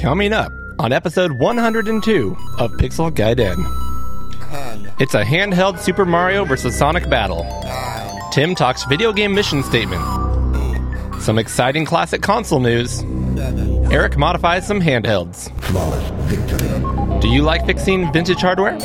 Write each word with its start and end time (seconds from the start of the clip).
Coming 0.00 0.32
up 0.32 0.52
on 0.78 0.92
episode 0.92 1.32
102 1.32 2.36
of 2.58 2.70
Pixel 2.72 3.10
Gaiden. 3.10 3.56
10, 4.50 4.92
It's 5.00 5.14
a 5.14 5.24
handheld 5.24 5.78
Super 5.80 6.04
Mario 6.04 6.44
vs. 6.44 6.76
Sonic 6.76 7.08
battle. 7.10 7.44
9, 7.64 8.20
Tim 8.32 8.54
talks 8.54 8.84
video 8.84 9.12
game 9.12 9.34
mission 9.34 9.62
statement. 9.62 10.02
Some 11.20 11.38
exciting 11.38 11.84
classic 11.84 12.22
console 12.22 12.60
news. 12.60 12.98
7, 13.00 13.92
Eric 13.92 14.16
modifies 14.16 14.66
some 14.66 14.80
handhelds. 14.80 15.50
Do 17.20 17.28
you 17.28 17.42
like 17.42 17.66
fixing 17.66 18.12
vintage 18.12 18.40
hardware? 18.40 18.78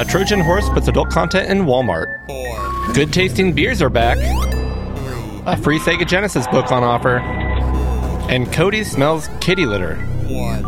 A 0.00 0.04
Trojan 0.08 0.40
horse 0.40 0.68
puts 0.70 0.88
adult 0.88 1.10
content 1.10 1.50
in 1.50 1.66
Walmart. 1.66 2.06
4, 2.28 2.94
Good 2.94 3.12
tasting 3.12 3.52
beers 3.52 3.82
are 3.82 3.90
back. 3.90 4.16
3, 4.16 5.42
A 5.46 5.56
free 5.58 5.78
Sega 5.78 6.06
Genesis 6.08 6.46
book 6.48 6.72
on 6.72 6.82
offer. 6.82 7.18
And 8.32 8.50
Cody 8.50 8.82
smells 8.82 9.28
kitty 9.40 9.66
litter. 9.66 9.96
1. 9.96 10.64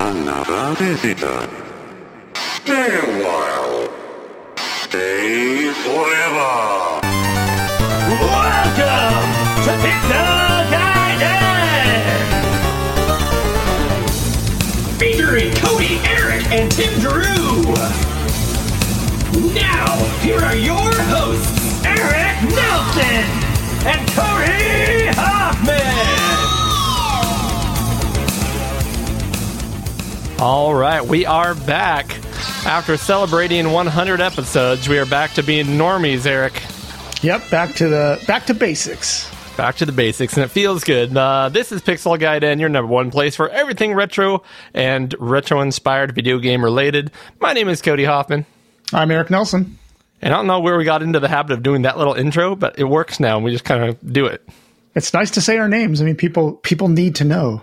Another 0.00 0.74
visitor. 0.74 1.48
Stay 2.34 2.94
a 2.94 3.24
while. 3.24 3.88
Stay 4.58 5.72
forever. 5.72 7.00
Welcome 8.20 9.32
to 9.64 9.72
Pixel 9.80 10.68
Gaiden! 10.74 12.20
Featuring 14.98 15.54
Cody, 15.54 15.96
Eric, 16.04 16.44
and 16.52 16.70
Tim 16.70 17.00
Drew. 17.00 17.62
Now, 19.54 20.04
here 20.20 20.38
are 20.38 20.54
your 20.54 20.92
hosts, 21.08 21.82
Eric 21.86 22.42
Nelson 22.54 23.51
and 23.84 24.08
Cody 24.10 25.06
Hoffman. 25.18 25.80
All 30.40 30.74
right, 30.74 31.04
we 31.04 31.26
are 31.26 31.54
back. 31.54 32.18
After 32.64 32.96
celebrating 32.96 33.72
100 33.72 34.20
episodes, 34.20 34.88
we 34.88 34.98
are 34.98 35.06
back 35.06 35.32
to 35.32 35.42
being 35.42 35.66
normies, 35.66 36.26
Eric. 36.26 36.62
Yep, 37.22 37.50
back 37.50 37.74
to 37.76 37.88
the 37.88 38.22
back 38.26 38.46
to 38.46 38.54
basics. 38.54 39.28
Back 39.56 39.76
to 39.76 39.86
the 39.86 39.92
basics, 39.92 40.34
and 40.34 40.44
it 40.44 40.48
feels 40.48 40.82
good. 40.84 41.16
Uh, 41.16 41.48
this 41.48 41.72
is 41.72 41.82
Pixel 41.82 42.18
Gaiden, 42.18 42.58
your 42.58 42.68
number 42.68 42.90
one 42.90 43.10
place 43.10 43.36
for 43.36 43.48
everything 43.50 43.92
retro 43.94 44.42
and 44.72 45.14
retro-inspired 45.18 46.14
video 46.14 46.38
game 46.38 46.64
related. 46.64 47.10
My 47.38 47.52
name 47.52 47.68
is 47.68 47.82
Cody 47.82 48.04
Hoffman, 48.04 48.46
I'm 48.92 49.10
Eric 49.10 49.28
Nelson. 49.30 49.78
And 50.22 50.32
I 50.32 50.36
don't 50.36 50.46
know 50.46 50.60
where 50.60 50.78
we 50.78 50.84
got 50.84 51.02
into 51.02 51.20
the 51.20 51.28
habit 51.28 51.52
of 51.52 51.62
doing 51.62 51.82
that 51.82 51.98
little 51.98 52.14
intro, 52.14 52.54
but 52.56 52.78
it 52.78 52.84
works 52.84 53.20
now, 53.20 53.36
and 53.36 53.44
we 53.44 53.50
just 53.50 53.64
kind 53.64 53.84
of 53.84 54.12
do 54.12 54.26
it. 54.26 54.48
It's 54.94 55.12
nice 55.12 55.32
to 55.32 55.40
say 55.40 55.58
our 55.58 55.68
names. 55.68 56.00
I 56.00 56.04
mean, 56.04 56.16
people 56.16 56.52
people 56.54 56.88
need 56.88 57.16
to 57.16 57.24
know. 57.24 57.62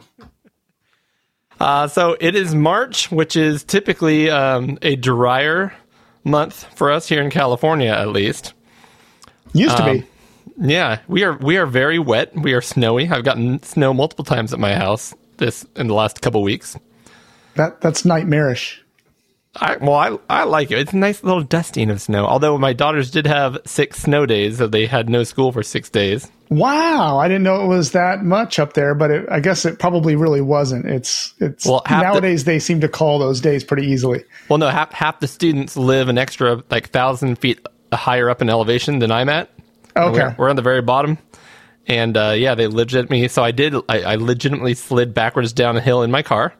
Uh, 1.59 1.87
so 1.87 2.15
it 2.19 2.35
is 2.35 2.55
March, 2.55 3.11
which 3.11 3.35
is 3.35 3.63
typically 3.63 4.30
um, 4.30 4.77
a 4.81 4.95
drier 4.95 5.73
month 6.23 6.63
for 6.75 6.91
us 6.91 7.07
here 7.07 7.21
in 7.21 7.30
California, 7.30 7.89
at 7.91 8.09
least. 8.09 8.53
Used 9.53 9.75
to 9.77 9.83
Um, 9.83 9.97
be. 9.99 10.05
Yeah, 10.61 10.99
we 11.07 11.23
are 11.23 11.33
we 11.37 11.57
are 11.57 11.65
very 11.65 11.99
wet. 11.99 12.35
We 12.35 12.53
are 12.53 12.61
snowy. 12.61 13.09
I've 13.09 13.23
gotten 13.23 13.61
snow 13.63 13.93
multiple 13.93 14.25
times 14.25 14.53
at 14.53 14.59
my 14.59 14.73
house 14.75 15.13
this 15.37 15.65
in 15.75 15.87
the 15.87 15.93
last 15.93 16.21
couple 16.21 16.41
weeks. 16.43 16.77
That 17.55 17.80
that's 17.81 18.03
nightmarish. 18.05 18.83
I, 19.55 19.78
well, 19.78 19.95
I 20.30 20.42
I 20.42 20.44
like 20.44 20.69
it. 20.72 20.78
It's 20.80 20.94
a 20.94 20.97
nice 20.97 21.23
little 21.23 21.42
dusting 21.42 21.89
of 21.89 22.02
snow. 22.02 22.25
Although 22.25 22.58
my 22.58 22.73
daughters 22.73 23.09
did 23.09 23.25
have 23.25 23.58
six 23.66 24.00
snow 24.03 24.25
days, 24.25 24.59
so 24.59 24.67
they 24.67 24.86
had 24.86 25.09
no 25.09 25.23
school 25.23 25.52
for 25.52 25.64
six 25.64 25.89
days. 25.89 26.30
Wow, 26.50 27.17
I 27.17 27.28
didn't 27.28 27.44
know 27.44 27.64
it 27.64 27.67
was 27.67 27.92
that 27.92 28.23
much 28.23 28.59
up 28.59 28.73
there, 28.73 28.95
but 28.95 29.11
it, 29.11 29.25
I 29.30 29.39
guess 29.39 29.66
it 29.66 29.80
probably 29.80 30.16
really 30.16 30.42
wasn't. 30.42 30.86
It's 30.86 31.33
it's 31.39 31.66
Well, 31.66 31.81
half 31.86 32.02
the- 32.02 32.08
nowadays 32.11 32.44
they 32.44 32.59
seem 32.59 32.81
to 32.81 32.88
call 32.88 33.17
those 33.20 33.42
days 33.42 33.64
pretty 33.64 33.88
easily. 33.88 34.23
Well, 34.50 34.59
no, 34.59 34.67
half 34.70 34.92
half 34.92 35.20
the 35.20 35.27
students 35.27 35.76
live 35.76 36.10
an 36.10 36.17
extra 36.20 36.64
like 36.70 36.89
thousand 36.89 37.37
feet 37.37 37.60
higher 37.92 38.30
up 38.30 38.42
in 38.43 38.49
elevation 38.49 38.99
than 38.99 39.11
I'm 39.11 39.30
at. 39.30 39.49
Okay, 39.98 40.20
We're, 40.20 40.36
we're 40.37 40.49
on 40.49 40.55
the 40.55 40.61
very 40.61 40.81
bottom. 40.83 41.17
And 41.87 42.16
uh, 42.16 42.33
yeah, 42.37 42.54
they 42.54 42.67
legit 42.67 43.10
me. 43.10 43.27
So 43.30 43.43
I 43.43 43.49
did. 43.49 43.73
I, 43.89 44.02
I 44.04 44.16
legitimately 44.16 44.76
slid 44.76 45.16
backwards 45.16 45.54
down 45.54 45.76
a 45.76 45.81
hill 45.81 46.04
in 46.04 46.11
my 46.11 46.21
car. 46.21 46.54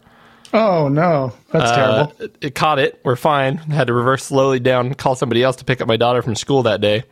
Oh 0.54 0.88
no, 0.88 1.34
that's 1.52 1.72
Uh, 1.72 1.76
terrible. 1.76 2.14
it, 2.20 2.36
it 2.42 2.56
caught 2.56 2.80
it. 2.80 3.00
We're 3.04 3.16
fine. 3.16 3.58
Had 3.58 3.88
to 3.88 3.94
reverse 3.94 4.24
slowly 4.24 4.60
down, 4.60 4.94
call 4.94 5.16
somebody 5.16 5.44
else 5.44 5.56
to 5.58 5.66
pick 5.66 5.82
up 5.82 5.88
my 5.88 5.98
daughter 5.98 6.22
from 6.22 6.36
school 6.36 6.64
that 6.64 6.82
day. 6.82 7.04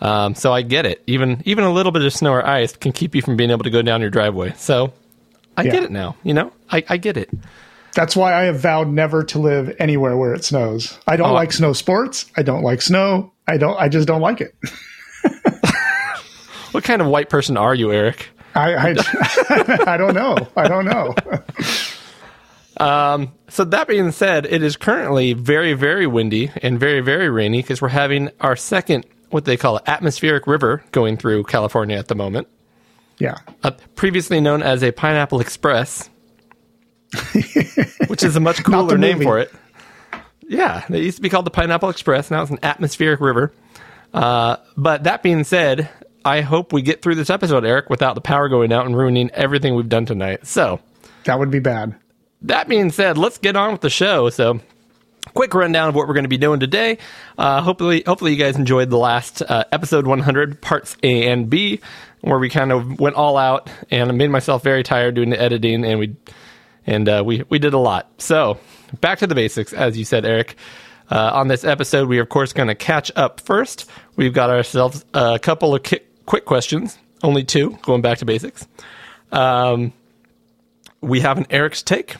Um, 0.00 0.34
so 0.34 0.52
I 0.52 0.62
get 0.62 0.84
it. 0.86 1.02
Even 1.06 1.42
even 1.44 1.64
a 1.64 1.72
little 1.72 1.92
bit 1.92 2.02
of 2.02 2.12
snow 2.12 2.32
or 2.32 2.46
ice 2.46 2.74
can 2.76 2.92
keep 2.92 3.14
you 3.14 3.22
from 3.22 3.36
being 3.36 3.50
able 3.50 3.64
to 3.64 3.70
go 3.70 3.82
down 3.82 4.00
your 4.00 4.10
driveway. 4.10 4.52
So 4.56 4.92
I 5.56 5.62
Yeah. 5.62 5.72
get 5.72 5.82
it 5.84 5.90
now. 5.90 6.16
You 6.24 6.34
know, 6.34 6.52
I, 6.70 6.82
I 6.88 6.96
get 6.96 7.16
it. 7.16 7.30
That's 7.94 8.16
why 8.16 8.32
I 8.34 8.44
have 8.44 8.58
vowed 8.58 8.88
never 8.88 9.22
to 9.22 9.38
live 9.38 9.76
anywhere 9.78 10.16
where 10.16 10.32
it 10.34 10.44
snows. 10.44 10.98
I 11.06 11.16
don't 11.16 11.30
Oh. 11.30 11.34
like 11.34 11.52
snow 11.52 11.72
sports. 11.74 12.24
I 12.36 12.42
don't 12.42 12.62
like 12.62 12.80
snow. 12.82 13.32
I 13.46 13.58
don't. 13.58 13.78
I 13.78 13.88
just 13.88 14.08
don't 14.08 14.22
like 14.22 14.40
it. 14.40 14.54
What 16.72 16.84
kind 16.84 17.02
of 17.02 17.08
white 17.08 17.28
person 17.28 17.58
are 17.58 17.74
you, 17.74 17.92
Eric? 17.92 18.30
I 18.54 18.74
I, 18.74 18.94
I 19.92 19.96
don't 19.98 20.14
know. 20.14 20.36
I 20.56 20.68
don't 20.68 20.86
know. 20.86 21.14
So 23.48 23.64
that 23.64 23.86
being 23.88 24.10
said, 24.12 24.46
it 24.46 24.62
is 24.62 24.76
currently 24.76 25.32
very, 25.34 25.74
very 25.74 26.06
windy 26.06 26.50
and 26.62 26.78
very, 26.80 27.00
very 27.00 27.28
rainy 27.28 27.58
because 27.62 27.80
we're 27.82 27.88
having 27.88 28.30
our 28.40 28.56
second, 28.56 29.06
what 29.30 29.44
they 29.44 29.56
call 29.56 29.80
atmospheric 29.86 30.46
river 30.46 30.82
going 30.92 31.16
through 31.16 31.44
California 31.44 31.96
at 31.96 32.08
the 32.08 32.14
moment, 32.14 32.48
Yeah. 33.18 33.38
uh, 33.62 33.72
previously 33.94 34.40
known 34.40 34.62
as 34.62 34.82
a 34.82 34.90
Pineapple 34.92 35.40
Express, 35.40 36.08
which 38.08 38.22
is 38.22 38.36
a 38.36 38.40
much 38.40 38.62
cooler 38.64 38.96
name 38.98 39.14
movie. 39.18 39.24
for 39.24 39.38
it. 39.38 39.52
Yeah, 40.48 40.84
it 40.90 41.02
used 41.02 41.16
to 41.16 41.22
be 41.22 41.28
called 41.28 41.46
the 41.46 41.50
Pineapple 41.50 41.88
Express. 41.90 42.30
Now 42.30 42.42
it's 42.42 42.50
an 42.50 42.58
atmospheric 42.62 43.20
river. 43.20 43.52
Uh, 44.12 44.56
but 44.76 45.04
that 45.04 45.22
being 45.22 45.44
said, 45.44 45.88
I 46.24 46.40
hope 46.42 46.72
we 46.72 46.82
get 46.82 47.00
through 47.02 47.14
this 47.14 47.30
episode, 47.30 47.64
Eric, 47.64 47.88
without 47.90 48.14
the 48.14 48.20
power 48.20 48.48
going 48.48 48.72
out 48.72 48.86
and 48.86 48.96
ruining 48.96 49.30
everything 49.30 49.74
we've 49.74 49.88
done 49.88 50.04
tonight. 50.06 50.46
So, 50.46 50.80
That 51.24 51.38
would 51.38 51.50
be 51.50 51.60
bad. 51.60 51.94
That 52.44 52.68
being 52.68 52.90
said, 52.90 53.18
let's 53.18 53.38
get 53.38 53.56
on 53.56 53.72
with 53.72 53.80
the 53.80 53.90
show. 53.90 54.30
So, 54.30 54.60
quick 55.34 55.54
rundown 55.54 55.88
of 55.88 55.94
what 55.94 56.06
we're 56.08 56.14
going 56.14 56.24
to 56.24 56.28
be 56.28 56.38
doing 56.38 56.60
today. 56.60 56.98
Uh, 57.38 57.62
hopefully, 57.62 58.02
hopefully 58.06 58.32
you 58.32 58.38
guys 58.38 58.56
enjoyed 58.56 58.90
the 58.90 58.98
last 58.98 59.42
uh, 59.42 59.64
episode 59.72 60.06
100, 60.06 60.60
parts 60.60 60.96
A 61.02 61.28
and 61.28 61.48
B, 61.48 61.80
where 62.20 62.38
we 62.38 62.48
kind 62.48 62.72
of 62.72 63.00
went 63.00 63.16
all 63.16 63.36
out, 63.36 63.70
and 63.90 64.08
I 64.08 64.12
made 64.12 64.30
myself 64.30 64.62
very 64.62 64.82
tired 64.82 65.14
doing 65.14 65.30
the 65.30 65.40
editing, 65.40 65.84
and 65.84 65.98
we 65.98 66.16
and 66.86 67.08
uh, 67.08 67.22
we 67.24 67.44
we 67.48 67.58
did 67.58 67.74
a 67.74 67.78
lot. 67.78 68.10
So, 68.18 68.58
back 69.00 69.18
to 69.20 69.26
the 69.26 69.34
basics, 69.34 69.72
as 69.72 69.96
you 69.96 70.04
said, 70.04 70.24
Eric. 70.24 70.56
Uh, 71.10 71.30
on 71.34 71.48
this 71.48 71.62
episode, 71.62 72.08
we 72.08 72.18
are 72.18 72.22
of 72.22 72.28
course 72.30 72.54
going 72.54 72.68
to 72.68 72.74
catch 72.74 73.12
up 73.16 73.40
first. 73.40 73.88
We've 74.16 74.32
got 74.32 74.48
ourselves 74.48 75.04
a 75.12 75.38
couple 75.38 75.74
of 75.74 75.82
ki- 75.82 76.00
quick 76.24 76.46
questions, 76.46 76.98
only 77.22 77.44
two, 77.44 77.78
going 77.82 78.00
back 78.00 78.18
to 78.18 78.24
basics. 78.24 78.66
Um, 79.30 79.92
we 81.02 81.20
have 81.20 81.36
an 81.36 81.46
Eric's 81.50 81.82
take. 81.82 82.16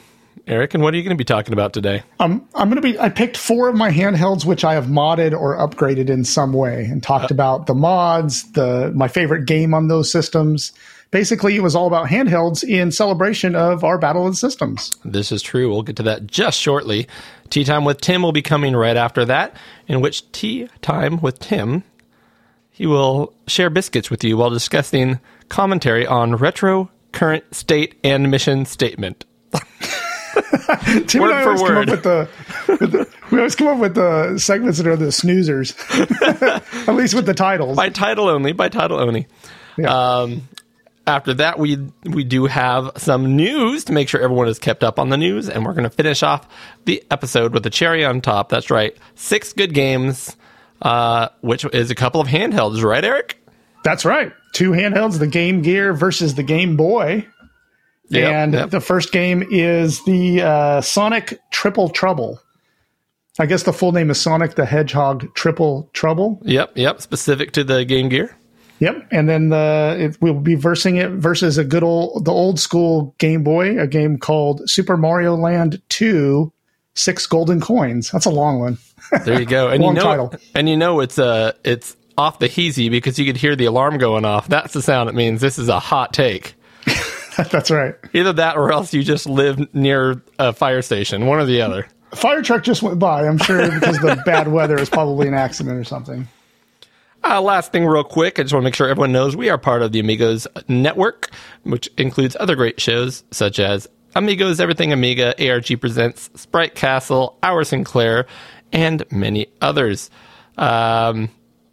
Eric, 0.46 0.74
and 0.74 0.82
what 0.82 0.92
are 0.92 0.96
you 0.96 1.02
going 1.02 1.16
to 1.16 1.20
be 1.20 1.24
talking 1.24 1.52
about 1.52 1.72
today? 1.72 2.02
Um, 2.18 2.46
I'm 2.54 2.68
going 2.68 2.82
to 2.82 2.82
be. 2.82 2.98
I 2.98 3.08
picked 3.08 3.36
four 3.36 3.68
of 3.68 3.76
my 3.76 3.90
handhelds, 3.90 4.44
which 4.44 4.64
I 4.64 4.74
have 4.74 4.86
modded 4.86 5.38
or 5.38 5.56
upgraded 5.56 6.10
in 6.10 6.24
some 6.24 6.52
way, 6.52 6.84
and 6.84 7.02
talked 7.02 7.30
about 7.30 7.66
the 7.66 7.74
mods, 7.74 8.50
the 8.52 8.92
my 8.94 9.08
favorite 9.08 9.46
game 9.46 9.72
on 9.72 9.88
those 9.88 10.10
systems. 10.10 10.72
Basically, 11.12 11.54
it 11.54 11.60
was 11.60 11.76
all 11.76 11.86
about 11.86 12.08
handhelds 12.08 12.64
in 12.64 12.90
celebration 12.90 13.54
of 13.54 13.84
our 13.84 13.98
Battle 13.98 14.26
of 14.26 14.36
Systems. 14.36 14.90
This 15.04 15.30
is 15.30 15.42
true. 15.42 15.68
We'll 15.70 15.82
get 15.82 15.96
to 15.96 16.02
that 16.04 16.26
just 16.26 16.58
shortly. 16.58 17.06
Tea 17.50 17.64
Time 17.64 17.84
with 17.84 18.00
Tim 18.00 18.22
will 18.22 18.32
be 18.32 18.42
coming 18.42 18.74
right 18.74 18.96
after 18.96 19.24
that, 19.26 19.54
in 19.86 20.00
which 20.00 20.30
Tea 20.32 20.68
Time 20.80 21.20
with 21.20 21.38
Tim, 21.38 21.84
he 22.70 22.86
will 22.86 23.34
share 23.46 23.70
biscuits 23.70 24.10
with 24.10 24.24
you 24.24 24.38
while 24.38 24.50
discussing 24.50 25.20
commentary 25.50 26.06
on 26.06 26.34
retro, 26.34 26.90
current, 27.12 27.54
state, 27.54 27.94
and 28.02 28.30
mission 28.30 28.64
statement. 28.64 29.26
Tim 31.06 31.22
Word 31.22 31.30
and 31.30 31.38
I 31.38 31.44
always 31.44 31.62
word. 31.62 31.68
come 31.68 31.78
up 31.78 31.88
with 31.88 32.02
the, 32.02 32.28
with 32.68 32.92
the. 32.92 33.08
We 33.30 33.38
always 33.38 33.54
come 33.54 33.68
up 33.68 33.78
with 33.78 33.94
the 33.94 34.38
segments 34.38 34.78
that 34.78 34.86
are 34.86 34.96
the 34.96 35.06
snoozers, 35.06 35.74
at 36.88 36.94
least 36.94 37.14
with 37.14 37.26
the 37.26 37.34
titles. 37.34 37.76
By 37.76 37.88
title 37.88 38.28
only, 38.28 38.52
by 38.52 38.68
title 38.68 39.00
only. 39.00 39.26
Yeah. 39.76 40.20
Um, 40.20 40.48
after 41.06 41.34
that, 41.34 41.58
we 41.58 41.78
we 42.04 42.24
do 42.24 42.46
have 42.46 42.92
some 42.96 43.36
news 43.36 43.84
to 43.84 43.92
make 43.92 44.08
sure 44.08 44.20
everyone 44.20 44.48
is 44.48 44.58
kept 44.58 44.84
up 44.84 44.98
on 44.98 45.08
the 45.08 45.16
news, 45.16 45.48
and 45.48 45.64
we're 45.64 45.72
going 45.72 45.84
to 45.84 45.90
finish 45.90 46.22
off 46.22 46.46
the 46.84 47.02
episode 47.10 47.52
with 47.52 47.66
a 47.66 47.70
cherry 47.70 48.04
on 48.04 48.20
top. 48.20 48.48
That's 48.48 48.70
right, 48.70 48.96
six 49.14 49.52
good 49.52 49.74
games, 49.74 50.36
uh, 50.80 51.28
which 51.40 51.64
is 51.66 51.90
a 51.90 51.94
couple 51.94 52.20
of 52.20 52.28
handhelds, 52.28 52.82
right, 52.82 53.04
Eric? 53.04 53.38
That's 53.84 54.04
right. 54.04 54.32
Two 54.52 54.70
handhelds, 54.70 55.18
the 55.18 55.26
Game 55.26 55.62
Gear 55.62 55.92
versus 55.92 56.34
the 56.34 56.42
Game 56.44 56.76
Boy. 56.76 57.26
Yep, 58.12 58.32
and 58.32 58.52
yep. 58.52 58.70
the 58.70 58.80
first 58.80 59.10
game 59.12 59.42
is 59.50 60.04
the 60.04 60.42
uh, 60.42 60.80
Sonic 60.80 61.40
Triple 61.50 61.88
Trouble. 61.88 62.40
I 63.38 63.46
guess 63.46 63.62
the 63.62 63.72
full 63.72 63.92
name 63.92 64.10
is 64.10 64.20
Sonic 64.20 64.54
the 64.54 64.66
Hedgehog 64.66 65.34
Triple 65.34 65.88
Trouble. 65.94 66.38
Yep, 66.44 66.72
yep. 66.76 67.00
Specific 67.00 67.52
to 67.52 67.64
the 67.64 67.84
Game 67.84 68.10
Gear. 68.10 68.36
Yep, 68.80 69.08
and 69.12 69.28
then 69.28 69.48
the 69.48 69.96
it, 69.98 70.18
we'll 70.20 70.34
be 70.34 70.56
versing 70.56 70.96
it 70.96 71.10
versus 71.12 71.56
a 71.56 71.64
good 71.64 71.82
old 71.82 72.24
the 72.24 72.32
old 72.32 72.60
school 72.60 73.14
Game 73.18 73.42
Boy, 73.42 73.78
a 73.78 73.86
game 73.86 74.18
called 74.18 74.68
Super 74.68 74.96
Mario 74.96 75.34
Land 75.36 75.80
Two, 75.88 76.52
Six 76.94 77.26
Golden 77.26 77.60
Coins. 77.60 78.10
That's 78.10 78.26
a 78.26 78.30
long 78.30 78.58
one. 78.58 78.78
There 79.24 79.38
you 79.38 79.46
go. 79.46 79.68
And 79.68 79.84
you 79.84 79.92
know, 79.92 80.02
title. 80.02 80.34
and 80.54 80.68
you 80.70 80.76
know 80.76 81.00
it's 81.00 81.18
uh 81.18 81.52
it's 81.64 81.96
off 82.16 82.38
the 82.38 82.48
heezy 82.48 82.90
because 82.90 83.18
you 83.18 83.26
could 83.26 83.36
hear 83.36 83.54
the 83.54 83.66
alarm 83.66 83.98
going 83.98 84.24
off. 84.24 84.48
That's 84.48 84.72
the 84.72 84.80
sound 84.80 85.10
it 85.10 85.14
means 85.14 85.40
this 85.40 85.58
is 85.58 85.68
a 85.68 85.78
hot 85.78 86.14
take. 86.14 86.54
That's 87.50 87.70
right. 87.70 87.94
Either 88.12 88.32
that 88.34 88.56
or 88.56 88.72
else 88.72 88.92
you 88.92 89.02
just 89.02 89.26
live 89.26 89.72
near 89.74 90.22
a 90.38 90.52
fire 90.52 90.82
station, 90.82 91.26
one 91.26 91.38
or 91.38 91.44
the 91.44 91.62
other. 91.62 91.86
Fire 92.14 92.42
truck 92.42 92.62
just 92.62 92.82
went 92.82 92.98
by. 92.98 93.26
I'm 93.26 93.38
sure 93.38 93.70
because 93.70 93.98
the 93.98 94.20
bad 94.26 94.48
weather 94.48 94.78
is 94.78 94.90
probably 94.90 95.28
an 95.28 95.34
accident 95.34 95.78
or 95.78 95.84
something. 95.84 96.28
Uh, 97.24 97.40
last 97.40 97.70
thing, 97.70 97.86
real 97.86 98.02
quick, 98.02 98.38
I 98.38 98.42
just 98.42 98.52
want 98.52 98.62
to 98.62 98.66
make 98.66 98.74
sure 98.74 98.88
everyone 98.88 99.12
knows 99.12 99.36
we 99.36 99.48
are 99.48 99.56
part 99.56 99.82
of 99.82 99.92
the 99.92 100.00
Amigos 100.00 100.46
Network, 100.68 101.30
which 101.62 101.88
includes 101.96 102.36
other 102.40 102.56
great 102.56 102.80
shows 102.80 103.22
such 103.30 103.60
as 103.60 103.88
Amigos 104.16 104.60
Everything 104.60 104.92
Amiga, 104.92 105.34
ARG 105.38 105.80
Presents, 105.80 106.30
Sprite 106.34 106.74
Castle, 106.74 107.38
Our 107.42 107.64
Sinclair, 107.64 108.26
and 108.72 109.04
many 109.10 109.46
others. 109.60 110.10
Um, 110.58 111.30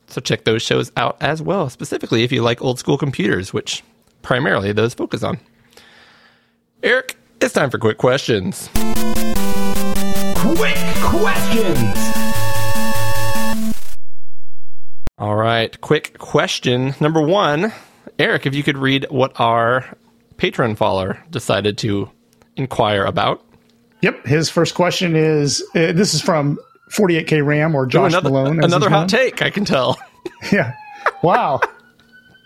so 0.08 0.22
check 0.22 0.44
those 0.44 0.62
shows 0.62 0.92
out 0.96 1.18
as 1.20 1.42
well, 1.42 1.70
specifically 1.70 2.24
if 2.24 2.32
you 2.32 2.44
like 2.44 2.62
old 2.62 2.80
school 2.80 2.98
computers, 2.98 3.52
which 3.52 3.84
primarily 4.22 4.72
those 4.72 4.94
focus 4.94 5.24
on. 5.24 5.40
Eric, 6.82 7.18
it's 7.42 7.54
time 7.54 7.70
for 7.70 7.78
quick 7.78 7.98
questions. 7.98 8.70
Quick 10.36 10.78
questions. 11.02 11.98
All 15.18 15.36
right, 15.36 15.80
quick 15.82 16.18
question 16.20 16.96
number 17.02 17.22
one. 17.22 17.74
Eric, 18.18 18.46
if 18.46 18.56
you 18.56 18.64
could 18.64 18.78
read 18.78 19.06
what 19.10 19.38
our 19.40 19.86
patron 20.38 20.76
follower 20.76 21.22
decided 21.30 21.78
to 21.80 22.10
inquire 22.56 23.04
about. 23.04 23.44
Yep. 24.02 24.26
His 24.26 24.50
first 24.50 24.76
question 24.76 25.16
is 25.18 25.62
uh, 25.76 25.92
this 25.92 26.14
is 26.14 26.22
from 26.22 26.58
48K 26.92 27.46
RAM 27.46 27.76
or 27.76 27.86
Josh 27.86 28.14
another 28.14 28.30
Malone. 28.30 28.64
another 28.64 28.90
hot 28.90 29.00
known. 29.00 29.08
take, 29.10 29.42
I 29.42 29.50
can 29.50 29.66
tell. 29.66 29.98
Yeah. 30.54 30.74
Wow. 31.22 31.60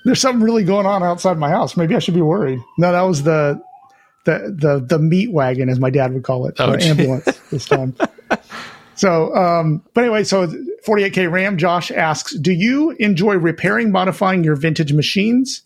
There's 0.05 0.19
something 0.19 0.41
really 0.43 0.63
going 0.63 0.87
on 0.87 1.03
outside 1.03 1.37
my 1.37 1.49
house. 1.49 1.77
Maybe 1.77 1.95
I 1.95 1.99
should 1.99 2.15
be 2.15 2.21
worried. 2.21 2.59
No, 2.79 2.91
that 2.91 3.01
was 3.01 3.21
the 3.21 3.61
the 4.25 4.55
the 4.57 4.79
the 4.79 4.99
meat 4.99 5.31
wagon, 5.31 5.69
as 5.69 5.79
my 5.79 5.89
dad 5.89 6.13
would 6.13 6.23
call 6.23 6.47
it, 6.47 6.55
Oh, 6.59 6.73
ambulance 6.75 7.25
this 7.51 7.65
time. 7.65 7.95
So, 8.95 9.35
um, 9.35 9.81
but 9.95 10.03
anyway, 10.03 10.23
so 10.23 10.45
48K 10.85 11.29
RAM, 11.29 11.57
Josh 11.57 11.89
asks, 11.89 12.35
do 12.37 12.51
you 12.51 12.91
enjoy 12.99 13.33
repairing, 13.37 13.91
modifying 13.91 14.43
your 14.43 14.55
vintage 14.55 14.93
machines, 14.93 15.63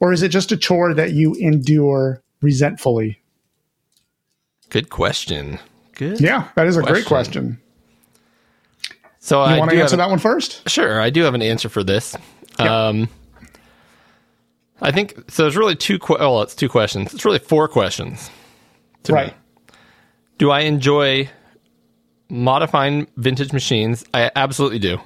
or 0.00 0.12
is 0.12 0.24
it 0.24 0.30
just 0.30 0.50
a 0.50 0.56
chore 0.56 0.92
that 0.92 1.12
you 1.12 1.34
endure 1.34 2.20
resentfully? 2.42 3.20
Good 4.70 4.90
question. 4.90 5.60
Good. 5.94 6.20
Yeah, 6.20 6.48
that 6.56 6.66
is 6.66 6.76
a 6.76 6.82
great 6.82 7.06
Question. 7.06 7.06
question. 7.06 7.60
So 9.20 9.38
You 9.38 9.54
I 9.54 9.58
want 9.60 9.70
to 9.70 9.80
answer 9.80 9.94
a- 9.94 9.98
that 9.98 10.10
one 10.10 10.18
first? 10.18 10.68
Sure, 10.68 11.00
I 11.00 11.10
do 11.10 11.22
have 11.22 11.34
an 11.34 11.42
answer 11.42 11.68
for 11.68 11.84
this. 11.84 12.16
Um, 12.58 13.08
I 14.84 14.92
think 14.92 15.30
so. 15.30 15.42
There's 15.44 15.56
really 15.56 15.76
two. 15.76 15.98
Que- 15.98 16.16
well, 16.18 16.42
it's 16.42 16.54
two 16.54 16.68
questions. 16.68 17.12
It's 17.14 17.24
really 17.24 17.38
four 17.38 17.68
questions. 17.68 18.30
to 19.04 19.12
me. 19.12 19.18
Right. 19.18 19.34
Do 20.38 20.50
I 20.50 20.60
enjoy 20.60 21.28
modifying 22.28 23.06
vintage 23.16 23.52
machines? 23.52 24.04
I 24.12 24.30
absolutely 24.36 24.78
do. 24.78 24.98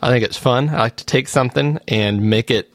I 0.00 0.10
think 0.10 0.24
it's 0.24 0.36
fun. 0.36 0.68
I 0.68 0.78
like 0.78 0.96
to 0.96 1.04
take 1.04 1.28
something 1.28 1.78
and 1.88 2.30
make 2.30 2.50
it 2.50 2.72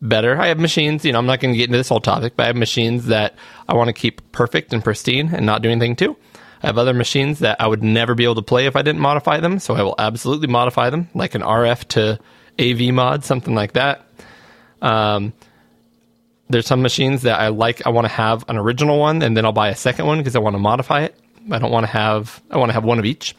better. 0.00 0.38
I 0.40 0.48
have 0.48 0.58
machines, 0.58 1.04
you 1.04 1.12
know, 1.12 1.18
I'm 1.18 1.26
not 1.26 1.40
going 1.40 1.54
to 1.54 1.58
get 1.58 1.68
into 1.68 1.78
this 1.78 1.88
whole 1.88 2.00
topic, 2.00 2.34
but 2.36 2.44
I 2.44 2.46
have 2.48 2.56
machines 2.56 3.06
that 3.06 3.34
I 3.68 3.74
want 3.74 3.88
to 3.88 3.92
keep 3.92 4.20
perfect 4.32 4.72
and 4.72 4.82
pristine 4.82 5.34
and 5.34 5.46
not 5.46 5.62
do 5.62 5.70
anything 5.70 5.96
to. 5.96 6.16
I 6.62 6.66
have 6.66 6.78
other 6.78 6.94
machines 6.94 7.40
that 7.40 7.60
I 7.60 7.66
would 7.66 7.82
never 7.82 8.14
be 8.14 8.24
able 8.24 8.36
to 8.36 8.42
play 8.42 8.66
if 8.66 8.76
I 8.76 8.82
didn't 8.82 9.00
modify 9.00 9.40
them, 9.40 9.58
so 9.58 9.74
I 9.74 9.82
will 9.82 9.96
absolutely 9.98 10.46
modify 10.48 10.90
them, 10.90 11.08
like 11.14 11.34
an 11.34 11.42
RF 11.42 11.88
to 11.88 12.18
AV 12.60 12.94
mod, 12.94 13.24
something 13.24 13.54
like 13.54 13.72
that. 13.72 14.06
Um, 14.80 15.32
there's 16.48 16.66
some 16.66 16.82
machines 16.82 17.22
that 17.22 17.38
I 17.40 17.48
like. 17.48 17.86
I 17.86 17.90
want 17.90 18.04
to 18.06 18.12
have 18.12 18.44
an 18.48 18.56
original 18.58 18.98
one, 18.98 19.22
and 19.22 19.36
then 19.36 19.44
I'll 19.44 19.52
buy 19.52 19.68
a 19.68 19.74
second 19.76 20.06
one 20.06 20.18
because 20.18 20.36
I 20.36 20.40
want 20.40 20.54
to 20.54 20.58
modify 20.60 21.02
it. 21.02 21.14
I 21.50 21.58
don't 21.58 21.70
want 21.72 21.84
to 21.84 21.92
have. 21.92 22.42
I 22.50 22.58
want 22.58 22.68
to 22.70 22.74
have 22.74 22.84
one 22.84 22.98
of 22.98 23.04
each, 23.04 23.34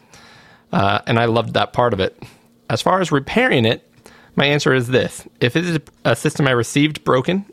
uh, 0.72 1.00
and 1.06 1.18
I 1.18 1.26
loved 1.26 1.54
that 1.54 1.72
part 1.72 1.92
of 1.92 2.00
it. 2.00 2.20
As 2.68 2.82
far 2.82 3.00
as 3.00 3.12
repairing 3.12 3.64
it, 3.64 3.88
my 4.36 4.46
answer 4.46 4.74
is 4.74 4.88
this: 4.88 5.26
if 5.40 5.56
it 5.56 5.64
is 5.64 5.78
a 6.04 6.16
system 6.16 6.46
I 6.48 6.52
received 6.52 7.04
broken, 7.04 7.46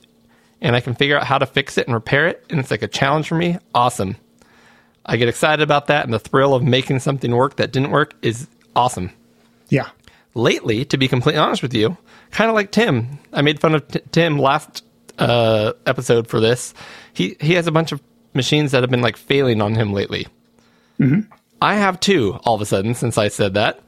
and 0.62 0.76
I 0.76 0.82
can 0.82 0.96
figure 0.96 1.18
out 1.18 1.26
how 1.28 1.38
to 1.38 1.46
fix 1.46 1.78
it 1.78 1.88
and 1.88 1.94
repair 1.94 2.28
it, 2.28 2.44
and 2.50 2.60
it's 2.60 2.72
like 2.72 2.82
a 2.82 2.88
challenge 2.88 3.28
for 3.28 3.36
me, 3.36 3.58
awesome. 3.76 4.16
I 5.06 5.18
get 5.18 5.30
excited 5.30 5.64
about 5.64 5.88
that, 5.88 6.06
and 6.06 6.14
the 6.14 6.20
thrill 6.20 6.54
of 6.54 6.64
making 6.64 7.00
something 7.00 7.32
work 7.32 7.56
that 7.58 7.72
didn't 7.72 7.90
work 7.92 8.14
is 8.22 8.48
awesome 8.76 9.12
Yeah. 9.70 9.90
lately, 10.36 10.86
to 10.86 10.98
be 10.98 11.08
completely 11.08 11.40
honest 11.40 11.62
with 11.64 11.74
you, 11.74 11.98
kind 12.30 12.50
of 12.50 12.56
like 12.56 12.72
Tim. 12.72 13.18
I 13.34 13.42
made 13.42 13.60
fun 13.60 13.74
of 13.76 13.88
T- 13.88 14.00
Tim 14.12 14.38
last 14.38 14.84
uh, 15.20 15.74
episode 15.86 16.28
for 16.28 16.40
this. 16.40 16.74
He 17.14 17.36
he 17.40 17.54
has 17.54 17.68
a 17.68 17.72
bunch 17.72 17.92
of 17.92 18.02
machines 18.34 18.72
that 18.72 18.82
have 18.84 18.90
been 18.90 19.02
like 19.02 19.18
failing 19.18 19.62
on 19.62 19.76
him 19.76 19.94
lately. 19.94 20.28
I 21.62 21.76
have 21.76 22.00
two 22.00 22.40
all 22.44 22.54
of 22.56 22.62
a 22.62 22.66
sudden 22.66 22.94
since 22.94 23.18
I 23.18 23.28
said 23.30 23.56
that, 23.56 23.80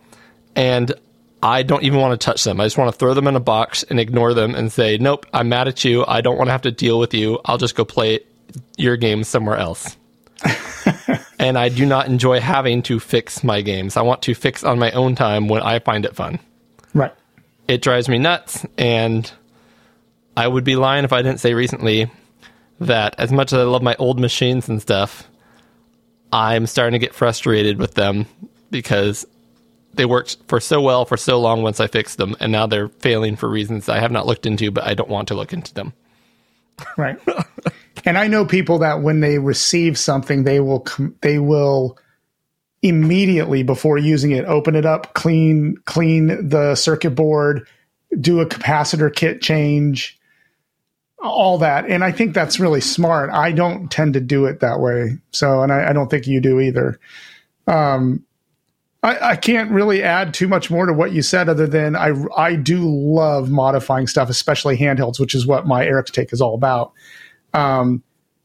and 0.55 0.91
I 1.43 1.61
don't 1.61 1.83
even 1.83 1.99
want 1.99 2.19
to 2.19 2.23
touch 2.25 2.43
them. 2.43 2.59
I 2.59 2.65
just 2.65 2.77
want 2.77 2.91
to 2.91 2.97
throw 2.97 3.13
them 3.13 3.27
in 3.27 3.35
a 3.35 3.39
box 3.39 3.83
and 3.83 3.99
ignore 3.99 4.33
them 4.33 4.55
and 4.55 4.71
say, 4.71 4.97
"Nope, 4.97 5.25
I'm 5.33 5.49
mad 5.49 5.67
at 5.67 5.83
you. 5.83 6.03
I 6.07 6.21
don't 6.21 6.37
want 6.37 6.47
to 6.47 6.51
have 6.53 6.63
to 6.63 6.71
deal 6.71 6.97
with 6.99 7.13
you. 7.13 7.39
I'll 7.45 7.57
just 7.59 7.75
go 7.75 7.85
play 7.85 8.21
your 8.77 8.97
game 8.97 9.23
somewhere 9.23 9.57
else." 9.57 9.95
and 11.39 11.57
I 11.57 11.69
do 11.69 11.85
not 11.85 12.07
enjoy 12.07 12.39
having 12.39 12.81
to 12.83 12.99
fix 12.99 13.43
my 13.43 13.61
games. 13.61 13.95
I 13.95 14.01
want 14.01 14.21
to 14.23 14.33
fix 14.33 14.63
on 14.63 14.79
my 14.79 14.91
own 14.91 15.15
time 15.15 15.47
when 15.47 15.61
I 15.61 15.79
find 15.79 16.05
it 16.05 16.15
fun 16.15 16.39
Right. 16.93 17.13
it 17.67 17.81
drives 17.81 18.09
me 18.09 18.17
nuts 18.17 18.65
and 18.77 19.31
i 20.37 20.47
would 20.47 20.63
be 20.63 20.75
lying 20.75 21.05
if 21.05 21.13
i 21.13 21.21
didn't 21.21 21.39
say 21.39 21.53
recently 21.53 22.09
that 22.79 23.15
as 23.17 23.31
much 23.31 23.53
as 23.53 23.59
i 23.59 23.63
love 23.63 23.83
my 23.83 23.95
old 23.99 24.19
machines 24.19 24.69
and 24.69 24.81
stuff 24.81 25.27
i'm 26.31 26.65
starting 26.67 26.93
to 26.93 27.05
get 27.05 27.13
frustrated 27.13 27.77
with 27.77 27.93
them 27.95 28.25
because 28.71 29.25
they 29.95 30.05
worked 30.05 30.37
for 30.47 30.59
so 30.59 30.81
well 30.81 31.05
for 31.05 31.17
so 31.17 31.39
long 31.39 31.61
once 31.63 31.79
i 31.79 31.87
fixed 31.87 32.17
them 32.17 32.35
and 32.39 32.51
now 32.51 32.65
they're 32.65 32.89
failing 32.89 33.35
for 33.35 33.49
reasons 33.49 33.89
i 33.89 33.99
have 33.99 34.11
not 34.11 34.25
looked 34.25 34.45
into 34.45 34.71
but 34.71 34.83
i 34.85 34.93
don't 34.93 35.09
want 35.09 35.27
to 35.27 35.35
look 35.35 35.53
into 35.53 35.73
them 35.73 35.93
Right. 36.97 37.17
and 38.05 38.17
I 38.17 38.27
know 38.27 38.45
people 38.45 38.79
that 38.79 39.01
when 39.01 39.19
they 39.19 39.37
receive 39.39 39.97
something, 39.97 40.43
they 40.43 40.59
will 40.59 40.79
com- 40.81 41.15
they 41.21 41.37
will 41.39 41.97
immediately 42.81 43.63
before 43.63 43.97
using 43.97 44.31
it 44.31 44.45
open 44.45 44.75
it 44.75 44.85
up, 44.85 45.13
clean 45.13 45.77
clean 45.85 46.49
the 46.49 46.75
circuit 46.75 47.11
board, 47.11 47.67
do 48.19 48.39
a 48.39 48.45
capacitor 48.47 49.13
kit 49.13 49.41
change, 49.41 50.19
all 51.29 51.57
that. 51.59 51.89
And 51.89 52.03
I 52.03 52.11
think 52.11 52.33
that's 52.33 52.59
really 52.59 52.81
smart. 52.81 53.29
I 53.31 53.51
don't 53.51 53.89
tend 53.89 54.13
to 54.13 54.19
do 54.19 54.45
it 54.45 54.59
that 54.59 54.79
way. 54.79 55.17
So, 55.31 55.61
and 55.63 55.71
I, 55.71 55.89
I 55.89 55.93
don't 55.93 56.09
think 56.09 56.27
you 56.27 56.41
do 56.41 56.59
either. 56.59 56.99
Um, 57.67 58.25
I, 59.01 59.31
I 59.31 59.35
can't 59.35 59.71
really 59.71 60.01
add 60.01 60.33
too 60.33 60.47
much 60.47 60.71
more 60.71 60.85
to 60.85 60.93
what 60.93 61.11
you 61.11 61.21
said, 61.21 61.49
other 61.49 61.67
than 61.67 61.95
I 61.95 62.13
I 62.37 62.55
do 62.55 62.79
love 62.87 63.49
modifying 63.49 64.07
stuff, 64.07 64.29
especially 64.29 64.77
handhelds, 64.77 65.19
which 65.19 65.35
is 65.35 65.45
what 65.45 65.67
my 65.67 65.85
Eric's 65.85 66.11
take 66.11 66.31
is 66.31 66.41
all 66.41 66.55
about. 66.55 66.93
Um, 67.53 68.01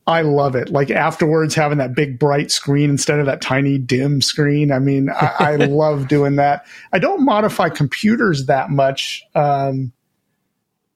I 0.08 0.22
love 0.22 0.56
it. 0.56 0.70
Like 0.70 0.90
afterwards, 0.90 1.54
having 1.54 1.78
that 1.78 1.94
big 1.94 2.18
bright 2.18 2.50
screen 2.50 2.90
instead 2.90 3.20
of 3.20 3.26
that 3.26 3.40
tiny 3.40 3.78
dim 3.78 4.22
screen. 4.22 4.72
I 4.72 4.78
mean, 4.78 5.10
I, 5.10 5.34
I 5.38 5.56
love 5.66 6.08
doing 6.08 6.36
that. 6.36 6.66
I 6.92 6.98
don't 6.98 7.24
modify 7.24 7.68
computers 7.68 8.46
that 8.46 8.70
much. 8.70 9.22
Um, 9.34 9.92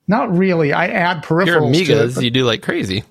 not 0.09 0.37
really. 0.37 0.73
I 0.73 0.89
add 0.89 1.25
peripherals. 1.25 1.47
your 1.47 1.59
it, 1.59 1.73
amigas 1.73 2.15
but- 2.17 2.25
you 2.25 2.31
do 2.31 2.45
like 2.45 2.63
crazy 2.63 3.05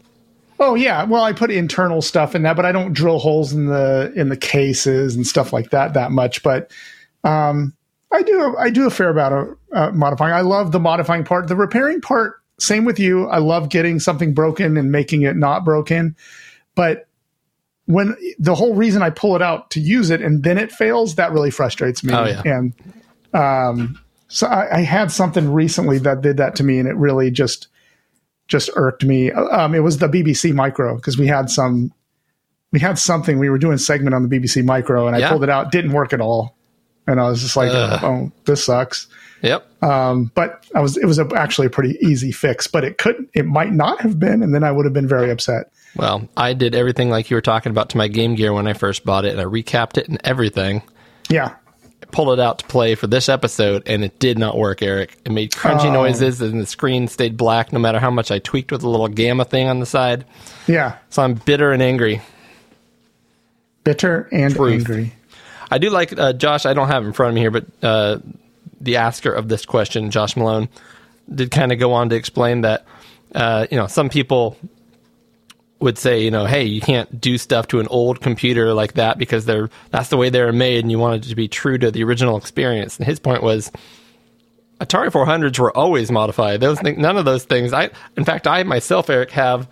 Oh 0.62 0.76
yeah, 0.76 1.04
well 1.06 1.24
I 1.24 1.34
put 1.34 1.50
internal 1.50 2.04
stuff 2.04 2.36
in 2.36 2.44
that, 2.44 2.56
but 2.56 2.68
I 2.68 2.72
don't 2.72 2.94
drill 2.94 3.18
holes 3.18 3.52
in 3.52 3.66
the 3.66 4.14
in 4.16 4.30
the 4.30 4.38
cases 4.38 5.16
and 5.16 5.26
stuff 5.26 5.52
like 5.52 5.72
that 5.72 5.96
that 5.96 6.12
much. 6.12 6.44
But 6.44 6.72
um, 7.24 7.74
I 8.14 8.22
do 8.22 8.56
I 8.58 8.70
do 8.70 8.86
a 8.86 8.92
fair 8.92 9.10
amount 9.10 9.34
of 9.34 9.58
uh, 9.74 9.92
modifying. 9.92 10.36
I 10.36 10.42
love 10.42 10.72
the 10.72 10.80
modifying 10.80 11.24
part. 11.24 11.48
The 11.48 11.56
repairing 11.56 12.00
part, 12.00 12.36
same 12.60 12.86
with 12.86 13.00
you. 13.00 13.28
I 13.28 13.40
love 13.40 13.70
getting 13.70 14.00
something 14.00 14.36
broken 14.36 14.78
and 14.78 14.92
making 14.92 15.24
it 15.24 15.36
not 15.36 15.66
broken. 15.66 16.16
But 16.76 17.08
when 17.86 18.16
the 18.38 18.54
whole 18.54 18.76
reason 18.76 19.02
I 19.02 19.10
pull 19.10 19.36
it 19.36 19.42
out 19.42 19.72
to 19.72 19.80
use 19.80 20.12
it 20.12 20.22
and 20.22 20.44
then 20.44 20.60
it 20.60 20.72
fails, 20.72 21.16
that 21.16 21.32
really 21.32 21.50
frustrates 21.50 22.04
me. 22.04 22.14
Oh, 22.14 22.26
yeah. 22.26 22.44
And 22.46 22.74
um, 23.34 24.00
so 24.32 24.48
I, 24.48 24.78
I 24.78 24.82
had 24.82 25.12
something 25.12 25.52
recently 25.52 26.00
that 26.00 26.22
did 26.22 26.38
that 26.38 26.56
to 26.56 26.64
me, 26.64 26.80
and 26.80 26.88
it 26.88 26.96
really 26.96 27.32
just 27.32 27.68
just 28.48 28.70
irked 28.76 29.04
me. 29.06 29.32
Um, 29.32 29.74
it 29.76 29.80
was 29.80 29.98
the 30.00 30.08
BBC 30.08 30.54
Micro 30.54 30.96
because 30.96 31.18
we 31.18 31.28
had 31.28 31.50
some, 31.50 31.94
we 32.72 32.80
had 32.80 32.98
something. 33.00 33.40
We 33.40 33.50
were 33.50 33.58
doing 33.58 33.76
a 33.76 33.80
segment 33.80 34.14
on 34.16 34.28
the 34.28 34.40
BBC 34.40 34.64
Micro, 34.66 35.08
and 35.08 35.16
I 35.16 35.20
Yeah. 35.20 35.30
pulled 35.30 35.44
it 35.44 35.50
out. 35.50 35.72
Didn't 35.72 35.92
work 35.94 36.14
at 36.14 36.22
all. 36.22 36.56
and 37.08 37.20
I 37.20 37.28
was 37.30 37.42
just 37.42 37.58
like, 37.58 37.72
oh, 37.72 38.32
this 38.46 38.64
sucks. 38.64 39.08
Yep. 39.42 39.84
Um, 39.84 40.32
but 40.36 40.64
I 40.76 40.82
was 40.82 40.98
it 40.98 41.06
was 41.06 41.18
a, 41.18 41.28
actually 41.36 41.66
a 41.68 41.70
pretty 41.72 41.98
easy 42.00 42.32
fix, 42.32 42.68
but 42.68 42.84
it 42.84 42.98
could 43.00 43.28
it 43.34 43.46
might 43.48 43.72
not 43.74 44.00
have 44.02 44.20
been, 44.20 44.44
and 44.44 44.54
then 44.54 44.64
I 44.64 44.72
would 44.72 44.86
have 44.86 44.94
been 44.94 45.08
very 45.08 45.32
upset. 45.32 45.72
Well, 45.96 46.30
I 46.38 46.54
did 46.54 46.76
everything 46.76 47.10
like 47.10 47.30
you 47.30 47.36
were 47.36 47.42
talking 47.42 47.72
about 47.72 47.90
to 47.90 47.98
my 47.98 48.08
Game 48.08 48.36
Gear 48.36 48.54
when 48.54 48.68
I 48.68 48.74
first 48.74 49.04
bought 49.04 49.26
it, 49.26 49.32
and 49.32 49.42
I 49.42 49.46
recapped 49.46 49.98
it 49.98 50.08
and 50.10 50.22
everything. 50.24 50.84
Yeah, 51.30 51.56
Pulled 52.12 52.38
it 52.38 52.42
out 52.42 52.60
to 52.60 52.66
play 52.66 52.96
for 52.96 53.08
this 53.08 53.30
episode, 53.30 53.84
and 53.88 54.04
it 54.04 54.20
did 54.20 54.38
not 54.38 54.58
work, 54.58 54.82
Eric. 54.82 55.18
It 55.26 55.32
made 55.32 55.52
crunchy 55.52 55.86
Oh. 55.86 55.94
noises, 55.94 56.42
and 56.42 56.60
the 56.60 56.66
screen 56.66 57.08
stayed 57.08 57.38
black 57.38 57.72
no 57.72 57.80
matter 57.80 58.00
how 58.00 58.12
much 58.12 58.32
I 58.32 58.40
tweaked 58.40 58.72
with 58.72 58.84
a 58.84 58.90
little 58.90 59.08
gamma 59.08 59.46
thing 59.46 59.68
on 59.70 59.80
the 59.80 59.86
side. 59.86 60.26
yeah, 60.68 60.98
So 61.10 61.22
I'm 61.24 61.36
bitter 61.36 61.72
and 61.72 61.82
angry. 61.82 62.22
bitter 63.84 64.28
and 64.32 64.54
Truth. 64.56 64.74
angry. 64.90 65.14
I 65.70 65.78
do 65.78 65.90
like 65.90 66.18
uh, 66.18 66.34
Josh. 66.34 66.66
I 66.66 66.74
don't 66.74 66.88
have 66.90 67.06
in 67.06 67.14
front 67.14 67.30
of 67.30 67.36
me 67.36 67.42
here, 67.42 67.52
but 67.52 67.66
uh, 67.82 68.18
the 68.82 68.98
asker 68.98 69.32
of 69.32 69.48
this 69.48 69.66
question, 69.66 70.12
Josh 70.12 70.36
Malone, 70.36 70.68
did 71.34 71.50
kind 71.52 71.72
of 71.72 71.80
go 71.80 71.94
on 71.94 72.10
to 72.10 72.16
explain 72.16 72.62
that 72.62 72.86
uh, 73.34 73.68
you 73.72 73.78
know 73.78 73.88
some 73.88 74.10
people 74.10 74.58
would 75.82 75.98
say 75.98 76.22
you 76.24 76.32
know 76.32 76.46
hey 76.46 76.64
you 76.64 76.80
can't 76.82 77.20
do 77.20 77.38
stuff 77.38 77.68
to 77.68 77.80
an 77.80 77.88
old 77.88 78.22
computer 78.22 78.74
like 78.74 78.94
that 78.94 79.18
because 79.18 79.46
they're 79.46 79.70
that's 79.90 80.10
the 80.10 80.18
way 80.18 80.30
they 80.30 80.42
were 80.42 80.54
made 80.54 80.80
and 80.84 80.92
you 80.92 81.00
want 81.00 81.26
it 81.26 81.30
to 81.30 81.36
be 81.36 81.48
true 81.48 81.78
to 81.78 81.92
the 81.92 82.04
original 82.04 82.38
experience. 82.38 82.98
And 82.98 83.06
his 83.06 83.20
point 83.20 83.42
was 83.44 83.72
Atari 84.80 85.10
400s 85.12 85.60
were 85.60 85.76
always 85.78 86.12
modified. 86.12 86.60
Those 86.60 86.80
things, 86.80 86.98
none 86.98 87.16
of 87.18 87.26
those 87.26 87.44
things. 87.46 87.72
I 87.74 87.90
in 88.18 88.24
fact 88.26 88.48
I 88.48 88.64
myself 88.64 89.10
Eric 89.10 89.32
have 89.32 89.70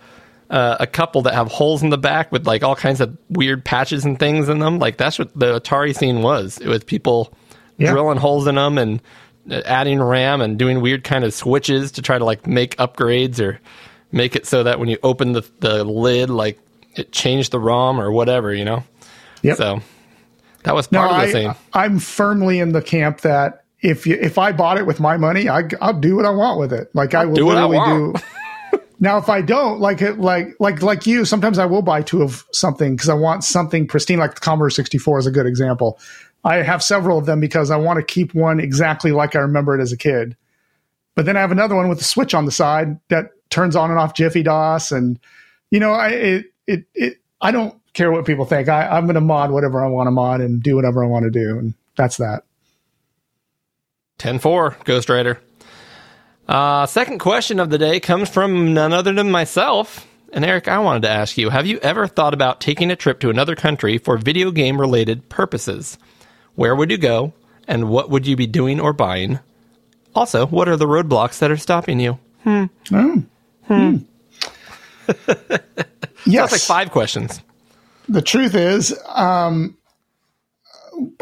uh, 0.50 0.76
a 0.80 0.86
couple 0.86 1.22
that 1.22 1.34
have 1.34 1.48
holes 1.48 1.82
in 1.82 1.90
the 1.90 1.98
back 1.98 2.30
with 2.32 2.46
like 2.46 2.62
all 2.62 2.74
kinds 2.76 3.00
of 3.00 3.16
weird 3.28 3.64
patches 3.64 4.04
and 4.04 4.18
things 4.18 4.48
in 4.48 4.58
them. 4.58 4.78
Like 4.78 4.96
that's 4.96 5.18
what 5.18 5.36
the 5.38 5.60
Atari 5.60 5.96
scene 5.96 6.22
was. 6.22 6.58
It 6.58 6.66
was 6.68 6.84
people 6.84 7.32
Yeah. 7.78 7.90
drilling 7.92 8.18
holes 8.18 8.46
in 8.46 8.56
them 8.56 8.78
and 8.78 9.00
uh, 9.50 9.62
adding 9.64 10.02
RAM 10.02 10.40
and 10.40 10.58
doing 10.58 10.80
weird 10.80 11.02
kind 11.04 11.24
of 11.24 11.32
switches 11.34 11.92
to 11.92 12.02
try 12.02 12.18
to 12.18 12.24
like 12.24 12.46
make 12.46 12.76
upgrades 12.76 13.40
or 13.40 13.60
make 14.12 14.36
it 14.36 14.46
so 14.46 14.62
that 14.62 14.78
when 14.78 14.88
you 14.88 14.98
open 15.02 15.32
the 15.32 15.42
the 15.60 15.84
lid, 15.84 16.30
like 16.30 16.58
it 16.96 17.12
changed 17.12 17.52
the 17.52 17.60
ROM 17.60 18.00
or 18.00 18.10
whatever, 18.12 18.54
you 18.54 18.64
know. 18.64 18.84
Yep. 19.42 19.56
So 19.56 19.80
that 20.64 20.74
was 20.74 20.90
No, 20.92 21.00
part 21.00 21.10
of 21.12 21.16
the 21.16 21.38
I, 21.38 21.42
scene. 21.42 21.54
I'm 21.72 21.98
firmly 21.98 22.58
in 22.58 22.72
the 22.72 22.82
camp 22.82 23.20
that 23.22 23.64
if 23.80 24.06
you, 24.06 24.16
if 24.20 24.36
I 24.38 24.52
bought 24.52 24.76
it 24.78 24.86
with 24.86 25.00
my 25.00 25.16
money, 25.16 25.48
I, 25.48 25.62
I'll 25.80 25.98
do 25.98 26.16
what 26.16 26.26
I 26.26 26.30
want 26.30 26.58
with 26.60 26.72
it. 26.72 26.88
Like 26.94 27.14
I 27.14 27.24
will 27.24 27.34
do 27.34 27.46
what 27.46 27.56
I 27.56 27.64
want. 27.66 28.16
do. 28.16 28.22
Now, 29.02 29.16
if 29.16 29.30
I 29.30 29.40
don't 29.40 29.80
like 29.80 30.02
it, 30.02 30.18
like 30.20 30.54
like 30.60 30.82
like 30.82 31.06
you, 31.06 31.24
sometimes 31.24 31.58
I 31.58 31.64
will 31.64 31.80
buy 31.80 32.02
two 32.02 32.22
of 32.22 32.44
something 32.52 32.94
because 32.94 33.08
I 33.08 33.14
want 33.14 33.44
something 33.44 33.88
pristine. 33.88 34.18
Like 34.18 34.34
the 34.34 34.40
Commodore 34.42 34.68
64 34.68 35.20
is 35.20 35.26
a 35.26 35.30
good 35.30 35.46
example. 35.46 35.98
I 36.44 36.56
have 36.56 36.82
several 36.82 37.16
of 37.16 37.24
them 37.24 37.40
because 37.40 37.70
I 37.70 37.76
want 37.78 37.96
to 37.98 38.04
keep 38.04 38.34
one 38.34 38.60
exactly 38.60 39.10
like 39.10 39.34
I 39.34 39.38
remember 39.38 39.78
it 39.78 39.80
as 39.80 39.90
a 39.90 39.96
kid. 39.96 40.36
But 41.14 41.24
then 41.24 41.38
I 41.38 41.40
have 41.40 41.50
another 41.50 41.74
one 41.74 41.88
with 41.88 42.00
a 42.02 42.04
switch 42.04 42.34
on 42.34 42.44
the 42.44 42.52
side 42.52 43.00
that 43.08 43.30
turns 43.50 43.76
on 43.76 43.90
and 43.90 43.98
off 43.98 44.14
Jiffy 44.14 44.42
DOS, 44.42 44.92
and 44.92 45.18
you 45.70 45.80
know, 45.80 45.92
I 45.92 46.08
it 46.08 46.46
it, 46.66 46.84
it 46.94 47.20
I 47.40 47.50
don't 47.50 47.78
care 47.92 48.10
what 48.12 48.24
people 48.24 48.44
think. 48.44 48.68
I, 48.68 48.86
I'm 48.86 49.04
going 49.04 49.14
to 49.14 49.20
mod 49.20 49.50
whatever 49.50 49.84
I 49.84 49.88
want 49.88 50.06
to 50.06 50.12
mod 50.12 50.40
and 50.40 50.62
do 50.62 50.76
whatever 50.76 51.04
I 51.04 51.08
want 51.08 51.24
to 51.24 51.30
do, 51.30 51.58
and 51.58 51.74
that's 51.96 52.16
that. 52.18 52.44
10-4, 54.18 54.84
Ghost 54.84 55.08
Rider. 55.08 55.40
Uh, 56.46 56.84
second 56.84 57.18
question 57.20 57.58
of 57.58 57.70
the 57.70 57.78
day 57.78 58.00
comes 58.00 58.28
from 58.28 58.74
none 58.74 58.92
other 58.92 59.12
than 59.12 59.30
myself. 59.30 60.06
And 60.32 60.44
Eric, 60.44 60.68
I 60.68 60.78
wanted 60.78 61.02
to 61.02 61.08
ask 61.08 61.38
you, 61.38 61.50
have 61.50 61.66
you 61.66 61.78
ever 61.78 62.06
thought 62.06 62.34
about 62.34 62.60
taking 62.60 62.90
a 62.90 62.96
trip 62.96 63.20
to 63.20 63.30
another 63.30 63.56
country 63.56 63.98
for 63.98 64.18
video 64.18 64.50
game 64.50 64.80
related 64.80 65.28
purposes? 65.28 65.98
Where 66.54 66.76
would 66.76 66.90
you 66.90 66.98
go? 66.98 67.32
And 67.66 67.88
what 67.88 68.10
would 68.10 68.26
you 68.26 68.36
be 68.36 68.46
doing 68.46 68.78
or 68.78 68.92
buying? 68.92 69.38
Also, 70.14 70.46
what 70.46 70.68
are 70.68 70.76
the 70.76 70.86
roadblocks 70.86 71.38
that 71.38 71.50
are 71.50 71.56
stopping 71.56 72.00
you? 72.00 72.18
Yes, 76.26 76.50
That's 76.50 76.52
like 76.52 76.60
five 76.86 76.90
questions. 76.92 77.40
the 78.08 78.20
truth 78.22 78.54
is, 78.54 78.96
um, 79.08 79.76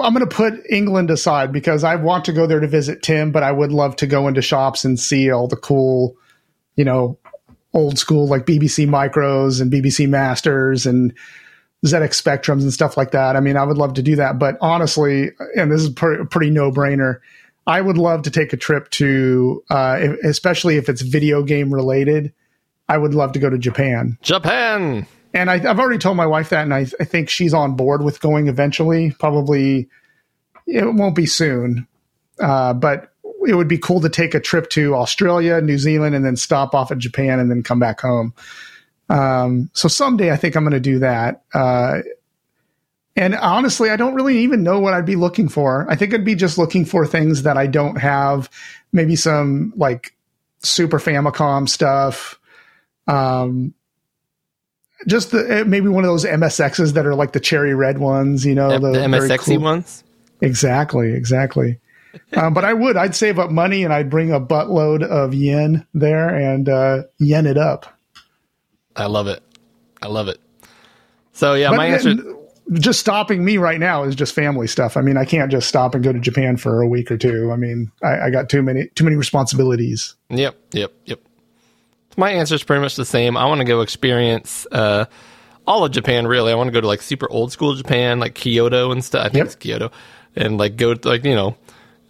I'm 0.03 0.13
going 0.13 0.27
to 0.29 0.35
put 0.35 0.55
England 0.69 1.09
aside 1.11 1.53
because 1.53 1.85
I 1.85 1.95
want 1.95 2.25
to 2.25 2.33
go 2.33 2.47
there 2.49 2.59
to 2.59 2.67
visit 2.67 3.01
Tim, 3.03 3.31
but 3.31 3.45
I 3.45 3.53
would 3.53 3.71
love 3.71 3.95
to 3.97 4.07
go 4.09 4.27
into 4.27 4.43
shops 4.43 4.85
and 4.85 4.99
see 4.99 5.31
all 5.31 5.47
the 5.47 5.57
cool, 5.57 6.17
you 6.75 6.85
know, 6.85 7.17
old 7.73 7.97
school 7.99 8.27
like 8.27 8.45
BBC 8.45 8.89
Micros 8.89 9.61
and 9.61 9.73
BBC 9.73 10.09
Masters 10.09 10.85
and 10.85 11.15
ZX 11.87 12.21
Spectrums 12.21 12.63
and 12.63 12.73
stuff 12.73 12.97
like 12.97 13.13
that. 13.13 13.37
I 13.37 13.41
mean, 13.41 13.57
I 13.57 13.63
would 13.63 13.79
love 13.79 13.95
to 13.95 14.03
do 14.03 14.17
that, 14.17 14.39
but 14.41 14.57
honestly, 14.61 15.31
and 15.57 15.71
this 15.71 15.81
is 15.83 15.91
a 15.91 15.93
pretty 15.93 16.51
no 16.51 16.73
brainer. 16.73 17.21
I 17.69 17.81
would 17.81 17.99
love 17.99 18.23
to 18.23 18.31
take 18.33 18.53
a 18.53 18.57
trip 18.57 18.91
to, 18.93 19.63
uh, 19.71 19.99
if- 20.01 20.25
especially 20.25 20.77
if 20.77 20.89
it's 20.89 21.03
video 21.03 21.45
game 21.45 21.73
related. 21.73 22.33
I 22.89 22.99
would 22.99 23.15
love 23.15 23.33
to 23.33 23.39
go 23.39 23.51
to 23.51 23.59
Japan 23.59 24.19
Japan. 24.23 25.07
and 25.35 25.51
I, 25.51 25.55
I've 25.55 25.79
already 25.79 25.99
told 25.99 26.17
my 26.17 26.27
wife 26.27 26.51
that, 26.51 26.63
and 26.63 26.75
I, 26.75 26.87
I 27.01 27.05
think 27.05 27.29
she's 27.29 27.55
on 27.55 27.77
board 27.77 28.03
with 28.03 28.21
going 28.21 28.49
eventually. 28.49 29.13
Probably, 29.19 29.89
it 30.67 30.95
won't 30.95 31.15
be 31.15 31.27
soon, 31.27 31.87
uh, 32.41 32.73
but 32.75 33.13
it 33.47 33.55
would 33.55 33.69
be 33.69 33.79
cool 33.79 34.01
to 34.01 34.09
take 34.09 34.35
a 34.35 34.41
trip 34.41 34.71
to 34.71 34.95
Australia, 34.95 35.61
New 35.61 35.79
Zealand, 35.79 36.15
and 36.15 36.25
then 36.25 36.37
stop 36.37 36.75
off 36.75 36.91
at 36.91 36.99
Japan 36.99 37.39
and 37.39 37.51
then 37.51 37.63
come 37.63 37.79
back 37.79 38.01
home. 38.01 38.35
Um, 39.09 39.71
so 39.73 39.89
someday 39.89 40.33
I 40.33 40.37
think 40.37 40.57
I'm 40.57 40.65
going 40.65 40.73
to 40.73 40.81
do 40.81 40.99
that. 40.99 41.43
Uh, 41.55 42.01
and 43.17 43.35
honestly, 43.35 43.91
I 43.91 43.97
don't 43.97 44.15
really 44.15 44.39
even 44.39 44.63
know 44.63 44.79
what 44.79 44.95
I'd 44.95 45.07
be 45.07 45.17
looking 45.17 45.49
for. 45.49 45.87
I 45.91 45.97
think 45.97 46.15
I'd 46.15 46.25
be 46.25 46.35
just 46.37 46.57
looking 46.57 46.85
for 46.85 47.07
things 47.07 47.43
that 47.43 47.57
I 47.57 47.67
don't 47.67 47.97
have. 47.97 48.49
Maybe 48.93 49.17
some 49.17 49.73
like 49.77 50.15
Super 50.61 50.99
Famicom 50.99 51.69
stuff. 51.69 52.38
Um, 53.09 53.75
just 55.07 55.31
the, 55.31 55.51
eh, 55.51 55.65
maybe 55.65 55.89
one 55.89 56.05
of 56.05 56.09
those 56.09 56.25
MSXs 56.25 56.93
that 56.95 57.07
are 57.07 57.15
like 57.15 57.33
the 57.33 57.41
cherry 57.41 57.75
red 57.75 57.99
ones, 57.99 58.45
you 58.45 58.55
know, 58.55 58.79
the, 58.79 58.93
the, 58.93 58.99
MSXy 58.99 59.55
cool- 59.55 59.61
ones. 59.61 60.05
Exactly, 60.41 61.13
exactly. 61.13 61.79
um, 62.37 62.55
but 62.55 62.65
I 62.65 62.73
would, 62.73 62.97
I'd 62.97 63.15
save 63.15 63.39
up 63.39 63.51
money 63.51 63.85
and 63.85 63.93
I'd 63.93 64.11
bring 64.11 64.33
a 64.33 64.41
buttload 64.41 65.03
of 65.03 65.35
yen 65.35 65.87
there 65.95 66.29
and 66.29 66.69
uh, 66.69 67.03
yen 67.19 67.47
it 67.47 67.59
up. 67.59 67.99
I 68.97 69.07
love 69.07 69.27
it. 69.29 69.43
I 70.03 70.09
love 70.09 70.29
it. 70.29 70.41
So 71.33 71.55
yeah, 71.55 71.71
But 71.71 71.77
my 71.77 71.87
answer. 71.87 72.15
just 72.75 72.99
stopping 73.01 73.45
me 73.45 73.59
right 73.59 73.79
now 73.79 74.03
is 74.05 74.17
just 74.17 74.35
family 74.35 74.67
stuff. 74.67 74.97
I 74.97 75.01
mean, 75.03 75.17
I 75.17 75.25
can't 75.25 75.51
just 75.51 75.69
stop 75.69 75.95
and 75.95 76.03
go 76.03 76.13
to 76.13 76.19
Japan 76.19 76.57
for 76.57 76.83
a 76.83 76.89
week 76.89 77.11
or 77.11 77.17
two. 77.17 77.53
I 77.53 77.57
mean, 77.57 77.93
I, 78.03 78.27
I 78.27 78.31
got 78.31 78.49
too 78.49 78.63
many 78.63 78.89
too 78.97 79.05
many 79.05 79.17
responsibilities. 79.17 80.17
Yep, 80.31 80.57
yep, 80.73 80.93
yep. 81.05 81.21
My 82.19 82.33
answer 82.33 82.57
is 82.57 82.65
pretty 82.65 82.83
much 82.83 82.97
the 82.97 83.05
same. 83.05 83.37
I 83.37 83.47
want 83.47 83.61
to 83.61 83.65
go 83.65 83.81
experience 83.81 84.67
uh, 84.73 85.05
all 85.69 85.85
of 85.85 85.93
Japan. 85.93 86.27
Really, 86.27 86.51
I 86.51 86.57
want 86.57 86.67
to 86.67 86.73
go 86.73 86.81
to 86.81 86.87
like 86.87 87.01
super 87.01 87.31
old 87.31 87.53
school 87.53 87.75
Japan, 87.75 88.19
like 88.19 88.35
Kyoto 88.35 88.91
and 88.91 89.05
stuff. 89.05 89.21
I 89.21 89.29
think 89.29 89.37
Yep. 89.37 89.47
it's 89.47 89.55
Kyoto, 89.55 89.93
and 90.35 90.59
like 90.59 90.75
go 90.77 90.95
to 90.95 91.09
like 91.09 91.25
you 91.25 91.37
know 91.37 91.57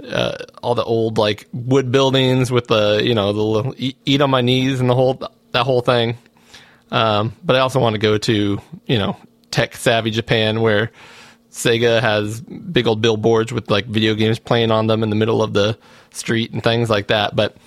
uh, 0.03 0.39
all 0.63 0.75
the 0.75 0.83
old 0.83 1.19
like 1.19 1.47
wood 1.53 1.93
buildings 1.93 2.51
with 2.51 2.69
the 2.69 3.03
you 3.05 3.15
know 3.15 3.35
the 3.35 3.43
little 3.43 3.75
eat, 3.77 3.99
eat 4.07 4.23
on 4.23 4.31
my 4.31 4.41
knees 4.41 4.81
and 4.81 4.89
the 4.89 4.95
whole 4.95 5.21
that 5.53 5.65
whole 5.65 5.83
thing. 5.83 6.17
Um, 6.91 7.35
but 7.45 7.55
I 7.55 7.59
also 7.59 7.79
want 7.79 7.93
to 7.93 7.99
go 7.99 8.17
to 8.17 8.59
you 8.87 8.99
know 8.99 9.15
tech 9.51 9.77
savvy 9.77 10.11
Japan 10.11 10.63
where 10.63 10.91
Sega 11.51 12.01
has 12.01 12.41
big 12.41 12.87
old 12.87 13.03
billboards 13.03 13.53
with 13.53 13.71
like 13.71 13.85
video 13.85 14.15
games 14.15 14.39
playing 14.39 14.71
on 14.71 14.87
them 14.87 15.03
in 15.03 15.11
the 15.11 15.17
middle 15.17 15.43
of 15.43 15.53
the 15.53 15.77
street 16.13 16.51
and 16.53 16.63
things 16.65 16.89
like 16.89 17.09
that. 17.09 17.37
But 17.37 17.59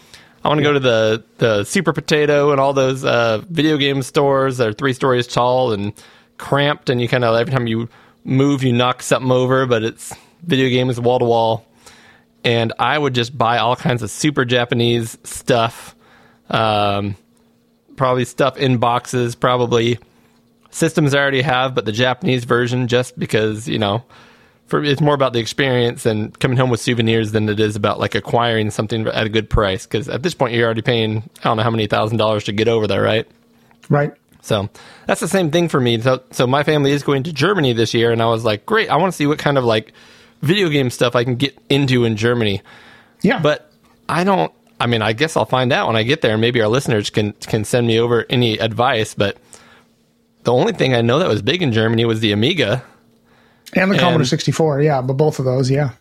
I 0.43 0.47
want 0.47 0.57
to 0.57 0.63
go 0.63 0.73
to 0.73 0.79
the 0.79 1.23
the 1.37 1.63
Super 1.63 1.93
Potato 1.93 2.51
and 2.51 2.59
all 2.59 2.73
those 2.73 3.05
uh, 3.05 3.43
video 3.49 3.77
game 3.77 4.01
stores 4.01 4.57
that 4.57 4.67
are 4.67 4.73
three 4.73 4.93
stories 4.93 5.27
tall 5.27 5.71
and 5.71 5.93
cramped, 6.37 6.89
and 6.89 6.99
you 6.99 7.07
kind 7.07 7.23
of 7.23 7.35
every 7.35 7.53
time 7.53 7.67
you 7.67 7.89
move, 8.23 8.63
you 8.63 8.73
knock 8.73 9.03
something 9.03 9.31
over, 9.31 9.65
but 9.65 9.83
it's 9.83 10.13
video 10.43 10.69
games 10.69 10.99
wall 10.99 11.19
to 11.19 11.25
wall. 11.25 11.65
And 12.43 12.73
I 12.79 12.97
would 12.97 13.13
just 13.13 13.37
buy 13.37 13.59
all 13.59 13.75
kinds 13.75 14.01
of 14.01 14.09
super 14.09 14.45
Japanese 14.45 15.15
stuff, 15.23 15.95
um, 16.49 17.15
probably 17.95 18.25
stuff 18.25 18.57
in 18.57 18.77
boxes, 18.77 19.35
probably 19.35 19.99
systems 20.71 21.13
I 21.13 21.19
already 21.19 21.43
have, 21.43 21.75
but 21.75 21.85
the 21.85 21.91
Japanese 21.91 22.45
version, 22.45 22.87
just 22.87 23.17
because 23.19 23.67
you 23.67 23.77
know, 23.77 24.03
for 24.71 24.81
it's 24.81 25.01
more 25.01 25.13
about 25.13 25.33
the 25.33 25.39
experience 25.39 26.05
and 26.05 26.37
coming 26.39 26.57
home 26.57 26.69
with 26.69 26.79
souvenirs 26.79 27.33
than 27.33 27.49
it 27.49 27.59
is 27.59 27.75
about 27.75 27.99
like 27.99 28.15
acquiring 28.15 28.71
something 28.71 29.05
at 29.05 29.25
a 29.25 29.29
good 29.29 29.49
price. 29.49 29.85
Because 29.85 30.07
at 30.07 30.23
this 30.23 30.33
point, 30.33 30.53
you're 30.53 30.65
already 30.65 30.81
paying 30.81 31.29
I 31.39 31.43
don't 31.43 31.57
know 31.57 31.63
how 31.63 31.69
many 31.69 31.87
thousand 31.87 32.17
dollars 32.17 32.45
to 32.45 32.53
get 32.53 32.69
over 32.69 32.87
there, 32.87 33.01
right? 33.01 33.27
Right. 33.89 34.13
So 34.41 34.69
that's 35.07 35.19
the 35.19 35.27
same 35.27 35.51
thing 35.51 35.67
for 35.67 35.81
me. 35.81 35.99
So, 35.99 36.23
so 36.31 36.47
my 36.47 36.63
family 36.63 36.91
is 36.91 37.03
going 37.03 37.23
to 37.23 37.33
Germany 37.33 37.73
this 37.73 37.93
year, 37.93 38.11
and 38.11 38.21
I 38.21 38.27
was 38.27 38.45
like, 38.45 38.65
great, 38.65 38.89
I 38.89 38.95
want 38.95 39.11
to 39.11 39.15
see 39.15 39.27
what 39.27 39.37
kind 39.37 39.57
of 39.57 39.65
like 39.65 39.91
video 40.41 40.69
game 40.69 40.89
stuff 40.89 41.17
I 41.17 41.25
can 41.25 41.35
get 41.35 41.55
into 41.69 42.05
in 42.05 42.15
Germany. 42.15 42.61
Yeah. 43.21 43.41
But 43.41 43.69
I 44.07 44.23
don't. 44.23 44.53
I 44.79 44.87
mean, 44.87 45.01
I 45.01 45.11
guess 45.11 45.35
I'll 45.35 45.45
find 45.45 45.73
out 45.73 45.87
when 45.87 45.97
I 45.97 46.03
get 46.03 46.21
there. 46.21 46.37
Maybe 46.37 46.61
our 46.61 46.69
listeners 46.69 47.09
can 47.09 47.33
can 47.33 47.65
send 47.65 47.87
me 47.87 47.99
over 47.99 48.25
any 48.29 48.57
advice. 48.57 49.15
But 49.15 49.37
the 50.43 50.53
only 50.53 50.71
thing 50.71 50.95
I 50.95 51.01
know 51.01 51.19
that 51.19 51.27
was 51.27 51.41
big 51.41 51.61
in 51.61 51.73
Germany 51.73 52.05
was 52.05 52.21
the 52.21 52.31
Amiga. 52.31 52.85
And 53.75 53.91
the 53.91 53.97
Commodore 53.97 54.25
64. 54.25 54.81
Yeah. 54.81 55.01
But 55.01 55.13
both 55.13 55.39
of 55.39 55.45
those. 55.45 55.69
Yeah. 55.71 55.91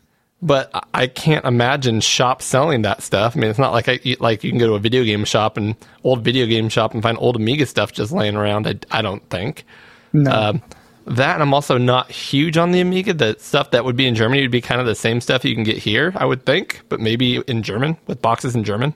but 0.43 0.71
I- 0.75 0.83
I 0.95 1.07
can't 1.07 1.45
imagine 1.45 2.01
shops 2.01 2.45
selling 2.45 2.83
that 2.83 3.03
stuff. 3.03 3.37
I 3.37 3.41
mean, 3.41 3.51
it's 3.51 3.59
not 3.59 3.73
like 3.73 3.89
I 3.89 4.01
like 4.21 4.43
you 4.45 4.51
can 4.51 4.59
go 4.59 4.67
to 4.69 4.75
a 4.75 4.79
video 4.79 5.05
game 5.05 5.25
shop 5.25 5.57
and 5.57 5.75
old 6.05 6.23
video 6.25 6.47
game 6.47 6.69
shop 6.69 6.93
and 6.95 7.03
find 7.03 7.17
old 7.21 7.37
Amiga 7.37 7.65
stuff 7.67 7.93
just 7.93 8.11
laying 8.13 8.37
around. 8.37 8.67
I, 8.67 8.79
I 8.91 9.03
don't 9.03 9.27
think. 9.31 9.65
No. 10.13 10.31
Um, 10.31 10.63
that 11.07 11.35
and 11.35 11.43
I'm 11.43 11.55
also 11.55 11.79
not 11.79 12.11
huge 12.11 12.57
on 12.59 12.73
the 12.73 12.81
Amiga. 12.81 13.15
The 13.15 13.37
stuff 13.39 13.71
that 13.71 13.85
would 13.85 13.97
be 13.97 14.07
in 14.07 14.15
Germany 14.15 14.43
would 14.43 14.51
be 14.51 14.61
kind 14.61 14.81
of 14.81 14.87
the 14.87 14.95
same 14.95 15.21
stuff 15.21 15.45
you 15.45 15.55
can 15.55 15.65
get 15.65 15.79
here, 15.79 16.13
I 16.15 16.25
would 16.27 16.45
think, 16.45 16.83
but 16.89 17.01
maybe 17.01 17.37
in 17.47 17.63
German 17.63 17.97
with 18.07 18.21
boxes 18.21 18.55
in 18.55 18.65
German. 18.65 18.95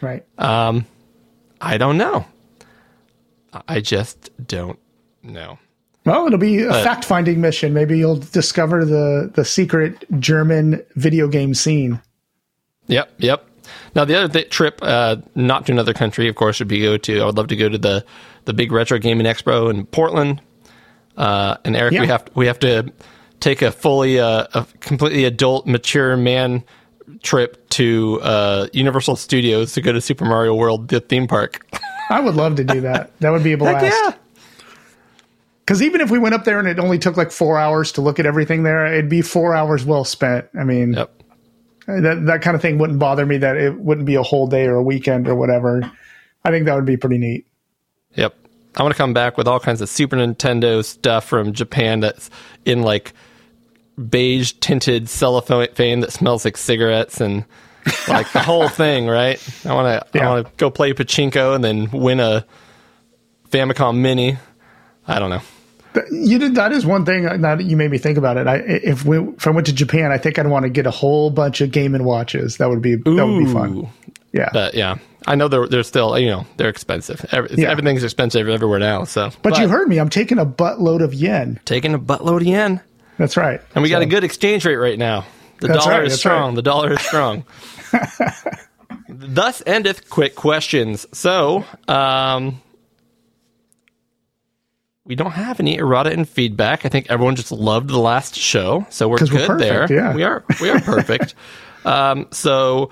right. 0.00 0.24
Um, 0.38 0.86
I 1.60 1.76
don't 1.78 1.96
know. 1.98 2.26
I 3.68 3.80
just 3.80 4.30
don't 4.46 4.78
know. 5.22 5.58
Well, 6.04 6.26
it'll 6.26 6.38
be 6.38 6.62
a 6.62 6.72
fact 6.72 7.04
finding 7.04 7.40
mission. 7.40 7.72
Maybe 7.72 7.96
you'll 7.98 8.16
discover 8.16 8.84
the, 8.84 9.30
the 9.34 9.44
secret 9.44 10.04
German 10.20 10.84
video 10.96 11.28
game 11.28 11.54
scene. 11.54 12.00
Yep, 12.88 13.14
yep. 13.18 13.46
Now 13.94 14.04
the 14.04 14.14
other 14.16 14.32
th- 14.32 14.50
trip, 14.50 14.78
uh, 14.82 15.16
not 15.34 15.64
to 15.66 15.72
another 15.72 15.94
country, 15.94 16.28
of 16.28 16.34
course, 16.34 16.58
would 16.58 16.68
be 16.68 16.82
go 16.82 16.98
to. 16.98 17.20
I 17.20 17.24
would 17.26 17.36
love 17.36 17.48
to 17.48 17.56
go 17.56 17.68
to 17.68 17.78
the 17.78 18.04
the 18.44 18.52
big 18.52 18.70
retro 18.72 18.98
gaming 18.98 19.26
expo 19.26 19.70
in 19.70 19.86
Portland. 19.86 20.42
Uh, 21.16 21.56
and 21.64 21.74
Eric, 21.76 21.92
we 21.92 21.98
Yeah. 22.00 22.04
have 22.06 22.28
we 22.34 22.46
have 22.46 22.58
to 22.58 22.92
take 23.40 23.62
a 23.62 23.70
fully 23.72 24.20
uh, 24.20 24.46
a 24.52 24.66
completely 24.80 25.24
adult, 25.24 25.66
mature 25.66 26.16
man 26.18 26.62
trip 27.22 27.66
to 27.70 28.20
uh, 28.22 28.66
Universal 28.74 29.16
Studios 29.16 29.72
to 29.72 29.80
go 29.80 29.92
to 29.92 30.00
Super 30.02 30.26
Mario 30.26 30.54
World, 30.54 30.88
the 30.88 31.00
theme 31.00 31.26
park. 31.26 31.64
I 32.10 32.20
would 32.20 32.34
love 32.34 32.56
to 32.56 32.64
do 32.64 32.82
that. 32.82 33.18
That 33.20 33.30
would 33.30 33.42
be 33.44 33.52
a 33.52 33.56
blast. 33.56 34.18
Because 35.66 35.80
even 35.82 36.00
if 36.02 36.10
we 36.10 36.18
went 36.18 36.34
up 36.34 36.44
there 36.44 36.58
and 36.58 36.68
it 36.68 36.78
only 36.78 36.98
took 36.98 37.16
like 37.16 37.30
four 37.30 37.58
hours 37.58 37.92
to 37.92 38.02
look 38.02 38.18
at 38.18 38.26
everything 38.26 38.64
there, 38.64 38.86
it'd 38.86 39.08
be 39.08 39.22
four 39.22 39.54
hours 39.54 39.84
well 39.84 40.04
spent. 40.04 40.46
I 40.58 40.64
mean, 40.64 40.92
Yep. 40.92 41.22
that 41.86 42.26
that 42.26 42.42
kind 42.42 42.54
of 42.54 42.60
thing 42.60 42.76
wouldn't 42.78 42.98
bother 42.98 43.24
me. 43.24 43.38
That 43.38 43.56
it 43.56 43.78
wouldn't 43.80 44.06
be 44.06 44.16
a 44.16 44.22
whole 44.22 44.46
day 44.46 44.66
or 44.66 44.74
a 44.76 44.82
weekend 44.82 45.26
or 45.26 45.34
whatever. 45.34 45.90
I 46.44 46.50
think 46.50 46.66
that 46.66 46.74
would 46.74 46.84
be 46.84 46.98
pretty 46.98 47.16
neat. 47.18 47.46
Yep. 48.14 48.34
I 48.76 48.82
want 48.82 48.92
to 48.94 48.98
come 48.98 49.14
back 49.14 49.38
with 49.38 49.48
all 49.48 49.58
kinds 49.60 49.80
of 49.80 49.88
Super 49.88 50.16
Nintendo 50.16 50.84
stuff 50.84 51.24
from 51.24 51.52
Japan 51.52 52.00
that's 52.00 52.28
in 52.66 52.82
like 52.82 53.14
beige 54.10 54.52
tinted 54.60 55.08
cellophane 55.08 56.00
that 56.00 56.12
smells 56.12 56.44
like 56.44 56.56
cigarettes 56.56 57.20
and 57.20 57.44
like 58.08 58.30
the 58.32 58.40
whole 58.40 58.68
thing, 58.82 59.06
right? 59.06 59.40
I 59.64 59.72
want 59.72 59.86
to 60.12 60.18
Yeah. 60.18 60.26
I 60.28 60.34
want 60.34 60.46
to 60.46 60.52
go 60.56 60.70
play 60.70 60.92
pachinko 60.92 61.54
and 61.54 61.64
then 61.64 61.90
win 61.90 62.20
a 62.20 62.44
Famicom 63.50 63.96
Mini. 63.98 64.36
I 65.06 65.18
don't 65.18 65.30
know. 65.30 65.40
You 66.10 66.38
did 66.38 66.56
that 66.56 66.72
is 66.72 66.84
one 66.84 67.04
thing. 67.04 67.24
Now 67.40 67.54
that 67.54 67.64
you 67.64 67.76
made 67.76 67.90
me 67.90 67.98
think 67.98 68.18
about 68.18 68.36
it, 68.36 68.48
I 68.48 68.56
if 68.56 69.04
we 69.04 69.18
if 69.18 69.46
I 69.46 69.50
went 69.50 69.66
to 69.68 69.72
Japan, 69.72 70.10
I 70.10 70.18
think 70.18 70.38
I'd 70.38 70.46
want 70.48 70.64
to 70.64 70.70
get 70.70 70.86
a 70.86 70.90
whole 70.90 71.30
bunch 71.30 71.60
of 71.60 71.70
Game 71.70 71.94
and 71.94 72.04
Watches. 72.04 72.56
That 72.56 72.68
would 72.68 72.82
be 72.82 72.96
that 72.96 73.26
would 73.26 73.44
be 73.44 73.52
fun. 73.52 73.88
Yeah, 74.32 74.50
But 74.52 74.74
yeah, 74.74 74.96
I 75.28 75.36
know 75.36 75.46
they're 75.46 75.68
they're 75.68 75.84
still 75.84 76.18
you 76.18 76.26
know 76.26 76.46
they're 76.56 76.68
expensive. 76.68 77.24
Every, 77.30 77.50
Yeah. 77.56 77.70
Everything's 77.70 78.02
expensive 78.02 78.48
everywhere 78.48 78.80
now. 78.80 79.04
So, 79.04 79.30
but, 79.42 79.56
you 79.58 79.68
heard 79.68 79.86
me. 79.88 79.98
I'm 79.98 80.08
taking 80.08 80.40
a 80.40 80.46
buttload 80.46 81.00
of 81.00 81.14
yen. 81.14 81.60
taking 81.64 81.94
a 81.94 81.98
buttload 82.00 82.40
of 82.40 82.46
yen. 82.46 82.80
That's 83.16 83.36
right. 83.36 83.60
And 83.76 83.82
we 83.84 83.90
got 83.90 84.02
a 84.02 84.06
good 84.06 84.24
exchange 84.24 84.64
rate 84.64 84.74
right 84.74 84.98
now. 84.98 85.24
The 85.60 85.68
That's 85.68 85.84
dollar 85.84 85.98
right, 85.98 86.06
is 86.06 86.18
strong. 86.18 86.48
right. 86.48 86.56
The 86.56 86.62
dollar 86.62 86.92
is 86.94 87.00
strong. 87.00 87.44
Thus 89.08 89.62
endeth 89.66 90.10
quick 90.10 90.34
questions. 90.34 91.06
So, 91.12 91.64
um, 91.86 92.60
we 95.06 95.14
don't 95.14 95.32
have 95.32 95.60
any 95.60 95.76
errata 95.76 96.10
and 96.10 96.28
feedback. 96.28 96.86
I 96.86 96.88
think 96.88 97.10
everyone 97.10 97.36
just 97.36 97.52
loved 97.52 97.88
the 97.88 97.98
last 97.98 98.34
show, 98.34 98.86
so 98.90 99.08
we're 99.08 99.18
good 99.18 99.48
we're 99.48 99.58
there. 99.58 99.92
yeah. 99.92 100.14
We 100.14 100.22
are 100.22 100.44
we 100.60 100.70
are 100.70 100.80
perfect. 100.80 101.34
um, 101.84 102.28
so. 102.30 102.90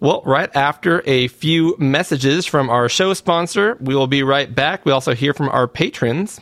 Well, 0.00 0.20
right 0.26 0.50
after 0.56 1.00
a 1.06 1.28
few 1.28 1.76
messages 1.78 2.44
from 2.44 2.70
our 2.70 2.88
show 2.88 3.14
sponsor, 3.14 3.78
we 3.80 3.94
will 3.94 4.08
be 4.08 4.24
right 4.24 4.52
back. 4.52 4.84
We 4.84 4.90
also 4.90 5.14
hear 5.14 5.32
from 5.32 5.48
our 5.48 5.68
patrons. 5.68 6.40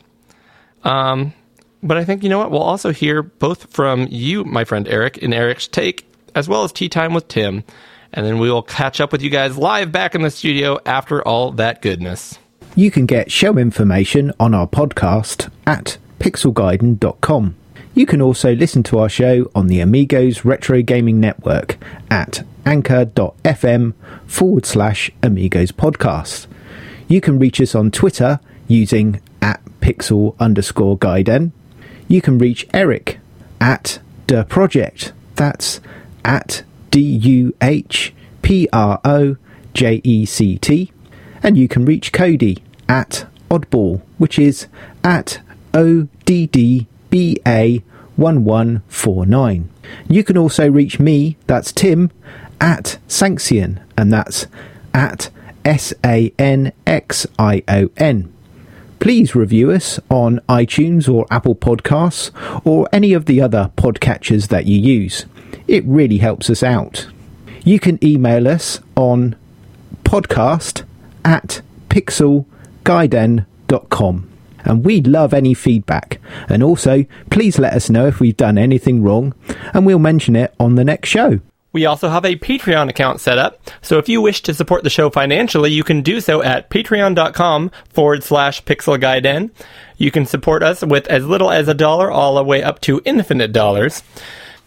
Um, 0.82 1.34
but 1.82 1.98
I 1.98 2.04
think 2.06 2.22
you 2.22 2.30
know 2.30 2.38
what? 2.38 2.50
We'll 2.50 2.62
also 2.62 2.90
hear 2.90 3.22
both 3.22 3.70
from 3.70 4.06
you, 4.10 4.44
my 4.44 4.64
friend 4.64 4.88
Eric, 4.88 5.18
in 5.18 5.34
Eric's 5.34 5.68
take, 5.68 6.06
as 6.34 6.48
well 6.48 6.64
as 6.64 6.72
tea 6.72 6.88
time 6.88 7.12
with 7.12 7.28
Tim, 7.28 7.64
and 8.14 8.24
then 8.24 8.38
we 8.38 8.50
will 8.50 8.62
catch 8.62 8.98
up 8.98 9.12
with 9.12 9.20
you 9.20 9.28
guys 9.28 9.58
live 9.58 9.92
back 9.92 10.14
in 10.14 10.22
the 10.22 10.30
studio 10.30 10.78
after 10.86 11.20
all 11.20 11.52
that 11.52 11.82
goodness. 11.82 12.38
You 12.74 12.90
can 12.90 13.06
get 13.06 13.30
show 13.30 13.56
information 13.58 14.32
on 14.38 14.54
our 14.54 14.66
podcast 14.66 15.50
at 15.66 15.98
pixelgaiden.com. 16.18 17.56
You 17.94 18.06
can 18.06 18.22
also 18.22 18.54
listen 18.54 18.82
to 18.84 18.98
our 19.00 19.08
show 19.08 19.50
on 19.54 19.66
the 19.66 19.80
Amigos 19.80 20.44
Retro 20.44 20.80
Gaming 20.82 21.18
Network 21.20 21.76
at 22.10 22.44
anchor.fm 22.64 23.94
forward 24.26 24.64
slash 24.66 25.10
Amigos 25.22 25.72
Podcast. 25.72 26.46
You 27.08 27.20
can 27.20 27.38
reach 27.38 27.60
us 27.60 27.74
on 27.74 27.90
Twitter 27.90 28.38
using 28.68 29.20
at 29.42 29.60
pixel 29.80 30.38
underscore 30.38 30.96
gaiden. 30.96 31.50
You 32.06 32.22
can 32.22 32.38
reach 32.38 32.66
Eric 32.72 33.18
at 33.60 33.98
the 34.28 34.44
project. 34.44 35.12
That's 35.34 35.80
at 36.24 36.62
D 36.90 37.00
U 37.00 37.54
H 37.60 38.14
P 38.42 38.68
R 38.72 39.00
O 39.04 39.36
J 39.74 40.00
E 40.04 40.24
C 40.24 40.58
T. 40.58 40.92
And 41.42 41.56
you 41.56 41.68
can 41.68 41.84
reach 41.84 42.12
Cody 42.12 42.62
at 42.88 43.26
Oddball, 43.50 44.02
which 44.18 44.38
is 44.38 44.66
at 45.02 45.40
O 45.74 46.08
D 46.24 46.46
D 46.46 46.86
B 47.10 47.38
A 47.46 47.82
1149. 48.16 49.70
You 50.08 50.24
can 50.24 50.36
also 50.36 50.70
reach 50.70 51.00
me, 51.00 51.36
that's 51.46 51.72
Tim, 51.72 52.10
at 52.60 52.98
Sanxion, 53.08 53.80
and 53.96 54.12
that's 54.12 54.46
at 54.92 55.30
S 55.64 55.94
A 56.04 56.32
N 56.38 56.72
X 56.86 57.26
I 57.38 57.62
O 57.68 57.90
N. 57.96 58.32
Please 58.98 59.34
review 59.34 59.70
us 59.70 59.98
on 60.10 60.40
iTunes 60.48 61.12
or 61.12 61.26
Apple 61.30 61.54
Podcasts 61.54 62.30
or 62.66 62.86
any 62.92 63.14
of 63.14 63.24
the 63.24 63.40
other 63.40 63.70
podcatchers 63.76 64.48
that 64.48 64.66
you 64.66 64.78
use. 64.78 65.24
It 65.66 65.84
really 65.86 66.18
helps 66.18 66.50
us 66.50 66.62
out. 66.62 67.06
You 67.64 67.80
can 67.80 67.98
email 68.04 68.46
us 68.46 68.80
on 68.96 69.36
podcast 70.04 70.82
at 71.24 71.62
pixelgaiden.com. 71.88 74.26
And 74.62 74.84
we 74.84 75.00
love 75.00 75.32
any 75.32 75.54
feedback. 75.54 76.20
And 76.48 76.62
also, 76.62 77.06
please 77.30 77.58
let 77.58 77.72
us 77.72 77.88
know 77.88 78.06
if 78.06 78.20
we've 78.20 78.36
done 78.36 78.58
anything 78.58 79.02
wrong, 79.02 79.32
and 79.72 79.86
we'll 79.86 79.98
mention 79.98 80.36
it 80.36 80.54
on 80.60 80.74
the 80.74 80.84
next 80.84 81.08
show. 81.08 81.40
We 81.72 81.86
also 81.86 82.08
have 82.08 82.24
a 82.24 82.34
Patreon 82.34 82.88
account 82.88 83.20
set 83.20 83.38
up, 83.38 83.60
so 83.80 83.98
if 83.98 84.08
you 84.08 84.20
wish 84.20 84.42
to 84.42 84.54
support 84.54 84.82
the 84.82 84.90
show 84.90 85.08
financially, 85.08 85.70
you 85.70 85.84
can 85.84 86.02
do 86.02 86.20
so 86.20 86.42
at 86.42 86.68
patreon.com 86.68 87.70
forward 87.88 88.24
slash 88.24 88.64
pixelguiden. 88.64 89.50
You 89.96 90.10
can 90.10 90.26
support 90.26 90.64
us 90.64 90.82
with 90.82 91.06
as 91.06 91.24
little 91.24 91.50
as 91.50 91.68
a 91.68 91.74
dollar 91.74 92.10
all 92.10 92.34
the 92.34 92.42
way 92.42 92.60
up 92.60 92.80
to 92.82 93.00
infinite 93.04 93.52
dollars. 93.52 94.02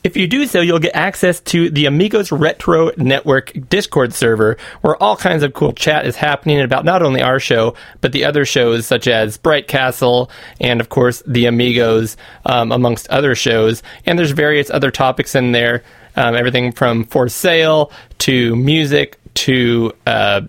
If 0.03 0.17
you 0.17 0.27
do 0.27 0.45
so, 0.47 0.59
you'll 0.59 0.79
get 0.79 0.97
access 0.97 1.39
to 1.39 1.69
the 1.69 1.85
Amigos 1.85 2.29
Retro 2.29 2.91
Network 2.97 3.53
Discord 3.69 4.13
server, 4.13 4.57
where 4.81 5.01
all 5.01 5.15
kinds 5.15 5.43
of 5.43 5.53
cool 5.53 5.71
chat 5.71 6.05
is 6.05 6.17
happening 6.17 6.59
about 6.59 6.83
not 6.83 7.01
only 7.01 7.21
our 7.21 7.39
show, 7.39 7.75
but 8.01 8.11
the 8.11 8.25
other 8.25 8.43
shows 8.43 8.85
such 8.85 9.07
as 9.07 9.35
Sprite 9.35 9.69
Castle 9.69 10.29
and, 10.59 10.81
of 10.81 10.89
course, 10.89 11.23
the 11.25 11.45
Amigos, 11.45 12.17
um, 12.45 12.73
amongst 12.73 13.07
other 13.07 13.33
shows. 13.33 13.81
And 14.05 14.19
there's 14.19 14.31
various 14.31 14.69
other 14.69 14.91
topics 14.91 15.35
in 15.35 15.53
there, 15.53 15.83
um, 16.17 16.35
everything 16.35 16.73
from 16.73 17.05
for 17.05 17.29
sale 17.29 17.89
to 18.19 18.57
music 18.57 19.17
to 19.35 19.93
uh, 20.05 20.41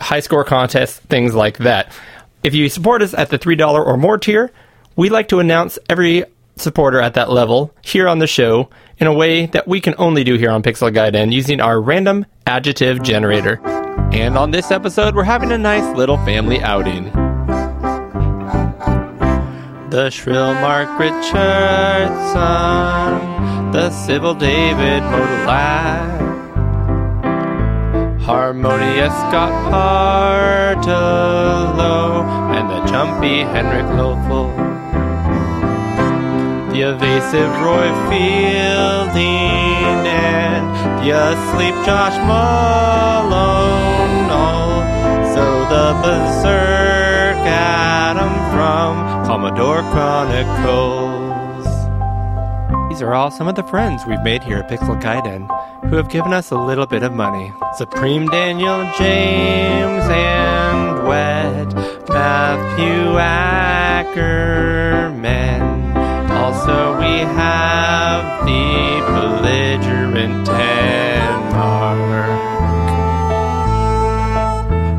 high 0.00 0.20
score 0.20 0.44
contests, 0.44 0.98
things 0.98 1.34
like 1.34 1.58
that. 1.58 1.92
If 2.42 2.54
you 2.54 2.70
support 2.70 3.02
us 3.02 3.12
at 3.12 3.28
the 3.28 3.38
$3 3.38 3.86
or 3.86 3.98
more 3.98 4.16
tier, 4.16 4.50
we 4.96 5.10
like 5.10 5.28
to 5.28 5.40
announce 5.40 5.78
every 5.90 6.24
supporter 6.56 7.00
at 7.00 7.14
that 7.14 7.30
level 7.30 7.74
here 7.82 8.08
on 8.08 8.18
the 8.18 8.26
show 8.26 8.68
in 8.98 9.06
a 9.06 9.12
way 9.12 9.46
that 9.46 9.66
we 9.66 9.80
can 9.80 9.94
only 9.98 10.24
do 10.24 10.36
here 10.36 10.50
on 10.50 10.62
Pixel 10.62 10.92
Gaiden 10.92 11.32
using 11.32 11.60
our 11.60 11.80
random 11.80 12.26
adjective 12.46 13.02
generator. 13.02 13.60
And 14.12 14.38
on 14.38 14.50
this 14.52 14.70
episode, 14.70 15.16
we're 15.16 15.24
having 15.24 15.50
a 15.50 15.58
nice 15.58 15.96
little 15.96 16.18
family 16.18 16.60
outing. 16.60 17.10
The 19.90 20.10
shrill 20.10 20.54
Margaret 20.54 21.12
Church 21.24 22.32
song, 22.32 23.70
the 23.72 23.90
civil 23.90 24.34
David 24.34 25.02
Modellak, 25.02 26.22
harmonious 28.22 29.12
Scott 29.12 29.52
Hartelow, 30.86 32.24
and 32.54 32.70
the 32.70 32.84
jumpy 32.90 33.40
Henrik 33.40 33.86
Lofel. 33.98 34.53
The 36.74 36.90
evasive 36.90 37.54
Roy 37.62 37.86
Fielding 38.10 40.02
and 40.10 40.66
the 40.98 41.14
asleep 41.14 41.70
Josh 41.86 42.18
Malone. 42.26 44.26
Also 44.28 45.70
the 45.70 45.94
berserk 46.02 47.38
Adam 47.46 48.34
from 48.50 48.98
Commodore 49.24 49.86
Chronicles. 49.92 51.62
These 52.90 53.02
are 53.02 53.14
all 53.14 53.30
some 53.30 53.46
of 53.46 53.54
the 53.54 53.62
friends 53.62 54.04
we've 54.04 54.24
made 54.24 54.42
here 54.42 54.56
at 54.56 54.68
Pixel 54.68 55.00
Gaiden 55.00 55.46
who 55.88 55.94
have 55.94 56.08
given 56.08 56.32
us 56.32 56.50
a 56.50 56.58
little 56.58 56.86
bit 56.86 57.04
of 57.04 57.12
money. 57.12 57.52
Supreme 57.76 58.26
Daniel 58.26 58.82
James 58.98 60.02
and 60.08 61.06
Wed 61.06 61.72
Matthew 62.08 63.16
Ackerman. 63.16 64.74
Also, 66.54 66.96
we 67.00 67.18
have 67.34 68.46
the 68.46 69.02
belligerent 69.10 70.46
Tenmark. 70.46 72.04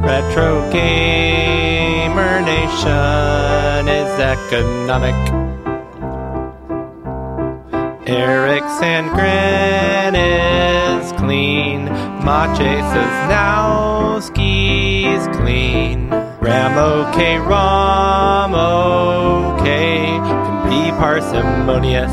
Retro 0.04 0.70
Gamer 0.70 2.42
Nation 2.42 3.88
is 3.88 4.20
economic. 4.20 5.16
Eric 8.06 8.64
Sandgren 8.78 10.14
is 10.14 11.14
clean. 11.14 11.86
Mache 12.26 12.58
says 12.92 13.30
now 13.30 14.20
skis 14.20 15.26
clean. 15.38 16.10
Ram 16.42 16.78
okay, 16.78 17.38
Rom 17.38 18.54
okay, 18.54 20.20
parsimonious. 20.98 22.12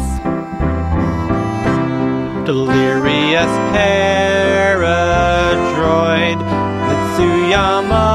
Delirious 2.44 3.52
Paradroid, 3.72 4.88
Mitsuyama 6.88 8.08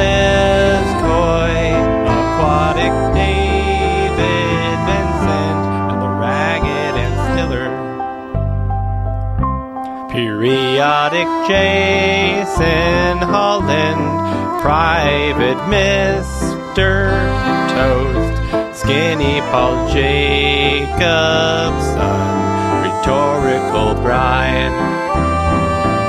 is 0.00 0.86
coy. 1.04 1.56
Aquatic 2.14 2.94
David 3.14 4.78
Vincent, 4.88 5.62
and 5.90 5.98
the 6.00 6.10
Ragged 6.22 6.94
and 7.04 7.14
Stiller. 7.28 7.68
Periodic 10.10 11.28
Jason 11.46 13.14
Holland, 13.18 14.04
Private 14.62 15.60
Mr. 15.68 16.90
Toast, 17.68 18.23
Skinny 18.84 19.40
Paul 19.40 19.88
Jacobson, 19.88 21.00
Rhetorical 22.84 23.94
Brian, 24.02 24.74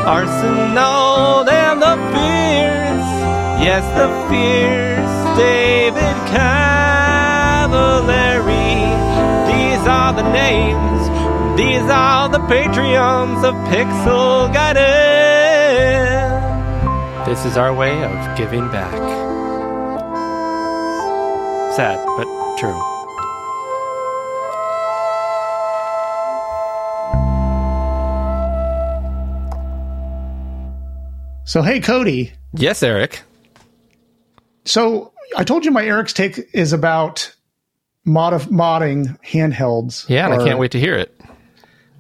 Arsenal 0.05 1.47
and 1.49 1.81
the 1.81 1.95
Fierce, 2.11 3.11
yes, 3.63 3.83
the 3.95 4.09
Fierce, 4.27 5.15
David 5.37 6.17
Cavallari. 6.35 7.63
These 9.47 9.87
are 9.87 10.11
the 10.11 10.27
names, 10.33 11.07
these 11.57 11.89
are 11.89 12.27
the 12.27 12.39
Patreons 12.39 13.41
of 13.45 13.55
Pixel 13.69 14.51
Gaiden. 14.53 14.83
This 17.25 17.45
is 17.45 17.55
our 17.55 17.73
way 17.73 18.03
of 18.03 18.37
giving 18.37 18.67
back. 18.69 18.91
Sad, 21.73 21.99
but 22.17 22.34
true. 22.57 22.81
So, 31.47 31.61
hey, 31.61 31.79
Cody. 31.79 32.33
Yes, 32.53 32.81
Eric. 32.81 33.21
So, 34.65 35.13
I 35.37 35.43
told 35.43 35.63
you 35.63 35.71
my 35.71 35.85
Eric's 35.85 36.11
take 36.11 36.39
is 36.53 36.73
about 36.73 37.33
mod- 38.03 38.41
modding 38.49 39.19
handhelds. 39.23 40.09
Yeah, 40.09 40.25
and 40.25 40.33
I 40.33 40.43
can't 40.43 40.59
wait 40.59 40.71
to 40.71 40.79
hear 40.79 40.95
it. 40.95 41.19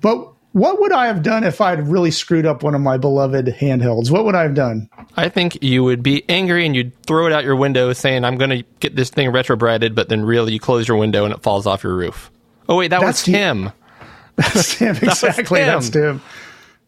But 0.01 0.34
what 0.55 0.79
would 0.79 0.93
I 0.93 1.07
have 1.07 1.21
done 1.21 1.43
if 1.43 1.59
I'd 1.59 1.85
really 1.85 2.11
screwed 2.11 2.45
up 2.45 2.63
one 2.63 2.75
of 2.75 2.79
my 2.79 2.95
beloved 2.95 3.47
handhelds? 3.47 4.09
What 4.09 4.23
would 4.23 4.35
I 4.35 4.43
have 4.43 4.55
done? 4.55 4.89
I 5.17 5.27
think 5.27 5.61
you 5.61 5.83
would 5.83 6.01
be 6.01 6.23
angry 6.29 6.65
and 6.65 6.73
you'd 6.73 6.97
throw 7.03 7.27
it 7.27 7.33
out 7.33 7.43
your 7.43 7.57
window 7.57 7.91
saying, 7.91 8.23
I'm 8.23 8.37
going 8.37 8.51
to 8.51 8.63
get 8.79 8.95
this 8.95 9.09
thing 9.09 9.29
retrobrighted, 9.33 9.95
but 9.95 10.07
then 10.07 10.23
really 10.23 10.53
you 10.53 10.61
close 10.61 10.87
your 10.87 10.95
window 10.95 11.25
and 11.25 11.33
it 11.33 11.41
falls 11.41 11.67
off 11.67 11.83
your 11.83 11.93
roof. 11.93 12.31
Oh, 12.69 12.77
wait, 12.77 12.87
that 12.87 13.01
That's 13.01 13.27
was 13.27 13.35
Tim. 13.35 13.73
That's 14.37 14.77
Tim. 14.77 14.95
Exactly. 15.01 15.59
Tim. 15.59 15.67
That's 15.67 15.89
Tim. 15.89 16.21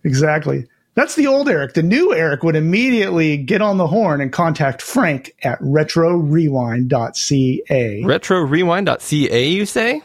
Exactly. 0.05 0.65
That's 0.93 1.15
the 1.15 1.27
old 1.27 1.49
Eric. 1.49 1.73
The 1.73 1.83
new 1.83 2.15
Eric 2.15 2.43
would 2.43 2.55
immediately 2.55 3.35
get 3.35 3.61
on 3.61 3.75
the 3.75 3.87
horn 3.87 4.21
and 4.21 4.31
contact 4.31 4.81
Frank 4.81 5.35
at 5.43 5.59
retrorewind.ca. 5.59 8.03
RetroRewind.ca, 8.03 9.47
you 9.49 9.65
say? 9.65 10.01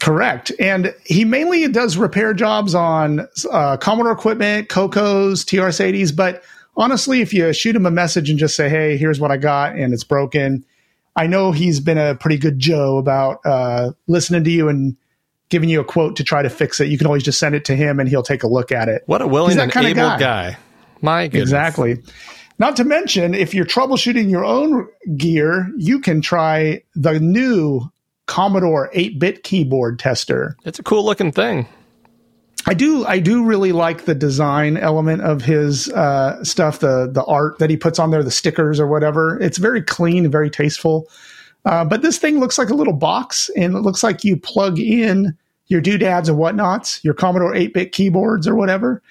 Correct. 0.00 0.52
And 0.58 0.94
he 1.04 1.24
mainly 1.24 1.68
does 1.68 1.96
repair 1.96 2.34
jobs 2.34 2.74
on 2.74 3.26
uh, 3.50 3.76
Commodore 3.76 4.12
equipment, 4.12 4.68
Cocos, 4.68 5.44
TRS-80s. 5.44 6.14
But 6.14 6.42
honestly, 6.76 7.20
if 7.20 7.32
you 7.32 7.52
shoot 7.52 7.76
him 7.76 7.86
a 7.86 7.90
message 7.90 8.30
and 8.30 8.38
just 8.38 8.56
say, 8.56 8.68
hey, 8.68 8.96
here's 8.96 9.20
what 9.20 9.30
I 9.30 9.36
got 9.36 9.76
and 9.76 9.92
it's 9.92 10.04
broken, 10.04 10.64
I 11.14 11.26
know 11.26 11.52
he's 11.52 11.80
been 11.80 11.98
a 11.98 12.14
pretty 12.14 12.38
good 12.38 12.58
Joe 12.58 12.96
about 12.96 13.40
uh, 13.44 13.92
listening 14.06 14.44
to 14.44 14.50
you 14.50 14.68
and 14.68 14.96
giving 15.50 15.68
you 15.68 15.80
a 15.80 15.84
quote 15.84 16.16
to 16.16 16.24
try 16.24 16.42
to 16.42 16.48
fix 16.48 16.80
it. 16.80 16.88
You 16.88 16.96
can 16.96 17.06
always 17.06 17.22
just 17.22 17.38
send 17.38 17.54
it 17.54 17.66
to 17.66 17.76
him 17.76 18.00
and 18.00 18.08
he'll 18.08 18.22
take 18.22 18.42
a 18.42 18.48
look 18.48 18.72
at 18.72 18.88
it. 18.88 19.02
What 19.06 19.20
a 19.20 19.26
willing 19.26 19.58
and 19.58 19.74
able 19.76 19.94
guy. 19.94 20.18
guy. 20.18 20.58
My 21.02 21.26
goodness. 21.26 21.42
Exactly. 21.42 22.02
Not 22.58 22.76
to 22.76 22.84
mention, 22.84 23.34
if 23.34 23.54
you're 23.54 23.66
troubleshooting 23.66 24.30
your 24.30 24.44
own 24.44 24.88
gear, 25.16 25.70
you 25.76 26.00
can 26.00 26.22
try 26.22 26.82
the 26.94 27.20
new 27.20 27.91
Commodore 28.26 28.90
8-bit 28.94 29.42
keyboard 29.42 29.98
tester. 29.98 30.56
It's 30.64 30.78
a 30.78 30.82
cool 30.82 31.04
looking 31.04 31.32
thing. 31.32 31.66
I 32.66 32.74
do 32.74 33.04
I 33.06 33.18
do 33.18 33.44
really 33.44 33.72
like 33.72 34.04
the 34.04 34.14
design 34.14 34.76
element 34.76 35.22
of 35.22 35.42
his 35.42 35.88
uh, 35.88 36.42
stuff, 36.44 36.78
the 36.78 37.10
the 37.10 37.24
art 37.24 37.58
that 37.58 37.70
he 37.70 37.76
puts 37.76 37.98
on 37.98 38.12
there, 38.12 38.22
the 38.22 38.30
stickers 38.30 38.78
or 38.78 38.86
whatever. 38.86 39.40
It's 39.40 39.58
very 39.58 39.82
clean, 39.82 40.30
very 40.30 40.48
tasteful. 40.48 41.08
Uh, 41.64 41.84
but 41.84 42.02
this 42.02 42.18
thing 42.18 42.38
looks 42.38 42.58
like 42.58 42.70
a 42.70 42.74
little 42.74 42.92
box, 42.92 43.50
and 43.56 43.74
it 43.74 43.80
looks 43.80 44.04
like 44.04 44.22
you 44.22 44.36
plug 44.36 44.78
in 44.78 45.36
your 45.66 45.80
doodads 45.80 46.28
and 46.28 46.38
whatnots, 46.38 47.02
your 47.02 47.14
Commodore 47.14 47.52
8-bit 47.52 47.92
keyboards 47.92 48.46
or 48.46 48.54
whatever, 48.54 49.02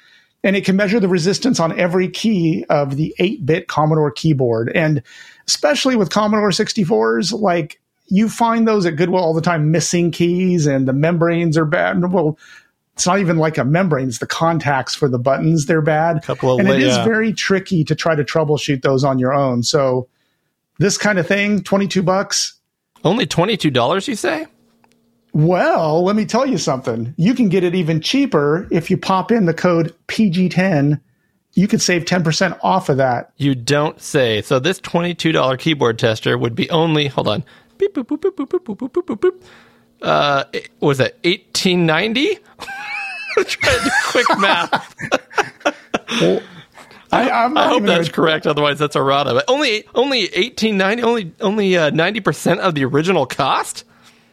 and 0.43 0.56
it 0.56 0.63
can 0.63 0.76
measure 0.76 1.00
the 1.00 1.08
resistance 1.08 1.60
on 1.60 1.78
every 1.78 2.10
key 2.10 2.65
of 2.69 2.97
the 2.97 3.13
8-bit 3.19 3.67
Commodore 3.67 4.12
keyboard. 4.12 4.71
And 4.76 5.02
especially 5.47 5.95
with 5.95 6.10
Commodore 6.10 6.50
64s, 6.52 7.38
like 7.38 7.81
you 8.12 8.28
find 8.28 8.67
those 8.67 8.86
at 8.86 8.97
Goodwill 8.97 9.24
all 9.24 9.34
the 9.34 9.41
time, 9.41 9.71
missing 9.71 10.12
keys 10.12 10.67
and 10.67 10.88
the 10.88 10.93
membranes 10.93 11.58
are 11.58 11.65
bad. 11.65 12.12
Well, 12.12 12.38
it's 12.93 13.08
not 13.08 13.19
even 13.19 13.38
like 13.38 13.58
a 13.58 13.63
membrane; 13.63 14.10
it's 14.10 14.19
the 14.19 14.28
contacts 14.28 14.93
for 14.93 15.08
the 15.08 15.17
buttons. 15.17 15.65
They're 15.65 15.82
bad, 15.82 16.21
Couple 16.24 16.54
of 16.54 16.60
and 16.60 16.69
it 16.69 16.84
is 16.84 16.95
very 16.97 17.32
tricky 17.32 17.84
to 17.86 17.95
try 17.95 18.13
to 18.13 18.24
troubleshoot 18.24 18.82
those 18.82 19.04
on 19.04 19.17
your 19.17 19.34
own. 19.34 19.63
So, 19.63 20.10
this 20.78 20.97
kind 20.97 21.17
of 21.17 21.26
thing, 21.26 21.63
twenty-two 21.63 22.04
bucks. 22.04 22.56
Only 23.04 23.26
$22, 23.26 24.08
you 24.08 24.15
say? 24.15 24.45
Well, 25.34 26.04
let 26.04 26.15
me 26.15 26.26
tell 26.26 26.45
you 26.45 26.60
something. 26.60 27.15
You 27.17 27.34
can 27.34 27.50
get 27.50 27.63
it 27.63 27.74
even 27.74 28.00
cheaper 28.00 28.67
if 28.69 28.91
you 28.91 28.97
pop 28.97 29.32
in 29.32 29.45
the 29.45 29.56
code 29.56 29.95
PG10. 30.08 31.02
You 31.54 31.67
could 31.67 31.82
save 31.82 32.06
ten 32.06 32.24
percent 32.24 32.58
off 32.62 32.89
of 32.89 32.97
that. 32.97 33.32
You 33.38 33.56
don't 33.56 34.00
say. 34.00 34.41
So 34.41 34.60
this 34.60 34.80
$22 34.82 35.58
keyboard 35.58 35.97
tester 35.97 36.38
would 36.38 36.54
be 36.54 36.69
only, 36.69 37.08
hold 37.08 37.28
on. 37.28 37.43
Beep, 37.82 37.96
boop, 37.96 38.06
boop, 38.06 38.22
boop, 38.22 38.36
boop, 38.36 38.48
boop, 38.48 38.78
boop, 38.78 38.89
boop, 38.91 39.06
boop, 39.06 39.20
boop. 39.20 39.41
Uh, 40.04 40.44
it- 40.54 40.70
was 40.80 41.00
that 41.00 41.15
1890? 41.24 42.36
Trying 43.46 43.80
to 43.80 43.84
do 43.86 43.89
quick 44.12 44.28
math. 44.39 44.96
I, 47.12 47.30
I'm 47.30 47.58
I 47.58 47.67
hope 47.70 47.84
that's 47.84 48.08
gonna- 48.10 48.12
correct. 48.12 48.46
Otherwise, 48.48 48.78
that's 48.80 48.96
errata. 48.96 49.34
But 49.34 49.46
only 49.48 49.86
only 49.96 50.26
eighteen 50.34 50.78
ninety. 50.78 51.04
Only 51.04 51.34
only 51.41 51.76
uh, 51.78 51.89
ninety 51.89 52.20
percent 52.20 52.60
of 52.62 52.76
the 52.76 52.86
original 52.86 53.26
cost. 53.26 53.84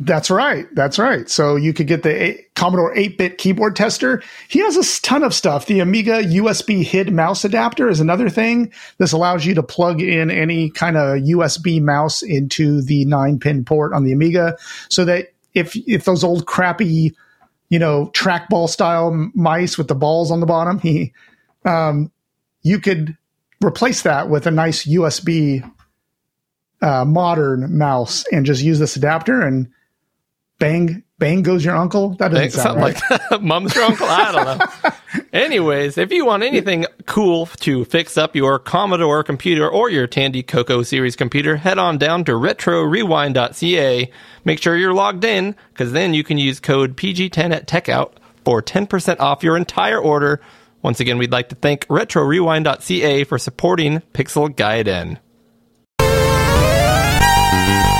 That's 0.00 0.30
right. 0.30 0.72
That's 0.74 0.98
right. 0.98 1.28
So 1.28 1.56
you 1.56 1.72
could 1.72 1.88
get 1.88 2.04
the 2.04 2.22
eight, 2.22 2.54
Commodore 2.54 2.94
8-bit 2.94 3.38
keyboard 3.38 3.74
tester. 3.74 4.22
He 4.48 4.60
has 4.60 4.76
a 4.76 5.02
ton 5.02 5.24
of 5.24 5.34
stuff. 5.34 5.66
The 5.66 5.80
Amiga 5.80 6.22
USB 6.22 6.84
HID 6.84 7.12
mouse 7.12 7.44
adapter 7.44 7.88
is 7.88 7.98
another 7.98 8.30
thing. 8.30 8.72
This 8.98 9.10
allows 9.12 9.44
you 9.44 9.54
to 9.54 9.62
plug 9.62 10.00
in 10.00 10.30
any 10.30 10.70
kind 10.70 10.96
of 10.96 11.18
USB 11.22 11.82
mouse 11.82 12.22
into 12.22 12.80
the 12.80 13.06
9-pin 13.06 13.64
port 13.64 13.92
on 13.92 14.04
the 14.04 14.12
Amiga 14.12 14.56
so 14.88 15.04
that 15.04 15.32
if 15.54 15.74
if 15.88 16.04
those 16.04 16.22
old 16.22 16.46
crappy, 16.46 17.14
you 17.68 17.78
know, 17.78 18.10
trackball 18.14 18.68
style 18.68 19.10
mice 19.34 19.76
with 19.76 19.88
the 19.88 19.94
balls 19.94 20.30
on 20.30 20.38
the 20.38 20.46
bottom, 20.46 20.78
he 20.80 21.12
um 21.64 22.12
you 22.62 22.78
could 22.78 23.16
replace 23.64 24.02
that 24.02 24.28
with 24.28 24.46
a 24.46 24.50
nice 24.50 24.86
USB 24.86 25.68
uh, 26.80 27.04
modern 27.04 27.76
mouse 27.76 28.24
and 28.30 28.46
just 28.46 28.62
use 28.62 28.78
this 28.78 28.94
adapter 28.94 29.40
and 29.40 29.68
bang 30.58 31.04
Bang 31.18 31.42
goes 31.42 31.64
your 31.64 31.74
uncle. 31.74 32.10
That 32.10 32.30
doesn't 32.30 32.52
sound 32.52 32.80
right. 32.80 32.94
like 32.94 33.20
that. 33.30 33.42
Mom's 33.42 33.74
your 33.74 33.84
uncle. 33.84 34.06
I 34.08 34.32
don't 34.32 34.58
know. 34.58 34.90
Anyways, 35.32 35.98
if 35.98 36.12
you 36.12 36.24
want 36.24 36.44
anything 36.44 36.86
cool 37.06 37.46
to 37.46 37.84
fix 37.86 38.16
up 38.16 38.36
your 38.36 38.60
Commodore 38.60 39.24
computer 39.24 39.68
or 39.68 39.90
your 39.90 40.06
Tandy 40.06 40.44
Coco 40.44 40.84
series 40.84 41.16
computer, 41.16 41.56
head 41.56 41.76
on 41.76 41.98
down 41.98 42.22
to 42.24 42.32
retrorewind.ca. 42.32 44.12
Make 44.44 44.62
sure 44.62 44.76
you're 44.76 44.94
logged 44.94 45.24
in 45.24 45.56
because 45.72 45.90
then 45.90 46.14
you 46.14 46.22
can 46.22 46.38
use 46.38 46.60
code 46.60 46.96
PG10 46.96 47.52
at 47.52 47.66
checkout 47.66 48.12
for 48.44 48.62
10% 48.62 49.18
off 49.18 49.42
your 49.42 49.56
entire 49.56 49.98
order. 49.98 50.40
Once 50.82 51.00
again, 51.00 51.18
we'd 51.18 51.32
like 51.32 51.48
to 51.48 51.56
thank 51.56 51.84
retrorewind.ca 51.88 53.24
for 53.24 53.38
supporting 53.38 54.02
Pixel 54.14 54.48
Gaiden. 54.54 55.18
Eric 56.00 57.97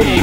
This 0.00 0.16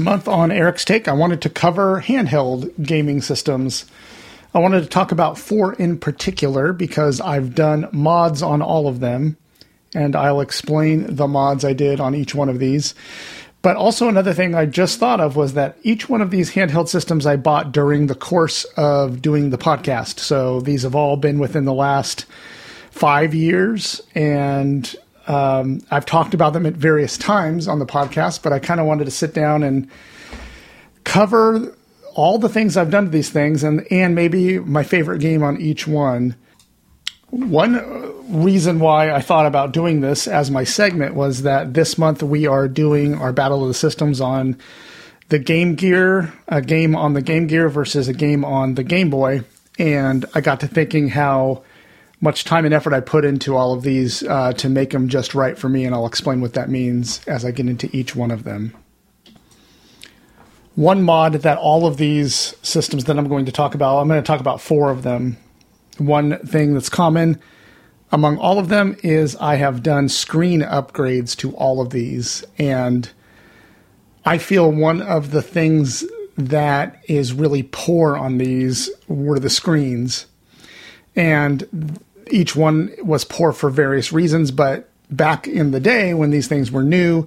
month 0.00 0.26
on 0.26 0.50
Eric's 0.50 0.84
Take, 0.84 1.06
I 1.06 1.12
wanted 1.12 1.40
to 1.42 1.48
cover 1.48 2.02
handheld 2.02 2.84
gaming 2.84 3.22
systems. 3.22 3.84
I 4.54 4.60
wanted 4.60 4.82
to 4.82 4.88
talk 4.88 5.12
about 5.12 5.38
four 5.38 5.74
in 5.74 5.98
particular 5.98 6.72
because 6.72 7.20
I've 7.20 7.54
done 7.54 7.88
mods 7.92 8.42
on 8.42 8.62
all 8.62 8.88
of 8.88 9.00
them, 9.00 9.36
and 9.94 10.16
I'll 10.16 10.40
explain 10.40 11.14
the 11.14 11.28
mods 11.28 11.64
I 11.64 11.74
did 11.74 12.00
on 12.00 12.14
each 12.14 12.34
one 12.34 12.48
of 12.48 12.58
these. 12.58 12.94
But 13.60 13.76
also, 13.76 14.08
another 14.08 14.32
thing 14.32 14.54
I 14.54 14.66
just 14.66 14.98
thought 14.98 15.20
of 15.20 15.36
was 15.36 15.54
that 15.54 15.76
each 15.82 16.08
one 16.08 16.22
of 16.22 16.30
these 16.30 16.52
handheld 16.52 16.88
systems 16.88 17.26
I 17.26 17.36
bought 17.36 17.72
during 17.72 18.06
the 18.06 18.14
course 18.14 18.64
of 18.76 19.20
doing 19.20 19.50
the 19.50 19.58
podcast. 19.58 20.20
So 20.20 20.60
these 20.60 20.84
have 20.84 20.94
all 20.94 21.16
been 21.16 21.38
within 21.38 21.64
the 21.64 21.74
last 21.74 22.24
five 22.90 23.34
years, 23.34 24.00
and 24.14 24.94
um, 25.26 25.82
I've 25.90 26.06
talked 26.06 26.34
about 26.34 26.52
them 26.52 26.66
at 26.66 26.74
various 26.74 27.18
times 27.18 27.68
on 27.68 27.80
the 27.80 27.86
podcast, 27.86 28.42
but 28.42 28.52
I 28.52 28.60
kind 28.60 28.80
of 28.80 28.86
wanted 28.86 29.04
to 29.04 29.10
sit 29.10 29.34
down 29.34 29.62
and 29.62 29.90
cover 31.04 31.76
all 32.18 32.36
the 32.36 32.48
things 32.48 32.76
I've 32.76 32.90
done 32.90 33.04
to 33.04 33.10
these 33.10 33.30
things 33.30 33.62
and, 33.62 33.86
and 33.92 34.12
maybe 34.12 34.58
my 34.58 34.82
favorite 34.82 35.20
game 35.20 35.44
on 35.44 35.60
each 35.60 35.86
one. 35.86 36.34
One 37.30 38.42
reason 38.42 38.80
why 38.80 39.12
I 39.12 39.20
thought 39.20 39.46
about 39.46 39.72
doing 39.72 40.00
this 40.00 40.26
as 40.26 40.50
my 40.50 40.64
segment 40.64 41.14
was 41.14 41.42
that 41.42 41.74
this 41.74 41.96
month 41.96 42.20
we 42.20 42.44
are 42.44 42.66
doing 42.66 43.14
our 43.14 43.32
Battle 43.32 43.62
of 43.62 43.68
the 43.68 43.74
Systems 43.74 44.20
on 44.20 44.58
the 45.28 45.38
Game 45.38 45.76
Gear, 45.76 46.32
a 46.48 46.60
game 46.60 46.96
on 46.96 47.12
the 47.12 47.22
Game 47.22 47.46
Gear 47.46 47.68
versus 47.68 48.08
a 48.08 48.12
game 48.12 48.44
on 48.44 48.74
the 48.74 48.82
Game 48.82 49.10
Boy. 49.10 49.44
And 49.78 50.26
I 50.34 50.40
got 50.40 50.58
to 50.60 50.66
thinking 50.66 51.10
how 51.10 51.62
much 52.20 52.42
time 52.42 52.64
and 52.64 52.74
effort 52.74 52.94
I 52.94 53.00
put 53.00 53.24
into 53.24 53.54
all 53.54 53.72
of 53.74 53.82
these 53.82 54.24
uh, 54.24 54.54
to 54.54 54.68
make 54.68 54.90
them 54.90 55.08
just 55.08 55.36
right 55.36 55.56
for 55.56 55.68
me, 55.68 55.84
and 55.84 55.94
I'll 55.94 56.06
explain 56.06 56.40
what 56.40 56.54
that 56.54 56.68
means 56.68 57.24
as 57.28 57.44
I 57.44 57.52
get 57.52 57.68
into 57.68 57.88
each 57.96 58.16
one 58.16 58.32
of 58.32 58.42
them. 58.42 58.74
One 60.78 61.02
mod 61.02 61.32
that 61.32 61.58
all 61.58 61.88
of 61.88 61.96
these 61.96 62.54
systems 62.62 63.06
that 63.06 63.18
I'm 63.18 63.26
going 63.26 63.46
to 63.46 63.50
talk 63.50 63.74
about, 63.74 63.98
I'm 63.98 64.06
going 64.06 64.22
to 64.22 64.26
talk 64.26 64.38
about 64.38 64.60
four 64.60 64.92
of 64.92 65.02
them. 65.02 65.36
One 65.96 66.38
thing 66.46 66.72
that's 66.72 66.88
common 66.88 67.40
among 68.12 68.38
all 68.38 68.60
of 68.60 68.68
them 68.68 68.96
is 69.02 69.34
I 69.40 69.56
have 69.56 69.82
done 69.82 70.08
screen 70.08 70.60
upgrades 70.60 71.34
to 71.38 71.50
all 71.56 71.80
of 71.80 71.90
these, 71.90 72.44
and 72.58 73.10
I 74.24 74.38
feel 74.38 74.70
one 74.70 75.02
of 75.02 75.32
the 75.32 75.42
things 75.42 76.04
that 76.36 77.02
is 77.08 77.32
really 77.32 77.64
poor 77.64 78.16
on 78.16 78.38
these 78.38 78.88
were 79.08 79.40
the 79.40 79.50
screens. 79.50 80.26
And 81.16 81.98
each 82.30 82.54
one 82.54 82.94
was 83.02 83.24
poor 83.24 83.50
for 83.50 83.68
various 83.68 84.12
reasons, 84.12 84.52
but 84.52 84.88
back 85.10 85.48
in 85.48 85.72
the 85.72 85.80
day 85.80 86.14
when 86.14 86.30
these 86.30 86.46
things 86.46 86.70
were 86.70 86.84
new, 86.84 87.26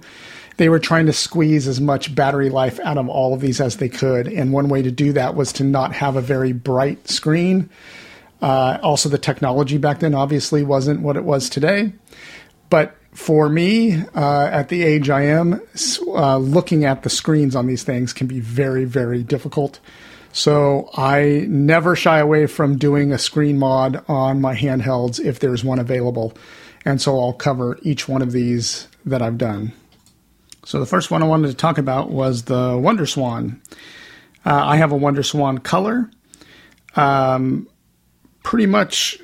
they 0.56 0.68
were 0.68 0.78
trying 0.78 1.06
to 1.06 1.12
squeeze 1.12 1.66
as 1.66 1.80
much 1.80 2.14
battery 2.14 2.50
life 2.50 2.78
out 2.80 2.98
of 2.98 3.08
all 3.08 3.34
of 3.34 3.40
these 3.40 3.60
as 3.60 3.76
they 3.76 3.88
could. 3.88 4.28
And 4.28 4.52
one 4.52 4.68
way 4.68 4.82
to 4.82 4.90
do 4.90 5.12
that 5.14 5.34
was 5.34 5.52
to 5.54 5.64
not 5.64 5.94
have 5.94 6.16
a 6.16 6.20
very 6.20 6.52
bright 6.52 7.08
screen. 7.08 7.70
Uh, 8.40 8.78
also, 8.82 9.08
the 9.08 9.18
technology 9.18 9.78
back 9.78 10.00
then 10.00 10.14
obviously 10.14 10.62
wasn't 10.62 11.00
what 11.00 11.16
it 11.16 11.24
was 11.24 11.48
today. 11.48 11.92
But 12.70 12.96
for 13.12 13.48
me, 13.48 14.02
uh, 14.14 14.48
at 14.50 14.68
the 14.68 14.82
age 14.82 15.10
I 15.10 15.22
am, 15.22 15.60
uh, 16.06 16.38
looking 16.38 16.84
at 16.84 17.02
the 17.02 17.10
screens 17.10 17.54
on 17.54 17.66
these 17.66 17.82
things 17.82 18.12
can 18.12 18.26
be 18.26 18.40
very, 18.40 18.84
very 18.84 19.22
difficult. 19.22 19.78
So 20.32 20.88
I 20.96 21.44
never 21.48 21.94
shy 21.94 22.18
away 22.18 22.46
from 22.46 22.78
doing 22.78 23.12
a 23.12 23.18
screen 23.18 23.58
mod 23.58 24.02
on 24.08 24.40
my 24.40 24.56
handhelds 24.56 25.20
if 25.20 25.40
there's 25.40 25.62
one 25.62 25.78
available. 25.78 26.32
And 26.84 27.00
so 27.00 27.20
I'll 27.20 27.34
cover 27.34 27.78
each 27.82 28.08
one 28.08 28.22
of 28.22 28.32
these 28.32 28.88
that 29.04 29.22
I've 29.22 29.38
done. 29.38 29.72
So 30.64 30.78
the 30.78 30.86
first 30.86 31.10
one 31.10 31.22
I 31.22 31.26
wanted 31.26 31.48
to 31.48 31.54
talk 31.54 31.78
about 31.78 32.10
was 32.10 32.44
the 32.44 32.78
Wonder 32.78 33.06
Swan. 33.06 33.60
Uh, 34.44 34.54
I 34.54 34.76
have 34.76 34.92
a 34.92 34.96
Wonder 34.96 35.22
Swan 35.22 35.58
color. 35.58 36.08
Um, 36.94 37.68
pretty 38.44 38.66
much, 38.66 39.18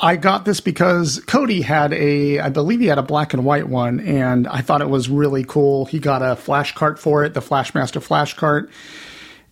I 0.00 0.16
got 0.16 0.44
this 0.44 0.60
because 0.60 1.20
Cody 1.26 1.62
had 1.62 1.92
a, 1.92 2.38
I 2.38 2.48
believe 2.48 2.80
he 2.80 2.86
had 2.86 2.98
a 2.98 3.02
black 3.02 3.34
and 3.34 3.44
white 3.44 3.68
one, 3.68 4.00
and 4.00 4.46
I 4.46 4.60
thought 4.60 4.82
it 4.82 4.88
was 4.88 5.08
really 5.08 5.44
cool. 5.44 5.84
He 5.86 5.98
got 5.98 6.22
a 6.22 6.36
flash 6.36 6.74
cart 6.74 6.98
for 6.98 7.24
it, 7.24 7.34
the 7.34 7.40
Flashmaster 7.40 8.00
flash 8.00 8.34
cart. 8.34 8.70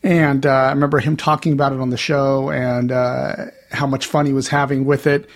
And 0.04 0.46
uh, 0.46 0.50
I 0.50 0.70
remember 0.70 0.98
him 0.98 1.16
talking 1.16 1.52
about 1.52 1.72
it 1.72 1.80
on 1.80 1.90
the 1.90 1.96
show 1.96 2.50
and 2.50 2.90
uh, 2.90 3.46
how 3.70 3.86
much 3.86 4.06
fun 4.06 4.26
he 4.26 4.32
was 4.32 4.48
having 4.48 4.84
with 4.84 5.06
it. 5.06 5.28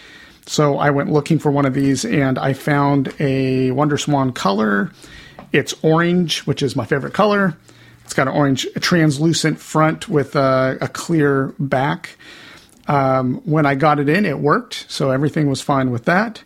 So 0.46 0.78
I 0.78 0.90
went 0.90 1.10
looking 1.10 1.38
for 1.38 1.50
one 1.50 1.66
of 1.66 1.74
these 1.74 2.04
and 2.04 2.38
I 2.38 2.52
found 2.52 3.14
a 3.20 3.70
Wonder 3.72 3.98
Swan 3.98 4.32
color. 4.32 4.92
It's 5.56 5.74
orange, 5.82 6.40
which 6.40 6.62
is 6.62 6.76
my 6.76 6.84
favorite 6.84 7.14
color. 7.14 7.56
It's 8.04 8.12
got 8.12 8.28
an 8.28 8.34
orange 8.34 8.66
translucent 8.80 9.58
front 9.58 10.06
with 10.06 10.36
a, 10.36 10.76
a 10.82 10.88
clear 10.88 11.54
back. 11.58 12.18
Um, 12.88 13.36
when 13.46 13.64
I 13.64 13.74
got 13.74 13.98
it 13.98 14.10
in, 14.10 14.26
it 14.26 14.38
worked, 14.38 14.84
so 14.88 15.10
everything 15.10 15.48
was 15.48 15.62
fine 15.62 15.90
with 15.90 16.04
that. 16.04 16.44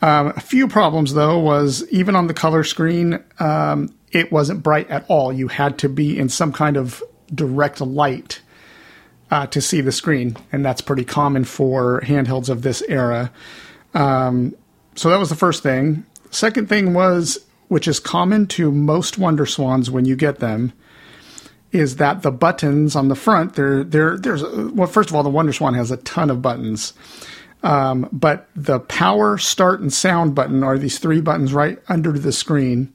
Um, 0.00 0.28
a 0.28 0.40
few 0.40 0.66
problems 0.66 1.12
though 1.12 1.38
was 1.38 1.86
even 1.90 2.16
on 2.16 2.26
the 2.26 2.32
color 2.32 2.64
screen, 2.64 3.22
um, 3.38 3.94
it 4.12 4.32
wasn't 4.32 4.62
bright 4.62 4.88
at 4.88 5.04
all. 5.08 5.30
You 5.30 5.48
had 5.48 5.76
to 5.80 5.90
be 5.90 6.18
in 6.18 6.30
some 6.30 6.50
kind 6.50 6.78
of 6.78 7.02
direct 7.34 7.82
light 7.82 8.40
uh, 9.30 9.46
to 9.48 9.60
see 9.60 9.82
the 9.82 9.92
screen, 9.92 10.38
and 10.52 10.64
that's 10.64 10.80
pretty 10.80 11.04
common 11.04 11.44
for 11.44 12.00
handhelds 12.00 12.48
of 12.48 12.62
this 12.62 12.82
era. 12.88 13.30
Um, 13.92 14.54
so 14.94 15.10
that 15.10 15.18
was 15.18 15.28
the 15.28 15.36
first 15.36 15.62
thing. 15.62 16.06
Second 16.30 16.70
thing 16.70 16.94
was, 16.94 17.38
which 17.68 17.86
is 17.88 18.00
common 18.00 18.46
to 18.46 18.72
most 18.72 19.18
Wonder 19.18 19.46
Swans 19.46 19.90
when 19.90 20.04
you 20.04 20.16
get 20.16 20.38
them, 20.38 20.72
is 21.70 21.96
that 21.96 22.22
the 22.22 22.30
buttons 22.30 22.96
on 22.96 23.08
the 23.08 23.14
front, 23.14 23.54
there, 23.54 23.84
there, 23.84 24.16
there's 24.16 24.42
well, 24.42 24.88
first 24.88 25.10
of 25.10 25.16
all, 25.16 25.22
the 25.22 25.28
Wonder 25.28 25.52
Swan 25.52 25.74
has 25.74 25.90
a 25.90 25.98
ton 25.98 26.30
of 26.30 26.42
buttons. 26.42 26.94
Um, 27.62 28.08
but 28.12 28.48
the 28.54 28.80
power, 28.80 29.36
start, 29.36 29.80
and 29.80 29.92
sound 29.92 30.34
button 30.34 30.62
are 30.62 30.78
these 30.78 30.98
three 30.98 31.20
buttons 31.20 31.52
right 31.52 31.78
under 31.88 32.12
the 32.12 32.32
screen. 32.32 32.92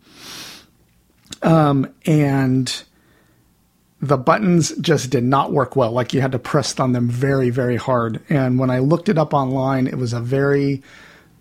Um, 1.42 1.94
and 2.06 2.84
the 4.04 4.18
buttons 4.18 4.76
just 4.78 5.10
did 5.10 5.24
not 5.24 5.52
work 5.52 5.76
well. 5.76 5.92
Like 5.92 6.14
you 6.14 6.22
had 6.22 6.32
to 6.32 6.40
press 6.40 6.80
on 6.80 6.94
them 6.94 7.10
very, 7.10 7.50
very 7.50 7.76
hard. 7.76 8.22
And 8.30 8.58
when 8.58 8.70
I 8.70 8.80
looked 8.80 9.10
it 9.10 9.18
up 9.18 9.34
online, 9.34 9.88
it 9.88 9.98
was 9.98 10.14
a 10.14 10.20
very 10.20 10.82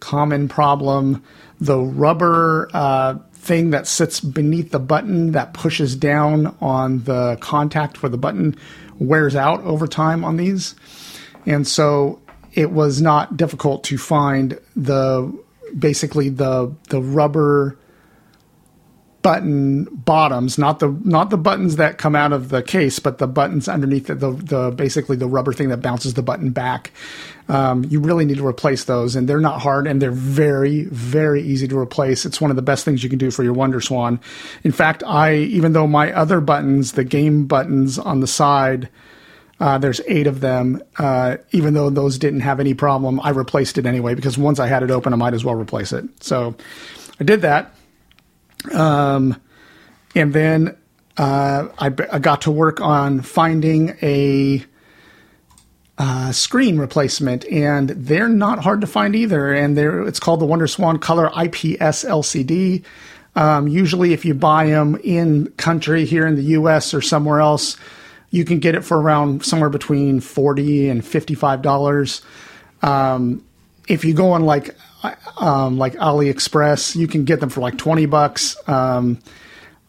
common 0.00 0.48
problem. 0.48 1.22
The 1.62 1.78
rubber 1.78 2.68
uh, 2.74 3.18
thing 3.34 3.70
that 3.70 3.86
sits 3.86 4.20
beneath 4.20 4.70
the 4.70 4.78
button 4.78 5.32
that 5.32 5.52
pushes 5.52 5.94
down 5.96 6.56
on 6.60 7.04
the 7.04 7.36
contact 7.40 7.96
for 7.96 8.08
the 8.08 8.18
button 8.18 8.56
wears 8.98 9.36
out 9.36 9.62
over 9.62 9.86
time 9.86 10.24
on 10.24 10.36
these. 10.36 10.74
And 11.46 11.66
so 11.66 12.20
it 12.52 12.70
was 12.70 13.00
not 13.00 13.36
difficult 13.36 13.84
to 13.84 13.98
find 13.98 14.58
the 14.76 15.32
basically 15.78 16.28
the 16.28 16.74
the 16.88 17.00
rubber 17.00 17.78
button 19.22 19.84
bottoms, 19.84 20.58
not 20.58 20.80
the 20.80 20.88
not 21.04 21.30
the 21.30 21.38
buttons 21.38 21.76
that 21.76 21.96
come 21.96 22.14
out 22.16 22.32
of 22.32 22.48
the 22.48 22.62
case, 22.62 22.98
but 22.98 23.18
the 23.18 23.26
buttons 23.26 23.68
underneath 23.68 24.08
the 24.08 24.14
the, 24.14 24.30
the 24.32 24.70
basically 24.72 25.16
the 25.16 25.28
rubber 25.28 25.52
thing 25.52 25.68
that 25.68 25.78
bounces 25.78 26.14
the 26.14 26.22
button 26.22 26.50
back. 26.50 26.90
Um, 27.48 27.84
you 27.84 28.00
really 28.00 28.24
need 28.24 28.38
to 28.38 28.46
replace 28.46 28.84
those, 28.84 29.16
and 29.16 29.28
they're 29.28 29.40
not 29.40 29.60
hard, 29.60 29.86
and 29.86 30.02
they're 30.02 30.10
very 30.10 30.84
very 30.84 31.42
easy 31.42 31.68
to 31.68 31.78
replace. 31.78 32.26
It's 32.26 32.40
one 32.40 32.50
of 32.50 32.56
the 32.56 32.62
best 32.62 32.84
things 32.84 33.02
you 33.02 33.08
can 33.08 33.18
do 33.18 33.30
for 33.30 33.42
your 33.42 33.52
Wonder 33.52 33.80
Swan. 33.80 34.20
In 34.64 34.72
fact, 34.72 35.02
I 35.06 35.36
even 35.36 35.72
though 35.72 35.86
my 35.86 36.12
other 36.12 36.40
buttons, 36.40 36.92
the 36.92 37.04
game 37.04 37.46
buttons 37.46 37.98
on 37.98 38.20
the 38.20 38.26
side. 38.26 38.88
Uh, 39.60 39.78
there's 39.78 40.00
eight 40.08 40.26
of 40.26 40.40
them. 40.40 40.82
Uh, 40.98 41.36
even 41.52 41.72
though 41.74 41.88
those 41.88 42.18
didn't 42.18 42.40
have 42.40 42.58
any 42.58 42.74
problem, 42.74 43.20
I 43.20 43.30
replaced 43.30 43.78
it 43.78 43.86
anyway 43.86 44.16
because 44.16 44.36
once 44.36 44.58
I 44.58 44.66
had 44.66 44.82
it 44.82 44.90
open, 44.90 45.12
I 45.12 45.16
might 45.16 45.34
as 45.34 45.44
well 45.44 45.54
replace 45.54 45.92
it. 45.92 46.04
So 46.20 46.56
I 47.20 47.24
did 47.24 47.42
that. 47.42 47.72
Um, 48.72 49.40
and 50.14 50.32
then 50.32 50.76
uh, 51.16 51.68
I, 51.78 51.88
got 51.90 52.42
to 52.42 52.50
work 52.50 52.80
on 52.80 53.20
finding 53.20 53.96
a 54.02 54.64
uh, 55.98 56.32
screen 56.32 56.78
replacement, 56.78 57.44
and 57.46 57.90
they're 57.90 58.28
not 58.28 58.60
hard 58.60 58.80
to 58.80 58.86
find 58.86 59.14
either. 59.14 59.52
And 59.52 59.76
they're 59.76 60.06
it's 60.06 60.20
called 60.20 60.40
the 60.40 60.46
Wonder 60.46 60.66
Swan 60.66 60.98
Color 60.98 61.26
IPS 61.26 62.04
LCD. 62.04 62.84
Um, 63.34 63.68
usually, 63.68 64.12
if 64.12 64.24
you 64.24 64.34
buy 64.34 64.66
them 64.66 64.98
in 65.04 65.46
country 65.52 66.04
here 66.04 66.26
in 66.26 66.34
the 66.34 66.42
U.S. 66.42 66.92
or 66.94 67.00
somewhere 67.00 67.40
else, 67.40 67.76
you 68.30 68.44
can 68.44 68.58
get 68.58 68.74
it 68.74 68.84
for 68.84 69.00
around 69.00 69.44
somewhere 69.44 69.70
between 69.70 70.20
forty 70.20 70.88
and 70.88 71.04
fifty-five 71.04 71.62
dollars. 71.62 72.22
Um, 72.82 73.44
if 73.86 74.04
you 74.04 74.14
go 74.14 74.32
on 74.32 74.44
like 74.44 74.74
um, 75.38 75.78
like 75.78 75.94
AliExpress, 75.94 76.96
you 76.96 77.08
can 77.08 77.24
get 77.24 77.40
them 77.40 77.48
for 77.48 77.60
like 77.60 77.78
twenty 77.78 78.06
bucks. 78.06 78.56
Um, 78.68 79.18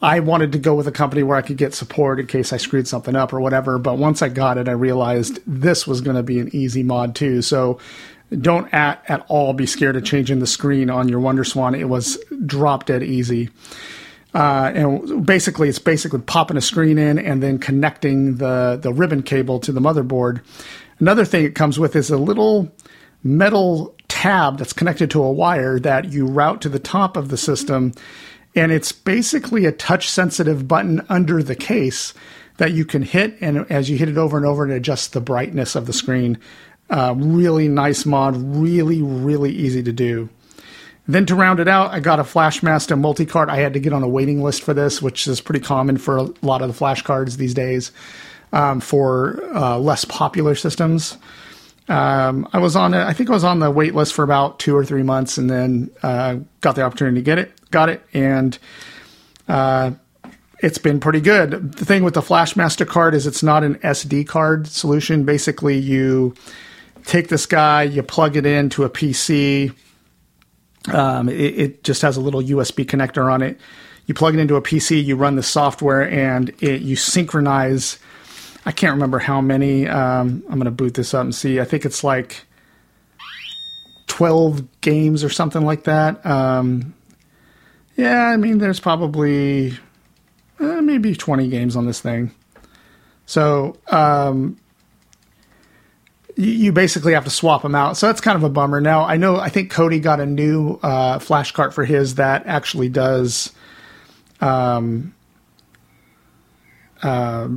I 0.02 0.19
wanted 0.19 0.52
to 0.52 0.60
go 0.60 0.76
with 0.76 0.88
a 0.88 0.91
company 0.91 1.23
where 1.23 1.38
I 1.38 1.41
could 1.41 1.56
get 1.56 1.73
support 1.73 2.19
in 2.19 2.28
case 2.28 2.52
I 2.52 2.58
screwed 2.58 2.89
something 2.89 3.15
up 3.15 3.32
or 3.32 3.39
whatever. 3.39 3.80
But 3.80 3.97
once 3.97 4.21
I 4.21 4.28
got 4.28 4.58
it, 4.58 4.67
I 4.67 4.73
realized 4.73 5.39
this 5.47 5.88
was 5.88 6.02
going 6.02 6.17
to 6.17 6.23
be 6.23 6.39
an 6.39 6.54
easy 6.54 6.84
mod 6.84 7.15
too. 7.15 7.41
So 7.41 7.80
don't 8.38 8.73
at, 8.73 9.02
at 9.08 9.26
all 9.30 9.54
be 9.54 9.65
scared 9.65 9.95
of 9.95 10.04
changing 10.04 10.39
the 10.39 10.47
screen 10.47 10.89
on 10.89 11.08
your 11.08 11.21
WonderSwan. 11.21 11.80
It 11.80 11.86
was 11.86 12.17
drop 12.45 12.86
dead 12.86 13.02
easy. 13.02 13.49
Uh, 14.34 14.71
and 14.73 15.26
basically, 15.26 15.69
it's 15.69 15.80
basically 15.80 16.19
popping 16.19 16.58
a 16.58 16.62
screen 16.62 16.97
in 16.97 17.17
and 17.17 17.41
then 17.41 17.60
connecting 17.60 18.38
the, 18.38 18.80
the 18.82 18.91
ribbon 18.91 19.23
cable 19.23 19.60
to 19.60 19.71
the 19.71 19.80
motherboard. 19.80 20.41
Another 20.99 21.23
thing 21.23 21.45
it 21.45 21.56
comes 21.56 21.80
with 21.80 21.95
is 21.95 22.10
a 22.10 22.17
little 22.17 22.69
metal 23.23 23.95
tab 24.24 24.58
that's 24.58 24.72
connected 24.72 25.12
to 25.12 25.22
a 25.22 25.30
wire 25.30 25.78
that 25.78 26.14
you 26.14 26.26
route 26.26 26.62
to 26.62 26.70
the 26.70 26.80
top 26.80 27.18
of 27.18 27.28
the 27.28 27.36
system. 27.36 27.92
And 28.56 28.72
it's 28.72 28.94
basically 28.94 29.66
a 29.66 29.74
touch 29.74 30.10
sensitive 30.10 30.66
button 30.66 31.06
under 31.10 31.44
the 31.44 31.58
case 31.58 32.14
that 32.56 32.72
you 32.72 32.86
can 32.86 33.02
hit. 33.02 33.36
And 33.42 33.70
as 33.70 33.90
you 33.90 33.98
hit 33.98 34.08
it 34.08 34.18
over 34.18 34.38
and 34.38 34.46
over, 34.46 34.66
it 34.66 34.74
adjusts 34.74 35.10
the 35.10 35.20
brightness 35.20 35.76
of 35.76 35.88
the 35.88 35.92
screen. 35.92 36.38
Uh, 36.90 37.14
really 37.18 37.68
nice 37.68 38.06
mod, 38.06 38.38
really, 38.38 39.02
really 39.02 39.52
easy 39.52 39.84
to 39.84 39.92
do. 39.92 40.30
Then 41.06 41.26
to 41.26 41.36
round 41.36 41.60
it 41.60 41.68
out, 41.68 41.92
I 41.92 42.00
got 42.00 42.22
a 42.22 42.24
Flashmaster 42.24 42.98
multi-card. 42.98 43.50
I 43.50 43.58
had 43.58 43.74
to 43.74 43.82
get 43.82 43.92
on 43.92 44.04
a 44.04 44.08
waiting 44.08 44.42
list 44.42 44.62
for 44.62 44.74
this, 44.74 45.02
which 45.02 45.28
is 45.28 45.42
pretty 45.42 45.60
common 45.60 45.98
for 45.98 46.16
a 46.16 46.30
lot 46.42 46.62
of 46.62 46.70
the 46.70 46.74
flash 46.74 47.02
cards 47.02 47.36
these 47.36 47.54
days 47.54 47.92
um, 48.54 48.80
for 48.80 49.44
uh, 49.54 49.78
less 49.80 50.06
popular 50.06 50.56
systems. 50.56 51.18
Um, 51.89 52.48
I 52.54 52.60
was 52.60 52.76
on 52.76 52.93
it. 52.93 53.04
I 53.04 53.13
think 53.13 53.30
I 53.30 53.34
was 53.34 53.43
on 53.43 53.60
the 53.60 53.69
wait 53.69 53.93
list 53.93 54.13
for 54.13 54.24
about 54.24 54.60
two 54.60 54.76
or 54.76 54.86
three 54.86 55.04
months, 55.04 55.38
and 55.38 55.50
then 55.50 55.91
uh, 56.02 56.38
got 56.62 56.76
the 56.76 56.84
opportunity 56.84 57.17
to 57.17 57.22
get 57.22 57.39
it. 57.39 57.52
Got 57.72 57.89
it, 57.89 58.02
and 58.13 58.58
uh, 59.48 59.91
it's 60.60 60.78
been 60.78 61.00
pretty 61.00 61.19
good. 61.19 61.74
The 61.74 61.86
thing 61.86 62.04
with 62.04 62.13
the 62.13 62.22
Flashmaster 62.22 62.88
card 62.88 63.13
is 63.13 63.28
it's 63.28 63.43
not 63.43 63.63
an 63.63 63.76
SD 63.76 64.28
card 64.28 64.67
solution. 64.67 65.26
Basically, 65.26 65.78
you 65.78 66.36
take 67.06 67.28
this 67.28 67.46
guy, 67.46 67.84
you 67.84 68.02
plug 68.02 68.38
it 68.38 68.46
into 68.46 68.86
a 68.86 68.89
PC. 68.89 69.76
Um, 70.88 71.28
it, 71.28 71.60
it, 71.60 71.84
just 71.84 72.02
has 72.02 72.17
a 72.17 72.22
little 72.22 72.41
USB 72.41 72.86
connector 72.86 73.32
on 73.32 73.41
it. 73.41 73.60
You 74.06 74.13
plug 74.13 74.36
it 74.36 74.39
into 74.39 74.56
a 74.56 74.62
PC, 74.62 75.04
you 75.04 75.15
run 75.15 75.36
the 75.36 75.43
software, 75.43 76.10
and 76.10 76.50
it, 76.62 76.82
you 76.82 76.96
synchronize. 76.96 78.00
I 78.65 78.71
can't 78.71 78.93
remember 78.93 79.19
how 79.19 79.41
many. 79.41 79.88
Um, 79.88 80.43
I'm 80.47 80.56
going 80.56 80.65
to 80.65 80.71
boot 80.71 80.93
this 80.93 81.13
up 81.13 81.23
and 81.23 81.36
see. 81.36 81.60
I 81.60 81.65
think 81.65 81.86
it's 81.86 82.04
like 82.04 82.45
12 84.08 84.82
games 84.82 85.23
or 85.23 85.30
something 85.30 85.65
like 85.65 85.84
that. 85.84 86.26
Um, 86.26 86.93
yeah, 87.97 88.28
I 88.28 88.38
mean, 88.38 88.60
there's 88.60 88.80
probably 88.80 89.78
uh, 90.60 90.82
maybe 90.82 91.15
20 91.15 91.49
games 91.49 91.76
on 91.76 91.86
this 91.86 91.99
thing. 91.99 92.32
So 93.26 93.78
um, 93.88 94.58
you, 96.36 96.52
you, 96.52 96.71
basically 96.71 97.13
have 97.13 97.23
to 97.26 97.30
swap 97.30 97.62
them 97.62 97.76
out. 97.76 97.97
So 97.97 98.08
that's 98.08 98.21
kind 98.21 98.36
of 98.36 98.43
a 98.43 98.49
bummer. 98.49 98.82
Now, 98.82 99.04
I 99.04 99.17
know, 99.17 99.38
I 99.38 99.49
think 99.49 99.71
Cody 99.71 99.99
got 99.99 100.19
a 100.19 100.26
new 100.26 100.80
uh, 100.84 101.19
flash 101.19 101.52
cart 101.52 101.73
for 101.73 101.86
his 101.86 102.15
that 102.15 102.45
actually 102.45 102.89
does. 102.89 103.52
Um, 104.41 105.13
uh, 107.02 107.49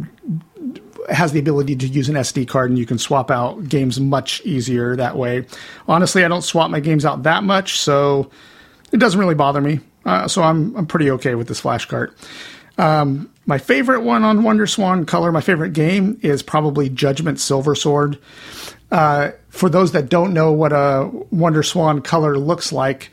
has 1.10 1.32
the 1.32 1.38
ability 1.38 1.76
to 1.76 1.86
use 1.86 2.08
an 2.08 2.14
SD 2.16 2.48
card 2.48 2.70
and 2.70 2.78
you 2.78 2.86
can 2.86 2.98
swap 2.98 3.30
out 3.30 3.68
games 3.68 4.00
much 4.00 4.40
easier 4.44 4.96
that 4.96 5.16
way. 5.16 5.46
Honestly, 5.88 6.24
I 6.24 6.28
don't 6.28 6.42
swap 6.42 6.70
my 6.70 6.80
games 6.80 7.04
out 7.04 7.22
that 7.24 7.44
much, 7.44 7.78
so 7.78 8.30
it 8.92 8.98
doesn't 8.98 9.18
really 9.18 9.34
bother 9.34 9.60
me. 9.60 9.80
Uh, 10.04 10.28
so 10.28 10.42
I'm 10.42 10.74
I'm 10.76 10.86
pretty 10.86 11.10
okay 11.12 11.34
with 11.34 11.48
this 11.48 11.60
flash 11.60 11.86
cart. 11.86 12.16
Um, 12.78 13.30
my 13.46 13.58
favorite 13.58 14.00
one 14.00 14.24
on 14.24 14.42
Wonder 14.42 14.66
Swan 14.66 15.06
Color, 15.06 15.32
my 15.32 15.40
favorite 15.40 15.72
game 15.72 16.18
is 16.22 16.42
probably 16.42 16.88
Judgment 16.88 17.40
Silver 17.40 17.74
Sword. 17.74 18.18
Uh, 18.90 19.30
for 19.48 19.68
those 19.68 19.92
that 19.92 20.08
don't 20.08 20.34
know 20.34 20.52
what 20.52 20.72
a 20.72 21.10
Wonder 21.30 21.62
Swan 21.62 22.02
Color 22.02 22.38
looks 22.38 22.72
like, 22.72 23.10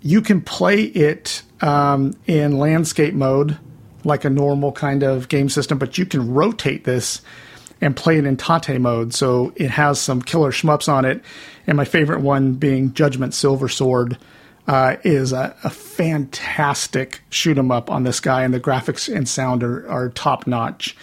you 0.00 0.20
can 0.20 0.40
play 0.40 0.82
it 0.82 1.42
um, 1.60 2.14
in 2.26 2.58
landscape 2.58 3.14
mode, 3.14 3.58
like 4.06 4.24
a 4.24 4.30
normal 4.30 4.72
kind 4.72 5.02
of 5.02 5.28
game 5.28 5.48
system, 5.48 5.78
but 5.78 5.98
you 5.98 6.06
can 6.06 6.32
rotate 6.32 6.84
this 6.84 7.20
and 7.80 7.94
play 7.94 8.16
it 8.16 8.24
in 8.24 8.36
Tate 8.36 8.80
mode. 8.80 9.12
So 9.12 9.52
it 9.56 9.70
has 9.70 10.00
some 10.00 10.22
killer 10.22 10.50
shmups 10.50 10.90
on 10.90 11.04
it. 11.04 11.22
And 11.66 11.76
my 11.76 11.84
favorite 11.84 12.20
one 12.20 12.54
being 12.54 12.94
Judgment 12.94 13.34
Silver 13.34 13.68
Sword 13.68 14.16
uh, 14.66 14.96
is 15.04 15.32
a, 15.32 15.54
a, 15.62 15.70
fantastic 15.70 17.20
shoot 17.30 17.56
'em 17.56 17.70
up 17.70 17.88
on 17.88 18.02
this 18.02 18.18
guy, 18.18 18.42
and 18.42 18.52
the 18.52 18.58
graphics 18.58 19.14
and 19.14 19.28
sound 19.28 19.62
are, 19.62 19.88
are 19.88 20.08
top 20.08 20.46
notch. 20.48 20.96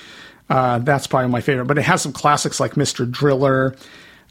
Uh, 0.50 0.80
that's 0.80 1.08
probably 1.08 1.30
my 1.30 1.40
favorite, 1.40 1.66
but 1.66 1.78
it 1.78 1.84
has 1.84 2.02
some 2.02 2.12
classics 2.12 2.60
like 2.60 2.74
Mr. 2.74 3.10
Driller, 3.10 3.74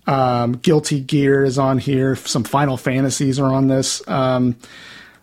um, 0.06 0.52
Guilty 0.52 1.00
Gear 1.00 1.44
is 1.44 1.58
on 1.58 1.78
here, 1.78 2.14
some 2.14 2.44
Final 2.44 2.76
Fantasies 2.76 3.38
are 3.38 3.52
on 3.52 3.68
this. 3.68 4.06
Um, 4.06 4.56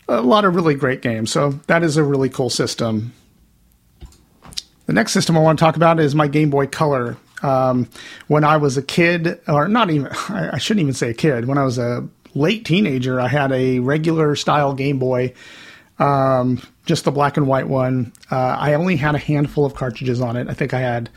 a 0.07 0.21
lot 0.21 0.43
of 0.43 0.55
really 0.55 0.73
great 0.73 1.03
games. 1.03 1.31
So 1.31 1.51
that 1.67 1.83
is 1.83 1.95
a 1.95 2.03
really 2.03 2.29
cool 2.29 2.49
system. 2.49 3.13
The 4.89 4.93
next 4.93 5.11
system 5.11 5.37
I 5.37 5.41
want 5.41 5.59
to 5.59 5.63
talk 5.63 5.75
about 5.75 5.99
is 5.99 6.15
my 6.15 6.27
Game 6.27 6.49
Boy 6.49 6.65
Color. 6.65 7.15
Um, 7.43 7.87
when 8.25 8.43
I 8.43 8.57
was 8.57 8.75
a 8.75 8.81
kid, 8.81 9.39
or 9.47 9.67
not 9.67 9.91
even, 9.91 10.07
I 10.29 10.57
shouldn't 10.57 10.81
even 10.81 10.95
say 10.95 11.11
a 11.11 11.13
kid, 11.13 11.45
when 11.45 11.59
I 11.59 11.63
was 11.63 11.77
a 11.77 12.09
late 12.33 12.65
teenager, 12.65 13.19
I 13.19 13.27
had 13.27 13.51
a 13.51 13.77
regular 13.81 14.35
style 14.35 14.73
Game 14.73 14.97
Boy, 14.97 15.35
um, 15.99 16.59
just 16.87 17.05
the 17.05 17.11
black 17.11 17.37
and 17.37 17.45
white 17.45 17.67
one. 17.67 18.13
Uh, 18.31 18.57
I 18.59 18.73
only 18.73 18.95
had 18.95 19.13
a 19.13 19.19
handful 19.19 19.63
of 19.63 19.75
cartridges 19.75 20.21
on 20.21 20.35
it. 20.35 20.49
I 20.49 20.55
think 20.55 20.73
I 20.73 20.79
had 20.79 21.11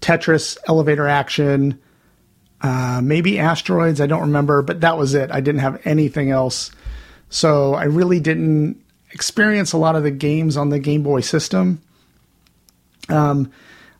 Tetris, 0.00 0.58
Elevator 0.66 1.06
Action, 1.06 1.80
uh, 2.60 3.00
maybe 3.04 3.38
Asteroids. 3.38 4.00
I 4.00 4.08
don't 4.08 4.22
remember, 4.22 4.62
but 4.62 4.80
that 4.80 4.98
was 4.98 5.14
it. 5.14 5.30
I 5.30 5.40
didn't 5.40 5.60
have 5.60 5.80
anything 5.84 6.32
else. 6.32 6.72
So 7.30 7.74
I 7.74 7.84
really 7.84 8.18
didn't 8.18 8.82
experience 9.12 9.72
a 9.72 9.78
lot 9.78 9.94
of 9.94 10.02
the 10.02 10.10
games 10.10 10.56
on 10.56 10.70
the 10.70 10.80
Game 10.80 11.04
Boy 11.04 11.20
system. 11.20 11.80
Um, 13.08 13.50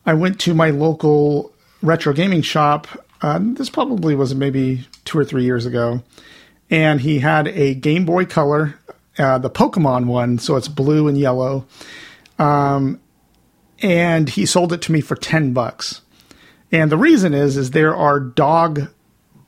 I 0.05 0.13
went 0.13 0.39
to 0.41 0.53
my 0.53 0.69
local 0.69 1.51
retro 1.81 2.13
gaming 2.13 2.41
shop. 2.41 2.87
Uh, 3.21 3.39
this 3.41 3.69
probably 3.69 4.15
was 4.15 4.35
maybe 4.35 4.87
two 5.05 5.17
or 5.17 5.25
three 5.25 5.43
years 5.43 5.65
ago 5.65 6.03
and 6.73 7.01
he 7.01 7.19
had 7.19 7.47
a 7.49 7.75
Game 7.75 8.03
Boy 8.03 8.25
Color, 8.25 8.73
uh, 9.19 9.37
the 9.37 9.49
Pokemon 9.49 10.05
one, 10.07 10.39
so 10.39 10.55
it's 10.55 10.67
blue 10.67 11.07
and 11.07 11.15
yellow. 11.15 11.67
Um, 12.39 12.99
and 13.83 14.27
he 14.27 14.47
sold 14.47 14.73
it 14.73 14.81
to 14.83 14.91
me 14.91 14.99
for 14.99 15.15
ten 15.15 15.53
bucks. 15.53 16.01
And 16.71 16.91
the 16.91 16.97
reason 16.97 17.35
is, 17.35 17.57
is 17.57 17.71
there 17.71 17.95
are 17.95 18.19
dog 18.19 18.89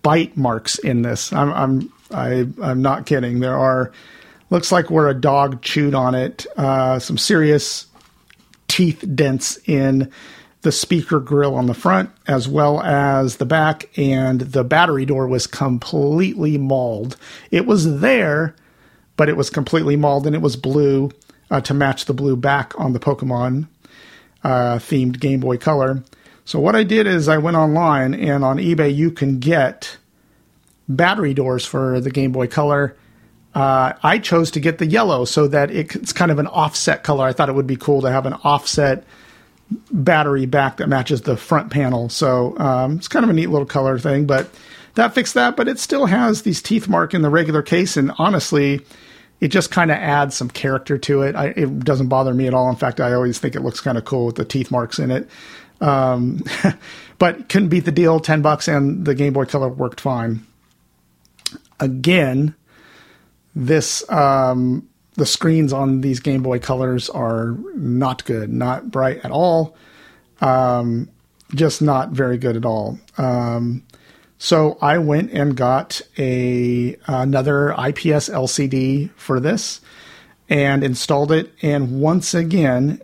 bite 0.04 0.38
marks 0.38 0.78
in 0.78 1.02
this. 1.02 1.34
I'm, 1.34 1.52
I'm, 1.52 1.94
I, 2.12 2.48
i 2.62 2.72
am 2.72 2.84
not 2.84 3.08
kidding. 3.08 3.40
There 3.40 3.58
are, 3.58 3.92
looks 4.52 4.72
like 4.72 4.92
where 4.92 5.10
a 5.10 5.20
dog 5.20 5.64
chewed 5.64 5.96
on 5.96 6.14
it. 6.14 6.46
Uh, 6.56 7.00
some 7.00 7.18
serious 7.18 7.88
teeth 8.68 9.04
dents 9.16 9.58
in 9.66 10.12
the 10.62 10.72
speaker 10.72 11.20
grill 11.20 11.54
on 11.56 11.68
the 11.68 11.74
front 11.74 12.10
as 12.28 12.48
well 12.48 12.82
as 12.82 13.38
the 13.38 13.46
back, 13.46 13.90
and 13.98 14.42
the 14.42 14.64
battery 14.64 15.06
door 15.06 15.28
was 15.28 15.46
completely 15.46 16.58
mauled. 16.58 17.18
It 17.52 17.68
was 17.68 18.00
there, 18.00 18.56
but 19.16 19.30
it 19.30 19.38
was 19.38 19.50
completely 19.50 19.96
mauled 19.96 20.26
and 20.26 20.36
it 20.36 20.42
was 20.42 20.56
blue 20.56 21.12
uh, 21.52 21.62
to 21.62 21.74
match 21.74 22.06
the 22.06 22.14
blue 22.14 22.36
back 22.36 22.74
on 22.80 22.94
the 22.94 23.00
Pokemon 23.00 23.68
uh, 24.44 24.78
themed 24.78 25.20
Game 25.20 25.40
Boy 25.40 25.58
Color. 25.58 26.04
So, 26.46 26.60
what 26.60 26.76
I 26.76 26.84
did 26.84 27.08
is 27.08 27.28
I 27.28 27.38
went 27.38 27.58
online 27.58 28.14
and 28.14 28.44
on 28.44 28.58
eBay 28.58 28.94
you 28.94 29.12
can 29.12 29.40
get 29.40 29.98
battery 30.88 31.34
doors 31.34 31.66
for 31.66 32.00
the 32.00 32.12
Game 32.12 32.32
Boy 32.32 32.48
Color. 32.48 32.96
Uh, 33.56 33.94
I 34.04 34.20
chose 34.20 34.52
to 34.52 34.60
get 34.60 34.80
the 34.80 34.86
yellow 34.86 35.24
so 35.24 35.48
that 35.48 35.72
it's 35.72 36.12
kind 36.12 36.30
of 36.30 36.40
an 36.40 36.48
offset 36.48 37.04
color. 37.04 37.26
I 37.26 37.32
thought 37.32 37.48
it 37.48 37.56
would 37.56 37.66
be 37.66 37.78
cool 37.78 38.02
to 38.02 38.12
have 38.12 38.26
an 38.26 38.34
offset 38.44 39.06
battery 39.92 40.46
back 40.46 40.78
that 40.78 40.88
matches 40.88 41.22
the 41.22 41.38
front 41.38 41.72
panel. 41.72 42.10
So 42.10 42.58
um, 42.60 42.98
it's 42.98 43.08
kind 43.08 43.24
of 43.24 43.30
a 43.30 43.34
neat 43.34 43.48
little 43.48 43.66
color 43.66 43.98
thing, 43.98 44.26
but 44.26 44.50
that 44.96 45.16
fixed 45.16 45.36
that. 45.36 45.56
But 45.56 45.70
it 45.70 45.80
still 45.80 46.06
has 46.06 46.42
these 46.42 46.62
teeth 46.62 46.90
mark 46.90 47.14
in 47.14 47.22
the 47.22 47.30
regular 47.30 47.62
case, 47.62 47.96
and 47.96 48.12
honestly, 48.18 48.82
it 49.40 49.50
just 49.50 49.72
kind 49.72 49.90
of 49.90 49.98
adds 49.98 50.36
some 50.36 50.50
character 50.50 50.98
to 50.98 51.22
it. 51.22 51.36
I, 51.38 51.48
it 51.48 51.80
doesn't 51.80 52.08
bother 52.08 52.34
me 52.34 52.48
at 52.48 52.54
all. 52.54 52.70
In 52.70 52.76
fact, 52.76 53.00
I 53.00 53.14
always 53.14 53.40
think 53.40 53.56
it 53.56 53.62
looks 53.62 53.80
kind 53.80 53.98
of 53.98 54.04
cool 54.04 54.26
with 54.26 54.36
the 54.36 54.46
teeth 54.46 54.70
marks 54.70 55.00
in 55.00 55.12
it. 55.12 55.30
Um, 55.80 56.44
but 57.20 57.48
couldn't 57.48 57.70
beat 57.70 57.86
the 57.86 57.92
deal. 57.94 58.20
Ten 58.20 58.42
bucks, 58.42 58.68
and 58.68 59.06
the 59.06 59.16
Game 59.16 59.32
Boy 59.32 59.46
Color 59.46 59.70
worked 59.70 60.02
fine. 60.02 60.46
Again, 61.80 62.54
this 63.56 64.08
um, 64.10 64.88
the 65.14 65.26
screens 65.26 65.72
on 65.72 66.02
these 66.02 66.20
Game 66.20 66.44
Boy 66.44 66.60
Colors 66.60 67.10
are 67.10 67.56
not 67.76 68.26
good, 68.26 68.52
not 68.52 68.92
bright 68.92 69.24
at 69.24 69.32
all. 69.32 69.76
Um, 70.42 71.10
just 71.54 71.82
not 71.82 72.10
very 72.10 72.38
good 72.38 72.58
at 72.58 72.66
all. 72.66 73.00
Um, 73.18 73.84
so 74.38 74.78
I 74.82 74.98
went 74.98 75.32
and 75.32 75.56
got 75.56 76.02
a 76.18 76.98
another 77.08 77.72
IPS 77.72 78.30
LCD 78.30 79.12
for 79.16 79.40
this 79.40 79.80
and 80.50 80.84
installed 80.84 81.32
it. 81.32 81.54
And 81.62 82.02
once 82.02 82.34
again, 82.34 83.02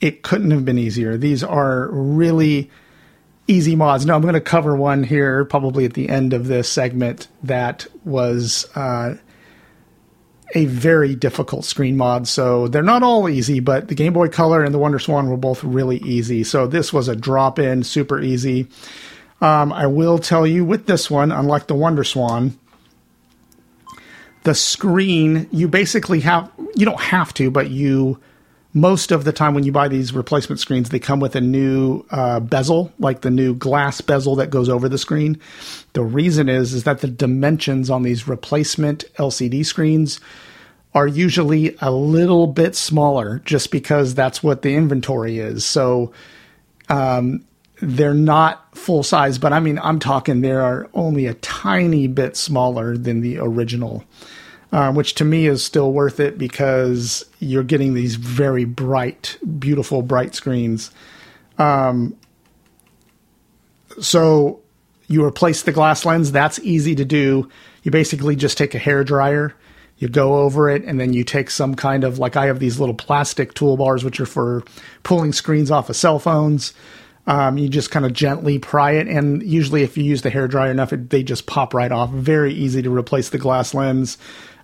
it 0.00 0.22
couldn't 0.22 0.50
have 0.50 0.64
been 0.64 0.78
easier. 0.78 1.16
These 1.16 1.44
are 1.44 1.88
really 1.90 2.70
easy 3.46 3.76
mods. 3.76 4.06
Now 4.06 4.14
I'm 4.14 4.22
going 4.22 4.34
to 4.34 4.40
cover 4.40 4.74
one 4.74 5.04
here, 5.04 5.44
probably 5.44 5.84
at 5.84 5.94
the 5.94 6.08
end 6.08 6.32
of 6.32 6.46
this 6.46 6.68
segment, 6.68 7.28
that 7.42 7.86
was 8.04 8.66
uh, 8.74 9.16
a 10.54 10.66
very 10.66 11.14
difficult 11.14 11.64
screen 11.64 11.96
mod. 11.96 12.28
So 12.28 12.68
they're 12.68 12.82
not 12.82 13.02
all 13.02 13.28
easy, 13.28 13.60
but 13.60 13.88
the 13.88 13.94
Game 13.94 14.12
Boy 14.12 14.28
Color 14.28 14.62
and 14.62 14.74
the 14.74 14.78
Wonder 14.78 14.98
Swan 14.98 15.28
were 15.28 15.36
both 15.36 15.64
really 15.64 15.98
easy. 15.98 16.44
So 16.44 16.66
this 16.66 16.92
was 16.92 17.08
a 17.08 17.16
drop 17.16 17.58
in, 17.58 17.82
super 17.82 18.20
easy. 18.20 18.68
Um, 19.40 19.72
I 19.72 19.86
will 19.86 20.18
tell 20.18 20.46
you 20.46 20.64
with 20.64 20.86
this 20.86 21.10
one, 21.10 21.32
unlike 21.32 21.66
the 21.66 21.74
Wonder 21.74 22.04
Swan, 22.04 22.58
the 24.44 24.54
screen 24.54 25.48
you 25.50 25.68
basically 25.68 26.20
have 26.20 26.50
you 26.74 26.84
don't 26.84 27.00
have 27.00 27.32
to, 27.34 27.50
but 27.50 27.70
you 27.70 28.20
most 28.74 29.12
of 29.12 29.22
the 29.22 29.32
time 29.32 29.54
when 29.54 29.62
you 29.62 29.70
buy 29.70 29.86
these 29.86 30.12
replacement 30.12 30.58
screens, 30.58 30.90
they 30.90 30.98
come 30.98 31.20
with 31.20 31.36
a 31.36 31.40
new 31.40 32.04
uh, 32.10 32.40
bezel, 32.40 32.92
like 32.98 33.20
the 33.20 33.30
new 33.30 33.54
glass 33.54 34.00
bezel 34.00 34.34
that 34.36 34.50
goes 34.50 34.68
over 34.68 34.88
the 34.88 34.98
screen. 34.98 35.40
The 35.92 36.02
reason 36.02 36.48
is 36.48 36.74
is 36.74 36.82
that 36.82 37.00
the 37.00 37.06
dimensions 37.06 37.88
on 37.88 38.02
these 38.02 38.26
replacement 38.26 39.04
LCD 39.16 39.64
screens 39.64 40.20
are 40.92 41.06
usually 41.06 41.76
a 41.80 41.92
little 41.92 42.48
bit 42.48 42.74
smaller, 42.74 43.40
just 43.44 43.70
because 43.70 44.14
that's 44.14 44.42
what 44.42 44.62
the 44.62 44.74
inventory 44.74 45.38
is. 45.38 45.64
So 45.64 46.12
um, 46.88 47.44
they're 47.80 48.12
not 48.12 48.76
full 48.76 49.04
size, 49.04 49.38
but 49.38 49.52
I 49.52 49.60
mean, 49.60 49.78
I'm 49.78 50.00
talking 50.00 50.40
they 50.40 50.50
are 50.50 50.88
only 50.94 51.26
a 51.26 51.34
tiny 51.34 52.08
bit 52.08 52.36
smaller 52.36 52.96
than 52.96 53.20
the 53.20 53.38
original 53.38 54.04
um, 54.74 54.96
which 54.96 55.14
to 55.14 55.24
me 55.24 55.46
is 55.46 55.62
still 55.62 55.92
worth 55.92 56.18
it 56.18 56.36
because 56.36 57.24
you're 57.38 57.62
getting 57.62 57.94
these 57.94 58.16
very 58.16 58.64
bright, 58.64 59.38
beautiful, 59.60 60.02
bright 60.02 60.34
screens. 60.34 60.90
Um, 61.58 62.16
so 64.00 64.60
you 65.06 65.24
replace 65.24 65.62
the 65.62 65.70
glass 65.70 66.04
lens. 66.04 66.32
That's 66.32 66.58
easy 66.58 66.96
to 66.96 67.04
do. 67.04 67.48
You 67.84 67.92
basically 67.92 68.34
just 68.34 68.58
take 68.58 68.74
a 68.74 68.80
hair 68.80 69.04
dryer, 69.04 69.54
you 69.98 70.08
go 70.08 70.38
over 70.38 70.68
it, 70.68 70.82
and 70.82 70.98
then 70.98 71.12
you 71.12 71.22
take 71.22 71.50
some 71.50 71.76
kind 71.76 72.02
of 72.02 72.18
like 72.18 72.34
I 72.34 72.46
have 72.46 72.58
these 72.58 72.80
little 72.80 72.96
plastic 72.96 73.54
toolbars, 73.54 74.02
which 74.02 74.18
are 74.18 74.26
for 74.26 74.64
pulling 75.04 75.32
screens 75.32 75.70
off 75.70 75.88
of 75.88 75.94
cell 75.94 76.18
phones. 76.18 76.74
Um, 77.28 77.58
you 77.58 77.68
just 77.68 77.92
kind 77.92 78.04
of 78.04 78.12
gently 78.12 78.58
pry 78.58 78.92
it, 78.92 79.06
and 79.06 79.40
usually, 79.40 79.82
if 79.82 79.96
you 79.96 80.02
use 80.02 80.22
the 80.22 80.30
hair 80.30 80.48
dryer 80.48 80.72
enough, 80.72 80.92
it, 80.92 81.10
they 81.10 81.22
just 81.22 81.46
pop 81.46 81.72
right 81.72 81.92
off. 81.92 82.10
Very 82.10 82.52
easy 82.52 82.82
to 82.82 82.94
replace 82.94 83.28
the 83.28 83.38
glass 83.38 83.72
lens. 83.72 84.18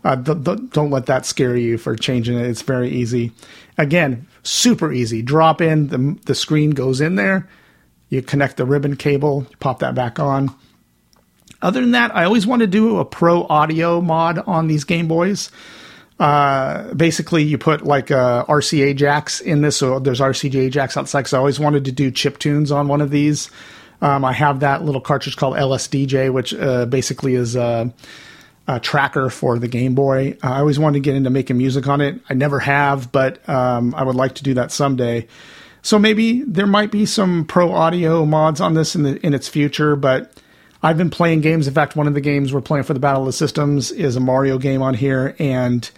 Uh, 0.05 0.17
th- 0.17 0.45
th- 0.45 0.71
don't 0.71 0.91
let 0.91 1.07
that 1.07 1.27
scare 1.27 1.57
you 1.57 1.77
for 1.77 1.95
changing 1.95 2.39
it. 2.39 2.47
It's 2.47 2.63
very 2.63 2.89
easy. 2.91 3.33
Again, 3.77 4.27
super 4.43 4.93
easy. 4.93 5.23
Drop 5.23 5.61
in 5.61 5.89
the 5.89 6.19
the 6.25 6.35
screen 6.35 6.71
goes 6.71 7.01
in 7.01 7.17
there. 7.17 7.49
You 8.09 8.23
connect 8.23 8.57
the 8.57 8.65
ribbon 8.65 8.97
cable. 8.97 9.47
Pop 9.61 9.81
that 9.81 9.95
back 9.95 10.19
on. 10.19 10.55
Other 11.63 11.81
than 11.81 11.91
that, 11.93 12.15
I 12.17 12.25
always 12.25 12.47
want 12.47 12.61
to 12.61 12.67
do 12.67 12.99
a 12.99 13.05
pro 13.05 13.45
audio 13.45 14.01
mod 14.01 14.39
on 14.47 14.67
these 14.67 14.85
Game 14.85 15.09
Boys. 15.09 15.51
Uh, 16.19 16.93
basically, 16.95 17.43
you 17.43 17.59
put 17.59 17.85
like 17.85 18.11
uh, 18.11 18.45
RCA 18.47 18.97
jacks 18.97 19.41
in 19.41 19.63
this, 19.63 19.77
so 19.77 19.99
there's 19.99 20.21
RCA 20.21 20.71
jacks 20.71 20.97
outside. 20.97 21.21
Because 21.21 21.35
I 21.35 21.39
always 21.39 21.61
wanted 21.61 21.85
to 21.87 21.93
do 21.93 22.11
chip 22.11 22.39
tunes 22.39 22.73
on 22.73 22.89
one 22.89 23.01
of 23.01 23.11
these. 23.11 23.51
Um, 24.03 24.25
I 24.25 24.33
have 24.33 24.61
that 24.61 24.83
little 24.83 25.01
cartridge 25.01 25.37
called 25.37 25.57
LSDJ, 25.57 26.33
which 26.33 26.55
uh, 26.55 26.87
basically 26.87 27.35
is 27.35 27.57
uh, 28.71 28.79
tracker 28.79 29.29
for 29.31 29.59
the 29.59 29.67
Game 29.67 29.97
Boy. 29.97 30.37
Uh, 30.45 30.53
I 30.53 30.59
always 30.61 30.79
wanted 30.79 30.99
to 30.99 31.01
get 31.01 31.17
into 31.17 31.29
making 31.29 31.59
music 31.59 31.89
on 31.89 32.01
it. 32.01 32.21
I 32.31 32.35
never 32.35 32.61
have, 32.61 33.11
but 33.11 33.47
um, 33.49 33.93
I 33.97 34.05
would 34.05 34.15
like 34.15 34.37
to 34.37 34.45
do 34.45 34.55
that 34.55 34.71
someday. 34.71 35.27
So 35.83 35.99
maybe 35.99 36.43
there 36.43 36.69
might 36.69 36.93
be 36.93 37.05
some 37.05 37.47
pro 37.47 37.73
audio 37.73 38.25
mods 38.25 38.61
on 38.61 38.75
this 38.75 38.95
in 38.95 39.03
the 39.03 39.27
in 39.27 39.35
its 39.35 39.49
future, 39.49 39.97
but 39.97 40.33
I've 40.85 40.97
been 40.97 41.11
playing 41.11 41.41
games. 41.41 41.67
In 41.67 41.75
fact, 41.75 41.97
one 41.97 42.07
of 42.07 42.15
the 42.15 42.21
games 42.21 42.55
we're 42.55 42.61
playing 42.61 42.85
for 42.85 42.95
the 42.95 43.01
Battle 43.01 43.23
of 43.23 43.27
the 43.27 43.33
Systems 43.33 43.91
is 43.91 44.15
a 44.15 44.21
Mario 44.21 44.57
game 44.57 44.83
on 44.83 44.95
here, 44.95 45.35
and 45.41 45.91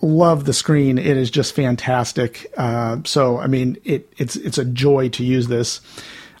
love 0.00 0.44
the 0.44 0.52
screen. 0.52 0.98
It 0.98 1.16
is 1.16 1.32
just 1.32 1.52
fantastic. 1.52 2.46
Uh, 2.56 2.98
so 3.04 3.38
I 3.38 3.48
mean, 3.48 3.76
it, 3.82 4.12
it's 4.18 4.36
it's 4.36 4.58
a 4.58 4.64
joy 4.64 5.08
to 5.08 5.24
use 5.24 5.48
this. 5.48 5.80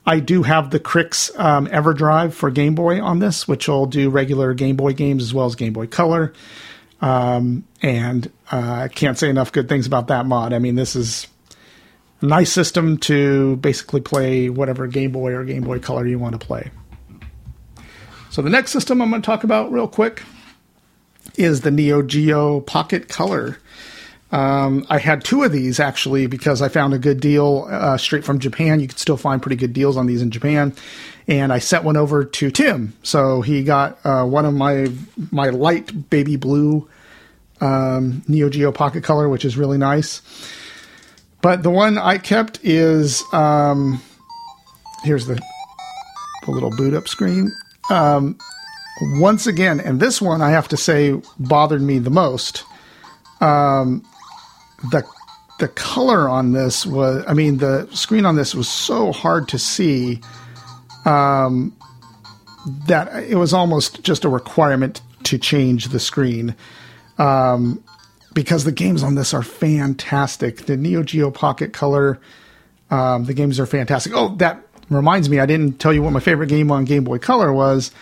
I 0.06 0.20
do 0.20 0.44
have 0.44 0.70
the 0.70 0.78
Krikzz 0.78 1.36
um, 1.38 1.66
EverDrive 1.66 2.32
for 2.32 2.50
Game 2.50 2.74
Boy 2.76 3.02
on 3.02 3.18
this, 3.18 3.48
which 3.48 3.66
will 3.66 3.86
do 3.86 4.08
regular 4.08 4.54
Game 4.54 4.76
Boy 4.76 4.92
games 4.92 5.22
as 5.22 5.34
well 5.34 5.46
as 5.46 5.56
Game 5.56 5.72
Boy 5.72 5.88
Color. 5.88 6.32
Um, 7.00 7.64
and 7.82 8.30
uh, 8.50 8.82
I 8.84 8.88
can't 8.88 9.18
say 9.18 9.28
enough 9.28 9.52
good 9.52 9.68
things 9.68 9.86
about 9.86 10.06
that 10.08 10.24
mod. 10.24 10.52
I 10.52 10.60
mean, 10.60 10.76
this 10.76 10.94
is 10.94 11.26
a 12.22 12.26
nice 12.26 12.52
system 12.52 12.98
to 12.98 13.56
basically 13.56 14.00
play 14.00 14.48
whatever 14.48 14.86
Game 14.86 15.10
Boy 15.10 15.32
or 15.32 15.44
Game 15.44 15.64
Boy 15.64 15.80
Color 15.80 16.06
you 16.06 16.18
want 16.18 16.40
to 16.40 16.46
play. 16.46 16.70
So 18.30 18.42
the 18.42 18.50
next 18.50 18.70
system 18.70 19.02
I'm 19.02 19.10
going 19.10 19.22
to 19.22 19.26
talk 19.26 19.44
about 19.44 19.72
real 19.72 19.88
quick 19.88 20.22
is 21.36 21.62
the 21.62 21.70
Neo 21.70 22.02
Geo 22.02 22.60
Pocket 22.60 23.08
Color. 23.08 23.58
Um, 24.36 24.84
I 24.90 24.98
had 24.98 25.24
two 25.24 25.44
of 25.44 25.52
these 25.52 25.80
actually 25.80 26.26
because 26.26 26.60
I 26.60 26.68
found 26.68 26.92
a 26.92 26.98
good 26.98 27.20
deal 27.20 27.66
uh, 27.70 27.96
straight 27.96 28.22
from 28.22 28.38
Japan. 28.38 28.80
You 28.80 28.88
can 28.88 28.98
still 28.98 29.16
find 29.16 29.40
pretty 29.40 29.56
good 29.56 29.72
deals 29.72 29.96
on 29.96 30.04
these 30.04 30.20
in 30.20 30.30
Japan, 30.30 30.74
and 31.26 31.54
I 31.54 31.58
sent 31.58 31.84
one 31.84 31.96
over 31.96 32.22
to 32.22 32.50
Tim. 32.50 32.92
So 33.02 33.40
he 33.40 33.64
got 33.64 33.98
uh, 34.04 34.26
one 34.26 34.44
of 34.44 34.52
my 34.52 34.92
my 35.30 35.48
light 35.48 36.10
baby 36.10 36.36
blue 36.36 36.86
um, 37.62 38.24
Neo 38.28 38.50
Geo 38.50 38.72
Pocket 38.72 39.02
Color, 39.02 39.30
which 39.30 39.46
is 39.46 39.56
really 39.56 39.78
nice. 39.78 40.20
But 41.40 41.62
the 41.62 41.70
one 41.70 41.96
I 41.96 42.18
kept 42.18 42.60
is 42.62 43.24
um, 43.32 44.02
here's 45.02 45.26
the 45.26 45.40
the 46.44 46.50
little 46.50 46.76
boot 46.76 46.92
up 46.92 47.08
screen. 47.08 47.50
Um, 47.88 48.36
once 49.12 49.46
again, 49.46 49.80
and 49.80 49.98
this 49.98 50.20
one 50.20 50.42
I 50.42 50.50
have 50.50 50.68
to 50.68 50.76
say 50.76 51.18
bothered 51.38 51.80
me 51.80 52.00
the 52.00 52.10
most. 52.10 52.64
Um, 53.40 54.04
the 54.90 55.04
the 55.58 55.68
color 55.68 56.28
on 56.28 56.52
this 56.52 56.84
was 56.84 57.24
I 57.26 57.34
mean 57.34 57.58
the 57.58 57.88
screen 57.92 58.26
on 58.26 58.36
this 58.36 58.54
was 58.54 58.68
so 58.68 59.12
hard 59.12 59.48
to 59.48 59.58
see 59.58 60.20
um, 61.04 61.74
that 62.86 63.24
it 63.24 63.36
was 63.36 63.52
almost 63.52 64.02
just 64.02 64.24
a 64.24 64.28
requirement 64.28 65.00
to 65.24 65.38
change 65.38 65.88
the 65.88 66.00
screen 66.00 66.54
um, 67.18 67.82
because 68.34 68.64
the 68.64 68.72
games 68.72 69.02
on 69.02 69.14
this 69.14 69.32
are 69.32 69.42
fantastic. 69.42 70.66
The 70.66 70.76
Neo 70.76 71.02
Geo 71.02 71.30
Pocket 71.30 71.72
Color, 71.72 72.20
um, 72.90 73.24
the 73.24 73.34
games 73.34 73.58
are 73.58 73.66
fantastic. 73.66 74.12
Oh, 74.14 74.34
that 74.36 74.60
reminds 74.90 75.30
me, 75.30 75.40
I 75.40 75.46
didn't 75.46 75.78
tell 75.78 75.92
you 75.92 76.02
what 76.02 76.12
my 76.12 76.20
favorite 76.20 76.48
game 76.48 76.70
on 76.70 76.84
Game 76.84 77.04
Boy 77.04 77.18
Color 77.18 77.52
was 77.52 77.92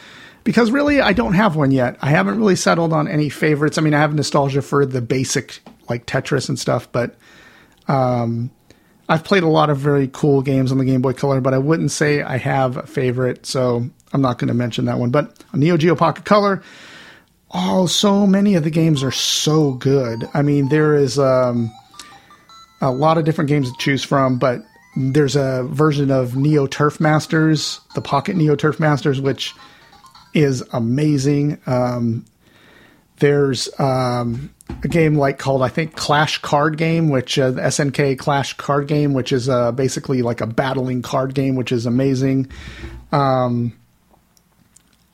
because 0.42 0.70
really 0.70 1.00
I 1.00 1.12
don't 1.12 1.34
have 1.34 1.56
one 1.56 1.70
yet. 1.70 1.96
I 2.00 2.10
haven't 2.10 2.38
really 2.38 2.56
settled 2.56 2.92
on 2.92 3.06
any 3.06 3.28
favorites. 3.28 3.78
I 3.78 3.82
mean, 3.82 3.94
I 3.94 4.00
have 4.00 4.14
nostalgia 4.14 4.62
for 4.62 4.84
the 4.84 5.00
basic 5.00 5.60
like 5.88 6.06
Tetris 6.06 6.48
and 6.48 6.58
stuff, 6.58 6.90
but 6.90 7.16
um, 7.88 8.50
I've 9.08 9.24
played 9.24 9.42
a 9.42 9.48
lot 9.48 9.70
of 9.70 9.78
very 9.78 10.08
cool 10.12 10.42
games 10.42 10.72
on 10.72 10.78
the 10.78 10.84
Game 10.84 11.02
Boy 11.02 11.12
Color, 11.12 11.40
but 11.40 11.54
I 11.54 11.58
wouldn't 11.58 11.90
say 11.90 12.22
I 12.22 12.38
have 12.38 12.76
a 12.76 12.86
favorite, 12.86 13.44
so 13.46 13.88
I'm 14.12 14.22
not 14.22 14.38
going 14.38 14.48
to 14.48 14.54
mention 14.54 14.86
that 14.86 14.98
one. 14.98 15.10
But 15.10 15.44
on 15.52 15.60
Neo 15.60 15.76
Geo 15.76 15.94
Pocket 15.94 16.24
Color, 16.24 16.62
oh, 17.52 17.86
so 17.86 18.26
many 18.26 18.54
of 18.54 18.64
the 18.64 18.70
games 18.70 19.02
are 19.02 19.10
so 19.10 19.72
good. 19.72 20.24
I 20.32 20.42
mean, 20.42 20.68
there 20.68 20.96
is 20.96 21.18
um, 21.18 21.70
a 22.80 22.90
lot 22.90 23.18
of 23.18 23.24
different 23.24 23.48
games 23.48 23.70
to 23.70 23.78
choose 23.78 24.02
from, 24.02 24.38
but 24.38 24.62
there's 24.96 25.36
a 25.36 25.64
version 25.70 26.10
of 26.10 26.36
Neo 26.36 26.66
Turf 26.66 27.00
Masters, 27.00 27.80
the 27.94 28.00
Pocket 28.00 28.36
Neo 28.36 28.56
Turf 28.56 28.80
Masters, 28.80 29.20
which 29.20 29.52
is 30.32 30.62
amazing. 30.72 31.60
Um, 31.66 32.24
There's 33.18 33.68
um, 33.78 34.52
a 34.82 34.88
game 34.88 35.16
like 35.16 35.38
called 35.38 35.62
I 35.62 35.68
think 35.68 35.94
Clash 35.94 36.38
Card 36.38 36.76
Game, 36.76 37.10
which 37.10 37.38
uh, 37.38 37.52
SNK 37.52 38.18
Clash 38.18 38.54
Card 38.54 38.88
Game, 38.88 39.14
which 39.14 39.32
is 39.32 39.48
uh, 39.48 39.72
basically 39.72 40.22
like 40.22 40.40
a 40.40 40.46
battling 40.46 41.02
card 41.02 41.34
game, 41.34 41.54
which 41.56 41.72
is 41.72 41.86
amazing. 41.86 42.50
Um, 43.12 43.72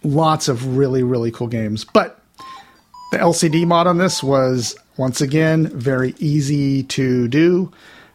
lots 0.03 0.49
of 0.49 0.77
really 0.79 1.03
really 1.03 1.31
cool 1.31 1.49
games, 1.49 1.85
but 1.85 2.23
the 3.13 3.19
LCD 3.19 3.67
mod 3.67 3.87
on 3.87 3.99
this 3.99 4.23
was 4.23 4.77
once 4.97 5.21
again 5.21 5.67
very 5.67 6.15
easy 6.19 6.83
to 6.85 7.29
do. 7.29 7.71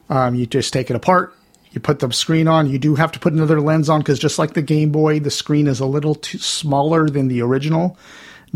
Um, 0.10 0.36
you 0.36 0.46
just 0.46 0.72
take 0.72 0.90
it 0.90 0.96
apart, 0.96 1.36
you 1.76 1.82
put 1.82 2.00
the 2.00 2.12
screen 2.12 2.48
on. 2.48 2.70
You 2.70 2.80
do 2.80 2.96
have 2.96 3.12
to 3.12 3.20
put 3.20 3.34
another 3.34 3.60
lens 3.60 3.90
on 3.90 4.00
because 4.00 4.18
just 4.18 4.40
like 4.40 4.54
the 4.54 4.62
Game 4.62 4.92
Boy, 4.92 5.20
the 5.20 5.30
screen 5.30 5.68
is 5.68 5.82
a 5.82 5.86
little 5.86 6.16
too 6.16 6.38
smaller 6.38 7.10
than 7.10 7.28
the 7.28 7.42
original. 7.42 7.98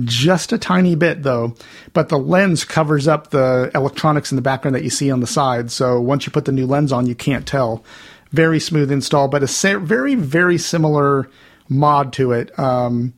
Just 0.03 0.53
a 0.53 0.57
tiny 0.57 0.95
bit 0.95 1.23
though, 1.23 1.55
but 1.93 2.09
the 2.09 2.19
lens 2.19 2.63
covers 2.63 3.07
up 3.07 3.31
the 3.31 3.71
electronics 3.73 4.31
in 4.31 4.35
the 4.35 4.41
background 4.41 4.75
that 4.75 4.83
you 4.83 4.89
see 4.89 5.09
on 5.11 5.19
the 5.19 5.27
side. 5.27 5.71
So 5.71 5.99
once 5.99 6.25
you 6.25 6.31
put 6.31 6.45
the 6.45 6.51
new 6.51 6.67
lens 6.67 6.91
on, 6.91 7.07
you 7.07 7.15
can't 7.15 7.47
tell. 7.47 7.83
Very 8.31 8.59
smooth 8.59 8.91
install, 8.91 9.27
but 9.27 9.43
a 9.43 9.79
very 9.79 10.15
very 10.15 10.57
similar 10.57 11.29
mod 11.67 12.13
to 12.13 12.31
it. 12.31 12.57
Um, 12.59 13.13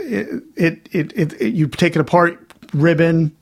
it, 0.00 0.42
it, 0.56 0.88
it, 0.90 1.12
it, 1.14 1.32
it, 1.40 1.54
you 1.54 1.68
take 1.68 1.96
it 1.96 2.00
apart, 2.00 2.52
ribbon, 2.74 3.34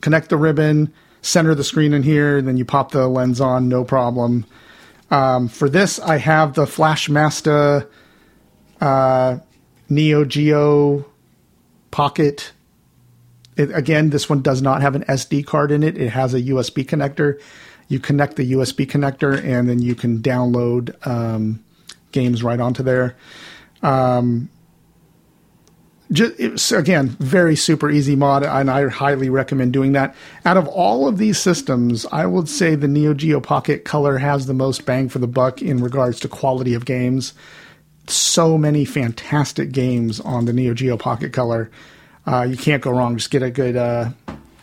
connect 0.00 0.28
the 0.30 0.36
ribbon, 0.36 0.92
center 1.20 1.54
the 1.54 1.64
screen 1.64 1.92
in 1.92 2.02
here, 2.02 2.42
then 2.42 2.56
you 2.56 2.64
pop 2.64 2.90
the 2.90 3.06
lens 3.06 3.40
on, 3.40 3.68
no 3.68 3.84
problem. 3.84 4.44
Um, 5.10 5.48
for 5.48 5.68
this, 5.68 6.00
I 6.00 6.16
have 6.16 6.54
the 6.54 6.64
Flashmaster 6.64 7.86
uh, 8.80 9.38
Neo 9.88 10.24
Geo 10.24 11.06
Pocket. 11.92 12.52
It, 13.56 13.70
again, 13.72 14.10
this 14.10 14.28
one 14.28 14.42
does 14.42 14.60
not 14.60 14.82
have 14.82 14.96
an 14.96 15.04
SD 15.04 15.46
card 15.46 15.70
in 15.70 15.84
it. 15.84 15.96
It 15.96 16.08
has 16.08 16.34
a 16.34 16.42
USB 16.42 16.84
connector. 16.84 17.40
You 17.86 18.00
connect 18.00 18.34
the 18.34 18.52
USB 18.52 18.86
connector, 18.86 19.40
and 19.44 19.68
then 19.68 19.80
you 19.80 19.94
can 19.94 20.20
download 20.20 21.06
um, 21.06 21.62
games 22.10 22.42
right 22.42 22.58
onto 22.58 22.82
there. 22.82 23.14
Um, 23.82 24.48
just, 26.12 26.72
again, 26.72 27.08
very 27.20 27.56
super 27.56 27.90
easy 27.90 28.16
mod, 28.16 28.42
and 28.42 28.70
I 28.70 28.88
highly 28.88 29.30
recommend 29.30 29.72
doing 29.72 29.92
that. 29.92 30.14
Out 30.44 30.56
of 30.56 30.68
all 30.68 31.08
of 31.08 31.16
these 31.16 31.38
systems, 31.38 32.04
I 32.12 32.26
would 32.26 32.48
say 32.48 32.74
the 32.74 32.88
Neo 32.88 33.14
Geo 33.14 33.40
Pocket 33.40 33.84
Color 33.84 34.18
has 34.18 34.46
the 34.46 34.54
most 34.54 34.84
bang 34.84 35.08
for 35.08 35.20
the 35.20 35.26
buck 35.26 35.62
in 35.62 35.82
regards 35.82 36.20
to 36.20 36.28
quality 36.28 36.74
of 36.74 36.84
games. 36.84 37.32
So 38.06 38.58
many 38.58 38.84
fantastic 38.84 39.72
games 39.72 40.20
on 40.20 40.44
the 40.44 40.52
Neo 40.52 40.74
Geo 40.74 40.96
Pocket 40.96 41.32
Color. 41.32 41.70
Uh, 42.26 42.42
you 42.42 42.56
can't 42.56 42.82
go 42.82 42.90
wrong. 42.90 43.16
Just 43.16 43.30
get 43.30 43.42
a 43.42 43.50
good, 43.50 43.76
uh, 43.76 44.10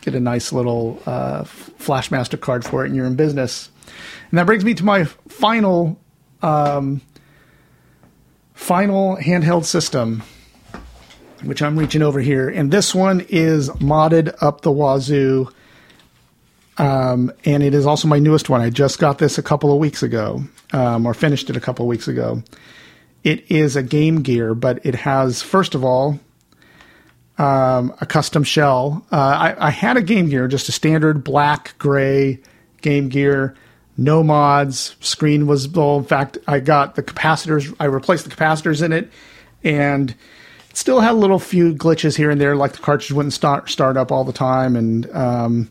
get 0.00 0.14
a 0.14 0.20
nice 0.20 0.52
little 0.52 1.02
uh, 1.06 1.44
Flashmaster 1.44 2.40
card 2.40 2.64
for 2.64 2.84
it, 2.84 2.88
and 2.88 2.96
you're 2.96 3.06
in 3.06 3.16
business. 3.16 3.70
And 4.30 4.38
that 4.38 4.46
brings 4.46 4.64
me 4.64 4.74
to 4.74 4.84
my 4.84 5.04
final, 5.04 5.98
um, 6.42 7.00
final 8.54 9.16
handheld 9.16 9.64
system 9.64 10.22
which 11.44 11.62
I'm 11.62 11.78
reaching 11.78 12.02
over 12.02 12.20
here. 12.20 12.48
And 12.48 12.70
this 12.70 12.94
one 12.94 13.24
is 13.28 13.70
modded 13.70 14.34
up 14.40 14.60
the 14.62 14.70
wazoo. 14.70 15.50
Um, 16.78 17.32
and 17.44 17.62
it 17.62 17.74
is 17.74 17.86
also 17.86 18.08
my 18.08 18.18
newest 18.18 18.48
one. 18.48 18.60
I 18.60 18.70
just 18.70 18.98
got 18.98 19.18
this 19.18 19.38
a 19.38 19.42
couple 19.42 19.72
of 19.72 19.78
weeks 19.78 20.02
ago, 20.02 20.42
um, 20.72 21.04
or 21.06 21.14
finished 21.14 21.50
it 21.50 21.56
a 21.56 21.60
couple 21.60 21.84
of 21.84 21.88
weeks 21.88 22.08
ago. 22.08 22.42
It 23.22 23.50
is 23.50 23.76
a 23.76 23.82
Game 23.82 24.22
Gear, 24.22 24.54
but 24.54 24.84
it 24.84 24.94
has, 24.94 25.42
first 25.42 25.74
of 25.74 25.84
all, 25.84 26.18
um, 27.38 27.94
a 28.00 28.06
custom 28.06 28.44
shell. 28.44 29.04
Uh, 29.10 29.16
I, 29.16 29.68
I, 29.68 29.70
had 29.70 29.96
a 29.96 30.02
Game 30.02 30.28
Gear, 30.28 30.46
just 30.46 30.68
a 30.68 30.72
standard 30.72 31.24
black, 31.24 31.74
gray 31.78 32.38
Game 32.82 33.08
Gear, 33.08 33.54
no 33.96 34.22
mods. 34.22 34.96
Screen 35.00 35.46
was, 35.46 35.68
well, 35.68 35.98
in 35.98 36.04
fact, 36.04 36.38
I 36.46 36.60
got 36.60 36.96
the 36.96 37.02
capacitors, 37.02 37.74
I 37.80 37.86
replaced 37.86 38.28
the 38.28 38.34
capacitors 38.34 38.82
in 38.82 38.92
it, 38.92 39.10
and 39.64 40.10
it 40.68 40.76
still 40.76 41.00
had 41.00 41.12
a 41.12 41.14
little 41.14 41.38
few 41.38 41.74
glitches 41.74 42.16
here 42.16 42.30
and 42.30 42.40
there, 42.40 42.56
like 42.56 42.72
the 42.72 42.78
cartridge 42.78 43.12
wouldn't 43.12 43.32
start 43.32 43.70
start 43.70 43.96
up 43.96 44.12
all 44.12 44.24
the 44.24 44.32
time, 44.32 44.76
and 44.76 45.10
um, 45.14 45.70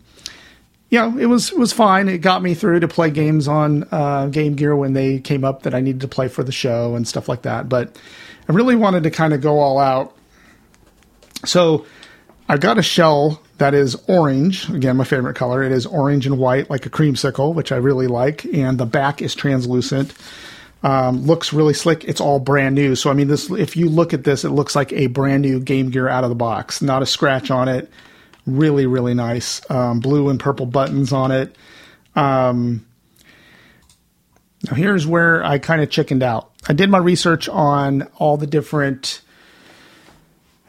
you 0.89 0.99
know, 0.99 1.17
it 1.17 1.27
was 1.27 1.51
was 1.51 1.71
fine. 1.71 2.09
It 2.09 2.19
got 2.19 2.41
me 2.41 2.55
through 2.55 2.79
to 2.79 2.87
play 2.87 3.11
games 3.11 3.47
on 3.47 3.87
uh, 3.91 4.27
Game 4.27 4.55
Gear 4.55 4.75
when 4.75 4.93
they 4.93 5.19
came 5.19 5.43
up 5.43 5.63
that 5.63 5.75
I 5.75 5.81
needed 5.81 6.01
to 6.01 6.07
play 6.07 6.27
for 6.27 6.43
the 6.43 6.51
show 6.51 6.95
and 6.95 7.07
stuff 7.07 7.29
like 7.29 7.43
that. 7.43 7.69
But 7.69 7.99
I 8.47 8.53
really 8.53 8.75
wanted 8.75 9.03
to 9.03 9.11
kind 9.11 9.33
of 9.33 9.41
go 9.41 9.59
all 9.59 9.77
out, 9.77 10.15
so 11.45 11.85
I 12.47 12.57
got 12.57 12.79
a 12.79 12.81
shell 12.83 13.41
that 13.59 13.75
is 13.75 13.95
orange. 14.07 14.67
Again, 14.69 14.97
my 14.97 15.03
favorite 15.03 15.35
color. 15.35 15.61
It 15.61 15.71
is 15.71 15.85
orange 15.85 16.25
and 16.25 16.39
white, 16.39 16.69
like 16.69 16.87
a 16.87 16.89
creamsicle, 16.89 17.53
which 17.53 17.71
I 17.71 17.77
really 17.77 18.07
like, 18.07 18.43
and 18.45 18.79
the 18.79 18.87
back 18.87 19.21
is 19.21 19.35
translucent. 19.35 20.13
Um, 20.81 21.25
looks 21.25 21.53
really 21.53 21.73
slick. 21.73 22.05
It's 22.05 22.21
all 22.21 22.39
brand 22.39 22.73
new. 22.73 22.95
So 22.95 23.11
I 23.11 23.13
mean, 23.13 23.27
this 23.27 23.51
if 23.51 23.77
you 23.77 23.89
look 23.89 24.13
at 24.13 24.23
this, 24.23 24.43
it 24.43 24.49
looks 24.49 24.75
like 24.75 24.91
a 24.93 25.05
brand 25.07 25.43
new 25.43 25.59
Game 25.59 25.91
Gear 25.91 26.09
out 26.09 26.23
of 26.23 26.29
the 26.29 26.35
box. 26.35 26.81
Not 26.81 27.03
a 27.03 27.05
scratch 27.05 27.51
on 27.51 27.67
it. 27.67 27.91
Really, 28.49 28.85
really 28.85 29.13
nice. 29.13 29.61
Um, 29.69 29.99
blue 29.99 30.29
and 30.29 30.39
purple 30.39 30.65
buttons 30.65 31.13
on 31.13 31.31
it. 31.31 31.55
Um, 32.15 32.85
now 34.65 34.75
here's 34.75 35.07
where 35.07 35.43
I 35.43 35.59
kind 35.59 35.81
of 35.81 35.89
chickened 35.89 36.23
out. 36.23 36.51
I 36.67 36.73
did 36.73 36.89
my 36.89 36.97
research 36.97 37.47
on 37.47 38.03
all 38.17 38.37
the 38.37 38.47
different 38.47 39.21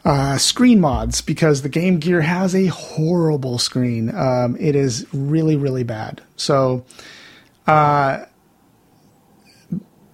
uh, 0.05 0.39
screen 0.39 0.81
mods 0.81 1.21
because 1.21 1.63
the 1.63 1.69
Game 1.69 1.99
Gear 1.99 2.21
has 2.21 2.55
a 2.55 2.67
horrible 2.67 3.59
screen. 3.59 4.15
Um, 4.15 4.57
it 4.61 4.77
is 4.77 5.07
really, 5.13 5.57
really 5.57 5.85
bad. 5.85 6.23
So. 6.37 6.85
Uh, 7.67 8.25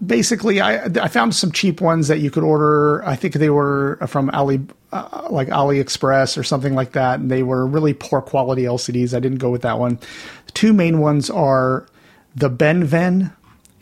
basically 0.05 0.61
I, 0.61 0.85
I 0.85 1.09
found 1.09 1.35
some 1.35 1.53
cheap 1.53 1.81
ones 1.81 2.09
that 2.09 2.19
you 2.19 2.31
could 2.31 2.43
order. 2.43 3.05
I 3.07 3.17
think 3.17 3.35
they 3.35 3.51
were 3.51 3.99
from 4.07 4.31
ali 4.31 4.61
uh, 4.93 5.29
like 5.31 5.49
aliexpress 5.49 6.37
or 6.37 6.43
something 6.43 6.75
like 6.75 6.93
that 6.93 7.21
and 7.21 7.31
they 7.31 7.43
were 7.43 7.67
really 7.67 7.93
poor 7.93 8.23
quality 8.23 8.63
lcds 8.63 9.15
i 9.15 9.21
didn't 9.21 9.39
go 9.39 9.51
with 9.51 9.63
that 9.63 9.79
one. 9.79 9.99
The 10.47 10.53
two 10.53 10.73
main 10.73 11.01
ones 11.01 11.31
are 11.31 11.87
the 12.35 12.51
BennVenn 12.51 13.33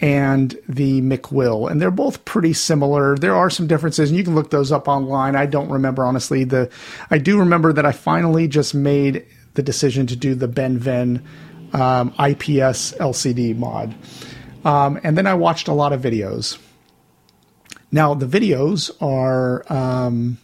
and 0.00 0.58
the 0.68 1.00
mcwill 1.02 1.70
and 1.70 1.80
they're 1.80 1.90
both 1.90 2.24
pretty 2.24 2.52
similar. 2.52 3.16
There 3.16 3.34
are 3.34 3.50
some 3.50 3.66
differences 3.66 4.10
and 4.10 4.18
you 4.18 4.24
can 4.24 4.34
look 4.34 4.50
those 4.50 4.70
up 4.70 4.86
online. 4.88 5.34
I 5.34 5.46
don't 5.46 5.68
remember 5.68 6.04
honestly. 6.04 6.44
The 6.44 6.70
i 7.10 7.18
do 7.18 7.38
remember 7.38 7.72
that 7.72 7.86
i 7.86 7.92
finally 7.92 8.46
just 8.46 8.74
made 8.74 9.26
the 9.54 9.62
decision 9.62 10.06
to 10.08 10.16
do 10.16 10.34
the 10.34 10.48
BennVenn 10.48 11.24
um, 11.74 12.10
ips 12.18 12.92
lcd 12.92 13.56
mod 13.56 13.94
um, 14.64 14.98
and 15.04 15.16
then 15.16 15.26
I 15.26 15.34
watched 15.34 15.68
a 15.68 15.72
lot 15.72 15.92
of 15.92 16.00
videos. 16.00 16.58
Now, 17.92 18.14
the 18.14 18.26
videos 18.26 18.90
are 19.00 19.64
um, 19.72 20.38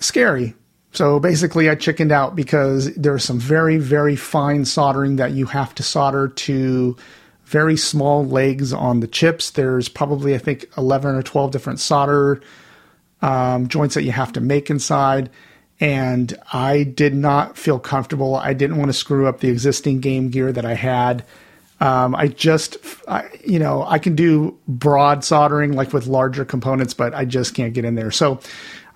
scary. 0.00 0.54
So 0.92 1.20
basically, 1.20 1.70
I 1.70 1.74
chickened 1.74 2.10
out 2.10 2.34
because 2.34 2.92
there's 2.94 3.22
some 3.22 3.38
very, 3.38 3.76
very 3.76 4.16
fine 4.16 4.64
soldering 4.64 5.16
that 5.16 5.32
you 5.32 5.46
have 5.46 5.74
to 5.76 5.82
solder 5.82 6.28
to 6.28 6.96
very 7.44 7.76
small 7.76 8.26
legs 8.26 8.72
on 8.72 9.00
the 9.00 9.06
chips. 9.06 9.50
There's 9.50 9.88
probably, 9.88 10.34
I 10.34 10.38
think, 10.38 10.66
11 10.76 11.14
or 11.14 11.22
12 11.22 11.50
different 11.50 11.80
solder 11.80 12.40
um, 13.22 13.68
joints 13.68 13.94
that 13.94 14.02
you 14.02 14.12
have 14.12 14.32
to 14.32 14.40
make 14.40 14.70
inside. 14.70 15.30
And 15.80 16.36
I 16.52 16.82
did 16.82 17.14
not 17.14 17.56
feel 17.56 17.78
comfortable. 17.78 18.34
I 18.34 18.52
didn't 18.52 18.78
want 18.78 18.88
to 18.88 18.94
screw 18.94 19.28
up 19.28 19.40
the 19.40 19.48
existing 19.48 20.00
game 20.00 20.30
gear 20.30 20.52
that 20.52 20.64
I 20.64 20.74
had. 20.74 21.24
Um, 21.80 22.14
I 22.14 22.28
just, 22.28 22.76
I, 23.06 23.28
you 23.44 23.58
know, 23.58 23.84
I 23.84 23.98
can 23.98 24.16
do 24.16 24.58
broad 24.66 25.24
soldering 25.24 25.74
like 25.74 25.92
with 25.92 26.06
larger 26.06 26.44
components, 26.44 26.92
but 26.92 27.14
I 27.14 27.24
just 27.24 27.54
can't 27.54 27.72
get 27.72 27.84
in 27.84 27.94
there. 27.94 28.10
So 28.10 28.40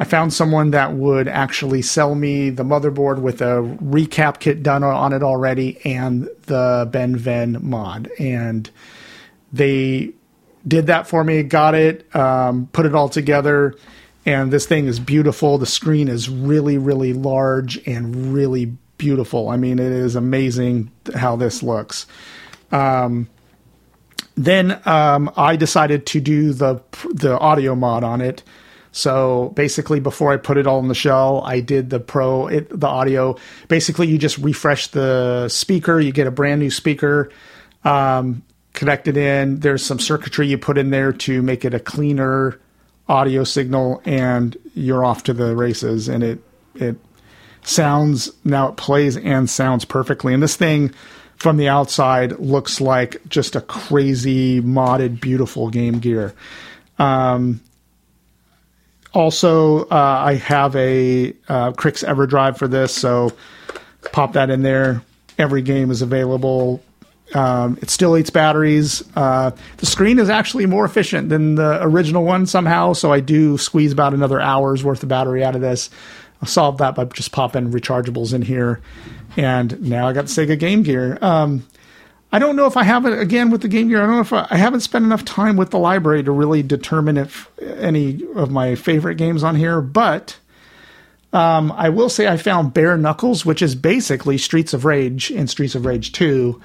I 0.00 0.04
found 0.04 0.32
someone 0.32 0.72
that 0.72 0.94
would 0.94 1.28
actually 1.28 1.82
sell 1.82 2.16
me 2.16 2.50
the 2.50 2.64
motherboard 2.64 3.20
with 3.20 3.40
a 3.40 3.62
recap 3.82 4.40
kit 4.40 4.62
done 4.62 4.82
on 4.82 5.12
it 5.12 5.22
already 5.22 5.78
and 5.84 6.28
the 6.46 6.90
BennVenn 6.92 7.62
mod. 7.62 8.10
And 8.18 8.68
they 9.52 10.10
did 10.66 10.88
that 10.88 11.06
for 11.06 11.22
me, 11.22 11.44
got 11.44 11.74
it, 11.76 12.14
um, 12.16 12.68
put 12.72 12.84
it 12.84 12.94
all 12.96 13.08
together. 13.08 13.74
And 14.26 14.52
this 14.52 14.66
thing 14.66 14.86
is 14.86 14.98
beautiful. 14.98 15.58
The 15.58 15.66
screen 15.66 16.08
is 16.08 16.28
really, 16.28 16.78
really 16.78 17.12
large 17.12 17.76
and 17.86 18.34
really 18.34 18.72
beautiful. 18.98 19.50
I 19.50 19.56
mean, 19.56 19.78
it 19.78 19.92
is 19.92 20.16
amazing 20.16 20.90
how 21.14 21.36
this 21.36 21.62
looks. 21.62 22.06
Um, 22.72 23.28
then 24.34 24.80
um, 24.86 25.30
I 25.36 25.56
decided 25.56 26.06
to 26.06 26.20
do 26.20 26.52
the 26.52 26.82
the 27.12 27.38
audio 27.38 27.74
mod 27.74 28.02
on 28.02 28.20
it. 28.20 28.42
So 28.92 29.52
basically, 29.54 30.00
before 30.00 30.32
I 30.32 30.36
put 30.36 30.58
it 30.58 30.66
all 30.66 30.78
in 30.78 30.88
the 30.88 30.94
shell, 30.94 31.42
I 31.44 31.60
did 31.60 31.90
the 31.90 32.00
pro 32.00 32.46
it, 32.46 32.68
the 32.68 32.86
audio. 32.86 33.36
Basically, 33.68 34.06
you 34.06 34.18
just 34.18 34.38
refresh 34.38 34.88
the 34.88 35.48
speaker, 35.48 36.00
you 36.00 36.12
get 36.12 36.26
a 36.26 36.30
brand 36.30 36.60
new 36.60 36.70
speaker 36.70 37.30
um, 37.84 38.42
connected 38.74 39.16
in. 39.16 39.60
There's 39.60 39.84
some 39.84 39.98
circuitry 39.98 40.46
you 40.48 40.58
put 40.58 40.76
in 40.78 40.90
there 40.90 41.12
to 41.12 41.42
make 41.42 41.64
it 41.64 41.74
a 41.74 41.80
cleaner 41.80 42.60
audio 43.08 43.44
signal, 43.44 44.02
and 44.04 44.56
you're 44.74 45.04
off 45.04 45.24
to 45.24 45.32
the 45.32 45.56
races. 45.56 46.08
And 46.08 46.22
it 46.22 46.38
it 46.74 46.96
sounds 47.64 48.30
now 48.44 48.68
it 48.68 48.76
plays 48.76 49.16
and 49.16 49.48
sounds 49.48 49.84
perfectly. 49.84 50.34
And 50.34 50.42
this 50.42 50.56
thing 50.56 50.94
from 51.42 51.56
the 51.56 51.68
outside 51.68 52.38
looks 52.38 52.80
like 52.80 53.16
just 53.28 53.56
a 53.56 53.60
crazy 53.60 54.60
modded, 54.60 55.20
beautiful 55.20 55.70
Game 55.70 55.98
Gear. 55.98 56.32
Um, 57.00 57.60
also, 59.12 59.82
uh, 59.86 60.22
I 60.24 60.34
have 60.34 60.76
a 60.76 61.30
uh, 61.48 61.72
Krikzz 61.72 62.04
EverDrive 62.04 62.58
for 62.58 62.68
this, 62.68 62.94
so 62.94 63.32
pop 64.12 64.34
that 64.34 64.50
in 64.50 64.62
there. 64.62 65.02
Every 65.36 65.62
game 65.62 65.90
is 65.90 66.00
available. 66.00 66.80
Um, 67.34 67.76
it 67.82 67.90
still 67.90 68.16
eats 68.16 68.30
batteries. 68.30 69.02
Uh, 69.16 69.50
the 69.78 69.86
screen 69.86 70.20
is 70.20 70.30
actually 70.30 70.66
more 70.66 70.84
efficient 70.84 71.28
than 71.28 71.56
the 71.56 71.82
original 71.82 72.22
one 72.22 72.46
somehow, 72.46 72.92
so 72.92 73.12
I 73.12 73.18
do 73.18 73.58
squeeze 73.58 73.90
about 73.90 74.14
another 74.14 74.40
hour's 74.40 74.84
worth 74.84 75.02
of 75.02 75.08
battery 75.08 75.42
out 75.42 75.56
of 75.56 75.60
this. 75.60 75.90
I'll 76.40 76.48
solve 76.48 76.78
that 76.78 76.94
by 76.94 77.04
just 77.06 77.32
popping 77.32 77.72
rechargeables 77.72 78.32
in 78.32 78.42
here. 78.42 78.80
And 79.36 79.80
now 79.82 80.08
I 80.08 80.12
got 80.12 80.26
Sega 80.26 80.58
Game 80.58 80.82
Gear. 80.82 81.18
Um, 81.20 81.66
I 82.30 82.38
don't 82.38 82.56
know 82.56 82.66
if 82.66 82.76
I 82.76 82.82
have 82.84 83.04
it 83.06 83.18
again 83.18 83.50
with 83.50 83.62
the 83.62 83.68
Game 83.68 83.88
Gear. 83.88 84.02
I 84.02 84.06
don't 84.06 84.14
know 84.14 84.20
if 84.20 84.32
I, 84.32 84.46
I 84.50 84.56
haven't 84.56 84.80
spent 84.80 85.04
enough 85.04 85.24
time 85.24 85.56
with 85.56 85.70
the 85.70 85.78
library 85.78 86.22
to 86.24 86.32
really 86.32 86.62
determine 86.62 87.16
if 87.16 87.50
any 87.60 88.20
of 88.34 88.50
my 88.50 88.74
favorite 88.74 89.16
games 89.16 89.42
on 89.42 89.54
here, 89.54 89.80
but 89.80 90.38
um, 91.32 91.72
I 91.72 91.88
will 91.88 92.08
say 92.08 92.28
I 92.28 92.36
found 92.36 92.74
Bare 92.74 92.96
Knuckles, 92.96 93.44
which 93.44 93.62
is 93.62 93.74
basically 93.74 94.38
Streets 94.38 94.74
of 94.74 94.84
Rage 94.84 95.30
and 95.30 95.48
Streets 95.48 95.74
of 95.74 95.86
Rage 95.86 96.12
2. 96.12 96.60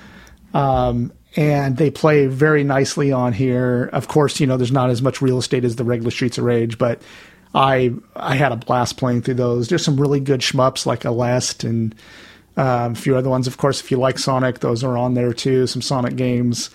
Um, 0.54 1.12
and 1.36 1.78
they 1.78 1.92
play 1.92 2.28
very 2.28 2.64
nicely 2.64 3.12
on 3.12 3.32
here. 3.32 3.90
Of 3.94 4.08
course, 4.08 4.40
you 4.40 4.48
know, 4.48 4.58
there's 4.58 4.72
not 4.72 4.90
as 4.90 5.02
much 5.02 5.22
real 5.22 5.38
estate 5.38 5.64
as 5.64 5.76
the 5.76 5.84
regular 5.84 6.12
Streets 6.12 6.38
of 6.38 6.46
Rage, 6.46 6.78
but 6.78 7.02
I 7.54 7.94
I 8.16 8.36
had 8.36 8.52
a 8.52 8.56
blast 8.56 8.98
playing 8.98 9.22
through 9.22 9.36
those. 9.36 9.68
There's 9.70 9.84
some 9.86 10.00
really 10.00 10.20
good 10.20 10.42
shmups 10.42 10.86
like 10.86 11.02
Aleste 11.02 11.64
and 11.64 11.94
um, 12.58 12.94
a 12.94 12.96
few 12.96 13.16
other 13.16 13.30
ones. 13.30 13.48
Of 13.48 13.58
course, 13.58 13.80
if 13.80 13.92
you 13.92 13.98
like 13.98 14.20
Sonic, 14.20 14.60
those 14.60 14.84
are 14.84 14.98
on 14.98 15.14
there 15.14 15.32
too. 15.32 15.68
Some 15.68 15.82
Sonic 15.82 16.16
games. 16.16 16.70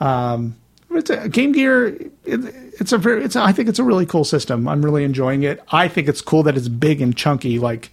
Um, 0.00 0.56
a, 0.90 1.28
Game 1.28 1.52
Gear. 1.52 1.86
It, 2.24 2.54
it's 2.80 2.92
a 2.92 2.98
very. 2.98 3.24
It's 3.24 3.36
a, 3.36 3.42
I 3.42 3.52
think 3.52 3.68
it's 3.68 3.78
a 3.78 3.84
really 3.84 4.06
cool 4.06 4.24
system. 4.24 4.68
I'm 4.68 4.84
really 4.84 5.04
enjoying 5.04 5.44
it. 5.44 5.62
I 5.70 5.88
think 5.88 6.08
it's 6.08 6.20
cool 6.20 6.42
that 6.42 6.56
it's 6.56 6.68
big 6.68 7.00
and 7.00 7.16
chunky. 7.16 7.58
Like 7.58 7.90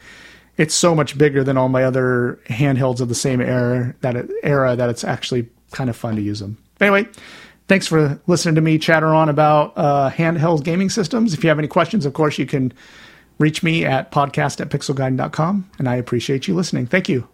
it's 0.58 0.74
so 0.74 0.96
much 0.96 1.18
bigger 1.18 1.44
than 1.44 1.58
all 1.58 1.70
my 1.70 1.84
other 1.84 2.40
handhelds 2.48 3.00
of 3.00 3.10
the 3.10 3.16
same 3.16 3.40
era. 3.40 3.94
That 4.02 4.16
it, 4.16 4.32
era 4.44 4.76
that 4.76 4.90
it's 4.90 5.04
actually 5.04 5.48
kind 5.72 5.90
of 5.90 5.96
fun 5.96 6.16
to 6.16 6.22
use 6.22 6.40
them. 6.40 6.58
Anyway, 6.82 7.08
thanks 7.68 7.86
for 7.86 8.20
listening 8.26 8.56
to 8.56 8.62
me 8.62 8.80
chatter 8.80 9.14
on 9.14 9.30
about 9.30 9.74
uh, 9.76 10.10
handheld 10.10 10.64
gaming 10.64 10.90
systems. 10.90 11.34
If 11.36 11.44
you 11.44 11.50
have 11.50 11.60
any 11.60 11.68
questions, 11.68 12.06
of 12.06 12.14
course, 12.14 12.40
you 12.40 12.48
can 12.48 12.74
reach 13.38 13.64
me 13.64 13.86
at 13.86 14.12
podcast 14.12 14.60
at 14.60 14.70
pixelgaiden.com. 14.70 15.70
And 15.80 15.90
I 15.90 15.96
appreciate 15.96 16.48
you 16.48 16.56
listening. 16.56 16.88
Thank 16.88 17.10
you. 17.10 17.28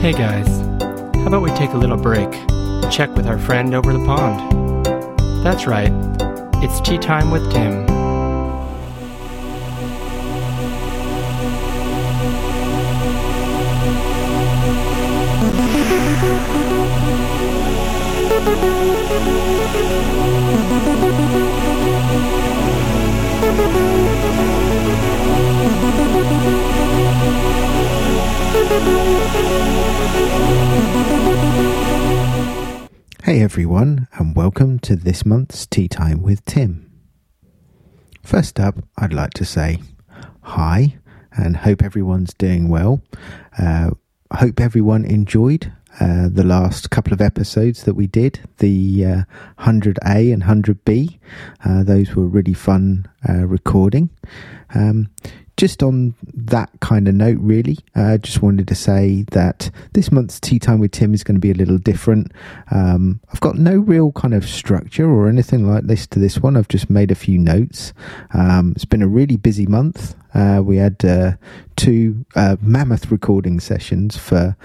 Hey 0.00 0.12
guys, 0.12 0.48
how 1.16 1.26
about 1.26 1.42
we 1.42 1.50
take 1.50 1.72
a 1.72 1.76
little 1.76 1.98
break? 1.98 2.47
Check 2.90 3.14
with 3.14 3.26
our 3.26 3.38
friend 3.38 3.74
over 3.74 3.92
the 3.92 4.04
pond. 4.04 4.84
That's 5.44 5.66
right, 5.66 5.92
it's 6.62 6.80
tea 6.80 6.98
time 6.98 7.30
with 7.30 7.52
Tim. 7.52 7.97
Hey 33.28 33.42
everyone, 33.42 34.08
and 34.14 34.34
welcome 34.34 34.78
to 34.78 34.96
this 34.96 35.26
month's 35.26 35.66
Tea 35.66 35.86
Time 35.86 36.22
with 36.22 36.42
Tim. 36.46 36.90
First 38.22 38.58
up, 38.58 38.76
I'd 38.96 39.12
like 39.12 39.34
to 39.34 39.44
say 39.44 39.80
hi 40.40 40.96
and 41.32 41.58
hope 41.58 41.82
everyone's 41.82 42.32
doing 42.32 42.70
well. 42.70 43.02
Uh, 43.58 43.90
hope 44.32 44.60
everyone 44.60 45.04
enjoyed 45.04 45.70
uh, 46.00 46.30
the 46.30 46.42
last 46.42 46.88
couple 46.88 47.12
of 47.12 47.20
episodes 47.20 47.84
that 47.84 47.92
we 47.92 48.06
did, 48.06 48.48
the 48.60 49.04
uh, 49.04 49.22
100A 49.58 50.32
and 50.32 50.44
100B. 50.44 51.18
Uh, 51.66 51.82
those 51.82 52.16
were 52.16 52.26
really 52.26 52.54
fun 52.54 53.06
uh, 53.28 53.44
recording. 53.44 54.08
Um, 54.74 55.10
just 55.58 55.82
on 55.82 56.14
that 56.32 56.70
kind 56.80 57.08
of 57.08 57.14
note, 57.16 57.38
really, 57.40 57.78
I 57.96 58.14
uh, 58.14 58.18
just 58.18 58.42
wanted 58.42 58.68
to 58.68 58.76
say 58.76 59.24
that 59.32 59.70
this 59.92 60.12
month's 60.12 60.38
Tea 60.38 60.60
Time 60.60 60.78
with 60.78 60.92
Tim 60.92 61.12
is 61.12 61.24
going 61.24 61.34
to 61.34 61.40
be 61.40 61.50
a 61.50 61.54
little 61.54 61.78
different. 61.78 62.32
Um, 62.70 63.20
I've 63.32 63.40
got 63.40 63.56
no 63.56 63.76
real 63.78 64.12
kind 64.12 64.34
of 64.34 64.48
structure 64.48 65.10
or 65.10 65.28
anything 65.28 65.66
like 65.66 65.84
this 65.88 66.06
to 66.08 66.20
this 66.20 66.38
one. 66.38 66.56
I've 66.56 66.68
just 66.68 66.88
made 66.88 67.10
a 67.10 67.16
few 67.16 67.38
notes. 67.38 67.92
Um, 68.32 68.72
it's 68.76 68.84
been 68.84 69.02
a 69.02 69.08
really 69.08 69.36
busy 69.36 69.66
month. 69.66 70.14
Uh, 70.32 70.62
we 70.64 70.76
had 70.76 71.04
uh, 71.04 71.32
two 71.74 72.24
uh, 72.36 72.56
mammoth 72.60 73.10
recording 73.10 73.58
sessions 73.58 74.16
for 74.16 74.56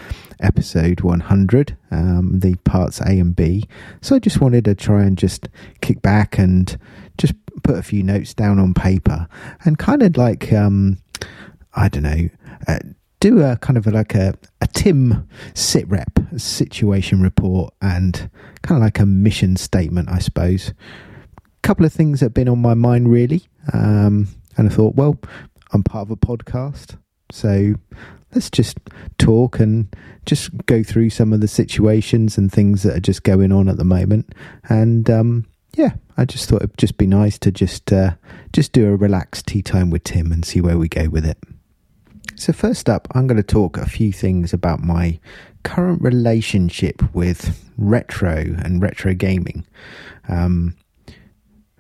episode 0.41 1.01
100, 1.01 1.75
um, 1.89 2.39
the 2.39 2.53
parts 2.65 3.01
A 3.01 3.17
and 3.19 3.35
B. 3.35 3.67
So 4.01 4.15
I 4.15 4.19
just 4.19 4.41
wanted 4.41 4.65
to 4.65 4.75
try 4.75 5.03
and 5.03 5.17
just 5.17 5.49
kick 5.81 6.03
back 6.03 6.37
and 6.37 6.77
just 7.18 7.34
put 7.64 7.78
a 7.78 7.84
few 7.84 8.03
notes 8.03 8.34
down 8.34 8.59
on 8.59 8.74
paper 8.74 9.28
and 9.66 9.78
kind 9.78 10.01
of 10.01 10.18
like 10.18 10.51
um 10.51 10.97
i 11.74 11.88
don't 11.88 12.03
know 12.03 12.30
uh, 12.68 12.80
do 13.20 13.41
a 13.41 13.55
kind 13.57 13.78
of 13.78 13.86
like 13.88 14.16
a, 14.16 14.34
a 14.61 14.68
tim 14.68 15.28
sit 15.53 15.88
rep 15.88 16.20
situation 16.36 17.22
report 17.22 17.74
and 17.82 18.30
kind 18.61 18.78
of 18.78 18.84
like 18.84 18.99
a 18.99 19.05
mission 19.05 19.55
statement 19.55 20.09
i 20.09 20.20
suppose. 20.20 20.70
A 20.70 21.68
couple 21.68 21.86
of 21.86 21.93
things 21.93 22.20
that 22.20 22.26
have 22.26 22.34
been 22.34 22.49
on 22.49 22.59
my 22.59 22.74
mind 22.74 23.09
really. 23.09 23.43
Um 23.72 24.28
and 24.57 24.70
i 24.70 24.72
thought 24.74 24.95
well 24.95 25.18
i'm 25.72 25.84
part 25.84 26.05
of 26.07 26.11
a 26.11 26.18
podcast 26.18 26.97
so 27.32 27.76
let's 28.34 28.49
just 28.49 28.78
talk 29.18 29.59
and 29.59 29.95
just 30.26 30.51
go 30.66 30.84
through 30.84 31.09
some 31.09 31.34
of 31.34 31.41
the 31.41 31.47
situations 31.47 32.38
and 32.38 32.51
things 32.51 32.84
that 32.84 32.95
are 32.95 33.01
just 33.01 33.24
going 33.24 33.51
on 33.51 33.70
at 33.70 33.78
the 33.78 33.84
moment. 33.84 34.34
And 34.70 35.09
um 35.09 35.45
yeah, 35.76 35.93
I 36.17 36.26
just 36.26 36.47
thought 36.47 36.61
it'd 36.61 36.78
just 36.78 36.97
be 36.97 37.07
nice 37.07 37.38
to 37.39 37.51
just 37.51 37.91
uh, 37.91 38.11
just 38.51 38.74
do 38.74 38.88
a 38.88 38.95
relaxed 38.95 39.47
tea 39.47 39.61
time 39.61 39.89
with 39.89 40.03
Tim 40.03 40.32
and 40.32 40.45
see 40.45 40.61
where 40.61 40.78
we 40.78 40.88
go 40.88 41.09
with 41.09 41.26
it. 41.26 41.38
So 42.36 42.53
first 42.53 42.89
up, 42.89 43.07
I'm 43.11 43.28
going 43.28 43.38
to 43.38 43.43
talk 43.43 43.78
a 43.78 43.89
few 43.89 44.11
things 44.11 44.53
about 44.53 44.82
my 44.82 45.19
current 45.63 46.01
relationship 46.01 47.01
with 47.13 47.69
retro 47.78 48.36
and 48.36 48.82
retro 48.82 49.13
gaming. 49.13 49.65
Um, 50.28 50.76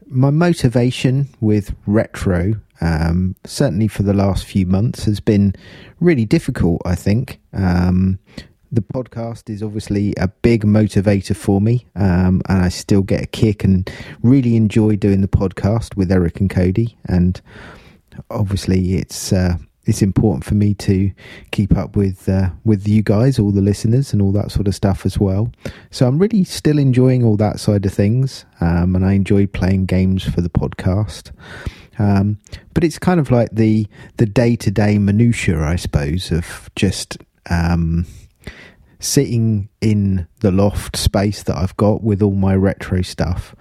my 0.07 0.29
motivation 0.29 1.29
with 1.41 1.75
retro, 1.85 2.53
um, 2.81 3.35
certainly 3.45 3.87
for 3.87 4.03
the 4.03 4.13
last 4.13 4.45
few 4.45 4.65
months, 4.65 5.05
has 5.05 5.19
been 5.19 5.53
really 5.99 6.25
difficult. 6.25 6.81
I 6.85 6.95
think. 6.95 7.39
Um, 7.53 8.19
the 8.73 8.81
podcast 8.81 9.49
is 9.49 9.61
obviously 9.61 10.13
a 10.17 10.27
big 10.27 10.65
motivator 10.65 11.35
for 11.35 11.61
me, 11.61 11.85
um, 11.95 12.41
and 12.49 12.63
I 12.63 12.69
still 12.69 13.03
get 13.03 13.23
a 13.23 13.27
kick 13.27 13.63
and 13.63 13.89
really 14.23 14.55
enjoy 14.55 14.95
doing 14.95 15.21
the 15.21 15.27
podcast 15.27 15.95
with 15.95 16.11
Eric 16.11 16.39
and 16.39 16.49
Cody. 16.49 16.97
And 17.05 17.39
obviously, 18.31 18.95
it's 18.95 19.31
uh, 19.31 19.57
it's 19.85 20.01
important 20.01 20.43
for 20.43 20.55
me 20.55 20.73
to 20.75 21.11
keep 21.51 21.77
up 21.77 21.95
with 21.95 22.27
uh, 22.27 22.49
with 22.65 22.87
you 22.87 23.03
guys, 23.03 23.37
all 23.37 23.51
the 23.51 23.61
listeners, 23.61 24.11
and 24.11 24.21
all 24.21 24.31
that 24.31 24.51
sort 24.51 24.67
of 24.67 24.73
stuff 24.73 25.05
as 25.05 25.19
well. 25.19 25.51
So 25.91 26.07
I'm 26.07 26.17
really 26.17 26.43
still 26.43 26.79
enjoying 26.79 27.23
all 27.23 27.37
that 27.37 27.59
side 27.59 27.85
of 27.85 27.93
things, 27.93 28.45
um, 28.59 28.95
and 28.95 29.05
I 29.05 29.13
enjoy 29.13 29.45
playing 29.45 29.85
games 29.85 30.23
for 30.23 30.41
the 30.41 30.49
podcast. 30.49 31.31
Um, 31.99 32.39
but 32.73 32.83
it's 32.83 32.97
kind 32.97 33.19
of 33.19 33.29
like 33.29 33.49
the 33.51 33.87
the 34.17 34.25
day 34.25 34.55
to 34.55 34.71
day 34.71 34.97
minutiae, 34.97 35.61
I 35.61 35.75
suppose, 35.75 36.31
of 36.31 36.71
just 36.75 37.19
um, 37.49 38.07
sitting 39.03 39.67
in 39.81 40.27
the 40.39 40.51
loft 40.51 40.95
space 40.95 41.43
that 41.43 41.57
I've 41.57 41.75
got 41.77 42.03
with 42.03 42.21
all 42.21 42.35
my 42.35 42.55
retro 42.55 43.01
stuff. 43.01 43.53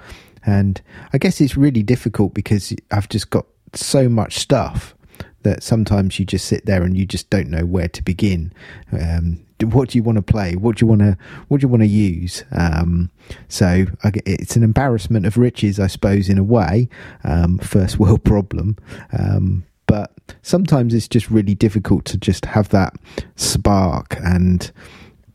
And 0.47 0.81
I 1.13 1.19
guess 1.19 1.41
it's 1.41 1.57
really 1.57 1.83
difficult 1.83 2.33
because 2.33 2.73
I've 2.91 3.09
just 3.09 3.31
got 3.31 3.47
so 3.75 4.09
much 4.09 4.39
stuff. 4.39 4.95
that 5.43 5.61
sometimes 5.65 6.21
you 6.21 6.25
just 6.25 6.47
sit 6.47 6.67
there 6.67 6.85
and 6.85 6.97
you 6.97 7.05
just 7.05 7.29
don't 7.29 7.51
know 7.51 7.67
where 7.67 7.89
to 7.89 8.01
begin. 8.01 8.53
Um, 8.93 9.45
what 9.61 9.89
do 9.89 9.99
you 9.99 10.05
want 10.05 10.17
to 10.17 10.23
play? 10.23 10.55
What 10.55 10.77
do 10.77 10.85
you 10.85 10.89
want 10.89 11.01
to 11.01 11.19
What 11.49 11.61
do 11.61 11.65
you 11.65 11.69
want 11.69 11.83
to 11.83 11.89
use? 11.89 12.45
Um, 12.53 13.11
so 13.49 13.87
I, 14.05 14.13
it's 14.25 14.55
an 14.55 14.63
embarrassment 14.63 15.27
of 15.27 15.37
riches, 15.37 15.81
I 15.81 15.89
suppose, 15.89 16.29
in 16.29 16.39
a 16.39 16.45
way. 16.45 16.89
Um, 17.25 17.59
first 17.59 17.99
world 17.99 18.23
problem. 18.33 18.77
Um, 19.13 19.65
but 19.87 20.13
sometimes 20.43 20.95
it's 20.95 21.09
just 21.09 21.29
really 21.31 21.55
difficult 21.57 22.05
to 22.07 22.17
just 22.17 22.45
have 22.47 22.69
that 22.69 22.95
spark 23.35 24.17
and 24.23 24.71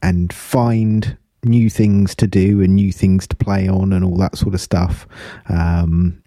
and 0.01 0.31
find 0.31 1.17
new 1.43 1.69
things 1.69 2.15
to 2.15 2.27
do 2.27 2.61
and 2.61 2.75
new 2.75 2.91
things 2.91 3.27
to 3.27 3.35
play 3.35 3.67
on 3.67 3.93
and 3.93 4.03
all 4.03 4.17
that 4.17 4.37
sort 4.37 4.53
of 4.53 4.61
stuff. 4.61 5.07
Um, 5.49 6.21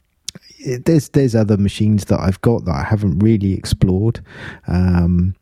there's 0.85 1.09
there's 1.11 1.35
other 1.35 1.57
machines 1.57 2.07
that 2.07 2.21
I've 2.21 2.41
got 2.43 2.65
that 2.67 2.75
I 2.75 2.85
haven't 2.85 3.19
really 3.21 3.55
explored. 3.55 4.21
Um, 4.67 5.35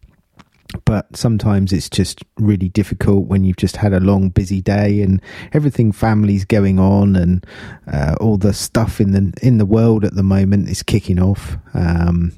but 0.84 1.16
sometimes 1.16 1.72
it's 1.72 1.88
just 1.88 2.22
really 2.38 2.68
difficult 2.68 3.26
when 3.26 3.44
you've 3.44 3.56
just 3.56 3.76
had 3.76 3.92
a 3.92 4.00
long 4.00 4.28
busy 4.28 4.60
day 4.60 5.00
and 5.00 5.22
everything 5.52 5.92
family's 5.92 6.44
going 6.44 6.78
on 6.78 7.16
and 7.16 7.46
uh, 7.90 8.14
all 8.20 8.36
the 8.36 8.52
stuff 8.52 9.00
in 9.00 9.12
the 9.12 9.32
in 9.42 9.58
the 9.58 9.66
world 9.66 10.04
at 10.04 10.14
the 10.14 10.22
moment 10.22 10.68
is 10.68 10.82
kicking 10.82 11.20
off 11.20 11.56
um, 11.74 12.32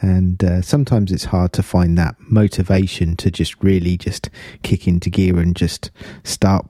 and 0.00 0.42
uh, 0.42 0.62
sometimes 0.62 1.12
it's 1.12 1.24
hard 1.24 1.52
to 1.52 1.62
find 1.62 1.98
that 1.98 2.14
motivation 2.20 3.16
to 3.16 3.30
just 3.30 3.62
really 3.62 3.96
just 3.96 4.30
kick 4.62 4.88
into 4.88 5.10
gear 5.10 5.38
and 5.38 5.54
just 5.54 5.90
start 6.22 6.66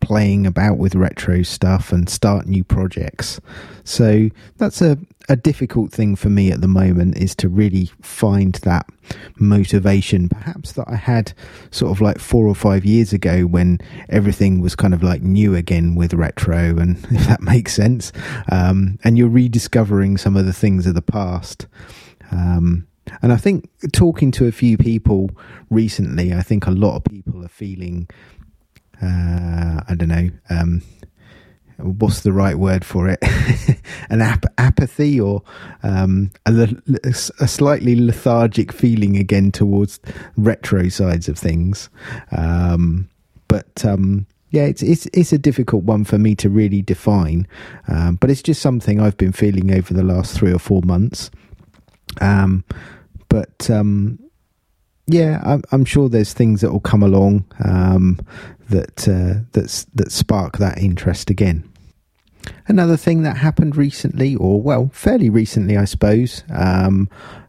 playing 0.00 0.46
about 0.46 0.78
with 0.78 0.94
retro 0.94 1.42
stuff 1.42 1.92
and 1.92 2.08
start 2.08 2.46
new 2.46 2.64
projects. 2.64 3.40
So 3.84 4.30
that's 4.56 4.80
a, 4.80 4.98
a 5.28 5.36
difficult 5.36 5.92
thing 5.92 6.16
for 6.16 6.30
me 6.30 6.50
at 6.50 6.60
the 6.60 6.68
moment 6.68 7.18
is 7.18 7.34
to 7.36 7.48
really 7.48 7.90
find 8.00 8.54
that 8.56 8.86
motivation, 9.36 10.28
perhaps 10.28 10.72
that 10.72 10.88
I 10.88 10.96
had 10.96 11.34
sort 11.70 11.92
of 11.92 12.00
like 12.00 12.18
four 12.18 12.46
or 12.46 12.54
five 12.54 12.84
years 12.84 13.12
ago 13.12 13.42
when 13.42 13.78
everything 14.08 14.60
was 14.60 14.74
kind 14.74 14.94
of 14.94 15.02
like 15.02 15.22
new 15.22 15.54
again 15.54 15.94
with 15.94 16.14
retro, 16.14 16.78
and 16.78 16.96
if 17.10 17.26
that 17.26 17.42
makes 17.42 17.74
sense. 17.74 18.12
Um, 18.50 18.98
and 19.04 19.18
you're 19.18 19.28
rediscovering 19.28 20.16
some 20.16 20.36
of 20.36 20.46
the 20.46 20.52
things 20.52 20.86
of 20.86 20.94
the 20.94 21.02
past. 21.02 21.66
Um, 22.30 22.86
and 23.22 23.32
I 23.32 23.36
think 23.36 23.68
talking 23.92 24.30
to 24.32 24.46
a 24.46 24.52
few 24.52 24.76
people 24.76 25.30
recently, 25.70 26.32
I 26.32 26.42
think 26.42 26.66
a 26.66 26.70
lot 26.70 26.96
of 26.96 27.04
people 27.04 27.44
are 27.44 27.48
feeling 27.48 28.08
uh, 29.04 29.84
I 29.88 29.94
don't 29.94 30.08
know, 30.08 30.30
um, 30.50 30.82
what's 31.78 32.20
the 32.20 32.32
right 32.32 32.56
word 32.56 32.84
for 32.84 33.08
it? 33.08 33.18
An 34.10 34.20
ap- 34.20 34.46
apathy 34.58 35.20
or 35.20 35.42
um, 35.82 36.30
a, 36.46 36.52
le- 36.52 36.82
a 37.04 37.12
slightly 37.48 38.00
lethargic 38.00 38.72
feeling 38.72 39.16
again 39.16 39.52
towards 39.52 40.00
retro 40.36 40.88
sides 40.88 41.28
of 41.28 41.38
things. 41.38 41.88
Um, 42.32 43.08
but 43.48 43.84
um, 43.84 44.26
yeah, 44.50 44.64
it's 44.64 44.82
it's 44.82 45.06
it's 45.12 45.32
a 45.32 45.38
difficult 45.38 45.84
one 45.84 46.04
for 46.04 46.18
me 46.18 46.34
to 46.36 46.48
really 46.48 46.82
define. 46.82 47.46
Um, 47.88 48.16
but 48.16 48.30
it's 48.30 48.42
just 48.42 48.62
something 48.62 49.00
I've 49.00 49.16
been 49.16 49.32
feeling 49.32 49.72
over 49.72 49.92
the 49.92 50.04
last 50.04 50.36
three 50.36 50.52
or 50.52 50.58
four 50.58 50.82
months. 50.82 51.30
Um, 52.20 52.64
but 53.28 53.68
um, 53.68 54.18
yeah, 55.06 55.40
I'm, 55.44 55.62
I'm 55.72 55.84
sure 55.84 56.08
there's 56.08 56.32
things 56.32 56.60
that 56.60 56.72
will 56.72 56.80
come 56.80 57.02
along 57.02 57.44
um, 57.64 58.18
that 58.70 59.06
uh, 59.08 59.44
that 59.52 60.10
spark 60.10 60.58
that 60.58 60.78
interest 60.78 61.30
again. 61.30 61.68
Another 62.66 62.96
thing 62.96 63.22
that 63.22 63.38
happened 63.38 63.76
recently, 63.76 64.34
or 64.36 64.60
well, 64.60 64.90
fairly 64.92 65.30
recently, 65.30 65.76
I 65.76 65.84
suppose. 65.84 66.44
Um, 66.50 67.08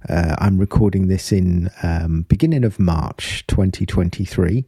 uh, 0.10 0.36
I'm 0.40 0.58
recording 0.58 1.08
this 1.08 1.32
in 1.32 1.70
um, 1.84 2.26
beginning 2.28 2.64
of 2.64 2.80
March 2.80 3.46
2023, 3.48 4.66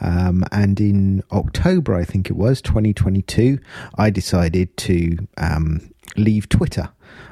um, 0.00 0.44
and 0.52 0.80
in 0.80 1.22
October, 1.32 1.94
I 1.94 2.04
think 2.04 2.30
it 2.30 2.36
was 2.36 2.62
2022, 2.62 3.58
I 3.96 4.10
decided 4.10 4.76
to 4.78 5.18
um, 5.36 5.90
leave 6.16 6.48
Twitter. 6.48 6.88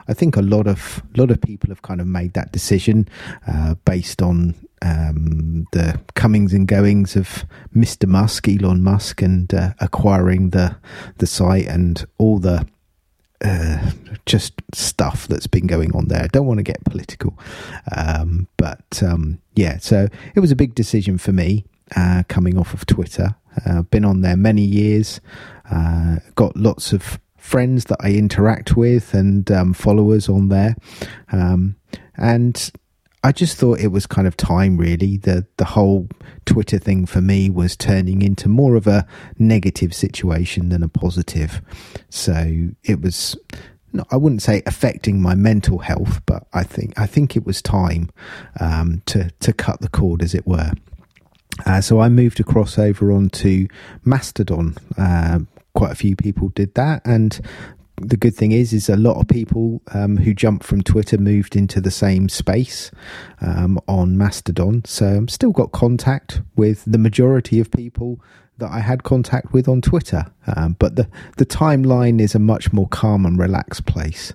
I 0.09 0.15
think 0.15 0.37
a 0.37 0.43
lot 0.43 0.67
of 0.67 1.03
lot 1.17 1.31
of 1.31 1.41
people 1.41 1.71
have 1.71 1.83
kind 1.83 2.01
of 2.01 2.07
made 2.07 2.35
that 2.35 2.53
decision 2.53 3.09
uh, 3.47 3.75
based 3.85 4.23
on 4.23 4.55
um, 4.83 5.67
the 5.73 6.01
comings 6.15 6.53
and 6.53 6.67
goings 6.67 7.17
of 7.17 7.45
Mr. 7.75 8.07
Musk, 8.07 8.49
Elon 8.49 8.83
Musk, 8.83 9.23
and 9.23 9.53
uh, 9.53 9.75
acquiring 9.81 10.51
the 10.51 10.77
the 11.19 11.27
site 11.27 11.67
and 11.67 12.07
all 12.19 12.39
the 12.39 12.67
uh, 13.41 13.91
just 14.27 14.55
stuff 14.75 15.29
that's 15.29 15.47
been 15.47 15.67
going 15.67 15.95
on 15.95 16.09
there. 16.09 16.23
I 16.23 16.29
don't 16.29 16.47
want 16.47 16.59
to 16.59 16.65
get 16.65 16.85
political, 16.85 17.39
um, 17.97 18.49
but 18.57 19.03
um, 19.03 19.41
yeah, 19.55 19.79
so 19.79 20.09
it 20.35 20.41
was 20.41 20.51
a 20.51 20.57
big 20.57 20.75
decision 20.75 21.19
for 21.19 21.33
me 21.33 21.65
uh, 21.97 22.25
coming 22.29 22.59
off 22.59 22.75
of 22.75 22.87
Twitter. 22.87 23.37
Uh, 23.65 23.83
been 23.83 24.05
on 24.05 24.21
there 24.21 24.37
many 24.37 24.63
years, 24.63 25.21
uh, 25.71 26.17
got 26.35 26.57
lots 26.57 26.93
of 26.93 27.19
friends 27.37 27.87
that 27.87 27.99
I 28.01 28.13
interact 28.13 28.77
with 28.77 29.15
and 29.15 29.51
um, 29.51 29.73
followers 29.73 30.29
on 30.29 30.49
there, 30.49 30.77
um, 31.33 31.77
and 32.17 32.71
I 33.25 33.33
just 33.33 33.57
thought 33.57 33.81
it 33.81 33.89
was 33.89 34.07
kind 34.07 34.29
of 34.29 34.37
time 34.37 34.77
really. 34.77 35.17
The 35.17 35.47
the 35.57 35.65
whole 35.65 36.09
Twitter 36.45 36.79
thing 36.79 37.07
for 37.07 37.21
me 37.21 37.51
was 37.51 37.77
turning 37.77 38.23
into 38.23 38.49
more 38.49 38.77
of 38.77 38.87
a 38.87 39.07
negative 39.39 39.93
situation 39.95 40.69
than 40.69 40.83
a 40.83 40.89
positive. 40.89 41.61
So 42.11 42.69
it 42.85 43.01
was 43.01 43.37
no, 43.93 44.05
I 44.11 44.17
wouldn't 44.17 44.43
say 44.43 44.63
affecting 44.67 45.21
my 45.21 45.35
mental 45.35 45.79
health, 45.79 46.21
but 46.27 46.47
I 46.53 46.63
think 46.63 46.99
I 46.99 47.07
think 47.07 47.37
it 47.37 47.45
was 47.45 47.63
time 47.63 48.11
um, 48.61 49.03
to 49.07 49.31
to 49.41 49.53
cut 49.53 49.81
the 49.81 49.89
cord, 49.89 50.23
as 50.23 50.35
it 50.35 50.47
were. 50.47 50.73
Uh, 51.67 51.81
so 51.81 52.01
I 52.01 52.09
moved 52.09 52.39
across 52.39 52.79
over 52.79 53.11
onto 53.11 53.67
Mastodon. 54.05 54.77
Uh, 54.97 55.41
quite 55.75 55.93
a 55.93 55.97
few 55.97 56.15
people 56.17 56.49
did 56.51 56.75
that, 56.75 57.03
and 57.05 57.41
the 58.01 58.17
good 58.17 58.35
thing 58.35 58.53
is, 58.53 58.73
is 58.73 58.89
a 58.89 58.97
lot 58.97 59.19
of 59.21 59.29
people 59.29 59.83
um, 59.93 60.17
who 60.17 60.35
jumped 60.35 60.65
from 60.65 60.83
Twitter 60.83 61.19
moved 61.19 61.57
into 61.57 61.81
the 61.81 61.91
same 61.91 62.29
space 62.29 62.91
um, 63.41 63.81
on 63.89 64.17
Mastodon. 64.17 64.85
So 64.85 65.07
I'm 65.07 65.29
still 65.29 65.53
got 65.53 65.73
contact 65.73 66.43
with 66.57 66.85
the 66.87 66.99
majority 66.99 67.61
of 67.61 67.71
people 67.71 68.21
that 68.59 68.71
I 68.71 68.81
had 68.81 69.05
contact 69.05 69.53
with 69.53 69.69
on 69.69 69.81
Twitter, 69.81 70.25
um, 70.57 70.77
but 70.79 70.97
the 70.97 71.09
the 71.37 71.47
timeline 71.47 72.21
is 72.21 72.35
a 72.35 72.41
much 72.41 72.73
more 72.73 72.89
calm 72.89 73.25
and 73.25 73.39
relaxed 73.39 73.87
place. 73.87 74.33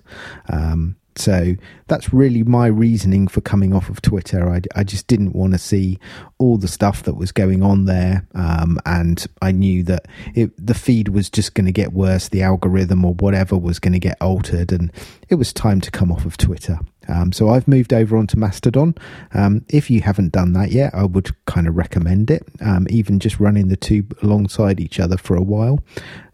Um, 0.48 0.96
so 1.16 1.54
that's 1.86 2.12
really 2.12 2.42
my 2.42 2.66
reasoning 2.66 3.28
for 3.28 3.40
coming 3.40 3.72
off 3.72 3.88
of 3.88 4.02
Twitter. 4.02 4.50
I, 4.50 4.60
I 4.74 4.84
just 4.84 5.06
didn't 5.06 5.34
want 5.34 5.52
to 5.52 5.58
see 5.58 5.98
all 6.38 6.56
the 6.56 6.68
stuff 6.68 7.02
that 7.04 7.14
was 7.14 7.32
going 7.32 7.62
on 7.62 7.84
there, 7.84 8.26
um, 8.34 8.78
and 8.86 9.26
I 9.42 9.52
knew 9.52 9.82
that 9.84 10.06
it, 10.34 10.52
the 10.58 10.74
feed 10.74 11.08
was 11.08 11.30
just 11.30 11.54
going 11.54 11.66
to 11.66 11.72
get 11.72 11.92
worse. 11.92 12.28
The 12.28 12.42
algorithm 12.42 13.04
or 13.04 13.14
whatever 13.14 13.56
was 13.56 13.78
going 13.78 13.92
to 13.92 13.98
get 13.98 14.16
altered, 14.20 14.72
and 14.72 14.90
it 15.28 15.36
was 15.36 15.52
time 15.52 15.80
to 15.82 15.90
come 15.90 16.10
off 16.10 16.24
of 16.24 16.36
Twitter. 16.36 16.78
Um, 17.08 17.32
so 17.32 17.50
I've 17.50 17.68
moved 17.68 17.92
over 17.92 18.16
onto 18.16 18.38
Mastodon. 18.38 18.94
Um, 19.32 19.64
if 19.68 19.90
you 19.90 20.00
haven't 20.00 20.32
done 20.32 20.52
that 20.54 20.70
yet, 20.70 20.94
I 20.94 21.04
would 21.04 21.30
kind 21.46 21.68
of 21.68 21.76
recommend 21.76 22.30
it. 22.30 22.46
Um, 22.60 22.86
even 22.90 23.20
just 23.20 23.40
running 23.40 23.68
the 23.68 23.76
two 23.76 24.06
alongside 24.22 24.80
each 24.80 24.98
other 24.98 25.16
for 25.16 25.36
a 25.36 25.42
while. 25.42 25.80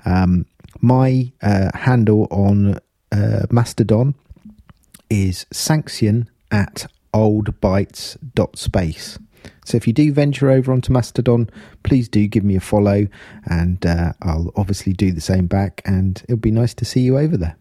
Um, 0.04 0.46
my 0.80 1.32
uh, 1.42 1.70
handle 1.74 2.26
on 2.30 2.78
uh, 3.12 3.46
Mastodon 3.50 4.14
is 5.10 5.44
sanction 5.52 6.30
at 6.50 6.86
oldbytes.space. 7.12 9.18
So 9.64 9.76
if 9.76 9.86
you 9.86 9.92
do 9.92 10.12
venture 10.12 10.50
over 10.50 10.72
onto 10.72 10.92
Mastodon, 10.92 11.50
please 11.82 12.08
do 12.08 12.26
give 12.26 12.44
me 12.44 12.56
a 12.56 12.60
follow, 12.60 13.06
and 13.46 13.84
uh, 13.84 14.12
I'll 14.22 14.52
obviously 14.56 14.92
do 14.92 15.12
the 15.12 15.20
same 15.20 15.46
back, 15.46 15.82
and 15.84 16.22
it'll 16.24 16.38
be 16.38 16.50
nice 16.50 16.74
to 16.74 16.84
see 16.84 17.00
you 17.00 17.18
over 17.18 17.36
there. 17.36 17.56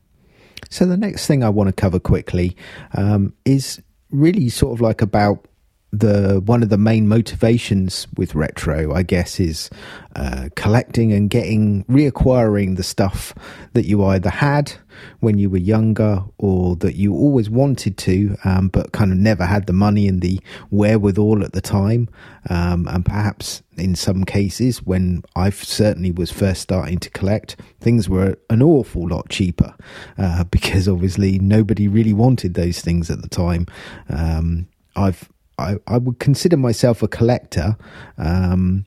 So 0.70 0.86
the 0.86 0.98
next 0.98 1.28
thing 1.28 1.44
I 1.44 1.50
want 1.50 1.68
to 1.68 1.74
cover 1.74 2.00
quickly 2.00 2.56
um, 2.94 3.34
is 3.46 3.82
really 4.12 4.50
sort 4.50 4.74
of 4.74 4.82
like 4.82 5.02
about 5.02 5.46
the 5.92 6.42
one 6.46 6.62
of 6.62 6.70
the 6.70 6.78
main 6.78 7.08
motivations 7.08 8.08
with 8.16 8.36
retro, 8.36 8.94
I 8.94 9.04
guess, 9.04 9.40
is 9.40 9.70
uh, 10.16 10.50
collecting 10.56 11.12
and 11.12 11.30
getting 11.30 11.84
reacquiring 11.86 12.76
the 12.76 12.84
stuff 12.84 13.34
that 13.74 13.86
you 13.86 14.04
either 14.06 14.30
had 14.30 14.74
when 15.20 15.38
you 15.38 15.50
were 15.50 15.58
younger 15.58 16.24
or 16.38 16.76
that 16.78 16.96
you 16.96 17.14
always 17.14 17.50
wanted 17.50 17.98
to, 17.98 18.36
um, 18.44 18.68
but 18.68 18.92
kind 18.92 19.12
of 19.12 19.18
never 19.18 19.46
had 19.46 19.66
the 19.66 19.74
money 19.74 20.08
and 20.08 20.22
the 20.22 20.40
wherewithal 20.70 21.44
at 21.44 21.54
the 21.54 21.62
time. 21.62 22.10
Um, 22.50 22.88
and 22.88 23.06
perhaps 23.06 23.64
in 23.78 23.96
some 23.96 24.26
cases, 24.26 24.84
when 24.84 25.24
I 25.36 25.50
certainly 25.50 26.12
was 26.12 26.32
first 26.32 26.62
starting 26.62 27.00
to 27.00 27.10
collect, 27.10 27.56
things 27.80 28.08
were 28.08 28.38
an 28.50 28.62
awful 28.62 29.08
lot 29.08 29.30
cheaper 29.30 29.74
uh, 30.18 30.44
because 30.52 30.88
obviously 30.88 31.40
nobody 31.40 31.88
really 31.88 32.14
wanted 32.14 32.54
those 32.54 32.82
things 32.82 33.10
at 33.10 33.22
the 33.22 33.30
time. 33.30 33.66
Um, 34.10 34.68
I've 34.96 35.30
I, 35.60 35.78
I 35.88 35.98
would 35.98 36.20
consider 36.20 36.58
myself 36.58 37.04
a 37.04 37.08
collector 37.08 37.78
um, 38.18 38.86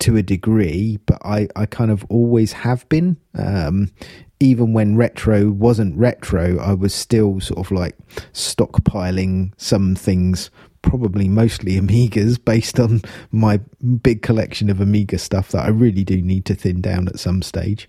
to 0.00 0.16
a 0.16 0.22
degree, 0.22 0.98
but 1.06 1.18
I, 1.24 1.48
I 1.56 1.66
kind 1.66 1.90
of 1.90 2.04
always 2.08 2.52
have 2.52 2.88
been. 2.88 3.16
Um, 3.34 3.90
even 4.38 4.72
when 4.72 4.96
retro 4.96 5.50
wasn't 5.50 5.96
retro, 5.96 6.58
I 6.58 6.74
was 6.74 6.94
still 6.94 7.40
sort 7.40 7.58
of 7.58 7.72
like 7.72 7.96
stockpiling 8.32 9.52
some 9.56 9.94
things, 9.94 10.50
probably 10.82 11.28
mostly 11.28 11.72
Amigas, 11.80 12.42
based 12.42 12.78
on 12.78 13.02
my 13.30 13.60
big 14.02 14.22
collection 14.22 14.68
of 14.68 14.80
Amiga 14.80 15.18
stuff 15.18 15.52
that 15.52 15.64
I 15.64 15.68
really 15.68 16.04
do 16.04 16.20
need 16.20 16.44
to 16.46 16.54
thin 16.54 16.80
down 16.80 17.08
at 17.08 17.18
some 17.18 17.40
stage. 17.42 17.88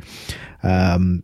Um, 0.64 1.24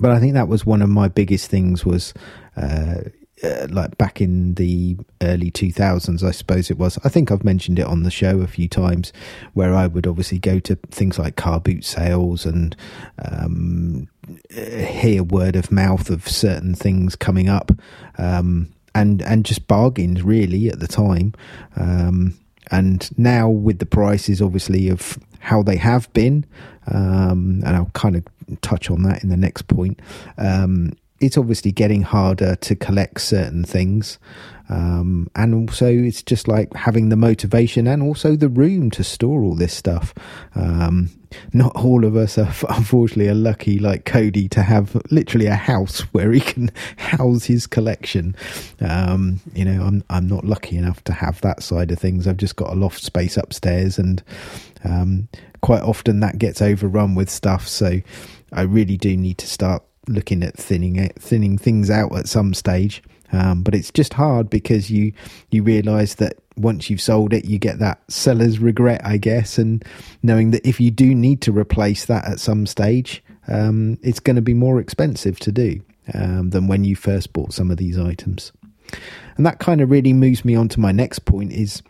but 0.00 0.10
I 0.10 0.18
think 0.18 0.34
that 0.34 0.48
was 0.48 0.64
one 0.64 0.82
of 0.82 0.88
my 0.88 1.08
biggest 1.08 1.50
things 1.50 1.84
was 1.84 2.14
uh, 2.56 3.02
uh, 3.42 3.66
like 3.70 3.98
back 3.98 4.20
in 4.20 4.54
the 4.54 4.96
early 5.20 5.50
2000s, 5.50 6.22
I 6.22 6.30
suppose 6.30 6.70
it 6.70 6.78
was. 6.78 6.98
I 7.04 7.08
think 7.08 7.30
I've 7.30 7.44
mentioned 7.44 7.78
it 7.78 7.86
on 7.86 8.02
the 8.02 8.10
show 8.10 8.40
a 8.40 8.46
few 8.46 8.68
times, 8.68 9.12
where 9.54 9.74
I 9.74 9.86
would 9.86 10.06
obviously 10.06 10.38
go 10.38 10.58
to 10.60 10.76
things 10.90 11.18
like 11.18 11.36
car 11.36 11.60
boot 11.60 11.84
sales 11.84 12.46
and 12.46 12.76
um, 13.18 14.08
hear 14.50 15.22
word 15.22 15.56
of 15.56 15.72
mouth 15.72 16.10
of 16.10 16.28
certain 16.28 16.74
things 16.74 17.16
coming 17.16 17.48
up, 17.48 17.72
um, 18.18 18.72
and 18.94 19.22
and 19.22 19.44
just 19.44 19.66
bargains 19.66 20.22
really 20.22 20.68
at 20.68 20.80
the 20.80 20.88
time. 20.88 21.34
Um, 21.76 22.34
and 22.70 23.10
now 23.18 23.48
with 23.48 23.80
the 23.80 23.86
prices, 23.86 24.40
obviously 24.40 24.88
of 24.88 25.18
how 25.40 25.62
they 25.62 25.76
have 25.76 26.12
been, 26.12 26.46
um, 26.86 27.62
and 27.66 27.76
I'll 27.76 27.90
kind 27.92 28.16
of 28.16 28.24
touch 28.60 28.90
on 28.90 29.02
that 29.02 29.22
in 29.22 29.28
the 29.28 29.36
next 29.36 29.62
point. 29.62 30.00
Um, 30.38 30.92
it's 31.22 31.38
obviously 31.38 31.70
getting 31.70 32.02
harder 32.02 32.56
to 32.56 32.74
collect 32.74 33.20
certain 33.20 33.64
things. 33.64 34.18
Um, 34.68 35.28
and 35.36 35.54
also, 35.54 35.86
it's 35.86 36.22
just 36.22 36.48
like 36.48 36.72
having 36.74 37.10
the 37.10 37.16
motivation 37.16 37.86
and 37.86 38.02
also 38.02 38.36
the 38.36 38.48
room 38.48 38.90
to 38.92 39.04
store 39.04 39.42
all 39.42 39.54
this 39.54 39.72
stuff. 39.72 40.14
Um, 40.54 41.10
not 41.52 41.76
all 41.76 42.04
of 42.04 42.16
us 42.16 42.38
are, 42.38 42.52
unfortunately, 42.68 43.28
are 43.28 43.34
lucky, 43.34 43.78
like 43.78 44.04
Cody, 44.04 44.48
to 44.48 44.62
have 44.62 44.96
literally 45.10 45.46
a 45.46 45.54
house 45.54 46.00
where 46.12 46.32
he 46.32 46.40
can 46.40 46.70
house 46.96 47.44
his 47.44 47.66
collection. 47.66 48.34
Um, 48.80 49.40
you 49.54 49.64
know, 49.64 49.82
I'm 49.82 50.02
I'm 50.10 50.26
not 50.26 50.44
lucky 50.44 50.76
enough 50.76 51.04
to 51.04 51.12
have 51.12 51.40
that 51.42 51.62
side 51.62 51.90
of 51.90 51.98
things. 51.98 52.26
I've 52.26 52.36
just 52.36 52.56
got 52.56 52.72
a 52.72 52.76
loft 52.76 53.02
space 53.02 53.36
upstairs, 53.36 53.98
and 53.98 54.22
um, 54.84 55.28
quite 55.60 55.82
often 55.82 56.20
that 56.20 56.38
gets 56.38 56.62
overrun 56.62 57.14
with 57.14 57.30
stuff. 57.30 57.68
So 57.68 58.00
I 58.52 58.62
really 58.62 58.96
do 58.96 59.16
need 59.16 59.38
to 59.38 59.46
start 59.46 59.82
looking 60.08 60.42
at 60.42 60.56
thinning 60.56 60.96
it, 60.96 61.14
thinning 61.20 61.58
things 61.58 61.90
out 61.90 62.16
at 62.16 62.28
some 62.28 62.54
stage. 62.54 63.02
Um, 63.32 63.62
but 63.62 63.74
it's 63.74 63.90
just 63.90 64.12
hard 64.12 64.50
because 64.50 64.90
you 64.90 65.12
you 65.50 65.62
realise 65.62 66.14
that 66.16 66.36
once 66.56 66.90
you've 66.90 67.00
sold 67.00 67.32
it, 67.32 67.46
you 67.46 67.58
get 67.58 67.78
that 67.78 68.02
seller's 68.10 68.58
regret, 68.58 69.00
I 69.04 69.16
guess, 69.16 69.56
and 69.58 69.82
knowing 70.22 70.50
that 70.50 70.66
if 70.66 70.80
you 70.80 70.90
do 70.90 71.14
need 71.14 71.40
to 71.42 71.52
replace 71.52 72.04
that 72.06 72.26
at 72.26 72.40
some 72.40 72.66
stage, 72.66 73.24
um, 73.48 73.98
it's 74.02 74.20
going 74.20 74.36
to 74.36 74.42
be 74.42 74.54
more 74.54 74.80
expensive 74.80 75.38
to 75.40 75.52
do 75.52 75.80
um, 76.12 76.50
than 76.50 76.66
when 76.66 76.84
you 76.84 76.94
first 76.94 77.32
bought 77.32 77.54
some 77.54 77.70
of 77.70 77.78
these 77.78 77.98
items. 77.98 78.52
And 79.36 79.46
that 79.46 79.58
kind 79.58 79.80
of 79.80 79.90
really 79.90 80.12
moves 80.12 80.44
me 80.44 80.54
on 80.54 80.68
to 80.68 80.80
my 80.80 80.92
next 80.92 81.20
point 81.20 81.52
is 81.52 81.82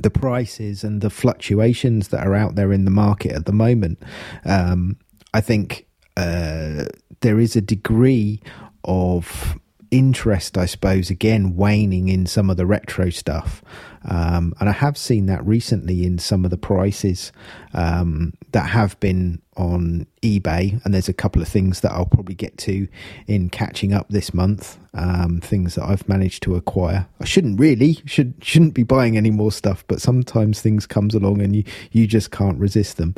the 0.00 0.10
prices 0.10 0.84
and 0.84 1.02
the 1.02 1.10
fluctuations 1.10 2.08
that 2.08 2.26
are 2.26 2.34
out 2.34 2.54
there 2.54 2.72
in 2.72 2.86
the 2.86 2.90
market 2.90 3.32
at 3.32 3.44
the 3.44 3.52
moment. 3.52 4.02
Um, 4.44 4.96
I 5.34 5.40
think 5.40 5.86
uh, 6.16 6.84
there 7.20 7.38
is 7.38 7.56
a 7.56 7.60
degree 7.60 8.40
of 8.84 9.58
interest, 9.90 10.56
I 10.58 10.66
suppose, 10.66 11.10
again, 11.10 11.54
waning 11.56 12.08
in 12.08 12.26
some 12.26 12.50
of 12.50 12.56
the 12.56 12.66
retro 12.66 13.10
stuff. 13.10 13.62
Um, 14.04 14.54
and 14.60 14.68
I 14.68 14.72
have 14.72 14.96
seen 14.96 15.26
that 15.26 15.44
recently 15.46 16.04
in 16.04 16.18
some 16.18 16.44
of 16.44 16.50
the 16.50 16.58
prices 16.58 17.32
um, 17.74 18.34
that 18.52 18.68
have 18.68 18.98
been 19.00 19.40
on 19.56 20.06
eBay. 20.22 20.82
And 20.84 20.94
there's 20.94 21.08
a 21.08 21.14
couple 21.14 21.42
of 21.42 21.48
things 21.48 21.80
that 21.80 21.92
I'll 21.92 22.06
probably 22.06 22.34
get 22.34 22.56
to 22.58 22.88
in 23.26 23.50
catching 23.50 23.92
up 23.92 24.08
this 24.08 24.32
month. 24.32 24.78
Um, 24.94 25.40
things 25.40 25.74
that 25.76 25.84
I've 25.84 26.06
managed 26.06 26.42
to 26.42 26.54
acquire. 26.54 27.08
I 27.18 27.24
shouldn't 27.24 27.58
really 27.58 28.02
should 28.04 28.34
shouldn't 28.42 28.74
be 28.74 28.82
buying 28.82 29.16
any 29.16 29.30
more 29.30 29.50
stuff, 29.50 29.84
but 29.88 30.02
sometimes 30.02 30.60
things 30.60 30.86
comes 30.86 31.14
along 31.14 31.40
and 31.40 31.56
you 31.56 31.64
you 31.92 32.06
just 32.06 32.30
can't 32.30 32.58
resist 32.58 32.98
them. 32.98 33.14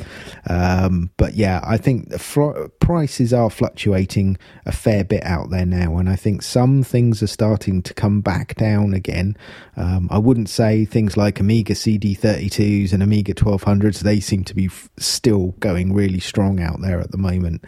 Um, 0.49 1.09
but 1.17 1.33
yeah, 1.33 1.59
I 1.65 1.75
think 1.75 2.09
the 2.09 2.71
prices 2.79 3.33
are 3.33 3.49
fluctuating 3.49 4.37
a 4.65 4.71
fair 4.71 5.03
bit 5.03 5.25
out 5.25 5.49
there 5.49 5.65
now, 5.65 5.97
and 5.97 6.09
I 6.09 6.15
think 6.15 6.43
some 6.43 6.81
things 6.81 7.21
are 7.21 7.27
starting 7.27 7.81
to 7.83 7.93
come 7.93 8.21
back 8.21 8.55
down 8.55 8.93
again. 8.93 9.35
Um, 9.75 10.07
I 10.09 10.17
wouldn't 10.17 10.47
say 10.47 10.74
things 10.83 11.15
like 11.15 11.39
Amiga 11.39 11.73
CD32s 11.73 12.91
and 12.91 13.01
Amiga 13.01 13.33
1200s; 13.33 13.99
they 13.99 14.19
seem 14.19 14.43
to 14.43 14.53
be 14.53 14.65
f- 14.65 14.89
still 14.97 15.51
going 15.59 15.93
really 15.93 16.19
strong 16.19 16.59
out 16.59 16.81
there 16.81 16.99
at 16.99 17.11
the 17.11 17.17
moment. 17.17 17.63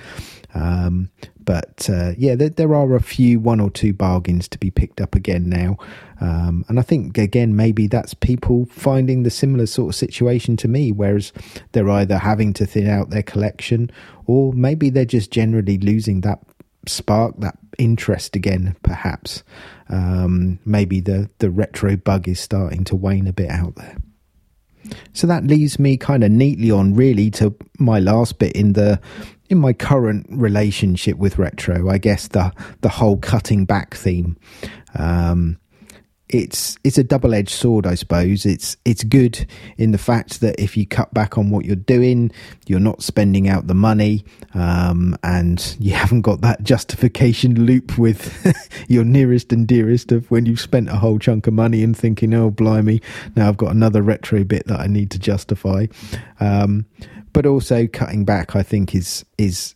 Um, 0.54 1.10
but 1.40 1.90
uh, 1.90 2.14
yeah, 2.18 2.36
there, 2.36 2.50
there, 2.50 2.76
are 2.76 2.96
a 2.96 3.02
few 3.02 3.40
one 3.40 3.62
or 3.62 3.70
two 3.70 3.94
bargains 3.94 4.50
to 4.50 4.58
be 4.58 4.70
picked 4.70 5.00
up 5.00 5.16
again 5.16 5.48
now, 5.48 5.78
um, 6.20 6.66
and 6.68 6.78
I 6.78 6.82
think 6.82 7.18
again 7.18 7.56
maybe 7.56 7.88
that's 7.88 8.14
people 8.14 8.66
finding 8.66 9.24
the 9.24 9.30
similar 9.30 9.68
sort 9.68 9.90
of 9.90 9.96
situation 9.96 10.58
to 10.58 10.68
me, 10.68 10.92
whereas 10.92 11.32
they're 11.72 11.90
either 11.90 12.18
having 12.18 12.52
to 12.54 12.66
thin 12.66 12.90
out 12.90 13.12
their 13.12 13.24
collection 13.24 13.90
or 14.26 14.52
maybe 14.52 14.90
they're 14.90 15.06
just 15.06 15.32
generally 15.32 15.78
losing 15.78 16.22
that 16.22 16.40
spark, 16.86 17.40
that 17.40 17.58
interest 17.78 18.36
again. 18.36 18.76
Perhaps 18.84 19.44
um, 19.90 20.60
maybe 20.66 21.00
the 21.00 21.30
the 21.40 21.50
retro 21.50 21.98
bug 21.98 22.28
is 22.28 22.40
starting 22.40 22.84
to 22.86 22.96
wane 22.96 23.28
a 23.28 23.34
bit 23.34 23.50
out 23.50 23.76
there. 23.76 23.98
So 25.14 25.28
that 25.28 25.44
leaves 25.46 25.80
me 25.80 25.98
kind 25.98 26.24
of 26.24 26.32
neatly 26.32 26.72
on 26.72 26.94
really 26.94 27.30
to 27.32 27.54
my 27.78 28.00
last 28.00 28.40
bit 28.40 28.54
in 28.54 28.74
the 28.74 29.00
in 29.50 29.58
my 29.58 29.74
current 29.74 30.26
relationship 30.30 31.18
with 31.18 31.38
retro, 31.38 31.90
I 31.90 31.98
guess 31.98 32.30
the 32.30 32.54
the 32.82 32.90
whole 32.90 33.18
cutting 33.18 33.66
back 33.66 33.96
theme. 33.96 34.38
Um, 34.96 35.58
it's 36.30 36.78
it's 36.84 36.98
a 36.98 37.04
double 37.04 37.34
edged 37.34 37.52
sword, 37.52 37.88
I 37.88 37.96
suppose. 37.96 38.46
It's 38.46 38.76
it's 38.84 39.04
good 39.04 39.48
in 39.78 39.92
the 39.92 39.98
fact 39.98 40.42
that 40.42 40.60
if 40.60 40.76
you 40.76 40.86
cut 40.86 41.14
back 41.14 41.38
on 41.38 41.50
what 41.50 41.66
you're 41.66 41.76
doing, 41.76 42.32
you're 42.66 42.80
not 42.80 43.02
spending 43.02 43.48
out 43.48 43.68
the 43.68 43.74
money, 43.74 44.26
um, 44.54 45.18
and 45.24 45.76
you 45.80 45.94
haven't 45.94 46.22
got 46.22 46.42
that 46.42 46.64
justification 46.64 47.66
loop 47.66 47.98
with 47.98 48.54
your 48.90 49.06
nearest 49.06 49.54
and 49.54 49.68
dearest 49.68 50.12
of 50.12 50.30
when 50.30 50.46
you've 50.46 50.60
spent 50.60 50.90
a 50.90 50.96
whole 50.96 51.20
chunk 51.20 51.48
of 51.48 51.54
money 51.54 51.82
and 51.82 51.96
thinking, 51.96 52.34
oh 52.34 52.52
blimey, 52.52 53.02
now 53.36 53.48
I've 53.48 53.58
got 53.58 53.72
another 53.72 54.02
retro 54.02 54.44
bit 54.44 54.68
that 54.68 54.80
I 54.80 54.88
need 54.88 55.12
to 55.12 55.20
justify. 55.20 55.88
Um, 56.40 56.86
but 57.32 57.46
also 57.46 57.88
cutting 57.88 58.26
back, 58.26 58.56
I 58.56 58.64
think 58.64 58.94
is 58.96 59.24
is 59.38 59.76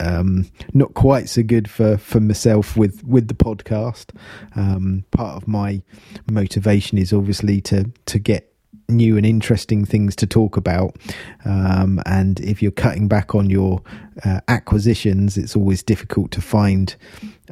um, 0.00 0.50
not 0.72 0.94
quite 0.94 1.28
so 1.28 1.42
good 1.42 1.68
for, 1.68 1.98
for 1.98 2.20
myself 2.20 2.76
with, 2.76 3.04
with 3.04 3.28
the 3.28 3.34
podcast. 3.34 4.10
Um, 4.56 5.04
part 5.10 5.36
of 5.36 5.48
my 5.48 5.82
motivation 6.30 6.98
is 6.98 7.12
obviously 7.12 7.60
to 7.62 7.90
to 8.06 8.18
get 8.18 8.48
new 8.90 9.18
and 9.18 9.26
interesting 9.26 9.84
things 9.84 10.16
to 10.16 10.26
talk 10.26 10.56
about. 10.56 10.96
Um, 11.44 12.00
and 12.06 12.40
if 12.40 12.62
you're 12.62 12.72
cutting 12.72 13.06
back 13.06 13.34
on 13.34 13.50
your 13.50 13.82
uh, 14.24 14.40
acquisitions, 14.48 15.36
it's 15.36 15.54
always 15.54 15.82
difficult 15.82 16.30
to 16.32 16.40
find 16.40 16.96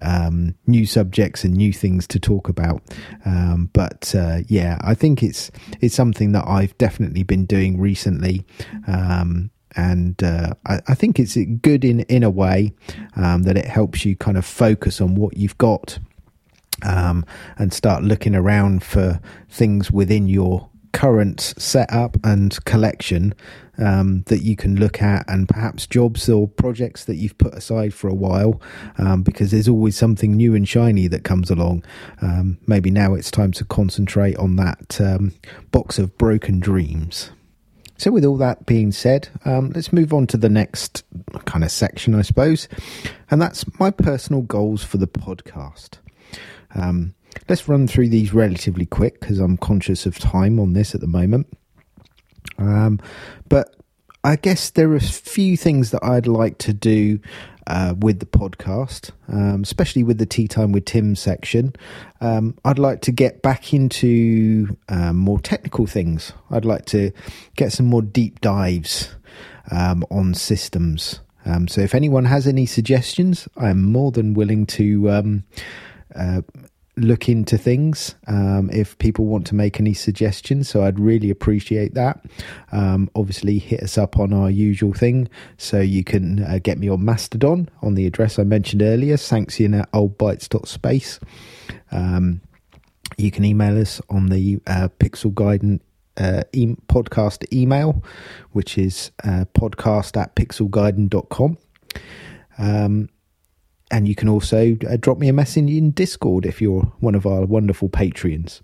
um, 0.02 0.54
new 0.66 0.86
subjects 0.86 1.44
and 1.44 1.54
new 1.54 1.72
things 1.72 2.06
to 2.08 2.18
talk 2.18 2.48
about. 2.48 2.82
Um, 3.24 3.70
but 3.72 4.14
uh, 4.14 4.38
yeah, 4.48 4.78
I 4.80 4.94
think 4.94 5.22
it's 5.22 5.50
it's 5.80 5.94
something 5.94 6.32
that 6.32 6.46
I've 6.46 6.76
definitely 6.78 7.22
been 7.22 7.44
doing 7.44 7.78
recently. 7.78 8.44
And 9.76 10.22
uh, 10.22 10.54
I, 10.66 10.80
I, 10.88 10.94
think 10.94 11.20
it's 11.20 11.36
good 11.60 11.84
in 11.84 12.00
in 12.00 12.22
a 12.22 12.30
way 12.30 12.72
um, 13.14 13.42
that 13.42 13.56
it 13.58 13.66
helps 13.66 14.04
you 14.04 14.16
kind 14.16 14.38
of 14.38 14.46
focus 14.46 15.00
on 15.00 15.14
what 15.16 15.36
you've 15.36 15.58
got 15.58 15.98
um, 16.82 17.24
and 17.58 17.72
start 17.72 18.02
looking 18.02 18.34
around 18.34 18.82
for 18.82 19.20
things 19.48 19.90
within 19.90 20.28
your 20.28 20.68
current 20.92 21.54
setup 21.58 22.16
and 22.24 22.64
collection 22.64 23.34
um, 23.78 24.22
that 24.28 24.40
you 24.40 24.56
can 24.56 24.76
look 24.76 25.02
at, 25.02 25.28
and 25.28 25.46
perhaps 25.46 25.86
jobs 25.86 26.26
or 26.28 26.48
projects 26.48 27.04
that 27.04 27.16
you've 27.16 27.36
put 27.36 27.52
aside 27.52 27.92
for 27.92 28.08
a 28.08 28.14
while, 28.14 28.62
um, 28.96 29.22
because 29.22 29.50
there's 29.50 29.68
always 29.68 29.94
something 29.94 30.32
new 30.32 30.54
and 30.54 30.66
shiny 30.66 31.06
that 31.08 31.22
comes 31.22 31.50
along. 31.50 31.84
Um, 32.22 32.56
maybe 32.66 32.90
now 32.90 33.12
it's 33.12 33.30
time 33.30 33.52
to 33.52 33.64
concentrate 33.66 34.36
on 34.38 34.56
that 34.56 34.98
um, 34.98 35.34
box 35.70 35.98
of 35.98 36.16
broken 36.16 36.60
dreams. 36.60 37.30
So, 37.98 38.10
with 38.10 38.24
all 38.24 38.36
that 38.38 38.66
being 38.66 38.92
said, 38.92 39.28
um, 39.44 39.70
let's 39.74 39.92
move 39.92 40.12
on 40.12 40.26
to 40.28 40.36
the 40.36 40.48
next 40.48 41.04
kind 41.44 41.64
of 41.64 41.70
section, 41.70 42.14
I 42.14 42.22
suppose, 42.22 42.68
and 43.30 43.40
that's 43.40 43.64
my 43.80 43.90
personal 43.90 44.42
goals 44.42 44.84
for 44.84 44.98
the 44.98 45.06
podcast. 45.06 45.98
Um, 46.74 47.14
let's 47.48 47.68
run 47.68 47.88
through 47.88 48.10
these 48.10 48.34
relatively 48.34 48.86
quick 48.86 49.20
because 49.20 49.38
I'm 49.38 49.56
conscious 49.56 50.06
of 50.06 50.18
time 50.18 50.60
on 50.60 50.74
this 50.74 50.94
at 50.94 51.00
the 51.00 51.06
moment. 51.06 51.46
Um, 52.58 53.00
but 53.48 53.74
I 54.24 54.36
guess 54.36 54.70
there 54.70 54.90
are 54.90 54.96
a 54.96 55.00
few 55.00 55.56
things 55.56 55.90
that 55.92 56.04
I'd 56.04 56.26
like 56.26 56.58
to 56.58 56.72
do 56.72 57.20
uh, 57.66 57.94
with 57.98 58.20
the 58.20 58.26
podcast, 58.26 59.10
um, 59.28 59.62
especially 59.62 60.02
with 60.02 60.18
the 60.18 60.26
Tea 60.26 60.48
Time 60.48 60.72
with 60.72 60.84
Tim 60.84 61.16
section. 61.16 61.74
Um, 62.20 62.56
I'd 62.64 62.78
like 62.78 63.00
to 63.02 63.12
get 63.12 63.42
back 63.42 63.74
into 63.74 64.76
um, 64.88 65.16
more 65.16 65.40
technical 65.40 65.86
things. 65.86 66.32
I'd 66.50 66.64
like 66.64 66.84
to 66.86 67.12
get 67.56 67.72
some 67.72 67.86
more 67.86 68.02
deep 68.02 68.40
dives 68.40 69.14
um, 69.70 70.04
on 70.10 70.34
systems. 70.34 71.20
Um, 71.44 71.68
so 71.68 71.80
if 71.80 71.94
anyone 71.94 72.24
has 72.24 72.46
any 72.46 72.66
suggestions, 72.66 73.48
I'm 73.56 73.82
more 73.84 74.10
than 74.10 74.34
willing 74.34 74.66
to 74.66 75.10
um, 75.10 75.44
uh, 76.14 76.42
look 76.96 77.28
into 77.28 77.58
things 77.58 78.14
um, 78.26 78.70
if 78.72 78.96
people 78.98 79.26
want 79.26 79.46
to 79.48 79.54
make 79.54 79.78
any 79.78 79.94
suggestions. 79.94 80.68
So 80.68 80.82
I'd 80.82 80.98
really 80.98 81.30
appreciate 81.30 81.94
that. 81.94 82.24
Um, 82.72 83.10
obviously, 83.14 83.58
hit 83.58 83.82
us 83.82 83.98
up 83.98 84.18
on 84.18 84.32
our 84.32 84.50
usual 84.50 84.92
thing. 84.92 85.28
So 85.58 85.80
you 85.80 86.04
can 86.04 86.42
uh, 86.42 86.58
get 86.62 86.78
me 86.78 86.88
on 86.88 87.04
Mastodon 87.04 87.68
on 87.82 87.94
the 87.94 88.06
address 88.06 88.38
I 88.38 88.44
mentioned 88.44 88.82
earlier, 88.82 89.16
sanction 89.16 89.74
at 89.74 89.90
oldbytes.space. 89.92 91.20
Um, 91.92 92.40
you 93.18 93.30
can 93.30 93.44
email 93.44 93.78
us 93.80 94.00
on 94.08 94.26
the 94.26 94.60
uh, 94.66 94.88
Pixel 94.98 95.32
Gaiden 95.32 95.80
uh, 96.16 96.42
e- 96.52 96.76
podcast 96.88 97.50
email, 97.52 98.02
which 98.52 98.78
is 98.78 99.10
uh, 99.22 99.44
podcast 99.54 100.20
at 100.20 100.34
pixelgaiden.com. 100.34 101.58
Um, 102.58 103.08
and 103.90 104.08
you 104.08 104.14
can 104.14 104.28
also 104.28 104.76
uh, 104.88 104.96
drop 104.96 105.18
me 105.18 105.28
a 105.28 105.32
message 105.32 105.70
in 105.70 105.92
Discord 105.92 106.44
if 106.44 106.60
you're 106.60 106.82
one 107.00 107.14
of 107.14 107.26
our 107.26 107.44
wonderful 107.44 107.88
Patreons. 107.88 108.60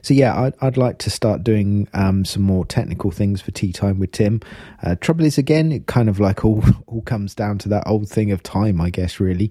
So 0.00 0.14
yeah, 0.14 0.40
I'd, 0.40 0.54
I'd 0.60 0.76
like 0.76 0.98
to 0.98 1.10
start 1.10 1.42
doing 1.42 1.88
um, 1.92 2.24
some 2.24 2.42
more 2.42 2.64
technical 2.64 3.10
things 3.10 3.40
for 3.40 3.50
tea 3.50 3.72
time 3.72 3.98
with 3.98 4.12
Tim. 4.12 4.40
Uh, 4.82 4.94
trouble 4.96 5.24
is, 5.24 5.38
again, 5.38 5.72
it 5.72 5.86
kind 5.86 6.08
of 6.08 6.20
like 6.20 6.44
all 6.44 6.62
all 6.86 7.02
comes 7.02 7.34
down 7.34 7.58
to 7.58 7.68
that 7.70 7.84
old 7.86 8.08
thing 8.08 8.30
of 8.30 8.42
time, 8.42 8.80
I 8.80 8.90
guess. 8.90 9.18
Really, 9.18 9.50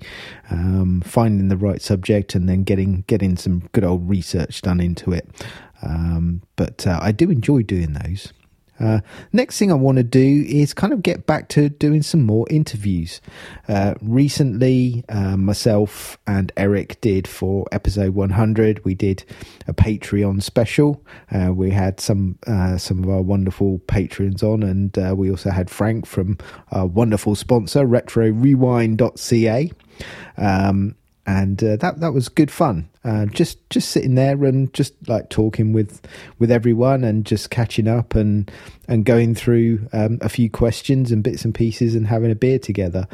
um, 0.50 1.02
finding 1.02 1.50
the 1.50 1.58
right 1.58 1.82
subject 1.82 2.34
and 2.34 2.48
then 2.48 2.64
getting 2.64 3.04
getting 3.08 3.36
some 3.36 3.68
good 3.74 3.84
old 3.84 4.08
research 4.08 4.62
done 4.62 4.80
into 4.80 5.12
it. 5.12 5.28
Um, 5.82 6.42
but 6.56 6.88
uh, 6.88 7.00
I 7.02 7.12
do 7.12 7.30
enjoy 7.30 7.64
doing 7.64 7.94
those. 7.94 8.32
Uh, 8.80 9.00
next 9.32 9.58
thing 9.58 9.72
I 9.72 9.76
want 9.76 9.98
to 9.98 10.04
do 10.04 10.46
is 10.48 10.74
kind 10.74 10.94
of 10.94 11.02
get 11.02 11.26
back 11.26 11.48
to 11.50 11.70
doing 11.70 12.02
some 12.02 12.24
more 12.24 12.46
interviews. 12.50 13.22
Uh, 13.68 13.96
recently, 14.02 15.04
uh, 15.10 15.38
myself 15.38 16.18
and 16.28 16.52
Eric 16.58 17.00
did 17.02 17.28
for 17.28 17.66
episode 17.72 18.14
100. 18.14 18.84
We 18.84 18.96
did 18.96 19.24
a 19.68 19.74
Patreon 19.74 20.44
special. 20.44 21.04
Uh, 21.32 21.54
we 21.54 21.72
had 21.72 22.00
some 22.00 22.38
uh, 22.48 22.78
some 22.78 23.04
of 23.04 23.10
our 23.10 23.22
wonderful 23.22 23.80
patrons 23.88 24.44
on, 24.44 24.64
and 24.64 24.98
uh, 24.98 25.14
we 25.16 25.30
also 25.30 25.52
had 25.52 25.70
Frank 25.70 26.06
from 26.06 26.38
our 26.72 26.86
wonderful 26.86 27.36
sponsor, 27.36 27.86
RetroRewind.ca. 27.86 29.72
Um, 30.38 30.96
and 31.28 31.58
that 31.58 32.00
that 32.00 32.14
was 32.14 32.30
good 32.30 32.52
fun. 32.52 32.90
Just 33.26 33.70
just 33.70 33.90
sitting 33.90 34.16
there 34.16 34.44
and 34.46 34.74
just 34.74 34.94
like 35.08 35.30
talking 35.30 35.74
with 35.74 36.02
with 36.40 36.50
everyone 36.50 37.04
and 37.04 37.24
just 37.24 37.52
catching 37.52 37.88
up 37.88 38.16
and 38.16 38.52
and 38.88 39.06
going 39.06 39.36
through 39.36 39.88
um, 39.94 40.18
a 40.22 40.30
few 40.30 40.50
questions 40.50 41.12
and 41.12 41.24
bits 41.24 41.46
and 41.46 41.54
pieces 41.54 41.94
and 41.94 42.08
having 42.08 42.32
a 42.32 42.36
beer 42.36 42.58
together. 42.58 43.08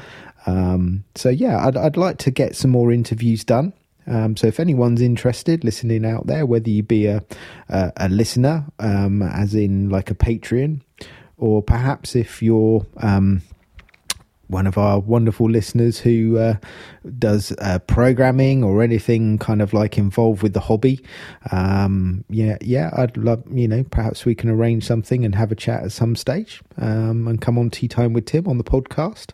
Um, 0.46 1.04
so 1.16 1.30
yeah, 1.30 1.66
I'd 1.66 1.76
I'd 1.76 1.98
like 1.98 2.18
to 2.20 2.32
get 2.32 2.56
some 2.56 2.72
more 2.72 2.92
interviews 2.92 3.44
done. 3.44 3.74
Um, 4.08 4.36
so 4.36 4.48
if 4.48 4.60
anyone's 4.60 5.02
interested, 5.02 5.64
listening 5.64 6.06
out 6.06 6.26
there, 6.26 6.46
whether 6.46 6.70
you 6.70 6.84
be 6.84 7.08
a 7.08 7.24
a, 7.70 7.92
a 7.98 8.10
listener, 8.10 8.66
um, 8.80 9.22
as 9.22 9.54
in 9.54 9.90
like 9.90 10.10
a 10.10 10.16
Patreon, 10.16 10.82
or 11.38 11.62
perhaps 11.62 12.16
if 12.16 12.42
you're 12.42 12.86
um, 12.98 13.42
one 14.52 14.68
of 14.68 14.78
our 14.78 15.00
wonderful 15.00 15.50
listeners 15.50 16.00
who 16.00 16.38
uh, 16.38 16.56
does 17.18 17.54
uh, 17.60 17.80
programming 17.80 18.64
or 18.64 18.84
anything 18.84 19.38
kind 19.38 19.62
of 19.62 19.74
like 19.74 19.98
involved 19.98 20.44
with 20.44 20.54
the 20.54 20.60
hobby. 20.60 21.04
Um, 21.52 22.24
yeah, 22.30 22.58
yeah, 22.62 22.92
I'd 22.96 23.18
love, 23.18 23.44
you 23.52 23.68
know, 23.68 23.84
perhaps 23.86 24.26
we 24.26 24.36
can 24.36 24.50
arrange 24.50 24.86
something 24.86 25.26
and 25.26 25.34
have 25.36 25.52
a 25.52 25.56
chat 25.56 25.84
at 25.84 25.92
some 25.92 26.16
stage 26.16 26.62
um, 26.78 27.28
and 27.28 27.42
come 27.42 27.58
on 27.58 27.70
Tea 27.70 27.88
Time 27.88 28.14
with 28.14 28.26
Tim 28.26 28.48
on 28.48 28.58
the 28.58 28.64
podcast. 28.64 29.32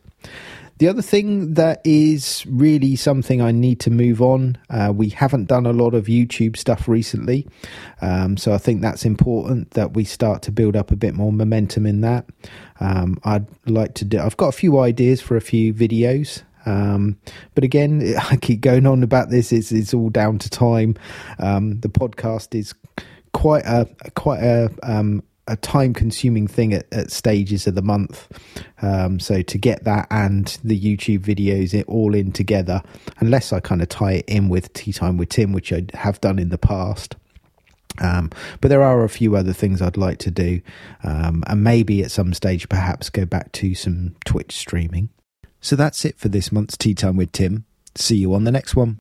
The 0.80 0.88
other 0.88 1.02
thing 1.02 1.56
that 1.56 1.82
is 1.84 2.46
really 2.48 2.96
something 2.96 3.42
I 3.42 3.52
need 3.52 3.80
to 3.82 3.90
move 3.90 4.22
on, 4.22 4.58
uh, 4.70 4.94
we 4.96 5.10
haven't 5.10 5.46
done 5.46 5.66
a 5.66 5.74
lot 5.74 5.96
of 5.96 6.06
YouTube 6.06 6.56
stuff 6.56 6.88
recently. 6.88 7.48
Um, 8.02 8.38
so 8.38 8.54
I 8.54 8.60
think 8.60 8.82
that's 8.82 9.04
important 9.04 9.72
that 9.72 9.94
we 9.94 10.04
start 10.04 10.44
to 10.44 10.52
build 10.52 10.76
up 10.76 10.92
a 10.92 10.96
bit 10.96 11.16
more 11.16 11.34
momentum 11.34 11.88
in 11.88 12.02
that. 12.02 12.26
Um, 12.80 13.20
I'd 13.24 13.48
like 13.68 13.96
to 13.96 14.06
do, 14.06 14.20
I've 14.20 14.38
got 14.38 14.50
a 14.50 14.52
few 14.52 14.80
ideas 14.80 15.20
for 15.20 15.36
a 15.36 15.42
few 15.42 15.74
videos. 15.74 16.44
Um, 16.68 17.18
but 17.56 17.64
again, 17.64 18.16
I 18.30 18.36
keep 18.36 18.62
going 18.62 18.86
on 18.86 19.02
about 19.02 19.30
this. 19.30 19.52
It's, 19.52 19.72
it's 19.72 19.96
all 19.96 20.10
down 20.10 20.38
to 20.40 20.50
time. 20.50 20.96
Um, 21.40 21.80
the 21.80 21.90
podcast 21.90 22.54
is 22.54 22.76
quite 23.34 23.66
a 23.66 23.88
quite 24.16 24.42
a 24.42 24.72
um, 24.82 25.22
a 25.48 25.56
time 25.56 25.94
consuming 25.94 26.48
thing 26.48 26.74
at, 26.74 26.86
at 26.92 27.12
stages 27.12 27.68
of 27.68 27.76
the 27.76 27.82
month. 27.82 28.28
Um, 28.82 29.20
so 29.20 29.42
to 29.42 29.58
get 29.58 29.84
that 29.86 30.08
and 30.12 30.58
the 30.64 30.80
YouTube 30.80 31.20
videos 31.20 31.74
it 31.74 31.88
all 31.88 32.14
in 32.14 32.32
together, 32.32 32.82
unless 33.20 33.54
I 33.54 33.60
kind 33.60 33.82
of 33.82 33.90
tie 33.90 34.14
it 34.14 34.26
in 34.28 34.50
with 34.50 34.74
Tea 34.74 34.94
Time 34.94 35.18
with 35.18 35.30
Tim, 35.30 35.54
which 35.54 35.72
I 35.74 35.86
have 35.94 36.22
done 36.22 36.40
in 36.40 36.50
the 36.50 36.58
past. 36.58 37.16
Um, 38.00 38.30
but 38.62 38.68
there 38.68 38.84
are 38.84 39.04
a 39.04 39.10
few 39.10 39.36
other 39.36 39.54
things 39.54 39.82
I'd 39.82 39.98
like 39.98 40.20
to 40.20 40.32
do, 40.32 40.62
um, 41.04 41.44
and 41.48 41.64
maybe 41.64 42.04
at 42.04 42.12
some 42.12 42.34
stage 42.34 42.70
perhaps 42.70 43.10
go 43.10 43.26
back 43.26 43.52
to 43.54 43.74
some 43.74 44.16
Twitch 44.26 44.56
streaming. 44.56 45.10
So 45.62 45.76
that's 45.76 46.06
it 46.06 46.20
for 46.20 46.30
this 46.30 46.52
month's 46.52 46.78
Tea 46.78 46.94
Time 46.94 47.18
with 47.18 47.32
Tim. 47.32 47.66
See 47.96 48.18
you 48.18 48.34
on 48.34 48.44
the 48.44 48.52
next 48.52 48.76
one. 48.76 49.00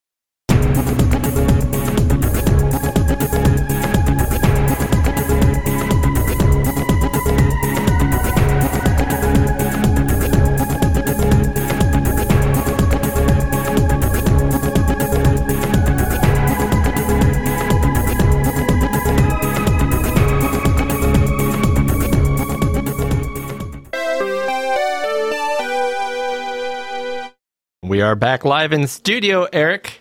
We 27.86 28.00
are 28.00 28.16
back 28.16 28.44
live 28.44 28.72
in 28.72 28.88
studio, 28.88 29.46
Eric. 29.52 30.00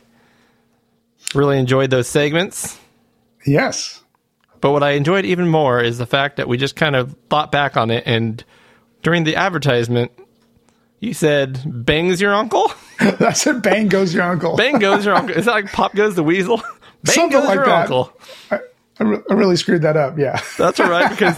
Really 1.36 1.60
enjoyed 1.60 1.92
those 1.92 2.08
segments. 2.08 2.80
Yes. 3.46 4.02
But 4.60 4.72
what 4.72 4.82
I 4.82 4.92
enjoyed 4.92 5.24
even 5.24 5.48
more 5.48 5.80
is 5.84 6.00
the 6.00 6.08
fact 6.08 6.38
that 6.38 6.48
we 6.48 6.58
just 6.58 6.76
kind 6.76 6.96
of 6.96 7.16
thought 7.30 7.52
back 7.52 7.78
on 7.78 7.92
it 7.92 8.04
and 8.08 8.44
during 9.04 9.24
the 9.24 9.36
advertisement 9.36 10.12
you 11.00 11.14
said 11.14 11.62
bangs 11.86 12.20
your 12.20 12.34
uncle? 12.34 12.72
I 13.00 13.34
said, 13.34 13.62
bang 13.62 13.88
goes 13.88 14.16
your 14.16 14.24
uncle. 14.24 14.56
Bang 14.56 14.80
goes 14.80 15.06
your 15.06 15.14
uncle. 15.14 15.38
Is 15.38 15.46
that 15.46 15.52
like 15.52 15.72
Pop 15.72 15.94
Goes 15.94 16.16
the 16.16 16.24
Weasel? 16.24 16.58
Bang 17.04 17.14
Something 17.14 17.40
goes 17.40 17.46
like 17.46 17.56
your 17.56 17.66
that. 17.68 17.82
uncle. 17.84 18.12
I, 18.50 18.62
re- 19.04 19.22
I 19.30 19.34
really 19.34 19.56
screwed 19.56 19.82
that 19.82 19.98
up. 19.98 20.18
Yeah. 20.18 20.40
That's 20.58 20.80
all 20.80 20.90
right 20.90 21.10
because 21.10 21.38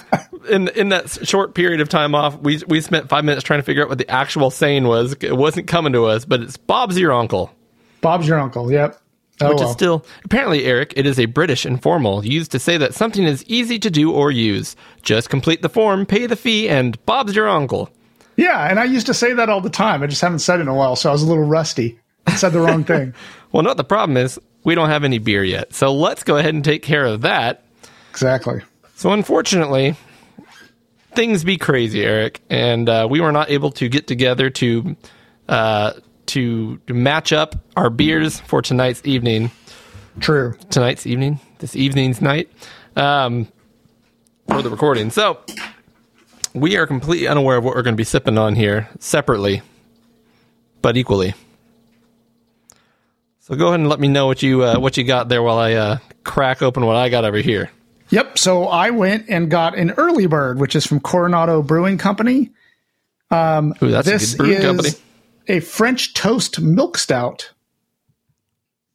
in 0.50 0.68
in 0.70 0.90
that 0.90 1.10
short 1.28 1.56
period 1.56 1.82
of 1.82 1.90
time 1.90 2.14
off, 2.16 2.38
we 2.40 2.62
we 2.68 2.82
spent 2.82 3.10
five 3.10 3.26
minutes 3.26 3.44
trying 3.44 3.60
to 3.60 3.64
figure 3.64 3.84
out 3.84 3.90
what 3.90 3.98
the 3.98 4.10
actual 4.10 4.52
saying 4.52 4.86
was. 4.86 5.16
It 5.22 5.36
wasn't 5.36 5.68
coming 5.68 5.94
to 5.94 6.06
us, 6.06 6.26
but 6.26 6.42
it's 6.42 6.58
Bob's 6.58 7.00
your 7.00 7.14
uncle, 7.14 7.52
Bob's 8.02 8.28
your 8.28 8.40
uncle. 8.40 8.72
Yep. 8.72 9.02
Oh, 9.40 9.50
which 9.50 9.60
well. 9.60 9.68
is 9.68 9.74
still 9.74 10.06
apparently 10.26 10.66
Eric. 10.66 10.94
It 10.96 11.06
is 11.06 11.20
a 11.20 11.26
British 11.26 11.66
informal 11.66 12.26
used 12.26 12.52
to 12.52 12.60
say 12.60 12.78
that 12.78 12.96
something 12.96 13.24
is 13.24 13.44
easy 13.46 13.78
to 13.80 13.92
do 13.92 14.12
or 14.12 14.32
use. 14.32 14.76
Just 15.04 15.30
complete 15.30 15.62
the 15.62 15.70
form, 15.70 16.08
pay 16.08 16.26
the 16.26 16.36
fee, 16.36 16.68
and 16.68 17.04
Bob's 17.06 17.36
your 17.36 17.48
uncle. 17.48 17.90
yeah. 18.36 18.68
And 18.68 18.80
I 18.80 18.86
used 18.86 19.06
to 19.08 19.14
say 19.14 19.34
that 19.34 19.48
all 19.50 19.62
the 19.62 19.70
time. 19.70 20.02
I 20.02 20.08
just 20.08 20.22
haven't 20.22 20.40
said 20.40 20.60
it 20.60 20.64
in 20.64 20.68
a 20.68 20.74
while. 20.74 20.96
So 20.96 21.10
I 21.10 21.12
was 21.12 21.22
a 21.22 21.28
little 21.28 21.44
rusty. 21.44 22.00
I 22.26 22.36
said 22.36 22.50
the 22.50 22.60
wrong 22.60 22.84
thing. 22.84 23.14
Well, 23.58 23.64
no, 23.64 23.74
the 23.74 23.84
problem 23.84 24.18
is 24.18 24.40
we 24.66 24.76
don't 24.76 24.90
have 24.90 25.04
any 25.04 25.18
beer 25.18 25.44
yet, 25.44 25.74
so 25.74 25.92
let's 25.92 26.24
go 26.24 26.38
ahead 26.38 26.54
and 26.54 26.64
take 26.64 26.84
care 26.84 27.04
of 27.04 27.22
that. 27.22 27.64
Exactly. 28.12 28.62
So 28.94 29.12
unfortunately, 29.14 29.96
things 31.16 31.44
be 31.44 31.58
crazy, 31.58 32.04
Eric, 32.04 32.40
and 32.52 32.88
uh, 32.88 33.08
we 33.10 33.20
were 33.20 33.32
not 33.32 33.50
able 33.50 33.72
to 33.72 33.90
get 33.90 34.06
together 34.06 34.52
to 34.52 34.96
uh, 35.50 35.94
to 36.28 36.80
match 36.88 37.34
up 37.34 37.56
our 37.76 37.90
beers 37.90 38.40
for 38.42 38.62
tonight's 38.62 39.02
evening. 39.06 39.50
True. 40.20 40.54
Tonight's 40.70 41.08
evening, 41.08 41.40
this 41.58 41.76
evening's 41.76 42.22
night, 42.22 42.52
um, 42.96 43.48
for 44.48 44.62
the 44.62 44.70
recording. 44.70 45.10
So 45.10 45.40
we 46.54 46.78
are 46.78 46.86
completely 46.86 47.28
unaware 47.28 47.58
of 47.58 47.64
what 47.64 47.74
we're 47.74 47.82
going 47.82 47.96
to 47.96 47.98
be 47.98 48.04
sipping 48.04 48.38
on 48.38 48.54
here 48.54 48.88
separately, 49.00 49.64
but 50.84 50.96
equally. 50.96 51.34
So 53.48 53.56
go 53.56 53.68
ahead 53.68 53.80
and 53.80 53.88
let 53.88 54.02
me 54.02 54.10
know 54.10 54.28
what 54.28 54.44
you 54.44 54.62
uh, 54.62 54.78
what 54.78 54.98
you 54.98 55.06
got 55.06 55.30
there 55.30 55.42
while 55.42 55.58
I 55.58 55.72
uh, 55.72 55.98
crack 56.26 56.62
open 56.62 56.86
what 56.86 56.98
I 56.98 57.08
got 57.08 57.24
over 57.24 57.38
here. 57.38 57.72
Yep. 58.10 58.38
So 58.38 58.66
I 58.66 58.90
went 58.90 59.30
and 59.30 59.50
got 59.50 59.78
an 59.78 59.92
early 59.92 60.28
bird, 60.28 60.60
which 60.60 60.76
is 60.76 60.86
from 60.86 61.00
Coronado 61.00 61.62
Brewing 61.62 61.98
Company. 61.98 62.52
Ooh, 63.32 63.74
that's 63.80 64.06
this 64.06 64.34
a 64.34 64.38
good 64.38 64.44
brewing 64.44 64.58
is 64.58 64.66
company. 64.66 64.90
a 65.48 65.60
French 65.62 66.14
toast 66.14 66.60
milk 66.60 66.98
stout. 66.98 67.54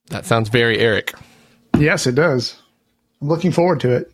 That 0.08 0.26
sounds 0.26 0.50
very 0.50 0.78
Eric. 0.78 1.14
Yes, 1.78 2.06
it 2.06 2.14
does. 2.14 2.54
I'm 3.22 3.28
looking 3.28 3.52
forward 3.52 3.80
to 3.80 3.92
it. 3.92 4.12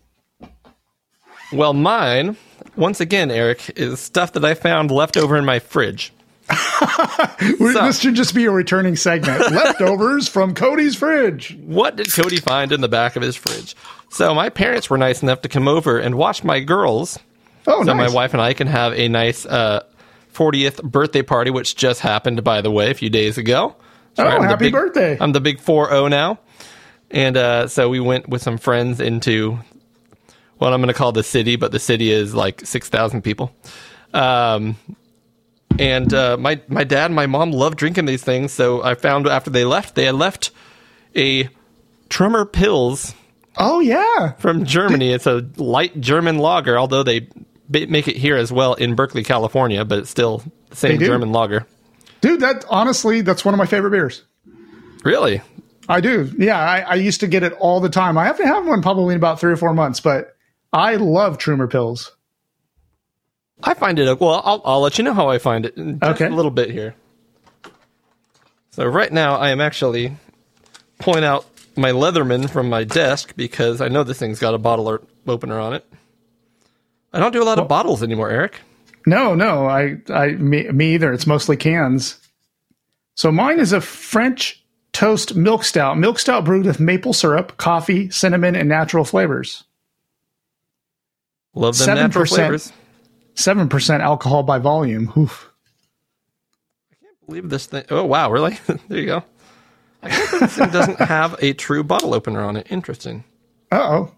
Well, 1.53 1.73
mine 1.73 2.37
once 2.77 3.01
again, 3.01 3.33
Eric, 3.33 3.73
is 3.77 3.99
stuff 3.99 4.35
that 4.35 4.45
I 4.45 4.55
found 4.55 4.93
left 4.93 5.17
over 5.17 5.37
in 5.37 5.45
my 5.45 5.59
fridge. 5.59 6.13
We- 7.61 7.73
This 7.73 8.01
should 8.01 8.15
just 8.15 8.35
be 8.35 8.45
a 8.47 8.51
returning 8.51 8.97
segment. 8.97 9.41
Leftovers 9.53 10.29
from 10.29 10.55
Cody's 10.55 10.97
fridge. 10.97 11.57
What 11.65 11.97
did 11.97 12.13
Cody 12.13 12.39
find 12.39 12.73
in 12.73 12.81
the 12.81 12.89
back 12.89 13.17
of 13.17 13.23
his 13.23 13.37
fridge? 13.37 13.75
So 14.11 14.35
my 14.35 14.49
parents 14.49 14.89
were 14.91 14.99
nice 14.99 15.23
enough 15.23 15.43
to 15.43 15.49
come 15.49 15.69
over 15.69 15.99
and 15.99 16.15
watch 16.17 16.43
my 16.45 16.61
girls. 16.61 17.19
Oh, 17.67 17.85
so 17.85 17.93
nice. 17.93 18.09
my 18.11 18.15
wife 18.15 18.33
and 18.33 18.41
I 18.43 18.55
can 18.55 18.67
have 18.67 18.93
a 18.95 19.09
nice 19.09 19.45
uh, 19.47 19.85
40th 20.35 20.83
birthday 20.83 21.23
party, 21.23 21.51
which 21.51 21.77
just 21.77 22.01
happened, 22.01 22.43
by 22.43 22.61
the 22.63 22.71
way, 22.71 22.91
a 22.91 22.95
few 22.95 23.11
days 23.11 23.37
ago. 23.39 23.77
So 24.17 24.25
Oh, 24.25 24.29
I'm 24.29 24.43
happy 24.45 24.67
big- 24.67 24.73
birthday. 24.73 25.17
I'm 25.21 25.33
the 25.33 25.41
big 25.41 25.59
4-0 25.59 26.09
now. 26.11 26.39
And 27.11 27.37
uh, 27.37 27.69
so 27.69 27.89
we 27.89 28.01
went 28.01 28.29
with 28.29 28.43
some 28.43 28.59
friends 28.59 29.01
into 29.01 29.59
what 30.59 30.73
I'm 30.73 30.81
going 30.81 30.89
to 30.89 30.95
call 30.95 31.13
the 31.13 31.23
city, 31.23 31.57
but 31.57 31.71
the 31.73 31.79
city 31.79 32.11
is 32.11 32.35
like 32.35 32.67
6,000 32.67 33.23
people. 33.23 33.53
Um, 34.13 34.77
and 35.79 36.13
uh, 36.13 36.37
my, 36.39 36.61
my 36.69 36.85
dad 36.85 37.07
and 37.07 37.15
my 37.15 37.27
mom 37.27 37.53
love 37.53 37.77
drinking 37.77 38.05
these 38.07 38.23
things. 38.23 38.53
So 38.53 38.83
I 38.83 38.95
found 38.95 39.27
after 39.27 39.51
they 39.51 39.65
left, 39.65 39.95
they 39.95 40.05
had 40.05 40.15
left 40.15 40.51
a 41.17 41.49
Trumer 42.09 42.45
Pils 42.45 43.15
Oh, 43.57 43.81
yeah. 43.81 44.33
from 44.39 44.65
Germany. 44.65 45.11
It's 45.13 45.27
a 45.27 45.47
light 45.57 46.01
German 46.01 46.39
lager, 46.39 46.79
although 46.79 47.03
they 47.03 47.29
make 47.69 48.09
it 48.09 48.17
here 48.17 48.37
as 48.37 48.51
well 48.53 48.75
in 48.75 48.95
Berkeley, 48.95 49.25
California, 49.25 49.85
but 49.85 50.01
it's 50.01 50.11
still 50.11 50.43
the 50.71 50.77
same 50.77 50.99
German 51.01 51.33
lager. 51.33 51.67
Dude, 52.21 52.41
that 52.41 52.65
honestly, 52.71 53.21
that's 53.21 53.45
one 53.45 53.55
of 53.55 53.59
my 53.59 53.67
favorite 53.67 53.91
beers. 53.91 54.25
Really? 55.05 55.43
I 55.89 56.01
do. 56.01 56.31
Yeah, 56.37 56.59
I, 56.59 56.81
I 56.81 56.95
used 56.97 57.21
to 57.21 57.27
get 57.27 57.43
it 57.43 57.53
all 57.55 57.81
the 57.81 57.89
time. 57.89 58.19
I 58.19 58.25
haven't 58.27 58.47
had 58.47 58.65
one 58.67 58.83
probably 58.83 59.15
in 59.15 59.19
about 59.19 59.41
three 59.41 59.53
or 59.53 59.57
four 59.57 59.73
months, 59.73 60.01
but 60.01 60.37
I 60.73 60.97
love 60.97 61.39
Trumer 61.39 61.69
Pils. 61.69 62.11
I 63.63 63.75
find 63.75 63.99
it 63.99 64.21
well. 64.21 64.41
I'll, 64.45 64.63
I'll 64.65 64.81
let 64.81 64.99
you 64.99 65.05
know 65.05 65.15
how 65.15 65.29
I 65.29 65.39
find 65.39 65.67
it 65.67 65.77
in 65.77 65.99
just 65.99 66.13
Okay. 66.21 66.27
a 66.27 66.35
little 66.35 66.51
bit 66.51 66.71
here. 66.71 66.95
So 68.71 68.87
right 68.87 69.13
now, 69.13 69.37
I 69.37 69.51
am 69.51 69.61
actually 69.61 70.17
pulling 71.01 71.25
out 71.25 71.45
my 71.77 71.91
Leatherman 71.91 72.49
from 72.49 72.69
my 72.69 72.85
desk 72.85 73.35
because 73.37 73.81
I 73.81 73.89
know 73.89 74.05
this 74.05 74.19
thing's 74.19 74.39
got 74.39 74.55
a 74.55 74.59
bottle 74.59 74.99
opener 75.27 75.59
on 75.59 75.75
it. 75.75 75.85
I 77.13 77.19
don't 77.19 77.33
do 77.33 77.43
a 77.43 77.45
lot 77.45 77.59
of 77.59 77.69
bottles 77.69 78.03
anymore, 78.03 78.31
Eric. 78.31 78.61
No, 79.07 79.35
no, 79.35 79.67
I, 79.67 79.97
I, 80.11 80.29
me, 80.33 80.69
me 80.71 80.95
either. 80.95 81.13
It's 81.13 81.27
mostly 81.27 81.57
cans. 81.57 82.19
So 83.17 83.33
mine 83.33 83.59
is 83.59 83.73
a 83.73 83.81
French 83.81 84.63
toast 84.93 85.35
milk 85.35 85.65
stout. 85.65 85.99
Milk 85.99 86.19
stout 86.19 86.45
brewed 86.45 86.67
with 86.67 86.79
maple 86.79 87.13
syrup, 87.13 87.57
coffee, 87.57 88.11
cinnamon, 88.11 88.55
and 88.55 88.69
natural 88.69 89.05
flavors. 89.05 89.65
Love 91.55 91.79
them 91.79 91.95
natural 91.97 92.25
7%. 92.25 92.29
flavors. 92.29 92.73
Seven 93.39 93.69
percent 93.69 94.03
alcohol 94.03 94.43
by 94.43 94.59
volume. 94.59 95.13
Oof. 95.17 95.49
I 96.91 96.97
can't 97.01 97.27
believe 97.27 97.49
this 97.51 97.67
thing. 97.67 97.85
Oh 97.89 98.05
wow, 98.05 98.33
really? 98.33 98.59
there 98.89 98.99
you 98.99 99.07
go. 99.07 99.25
I 100.03 100.09
can't 100.09 100.31
believe 100.31 100.41
this 100.41 100.57
thing 100.57 100.71
doesn't 100.71 100.99
have 101.09 101.37
a 101.41 101.53
true 101.53 101.85
bottle 101.85 102.15
opener 102.15 102.41
on 102.43 102.57
it. 102.57 102.67
Interesting. 102.69 103.23
Uh 103.71 103.77
oh. 103.81 104.13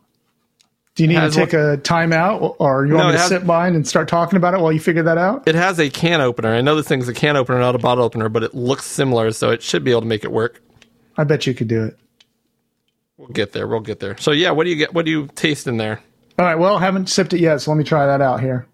Do 0.94 1.02
you 1.04 1.08
need 1.08 1.20
to 1.20 1.30
take 1.30 1.52
a 1.52 1.76
timeout, 1.82 2.56
or 2.58 2.86
you 2.86 2.94
want 2.94 3.04
No, 3.04 3.06
me 3.08 3.12
to 3.12 3.18
has- 3.18 3.28
sit 3.28 3.46
by 3.46 3.68
and 3.68 3.86
start 3.86 4.08
talking 4.08 4.38
about 4.38 4.54
it 4.54 4.60
while 4.60 4.72
you 4.72 4.80
figure 4.80 5.02
that 5.02 5.18
out? 5.18 5.46
It 5.46 5.54
has 5.54 5.78
a 5.78 5.90
can 5.90 6.22
opener. 6.22 6.54
I 6.54 6.62
know 6.62 6.74
this 6.74 6.88
thing's 6.88 7.06
a 7.08 7.14
can 7.14 7.36
opener, 7.36 7.58
not 7.60 7.74
a 7.74 7.78
bottle 7.78 8.04
opener, 8.04 8.30
but 8.30 8.42
it 8.42 8.54
looks 8.54 8.86
similar, 8.86 9.32
so 9.32 9.50
it 9.50 9.62
should 9.62 9.84
be 9.84 9.90
able 9.90 10.00
to 10.00 10.06
make 10.06 10.24
it 10.24 10.32
work. 10.32 10.62
I 11.18 11.24
bet 11.24 11.46
you 11.46 11.52
could 11.54 11.68
do 11.68 11.84
it. 11.84 11.98
We'll 13.18 13.28
get 13.28 13.52
there. 13.52 13.66
We'll 13.68 13.80
get 13.80 14.00
there. 14.00 14.16
So 14.16 14.30
yeah, 14.32 14.50
what 14.52 14.64
do 14.64 14.70
you 14.70 14.76
get? 14.76 14.94
What 14.94 15.04
do 15.04 15.10
you 15.10 15.28
taste 15.34 15.66
in 15.66 15.76
there? 15.76 16.00
All 16.38 16.46
right. 16.46 16.58
Well, 16.58 16.78
haven't 16.78 17.10
sipped 17.10 17.34
it 17.34 17.40
yet, 17.40 17.60
so 17.60 17.70
let 17.70 17.76
me 17.76 17.84
try 17.84 18.06
that 18.06 18.22
out 18.22 18.40
here. 18.40 18.66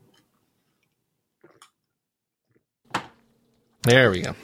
There 3.86 4.10
we 4.10 4.20
go. 4.22 4.34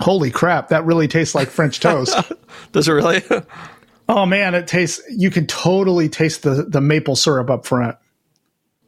Holy 0.00 0.30
crap, 0.30 0.68
that 0.68 0.84
really 0.84 1.08
tastes 1.08 1.34
like 1.34 1.48
French 1.48 1.80
toast. 1.80 2.16
Does 2.72 2.88
it 2.88 2.92
really? 2.92 3.22
oh 4.08 4.26
man, 4.26 4.54
it 4.54 4.66
tastes. 4.66 5.00
You 5.10 5.30
can 5.30 5.46
totally 5.46 6.08
taste 6.08 6.42
the 6.42 6.64
the 6.68 6.80
maple 6.80 7.16
syrup 7.16 7.50
up 7.50 7.66
front. 7.66 7.96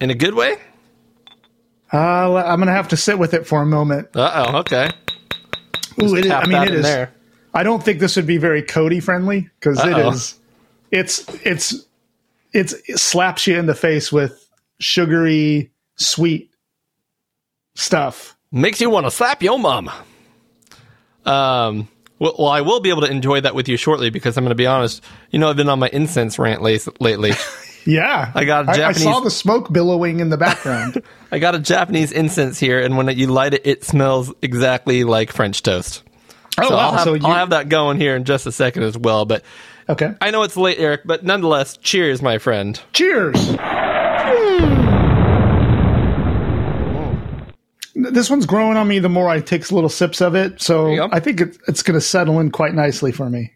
in 0.00 0.10
a 0.10 0.14
good 0.14 0.34
way? 0.34 0.56
Uh, 1.92 2.34
I'm 2.34 2.58
gonna 2.58 2.72
have 2.72 2.88
to 2.88 2.96
sit 2.96 3.18
with 3.18 3.34
it 3.34 3.46
for 3.46 3.62
a 3.62 3.66
moment. 3.66 4.08
Uh 4.14 4.46
oh. 4.48 4.58
Okay. 4.58 4.90
Ooh, 6.02 6.14
it 6.14 6.26
is, 6.26 6.30
I 6.30 6.46
mean, 6.46 6.62
it 6.62 6.74
is. 6.74 6.82
there. 6.82 7.12
I 7.54 7.62
don't 7.62 7.82
think 7.82 7.98
this 7.98 8.16
would 8.16 8.26
be 8.26 8.36
very 8.36 8.62
Cody 8.62 9.00
friendly 9.00 9.48
because 9.58 9.80
it 9.82 9.96
It's 9.96 10.38
it's 10.90 11.86
it's 12.52 12.74
it 12.86 12.98
slaps 12.98 13.46
you 13.46 13.58
in 13.58 13.66
the 13.66 13.74
face 13.74 14.12
with 14.12 14.48
sugary 14.80 15.72
sweet 15.96 16.50
stuff. 17.74 18.36
Makes 18.50 18.80
you 18.80 18.90
want 18.90 19.06
to 19.06 19.10
slap 19.10 19.42
your 19.42 19.58
mom. 19.58 19.90
Um. 21.24 21.88
Well, 22.20 22.34
well, 22.36 22.48
I 22.48 22.62
will 22.62 22.80
be 22.80 22.88
able 22.90 23.02
to 23.02 23.10
enjoy 23.10 23.42
that 23.42 23.54
with 23.54 23.68
you 23.68 23.76
shortly 23.76 24.10
because 24.10 24.36
I'm 24.36 24.42
going 24.42 24.50
to 24.50 24.56
be 24.56 24.66
honest. 24.66 25.04
You 25.30 25.38
know, 25.38 25.50
I've 25.50 25.56
been 25.56 25.68
on 25.68 25.78
my 25.78 25.88
incense 25.92 26.36
rant 26.38 26.62
lace- 26.62 26.88
lately. 27.00 27.32
Yeah, 27.86 28.32
I 28.34 28.44
got 28.44 28.66
a 28.68 28.72
I, 28.72 28.76
Japanese- 28.76 29.02
saw 29.04 29.20
the 29.20 29.30
smoke 29.30 29.72
billowing 29.72 30.20
in 30.20 30.28
the 30.28 30.36
background. 30.36 31.02
I 31.32 31.38
got 31.38 31.54
a 31.54 31.58
Japanese 31.58 32.12
incense 32.12 32.58
here, 32.58 32.80
and 32.82 32.98
when 32.98 33.08
you 33.16 33.28
light 33.28 33.54
it, 33.54 33.62
it 33.66 33.82
smells 33.82 34.30
exactly 34.42 35.04
like 35.04 35.32
French 35.32 35.62
toast. 35.62 36.02
oh 36.58 36.68
So 36.68 36.74
wow! 36.74 36.80
I'll 36.80 36.92
have, 36.92 37.04
so 37.04 37.14
you 37.14 37.26
I'll 37.26 37.34
have 37.36 37.50
that 37.50 37.70
going 37.70 37.96
here 37.98 38.14
in 38.14 38.24
just 38.24 38.46
a 38.46 38.52
second 38.52 38.82
as 38.82 38.98
well. 38.98 39.24
But 39.24 39.42
okay? 39.88 40.12
I 40.20 40.30
know 40.32 40.42
it's 40.42 40.56
late, 40.56 40.78
Eric, 40.78 41.02
but 41.06 41.24
nonetheless, 41.24 41.78
cheers, 41.78 42.20
my 42.20 42.36
friend. 42.36 42.78
Cheers. 42.92 43.36
This 48.00 48.30
one's 48.30 48.46
growing 48.46 48.76
on 48.76 48.86
me 48.86 49.00
the 49.00 49.08
more 49.08 49.28
I 49.28 49.40
take 49.40 49.70
little 49.72 49.88
sips 49.90 50.20
of 50.20 50.36
it, 50.36 50.62
so. 50.62 51.08
I 51.12 51.18
think 51.18 51.40
it, 51.40 51.58
it's 51.66 51.82
going 51.82 51.94
to 51.96 52.00
settle 52.00 52.38
in 52.38 52.50
quite 52.52 52.72
nicely 52.72 53.10
for 53.10 53.28
me. 53.28 53.54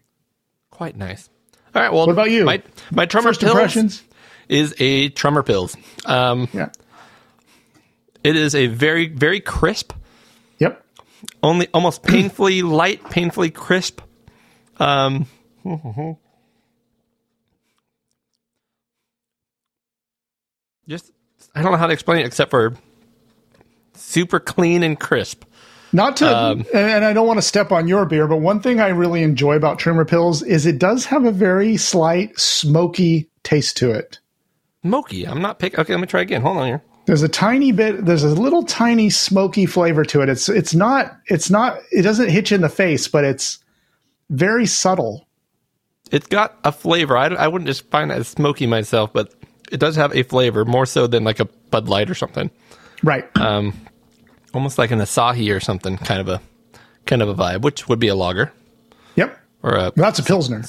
Quite 0.69 0.97
nice. 0.97 1.29
All 1.73 1.81
right. 1.81 1.91
Well, 1.93 2.05
What 2.07 2.11
about 2.11 2.29
you? 2.29 2.43
My, 2.43 2.61
my 2.91 3.05
Trumer 3.05 3.29
First 3.29 3.39
Pills 3.39 3.51
impressions? 3.53 4.03
is 4.49 4.75
a 4.79 5.07
Trumer 5.09 5.43
Pils. 5.43 5.77
Um, 6.05 6.49
Yeah. 6.53 6.69
it 8.23 8.35
is 8.35 8.53
a 8.53 8.67
very, 8.67 9.07
very 9.07 9.39
crisp, 9.39 9.93
Yep. 10.59 10.83
only 11.41 11.67
almost 11.73 12.03
painfully 12.03 12.61
light, 12.63 13.01
painfully 13.09 13.49
crisp. 13.49 14.01
Um, 14.77 15.25
just, 20.87 21.11
I 21.55 21.61
don't 21.61 21.71
know 21.71 21.77
how 21.77 21.87
to 21.87 21.93
explain 21.93 22.19
it 22.21 22.25
except 22.25 22.51
for 22.51 22.75
super 23.95 24.39
clean 24.39 24.83
and 24.83 24.99
crisp. 24.99 25.43
Not 25.91 26.17
to, 26.17 26.35
Um, 26.37 26.65
and- 26.73 27.05
I 27.05 27.13
don't 27.13 27.27
want 27.27 27.37
to 27.37 27.41
step 27.43 27.71
on 27.71 27.87
your 27.87 28.05
beer, 28.05 28.27
but 28.27 28.37
one 28.37 28.59
thing 28.59 28.79
I 28.79 28.87
really 28.89 29.21
enjoy 29.21 29.55
about 29.55 29.77
Trumer 29.79 30.05
Pils 30.05 30.45
is 30.45 30.65
it 30.65 30.79
does 30.79 31.05
have 31.05 31.23
a 31.25 31.31
very 31.31 31.77
slight 31.77 32.39
smoky 32.39 33.29
taste 33.43 33.77
to 33.77 33.91
it. 33.91 34.19
Smoky. 34.81 35.25
I'm 35.27 35.41
not 35.41 35.59
pick. 35.59 35.77
Okay, 35.77 35.93
let 35.93 35.99
me 36.01 36.07
try 36.07 36.21
again. 36.21 36.41
Hold 36.41 36.57
on 36.57 36.67
here. 36.67 36.81
There's 37.05 37.21
a 37.21 37.27
tiny 37.29 37.71
bit, 37.73 38.05
there's 38.05 38.23
a 38.23 38.29
little 38.29 38.63
tiny 38.63 39.09
smoky 39.09 39.65
flavor 39.65 40.03
to 40.05 40.21
it. 40.21 40.29
It's 40.29 40.47
it's 40.49 40.73
not 40.73 41.15
it's 41.27 41.49
not 41.49 41.77
it 41.91 42.01
doesn't 42.01 42.29
hit 42.29 42.49
you 42.49 42.55
in 42.55 42.61
the 42.61 42.69
face, 42.69 43.07
but 43.09 43.23
it's 43.25 43.59
very 44.29 44.65
subtle. 44.65 45.27
It's 46.11 46.27
got 46.27 46.57
a 46.63 46.71
flavor. 46.71 47.17
I, 47.17 47.27
I 47.27 47.47
wouldn't 47.47 47.67
just 47.67 47.89
find 47.91 48.09
it 48.11 48.15
as 48.15 48.27
smoky 48.29 48.67
myself, 48.67 49.11
but 49.13 49.33
it 49.71 49.79
does 49.79 49.95
have 49.97 50.15
a 50.15 50.23
flavor 50.23 50.63
more 50.63 50.85
so 50.85 51.05
than 51.07 51.23
like 51.23 51.39
a 51.41 51.45
Bud 51.45 51.87
Light 51.89 52.09
or 52.09 52.15
something. 52.15 52.49
Right. 53.03 53.25
Um, 53.37 53.73
almost 54.53 54.77
like 54.77 54.91
an 54.91 54.99
Asahi 54.99 55.55
or 55.55 55.59
something, 55.59 55.97
kind 55.97 56.21
of 56.21 56.29
a 56.29 56.41
kind 57.05 57.21
of 57.21 57.29
a 57.29 57.35
vibe, 57.35 57.61
which 57.61 57.87
would 57.89 57.99
be 57.99 58.07
a 58.07 58.15
lager 58.15 58.51
yep. 59.15 59.37
or 59.61 59.75
a 59.75 59.91
That's 59.95 60.19
a 60.19 60.23
Pilsner. 60.23 60.63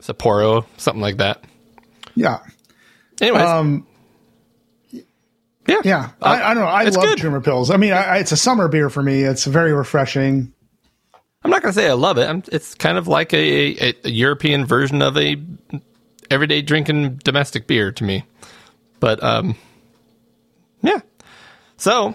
Sapporo, 0.00 0.64
something 0.76 1.02
like 1.02 1.18
that. 1.18 1.44
Yeah. 2.14 2.38
Anyways, 3.20 3.42
Um, 3.42 3.86
yeah, 5.66 5.80
yeah. 5.84 6.10
I, 6.22 6.42
I 6.42 6.54
don't 6.54 6.62
know. 6.62 6.70
I 6.70 6.84
love 6.84 6.94
good. 6.94 7.18
Trumer 7.18 7.40
Pils. 7.42 7.72
I 7.72 7.76
mean, 7.76 7.92
I, 7.92 8.02
I- 8.04 8.16
it's 8.18 8.32
a 8.32 8.36
summer 8.36 8.68
beer 8.68 8.88
for 8.88 9.02
me. 9.02 9.22
It's 9.22 9.44
very 9.44 9.72
refreshing. 9.72 10.52
I'm 11.44 11.50
not 11.50 11.62
gonna 11.62 11.72
say 11.72 11.88
I 11.88 11.92
love 11.92 12.18
it. 12.18 12.28
I'm, 12.28 12.42
it's 12.50 12.74
kind 12.74 12.96
of 12.98 13.06
like 13.06 13.32
a, 13.32 13.88
a, 13.90 13.94
a 14.04 14.10
European 14.10 14.64
version 14.64 15.02
of 15.02 15.16
a 15.16 15.36
everyday 16.30 16.62
drinking 16.62 17.16
domestic 17.22 17.66
beer 17.66 17.92
to 17.92 18.04
me. 18.04 18.24
But 18.98 19.22
um, 19.22 19.54
yeah. 20.82 21.00
So, 21.78 22.14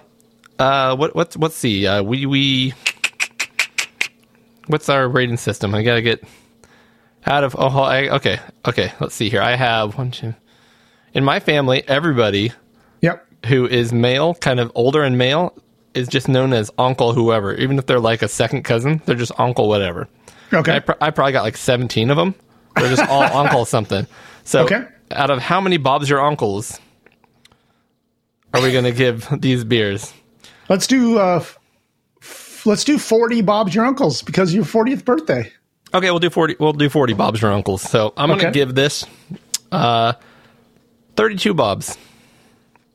uh, 0.59 0.95
what 0.95 1.15
what's 1.15 1.35
let's 1.37 1.55
see. 1.55 1.87
Uh, 1.87 2.03
we 2.03 2.25
we 2.25 2.73
what's 4.67 4.89
our 4.89 5.07
rating 5.07 5.37
system? 5.37 5.73
I 5.73 5.83
gotta 5.83 6.01
get 6.01 6.23
out 7.25 7.43
of. 7.43 7.55
Oh, 7.57 7.67
I, 7.81 8.09
okay, 8.09 8.39
okay. 8.67 8.91
Let's 8.99 9.15
see 9.15 9.29
here. 9.29 9.41
I 9.41 9.55
have 9.55 9.97
one, 9.97 10.11
two. 10.11 10.33
In 11.13 11.23
my 11.23 11.39
family, 11.39 11.83
everybody 11.87 12.51
Yep. 13.01 13.25
who 13.47 13.65
is 13.67 13.93
male, 13.93 14.33
kind 14.35 14.59
of 14.59 14.71
older 14.75 15.03
and 15.03 15.17
male, 15.17 15.53
is 15.93 16.07
just 16.07 16.27
known 16.27 16.53
as 16.53 16.71
Uncle 16.77 17.13
whoever. 17.13 17.53
Even 17.55 17.77
if 17.77 17.85
they're 17.85 17.99
like 17.99 18.21
a 18.21 18.27
second 18.27 18.63
cousin, 18.63 19.01
they're 19.05 19.15
just 19.15 19.31
Uncle 19.39 19.67
whatever. 19.69 20.07
Okay. 20.51 20.75
I, 20.75 20.79
pr- 20.79 20.91
I 21.01 21.09
probably 21.11 21.33
got 21.33 21.43
like 21.43 21.57
17 21.57 22.09
of 22.09 22.17
them. 22.17 22.35
They're 22.75 22.89
just 22.89 23.07
all 23.09 23.21
Uncle 23.37 23.65
something. 23.65 24.07
So 24.43 24.63
Okay. 24.65 24.83
out 25.11 25.29
of 25.29 25.39
how 25.39 25.61
many 25.61 25.77
Bob's 25.77 26.09
your 26.09 26.21
uncles, 26.25 26.79
are 28.53 28.61
we 28.61 28.71
going 28.71 28.85
to 28.85 28.91
give 28.91 29.27
these 29.39 29.63
beers? 29.63 30.13
Let's 30.69 30.87
do 30.87 31.17
uh, 31.19 31.43
f- 32.21 32.65
let's 32.65 32.83
do 32.83 32.97
forty 32.97 33.41
Bob's 33.41 33.73
your 33.75 33.85
uncles 33.85 34.21
because 34.21 34.53
your 34.53 34.65
fortieth 34.65 35.03
birthday. 35.05 35.51
Okay, 35.93 36.09
we'll 36.09 36.19
do 36.19 36.29
forty. 36.29 36.55
We'll 36.59 36.73
do 36.73 36.89
forty 36.89 37.13
Bob's 37.13 37.41
your 37.41 37.51
uncles. 37.51 37.81
So 37.81 38.13
I'm 38.17 38.29
going 38.29 38.39
to 38.39 38.47
Okay. 38.47 38.53
give 38.53 38.73
this 38.75 39.05
uh, 39.71 40.13
thirty-two 41.15 41.53
Bobs. 41.53 41.97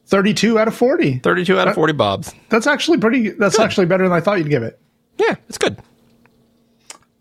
Thirty-two 0.06 0.58
out 0.58 0.68
of 0.68 0.74
forty. 0.74 1.18
Thirty-two 1.18 1.58
out 1.58 1.68
of 1.68 1.74
forty 1.74 1.92
Bobs. 1.92 2.34
That's 2.48 2.66
actually 2.66 2.98
pretty. 2.98 3.28
That's 3.30 3.58
actually 3.58 3.86
better 3.86 4.04
than 4.04 4.12
I 4.12 4.20
thought 4.20 4.38
you'd 4.38 4.48
give 4.48 4.62
it. 4.62 4.80
Yeah, 5.18 5.34
it's 5.48 5.58
good. 5.58 5.76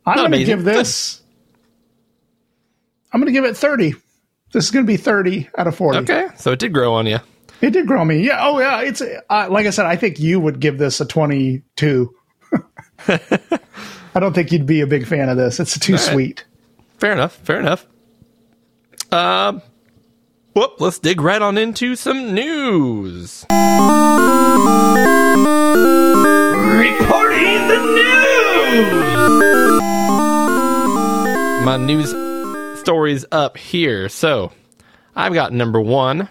I'm 0.06 0.16
Not 0.16 0.16
going 0.16 0.32
to 0.32 0.38
amazing. 0.38 0.56
give 0.56 0.64
this. 0.64 1.22
I'm 3.12 3.20
going 3.20 3.26
to 3.28 3.34
give 3.34 3.44
it 3.44 3.58
thirty. 3.58 3.94
This 4.54 4.66
is 4.66 4.72
going 4.72 4.86
to 4.86 4.88
be 4.92 4.96
thirty 4.98 5.50
out 5.58 5.68
of 5.68 5.76
forty. 5.76 6.00
Okay, 6.00 6.30
so 6.38 6.54
it 6.54 6.60
did 6.60 6.74
grow 6.74 6.94
on 6.94 7.06
you. 7.08 7.18
It 7.62 7.72
did 7.72 7.88
grow 7.88 8.06
me. 8.06 8.20
Yeah. 8.20 8.40
Oh, 8.42 8.60
yeah. 8.60 8.82
It's 8.82 9.02
uh, 9.02 9.48
like 9.50 9.66
I 9.66 9.72
said. 9.72 9.86
I 9.86 9.96
think 9.96 10.20
you 10.20 10.40
would 10.40 10.60
give 10.60 10.78
this 10.78 11.02
a 11.02 11.06
twenty-two. 11.06 12.14
I 13.08 14.20
don't 14.20 14.34
think 14.34 14.52
you'd 14.52 14.66
be 14.66 14.82
a 14.82 14.88
big 14.88 15.06
fan 15.08 15.30
of 15.30 15.38
this. 15.38 15.60
It's 15.60 15.78
too 15.80 15.94
right. 15.94 16.02
sweet. 16.02 16.46
Fair 16.98 17.14
enough. 17.14 17.36
Fair 17.38 17.60
enough. 17.60 17.86
Um, 19.12 19.62
whoop. 20.54 20.80
Let's 20.80 21.00
dig 21.00 21.22
right 21.22 21.42
on 21.42 21.58
into 21.58 21.96
some 21.96 22.34
news. 22.34 23.46
Reporting 23.50 24.08
the 27.68 27.78
news! 27.96 28.28
my 31.68 31.76
news 31.76 32.12
stories 32.80 33.26
up 33.32 33.58
here. 33.58 34.08
So 34.08 34.52
I've 35.16 35.34
got 35.34 35.52
number 35.52 35.82
one, 35.82 36.30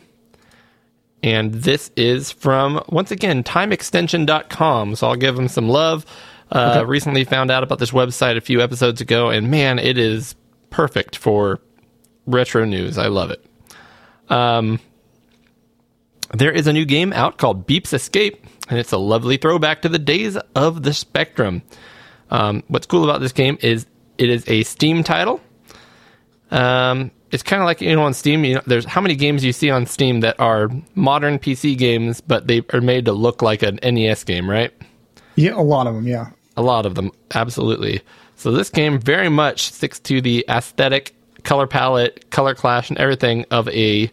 and 1.23 1.53
this 1.53 1.91
is 1.97 2.31
from, 2.31 2.83
once 2.89 3.11
again, 3.11 3.43
timeextension.com. 3.43 4.97
So 4.97 5.09
I'll 5.09 5.17
give 5.17 5.37
them 5.37 5.49
some 5.49 5.69
love. 5.69 6.07
Uh, 6.51 6.85
Recently 6.87 7.25
found 7.25 7.51
out 7.51 7.63
about 7.63 7.79
this 7.79 7.91
website 7.91 8.37
a 8.37 8.41
few 8.41 8.61
episodes 8.63 9.01
ago, 9.01 9.31
and 9.31 9.51
man, 9.51 9.79
it 9.79 9.99
is 9.99 10.37
perfect 10.71 11.17
for 11.17 11.61
retro 12.27 12.65
news. 12.65 12.99
I 12.99 13.09
love 13.09 13.31
it. 13.31 13.45
Um, 14.29 14.79
there 16.35 16.53
is 16.53 16.67
a 16.67 16.73
new 16.73 16.85
game 16.85 17.13
out 17.13 17.39
called 17.39 17.67
Beeps 17.67 17.93
Escape, 17.93 18.45
and 18.69 18.79
it's 18.79 18.93
a 18.93 18.99
lovely 18.99 19.37
throwback 19.37 19.83
to 19.83 19.89
the 19.89 19.99
days 19.99 20.37
of 20.55 20.83
the 20.83 20.93
Spectrum. 20.93 21.63
Um, 22.31 22.63
what's 22.69 22.87
cool 22.87 23.05
about 23.05 23.21
this 23.21 23.33
game 23.33 23.59
is 23.61 23.87
it 24.19 24.29
is 24.29 24.49
a 24.49 24.63
Steam 24.65 25.05
title. 25.05 25.41
Um, 26.51 27.11
it's 27.37 27.43
kind 27.43 27.61
of 27.61 27.67
like 27.67 27.83
you 27.83 27.95
know 27.95 28.03
on 28.03 28.15
Steam. 28.15 28.47
You 28.47 28.55
know, 28.55 28.63
there's 28.67 28.87
how 28.87 29.03
many 29.03 29.15
games 29.15 29.45
you 29.45 29.53
see 29.53 29.69
on 29.69 29.85
Steam 29.85 30.21
that 30.21 30.41
are 30.41 30.71
modern 30.95 31.39
PC 31.39 31.77
games, 31.77 32.23
but 32.23 32.47
they 32.47 32.63
are 32.73 32.81
made 32.81 33.05
to 33.05 33.13
look 33.13 33.43
like 33.43 33.63
an 33.63 33.79
NES 33.83 34.25
game, 34.25 34.49
right? 34.49 34.73
Yeah, 35.35 35.55
a 35.55 35.61
lot 35.61 35.87
of 35.87 35.95
them. 35.95 36.07
Yeah. 36.09 36.31
A 36.57 36.63
lot 36.63 36.87
of 36.87 36.95
them, 36.95 37.13
absolutely. 37.35 38.01
So 38.37 38.53
this 38.53 38.71
game 38.71 38.99
very 38.99 39.29
much 39.29 39.71
sticks 39.71 39.99
to 40.01 40.23
the 40.23 40.47
aesthetic, 40.49 41.15
color 41.45 41.67
palette, 41.67 42.31
color 42.31 42.55
clash, 42.55 42.89
and 42.89 42.99
everything 42.99 43.45
of 43.51 43.69
a 43.69 44.11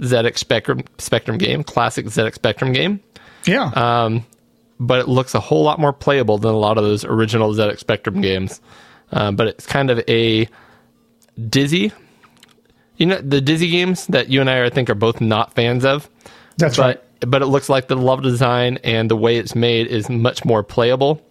ZX 0.00 0.38
Spectrum 0.38 0.82
Spectrum 0.98 1.38
game, 1.38 1.62
classic 1.62 2.06
ZX 2.06 2.34
Spectrum 2.34 2.72
game. 2.72 2.98
Yeah. 3.44 3.70
Um, 3.76 4.26
but 4.80 4.98
it 4.98 5.06
looks 5.06 5.36
a 5.36 5.40
whole 5.40 5.62
lot 5.62 5.78
more 5.78 5.92
playable 5.92 6.38
than 6.38 6.50
a 6.52 6.58
lot 6.58 6.76
of 6.76 6.82
those 6.82 7.04
original 7.04 7.54
ZX 7.54 7.78
Spectrum 7.78 8.20
games. 8.20 8.60
Um, 9.12 9.36
but 9.36 9.46
it's 9.46 9.64
kind 9.64 9.90
of 9.90 10.02
a 10.08 10.48
Dizzy, 11.48 11.92
you 12.96 13.06
know, 13.06 13.20
the 13.20 13.40
Dizzy 13.40 13.70
games 13.70 14.06
that 14.08 14.28
you 14.28 14.40
and 14.40 14.48
I, 14.48 14.64
I 14.64 14.70
think, 14.70 14.90
are 14.90 14.94
both 14.94 15.20
not 15.20 15.54
fans 15.54 15.84
of. 15.84 16.08
That's 16.56 16.78
right. 16.78 16.96
But 16.96 17.30
but 17.30 17.42
it 17.42 17.46
looks 17.46 17.68
like 17.68 17.88
the 17.88 17.96
level 17.96 18.22
design 18.22 18.78
and 18.84 19.10
the 19.10 19.16
way 19.16 19.36
it's 19.36 19.54
made 19.54 19.86
is 19.86 20.08
much 20.08 20.44
more 20.44 20.62
playable. 20.62 21.22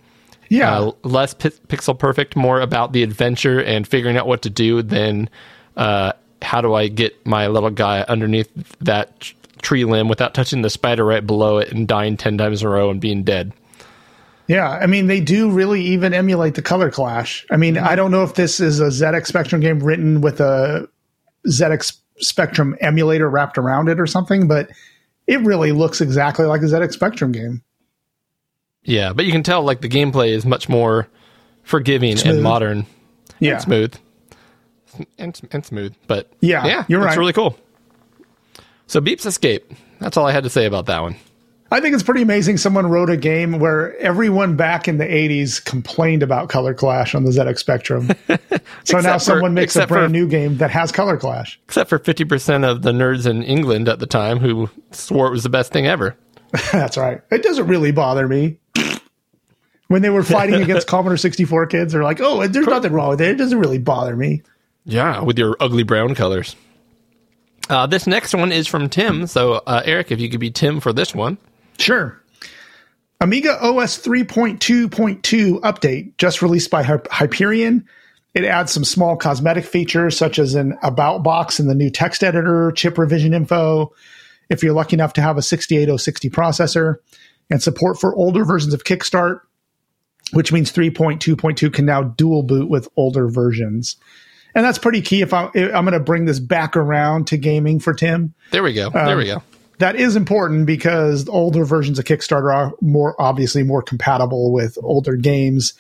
Yeah. 0.50 0.80
Uh, 0.80 0.92
less 1.04 1.34
pi- 1.34 1.50
pixel 1.68 1.98
perfect, 1.98 2.36
more 2.36 2.62
about 2.62 2.94
the 2.94 3.04
adventure 3.04 3.62
and 3.62 3.88
figuring 3.88 4.18
out 4.18 4.28
what 4.28 4.42
to 4.44 4.50
do 4.50 4.82
than 4.82 5.30
uh, 5.78 6.14
how 6.42 6.62
do 6.62 6.74
I 6.74 6.88
get 6.88 7.26
my 7.26 7.48
little 7.48 7.70
guy 7.70 8.02
underneath 8.08 8.50
that 8.80 9.20
t- 9.20 9.36
tree 9.62 9.86
limb 9.86 10.10
without 10.10 10.34
touching 10.34 10.62
the 10.62 10.70
spider 10.70 11.06
right 11.06 11.26
below 11.26 11.58
it 11.58 11.72
and 11.72 11.88
dying 11.88 12.18
10 12.18 12.38
times 12.38 12.62
in 12.62 12.68
a 12.68 12.72
row 12.72 12.90
and 12.90 13.00
being 13.00 13.24
dead. 13.24 13.54
Yeah, 14.48 14.70
I 14.70 14.88
mean 14.88 15.08
they 15.08 15.22
do 15.22 15.50
really 15.50 15.82
even 15.82 16.14
emulate 16.14 16.56
the 16.56 16.62
color 16.62 16.92
clash. 16.92 17.46
I 17.50 17.56
mean, 17.56 17.78
I 17.78 17.96
don't 17.96 18.12
know 18.12 18.24
if 18.24 18.34
this 18.34 18.60
is 18.60 18.82
a 18.82 18.88
ZX 18.88 19.26
Spectrum 19.28 19.62
game 19.62 19.80
written 19.80 20.20
with 20.20 20.42
a 20.42 20.90
ZX 21.48 21.98
Spectrum 22.20 22.76
emulator 22.80 23.30
wrapped 23.30 23.58
around 23.58 23.90
it 23.90 24.00
or 24.00 24.08
something, 24.08 24.48
but 24.48 24.70
it 25.28 25.40
really 25.42 25.72
looks 25.72 26.00
exactly 26.02 26.46
like 26.46 26.62
a 26.62 26.66
ZX 26.66 26.94
Spectrum 26.94 27.32
game. 27.32 27.64
Yeah, 28.84 29.14
but 29.14 29.26
you 29.26 29.32
can 29.32 29.44
tell 29.44 29.64
like 29.64 29.82
the 29.82 29.90
gameplay 29.90 30.30
is 30.30 30.46
much 30.46 30.68
more 30.70 31.08
forgiving 31.64 32.18
Smooth. 32.18 32.36
and 32.36 32.44
modern 32.44 32.86
Yeah. 33.40 33.54
and 33.54 33.62
smooth. 33.62 33.96
And, 35.18 35.40
and 35.52 35.66
smooth, 35.66 35.96
but 36.08 36.32
Yeah, 36.40 36.66
yeah, 36.68 36.86
you're 36.88 37.00
right. 37.00 37.10
it's 37.10 37.18
really 37.18 37.34
cool. 37.34 37.58
So 38.88 39.02
Beeps 39.02 39.26
Escape. 39.26 39.72
That's 40.00 40.18
all 40.18 40.28
I 40.28 40.32
had 40.34 40.44
to 40.44 40.50
say 40.50 40.66
about 40.66 40.86
that 40.88 41.02
one. 41.02 41.16
I 41.74 41.80
think 41.82 41.96
it's 41.96 42.04
pretty 42.04 42.22
amazing 42.22 42.58
someone 42.58 42.86
wrote 42.86 43.10
a 43.10 43.18
game 43.18 43.58
where 43.58 43.98
everyone 43.98 44.56
back 44.56 44.88
in 44.88 45.00
the 45.00 45.06
80s 45.06 45.64
complained 45.66 46.22
about 46.22 46.48
color 46.48 46.76
clash 46.76 47.16
on 47.16 47.24
the 47.24 47.32
ZX 47.32 47.58
Spectrum. 47.58 48.12
so 48.84 49.00
now 49.00 49.14
for- 49.14 49.20
someone 49.20 49.56
makes 49.56 49.76
a 49.76 49.80
except 49.80 49.90
for- 49.90 49.96
brand 49.96 50.14
new 50.14 50.28
game 50.28 50.58
that 50.58 50.70
has 50.70 50.92
color 50.92 51.18
clash. 51.18 51.60
Except 51.66 51.90
for 51.90 51.98
50% 51.98 52.64
of 52.64 52.84
the 52.84 52.92
nerds 52.92 53.26
in 53.26 53.42
England 53.42 53.90
at 53.90 53.98
the 53.98 54.06
time 54.06 54.38
who 54.38 54.70
swore 54.92 55.26
it 55.26 55.32
was 55.32 55.42
the 55.42 55.50
best 55.50 55.74
thing 55.74 55.88
ever. 55.88 56.16
That's 56.72 56.96
right. 56.96 57.22
It 57.32 57.42
doesn't 57.42 57.66
really 57.66 57.92
bother 57.92 58.28
me. 58.28 58.60
When 59.88 60.04
they 60.04 60.12
were 60.12 60.22
fighting 60.22 60.62
against 60.62 60.86
Commodore 60.86 61.18
64 61.18 61.66
kids, 61.66 61.94
they're 61.94 62.04
like, 62.04 62.22
oh, 62.22 62.46
there's 62.46 62.68
nothing 62.68 62.94
wrong 62.94 63.10
with 63.10 63.22
it. 63.22 63.30
It 63.30 63.38
doesn't 63.38 63.58
really 63.58 63.80
bother 63.80 64.16
me. 64.16 64.44
Yeah, 64.86 65.22
with 65.22 65.40
your 65.40 65.58
ugly 65.60 65.82
brown 65.82 66.14
colors. 66.14 66.56
Uh, 67.68 67.88
this 67.88 68.06
next 68.06 68.36
one 68.36 68.52
is 68.52 68.68
from 68.68 68.90
Tim. 68.90 69.26
So, 69.26 69.54
uh, 69.66 69.82
Eric, 69.86 70.12
if 70.12 70.20
you 70.20 70.30
could 70.30 70.40
be 70.40 70.52
Tim 70.52 70.80
for 70.80 70.94
this 70.94 71.16
one. 71.16 71.40
Sure. 71.84 72.20
Amiga 73.20 73.58
OS 73.62 74.02
3.2.2 74.02 75.60
update 75.62 76.18
just 76.18 76.42
released 76.42 76.70
by 76.70 76.84
Hyperion. 76.84 77.88
It 78.34 78.46
adds 78.46 78.72
some 78.72 78.84
small 78.84 79.16
cosmetic 79.16 79.66
features 79.66 80.18
such 80.18 80.40
as 80.40 80.56
an 80.56 80.78
about 80.82 81.24
box 81.24 81.60
in 81.60 81.68
the 81.68 81.76
new 81.76 81.90
text 81.90 82.24
editor, 82.24 82.72
chip 82.72 82.98
revision 82.98 83.34
info, 83.34 83.94
if 84.50 84.64
you're 84.64 84.74
lucky 84.74 84.96
enough 84.96 85.14
to 85.14 85.22
have 85.22 85.38
a 85.38 85.42
68060 85.42 86.30
processor, 86.30 86.96
and 87.50 87.62
support 87.62 88.00
for 88.00 88.16
older 88.16 88.44
versions 88.44 88.74
of 88.74 88.84
Kickstart, 88.84 89.42
which 90.32 90.52
means 90.52 90.72
3.2.2 90.72 91.72
can 91.72 91.86
now 91.86 92.04
dual 92.04 92.44
boot 92.44 92.70
with 92.70 92.90
older 92.98 93.28
versions. 93.28 93.98
And 94.56 94.66
that's 94.66 94.78
pretty 94.78 95.02
key 95.02 95.22
if 95.22 95.34
I, 95.34 95.46
I'm 95.56 95.86
going 95.86 95.92
to 95.94 96.00
bring 96.00 96.26
this 96.26 96.40
back 96.40 96.76
around 96.76 97.28
to 97.28 97.38
gaming 97.38 97.80
for 97.80 97.94
Tim 97.94 98.34
There 98.52 98.64
we 98.64 98.74
go. 98.74 98.90
there 98.90 99.18
we 99.18 99.26
go. 99.26 99.44
That 99.84 99.98
is 99.98 100.16
important 100.16 100.66
because 100.66 101.28
older 101.28 101.66
versions 101.66 102.00
of 102.00 102.06
Kickstarter 102.06 102.56
are 102.56 102.72
more 102.80 103.22
obviously 103.22 103.64
more 103.64 103.82
compatible 103.82 104.54
with 104.54 104.78
older 104.82 105.18
games. 105.18 105.74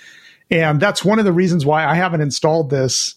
And 0.51 0.77
that's 0.77 1.05
one 1.05 1.19
of 1.19 1.25
the 1.25 1.31
reasons 1.31 1.65
why 1.65 1.85
I 1.85 1.95
haven't 1.95 2.19
installed 2.19 2.69
this. 2.69 3.15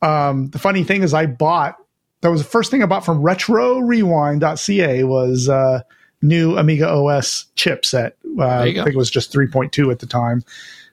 Um, 0.00 0.48
the 0.50 0.60
funny 0.60 0.84
thing 0.84 1.02
is 1.02 1.12
I 1.12 1.26
bought 1.26 1.74
that 2.20 2.30
was 2.30 2.40
the 2.40 2.48
first 2.48 2.70
thing 2.70 2.84
I 2.84 2.86
bought 2.86 3.04
from 3.04 3.20
retrorewind.ca 3.20 5.02
was 5.02 5.48
uh, 5.48 5.80
new 6.22 6.56
Amiga 6.56 6.88
OS 6.88 7.46
chipset. 7.56 8.12
Uh, 8.38 8.44
I 8.46 8.72
think 8.72 8.86
it 8.86 8.96
was 8.96 9.10
just 9.10 9.32
3.2 9.32 9.90
at 9.90 9.98
the 9.98 10.06
time. 10.06 10.44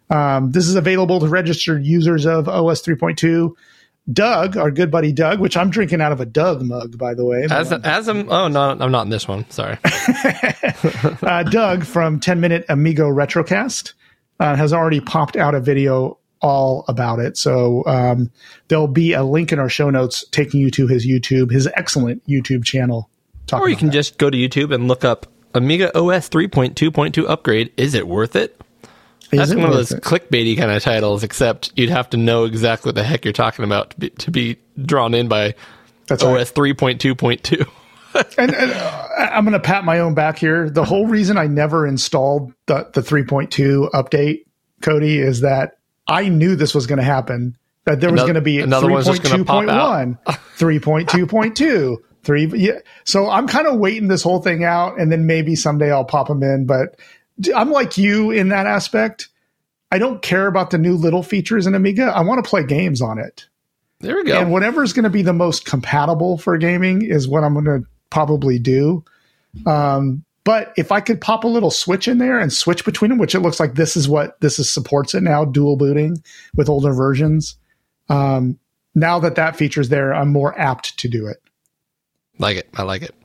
Um, 0.10 0.54
this 0.54 0.68
is 0.68 0.74
available 0.74 1.20
to 1.20 1.28
registered 1.28 1.86
users 1.86 2.26
of 2.26 2.50
OS 2.50 2.82
3.2. 2.82 3.54
Doug, 4.12 4.56
our 4.56 4.70
good 4.70 4.92
buddy 4.92 5.12
Doug, 5.12 5.40
which 5.40 5.58
I'm 5.58 5.70
drinking 5.70 6.02
out 6.02 6.12
of 6.12 6.22
a 6.22 6.26
Doug 6.26 6.62
mug, 6.62 6.98
by 6.98 7.14
the 7.14 7.26
way. 7.26 7.48
As, 7.50 7.72
a, 7.72 7.82
as 7.84 8.08
I'm, 8.08 8.32
oh, 8.32 8.48
no, 8.48 8.78
I'm 8.80 8.92
not 8.92 9.04
in 9.04 9.10
this 9.10 9.28
one. 9.28 9.50
Sorry. 9.50 9.78
uh, 11.24 11.44
Doug 11.44 11.84
from 11.84 12.20
10 12.20 12.40
Minute 12.40 12.66
Amiga 12.70 13.04
Retrocast 13.04 13.94
uh, 14.40 14.56
has 14.56 14.74
already 14.74 15.00
popped 15.00 15.36
out 15.36 15.56
a 15.56 15.60
video 15.60 16.20
all 16.42 16.86
about 16.88 17.20
it. 17.20 17.38
So 17.38 17.84
um, 17.88 18.32
there'll 18.68 18.88
be 18.88 19.14
a 19.14 19.24
link 19.24 19.52
in 19.52 19.58
our 19.58 19.70
show 19.70 19.90
notes 19.90 20.24
taking 20.30 20.60
you 20.60 20.70
to 20.72 20.88
his 20.88 21.08
YouTube, 21.08 21.52
his 21.52 21.68
excellent 21.76 22.26
YouTube 22.28 22.64
channel. 22.64 23.10
Or 23.52 23.70
you 23.70 23.76
can 23.76 23.88
that. 23.88 23.94
just 23.94 24.18
go 24.18 24.30
to 24.30 24.38
YouTube 24.38 24.74
and 24.74 24.88
look 24.88 25.04
up 25.04 25.26
Amiga 25.56 25.96
OS 25.98 26.30
3.2.2 26.30 27.28
upgrade. 27.28 27.72
Is 27.78 27.96
it 27.96 28.08
worth 28.08 28.36
it? 28.36 28.60
Is 29.32 29.40
That's 29.40 29.52
it 29.52 29.58
one 29.58 29.70
of 29.70 29.74
those 29.74 29.92
it? 29.92 30.04
clickbaity 30.04 30.58
kind 30.58 30.72
of 30.72 30.84
titles, 30.84 31.24
except 31.24 31.72
you'd 31.76 31.90
have 31.90 32.10
to 32.12 32.18
know 32.18 32.46
exactly 32.46 32.90
what 32.90 32.96
the 32.96 33.04
heck 33.04 33.26
you're 33.26 33.34
talking 33.34 33.66
about 33.66 33.92
to 33.92 33.98
be, 33.98 34.10
to 34.12 34.32
be 34.32 34.58
drawn 34.84 35.14
in 35.14 35.28
by 35.28 35.56
That's 36.08 36.24
right. 36.24 36.42
OS 36.42 36.52
3.2.2. 36.52 37.68
and, 38.38 38.54
and 38.54 38.72
uh, 38.72 39.08
I'm 39.18 39.44
going 39.44 39.54
to 39.54 39.60
pat 39.60 39.84
my 39.84 40.00
own 40.00 40.14
back 40.14 40.38
here. 40.38 40.70
The 40.70 40.86
whole 40.86 41.08
reason 41.08 41.38
I 41.38 41.48
never 41.48 41.88
installed 41.88 42.54
the, 42.68 42.90
the 42.94 43.02
3.2 43.02 43.92
update, 43.92 44.46
Cody, 44.82 45.20
is 45.20 45.42
that 45.42 45.80
I 46.08 46.30
knew 46.30 46.56
this 46.56 46.76
was 46.76 46.88
going 46.88 47.00
to 47.00 47.06
happen. 47.06 47.58
That 47.86 48.00
there 48.02 48.12
was 48.12 48.22
going 48.22 48.36
to 48.36 48.42
be 48.42 48.60
another 48.62 48.90
one's 48.90 49.08
gonna 49.20 49.46
pop 49.46 49.64
3.2.1, 49.64 50.18
3.2.2, 50.58 51.98
three. 52.24 52.48
Yeah. 52.48 52.80
So 53.04 53.30
I'm 53.30 53.48
kind 53.48 53.68
of 53.68 53.78
waiting 53.78 54.08
this 54.08 54.24
whole 54.24 54.42
thing 54.42 54.64
out, 54.64 55.00
and 55.00 55.12
then 55.12 55.28
maybe 55.28 55.56
someday 55.56 55.92
I'll 55.92 56.04
pop 56.04 56.28
them 56.28 56.42
in. 56.42 56.66
But 56.66 57.00
I'm 57.56 57.72
like 57.72 57.98
you 57.98 58.32
in 58.32 58.50
that 58.50 58.68
aspect. 58.68 59.30
I 59.92 59.98
don't 59.98 60.22
care 60.22 60.48
about 60.48 60.72
the 60.72 60.78
new 60.78 60.96
little 60.96 61.24
features 61.24 61.68
in 61.68 61.76
Amiga. 61.76 62.06
I 62.06 62.22
want 62.22 62.44
to 62.44 62.50
play 62.50 62.64
games 62.64 63.02
on 63.02 63.20
it. 63.20 63.48
There 64.00 64.16
we 64.16 64.24
go. 64.24 64.40
And 64.40 64.52
whatever's 64.52 64.94
going 64.94 65.04
to 65.04 65.10
be 65.10 65.22
the 65.22 65.34
most 65.34 65.66
compatible 65.66 66.38
for 66.38 66.58
gaming 66.58 67.04
is 67.04 67.28
what 67.28 67.44
I'm 67.44 67.54
going 67.54 67.66
to 67.66 67.88
probably 68.10 68.60
do. 68.60 69.04
Um, 69.66 70.26
but 70.44 70.74
if 70.78 70.92
I 70.92 71.00
could 71.00 71.22
pop 71.22 71.44
a 71.44 71.48
little 71.48 71.72
switch 71.72 72.08
in 72.08 72.20
there 72.20 72.40
and 72.40 72.54
switch 72.54 72.86
between 72.86 73.10
them, 73.10 73.18
which 73.18 73.36
it 73.36 73.40
looks 73.40 73.60
like 73.60 73.76
this 73.76 73.98
is 73.98 74.08
what 74.08 74.40
this 74.42 74.60
is 74.60 74.72
supports 74.72 75.16
it 75.16 75.24
now, 75.24 75.44
dual 75.44 75.76
booting 75.76 76.24
with 76.56 76.70
older 76.70 76.94
versions. 76.94 77.56
Um, 78.10 78.60
now 78.94 79.20
that 79.20 79.36
that 79.36 79.56
feature's 79.56 79.90
there, 79.90 80.14
I'm 80.14 80.32
more 80.32 80.58
apt 80.60 80.98
to 81.00 81.08
do 81.08 81.28
it. 81.28 81.42
Like 82.38 82.58
it. 82.58 82.70
I 82.76 82.84
like 82.84 83.02
it. 83.02 83.16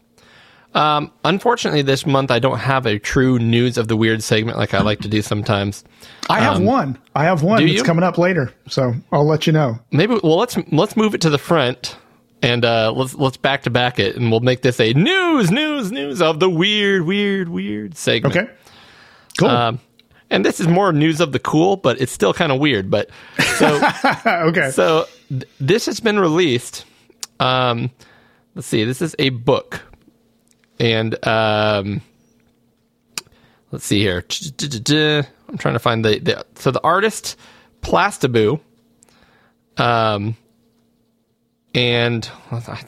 Um, 0.73 1.11
unfortunately, 1.25 1.83
this 1.83 2.07
month 2.07 2.31
I 2.31 2.39
don't 2.39 2.59
have 2.59 2.87
a 2.87 2.99
true 2.99 3.39
news 3.39 3.77
of 3.77 3.89
the 3.89 3.97
weird 3.97 4.23
segment 4.23 4.57
like 4.57 4.73
I 4.73 4.83
like 4.83 5.01
to 5.01 5.09
do 5.09 5.21
sometimes. 5.21 5.83
I 6.29 6.41
have 6.41 6.57
Um, 6.59 6.65
one. 6.65 6.99
I 7.17 7.25
have 7.25 7.43
one 7.43 7.67
It's 7.67 7.83
coming 7.83 8.05
up 8.05 8.19
later, 8.19 8.53
so 8.69 8.95
I'll 9.11 9.27
let 9.27 9.47
you 9.49 9.53
know. 9.53 9.81
Maybe 9.91 10.15
well 10.23 10.37
let's 10.37 10.57
let's 10.71 10.97
move 10.97 11.15
it 11.15 11.21
to 11.23 11.31
the 11.31 11.39
front 11.39 11.97
and 12.41 12.65
uh, 12.65 12.93
let's 12.93 13.15
let's 13.17 13.37
back 13.37 13.65
to 13.65 13.71
back 13.71 13.99
it 13.99 14.15
and 14.17 14.31
we'll 14.31 14.41
make 14.41 14.63
this 14.63 14.79
a 14.79 14.93
news 14.93 15.51
news 15.51 15.91
news 15.91 16.23
of 16.23 16.39
the 16.39 16.49
weird 16.49 17.03
weird 17.05 17.49
weird 17.49 17.97
segment. 17.97 18.37
Okay. 18.37 18.51
Cool. 19.39 19.49
Um, 19.49 19.81
and 20.31 20.45
this 20.45 20.61
is 20.61 20.69
more 20.69 20.93
news 20.93 21.21
of 21.21 21.33
the 21.33 21.41
cool, 21.41 21.77
but 21.77 22.01
it's 22.01 22.13
still 22.13 22.33
kind 22.33 22.53
of 22.53 22.61
weird. 22.61 22.89
But 22.91 23.11
so 23.57 23.81
okay. 24.27 24.71
so 24.71 25.07
th- 25.29 25.43
this 25.59 25.87
has 25.87 25.99
been 25.99 26.21
released. 26.21 26.85
Um, 27.41 27.91
let's 28.55 28.69
see. 28.69 28.85
This 28.85 29.03
is 29.03 29.17
a 29.19 29.31
book, 29.31 29.81
and 30.81 31.27
um, 31.27 32.01
let's 33.71 33.85
see 33.85 34.01
here. 34.01 34.25
I'm 35.49 35.59
trying 35.59 35.75
to 35.75 35.79
find 35.81 36.05
the, 36.05 36.19
the 36.19 36.45
so 36.57 36.71
the 36.71 36.83
artist 36.83 37.37
Plastiboo. 37.83 38.61
Um, 39.77 40.37
and 41.75 42.29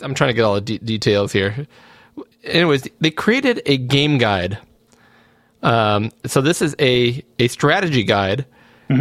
I'm 0.02 0.14
trying 0.14 0.28
to 0.28 0.34
get 0.34 0.42
all 0.42 0.54
the 0.54 0.60
de- 0.60 0.78
details 0.78 1.32
here. 1.32 1.66
Anyways, 2.44 2.88
they 3.00 3.10
created 3.10 3.62
a 3.66 3.76
game 3.76 4.18
guide. 4.18 4.58
Um, 5.62 6.10
so 6.26 6.40
this 6.40 6.60
is 6.60 6.74
a 6.80 7.24
a 7.38 7.48
strategy 7.48 8.02
guide. 8.02 8.46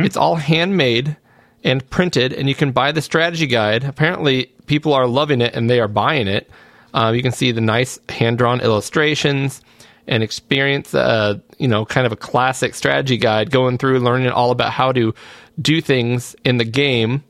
It's 0.06 0.16
all 0.16 0.36
handmade 0.36 1.18
and 1.64 1.88
printed, 1.90 2.34
and 2.34 2.48
you 2.48 2.56
can 2.56 2.72
buy 2.72 2.92
the 2.92 3.02
strategy 3.02 3.48
guide. 3.48 3.84
Apparently, 3.84 4.46
people 4.68 4.94
are 4.94 5.08
loving 5.08 5.42
it 5.42 5.54
and 5.56 5.70
they 5.70 5.80
are 5.80 5.88
buying 5.88 6.28
it. 6.28 6.50
Uh, 6.94 7.12
you 7.16 7.22
can 7.22 7.32
see 7.32 7.52
the 7.52 7.62
nice 7.62 8.00
hand 8.10 8.38
drawn 8.38 8.62
illustrations 8.62 9.62
and 10.08 10.24
experience, 10.24 10.94
uh, 10.94 11.40
you 11.58 11.68
know, 11.68 11.86
kind 11.86 12.06
of 12.06 12.12
a 12.12 12.18
classic 12.18 12.76
strategy 12.76 13.18
guide 13.18 13.52
going 13.52 13.78
through 13.78 14.00
learning 14.00 14.30
all 14.30 14.52
about 14.52 14.72
how 14.72 14.92
to 14.92 15.14
do 15.62 15.82
things 15.82 16.36
in 16.44 16.58
the 16.58 16.66
game. 16.66 17.24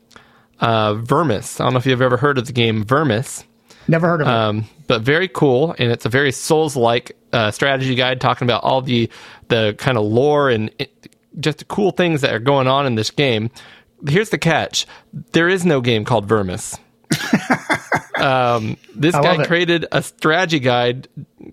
Uh, 0.58 0.94
Vermis. 0.94 1.60
I 1.60 1.64
don't 1.64 1.72
know 1.72 1.78
if 1.78 1.86
you've 1.86 2.02
ever 2.02 2.16
heard 2.16 2.38
of 2.38 2.46
the 2.46 2.52
game 2.52 2.84
Vermis. 2.84 3.44
Never 3.88 4.06
heard 4.06 4.20
of 4.20 4.28
it. 4.28 4.32
Um, 4.32 4.64
but 4.86 5.02
very 5.02 5.26
cool, 5.28 5.74
and 5.78 5.90
it's 5.90 6.06
a 6.06 6.08
very 6.08 6.30
Souls-like 6.30 7.16
uh, 7.32 7.50
strategy 7.50 7.94
guide 7.94 8.20
talking 8.20 8.46
about 8.46 8.62
all 8.62 8.80
the 8.80 9.10
the 9.48 9.74
kind 9.78 9.98
of 9.98 10.04
lore 10.04 10.50
and 10.50 10.70
it, 10.78 11.14
just 11.40 11.66
cool 11.68 11.90
things 11.90 12.20
that 12.20 12.32
are 12.32 12.38
going 12.38 12.68
on 12.68 12.86
in 12.86 12.94
this 12.94 13.10
game. 13.10 13.50
Here's 14.06 14.30
the 14.30 14.38
catch: 14.38 14.86
there 15.32 15.48
is 15.48 15.64
no 15.64 15.80
game 15.80 16.04
called 16.04 16.26
Vermis. 16.26 16.78
um, 18.16 18.76
this 18.94 19.14
I 19.14 19.22
guy 19.22 19.44
created 19.44 19.86
a 19.92 20.02
strategy 20.02 20.58
guide 20.60 21.08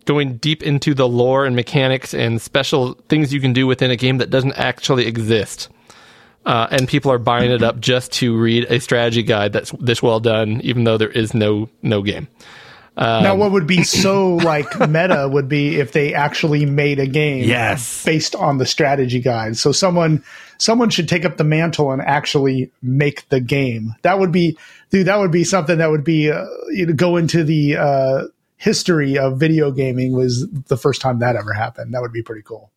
going 0.05 0.37
deep 0.37 0.63
into 0.63 0.93
the 0.93 1.07
lore 1.07 1.45
and 1.45 1.55
mechanics 1.55 2.13
and 2.13 2.41
special 2.41 2.93
things 3.09 3.33
you 3.33 3.41
can 3.41 3.53
do 3.53 3.65
within 3.67 3.91
a 3.91 3.95
game 3.95 4.17
that 4.19 4.29
doesn't 4.29 4.53
actually 4.53 5.05
exist. 5.07 5.69
Uh, 6.45 6.67
and 6.71 6.87
people 6.87 7.11
are 7.11 7.19
buying 7.19 7.51
it 7.51 7.61
up 7.61 7.79
just 7.79 8.11
to 8.13 8.35
read 8.37 8.65
a 8.71 8.79
strategy 8.79 9.23
guide 9.23 9.53
that's 9.53 9.71
this 9.79 10.01
well 10.01 10.19
done, 10.19 10.61
even 10.61 10.83
though 10.83 10.97
there 10.97 11.09
is 11.09 11.33
no 11.33 11.69
no 11.81 12.01
game. 12.01 12.27
now, 12.97 13.35
what 13.35 13.51
would 13.51 13.67
be 13.67 13.83
so 13.83 14.35
like 14.37 14.79
meta 14.89 15.27
would 15.31 15.49
be 15.49 15.79
if 15.79 15.91
they 15.91 16.13
actually 16.13 16.65
made 16.65 16.99
a 16.99 17.07
game, 17.07 17.43
Yes. 17.43 18.03
based 18.05 18.35
on 18.35 18.57
the 18.57 18.65
strategy 18.65 19.19
guide. 19.19 19.57
So 19.57 19.71
someone 19.71 20.23
someone 20.57 20.89
should 20.89 21.07
take 21.09 21.25
up 21.25 21.37
the 21.37 21.43
mantle 21.43 21.91
and 21.91 22.01
actually 22.01 22.71
make 22.81 23.27
the 23.29 23.41
game. 23.41 23.95
That 24.01 24.19
would 24.19 24.31
be, 24.31 24.57
dude. 24.89 25.07
That 25.07 25.17
would 25.17 25.31
be 25.31 25.43
something 25.43 25.77
that 25.77 25.89
would 25.89 26.03
be 26.03 26.31
uh, 26.31 26.45
you 26.69 26.85
know, 26.85 26.93
go 26.93 27.17
into 27.17 27.43
the 27.43 27.77
uh, 27.77 28.23
history 28.57 29.17
of 29.17 29.39
video 29.39 29.71
gaming. 29.71 30.13
Was 30.13 30.47
the 30.49 30.77
first 30.77 31.01
time 31.01 31.19
that 31.19 31.35
ever 31.35 31.53
happened. 31.53 31.93
That 31.93 32.01
would 32.01 32.13
be 32.13 32.23
pretty 32.23 32.43
cool. 32.43 32.71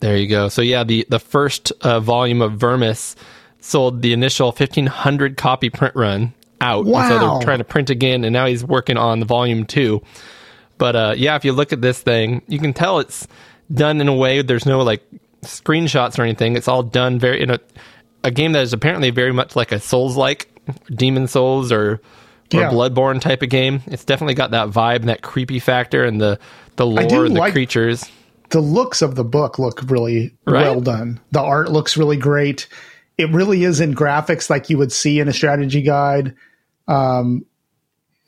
There 0.00 0.16
you 0.16 0.28
go. 0.28 0.48
So 0.48 0.62
yeah, 0.62 0.84
the 0.84 1.06
the 1.08 1.18
first 1.18 1.72
uh, 1.80 2.00
volume 2.00 2.42
of 2.42 2.54
Vermis 2.54 3.16
sold 3.60 4.02
the 4.02 4.12
initial 4.12 4.52
fifteen 4.52 4.86
hundred 4.86 5.36
copy 5.36 5.70
print 5.70 5.94
run 5.96 6.34
out. 6.60 6.86
And 6.86 7.08
so 7.08 7.18
they're 7.18 7.42
trying 7.42 7.58
to 7.58 7.64
print 7.64 7.90
again, 7.90 8.24
and 8.24 8.32
now 8.32 8.46
he's 8.46 8.64
working 8.64 8.96
on 8.96 9.20
the 9.20 9.26
volume 9.26 9.64
two. 9.64 10.02
But 10.76 10.96
uh, 10.96 11.14
yeah, 11.16 11.36
if 11.36 11.44
you 11.44 11.52
look 11.52 11.72
at 11.72 11.80
this 11.80 12.00
thing, 12.00 12.42
you 12.48 12.58
can 12.58 12.72
tell 12.72 12.98
it's 12.98 13.26
done 13.72 14.00
in 14.00 14.08
a 14.08 14.14
way. 14.14 14.42
There's 14.42 14.66
no 14.66 14.82
like 14.82 15.02
screenshots 15.42 16.18
or 16.18 16.22
anything. 16.22 16.56
It's 16.56 16.68
all 16.68 16.82
done 16.82 17.18
very 17.18 17.40
in 17.40 17.50
a 17.50 17.60
a 18.24 18.30
game 18.30 18.52
that 18.52 18.62
is 18.62 18.72
apparently 18.72 19.10
very 19.10 19.32
much 19.32 19.54
like 19.54 19.70
a 19.72 19.78
Souls 19.78 20.16
like 20.16 20.48
Demon's 20.94 21.32
Souls 21.32 21.70
or 21.72 22.00
or 22.52 22.60
Yeah. 22.60 22.70
Bloodborne 22.70 23.20
type 23.20 23.42
of 23.42 23.48
game. 23.48 23.82
It's 23.86 24.04
definitely 24.04 24.34
got 24.34 24.50
that 24.52 24.68
vibe 24.68 24.96
and 24.96 25.08
that 25.08 25.22
creepy 25.22 25.58
factor 25.58 26.04
and 26.04 26.20
the 26.20 26.38
the 26.76 26.86
lore 26.86 27.24
and 27.24 27.34
the 27.34 27.40
like- 27.40 27.52
creatures. 27.52 28.04
the 28.50 28.60
looks 28.60 29.02
of 29.02 29.14
the 29.16 29.24
book 29.24 29.58
look 29.58 29.80
really 29.90 30.34
Right? 30.46 30.62
well 30.62 30.80
done. 30.80 31.18
The 31.32 31.40
art 31.40 31.72
looks 31.72 31.96
really 31.96 32.16
great. 32.18 32.68
It 33.18 33.30
really 33.32 33.64
is 33.64 33.80
in 33.80 33.94
graphics 33.94 34.48
like 34.50 34.68
you 34.70 34.78
would 34.78 34.92
see 34.92 35.18
in 35.18 35.26
a 35.28 35.32
strategy 35.32 35.82
guide. 35.82 36.34
Um, 36.86 37.44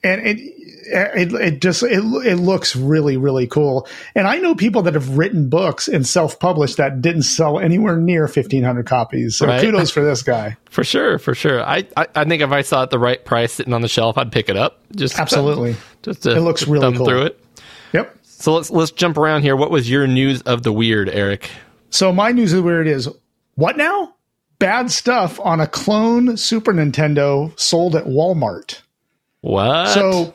and 0.02 0.26
it, 0.26 0.38
it, 0.86 1.32
it 1.32 1.60
just, 1.60 1.82
it, 1.82 2.02
it 2.24 2.36
looks 2.36 2.74
really, 2.76 3.16
really 3.16 3.46
cool. 3.46 3.86
And 4.14 4.26
I 4.26 4.38
know 4.38 4.54
people 4.54 4.82
that 4.82 4.94
have 4.94 5.16
written 5.18 5.48
books 5.48 5.88
and 5.88 6.06
self-published 6.06 6.76
that 6.78 7.02
didn't 7.02 7.22
sell 7.22 7.58
anywhere 7.58 7.96
near 7.96 8.22
1500 8.22 8.86
copies. 8.86 9.36
So 9.36 9.46
Right. 9.46 9.60
kudos 9.60 9.90
for 9.90 10.04
this 10.04 10.22
guy. 10.22 10.56
For 10.70 10.84
sure, 10.84 11.18
for 11.18 11.34
sure. 11.34 11.62
I, 11.64 11.86
I, 11.96 12.06
I 12.14 12.24
think 12.24 12.42
if 12.42 12.50
I 12.52 12.60
saw 12.60 12.80
it 12.80 12.84
at 12.84 12.90
the 12.90 12.98
right 12.98 13.24
price 13.24 13.54
sitting 13.54 13.72
on 13.72 13.80
the 13.80 13.88
shelf, 13.88 14.18
I'd 14.18 14.30
pick 14.30 14.50
it 14.50 14.56
up. 14.58 14.80
Just 14.94 15.18
Absolutely. 15.18 15.74
just 16.02 16.24
to 16.24 16.36
It 16.36 16.40
looks 16.40 16.64
to 16.64 16.70
really 16.70 16.94
cool. 16.94 17.06
through 17.06 17.22
it. 17.22 17.40
Yep. 17.94 18.14
So 18.24 18.54
let's 18.54 18.70
let's 18.70 18.90
jump 18.90 19.16
around 19.16 19.40
here. 19.40 19.56
What 19.56 19.70
was 19.70 19.88
your 19.90 20.06
news 20.06 20.42
of 20.42 20.64
the 20.64 20.72
weird, 20.74 21.08
Eric? 21.08 21.48
So 21.88 22.12
my 22.12 22.30
news 22.32 22.52
of 22.52 22.58
the 22.58 22.62
weird 22.64 22.86
is 22.88 23.08
What 23.54 23.78
now? 23.78 24.14
Bad 24.58 24.90
stuff 24.90 25.40
on 25.40 25.60
a 25.60 25.66
clone 25.66 26.36
Super 26.36 26.74
Nintendo 26.74 27.58
sold 27.58 27.96
at 27.96 28.04
Walmart. 28.04 28.80
What? 29.40 29.88
So 29.88 30.34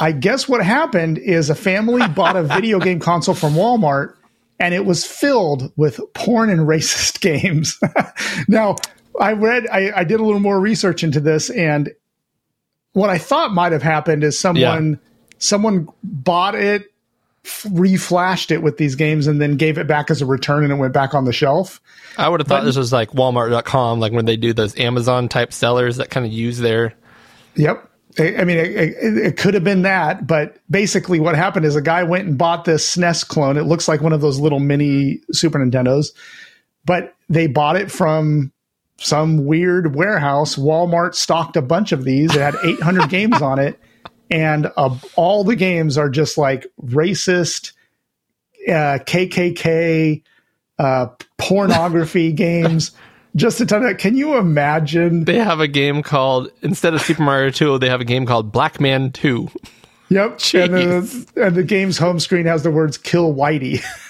I 0.00 0.12
guess 0.12 0.48
what 0.48 0.64
happened 0.64 1.18
is 1.18 1.50
a 1.50 1.54
family 1.54 2.06
bought 2.14 2.36
a 2.36 2.42
video 2.42 2.78
game 2.78 3.00
console 3.00 3.34
from 3.34 3.54
Walmart 3.54 4.14
and 4.60 4.74
it 4.74 4.84
was 4.84 5.04
filled 5.04 5.72
with 5.76 6.00
porn 6.14 6.50
and 6.50 6.60
racist 6.60 7.20
games. 7.20 7.78
now, 8.48 8.76
I 9.20 9.32
read, 9.32 9.66
I, 9.68 9.92
I 9.94 10.04
did 10.04 10.20
a 10.20 10.24
little 10.24 10.40
more 10.40 10.60
research 10.60 11.02
into 11.02 11.20
this 11.20 11.50
and 11.50 11.90
what 12.92 13.10
I 13.10 13.18
thought 13.18 13.52
might 13.52 13.72
have 13.72 13.82
happened 13.82 14.24
is 14.24 14.38
someone, 14.38 14.98
someone 15.38 15.88
bought 16.02 16.54
it, 16.54 16.92
f- 17.44 17.66
reflashed 17.68 18.50
it 18.50 18.62
with 18.62 18.76
these 18.76 18.94
games 18.94 19.26
and 19.26 19.40
then 19.40 19.56
gave 19.56 19.78
it 19.78 19.86
back 19.86 20.10
as 20.10 20.22
a 20.22 20.26
return 20.26 20.64
and 20.64 20.72
it 20.72 20.76
went 20.76 20.92
back 20.92 21.14
on 21.14 21.24
the 21.24 21.32
shelf. 21.32 21.80
I 22.16 22.28
would 22.28 22.40
have 22.40 22.48
thought 22.48 22.64
this 22.64 22.76
was 22.76 22.92
like 22.92 23.10
Walmart.com, 23.12 24.00
like 24.00 24.12
when 24.12 24.24
they 24.24 24.36
do 24.36 24.52
those 24.52 24.76
Amazon 24.78 25.28
type 25.28 25.52
sellers 25.52 25.96
that 25.96 26.10
kind 26.10 26.26
of 26.26 26.32
use 26.32 26.58
their. 26.58 26.94
Yep. 27.54 27.87
I 28.18 28.36
I 28.36 28.44
mean, 28.44 28.58
it, 28.58 28.70
it, 28.76 29.18
it 29.18 29.36
could 29.36 29.54
have 29.54 29.64
been 29.64 29.82
that, 29.82 30.26
but 30.26 30.58
basically, 30.70 31.20
what 31.20 31.34
happened 31.34 31.66
is 31.66 31.76
a 31.76 31.82
guy 31.82 32.02
went 32.02 32.28
and 32.28 32.38
bought 32.38 32.64
this 32.64 32.96
SNES 32.96 33.26
clone. 33.26 33.56
It 33.56 33.64
looks 33.64 33.88
like 33.88 34.00
one 34.00 34.12
of 34.12 34.20
those 34.20 34.38
little 34.38 34.60
mini 34.60 35.20
Super 35.32 35.58
Nintendos, 35.58 36.12
but 36.84 37.14
they 37.28 37.46
bought 37.46 37.76
it 37.76 37.90
from 37.90 38.52
some 38.98 39.44
weird 39.46 39.94
warehouse. 39.94 40.56
Walmart 40.56 41.14
stocked 41.14 41.56
a 41.56 41.62
bunch 41.62 41.92
of 41.92 42.04
these. 42.04 42.34
It 42.34 42.40
had 42.40 42.56
800 42.64 43.08
games 43.08 43.40
on 43.42 43.58
it, 43.58 43.78
and 44.30 44.70
uh, 44.76 44.96
all 45.16 45.44
the 45.44 45.56
games 45.56 45.98
are 45.98 46.10
just 46.10 46.38
like 46.38 46.66
racist, 46.82 47.72
uh, 48.68 48.98
KKK, 49.04 50.22
uh, 50.78 51.06
pornography 51.36 52.32
games. 52.32 52.92
Just 53.36 53.60
a 53.60 53.66
ton 53.66 53.84
of. 53.84 53.98
Can 53.98 54.16
you 54.16 54.36
imagine? 54.36 55.24
They 55.24 55.38
have 55.38 55.60
a 55.60 55.68
game 55.68 56.02
called 56.02 56.50
instead 56.62 56.94
of 56.94 57.02
Super 57.02 57.22
Mario 57.22 57.50
2, 57.50 57.78
they 57.78 57.88
have 57.88 58.00
a 58.00 58.04
game 58.04 58.26
called 58.26 58.52
Black 58.52 58.80
Man 58.80 59.12
2. 59.12 59.48
Yep. 60.10 60.40
And 60.54 60.72
the, 60.72 61.26
and 61.36 61.54
the 61.54 61.62
game's 61.62 61.98
home 61.98 62.18
screen 62.18 62.46
has 62.46 62.62
the 62.62 62.70
words 62.70 62.96
kill 62.98 63.34
Whitey. 63.34 63.82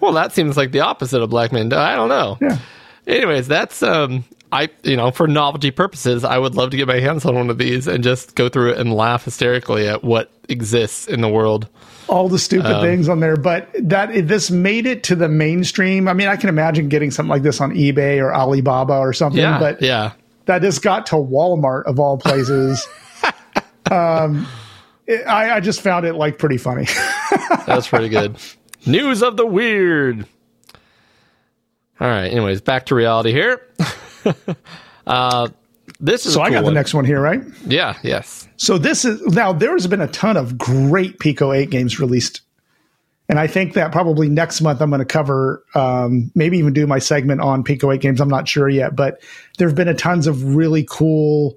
Well, 0.00 0.12
that 0.14 0.32
seems 0.32 0.56
like 0.56 0.72
the 0.72 0.80
opposite 0.80 1.22
of 1.22 1.30
Black 1.30 1.52
Man. 1.52 1.72
I 1.72 1.94
don't 1.94 2.08
know. 2.08 2.36
Yeah. 2.40 2.58
Anyways, 3.06 3.46
that's 3.46 3.82
um 3.82 4.24
I, 4.52 4.68
you 4.82 4.96
know, 4.96 5.10
for 5.10 5.26
novelty 5.26 5.72
purposes, 5.72 6.22
I 6.24 6.38
would 6.38 6.54
love 6.54 6.70
to 6.70 6.76
get 6.76 6.86
my 6.86 7.00
hands 7.00 7.24
on 7.24 7.34
one 7.34 7.50
of 7.50 7.58
these 7.58 7.88
and 7.88 8.04
just 8.04 8.36
go 8.36 8.48
through 8.48 8.72
it 8.72 8.78
and 8.78 8.92
laugh 8.92 9.24
hysterically 9.24 9.88
at 9.88 10.04
what 10.04 10.30
exists 10.48 11.08
in 11.08 11.22
the 11.22 11.28
world. 11.28 11.68
All 12.14 12.28
the 12.28 12.38
stupid 12.38 12.80
things 12.80 13.08
on 13.08 13.18
there, 13.20 13.36
but 13.36 13.68
that 13.80 14.28
this 14.28 14.50
made 14.50 14.86
it 14.86 15.02
to 15.04 15.16
the 15.16 15.28
mainstream. 15.28 16.06
I 16.06 16.12
mean, 16.12 16.28
I 16.28 16.36
can 16.36 16.48
imagine 16.48 16.88
getting 16.88 17.10
something 17.10 17.28
like 17.30 17.42
this 17.42 17.60
on 17.60 17.72
eBay 17.72 18.22
or 18.22 18.32
Alibaba 18.32 18.94
or 18.94 19.12
something, 19.12 19.40
Yeah, 19.40 19.58
but 19.58 19.82
yeah. 19.82 20.12
that 20.46 20.62
just 20.62 20.80
got 20.82 21.06
to 21.06 21.16
Walmart 21.16 21.84
of 21.86 21.98
all 21.98 22.16
places. 22.16 22.86
um, 23.90 24.46
it- 25.06 25.26
I, 25.26 25.56
I 25.56 25.60
just 25.60 25.80
found 25.80 26.06
it 26.06 26.14
like 26.14 26.38
pretty 26.38 26.56
funny. 26.56 26.86
That's 27.66 27.88
pretty 27.88 28.08
good. 28.08 28.36
News 28.86 29.22
of 29.22 29.36
the 29.36 29.46
weird. 29.46 30.26
All 32.00 32.08
right. 32.08 32.26
Anyways, 32.30 32.60
back 32.60 32.86
to 32.86 32.94
reality 32.94 33.32
here. 33.32 33.60
uh, 35.06 35.48
this 36.04 36.26
is 36.26 36.34
so 36.34 36.40
a 36.40 36.44
I 36.44 36.48
cool 36.50 36.60
got 36.60 36.64
the 36.66 36.72
next 36.72 36.92
one 36.92 37.04
here, 37.04 37.20
right? 37.20 37.42
Yeah. 37.66 37.96
Yes. 38.02 38.46
So 38.56 38.76
this 38.76 39.04
is 39.04 39.22
now 39.28 39.52
there's 39.52 39.86
been 39.86 40.02
a 40.02 40.08
ton 40.08 40.36
of 40.36 40.58
great 40.58 41.18
Pico 41.18 41.52
8 41.52 41.70
games 41.70 41.98
released. 41.98 42.42
And 43.26 43.38
I 43.38 43.46
think 43.46 43.72
that 43.72 43.90
probably 43.90 44.28
next 44.28 44.60
month 44.60 44.82
I'm 44.82 44.90
going 44.90 44.98
to 44.98 45.06
cover, 45.06 45.64
um, 45.74 46.30
maybe 46.34 46.58
even 46.58 46.74
do 46.74 46.86
my 46.86 46.98
segment 46.98 47.40
on 47.40 47.64
Pico 47.64 47.90
8 47.90 48.00
games. 48.02 48.20
I'm 48.20 48.28
not 48.28 48.46
sure 48.46 48.68
yet, 48.68 48.94
but 48.94 49.22
there 49.56 49.66
have 49.66 49.76
been 49.76 49.88
a 49.88 49.94
tons 49.94 50.26
of 50.26 50.54
really 50.54 50.86
cool 50.88 51.56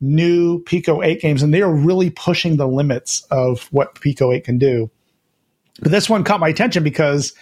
new 0.00 0.62
Pico 0.62 1.02
8 1.02 1.20
games, 1.20 1.42
and 1.42 1.52
they 1.52 1.62
are 1.62 1.72
really 1.72 2.10
pushing 2.10 2.56
the 2.56 2.68
limits 2.68 3.26
of 3.32 3.64
what 3.72 4.00
Pico 4.00 4.30
8 4.32 4.44
can 4.44 4.56
do. 4.56 4.88
But 5.80 5.90
this 5.90 6.08
one 6.08 6.22
caught 6.22 6.38
my 6.38 6.48
attention 6.48 6.84
because 6.84 7.34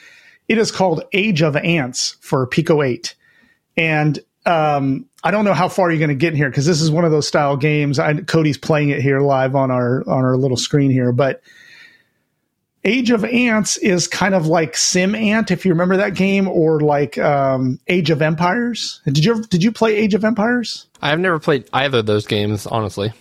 it 0.49 0.57
is 0.57 0.70
called 0.70 1.05
Age 1.12 1.43
of 1.43 1.55
Ants 1.57 2.16
for 2.20 2.47
Pico 2.47 2.83
8. 2.83 3.15
And 3.77 4.19
um, 4.49 5.07
I 5.23 5.31
don't 5.31 5.45
know 5.45 5.55
how 5.55 5.69
far 5.69 5.91
you're 5.91 5.99
going 5.99 6.09
to 6.09 6.15
get 6.15 6.33
in 6.33 6.37
here 6.37 6.49
because 6.49 6.66
this 6.66 6.81
is 6.81 6.91
one 6.91 7.05
of 7.05 7.11
those 7.11 7.29
style 7.29 7.57
games. 7.57 7.99
I, 7.99 8.15
Cody's 8.15 8.59
playing 8.59 8.91
it 8.91 9.03
here 9.03 9.20
live 9.20 9.55
on 9.55 9.70
our 9.70 10.01
on 10.09 10.25
our 10.25 10.37
little 10.37 10.57
screen 10.57 10.91
here, 10.91 11.12
but 11.12 11.43
Age 12.85 13.11
of 13.11 13.25
Ants 13.25 13.77
is 13.77 14.07
kind 14.07 14.35
of 14.35 14.47
like 14.47 14.77
Sim 14.77 15.15
Ant, 15.15 15.51
if 15.51 15.66
you 15.66 15.73
remember 15.73 15.99
that 15.99 16.15
game, 16.15 16.49
or 16.49 16.81
like 16.81 17.19
um, 17.19 17.79
Age 17.89 18.09
of 18.11 18.23
Empires. 18.23 19.03
Did 19.05 19.25
you 19.25 19.33
ever, 19.33 19.43
did 19.43 19.62
you 19.62 19.73
play 19.73 19.97
Age 19.97 20.15
of 20.15 20.25
Empires? 20.25 20.87
I've 21.03 21.19
never 21.19 21.39
played 21.39 21.69
either 21.73 21.99
of 21.99 22.07
those 22.07 22.27
games, 22.27 22.66
honestly. 22.66 23.12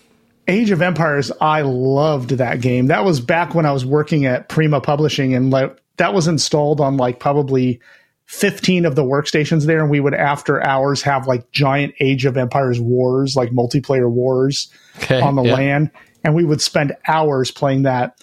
Age 0.48 0.70
of 0.72 0.82
Empires, 0.82 1.32
I 1.42 1.62
loved 1.62 2.30
that 2.32 2.62
game. 2.62 2.88
That 2.88 3.04
was 3.04 3.20
back 3.20 3.54
when 3.54 3.66
I 3.66 3.74
was 3.74 3.86
working 3.86 4.26
at 4.26 4.48
Prima 4.48 4.80
Publishing, 4.80 5.34
and 5.34 5.52
like 5.52 5.76
that 5.98 6.14
was 6.14 6.28
installed 6.28 6.80
on 6.80 6.96
like 6.96 7.20
probably 7.20 7.82
15 8.28 8.86
of 8.86 8.96
the 8.96 9.04
workstations 9.04 9.66
there. 9.66 9.80
And 9.82 9.90
we 9.90 10.00
would, 10.00 10.14
after 10.14 10.66
hours, 10.66 11.02
have 11.02 11.28
like 11.28 11.50
giant 11.52 11.96
Age 12.00 12.26
of 12.26 12.38
Empires 12.38 12.80
wars, 12.80 13.36
like 13.36 13.50
multiplayer 13.52 14.10
wars 14.10 14.72
Okay. 14.98 15.22
on 15.22 15.36
the 15.36 15.44
yeah. 15.44 15.54
LAN. 15.54 15.92
And 16.24 16.36
we 16.36 16.44
would 16.44 16.62
spend 16.62 16.96
hours 17.08 17.52
playing 17.52 17.84
that. 17.84 18.22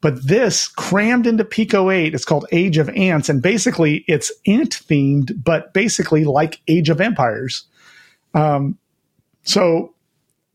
But 0.00 0.26
this 0.26 0.66
crammed 0.66 1.26
into 1.26 1.44
Pico 1.44 1.90
8, 1.90 2.14
it's 2.14 2.24
called 2.24 2.46
Age 2.50 2.78
of 2.78 2.88
Ants. 2.90 3.28
And 3.28 3.40
basically, 3.42 4.04
it's 4.08 4.32
ant 4.46 4.70
themed, 4.70 5.44
but 5.44 5.72
basically 5.72 6.24
like 6.24 6.60
Age 6.66 6.88
of 6.88 7.00
Empires. 7.00 7.64
Um, 8.34 8.78
so 9.44 9.94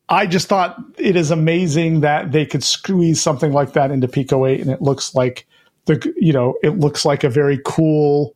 I 0.10 0.26
just 0.26 0.48
thought 0.48 0.78
it 0.98 1.16
is 1.16 1.32
amazing 1.32 2.02
that 2.02 2.32
they 2.32 2.46
could 2.46 2.64
squeeze 2.64 3.22
something 3.22 3.52
like 3.52 3.74
that 3.74 3.92
into 3.92 4.08
Pico 4.08 4.46
8 4.46 4.62
and 4.62 4.72
it 4.72 4.82
looks 4.82 5.14
like 5.14 5.46
the 5.86 6.14
you 6.18 6.34
know, 6.34 6.56
it 6.64 6.80
looks 6.80 7.06
like 7.06 7.24
a 7.24 7.30
very 7.30 7.60
cool 7.66 8.36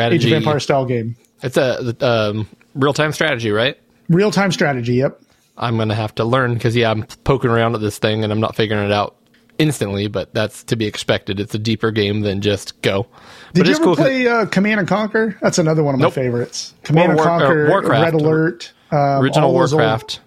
Age 0.00 0.24
of 0.24 0.32
Empire 0.32 0.60
style 0.60 0.84
game. 0.84 1.16
It's 1.42 1.56
a 1.56 1.96
um, 2.06 2.48
real 2.74 2.92
time 2.92 3.12
strategy, 3.12 3.50
right? 3.50 3.78
Real 4.08 4.30
time 4.30 4.52
strategy, 4.52 4.94
yep. 4.94 5.20
I'm 5.56 5.76
gonna 5.76 5.94
have 5.94 6.14
to 6.16 6.24
learn 6.24 6.54
because 6.54 6.74
yeah, 6.74 6.90
I'm 6.90 7.04
poking 7.24 7.50
around 7.50 7.74
at 7.74 7.80
this 7.80 7.98
thing 7.98 8.24
and 8.24 8.32
I'm 8.32 8.40
not 8.40 8.56
figuring 8.56 8.84
it 8.84 8.92
out 8.92 9.16
instantly, 9.58 10.08
but 10.08 10.32
that's 10.34 10.64
to 10.64 10.76
be 10.76 10.86
expected. 10.86 11.38
It's 11.38 11.54
a 11.54 11.58
deeper 11.58 11.90
game 11.90 12.22
than 12.22 12.40
just 12.40 12.80
go. 12.82 13.06
Did 13.52 13.60
but 13.60 13.66
you 13.66 13.74
ever 13.74 13.84
cool 13.84 13.96
play 13.96 14.26
uh, 14.26 14.46
Command 14.46 14.80
and 14.80 14.88
Conquer? 14.88 15.36
That's 15.42 15.58
another 15.58 15.82
one 15.82 15.94
of 15.94 16.00
my 16.00 16.06
Nope. 16.06 16.14
favorites. 16.14 16.74
Command 16.84 17.10
and 17.12 17.16
War- 17.18 17.28
uh, 17.28 17.38
Conquer, 17.38 17.68
Warcraft. 17.68 18.02
Red 18.02 18.14
Alert, 18.14 18.72
um, 18.90 18.98
original 19.22 19.52
those 19.52 19.72
old- 19.72 19.80
Warcraft? 19.82 20.20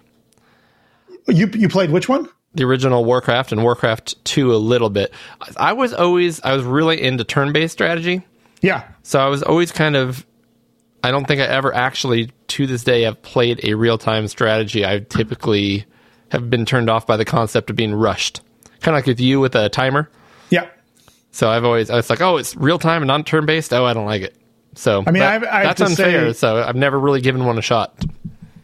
you 1.28 1.48
you 1.54 1.68
played 1.68 1.90
which 1.90 2.08
one? 2.08 2.28
the 2.54 2.64
original 2.64 3.04
Warcraft 3.04 3.52
and 3.52 3.62
Warcraft 3.62 4.24
2 4.24 4.54
a 4.54 4.56
little 4.56 4.88
bit. 4.88 5.12
I 5.58 5.74
was 5.74 5.92
always 5.92 6.40
I 6.40 6.54
was 6.54 6.64
really 6.64 7.02
into 7.02 7.22
turn-based 7.22 7.72
strategy. 7.72 8.24
Yeah, 8.66 8.82
So 9.02 9.18
I 9.20 9.28
was 9.28 9.42
always 9.42 9.70
kind 9.72 9.96
of 9.96 10.26
I 11.04 11.10
don't 11.12 11.26
think 11.26 11.40
I 11.40 11.44
ever 11.44 11.72
actually 11.74 12.30
to 12.48 12.66
this 12.66 12.82
day 12.84 13.02
have 13.02 13.20
played 13.22 13.60
a 13.64 13.74
real-time 13.74 14.26
strategy. 14.28 14.84
I 14.84 14.98
typically 15.00 15.84
have 16.30 16.50
been 16.50 16.66
turned 16.66 16.90
off 16.90 17.06
by 17.06 17.16
the 17.16 17.24
concept 17.24 17.70
of 17.70 17.76
being 17.76 17.94
rushed. 17.94 18.40
Kind 18.80 18.94
of 18.94 18.98
like 18.98 19.06
with 19.06 19.20
you 19.20 19.38
with 19.40 19.54
a 19.54 19.68
timer. 19.68 20.10
yeah. 20.50 20.66
So 21.30 21.50
I've 21.50 21.64
always 21.64 21.90
I 21.90 21.96
was 21.96 22.08
like, 22.10 22.20
"Oh, 22.22 22.38
it's 22.38 22.56
real 22.56 22.78
time 22.78 23.02
and 23.02 23.08
not 23.08 23.26
turn-based. 23.26 23.72
Oh, 23.74 23.84
I 23.84 23.92
don't 23.92 24.06
like 24.06 24.22
it." 24.22 24.34
So 24.74 25.04
I 25.06 25.10
mean, 25.10 25.20
that- 25.20 25.34
I've- 25.34 25.46
I 25.46 25.62
that's 25.64 25.80
unfair. 25.82 26.32
say- 26.32 26.38
so 26.38 26.56
I've 26.62 26.76
never 26.76 26.98
really 26.98 27.20
given 27.20 27.44
one 27.44 27.58
a 27.58 27.62
shot. 27.62 27.94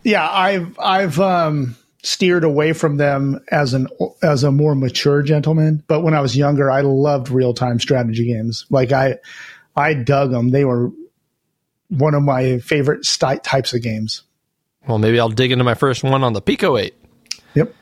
Yeah, 0.04 0.26
I've 0.28 0.76
I've 0.80 1.20
um, 1.20 1.76
steered 2.02 2.44
away 2.44 2.72
from 2.72 2.96
them 2.96 3.40
as 3.52 3.74
an 3.74 3.88
as 4.22 4.42
a 4.42 4.50
more 4.50 4.74
mature 4.74 5.22
gentleman. 5.22 5.84
But 5.86 6.00
when 6.00 6.14
I 6.14 6.20
was 6.20 6.34
younger, 6.36 6.70
I 6.70 6.80
loved 6.80 7.28
real 7.30 7.52
time 7.54 7.78
strategy 7.78 8.26
games. 8.26 8.64
Like 8.70 8.90
I 8.90 9.18
I 9.76 9.94
dug 9.94 10.30
them. 10.30 10.50
They 10.50 10.64
were 10.64 10.90
one 11.88 12.14
of 12.14 12.22
my 12.22 12.58
favorite 12.58 13.04
sty- 13.04 13.36
types 13.38 13.72
of 13.74 13.82
games. 13.82 14.22
Well, 14.86 14.98
maybe 14.98 15.18
I'll 15.20 15.28
dig 15.28 15.52
into 15.52 15.64
my 15.64 15.74
first 15.74 16.02
one 16.02 16.24
on 16.24 16.32
the 16.32 16.40
Pico 16.42 16.76
8. 16.76 16.94
Yep. 17.54 17.74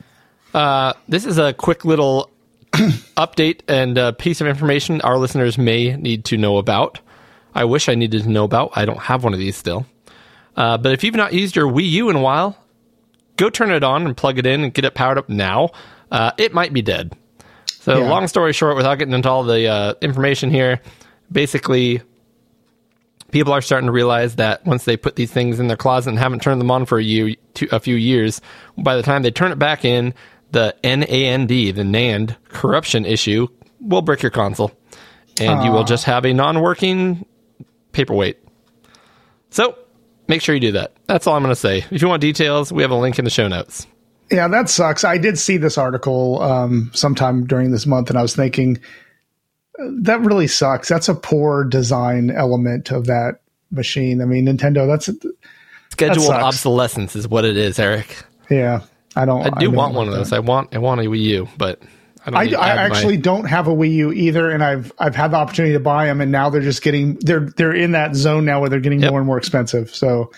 Uh, 0.53 0.93
this 1.09 1.25
is 1.25 1.39
a 1.39 1.53
quick 1.53 1.85
little 1.85 2.31
update 2.73 3.61
and 3.69 3.97
uh, 3.99 4.13
piece 4.13 4.41
of 4.41 4.47
information 4.47 5.01
our 5.03 5.17
listeners 5.17 5.57
may 5.59 5.97
need 5.97 6.25
to 6.27 6.37
know 6.37 6.59
about. 6.59 7.01
I 7.55 7.65
wish 7.65 7.89
I 7.89 7.95
needed 7.95 8.23
to 8.25 8.29
know 8.29 8.45
about. 8.45 8.73
I 8.75 8.85
don't 8.85 8.99
have 9.01 9.25
one 9.25 9.33
of 9.33 9.39
these 9.39 9.57
still. 9.57 9.87
Uh, 10.57 10.77
but 10.77 10.93
if 10.93 11.03
you've 11.05 11.15
not 11.15 11.33
used 11.33 11.57
your 11.57 11.67
Wii 11.67 11.89
U 11.91 12.11
in 12.11 12.17
a 12.17 12.21
while, 12.21 12.57
go 13.37 13.49
turn 13.51 13.71
it 13.71 13.83
on 13.83 14.05
and 14.07 14.17
plug 14.17 14.39
it 14.39 14.47
in 14.47 14.63
and 14.63 14.75
get 14.75 14.85
it 14.85 14.95
powered 14.95 15.19
up 15.19 15.29
now. 15.29 15.71
Uh, 16.11 16.33
it 16.39 16.53
might 16.53 16.73
be 16.73 16.83
dead. 16.83 17.13
So, 17.81 17.99
Yeah. 17.99 18.11
long 18.11 18.29
story 18.29 18.53
short, 18.53 18.77
without 18.77 18.97
getting 18.99 19.15
into 19.15 19.31
all 19.31 19.43
the 19.45 19.67
uh, 19.67 19.95
information 20.03 20.51
here, 20.51 20.81
basically, 21.31 22.03
people 23.31 23.53
are 23.53 23.63
starting 23.63 23.87
to 23.87 23.93
realize 23.93 24.37
that 24.37 24.65
once 24.67 24.85
they 24.85 24.97
put 24.97 25.17
these 25.17 25.33
things 25.33 25.61
in 25.61 25.69
their 25.69 25.77
closet 25.77 26.11
and 26.11 26.19
haven't 26.19 26.43
turned 26.43 26.61
them 26.61 26.71
on 26.71 26.87
for 26.87 26.99
a, 26.99 27.03
year, 27.03 27.35
two, 27.55 27.69
a 27.73 27.81
few 27.81 27.97
years, 27.97 28.41
by 28.77 28.97
the 28.97 29.03
time 29.03 29.23
they 29.23 29.31
turn 29.31 29.53
it 29.53 29.59
back 29.59 29.85
in, 29.85 30.15
the 30.53 30.75
NAND, 30.83 31.49
the 31.49 31.83
NAND 31.83 32.37
corruption 32.49 33.05
issue, 33.05 33.47
will 33.81 34.03
brick 34.03 34.23
your 34.23 34.31
console. 34.31 34.73
And 35.41 35.65
you 35.65 35.71
will 35.71 35.85
just 35.85 36.05
have 36.05 36.27
a 36.27 36.35
non 36.35 36.61
working 36.61 37.25
paperweight. 37.93 38.39
So, 39.49 39.79
make 40.29 40.43
sure 40.43 40.55
you 40.55 40.61
do 40.61 40.73
that. 40.73 40.93
That's 41.07 41.27
all 41.27 41.35
I'm 41.35 41.43
going 41.43 41.53
to 41.53 41.57
say. 41.57 41.85
If 41.91 42.03
you 42.03 42.09
want 42.09 42.21
details, 42.21 42.71
we 42.73 42.83
have 42.83 42.91
a 42.91 42.97
link 42.97 43.19
in 43.19 43.25
the 43.25 43.31
show 43.31 43.49
notes. 43.49 43.87
Yeah, 44.31 44.49
that 44.49 44.69
sucks. 44.69 45.03
I 45.03 45.19
did 45.19 45.39
see 45.39 45.57
this 45.57 45.79
article 45.79 46.43
um, 46.43 46.91
sometime 46.95 47.47
during 47.47 47.71
this 47.71 47.87
month, 47.87 48.11
and 48.11 48.19
I 48.19 48.23
was 48.23 48.37
thinking 48.37 48.79
that 50.03 50.21
really 50.21 50.47
sucks. 50.47 50.89
That's 50.89 51.09
a 51.09 51.15
poor 51.15 51.65
design 51.65 52.31
element 52.31 52.91
of 52.91 53.07
that 53.07 53.41
machine. 53.71 54.21
I 54.21 54.25
mean, 54.25 54.47
Nintendo. 54.47 54.87
That's 54.87 55.09
Scheduled 55.91 56.27
sucks. 56.27 56.43
obsolescence 56.45 57.17
is 57.17 57.27
what 57.29 57.45
it 57.45 57.57
is, 57.57 57.79
Eric. 57.79 58.17
yeah. 58.51 58.81
I 59.17 59.25
don't. 59.25 59.43
I 59.45 59.59
do 59.59 59.67
don't 59.67 59.75
want 59.75 59.93
like 59.95 59.97
one 59.99 60.07
of 60.09 60.13
that. 60.15 60.19
those. 60.21 60.33
I 60.33 60.39
want 60.39 60.73
I 60.75 60.79
want 60.79 61.01
a 61.01 61.05
Wii 61.05 61.19
U, 61.21 61.49
but 61.59 61.83
I 62.25 62.31
don't. 62.31 62.55
I, 62.55 62.59
I 62.61 62.69
add 62.69 62.77
my- 62.77 62.97
actually 62.97 63.17
don't 63.17 63.45
have 63.45 63.67
a 63.67 63.73
Wii 63.75 63.93
U 63.95 64.13
either, 64.13 64.49
and 64.51 64.63
I've 64.63 64.93
I've 65.01 65.17
had 65.17 65.33
the 65.33 65.37
opportunity 65.37 65.73
to 65.75 65.81
buy 65.81 66.07
them, 66.07 66.21
and 66.21 66.31
now 66.31 66.49
they're 66.49 66.61
just 66.61 66.81
getting 66.83 67.17
they're 67.17 67.41
they're 67.57 67.75
in 67.75 67.91
that 67.93 68.15
zone 68.15 68.45
now 68.45 68.61
where 68.61 68.69
they're 68.71 68.79
getting 68.79 69.01
Yep. 69.01 69.11
more 69.11 69.19
and 69.19 69.27
more 69.27 69.37
expensive. 69.39 69.93
So, 69.95 70.31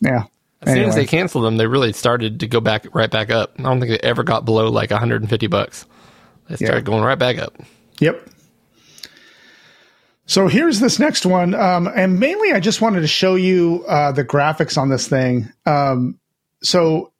yeah. 0.00 0.24
As 0.62 0.72
soon 0.74 0.84
as 0.88 0.94
they 0.94 1.04
canceled 1.06 1.44
them, 1.44 1.56
they 1.58 1.66
really 1.66 1.92
started 1.92 2.40
to 2.40 2.46
go 2.48 2.60
back 2.60 2.86
right 2.94 3.10
back 3.10 3.30
up. 3.30 3.52
I 3.58 3.62
don't 3.64 3.80
think 3.80 3.90
they 3.92 4.08
ever 4.08 4.22
got 4.24 4.44
below 4.46 4.70
like 4.70 4.90
150 4.90 5.46
bucks. 5.46 5.84
They 6.48 6.56
started 6.56 6.78
Yeah. 6.78 6.80
going 6.90 7.04
right 7.04 7.18
back 7.18 7.36
up. 7.38 7.54
Yep. 8.00 8.28
So 10.26 10.46
here's 10.46 10.78
this 10.78 10.98
next 10.98 11.24
one, 11.24 11.54
um, 11.54 11.86
and 11.94 12.20
mainly 12.20 12.52
I 12.52 12.60
just 12.60 12.82
wanted 12.82 13.00
to 13.00 13.06
show 13.06 13.34
you 13.34 13.84
uh, 13.88 14.12
the 14.12 14.24
graphics 14.24 14.76
on 14.76 14.90
this 14.90 15.08
thing. 15.08 15.50
Um, 15.64 16.18
so 16.62 17.12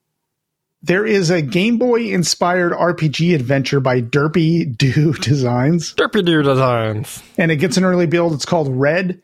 there 0.82 1.06
is 1.06 1.30
a 1.30 1.40
Game 1.40 1.78
Boy 1.78 2.12
inspired 2.12 2.72
RPG 2.72 3.34
adventure 3.34 3.80
by 3.80 4.02
Derpy 4.02 4.76
Doo 4.76 5.14
Designs. 5.14 5.94
Derpy 5.94 6.22
Deer 6.24 6.42
Designs. 6.42 7.22
and 7.38 7.50
it 7.50 7.56
gets 7.56 7.78
an 7.78 7.84
early 7.84 8.06
build. 8.06 8.34
It's 8.34 8.44
called 8.44 8.68
Red. 8.68 9.22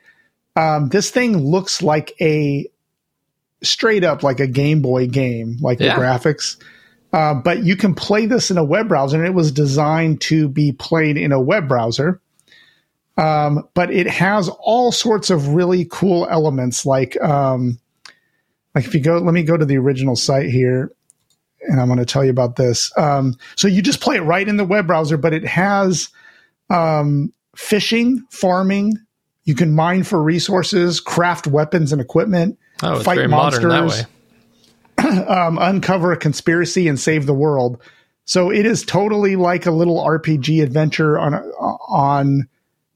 Um, 0.57 0.89
this 0.89 1.11
thing 1.11 1.37
looks 1.37 1.83
like 1.83 2.15
a 2.23 2.67
straight 3.63 4.03
up 4.05 4.23
like 4.23 4.41
a 4.41 4.47
Game 4.47 4.81
Boy 4.81 5.09
game, 5.09 5.59
like 5.61 5.79
Yeah. 5.81 5.95
the 5.97 6.01
graphics. 6.01 6.57
Uh, 7.15 7.33
but 7.33 7.63
you 7.63 7.77
can 7.77 7.95
play 7.95 8.27
this 8.27 8.51
in 8.51 8.59
a 8.59 8.65
web 8.65 8.89
browser, 8.89 9.17
and 9.17 9.25
it 9.25 9.35
was 9.35 9.53
designed 9.53 10.21
to 10.21 10.49
be 10.49 10.73
played 10.73 11.17
in 11.17 11.31
a 11.31 11.41
web 11.41 11.69
browser. 11.69 12.21
Um, 13.17 13.69
but 13.75 13.93
it 13.93 14.09
has 14.09 14.49
all 14.59 14.91
sorts 14.91 15.31
of 15.31 15.51
really 15.51 15.87
cool 15.89 16.27
elements, 16.29 16.85
like 16.85 17.17
um, 17.23 17.79
like 18.75 18.85
if 18.85 18.95
you 18.95 19.01
go, 19.01 19.19
let 19.19 19.33
me 19.33 19.45
go 19.45 19.57
to 19.57 19.65
the 19.65 19.79
original 19.79 20.17
site 20.17 20.51
here, 20.51 20.91
and 21.69 21.81
I'm 21.81 21.87
going 21.87 22.01
to 22.01 22.05
tell 22.05 22.25
you 22.25 22.31
about 22.31 22.57
this. 22.57 22.91
Um, 22.99 23.37
so 23.55 23.69
you 23.69 23.81
just 23.81 24.01
play 24.01 24.17
it 24.17 24.23
right 24.23 24.49
in 24.49 24.57
the 24.57 24.65
web 24.65 24.89
browser, 24.89 25.17
but 25.17 25.33
it 25.33 25.45
has 25.45 26.09
um, 26.69 27.33
fishing, 27.55 28.27
farming. 28.31 28.99
You 29.45 29.55
can 29.55 29.73
mine 29.73 30.03
for 30.03 30.21
resources, 30.21 30.99
craft 30.99 31.47
weapons 31.47 31.93
and 31.93 32.01
equipment, 32.01 32.59
Oh, 32.83 33.01
fight 33.05 33.31
monsters, 33.31 33.63
modern 33.63 33.87
that 33.87 33.99
way. 34.05 34.14
um, 35.29 35.59
uncover 35.59 36.13
a 36.13 36.17
conspiracy, 36.17 36.89
and 36.89 36.99
save 36.99 37.27
the 37.27 37.35
world. 37.35 37.81
So 38.25 38.51
it 38.51 38.65
is 38.65 38.85
totally 38.85 39.37
like 39.37 39.67
a 39.67 39.71
little 39.71 40.05
RPG 40.05 40.63
adventure 40.63 41.19
on 41.19 41.35
on, 41.35 42.49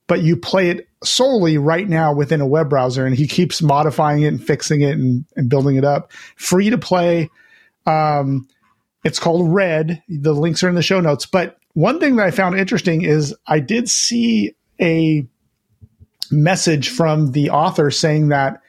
but 0.07 0.21
you 0.21 0.35
play 0.35 0.69
it 0.69 0.87
solely 1.03 1.57
right 1.57 1.87
now 1.87 2.13
within 2.13 2.41
a 2.41 2.47
web 2.47 2.69
browser, 2.69 3.05
and 3.05 3.15
he 3.15 3.27
keeps 3.27 3.61
modifying 3.61 4.23
it 4.23 4.27
and 4.27 4.43
fixing 4.43 4.81
it 4.81 4.97
and, 4.97 5.25
and 5.35 5.49
building 5.49 5.75
it 5.75 5.85
up. 5.85 6.11
Free 6.35 6.69
to 6.69 6.77
play. 6.77 7.29
Um, 7.85 8.47
it's 9.03 9.19
called 9.19 9.53
Red. 9.53 10.03
The 10.09 10.33
links 10.33 10.63
are 10.63 10.69
in 10.69 10.75
the 10.75 10.81
show 10.81 10.99
notes. 10.99 11.25
But 11.25 11.57
one 11.73 11.99
thing 11.99 12.17
that 12.17 12.25
I 12.27 12.31
found 12.31 12.59
interesting 12.59 13.03
is 13.03 13.35
I 13.47 13.59
did 13.59 13.87
see 13.87 14.55
a 14.81 15.27
message 16.31 16.89
from 16.89 17.31
the 17.31 17.49
author 17.51 17.91
saying 17.91 18.29
that 18.29 18.61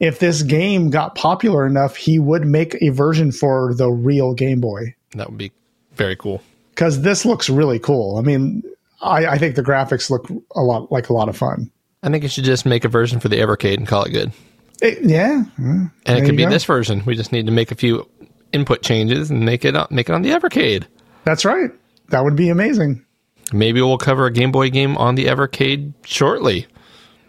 if 0.00 0.18
this 0.18 0.42
game 0.42 0.90
got 0.90 1.14
popular 1.14 1.66
enough, 1.66 1.96
he 1.96 2.18
would 2.18 2.44
make 2.46 2.80
a 2.82 2.90
version 2.90 3.32
for 3.32 3.74
the 3.74 3.88
real 3.90 4.34
Game 4.34 4.60
Boy 4.60 4.94
That 5.14 5.28
would 5.28 5.38
be 5.38 5.52
very 5.96 6.16
cool. 6.16 6.42
because 6.70 7.02
this 7.02 7.24
looks 7.24 7.48
really 7.50 7.78
cool. 7.78 8.16
I 8.18 8.22
mean, 8.22 8.62
I, 9.02 9.26
I 9.26 9.38
think 9.38 9.54
the 9.56 9.62
graphics 9.62 10.10
look 10.10 10.28
a 10.54 10.60
lot 10.62 10.90
like 10.92 11.08
a 11.08 11.12
lot 11.12 11.28
of 11.28 11.36
fun. 11.36 11.70
I 12.02 12.10
think 12.10 12.22
you 12.22 12.28
should 12.28 12.44
just 12.44 12.64
make 12.66 12.84
a 12.84 12.88
version 12.88 13.18
for 13.20 13.28
the 13.28 13.36
Evercade 13.36 13.76
and 13.76 13.86
call 13.88 14.04
it 14.04 14.10
good. 14.10 14.32
It- 14.80 14.98
yeah, 15.02 15.42
And 15.56 15.90
There 16.04 16.18
it 16.18 16.24
could 16.26 16.36
be 16.36 16.44
go. 16.44 16.50
this 16.50 16.64
version. 16.64 17.02
We 17.04 17.16
just 17.16 17.32
need 17.32 17.46
to 17.46 17.52
make 17.52 17.72
a 17.72 17.74
few 17.74 18.08
input 18.52 18.82
changes 18.82 19.30
and 19.30 19.44
make 19.44 19.64
it 19.64 19.74
on, 19.74 19.88
make 19.90 20.08
it 20.08 20.12
on 20.12 20.22
the 20.22 20.30
Evercade. 20.30 20.84
that's 21.24 21.44
right. 21.44 21.70
That 22.10 22.22
would 22.24 22.36
be 22.36 22.48
amazing. 22.48 23.04
Maybe 23.52 23.82
we'll 23.82 23.98
cover 23.98 24.26
a 24.26 24.30
Game 24.32 24.52
Boy 24.52 24.70
game 24.70 24.96
on 24.96 25.14
the 25.16 25.24
Evercade 25.26 25.92
shortly. 26.04 26.66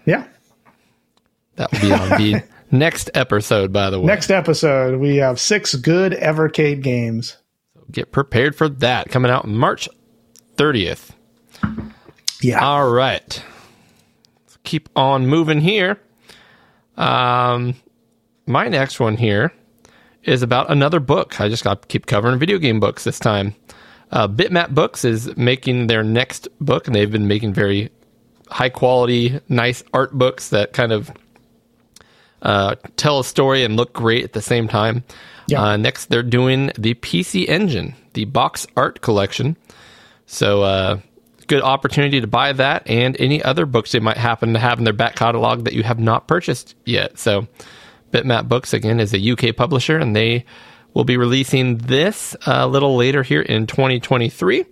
Yeah. 0.05 0.25
That 1.55 1.71
would 1.71 1.81
be 1.81 1.91
on 1.91 2.09
the 2.09 2.43
next 2.71 3.09
episode, 3.13 3.71
by 3.73 3.89
the 3.89 3.99
way. 3.99 4.05
Next 4.05 4.31
episode, 4.31 4.99
we 4.99 5.17
have 5.17 5.39
six 5.39 5.75
good 5.75 6.13
Evercade 6.13 6.81
games. 6.81 7.37
Get 7.91 8.11
prepared 8.11 8.55
for 8.55 8.69
that 8.69 9.09
coming 9.09 9.31
out 9.31 9.47
March 9.47 9.89
30th. 10.57 11.11
Yeah. 12.41 12.59
All 12.59 12.89
right. 12.89 13.43
Let's 14.45 14.57
keep 14.63 14.89
on 14.95 15.27
moving 15.27 15.61
here. 15.61 15.99
Um, 16.97 17.75
my 18.45 18.67
next 18.67 18.99
one 18.99 19.17
here 19.17 19.53
is 20.23 20.43
about 20.43 20.69
another 20.69 20.99
book. 20.99 21.39
I 21.39 21.49
just 21.49 21.63
got 21.63 21.81
to 21.81 21.87
keep 21.87 22.05
covering 22.05 22.39
video 22.39 22.57
game 22.57 22.79
books 22.79 23.03
this 23.03 23.19
time. 23.19 23.55
Uh, 24.11 24.27
Bitmap 24.27 24.69
Books 24.73 25.05
is 25.05 25.35
making 25.37 25.87
their 25.87 26.03
next 26.03 26.47
book, 26.59 26.87
and 26.87 26.95
they've 26.95 27.11
been 27.11 27.27
making 27.27 27.53
very 27.53 27.89
high 28.49 28.69
quality, 28.69 29.39
nice 29.47 29.83
art 29.93 30.11
books 30.13 30.49
that 30.49 30.73
kind 30.73 30.91
of 30.91 31.11
uh, 32.41 32.75
tell 32.95 33.19
a 33.19 33.23
story 33.23 33.63
and 33.63 33.75
look 33.75 33.93
great 33.93 34.23
at 34.23 34.33
the 34.33 34.41
same 34.41 34.67
time. 34.67 35.03
Yeah. 35.47 35.61
Uh, 35.61 35.77
next, 35.77 36.05
they're 36.07 36.23
doing 36.23 36.71
the 36.77 36.93
PC 36.95 37.47
Engine, 37.49 37.95
the 38.13 38.25
box 38.25 38.67
art 38.77 39.01
collection. 39.01 39.57
So, 40.25 40.61
uh, 40.63 40.99
good 41.47 41.63
opportunity 41.63 42.21
to 42.21 42.27
buy 42.27 42.53
that 42.53 42.87
and 42.87 43.19
any 43.19 43.41
other 43.41 43.65
books 43.65 43.91
they 43.91 43.99
might 43.99 44.17
happen 44.17 44.53
to 44.53 44.59
have 44.59 44.77
in 44.77 44.83
their 44.83 44.93
back 44.93 45.15
catalog 45.15 45.63
that 45.63 45.73
you 45.73 45.81
have 45.81 45.99
not 45.99 46.27
purchased 46.27 46.75
yet. 46.85 47.17
So, 47.17 47.47
Bitmap 48.11 48.47
Books 48.47 48.73
again 48.73 48.99
is 48.99 49.13
a 49.13 49.31
UK 49.31 49.55
publisher, 49.55 49.97
and 49.97 50.15
they 50.15 50.45
will 50.93 51.03
be 51.03 51.17
releasing 51.17 51.77
this 51.77 52.35
a 52.45 52.67
little 52.67 52.95
later 52.95 53.23
here 53.23 53.41
in 53.41 53.67
2023. 53.67 54.65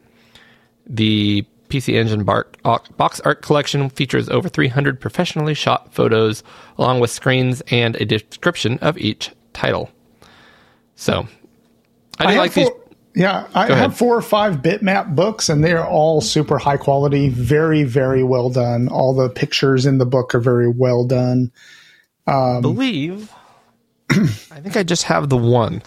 The 0.87 1.45
PC 1.69 1.95
Engine 1.95 2.27
uh, 2.27 2.79
box 2.97 3.19
art 3.21 3.41
collection 3.41 3.89
features 3.89 4.29
over 4.29 4.49
300 4.49 4.99
professionally 4.99 5.53
shot 5.53 5.93
photos, 5.93 6.43
along 6.77 6.99
with 6.99 7.09
screens 7.11 7.61
and 7.69 7.95
a 7.97 8.05
description 8.05 8.77
of 8.79 8.97
each 8.97 9.31
title. 9.53 9.89
So, 10.95 11.27
I, 12.19 12.23
do 12.23 12.29
have 12.29 12.37
like 12.37 12.53
these. 12.53 12.69
yeah, 13.15 13.47
I 13.53 13.67
Go 13.67 13.73
ahead. 13.73 13.89
have 13.89 13.97
four 13.97 14.15
or 14.15 14.21
five 14.21 14.57
bitmap 14.57 15.15
books, 15.15 15.49
and 15.49 15.63
they're 15.63 15.85
all 15.85 16.21
super 16.21 16.57
high 16.57 16.77
quality, 16.77 17.29
very, 17.29 17.83
very 17.83 18.23
well 18.23 18.49
done. 18.49 18.87
All 18.87 19.13
the 19.13 19.29
pictures 19.29 19.85
in 19.85 19.97
the 19.97 20.05
book 20.05 20.33
are 20.33 20.39
very 20.39 20.69
well 20.69 21.05
done. 21.05 21.51
Um, 22.25 22.61
believe 22.61 23.31
I 24.09 24.59
think 24.59 24.75
I 24.75 24.83
just 24.83 25.03
have 25.03 25.29
the 25.29 25.37
one. 25.37 25.81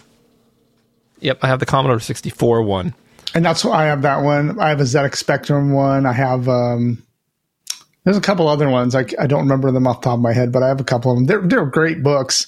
Yep, 1.19 1.39
I 1.43 1.47
have 1.47 1.59
the 1.59 1.65
Commodore 1.65 1.99
64 1.99 2.63
one. 2.63 2.95
And 3.33 3.45
that's 3.45 3.63
why 3.63 3.83
I 3.83 3.85
have 3.87 4.01
that 4.01 4.23
one. 4.23 4.59
I 4.59 4.69
have 4.69 4.79
a 4.81 4.83
ZX 4.83 5.15
Spectrum 5.15 5.71
one. 5.71 6.05
I 6.05 6.11
have 6.13 6.49
um, 6.49 7.01
there's 8.03 8.17
a 8.17 8.21
couple 8.21 8.47
other 8.47 8.69
ones. 8.69 8.95
I, 8.95 9.05
I 9.19 9.27
don't 9.27 9.41
remember 9.41 9.71
them 9.71 9.87
off 9.87 10.01
the 10.01 10.05
top 10.05 10.15
of 10.15 10.21
my 10.21 10.33
head, 10.33 10.51
but 10.51 10.63
I 10.63 10.67
have 10.67 10.81
a 10.81 10.83
couple 10.85 11.11
of 11.11 11.17
them. 11.17 11.25
They're 11.27 11.41
they're 11.41 11.65
great 11.65 12.03
books. 12.03 12.47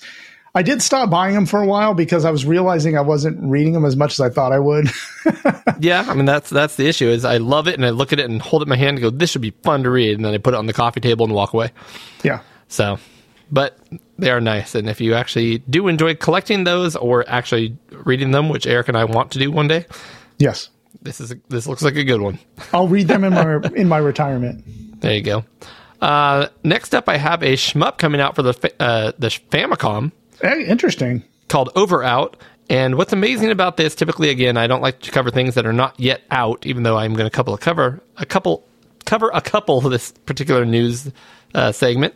I 0.56 0.62
did 0.62 0.84
stop 0.84 1.10
buying 1.10 1.34
them 1.34 1.48
for 1.48 1.62
a 1.64 1.66
while 1.66 1.96
because 1.96 2.26
I 2.26 2.32
was 2.32 2.46
realizing 2.46 2.96
I 2.96 3.02
wasn't 3.02 3.40
reading 3.42 3.74
them 3.74 3.86
as 3.86 3.96
much 3.96 4.12
as 4.14 4.20
I 4.20 4.30
thought 4.30 4.52
I 4.52 4.60
would. 4.60 4.90
Yeah, 5.80 6.06
I 6.08 6.14
mean 6.14 6.26
that's 6.26 6.50
that's 6.50 6.76
the 6.78 6.88
issue 6.88 7.08
is 7.08 7.26
I 7.26 7.38
love 7.38 7.68
it 7.68 7.76
and 7.76 7.86
I 7.86 7.90
look 7.90 8.14
at 8.14 8.20
it 8.20 8.30
and 8.30 8.42
hold 8.42 8.62
it 8.62 8.66
in 8.66 8.70
my 8.70 8.78
hand 8.78 8.98
and 8.98 9.02
go 9.02 9.10
this 9.10 9.32
should 9.32 9.42
be 9.42 9.52
fun 9.64 9.84
to 9.84 9.90
read 9.90 10.16
and 10.16 10.24
then 10.24 10.34
I 10.34 10.38
put 10.38 10.54
it 10.54 10.58
on 10.58 10.66
the 10.66 10.72
coffee 10.74 11.02
table 11.02 11.26
and 11.26 11.34
walk 11.34 11.54
away. 11.54 11.72
yeah, 12.24 12.40
So, 12.70 13.00
but 13.52 13.78
they 14.18 14.30
are 14.30 14.40
nice 14.40 14.76
and 14.76 14.90
if 14.90 15.02
you 15.02 15.14
actually 15.14 15.58
do 15.70 15.88
enjoy 15.90 16.16
collecting 16.16 16.64
those 16.64 16.96
or 16.96 17.28
actually 17.28 17.76
reading 17.92 18.32
them, 18.32 18.48
which 18.48 18.66
Eric 18.66 18.88
and 18.88 18.98
I 18.98 19.04
want 19.06 19.32
to 19.32 19.40
do 19.40 19.52
one 19.52 19.68
day, 19.68 19.86
yes, 20.40 20.70
this 21.02 21.20
is 21.20 21.32
a, 21.32 21.36
this 21.50 21.68
looks 21.68 21.82
like 21.82 21.96
a 21.96 22.04
good 22.04 22.22
one. 22.22 22.40
I'll 22.74 22.88
read 22.88 23.08
them 23.08 23.24
in 23.24 23.34
my 23.34 23.56
in 23.76 23.88
my 23.88 23.98
retirement. 23.98 25.02
There 25.02 25.14
you 25.14 25.22
go. 25.22 25.46
Uh, 26.02 26.48
next 26.64 26.94
up, 26.94 27.08
I 27.08 27.18
have 27.18 27.44
a 27.44 27.54
shmup 27.54 27.98
coming 27.98 28.20
out 28.20 28.36
for 28.36 28.42
the 28.42 28.54
fa- 28.54 28.82
uh, 28.82 29.12
the 29.18 29.28
Famicom. 29.28 30.12
Hey, 30.42 30.66
interesting. 30.66 31.24
called 31.48 31.70
Over 31.76 32.04
Out. 32.04 32.38
And 32.70 32.96
what's 32.96 33.14
amazing 33.14 33.52
about 33.52 33.78
this, 33.78 33.94
typically, 33.94 34.30
again, 34.30 34.58
I 34.58 34.68
don't 34.68 34.82
like 34.82 35.00
to 35.02 35.12
cover 35.12 35.30
things 35.30 35.56
that 35.56 35.66
are 35.66 35.74
not 35.74 36.00
yet 36.00 36.22
out, 36.32 36.66
even 36.66 36.84
though 36.84 36.98
I'm 36.98 37.14
going 37.14 37.30
to 37.30 37.36
couple 37.36 37.54
a 37.54 37.58
cover 37.58 38.02
a 38.18 38.26
couple 38.26 38.66
cover 39.06 39.30
a 39.34 39.42
couple 39.42 39.86
of 39.86 39.92
this 39.92 40.12
particular 40.26 40.66
news 40.66 41.12
uh, 41.54 41.72
segment. 41.72 42.16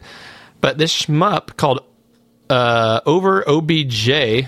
But 0.61 0.77
this 0.77 1.03
shmup 1.03 1.57
called 1.57 1.85
uh, 2.49 3.01
Over 3.05 3.47
OBJ. 3.47 4.09
I 4.09 4.47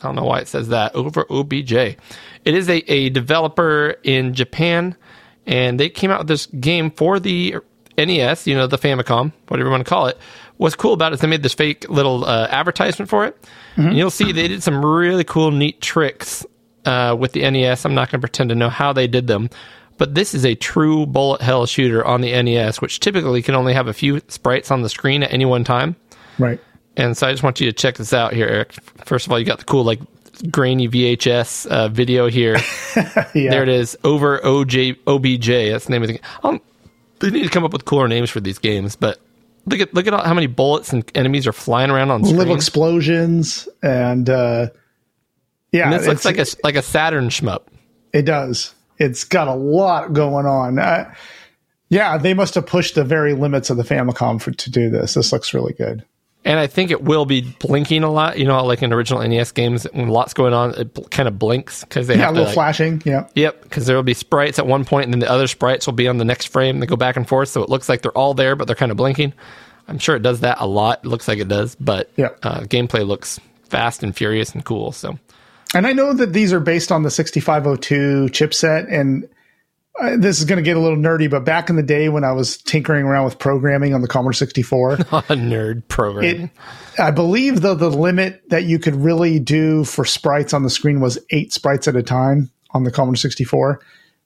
don't 0.00 0.14
know 0.14 0.24
why 0.24 0.40
it 0.40 0.48
says 0.48 0.68
that 0.68 0.94
Over 0.94 1.26
OBJ. 1.30 1.96
It 2.48 2.54
is 2.54 2.66
a, 2.70 2.78
a 2.90 3.10
developer 3.10 3.96
in 4.02 4.32
Japan, 4.32 4.96
and 5.46 5.78
they 5.78 5.90
came 5.90 6.10
out 6.10 6.20
with 6.20 6.28
this 6.28 6.46
game 6.46 6.90
for 6.90 7.20
the 7.20 7.56
NES, 7.98 8.46
you 8.46 8.54
know, 8.54 8.66
the 8.66 8.78
Famicom, 8.78 9.32
whatever 9.48 9.68
you 9.68 9.70
want 9.70 9.84
to 9.84 9.88
call 9.88 10.06
it. 10.06 10.16
What's 10.56 10.74
cool 10.74 10.94
about 10.94 11.12
it 11.12 11.16
is 11.16 11.20
they 11.20 11.26
made 11.26 11.42
this 11.42 11.52
fake 11.52 11.90
little 11.90 12.24
uh, 12.24 12.46
advertisement 12.50 13.10
for 13.10 13.26
it. 13.26 13.36
And 13.88 13.98
you'll 13.98 14.10
see 14.10 14.32
they 14.32 14.48
did 14.48 14.62
some 14.62 14.82
really 14.82 15.24
cool, 15.24 15.50
neat 15.50 15.82
tricks 15.82 16.46
uh, 16.86 17.14
with 17.18 17.32
the 17.32 17.48
NES. 17.48 17.84
I'm 17.84 17.94
not 17.94 18.10
going 18.10 18.20
to 18.20 18.26
pretend 18.26 18.48
to 18.48 18.56
know 18.56 18.70
how 18.70 18.94
they 18.94 19.06
did 19.06 19.26
them, 19.26 19.50
but 19.98 20.14
this 20.14 20.32
is 20.32 20.46
a 20.46 20.54
true 20.54 21.04
bullet 21.04 21.42
hell 21.42 21.66
shooter 21.66 22.02
on 22.02 22.22
the 22.22 22.42
NES, 22.42 22.80
which 22.80 22.98
typically 23.00 23.42
can 23.42 23.56
only 23.56 23.74
have 23.74 23.88
a 23.88 23.92
few 23.92 24.22
sprites 24.28 24.70
on 24.70 24.80
the 24.80 24.88
screen 24.88 25.22
at 25.22 25.34
any 25.34 25.44
one 25.44 25.64
time. 25.64 25.96
Right. 26.38 26.60
And 26.96 27.14
so 27.14 27.28
I 27.28 27.30
just 27.30 27.42
want 27.42 27.60
you 27.60 27.66
to 27.66 27.72
check 27.72 27.96
this 27.96 28.14
out 28.14 28.32
here, 28.32 28.46
Eric. 28.46 28.72
First 29.04 29.26
of 29.26 29.32
all, 29.32 29.38
you 29.38 29.44
got 29.44 29.58
the 29.58 29.64
cool, 29.64 29.84
like, 29.84 30.00
grainy 30.42 30.88
VHS 30.88 31.66
uh, 31.66 31.88
video 31.88 32.28
here. 32.28 32.56
Yeah. 33.34 33.50
There 33.50 33.62
it 33.62 33.68
is. 33.68 33.96
Over 34.02 34.40
OJ 34.40 34.98
OBJ. 35.06 35.46
That's 35.46 35.84
the 35.84 35.92
name 35.92 36.02
of 36.02 36.08
the 36.08 36.14
game. 36.14 36.22
Um, 36.42 36.60
they 37.20 37.30
need 37.30 37.44
to 37.44 37.48
come 37.48 37.64
up 37.64 37.72
with 37.72 37.84
cooler 37.84 38.08
names 38.08 38.30
for 38.30 38.40
these 38.40 38.58
games, 38.58 38.96
but 38.96 39.20
look 39.66 39.80
at 39.80 39.94
look 39.94 40.06
at 40.06 40.12
how 40.24 40.34
many 40.34 40.46
bullets 40.46 40.92
and 40.92 41.08
enemies 41.14 41.46
are 41.46 41.52
flying 41.52 41.90
around 41.90 42.10
on 42.10 42.24
screen. 42.24 42.38
Little 42.38 42.54
explosions 42.56 43.68
and 43.82 44.28
uh, 44.28 44.68
yeah, 45.72 45.84
and 45.84 45.92
this 45.92 46.06
looks 46.06 46.24
like 46.24 46.38
a 46.38 46.46
like 46.64 46.74
a 46.74 46.82
Saturn 46.82 47.28
shmup. 47.28 47.62
It 48.12 48.22
does. 48.22 48.74
It's 48.98 49.24
got 49.24 49.46
a 49.48 49.54
lot 49.54 50.12
going 50.12 50.46
on. 50.46 50.78
Uh, 50.78 51.12
yeah, 51.88 52.18
they 52.18 52.34
must 52.34 52.54
have 52.54 52.66
pushed 52.66 52.94
the 52.94 53.04
very 53.04 53.34
limits 53.34 53.70
of 53.70 53.76
the 53.76 53.82
Famicom 53.82 54.40
for 54.40 54.50
to 54.50 54.70
do 54.70 54.90
this. 54.90 55.14
This 55.14 55.32
looks 55.32 55.54
really 55.54 55.72
good. 55.74 56.04
And 56.44 56.58
I 56.58 56.66
think 56.66 56.90
it 56.90 57.02
will 57.02 57.26
be 57.26 57.40
blinking 57.58 58.04
a 58.04 58.10
lot. 58.10 58.38
You 58.38 58.46
know, 58.46 58.64
like 58.64 58.82
in 58.82 58.92
original 58.92 59.20
NES 59.26 59.52
games, 59.52 59.86
when 59.92 60.08
lots 60.08 60.32
going 60.34 60.54
on, 60.54 60.70
it 60.78 60.94
bl- 60.94 61.02
kind 61.10 61.28
of 61.28 61.38
blinks 61.38 61.82
because 61.82 62.06
they 62.06 62.16
Yeah, 62.16 62.28
a 62.28 62.32
little 62.32 62.44
like- 62.46 62.54
flashing. 62.54 63.02
Yeah, 63.04 63.26
Yep, 63.34 63.62
because 63.64 63.86
there 63.86 63.96
will 63.96 64.02
be 64.04 64.14
sprites 64.14 64.58
at 64.58 64.66
one 64.66 64.84
point, 64.84 65.04
and 65.06 65.12
then 65.14 65.20
the 65.20 65.30
other 65.30 65.46
sprites 65.48 65.84
will 65.86 65.94
be 65.94 66.08
on 66.08 66.16
the 66.18 66.24
next 66.24 66.46
frame. 66.46 66.78
They 66.80 66.86
go 66.86 66.96
back 66.96 67.16
and 67.16 67.28
forth, 67.28 67.48
so 67.48 67.62
it 67.62 67.68
looks 67.68 67.88
like 67.88 68.02
they're 68.02 68.16
all 68.16 68.34
there, 68.34 68.54
but 68.56 68.66
they're 68.66 68.76
kind 68.76 68.90
of 68.92 68.96
blinking. 68.96 69.32
I'm 69.88 69.98
sure 69.98 70.14
it 70.16 70.22
does 70.22 70.40
that 70.40 70.58
a 70.60 70.66
lot. 70.66 71.00
It 71.04 71.08
looks 71.08 71.26
like 71.28 71.38
it 71.38 71.48
does, 71.48 71.74
but 71.74 72.10
Yeah. 72.16 72.28
uh, 72.42 72.60
gameplay 72.60 73.06
looks 73.06 73.40
fast 73.68 74.02
and 74.02 74.16
furious 74.16 74.52
and 74.54 74.64
cool. 74.64 74.92
So 74.92 75.18
and 75.74 75.86
I 75.86 75.92
know 75.92 76.12
that 76.14 76.32
these 76.32 76.52
are 76.54 76.60
based 76.60 76.90
on 76.92 77.02
the 77.02 77.10
6502 77.10 78.28
chipset, 78.32 78.86
and 78.90 79.28
this 80.16 80.38
is 80.38 80.44
going 80.44 80.58
to 80.58 80.62
get 80.62 80.76
a 80.76 80.80
little 80.80 80.98
nerdy, 80.98 81.28
but 81.28 81.44
back 81.44 81.70
in 81.70 81.76
the 81.76 81.82
day 81.82 82.08
when 82.08 82.24
I 82.24 82.32
was 82.32 82.56
tinkering 82.58 83.04
around 83.04 83.24
with 83.24 83.38
programming 83.38 83.94
on 83.94 84.00
the 84.00 84.08
Commodore 84.08 84.32
64, 84.32 84.92
A 84.94 84.96
nerd 84.98 85.86
program. 85.88 86.24
it, 86.24 86.50
I 86.98 87.10
believe 87.10 87.60
though 87.60 87.74
the 87.74 87.90
limit 87.90 88.42
that 88.50 88.64
you 88.64 88.78
could 88.78 88.94
really 88.96 89.38
do 89.38 89.84
for 89.84 90.04
sprites 90.04 90.52
on 90.52 90.62
the 90.62 90.70
screen 90.70 91.00
was 91.00 91.18
eight 91.30 91.52
sprites 91.52 91.88
at 91.88 91.96
a 91.96 92.02
time 92.02 92.50
on 92.70 92.84
the 92.84 92.90
Commodore 92.90 93.16
64. 93.16 93.80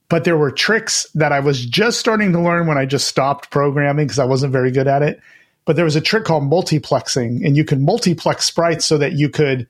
But 0.08 0.24
there 0.24 0.36
were 0.36 0.50
tricks 0.50 1.06
that 1.14 1.32
I 1.32 1.40
was 1.40 1.64
just 1.64 1.98
starting 1.98 2.32
to 2.32 2.40
learn 2.40 2.66
when 2.66 2.76
I 2.76 2.84
just 2.84 3.08
stopped 3.08 3.50
programming 3.50 4.06
because 4.06 4.18
I 4.18 4.26
wasn't 4.26 4.52
very 4.52 4.70
good 4.70 4.86
at 4.86 5.02
it. 5.02 5.20
But 5.64 5.76
there 5.76 5.86
was 5.86 5.96
a 5.96 6.00
trick 6.00 6.24
called 6.24 6.42
multiplexing, 6.42 7.46
and 7.46 7.56
you 7.56 7.64
could 7.64 7.80
multiplex 7.80 8.44
sprites 8.44 8.84
so 8.84 8.98
that 8.98 9.12
you 9.12 9.28
could 9.30 9.68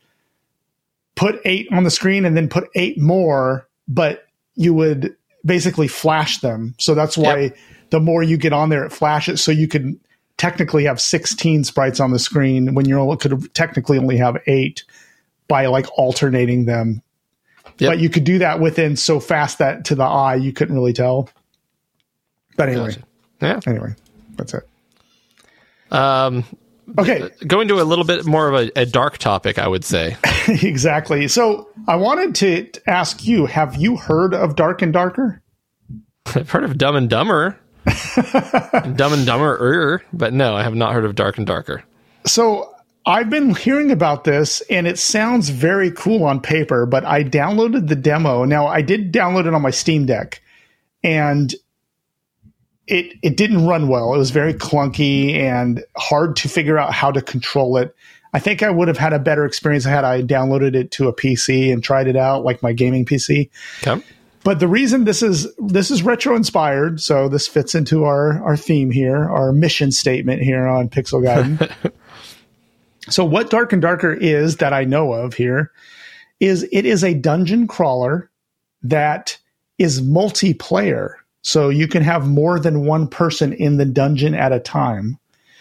put 1.15 1.41
eight 1.45 1.69
on 1.71 1.85
the 1.85 1.91
screen 1.91 2.25
and 2.25 2.37
then 2.37 2.49
put 2.49 2.69
eight 2.75 2.99
more, 2.99 3.69
but 3.87 4.27
you 4.55 4.75
would 4.75 5.15
basically 5.45 5.89
flash 5.89 6.39
them. 6.39 6.75
So 6.79 6.95
that's 6.95 7.17
why 7.17 7.39
Yep. 7.41 7.57
the 7.91 8.01
more 8.01 8.23
you 8.23 8.37
get 8.37 8.53
on 8.53 8.69
there, 8.69 8.85
it 8.85 8.93
flashes. 8.93 9.43
So 9.43 9.51
you 9.53 9.69
could 9.69 9.99
technically 10.37 10.85
have 10.85 11.01
16 11.01 11.65
sprites 11.65 12.01
on 12.01 12.11
the 12.11 12.19
screen 12.19 12.75
when 12.75 12.87
you 12.87 12.99
only- 12.99 13.17
could 13.17 13.55
technically 13.55 13.99
only 13.99 14.17
have 14.17 14.37
eight 14.47 14.83
by 15.49 15.67
like 15.67 15.87
alternating 15.99 16.65
them. 16.65 17.03
Yep. 17.79 17.91
But 17.91 17.99
you 18.01 18.09
could 18.09 18.25
do 18.25 18.39
that 18.39 18.61
within 18.61 18.97
so 18.97 19.21
fast 19.21 19.59
that 19.59 19.85
to 19.87 19.95
the 19.95 20.05
eye 20.05 20.35
you 20.37 20.53
couldn't 20.53 20.75
really 20.75 20.93
tell. 20.93 21.29
But 22.57 22.69
anyway, 22.69 22.97
yeah. 23.41 23.61
anyway, 23.67 23.95
that's 24.37 24.55
it. 24.55 24.69
Um, 25.91 26.45
Okay, 26.99 27.31
going 27.47 27.69
to 27.69 27.81
a 27.81 27.85
little 27.85 28.05
bit 28.05 28.27
more 28.27 28.49
of 28.49 28.55
a, 28.55 28.81
a 28.81 28.87
dark 28.87 29.19
topic, 29.19 29.59
I 29.59 29.69
would 29.69 29.85
say. 29.85 30.17
exactly. 30.49 31.29
So 31.29 31.69
I 31.89 31.97
wanted 31.97 32.35
to 32.37 32.65
to 32.65 32.91
ask 32.91 33.25
you: 33.25 33.47
Have 33.47 33.77
you 33.77 33.97
heard 33.97 34.35
of 34.35 34.57
Dark 34.57 34.83
and 34.83 34.93
Darker? 34.93 35.43
I've 36.27 36.51
heard 36.51 36.65
of 36.65 36.79
Dumb 36.79 36.97
and 36.97 37.09
Dumber. 37.09 37.59
Dumb 38.95 39.13
and 39.13 39.27
Dumber, 39.27 39.59
er, 39.61 40.03
but 40.13 40.33
no, 40.33 40.55
I 40.55 40.63
have 40.63 40.75
not 40.75 40.93
heard 40.93 41.05
of 41.05 41.15
Dark 41.15 41.37
and 41.39 41.47
Darker. 41.47 41.83
So 42.25 42.73
I've 43.05 43.29
been 43.29 43.55
hearing 43.55 43.91
about 43.91 44.25
this 44.25 44.61
and 44.71 44.87
it 44.87 44.99
sounds 44.99 45.49
very 45.49 45.91
cool 45.91 46.25
on 46.25 46.41
paper, 46.41 46.87
but 46.87 47.05
I 47.05 47.25
downloaded 47.25 47.89
the 47.89 47.97
demo. 47.97 48.45
Now 48.45 48.67
I 48.67 48.83
did 48.83 49.13
download 49.13 49.47
it 49.47 49.55
on 49.55 49.63
my 49.63 49.71
Steam 49.71 50.07
Deck 50.07 50.41
and 51.03 51.53
it 52.93 53.19
it 53.23 53.37
didn't 53.37 53.67
run 53.67 53.89
well. 53.89 54.15
It 54.15 54.19
was 54.19 54.31
very 54.31 54.53
clunky 54.53 55.35
and 55.35 55.83
hard 55.97 56.37
to 56.37 56.49
figure 56.49 56.79
out 56.79 56.93
how 56.93 57.11
to 57.11 57.23
control 57.23 57.79
it. 57.79 57.97
I 58.35 58.39
think 58.39 58.63
I 58.63 58.71
would 58.71 58.89
have 58.89 58.99
had 58.99 59.13
a 59.13 59.19
better 59.19 59.45
experience 59.45 59.85
had 59.85 60.05
I 60.05 60.23
downloaded 60.23 60.75
it 60.75 60.91
to 60.93 61.09
a 61.09 61.15
PC 61.15 61.73
and 61.73 61.83
tried 61.83 62.07
it 62.07 62.17
out 62.17 62.45
like 62.45 62.63
my 62.63 62.73
gaming 62.73 63.05
PC. 63.05 63.51
Okay. 63.87 64.03
But 64.45 64.59
the 64.59 64.69
reason 64.69 65.05
this 65.05 65.23
is 65.23 65.49
this 65.57 65.91
is 65.91 66.03
retro 66.03 66.37
inspired, 66.37 67.01
so 67.01 67.29
this 67.29 67.49
fits 67.49 67.75
into 67.75 68.05
our 68.05 68.43
our 68.43 68.57
theme 68.57 68.91
here, 68.91 69.29
our 69.29 69.53
mission 69.53 69.91
statement 69.91 70.43
here 70.43 70.67
on 70.67 70.91
Pixel 70.91 71.23
Gaiden. 71.25 71.93
so 73.09 73.25
what 73.25 73.49
Dark 73.49 73.73
and 73.73 73.81
Darker 73.81 74.13
is 74.13 74.59
that 74.59 74.75
I 74.75 74.85
know 74.85 75.15
of 75.15 75.35
here 75.35 75.71
is 76.41 76.69
it 76.73 76.85
is 76.85 77.03
a 77.03 77.15
dungeon 77.15 77.67
crawler 77.67 78.31
that 78.83 79.39
is 79.79 80.03
multiplayer. 80.03 81.15
So 81.43 81.69
you 81.69 81.89
can 81.89 82.03
have 82.03 82.27
more 82.29 82.59
than 82.61 82.85
one 82.87 83.09
person 83.09 83.53
in 83.53 83.77
the 83.77 83.85
dungeon 83.85 84.35
at 84.35 84.53
a 84.53 84.61
time 84.61 85.19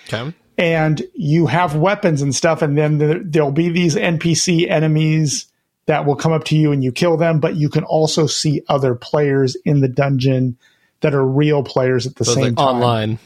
Okay. 0.07 0.33
and 0.57 1.01
you 1.15 1.47
have 1.47 1.75
weapons 1.75 2.21
and 2.21 2.33
stuff, 2.35 2.61
and 2.61 2.77
then 2.77 2.97
there, 2.99 3.19
there'll 3.23 3.51
be 3.51 3.69
these 3.69 3.95
NPC 3.95 4.69
enemies 4.69 5.47
that 5.87 6.05
will 6.05 6.15
come 6.15 6.31
up 6.31 6.43
to 6.45 6.55
you 6.55 6.71
and 6.71 6.83
you 6.83 6.91
kill 6.91 7.17
them, 7.17 7.39
but 7.39 7.55
you 7.55 7.67
can 7.67 7.83
also 7.83 8.27
see 8.27 8.61
other 8.69 8.93
players 8.93 9.55
in 9.65 9.81
the 9.81 9.87
dungeon 9.87 10.55
that 11.01 11.15
are 11.15 11.25
real 11.25 11.63
players 11.63 12.05
at 12.05 12.15
the 12.15 12.25
So 12.25 12.33
same 12.35 12.43
like 12.43 12.55
time. 12.57 12.67
online. 12.67 13.19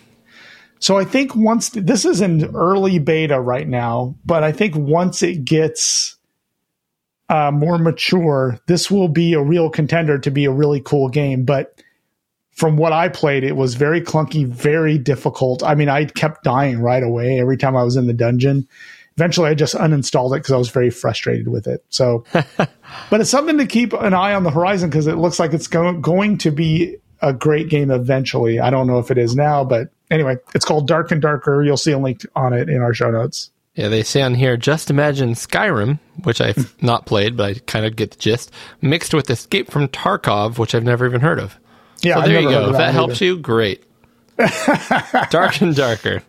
So 0.79 0.97
I 0.97 1.03
think 1.03 1.35
once 1.35 1.69
this 1.69 2.05
is 2.05 2.21
in 2.21 2.45
early 2.55 2.99
beta 2.99 3.39
right 3.39 3.67
now, 3.67 4.15
but 4.25 4.43
I 4.43 4.51
think 4.53 4.75
once 4.77 5.21
it 5.23 5.43
gets 5.43 6.15
uh, 7.27 7.51
more 7.51 7.77
mature, 7.77 8.59
this 8.67 8.89
will 8.91 9.07
be 9.09 9.33
a 9.33 9.41
real 9.41 9.69
contender 9.69 10.17
to 10.19 10.31
be 10.31 10.45
a 10.45 10.51
really 10.51 10.79
cool 10.79 11.09
game. 11.09 11.43
But 11.43 11.81
from 12.55 12.77
what 12.77 12.93
I 12.93 13.09
played, 13.09 13.43
it 13.43 13.57
was 13.57 13.75
very 13.75 14.01
clunky, 14.01 14.47
very 14.47 14.97
difficult. 14.97 15.61
I 15.61 15.75
mean, 15.75 15.89
I 15.89 16.05
kept 16.05 16.43
dying 16.43 16.79
right 16.79 17.03
away 17.03 17.39
every 17.39 17.57
time 17.57 17.75
I 17.75 17.83
was 17.83 17.97
in 17.97 18.07
the 18.07 18.13
dungeon. 18.13 18.67
Eventually, 19.17 19.49
I 19.49 19.53
just 19.53 19.75
uninstalled 19.75 20.33
it 20.35 20.39
because 20.39 20.53
I 20.53 20.57
was 20.57 20.69
very 20.69 20.89
frustrated 20.89 21.49
with 21.49 21.67
it. 21.67 21.83
So, 21.89 22.23
but 22.33 23.21
it's 23.21 23.29
something 23.29 23.57
to 23.57 23.65
keep 23.65 23.93
an 23.93 24.13
eye 24.13 24.33
on 24.33 24.43
the 24.43 24.51
horizon 24.51 24.89
because 24.89 25.07
it 25.07 25.15
looks 25.15 25.37
like 25.37 25.53
it's 25.53 25.67
go- 25.67 25.93
going 25.99 26.37
to 26.39 26.51
be 26.51 26.97
a 27.21 27.33
great 27.33 27.69
game 27.69 27.91
eventually. 27.91 28.59
I 28.59 28.69
don't 28.69 28.87
know 28.87 28.99
if 28.99 29.11
it 29.11 29.17
is 29.17 29.35
now, 29.35 29.63
but 29.65 29.89
anyway, 30.09 30.37
it's 30.53 30.65
called 30.65 30.87
Dark 30.87 31.11
and 31.11 31.21
Darker. 31.21 31.63
You'll 31.63 31.77
see 31.77 31.91
a 31.91 31.97
link 31.97 32.25
on 32.35 32.53
it 32.53 32.69
in 32.69 32.81
our 32.81 32.93
show 32.93 33.11
notes. 33.11 33.51
Yeah, 33.75 33.89
they 33.89 34.03
say 34.03 34.21
on 34.21 34.35
here, 34.35 34.55
just 34.55 34.89
imagine 34.89 35.33
Skyrim, 35.33 35.99
which 36.23 36.39
I've 36.39 36.73
not 36.81 37.05
played, 37.05 37.35
but 37.35 37.57
I 37.57 37.59
kind 37.67 37.85
of 37.85 37.97
get 37.97 38.11
the 38.11 38.17
gist, 38.17 38.51
mixed 38.81 39.13
with 39.13 39.29
Escape 39.29 39.69
from 39.69 39.89
Tarkov, 39.89 40.57
which 40.57 40.73
I've 40.73 40.85
never 40.85 41.05
even 41.05 41.19
heard 41.19 41.39
of. 41.39 41.57
Yeah, 42.05 42.15
So 42.21 42.27
there 42.27 42.41
you 42.41 42.49
go. 42.49 42.69
If 42.69 42.77
that 42.77 42.93
helps 42.93 43.19
you, 43.21 43.37
great. 43.37 43.83
Dark 45.29 45.61
and 45.61 45.75
Darker. 45.75 46.21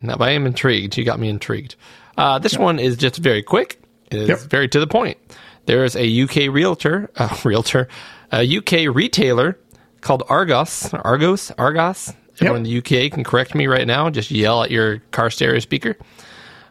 Now, 0.00 0.16
I 0.20 0.30
am 0.32 0.46
intrigued. 0.46 0.96
You 0.96 1.04
got 1.04 1.18
me 1.18 1.28
intrigued. 1.28 1.76
Uh, 2.16 2.38
this 2.38 2.58
one 2.58 2.78
is 2.78 2.96
just 2.96 3.16
very 3.16 3.42
quick. 3.42 3.80
It 4.10 4.18
is 4.18 4.28
Yep. 4.28 4.38
very 4.50 4.68
to 4.68 4.80
the 4.80 4.86
point. 4.86 5.18
There 5.66 5.84
is 5.84 5.96
a 5.96 6.22
UK 6.22 6.52
realtor, 6.52 7.10
uh, 7.16 7.34
realtor, 7.44 7.88
a 8.32 8.44
UK 8.58 8.94
retailer 8.94 9.58
called 10.02 10.22
Argos, 10.28 10.92
Argos, 10.92 11.50
Argos. 11.52 12.12
Everyone 12.40 12.58
in 12.58 12.62
the 12.64 12.78
UK 12.78 13.12
can 13.12 13.24
correct 13.24 13.54
me 13.54 13.66
right 13.66 13.86
now. 13.86 14.10
Just 14.10 14.30
yell 14.30 14.62
at 14.64 14.70
your 14.70 14.98
car 15.12 15.30
stereo 15.30 15.60
speaker. 15.60 15.96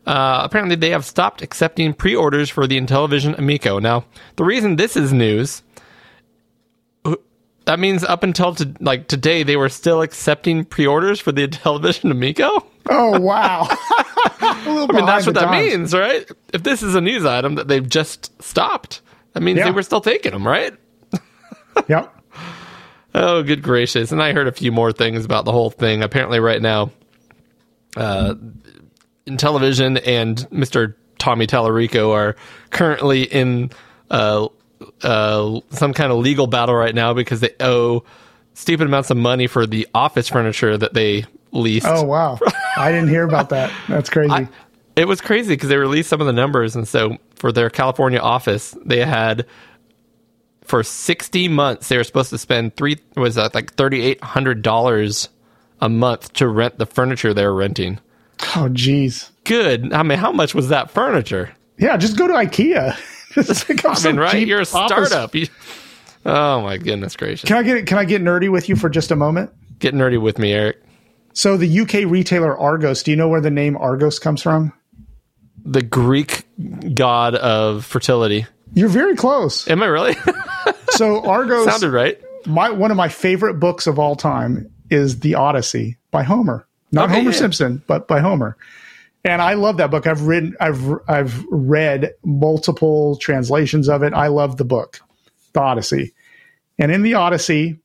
Uh, 0.05 0.41
apparently, 0.43 0.75
they 0.75 0.89
have 0.89 1.05
stopped 1.05 1.41
accepting 1.41 1.93
pre-orders 1.93 2.49
for 2.49 2.67
the 2.67 2.77
Intellivision 2.79 3.37
Amico. 3.39 3.79
Now, 3.79 4.03
the 4.35 4.43
reason 4.43 4.75
this 4.75 4.97
is 4.97 5.13
news 5.13 5.63
that 7.65 7.79
means 7.79 8.03
up 8.03 8.23
until 8.23 8.55
to, 8.55 8.73
like 8.79 9.07
today 9.07 9.43
they 9.43 9.55
were 9.55 9.69
still 9.69 10.01
accepting 10.01 10.65
pre-orders 10.65 11.19
for 11.19 11.31
the 11.31 11.47
television 11.49 12.11
Amico. 12.11 12.65
Oh 12.89 13.19
wow! 13.19 13.67
I 13.69 14.87
mean 14.91 15.05
that's 15.05 15.25
what 15.25 15.35
that 15.35 15.51
means, 15.51 15.93
right? 15.93 16.29
If 16.53 16.63
this 16.63 16.83
is 16.83 16.95
a 16.95 17.01
news 17.01 17.25
item 17.25 17.55
that 17.55 17.67
they've 17.67 17.87
just 17.87 18.41
stopped, 18.41 19.01
that 19.33 19.41
means 19.41 19.59
Yeah. 19.59 19.65
they 19.65 19.71
were 19.71 19.83
still 19.83 20.01
taking 20.01 20.31
them, 20.31 20.45
right? 20.47 20.73
Yep. 21.87 22.15
Oh, 23.15 23.41
good 23.43 23.63
gracious! 23.63 24.11
And 24.11 24.21
I 24.21 24.31
heard 24.33 24.47
a 24.47 24.51
few 24.51 24.71
more 24.71 24.91
things 24.91 25.25
about 25.25 25.45
the 25.45 25.51
whole 25.51 25.69
thing. 25.71 26.03
Apparently, 26.03 26.39
right 26.39 26.61
now, 26.61 26.91
uh, 27.97 28.35
Intellivision 29.25 30.01
and 30.05 30.37
Mr. 30.51 30.95
Tommy 31.19 31.47
Tallarico 31.47 32.11
are 32.11 32.35
currently 32.69 33.23
in 33.23 33.71
uh, 34.11 34.47
uh, 35.03 35.59
some 35.71 35.93
kind 35.93 36.11
of 36.11 36.19
legal 36.19 36.47
battle 36.47 36.75
right 36.75 36.93
now 36.95 37.13
because 37.13 37.39
they 37.39 37.53
owe 37.59 38.03
stupid 38.53 38.87
amounts 38.87 39.09
of 39.09 39.17
money 39.17 39.47
for 39.47 39.65
the 39.65 39.87
office 39.93 40.29
furniture 40.29 40.77
that 40.77 40.93
they 40.93 41.25
leased. 41.51 41.85
Oh 41.87 42.03
wow! 42.03 42.39
I 42.77 42.91
didn't 42.91 43.09
hear 43.09 43.23
about 43.23 43.49
that. 43.49 43.71
That's 43.87 44.09
crazy. 44.11 44.31
I- 44.33 44.49
it 44.95 45.07
was 45.07 45.21
crazy 45.21 45.53
because 45.55 45.69
they 45.69 45.77
released 45.77 46.07
some 46.09 46.21
of 46.21 46.27
the 46.27 46.33
numbers, 46.33 46.75
and 46.75 46.87
so 46.87 47.17
for 47.35 47.51
their 47.51 47.71
California 47.71 48.19
office, 48.19 48.77
they 48.85 49.03
had 49.03 49.47
for 50.63 50.83
sixty 50.83 51.47
months 51.47 51.89
they 51.89 51.97
were 51.97 52.03
supposed 52.03 52.29
to 52.29 52.37
spend 52.37 52.75
three 52.75 52.97
was 53.15 53.35
that 53.35 53.55
like 53.55 53.73
thirty 53.73 54.01
eight 54.03 54.21
hundred 54.23 54.61
dollars 54.61 55.29
a 55.81 55.89
month 55.89 56.31
to 56.33 56.47
rent 56.47 56.77
the 56.77 56.85
furniture 56.85 57.33
they 57.33 57.43
were 57.45 57.55
renting. 57.55 57.99
oh 58.55 58.69
jeez. 58.71 59.31
Good. 59.45 59.91
I 59.93 60.03
mean, 60.03 60.17
how 60.19 60.31
much 60.31 60.53
was 60.55 60.69
that 60.69 60.91
furniture? 60.91 61.51
Yeah, 61.77 61.97
just 61.97 62.15
go 62.17 62.27
to 62.27 62.33
IKEA. 62.33 62.95
Just 63.33 63.67
pick 63.67 63.83
up 63.85 63.91
I 63.91 63.93
some 63.95 64.13
mean, 64.15 64.21
right? 64.21 64.47
You're 64.47 64.61
a 64.61 64.65
startup. 64.65 65.33
You, 65.35 65.47
oh 66.25 66.61
my 66.61 66.77
goodness 66.77 67.15
gracious! 67.15 67.47
Can 67.47 67.57
I 67.57 67.63
get 67.63 67.85
can 67.87 67.97
I 67.97 68.05
get 68.05 68.21
nerdy 68.21 68.51
with 68.51 68.69
you 68.69 68.75
for 68.75 68.89
just 68.89 69.11
a 69.11 69.15
moment? 69.15 69.51
Get 69.79 69.93
nerdy 69.93 70.21
with 70.21 70.37
me, 70.39 70.53
Eric. 70.53 70.81
So 71.33 71.57
the 71.57 71.79
UK 71.81 72.09
retailer 72.09 72.57
Argos. 72.57 73.03
Do 73.03 73.11
you 73.11 73.17
know 73.17 73.27
where 73.27 73.41
the 73.41 73.49
name 73.51 73.75
Argos 73.77 74.19
comes 74.19 74.41
from? 74.41 74.71
The 75.65 75.81
Greek 75.81 76.45
god 76.95 77.35
of 77.35 77.85
fertility. 77.85 78.45
You're 78.73 78.89
very 78.89 79.15
close. 79.15 79.67
Am 79.69 79.81
I 79.83 79.87
really? 79.87 80.15
So 80.91 81.25
Argos, 81.25 81.65
Sounded 81.65 81.91
right. 81.91 82.21
my 82.45 82.69
one 82.69 82.91
of 82.91 82.97
my 82.97 83.07
favorite 83.09 83.55
books 83.55 83.87
of 83.87 83.97
all 83.97 84.15
time 84.15 84.71
is 84.91 85.21
The 85.21 85.33
Odyssey 85.33 85.97
by 86.11 86.21
Homer. 86.21 86.67
Not 86.91 87.05
Okay, 87.05 87.15
Homer 87.15 87.31
yeah. 87.31 87.37
Simpson, 87.37 87.81
but 87.87 88.07
by 88.07 88.19
Homer. 88.19 88.55
And 89.25 89.41
I 89.41 89.53
love 89.53 89.77
that 89.77 89.89
book. 89.91 90.05
I've 90.05 90.23
written 90.23 90.55
I've 90.59 90.81
I've 91.07 91.45
read 91.49 92.13
multiple 92.25 93.15
translations 93.17 93.87
of 93.87 94.03
it. 94.03 94.13
I 94.13 94.27
love 94.27 94.57
the 94.57 94.65
book, 94.65 94.99
The 95.53 95.61
Odyssey. 95.61 96.13
And 96.77 96.91
in 96.91 97.03
the 97.03 97.13
Odyssey, 97.13 97.79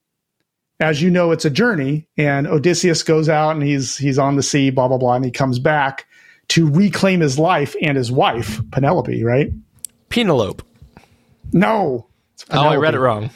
as 0.80 1.00
you 1.02 1.10
know, 1.10 1.30
it's 1.30 1.44
a 1.44 1.50
journey, 1.50 2.08
and 2.16 2.46
Odysseus 2.46 3.02
goes 3.02 3.28
out 3.28 3.50
and 3.52 3.62
he's 3.62 3.96
he's 3.96 4.18
on 4.18 4.36
the 4.36 4.42
sea, 4.42 4.70
blah 4.70 4.88
blah 4.88 4.98
blah, 4.98 5.14
and 5.14 5.24
he 5.24 5.30
comes 5.30 5.58
back 5.60 6.06
to 6.48 6.68
reclaim 6.68 7.20
his 7.20 7.38
life 7.38 7.76
and 7.82 7.96
his 7.96 8.10
wife, 8.10 8.60
Penelope, 8.72 9.22
right? 9.22 9.52
Penelope. 10.08 10.64
No. 11.52 12.06
Oh, 12.50 12.60
I 12.68 12.76
read 12.76 12.94
it 12.94 13.00
wrong. 13.00 13.30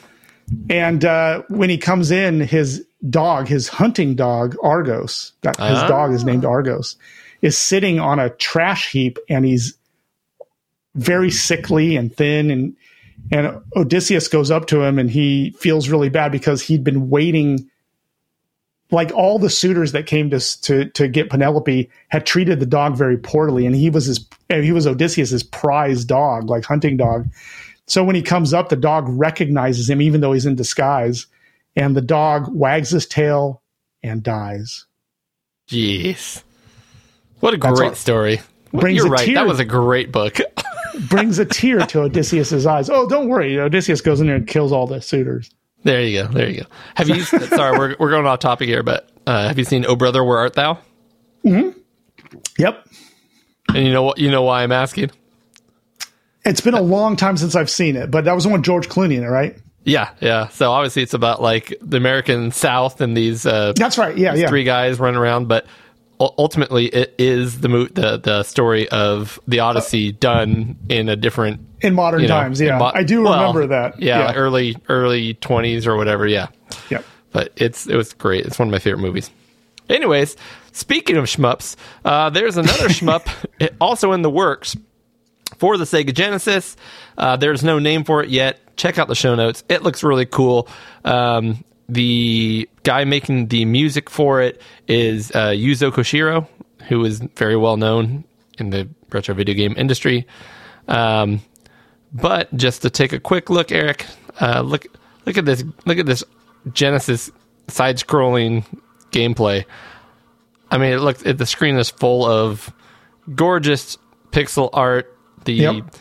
And 0.69 1.05
uh, 1.05 1.43
when 1.47 1.69
he 1.69 1.77
comes 1.77 2.11
in, 2.11 2.39
his 2.41 2.85
dog, 3.09 3.47
his 3.47 3.67
hunting 3.67 4.15
dog, 4.15 4.55
Argos, 4.63 5.33
that 5.41 5.55
his 5.57 5.77
Ah. 5.79 5.87
dog 5.87 6.13
is 6.13 6.23
named 6.23 6.43
Argos, 6.45 6.95
is 7.43 7.57
sitting 7.57 7.99
on 7.99 8.19
a 8.19 8.29
trash 8.29 8.89
heap 8.89 9.19
and 9.29 9.45
he's 9.45 9.77
very 10.95 11.29
sickly 11.29 11.95
and 11.95 12.15
thin 12.15 12.49
and 12.49 12.75
and 13.31 13.61
Odysseus 13.75 14.27
goes 14.27 14.49
up 14.49 14.65
to 14.67 14.81
him 14.81 14.97
and 14.97 15.09
he 15.09 15.51
feels 15.59 15.89
really 15.89 16.09
bad 16.09 16.31
because 16.31 16.61
he'd 16.61 16.83
been 16.83 17.09
waiting 17.09 17.69
like 18.91 19.11
all 19.11 19.39
the 19.39 19.49
suitors 19.49 19.91
that 19.91 20.05
came 20.05 20.29
to 20.29 20.39
to 20.61 20.85
to 20.91 21.07
get 21.07 21.29
Penelope 21.29 21.89
had 22.07 22.25
treated 22.25 22.59
the 22.59 22.65
dog 22.65 22.95
very 22.95 23.17
poorly 23.17 23.65
and 23.65 23.75
he 23.75 23.89
was 23.89 24.05
his 24.05 24.25
he 24.49 24.71
was 24.71 24.87
Odysseus's 24.87 25.43
prize 25.43 26.05
dog 26.05 26.49
like 26.49 26.63
hunting 26.63 26.95
dog 26.95 27.27
so 27.87 28.03
when 28.05 28.15
he 28.15 28.21
comes 28.21 28.53
up 28.53 28.69
the 28.69 28.77
dog 28.77 29.05
recognizes 29.09 29.89
him 29.89 30.01
even 30.01 30.21
though 30.21 30.31
he's 30.31 30.45
in 30.45 30.55
disguise 30.55 31.27
and 31.75 31.93
the 31.93 32.01
dog 32.01 32.47
wags 32.53 32.91
his 32.91 33.05
tail 33.05 33.61
and 34.01 34.23
dies 34.23 34.85
Jeez. 35.67 36.43
What 37.43 37.53
a 37.53 37.57
That's 37.57 37.77
great 37.77 37.87
what 37.89 37.97
story. 37.97 38.39
brings 38.71 38.95
You're 38.95 39.07
a 39.07 39.09
right. 39.09 39.25
tear- 39.25 39.35
That 39.35 39.45
was 39.47 39.59
a 39.59 39.65
great 39.65 40.13
book. 40.13 40.37
brings 41.09 41.39
a 41.39 41.45
tear 41.45 41.79
to 41.79 42.01
Odysseus's 42.03 42.65
eyes 42.67 42.87
oh 42.89 43.09
don't 43.09 43.27
worry 43.27 43.59
Odysseus 43.59 43.99
goes 43.99 44.21
in 44.21 44.27
there 44.27 44.35
and 44.37 44.47
kills 44.47 44.71
all 44.71 44.85
the 44.87 45.01
suitors 45.01 45.49
there 45.83 46.01
you 46.03 46.21
go. 46.23 46.27
There 46.29 46.49
you 46.49 46.61
go. 46.61 46.67
Have 46.95 47.09
you? 47.09 47.21
sorry, 47.23 47.77
we're 47.77 47.95
we're 47.99 48.11
going 48.11 48.25
off 48.25 48.39
topic 48.39 48.69
here, 48.69 48.83
but 48.83 49.09
uh, 49.27 49.47
have 49.49 49.57
you 49.57 49.65
seen 49.65 49.85
"Oh 49.85 49.97
Brother, 49.97 50.23
Where 50.23 50.37
Art 50.37 50.53
Thou"? 50.53 50.77
Hmm 51.41 51.71
Yep 52.57 52.87
And 53.69 53.85
you 53.85 53.91
know 53.91 54.03
what? 54.03 54.17
You 54.19 54.31
know 54.31 54.43
why 54.43 54.63
I'm 54.63 54.71
asking? 54.71 55.11
It's 56.45 56.61
been 56.61 56.73
a 56.73 56.81
long 56.81 57.15
time 57.17 57.35
since 57.37 57.55
I've 57.55 57.69
seen 57.69 57.95
it, 57.97 58.11
but 58.11 58.23
that 58.25 58.33
was 58.33 58.43
the 58.45 58.49
one 58.51 58.59
with 58.59 58.65
George 58.65 58.87
Clooney 58.87 59.17
in 59.17 59.23
it, 59.23 59.27
right? 59.27 59.57
Yeah, 59.85 60.11
yeah. 60.21 60.47
So 60.49 60.71
obviously, 60.71 61.01
it's 61.03 61.13
about 61.13 61.41
like 61.41 61.73
the 61.81 61.97
American 61.97 62.51
South 62.51 63.01
and 63.01 63.17
these 63.17 63.45
uh, 63.45 63.73
That's 63.75 63.97
right. 63.97 64.17
Yeah, 64.17 64.35
yeah. 64.35 64.47
three 64.47 64.63
guys 64.63 64.99
running 64.99 65.19
around, 65.19 65.47
but 65.49 65.65
ultimately, 66.37 66.85
it 66.87 67.15
is 67.17 67.61
the 67.61 67.69
mo- 67.69 67.85
the 67.87 68.17
the 68.17 68.43
story 68.43 68.87
of 68.89 69.39
the 69.47 69.59
Odyssey 69.59 70.11
done 70.11 70.77
in 70.89 71.09
a 71.09 71.15
different 71.15 71.61
In 71.81 71.93
modern 71.93 72.21
you 72.21 72.27
know, 72.27 72.35
times, 72.39 72.61
yeah. 72.61 72.77
mo- 72.77 72.91
I 72.93 73.03
do 73.03 73.23
well, 73.23 73.33
remember 73.53 73.67
that. 73.67 74.01
Yeah, 74.01 74.19
Yeah. 74.31 74.33
early 74.35 74.77
early 74.89 75.33
twenties 75.35 75.85
or 75.87 75.95
whatever. 75.97 76.25
Yeah, 76.27 76.47
Yep. 76.89 77.05
but 77.31 77.51
it's 77.57 77.87
it 77.87 77.95
was 77.95 78.13
great. 78.13 78.45
It's 78.45 78.57
one 78.59 78.67
of 78.67 78.71
my 78.71 78.79
favorite 78.79 79.01
movies. 79.01 79.29
Anyways, 79.89 80.35
speaking 80.71 81.17
of 81.17 81.25
shmups, 81.25 81.75
uh, 82.05 82.29
there's 82.29 82.57
another 82.57 82.87
shmup 82.89 83.27
also 83.81 84.11
in 84.13 84.21
the 84.21 84.29
works 84.29 84.75
for 85.57 85.77
the 85.77 85.83
Sega 85.85 86.13
Genesis. 86.13 86.75
Uh, 87.17 87.35
there's 87.35 87.63
no 87.63 87.79
name 87.79 88.03
for 88.03 88.23
it 88.23 88.29
yet. 88.29 88.59
Check 88.75 88.97
out 88.97 89.07
the 89.07 89.15
show 89.15 89.35
notes. 89.35 89.63
It 89.69 89.83
looks 89.83 90.01
really 90.03 90.25
cool. 90.25 90.67
Um, 91.05 91.63
the 91.93 92.69
guy 92.83 93.03
making 93.05 93.47
the 93.47 93.65
music 93.65 94.09
for 94.09 94.41
it 94.41 94.61
is 94.87 95.31
uh, 95.31 95.49
Yuzo 95.49 95.91
Koshiro, 95.91 96.47
who 96.89 97.03
is 97.05 97.19
very 97.35 97.55
well 97.55 97.77
known 97.77 98.23
in 98.57 98.69
the 98.69 98.87
retro 99.11 99.33
video 99.35 99.55
game 99.55 99.73
industry. 99.77 100.25
Um, 100.87 101.41
but 102.13 102.53
just 102.55 102.81
to 102.83 102.89
take 102.89 103.13
a 103.13 103.19
quick 103.19 103.49
look, 103.49 103.71
Eric, 103.71 104.05
uh, 104.41 104.61
look 104.61 104.85
look 105.25 105.37
at 105.37 105.45
this 105.45 105.63
look 105.85 105.97
at 105.97 106.05
this 106.05 106.23
Genesis 106.73 107.31
side-scrolling 107.67 108.63
gameplay. 109.11 109.65
I 110.71 110.77
mean, 110.77 110.93
it 110.93 110.99
looks 110.99 111.21
it, 111.23 111.37
the 111.37 111.45
screen 111.45 111.77
is 111.77 111.89
full 111.89 112.25
of 112.25 112.73
gorgeous 113.35 113.97
pixel 114.31 114.69
art. 114.73 115.15
The 115.45 115.53
Yep. 115.53 115.95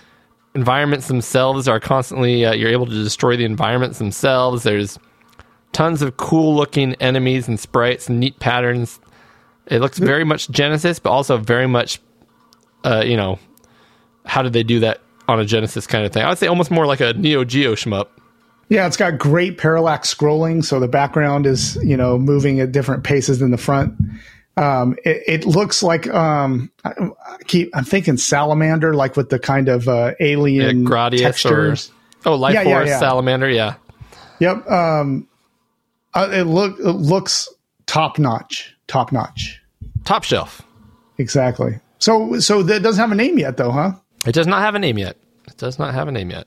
environments 0.55 1.09
themselves 1.09 1.67
are 1.69 1.81
constantly 1.81 2.45
uh, 2.45 2.53
you're 2.55 2.71
able 2.71 2.87
to 2.87 2.93
destroy 2.93 3.37
the 3.37 3.45
environments 3.45 3.99
themselves. 3.99 4.63
There's 4.63 4.99
tons 5.73 6.03
of 6.03 6.17
cool 6.17 6.55
looking 6.55 6.95
enemies 6.97 7.49
and 7.49 7.59
sprites 7.59 8.09
and 8.09 8.21
neat 8.21 8.39
patterns. 8.39 9.01
It 9.67 9.81
looks 9.81 9.99
very 9.99 10.25
much 10.25 10.51
Genesis, 10.51 10.99
but 10.99 11.11
also 11.11 11.37
very 11.37 11.67
much, 11.67 12.01
uh, 12.85 13.03
you 13.07 13.17
know, 13.17 13.39
how 14.27 14.43
did 14.43 14.53
they 14.53 14.63
do 14.63 14.81
that 14.81 15.01
on 15.29 15.41
a 15.41 15.45
Genesis 15.45 15.87
kind 15.87 16.05
of 16.05 16.13
thing? 16.13 16.25
I 16.25 16.29
would 16.29 16.39
say 16.39 16.47
almost 16.47 16.71
more 16.71 16.87
like 16.87 17.01
a 17.01 17.13
Neo 17.15 17.45
Geo 17.45 17.75
shmup. 17.75 18.09
Yeah, 18.69 18.87
it's 18.87 18.97
got 18.97 19.19
great 19.19 19.59
parallax 19.59 20.13
scrolling, 20.13 20.65
so 20.65 20.81
the 20.81 20.89
background 20.89 21.47
is 21.47 21.77
you 21.83 21.97
know 21.97 22.19
moving 22.19 22.61
at 22.61 22.73
different 22.73 23.05
paces 23.05 23.39
than 23.39 23.51
the 23.51 23.59
front. 23.59 23.95
Um, 24.57 24.97
it, 25.05 25.23
it 25.27 25.47
looks 25.47 25.83
like 25.83 26.07
um, 26.09 26.71
I, 26.85 26.91
I 27.27 27.37
keep 27.47 27.71
I'm 27.75 27.85
thinking 27.85 28.17
salamander, 28.17 28.95
like 28.95 29.17
with 29.17 29.31
the 29.31 29.39
kind 29.39 29.69
of 29.69 29.89
uh, 29.89 30.13
alien 30.21 30.83
Yeah, 30.83 30.91
Gradius 30.91 31.21
textures. 31.21 31.91
or 32.25 32.33
oh, 32.33 32.37
Life 32.37 32.55
yeah, 32.55 32.65
Force 32.65 32.89
yeah. 32.89 32.99
Salamander, 32.99 33.49
yeah. 33.51 33.75
Yep. 34.41 34.71
Um, 34.71 35.29
uh, 36.15 36.29
it 36.33 36.45
look 36.45 36.79
it 36.79 36.93
looks 36.93 37.49
top 37.87 38.19
notch, 38.19 38.75
top 38.87 39.13
notch. 39.13 39.61
Top 40.05 40.25
shelf. 40.25 40.63
Exactly. 41.19 41.79
So 41.99 42.39
so 42.41 42.63
that 42.65 42.83
doesn't 42.83 43.01
have 43.01 43.13
a 43.13 43.15
name 43.15 43.39
yet, 43.39 43.57
though, 43.57 43.71
huh? 43.71 43.93
It 44.27 44.33
does 44.33 44.47
not 44.47 44.63
have 44.63 44.75
a 44.75 44.79
name 44.79 44.99
yet. 44.99 45.17
It 45.49 45.57
does 45.57 45.79
not 45.79 45.95
have 45.95 46.09
a 46.09 46.13
name 46.13 46.31
yet. 46.31 46.47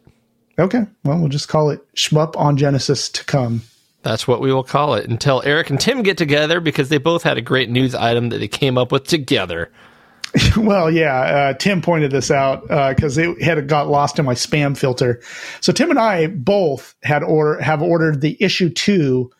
Okay. 0.57 0.85
Well, 1.03 1.19
we'll 1.19 1.29
just 1.29 1.49
call 1.49 1.69
it 1.69 1.81
Shmup 1.95 2.37
on 2.37 2.57
Genesis 2.57 3.09
to 3.09 3.23
come. 3.25 3.61
That's 4.03 4.27
what 4.27 4.39
we 4.39 4.53
will 4.53 4.63
call 4.63 4.93
it 4.93 5.09
until 5.09 5.41
Eric 5.43 5.69
and 5.69 5.79
Tim 5.79 6.03
get 6.03 6.17
together 6.17 6.59
because 6.59 6.89
they 6.89 6.99
both 6.99 7.23
had 7.23 7.37
a 7.37 7.41
great 7.41 7.69
news 7.69 7.95
item 7.95 8.29
that 8.29 8.37
they 8.37 8.47
came 8.47 8.77
up 8.77 8.91
with 8.91 9.05
together. 9.05 9.71
Well, 10.57 10.91
yeah. 10.91 11.21
Uh, 11.21 11.53
Tim 11.53 11.81
pointed 11.81 12.11
this 12.11 12.29
out 12.29 12.63
because 12.67 13.17
it 13.17 13.41
had 13.41 13.69
got 13.69 13.87
lost 13.87 14.19
in 14.19 14.25
my 14.25 14.33
spam 14.33 14.75
filter. 14.75 15.21
So 15.61 15.71
Tim 15.71 15.89
and 15.89 15.99
I 15.99 16.27
both 16.27 16.93
had 17.03 17.23
order 17.23 17.61
have 17.61 17.81
ordered 17.81 18.19
the 18.19 18.35
issue 18.41 18.69
two 18.69 19.31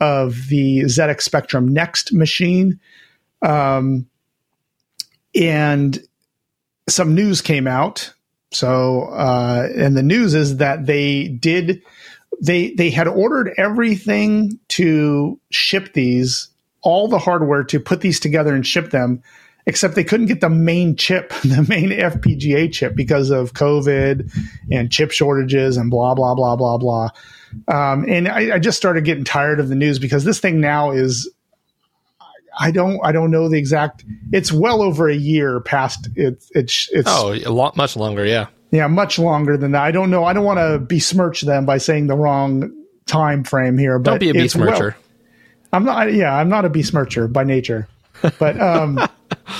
of 0.00 0.48
the 0.48 0.82
ZX 0.82 1.22
Spectrum 1.22 1.68
Next 1.68 2.12
machine, 2.12 2.80
um, 3.42 4.06
and 5.34 5.98
some 6.88 7.14
news 7.14 7.40
came 7.40 7.66
out. 7.66 8.12
So, 8.52 9.04
uh, 9.04 9.68
and 9.76 9.96
the 9.96 10.02
news 10.02 10.34
is 10.34 10.58
that 10.58 10.86
they 10.86 11.28
did 11.28 11.82
they 12.40 12.72
they 12.72 12.90
had 12.90 13.08
ordered 13.08 13.52
everything 13.56 14.58
to 14.68 15.40
ship 15.50 15.92
these, 15.94 16.48
all 16.82 17.08
the 17.08 17.18
hardware 17.18 17.64
to 17.64 17.80
put 17.80 18.00
these 18.00 18.20
together 18.20 18.54
and 18.54 18.66
ship 18.66 18.90
them, 18.90 19.22
except 19.66 19.94
they 19.94 20.04
couldn't 20.04 20.26
get 20.26 20.40
the 20.40 20.50
main 20.50 20.96
chip, 20.96 21.30
the 21.42 21.64
main 21.68 21.90
FPGA 21.90 22.72
chip 22.72 22.94
because 22.94 23.30
of 23.30 23.54
COVID 23.54 24.30
and 24.70 24.92
chip 24.92 25.12
shortages 25.12 25.76
and 25.76 25.90
blah 25.90 26.14
blah 26.14 26.34
blah 26.34 26.56
blah 26.56 26.78
blah. 26.78 27.10
Um, 27.68 28.04
and 28.08 28.28
I, 28.28 28.54
I 28.54 28.58
just 28.58 28.76
started 28.76 29.04
getting 29.04 29.24
tired 29.24 29.60
of 29.60 29.68
the 29.68 29.74
news 29.74 29.98
because 29.98 30.24
this 30.24 30.38
thing 30.40 30.60
now 30.60 30.90
is 30.92 31.30
I 32.58 32.70
don't 32.70 32.98
I 33.04 33.12
don't 33.12 33.30
know 33.30 33.48
the 33.48 33.58
exact. 33.58 34.04
It's 34.32 34.50
well 34.50 34.82
over 34.82 35.08
a 35.08 35.14
year 35.14 35.60
past 35.60 36.08
it's 36.16 36.50
it's 36.54 36.88
it's 36.92 37.08
Oh, 37.10 37.34
a 37.34 37.50
lot 37.50 37.76
much 37.76 37.96
longer, 37.96 38.24
yeah. 38.24 38.46
yeah 38.70 38.86
much 38.86 39.18
longer 39.18 39.56
than 39.56 39.72
that. 39.72 39.82
I 39.82 39.90
don't 39.90 40.10
know. 40.10 40.24
I 40.24 40.32
don't 40.32 40.44
want 40.44 40.58
to 40.58 40.78
besmirch 40.78 41.42
them 41.42 41.66
by 41.66 41.78
saying 41.78 42.06
the 42.06 42.16
wrong 42.16 42.72
time 43.06 43.44
frame 43.44 43.76
here. 43.78 43.98
But 43.98 44.12
Don't 44.12 44.20
be 44.20 44.30
a 44.30 44.42
it's 44.42 44.56
well- 44.56 44.70
besmircher. 44.72 44.94
I'm 45.72 45.84
not. 45.84 46.14
Yeah, 46.14 46.34
I'm 46.34 46.48
not 46.48 46.64
a 46.64 46.70
besmircher 46.70 47.30
by 47.30 47.44
nature, 47.44 47.86
but 48.38 48.58
um, 48.60 48.98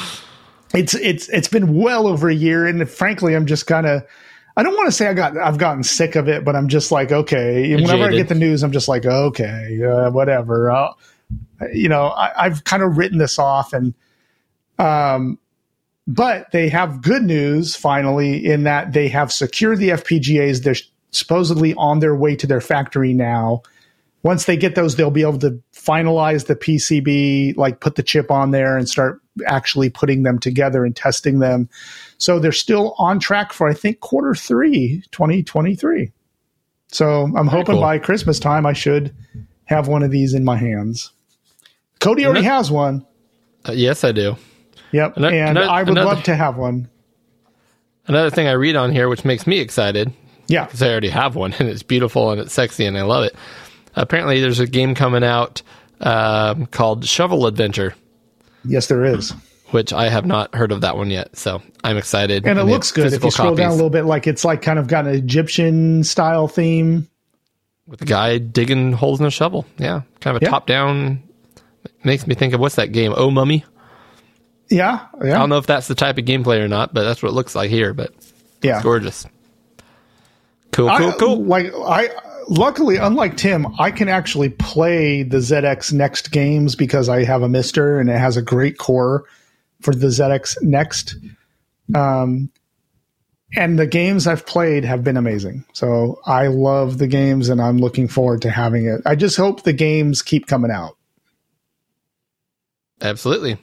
it's 0.74 0.94
it's 0.94 1.28
it's 1.28 1.48
been 1.48 1.74
well 1.76 2.06
over 2.06 2.28
a 2.30 2.34
year, 2.34 2.66
and 2.66 2.88
frankly, 2.88 3.34
I'm 3.34 3.44
just 3.46 3.66
kind 3.66 3.86
of. 3.86 4.02
I 4.56 4.62
don't 4.62 4.74
want 4.74 4.86
to 4.86 4.92
say 4.92 5.06
I 5.06 5.14
got 5.14 5.36
I've 5.36 5.58
gotten 5.58 5.82
sick 5.82 6.16
of 6.16 6.28
it, 6.28 6.44
but 6.44 6.56
I'm 6.56 6.68
just 6.68 6.90
like 6.90 7.12
okay. 7.12 7.74
Whenever 7.74 8.04
I 8.04 8.12
get 8.12 8.28
the 8.28 8.34
news, 8.34 8.62
I'm 8.62 8.72
just 8.72 8.88
like 8.88 9.04
okay, 9.04 9.78
uh, 9.82 10.10
whatever. 10.10 10.70
I'll, 10.70 10.98
you 11.72 11.88
know, 11.88 12.06
I, 12.06 12.46
I've 12.46 12.64
kind 12.64 12.82
of 12.82 12.96
written 12.96 13.18
this 13.18 13.38
off, 13.38 13.74
and 13.74 13.92
um, 14.78 15.38
but 16.06 16.50
they 16.52 16.68
have 16.70 17.02
good 17.02 17.22
news 17.22 17.76
finally 17.76 18.44
in 18.44 18.62
that 18.62 18.92
they 18.92 19.08
have 19.08 19.30
secured 19.30 19.78
the 19.78 19.90
FPGAs. 19.90 20.62
They're 20.62 20.76
supposedly 21.10 21.74
on 21.74 21.98
their 21.98 22.14
way 22.14 22.34
to 22.36 22.46
their 22.46 22.60
factory 22.60 23.12
now. 23.12 23.62
Once 24.22 24.44
they 24.44 24.56
get 24.56 24.74
those, 24.74 24.96
they'll 24.96 25.10
be 25.10 25.22
able 25.22 25.38
to 25.38 25.62
finalize 25.72 26.46
the 26.46 26.56
PCB, 26.56 27.56
like 27.56 27.80
put 27.80 27.94
the 27.94 28.02
chip 28.02 28.30
on 28.30 28.50
there 28.50 28.76
and 28.76 28.88
start 28.88 29.20
actually 29.46 29.90
putting 29.90 30.22
them 30.22 30.38
together 30.38 30.84
and 30.84 30.94
testing 30.96 31.38
them. 31.40 31.68
So 32.18 32.38
they're 32.38 32.52
still 32.52 32.94
on 32.98 33.18
track 33.20 33.52
for, 33.52 33.68
I 33.68 33.74
think, 33.74 34.00
quarter 34.00 34.34
three, 34.34 35.02
2023. 35.12 36.10
So 36.88 37.30
I'm 37.36 37.46
hoping 37.48 37.74
cool. 37.74 37.80
by 37.80 37.98
Christmas 37.98 38.38
time, 38.38 38.64
I 38.66 38.72
should 38.72 39.14
have 39.64 39.88
one 39.88 40.02
of 40.02 40.10
these 40.10 40.34
in 40.34 40.44
my 40.44 40.56
hands. 40.56 41.12
Cody 42.00 42.24
already 42.24 42.44
has 42.44 42.70
one. 42.70 43.04
Uh, 43.68 43.72
yes, 43.72 44.04
I 44.04 44.12
do. 44.12 44.36
Yep. 44.92 45.16
And 45.16 45.24
ano- 45.26 45.62
I 45.62 45.82
would 45.82 45.90
another- 45.90 46.14
love 46.14 46.22
to 46.24 46.36
have 46.36 46.56
one. 46.56 46.88
Another 48.06 48.30
thing 48.30 48.46
I 48.46 48.52
read 48.52 48.76
on 48.76 48.92
here, 48.92 49.08
which 49.08 49.24
makes 49.24 49.46
me 49.48 49.58
excited, 49.58 50.12
Yeah. 50.46 50.64
because 50.66 50.80
I 50.80 50.90
already 50.90 51.08
have 51.08 51.34
one 51.34 51.52
and 51.58 51.68
it's 51.68 51.82
beautiful 51.82 52.30
and 52.30 52.40
it's 52.40 52.52
sexy 52.52 52.86
and 52.86 52.96
I 52.96 53.02
love 53.02 53.24
it. 53.24 53.34
Apparently, 53.96 54.40
there's 54.40 54.60
a 54.60 54.66
game 54.66 54.94
coming 54.94 55.24
out 55.24 55.62
um, 56.00 56.66
called 56.66 57.04
Shovel 57.06 57.46
Adventure, 57.46 57.94
Yes, 58.66 58.86
there 58.88 59.04
is. 59.04 59.32
which 59.70 59.92
I 59.92 60.08
have 60.08 60.26
not 60.26 60.54
heard 60.54 60.72
of 60.72 60.80
that 60.82 60.96
one 60.96 61.10
yet. 61.10 61.36
So 61.36 61.60
I'm 61.84 61.96
excited. 61.96 62.46
And 62.46 62.58
it 62.58 62.64
looks 62.64 62.92
good. 62.92 63.12
If 63.12 63.24
you 63.24 63.30
scroll 63.30 63.54
down 63.54 63.70
a 63.70 63.74
little 63.74 63.90
bit, 63.90 64.04
like 64.04 64.26
it's 64.26 64.44
like 64.44 64.62
kind 64.62 64.78
of 64.78 64.86
got 64.86 65.06
an 65.06 65.14
Egyptian 65.14 66.04
style 66.04 66.48
theme. 66.48 67.08
with 67.86 68.02
a 68.02 68.04
guy 68.04 68.38
digging 68.38 68.92
holes 68.92 69.20
in 69.20 69.26
a 69.26 69.30
shovel. 69.30 69.64
Yeah, 69.78 70.02
kind 70.20 70.36
of 70.36 70.42
a 70.42 70.44
Yeah. 70.44 70.50
top 70.50 70.66
down. 70.66 71.22
Makes 72.04 72.26
me 72.26 72.34
think 72.34 72.52
of 72.54 72.60
what's 72.60 72.74
that 72.76 72.92
game? 72.92 73.12
Oh, 73.16 73.30
Mummy. 73.30 73.64
Yeah, 74.68 75.06
I 75.20 75.26
don't 75.28 75.48
know 75.48 75.58
if 75.58 75.66
that's 75.66 75.86
the 75.86 75.94
type 75.94 76.18
of 76.18 76.24
gameplay 76.24 76.58
or 76.60 76.66
not, 76.68 76.92
but 76.92 77.04
that's 77.04 77.22
what 77.22 77.28
it 77.28 77.34
looks 77.34 77.54
like 77.54 77.70
here. 77.70 77.94
But 77.94 78.12
yeah. 78.62 78.76
it's 78.76 78.82
gorgeous. 78.84 79.24
Cool, 80.72 80.88
cool, 80.98 81.08
I, 81.08 81.12
cool. 81.18 81.44
Like 81.44 81.72
I, 81.74 82.08
luckily, 82.48 82.96
unlike 82.96 83.36
Tim, 83.36 83.66
I 83.78 83.90
can 83.90 84.08
actually 84.08 84.50
play 84.50 85.22
the 85.22 85.38
ZX 85.38 85.92
Next 85.92 86.30
games 86.30 86.74
because 86.74 87.08
I 87.08 87.24
have 87.24 87.42
a 87.42 87.48
MiSTer 87.48 88.00
and 88.00 88.10
it 88.10 88.18
has 88.18 88.36
a 88.36 88.42
great 88.42 88.78
core 88.78 89.24
for 89.80 89.94
the 89.94 90.08
ZX 90.08 90.62
Next. 90.62 91.16
Um, 91.94 92.50
and 93.54 93.78
the 93.78 93.86
games 93.86 94.26
I've 94.26 94.46
played 94.46 94.84
have 94.84 95.04
been 95.04 95.16
amazing. 95.16 95.64
So 95.72 96.20
I 96.26 96.48
love 96.48 96.98
the 96.98 97.06
games 97.06 97.48
and 97.48 97.60
I'm 97.60 97.78
looking 97.78 98.08
forward 98.08 98.42
to 98.42 98.50
having 98.50 98.86
it. 98.86 99.02
I 99.06 99.14
just 99.14 99.36
hope 99.36 99.62
the 99.62 99.72
games 99.72 100.22
keep 100.22 100.46
coming 100.46 100.70
out. 100.70 100.96
Absolutely. 103.00 103.58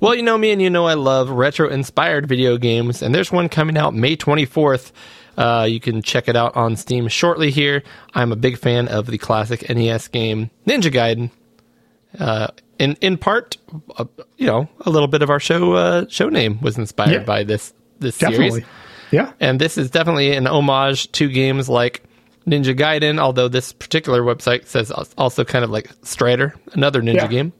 Well, 0.00 0.14
you 0.14 0.22
know 0.22 0.38
me 0.38 0.52
and 0.52 0.60
you 0.62 0.70
know 0.70 0.86
I 0.86 0.94
love 0.94 1.30
retro 1.30 1.68
inspired 1.68 2.28
video 2.28 2.58
games, 2.58 3.02
and 3.02 3.14
there's 3.14 3.32
one 3.32 3.48
coming 3.48 3.76
out 3.76 3.94
May 3.94 4.16
24th. 4.16 4.92
Uh, 5.36 5.66
you 5.68 5.80
can 5.80 6.02
check 6.02 6.28
it 6.28 6.36
out 6.36 6.54
on 6.56 6.76
Steam 6.76 7.08
shortly 7.08 7.50
here. 7.50 7.82
I'm 8.14 8.32
a 8.32 8.36
big 8.36 8.58
fan 8.58 8.88
of 8.88 9.06
the 9.06 9.18
classic 9.18 9.68
NES 9.68 10.08
game 10.08 10.50
Ninja 10.66 10.92
Gaiden. 10.92 11.30
Uh, 12.18 12.48
in 12.78 12.94
in 13.00 13.16
part, 13.18 13.56
uh, 13.96 14.04
you 14.36 14.46
know, 14.46 14.68
a 14.80 14.90
little 14.90 15.08
bit 15.08 15.22
of 15.22 15.30
our 15.30 15.40
show 15.40 15.72
uh, 15.74 16.04
show 16.08 16.28
name 16.28 16.60
was 16.60 16.78
inspired 16.78 17.10
Yeah. 17.12 17.24
by 17.24 17.42
this 17.44 17.72
this 18.00 18.18
Definitely. 18.18 18.50
series. 18.50 18.66
Yeah. 19.10 19.32
And 19.40 19.60
this 19.60 19.78
is 19.78 19.90
definitely 19.90 20.32
an 20.36 20.46
homage 20.46 21.10
to 21.12 21.28
games 21.28 21.68
like 21.68 22.02
Ninja 22.46 22.76
Gaiden, 22.76 23.18
although 23.20 23.48
this 23.48 23.72
particular 23.72 24.22
website 24.22 24.66
says 24.66 24.90
also 25.16 25.44
kind 25.44 25.64
of 25.64 25.70
like 25.70 25.88
Strider, 26.02 26.54
another 26.72 27.00
ninja 27.00 27.14
Yeah. 27.14 27.26
game. 27.28 27.52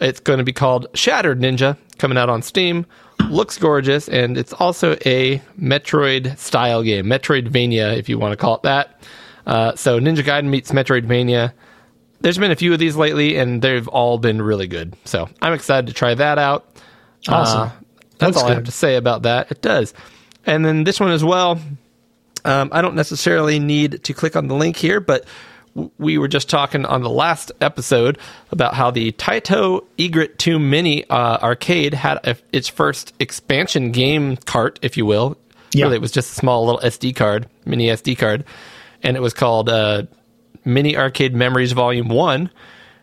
It's 0.00 0.20
going 0.20 0.38
to 0.38 0.44
be 0.44 0.52
called 0.52 0.86
Shattered 0.94 1.40
Ninja, 1.40 1.76
coming 1.98 2.18
out 2.18 2.28
on 2.28 2.42
Steam. 2.42 2.86
Looks 3.30 3.58
gorgeous, 3.58 4.08
and 4.08 4.36
it's 4.38 4.52
also 4.52 4.96
a 5.04 5.42
Metroid 5.60 6.38
style 6.38 6.82
game, 6.82 7.06
Metroidvania, 7.06 7.96
if 7.96 8.08
you 8.08 8.18
want 8.18 8.32
to 8.32 8.36
call 8.36 8.56
it 8.56 8.62
that. 8.62 9.00
Uh, 9.46 9.74
so 9.76 10.00
Ninja 10.00 10.24
Gaiden 10.24 10.46
meets 10.46 10.72
Metroidvania. 10.72 11.52
There's 12.20 12.38
been 12.38 12.50
a 12.50 12.56
few 12.56 12.72
of 12.72 12.78
these 12.78 12.96
lately, 12.96 13.36
and 13.36 13.60
they've 13.62 13.86
all 13.88 14.18
been 14.18 14.40
really 14.40 14.66
good. 14.66 14.96
So 15.04 15.28
I'm 15.40 15.52
excited 15.52 15.86
to 15.88 15.92
try 15.92 16.14
that 16.14 16.38
out. 16.38 16.66
Awesome. 17.28 17.60
Uh, 17.60 17.70
that's 18.18 18.36
Looks 18.36 18.44
all 18.44 18.50
I 18.50 18.54
have 18.54 18.64
to 18.64 18.72
say 18.72 18.96
about 18.96 19.22
that. 19.22 19.50
It 19.50 19.60
does. 19.60 19.92
And 20.46 20.64
then 20.64 20.84
this 20.84 20.98
one 20.98 21.10
as 21.10 21.22
well. 21.22 21.60
Um, 22.44 22.70
I 22.72 22.80
don't 22.80 22.94
necessarily 22.94 23.58
need 23.58 24.04
to 24.04 24.14
click 24.14 24.36
on 24.36 24.46
the 24.46 24.54
link 24.54 24.76
here, 24.76 25.00
but 25.00 25.26
we 25.98 26.18
were 26.18 26.28
just 26.28 26.48
talking 26.48 26.84
on 26.86 27.02
the 27.02 27.10
last 27.10 27.52
episode 27.60 28.18
about 28.50 28.74
how 28.74 28.90
the 28.90 29.12
Taito 29.12 29.84
Egret 29.98 30.38
2 30.38 30.58
Mini 30.58 31.04
uh, 31.10 31.38
arcade 31.42 31.94
had 31.94 32.18
a, 32.24 32.36
its 32.52 32.68
first 32.68 33.12
expansion 33.20 33.92
game 33.92 34.36
cart, 34.36 34.78
if 34.82 34.96
you 34.96 35.04
will. 35.06 35.36
Yeah. 35.72 35.84
Really, 35.84 35.96
it 35.96 36.00
was 36.02 36.12
just 36.12 36.32
a 36.32 36.34
small 36.34 36.64
little 36.64 36.80
SD 36.80 37.14
card, 37.16 37.48
mini 37.64 37.88
SD 37.88 38.16
card, 38.16 38.44
and 39.02 39.16
it 39.16 39.20
was 39.20 39.34
called 39.34 39.68
uh, 39.68 40.04
Mini 40.64 40.96
Arcade 40.96 41.34
Memories 41.34 41.72
Volume 41.72 42.08
1. 42.08 42.50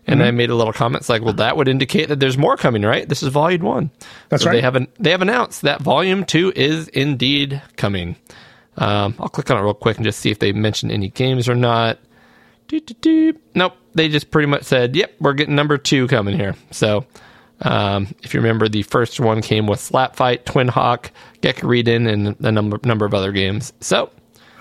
And 0.06 0.20
Mm-hmm. 0.20 0.22
I 0.28 0.32
made 0.32 0.50
a 0.50 0.56
little 0.56 0.74
comment. 0.74 1.02
It's 1.04 1.08
like, 1.10 1.22
well, 1.22 1.32
that 1.36 1.56
would 1.56 1.70
indicate 1.70 2.10
that 2.10 2.20
there's 2.20 2.38
more 2.38 2.58
coming, 2.58 2.82
right? 2.82 3.08
This 3.08 3.24
is 3.24 3.30
volume 3.30 3.62
one. 3.62 3.90
That's 4.28 4.44
So 4.44 4.50
They 4.50 4.58
right. 4.58 4.64
haven't. 4.64 4.90
They 5.02 5.12
have 5.12 5.22
announced 5.22 5.62
that 5.62 5.80
volume 5.82 6.26
two 6.26 6.52
is 6.58 6.90
indeed 6.90 7.62
coming. 7.78 8.18
Um, 8.78 9.16
I'll 9.18 9.30
click 9.30 9.50
on 9.50 9.58
it 9.58 9.62
real 9.62 9.74
quick 9.74 9.96
and 9.96 10.06
just 10.06 10.20
see 10.20 10.30
if 10.30 10.40
they 10.40 10.52
mention 10.52 10.92
any 10.92 11.08
games 11.08 11.48
or 11.48 11.56
not. 11.56 12.00
Nope. 13.56 13.74
They 13.96 14.10
just 14.10 14.32
pretty 14.32 14.48
much 14.48 14.64
said, 14.64 14.96
"Yep, 14.96 15.16
we're 15.20 15.34
getting 15.34 15.56
number 15.56 15.78
two 15.78 16.08
coming 16.08 16.36
here." 16.38 16.56
So, 16.72 17.06
um, 17.62 18.08
if 18.24 18.34
you 18.34 18.40
remember, 18.40 18.68
the 18.68 18.82
first 18.84 19.20
one 19.20 19.42
came 19.42 19.68
with 19.68 19.80
Slap 19.80 20.16
Fight, 20.16 20.46
Twin 20.46 20.68
Hawk, 20.68 21.12
Gekariden, 21.42 22.12
and 22.12 22.36
a 22.44 22.52
number 22.52 22.80
number 22.84 23.06
of 23.06 23.14
other 23.14 23.32
games. 23.32 23.72
So, 23.82 24.10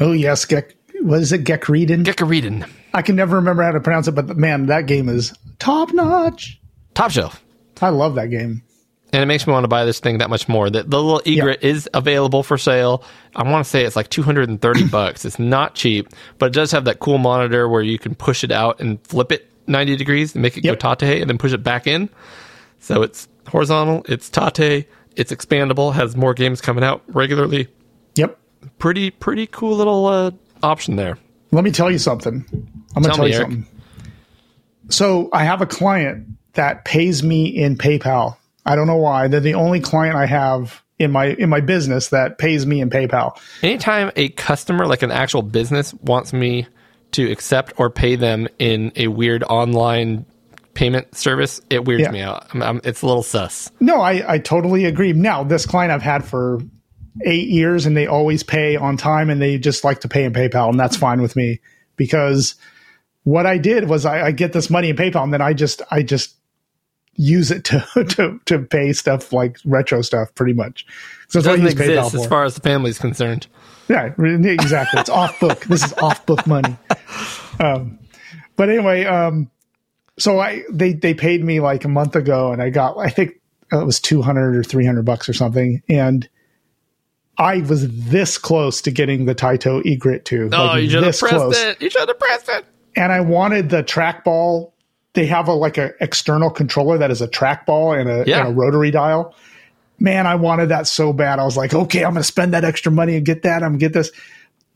Oh 0.01 0.13
yes, 0.13 0.45
Gek. 0.45 0.73
What 1.01 1.21
is 1.21 1.33
it? 1.33 1.45
Gekriden? 1.45 2.05
Gekariden, 2.05 2.69
I 2.95 3.03
can 3.03 3.17
never 3.17 3.37
remember 3.37 3.63
how 3.63 3.73
to 3.73 3.81
pronounce 3.81 4.07
it, 4.07 4.13
but 4.15 4.37
man, 4.37 4.67
that 4.67 4.87
game 4.87 5.09
is 5.09 5.33
top 5.59 5.93
notch. 5.93 6.61
top 6.95 7.11
shelf. 7.11 7.43
I 7.81 7.89
love 7.89 8.15
that 8.17 8.29
game. 8.31 8.63
And 9.13 9.23
it 9.23 9.27
makes 9.27 9.47
me 9.47 9.53
want 9.53 9.65
to 9.65 9.69
buy 9.69 9.85
this 9.85 10.01
thing 10.01 10.19
that 10.19 10.31
much 10.31 10.49
more. 10.49 10.71
That 10.71 10.89
the 10.91 11.03
little 11.03 11.21
egret 11.27 11.63
is 11.63 11.89
available 11.95 12.43
for 12.43 12.57
sale. 12.59 13.05
I 13.37 13.43
want 13.43 13.65
to 13.65 13.71
say 13.71 13.85
it's 13.85 13.97
like 13.97 14.09
230 14.11 14.89
bucks. 14.91 15.25
It's 15.25 15.39
not 15.39 15.75
cheap, 15.75 16.09
but 16.39 16.47
it 16.47 16.53
does 16.55 16.71
have 16.73 16.85
that 16.87 16.99
cool 16.99 17.19
monitor 17.19 17.69
where 17.69 17.83
you 17.83 17.99
can 17.99 18.15
push 18.15 18.43
it 18.45 18.51
out 18.51 18.81
and 18.81 19.05
flip 19.07 19.31
it 19.33 19.49
90 19.67 19.97
degrees 19.97 20.35
and 20.35 20.43
make 20.43 20.57
it 20.57 20.65
Yep. 20.65 20.81
go 20.81 20.95
tate 20.95 21.21
and 21.21 21.31
then 21.31 21.39
push 21.39 21.53
it 21.53 21.63
back 21.63 21.87
in. 21.87 22.09
So 22.81 23.03
it's 23.03 23.29
horizontal, 23.47 24.05
it's 24.09 24.29
tate, 24.31 24.89
it's 25.15 25.31
expandable, 25.33 25.93
has 25.95 26.17
more 26.17 26.35
games 26.35 26.61
coming 26.61 26.83
out 26.83 27.03
regularly. 27.09 27.69
Yep. 28.17 28.39
Pretty 28.79 29.11
pretty 29.11 29.47
cool 29.47 29.77
little 29.77 30.07
uh, 30.07 30.31
option 30.63 30.97
there. 30.97 31.19
Let 31.53 31.65
me 31.65 31.71
tell 31.71 31.91
you 31.91 31.99
something. 31.99 32.45
I'm 32.97 33.03
going 33.03 33.05
Tell 33.05 33.13
to 33.15 33.17
tell 33.17 33.25
me, 33.25 33.31
you 33.31 33.37
Eric. 33.37 33.47
something. 33.51 33.67
So 34.89 35.29
I 35.33 35.45
have 35.45 35.61
a 35.63 35.67
client 35.67 36.27
that 36.55 36.85
pays 36.85 37.23
me 37.23 37.47
in 37.47 37.77
PayPal. 37.77 38.37
I 38.65 38.77
don't 38.77 38.87
know 38.87 38.97
why. 38.97 39.29
They're 39.29 39.41
the 39.41 39.55
only 39.55 39.81
client 39.81 40.17
I 40.17 40.27
have 40.27 40.83
in 40.99 41.11
my 41.11 41.27
in 41.27 41.49
my 41.49 41.61
business 41.61 42.09
that 42.09 42.39
pays 42.39 42.65
me 42.67 42.81
in 42.81 42.91
PayPal. 42.91 43.37
Anytime 43.63 44.11
a 44.17 44.29
customer, 44.31 44.87
like 44.87 45.03
an 45.03 45.11
actual 45.11 45.43
business, 45.43 45.93
wants 45.95 46.33
me 46.33 46.67
to 47.13 47.31
accept 47.31 47.73
or 47.77 47.91
pay 47.91 48.17
them 48.17 48.49
in 48.59 48.93
a 48.97 49.09
weird 49.09 49.43
online 49.45 50.25
payment 50.75 51.15
service, 51.15 51.61
it 51.69 51.85
weirds 51.85 52.05
Yeah. 52.05 52.11
me 52.11 52.21
out. 52.23 52.47
I'm, 52.55 52.63
I'm, 52.63 52.81
it's 52.85 53.03
a 53.03 53.07
little 53.07 53.23
sus. 53.23 53.71
No, 53.81 54.01
I, 54.01 54.35
I 54.35 54.39
totally 54.39 54.87
agree. 54.87 55.13
Now, 55.13 55.45
this 55.45 55.67
client 55.67 55.93
I've 55.93 56.01
had 56.03 56.25
for 56.25 56.61
eight 57.27 57.49
years 57.49 57.85
and 57.85 57.95
they 57.95 58.07
always 58.07 58.43
pay 58.43 58.77
on 58.77 58.97
time 58.97 59.29
and 59.29 59.43
they 59.43 59.59
just 59.59 59.85
like 59.85 60.01
to 60.01 60.09
pay 60.09 60.25
in 60.25 60.33
PayPal, 60.33 60.71
and 60.71 60.81
that's 60.81 60.97
fine 60.97 61.21
with 61.21 61.37
me 61.37 61.61
because 61.97 62.55
what 63.25 63.45
I 63.45 63.59
did 63.59 63.89
was 63.89 64.07
I, 64.07 64.29
I 64.29 64.31
get 64.33 64.55
this 64.55 64.71
money 64.71 64.89
in 64.89 64.97
PayPal 64.97 65.23
and 65.25 65.33
then 65.33 65.43
I 65.43 65.53
just 65.53 65.83
I 65.91 66.03
just 66.03 66.35
use 67.15 67.51
it 67.51 67.65
to 67.65 67.87
to, 68.17 68.41
to 68.47 68.59
pay 68.59 68.93
stuff 68.93 69.33
like 69.33 69.59
retro 69.65 70.03
stuff 70.03 70.35
pretty 70.35 70.53
much. 70.53 70.87
So 71.29 71.41
that's 71.41 71.47
what 71.47 71.61
I 71.61 71.65
Doesn't 71.65 71.81
exist 71.81 72.15
as 72.15 72.27
far 72.27 72.45
as 72.45 72.55
the 72.55 72.61
family's 72.61 72.99
concerned. 72.99 73.47
Yeah, 73.89 74.15
exactly. 74.19 75.01
It's 75.01 75.11
off 75.11 75.39
book. 75.41 75.65
This 75.69 75.85
is 75.85 75.93
off 75.95 76.25
book 76.27 76.47
money. 76.47 76.77
Um, 77.61 77.99
but 78.57 78.69
anyway, 78.69 79.05
um, 79.05 79.51
so 80.19 80.39
I 80.39 80.63
they 80.71 80.93
they 80.93 81.15
paid 81.15 81.43
me 81.45 81.61
like 81.61 81.85
a 81.85 81.89
month 81.89 82.17
ago, 82.17 82.53
and 82.53 82.63
I 82.63 82.71
got 82.71 82.97
I 82.99 83.09
think 83.09 83.41
it 83.71 83.85
was 83.85 84.01
two 84.01 84.23
hundred 84.23 84.57
or 84.57 84.63
three 84.63 84.87
hundred 84.87 85.05
bucks 85.05 85.29
or 85.29 85.33
something, 85.33 85.83
and 85.89 86.29
I 87.39 87.59
was 87.59 87.89
this 87.89 88.39
close 88.39 88.83
to 88.83 88.91
getting 88.91 89.25
the 89.25 89.35
Taito 89.35 89.83
Egret 89.85 90.25
two. 90.25 90.51
Oh, 90.53 90.65
like 90.65 90.83
you 90.83 90.91
should 90.91 91.03
have 91.03 91.19
pressed 91.19 91.35
close. 91.35 91.63
it. 91.63 91.83
You 91.83 91.91
should 91.91 92.09
have 92.09 92.19
pressed 92.19 92.49
it. 92.49 92.67
And 92.95 93.11
I 93.11 93.21
wanted 93.21 93.71
the 93.71 93.83
trackball. 93.83 94.72
They 95.15 95.27
have 95.27 95.49
a 95.49 95.53
like 95.53 95.77
a 95.79 95.93
external 96.01 96.51
controller 96.51 96.99
that 96.99 97.11
is 97.11 97.21
a 97.21 97.29
trackball 97.29 97.99
and 97.99 98.09
a, 98.09 98.25
Yeah. 98.27 98.41
and 98.41 98.49
a 98.49 98.53
rotary 98.53 98.91
dial. 98.91 99.35
Man, 99.99 100.27
I 100.27 100.35
wanted 100.37 100.71
that 100.71 100.87
so 100.87 101.13
bad. 101.13 101.39
I 101.39 101.45
was 101.45 101.57
like, 101.57 101.75
okay, 101.75 102.05
I'm 102.05 102.13
going 102.13 102.23
to 102.23 102.27
spend 102.27 102.55
that 102.55 102.65
extra 102.65 102.91
money 102.91 103.17
and 103.17 103.25
get 103.27 103.43
that. 103.43 103.63
I'm 103.63 103.73
going 103.73 103.79
to 103.79 103.85
get 103.87 103.93
this. 103.93 104.11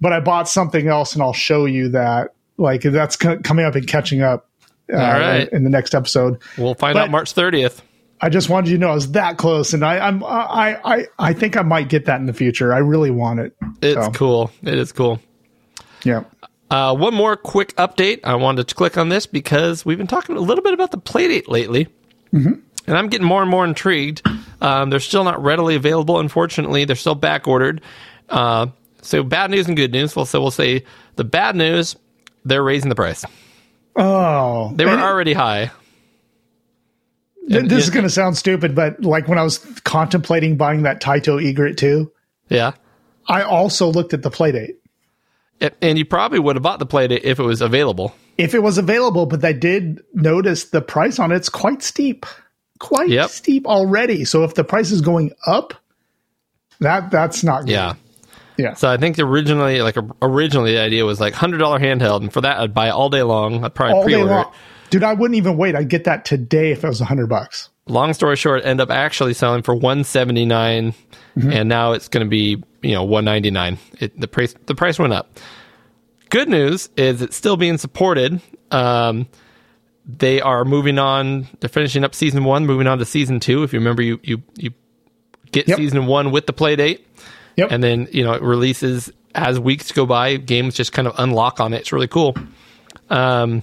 But 0.00 0.12
I 0.12 0.20
bought 0.20 0.48
something 0.48 0.88
else, 0.88 1.14
and 1.14 1.22
I'll 1.22 1.32
show 1.32 1.64
you 1.64 1.88
that. 1.90 2.34
Like 2.58 2.82
that's 2.82 3.16
co- 3.16 3.38
coming 3.38 3.64
up 3.64 3.74
and 3.74 3.86
catching 3.86 4.20
up. 4.22 4.48
Uh, 4.92 4.96
All 4.98 5.02
right. 5.18 5.48
in, 5.48 5.56
in 5.58 5.64
the 5.64 5.70
next 5.70 5.94
episode. 5.94 6.38
We'll 6.58 6.74
find 6.74 6.94
But- 6.94 7.04
out 7.04 7.10
March 7.10 7.34
30th. 7.34 7.80
I 8.20 8.30
just 8.30 8.48
wanted 8.48 8.70
you 8.70 8.76
to 8.76 8.80
know 8.80 8.90
I 8.90 8.94
was 8.94 9.12
that 9.12 9.36
close, 9.36 9.74
and 9.74 9.84
I, 9.84 9.98
I'm 9.98 10.24
I, 10.24 10.78
I 10.84 11.06
I 11.18 11.32
think 11.34 11.54
I 11.58 11.60
might 11.62 11.90
get 11.90 12.06
that 12.06 12.18
in 12.18 12.24
the 12.24 12.32
future. 12.32 12.72
I 12.72 12.78
really 12.78 13.10
want 13.10 13.40
it. 13.40 13.54
It's 13.82 14.02
So, 14.06 14.10
cool. 14.12 14.50
It 14.62 14.78
is 14.78 14.90
cool. 14.90 15.20
Yeah. 16.02 16.22
Uh, 16.70 16.94
one 16.96 17.14
more 17.14 17.36
quick 17.36 17.74
update. 17.76 18.20
I 18.24 18.34
wanted 18.34 18.66
to 18.68 18.74
click 18.74 18.98
on 18.98 19.08
this 19.08 19.26
because 19.26 19.84
we've 19.84 19.98
been 19.98 20.06
talking 20.08 20.36
a 20.36 20.40
little 20.40 20.64
bit 20.64 20.74
about 20.74 20.90
the 20.90 20.98
Playdate 20.98 21.46
lately, 21.48 21.88
and 22.32 22.62
I'm 22.88 23.08
getting 23.08 23.26
more 23.26 23.40
and 23.42 23.50
more 23.50 23.64
intrigued. 23.64 24.22
Um, 24.60 24.90
they're 24.90 24.98
still 25.00 25.22
not 25.24 25.42
readily 25.42 25.76
available, 25.76 26.18
unfortunately. 26.18 26.84
They're 26.84 26.96
still 26.96 27.14
back 27.14 27.46
ordered. 27.46 27.80
Uh, 28.28 28.66
so 29.02 29.22
bad 29.22 29.50
news 29.52 29.68
and 29.68 29.76
good 29.76 29.92
news. 29.92 30.16
Well, 30.16 30.26
so 30.26 30.40
we'll 30.40 30.50
say 30.50 30.84
the 31.14 31.24
bad 31.24 31.54
news: 31.56 31.94
they're 32.44 32.62
raising 32.64 32.88
the 32.88 32.94
price. 32.96 33.24
Oh, 33.94 34.72
They 34.74 34.84
were 34.84 34.90
already 34.98 35.32
high. 35.32 35.70
Th- 37.48 37.60
And- 37.60 37.70
this 37.70 37.84
is 37.84 37.90
going 37.90 38.02
to 38.02 38.10
sound 38.10 38.36
stupid, 38.36 38.74
but 38.74 39.02
like 39.02 39.28
when 39.28 39.38
I 39.38 39.42
was 39.44 39.58
contemplating 39.84 40.56
buying 40.56 40.82
that 40.82 41.00
Taito 41.00 41.42
Egret 41.42 41.78
2, 41.78 42.10
Yeah, 42.48 42.72
I 43.28 43.42
also 43.42 43.86
looked 43.90 44.12
at 44.12 44.22
the 44.22 44.30
Playdate. 44.30 44.74
And, 45.80 45.98
you 45.98 46.04
probably 46.04 46.38
would 46.38 46.56
have 46.56 46.62
bought 46.62 46.78
the 46.78 46.86
Playdate 46.86 47.20
if 47.24 47.38
it 47.38 47.42
was 47.42 47.60
available. 47.60 48.14
If 48.38 48.54
it 48.54 48.62
was 48.62 48.78
available, 48.78 49.26
but 49.26 49.44
I 49.44 49.52
did 49.52 50.02
notice 50.12 50.64
the 50.66 50.82
price 50.82 51.18
on 51.18 51.32
it's 51.32 51.48
quite 51.48 51.82
steep. 51.82 52.26
Quite 52.78 53.08
Yep. 53.08 53.30
steep 53.30 53.66
already. 53.66 54.24
So 54.26 54.44
if 54.44 54.54
the 54.54 54.64
price 54.64 54.90
is 54.90 55.00
going 55.00 55.32
up, 55.46 55.72
that 56.80 57.10
that's 57.10 57.42
not 57.42 57.62
good. 57.62 57.70
Yeah. 57.70 57.94
Yeah. 58.58 58.74
So 58.74 58.88
I 58.90 58.96
think 58.96 59.18
originally, 59.18 59.80
like 59.82 59.96
originally, 60.22 60.72
the 60.72 60.80
idea 60.80 61.04
was 61.04 61.20
like 61.20 61.34
hundred 61.34 61.58
dollar 61.58 61.78
handheld, 61.78 62.20
and 62.22 62.32
for 62.32 62.42
that 62.42 62.58
I'd 62.58 62.74
buy 62.74 62.88
it 62.88 62.92
all 62.92 63.08
day 63.08 63.22
long. 63.22 63.64
I'd 63.64 63.74
probably 63.74 63.94
all 63.94 64.04
pre-order 64.04 64.40
it. 64.40 64.46
Dude, 64.90 65.02
I 65.02 65.14
wouldn't 65.14 65.36
even 65.36 65.56
wait. 65.56 65.74
I'd 65.74 65.88
get 65.88 66.04
that 66.04 66.24
today 66.24 66.72
if 66.72 66.84
it 66.84 66.88
was 66.88 67.00
a 67.00 67.04
hundred 67.06 67.28
bucks. 67.28 67.70
Long 67.88 68.12
story 68.14 68.36
short, 68.36 68.64
end 68.64 68.80
up 68.80 68.90
actually 68.90 69.34
selling 69.34 69.62
for 69.62 69.74
one 69.74 70.02
Mm-hmm. 70.02 71.52
and 71.52 71.68
now 71.68 71.92
it's 71.92 72.08
going 72.08 72.24
to 72.24 72.30
be 72.30 72.62
you 72.82 72.92
know 72.94 73.04
one 73.04 73.24
ninety 73.24 73.50
nine. 73.50 73.78
The 74.16 74.26
price 74.26 74.54
the 74.66 74.74
price 74.74 74.98
went 74.98 75.12
up. 75.12 75.38
Good 76.30 76.48
news 76.48 76.88
is 76.96 77.20
it's 77.22 77.36
still 77.36 77.56
being 77.58 77.76
supported. 77.78 78.40
Um, 78.70 79.26
they 80.06 80.40
are 80.40 80.64
moving 80.64 80.98
on. 80.98 81.46
They're 81.60 81.68
finishing 81.68 82.04
up 82.04 82.14
season 82.14 82.44
one, 82.44 82.64
moving 82.66 82.86
on 82.86 82.98
to 82.98 83.04
season 83.04 83.38
two. 83.38 83.62
If 83.64 83.72
you 83.74 83.78
remember, 83.78 84.00
you 84.02 84.18
you 84.22 84.42
you 84.56 84.70
get 85.52 85.68
Yep. 85.68 85.76
season 85.76 86.06
one 86.06 86.30
with 86.32 86.46
the 86.46 86.52
play 86.54 86.74
date. 86.74 87.06
Yep. 87.56 87.70
and 87.70 87.82
then 87.84 88.08
you 88.12 88.22
know 88.24 88.32
it 88.32 88.42
releases 88.42 89.10
as 89.34 89.58
weeks 89.60 89.90
go 89.92 90.04
by 90.06 90.36
games 90.36 90.74
just 90.74 90.92
kind 90.92 91.08
of 91.08 91.14
unlock 91.18 91.58
on 91.60 91.72
it 91.72 91.78
it's 91.80 91.90
really 91.92 92.06
cool 92.08 92.34
um, 93.08 93.62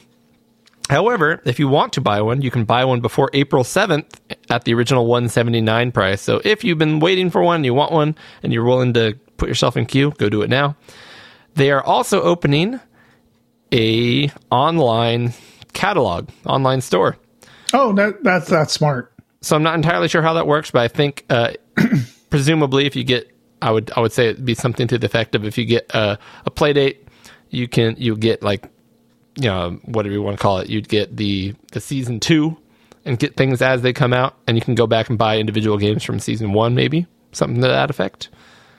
however 0.89 1.41
if 1.45 1.59
you 1.59 1.67
want 1.67 1.93
to 1.93 2.01
buy 2.01 2.21
one 2.21 2.41
you 2.41 2.51
can 2.51 2.65
buy 2.65 2.83
one 2.85 2.99
before 2.99 3.29
april 3.33 3.63
7th 3.63 4.05
at 4.49 4.65
the 4.65 4.73
original 4.73 5.05
179 5.05 5.91
price. 5.91 6.21
So 6.21 6.41
if 6.43 6.63
you've 6.63 6.77
been 6.77 6.99
waiting 6.99 7.29
for 7.29 7.41
one 7.41 7.63
you 7.63 7.73
want 7.73 7.91
one 7.91 8.15
and 8.43 8.51
you're 8.53 8.65
willing 8.65 8.93
to 8.93 9.17
put 9.37 9.47
yourself 9.49 9.77
in 9.77 9.85
queue 9.85 10.11
go 10.17 10.29
do 10.29 10.41
it 10.41 10.49
now. 10.49 10.75
They 11.55 11.71
are 11.71 11.83
also 11.83 12.21
opening 12.21 12.79
a 13.71 14.29
online 14.51 15.33
catalog 15.73 16.29
online 16.45 16.81
store. 16.81 17.17
Oh, 17.73 17.93
that, 17.93 18.23
that's 18.23 18.47
that's 18.47 18.73
smart. 18.73 19.11
so 19.41 19.55
I'm 19.55 19.63
not 19.63 19.75
entirely 19.75 20.07
sure 20.07 20.21
how 20.21 20.33
that 20.33 20.47
works, 20.47 20.71
but 20.71 20.81
I 20.81 20.87
think 20.87 21.25
uh, 21.29 21.53
presumably 22.29 22.85
if 22.85 22.95
you 22.95 23.03
get, 23.03 23.31
I 23.61 23.71
would 23.71 23.91
I 23.95 23.99
would 23.99 24.11
say 24.11 24.29
it'd 24.29 24.45
be 24.45 24.53
something 24.53 24.87
to 24.87 24.97
the 24.97 25.05
effect 25.05 25.35
of 25.35 25.45
if 25.45 25.57
you 25.57 25.65
get 25.65 25.89
a, 25.93 26.17
a 26.45 26.51
play 26.51 26.73
date, 26.73 27.07
you 27.49 27.67
can 27.67 27.95
you 27.97 28.15
get 28.15 28.43
like, 28.43 28.69
you 29.35 29.43
know, 29.49 29.79
whatever 29.85 30.13
you 30.13 30.21
want 30.21 30.37
to 30.37 30.41
call 30.41 30.59
it, 30.59 30.69
you'd 30.69 30.87
get 30.89 31.15
the 31.17 31.55
the 31.71 31.79
season 31.79 32.19
two 32.19 32.57
and 33.05 33.19
get 33.19 33.35
things 33.35 33.61
as 33.61 33.81
they 33.81 33.91
come 33.93 34.13
out, 34.13 34.35
and 34.47 34.57
you 34.57 34.61
can 34.61 34.75
go 34.75 34.87
back 34.87 35.09
and 35.09 35.17
buy 35.17 35.37
individual 35.37 35.77
games 35.77 36.03
from 36.03 36.19
season 36.19 36.53
one, 36.53 36.73
maybe 36.75 37.05
something 37.33 37.61
to 37.61 37.67
that 37.67 37.89
effect. 37.89 38.29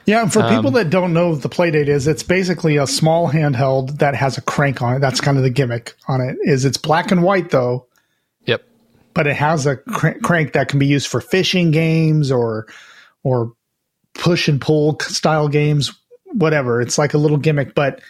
Yeah, 0.06 0.22
and 0.22 0.32
for 0.32 0.42
Um, 0.42 0.54
people 0.54 0.70
that 0.72 0.90
don't 0.90 1.12
know 1.14 1.30
what 1.30 1.42
the 1.42 1.48
Playdate 1.48 1.88
is, 1.88 2.06
it's 2.06 2.22
basically 2.22 2.76
a 2.76 2.86
small 2.86 3.30
handheld 3.30 3.98
that 3.98 4.14
has 4.14 4.36
a 4.36 4.42
crank 4.42 4.82
on 4.82 4.96
it. 4.96 4.98
That's 5.00 5.20
kind 5.20 5.36
of 5.38 5.42
the 5.42 5.50
gimmick 5.50 5.94
on 6.08 6.20
it. 6.20 6.36
Is 6.44 6.64
it's 6.64 6.76
black 6.76 7.10
and 7.10 7.22
white 7.22 7.50
though, 7.50 7.86
Yep. 8.46 8.62
but 9.14 9.26
it 9.26 9.34
has 9.36 9.66
a 9.66 9.76
cr- 9.76 10.18
crank 10.22 10.52
that 10.52 10.68
can 10.68 10.78
be 10.78 10.86
used 10.86 11.06
for 11.06 11.20
fishing 11.20 11.70
games 11.70 12.30
or 12.30 12.66
or 13.22 13.52
push 14.14 14.46
and 14.48 14.60
pull 14.60 14.98
style 15.00 15.48
games, 15.48 15.92
whatever. 16.32 16.80
It's 16.82 16.98
like 16.98 17.14
a 17.14 17.18
little 17.18 17.38
gimmick, 17.38 17.74
but 17.74 18.00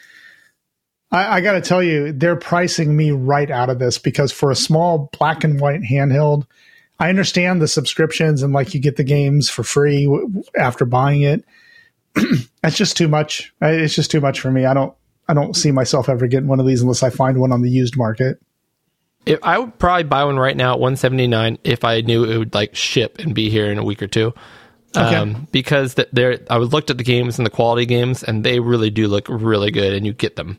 I, 1.15 1.37
I 1.37 1.41
got 1.41 1.53
to 1.53 1.61
tell 1.61 1.83
you, 1.83 2.13
they're 2.13 2.37
pricing 2.37 2.97
me 2.97 3.13
right 3.13 3.51
out 3.51 3.71
of 3.71 3.79
this 3.79 3.99
because 3.99 4.33
for 4.33 4.51
a 4.51 4.57
small 4.57 5.11
black 5.17 5.45
and 5.45 5.61
white 5.61 5.83
handheld, 5.83 6.47
I 6.99 7.09
understand 7.09 7.63
the 7.63 7.69
subscriptions 7.69 8.43
and 8.43 8.53
like 8.53 8.75
you 8.75 8.81
get 8.81 8.97
the 8.97 9.05
games 9.05 9.49
for 9.49 9.63
free 9.63 10.05
w- 10.05 10.43
after 10.59 10.85
buying 10.85 11.23
it. 11.23 11.45
That's 12.63 12.77
just 12.77 12.97
too 12.97 13.07
much. 13.07 13.55
It's 13.61 13.95
just 13.95 14.11
too 14.11 14.21
much 14.21 14.41
for 14.41 14.51
me. 14.51 14.67
I 14.67 14.75
don't. 14.75 14.95
I 15.27 15.33
don't 15.33 15.57
see 15.57 15.73
myself 15.73 16.11
ever 16.11 16.27
getting 16.27 16.49
one 16.49 16.61
of 16.61 16.67
these 16.67 16.83
unless 16.83 17.03
I 17.03 17.09
find 17.09 17.41
one 17.41 17.51
on 17.51 17.63
the 17.63 17.71
used 17.71 17.97
market. 17.97 18.43
If 19.25 19.39
I 19.43 19.59
would 19.59 19.79
probably 19.79 20.03
buy 20.03 20.23
one 20.25 20.39
right 20.39 20.55
now 20.55 20.75
at 20.75 20.81
179 20.81 21.57
if 21.65 21.83
I 21.83 22.03
knew 22.03 22.25
it 22.25 22.37
would 22.37 22.53
like 22.53 22.75
ship 22.75 23.19
and 23.21 23.35
be 23.35 23.49
here 23.49 23.73
in 23.73 23.79
a 23.79 23.83
week 23.83 24.03
or 24.03 24.07
two. 24.07 24.35
Okay. 24.95 25.17
Um, 25.17 25.49
because 25.51 25.95
th- 25.95 26.11
there, 26.13 26.41
I 26.51 26.59
looked 26.59 26.91
at 26.91 26.99
the 26.99 27.05
games 27.05 27.39
and 27.39 27.47
the 27.47 27.51
quality 27.51 27.87
games, 27.87 28.23
and 28.23 28.45
they 28.45 28.61
really 28.61 28.91
do 28.91 29.09
look 29.09 29.27
really 29.31 29.71
good, 29.71 29.95
and 29.95 30.05
you 30.05 30.13
get 30.13 30.37
them. 30.37 30.59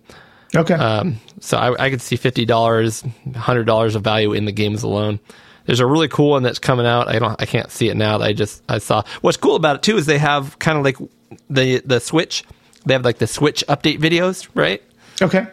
Okay. 0.53 0.73
Um, 0.73 1.19
so 1.39 1.57
I, 1.57 1.85
I 1.85 1.89
could 1.89 2.01
see 2.01 2.15
fifty 2.15 2.45
dollars, 2.45 3.03
hundred 3.35 3.65
dollars 3.65 3.95
of 3.95 4.03
value 4.03 4.34
in 4.34 4.45
the 4.45 4.51
games 4.51 4.84
alone. 4.84 5.19
There's 5.65 5.80
a 5.80 5.85
really 5.85 6.07
cool 6.07 6.31
one 6.31 6.43
that's 6.43 6.59
coming 6.59 6.85
out. 6.85 7.07
I 7.07 7.17
don't, 7.17 7.41
I 7.41 7.45
can't 7.45 7.72
see 7.72 7.89
it 7.89 7.97
now. 7.97 8.19
I 8.19 8.34
just 8.34 8.61
I 8.69 8.77
saw. 8.77 9.03
What's 9.22 9.38
cool 9.38 9.55
about 9.55 9.77
it 9.77 9.84
too 9.84 9.97
is 9.97 10.05
they 10.05 10.19
have 10.19 10.59
kind 10.59 10.77
of 10.77 10.84
like 10.84 10.97
the 11.49 11.81
the 11.85 11.99
Switch. 11.99 12.43
They 12.85 12.93
have 12.93 13.03
like 13.03 13.17
the 13.17 13.27
Switch 13.27 13.63
update 13.67 13.99
videos, 13.99 14.47
right? 14.53 14.81
okay. 15.22 15.47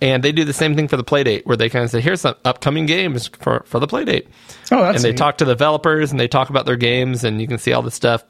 And 0.00 0.24
they 0.24 0.32
do 0.32 0.44
the 0.44 0.52
same 0.52 0.74
thing 0.74 0.88
for 0.88 0.96
the 0.96 1.04
Playdate, 1.04 1.46
where 1.46 1.56
they 1.56 1.68
kind 1.68 1.84
of 1.84 1.90
say, 1.92 2.00
"Here's 2.00 2.22
some 2.22 2.34
upcoming 2.44 2.86
games 2.86 3.28
for 3.28 3.62
for 3.66 3.78
the 3.78 3.86
Playdate." 3.86 4.26
Oh, 4.72 4.82
that's 4.82 4.96
and 4.96 5.04
they 5.04 5.10
neat. 5.10 5.18
talk 5.18 5.38
to 5.38 5.44
the 5.44 5.52
developers 5.52 6.10
and 6.10 6.18
they 6.18 6.26
talk 6.26 6.50
about 6.50 6.66
their 6.66 6.76
games 6.76 7.22
and 7.22 7.40
you 7.40 7.46
can 7.46 7.58
see 7.58 7.72
all 7.72 7.82
this 7.82 7.94
stuff 7.94 8.24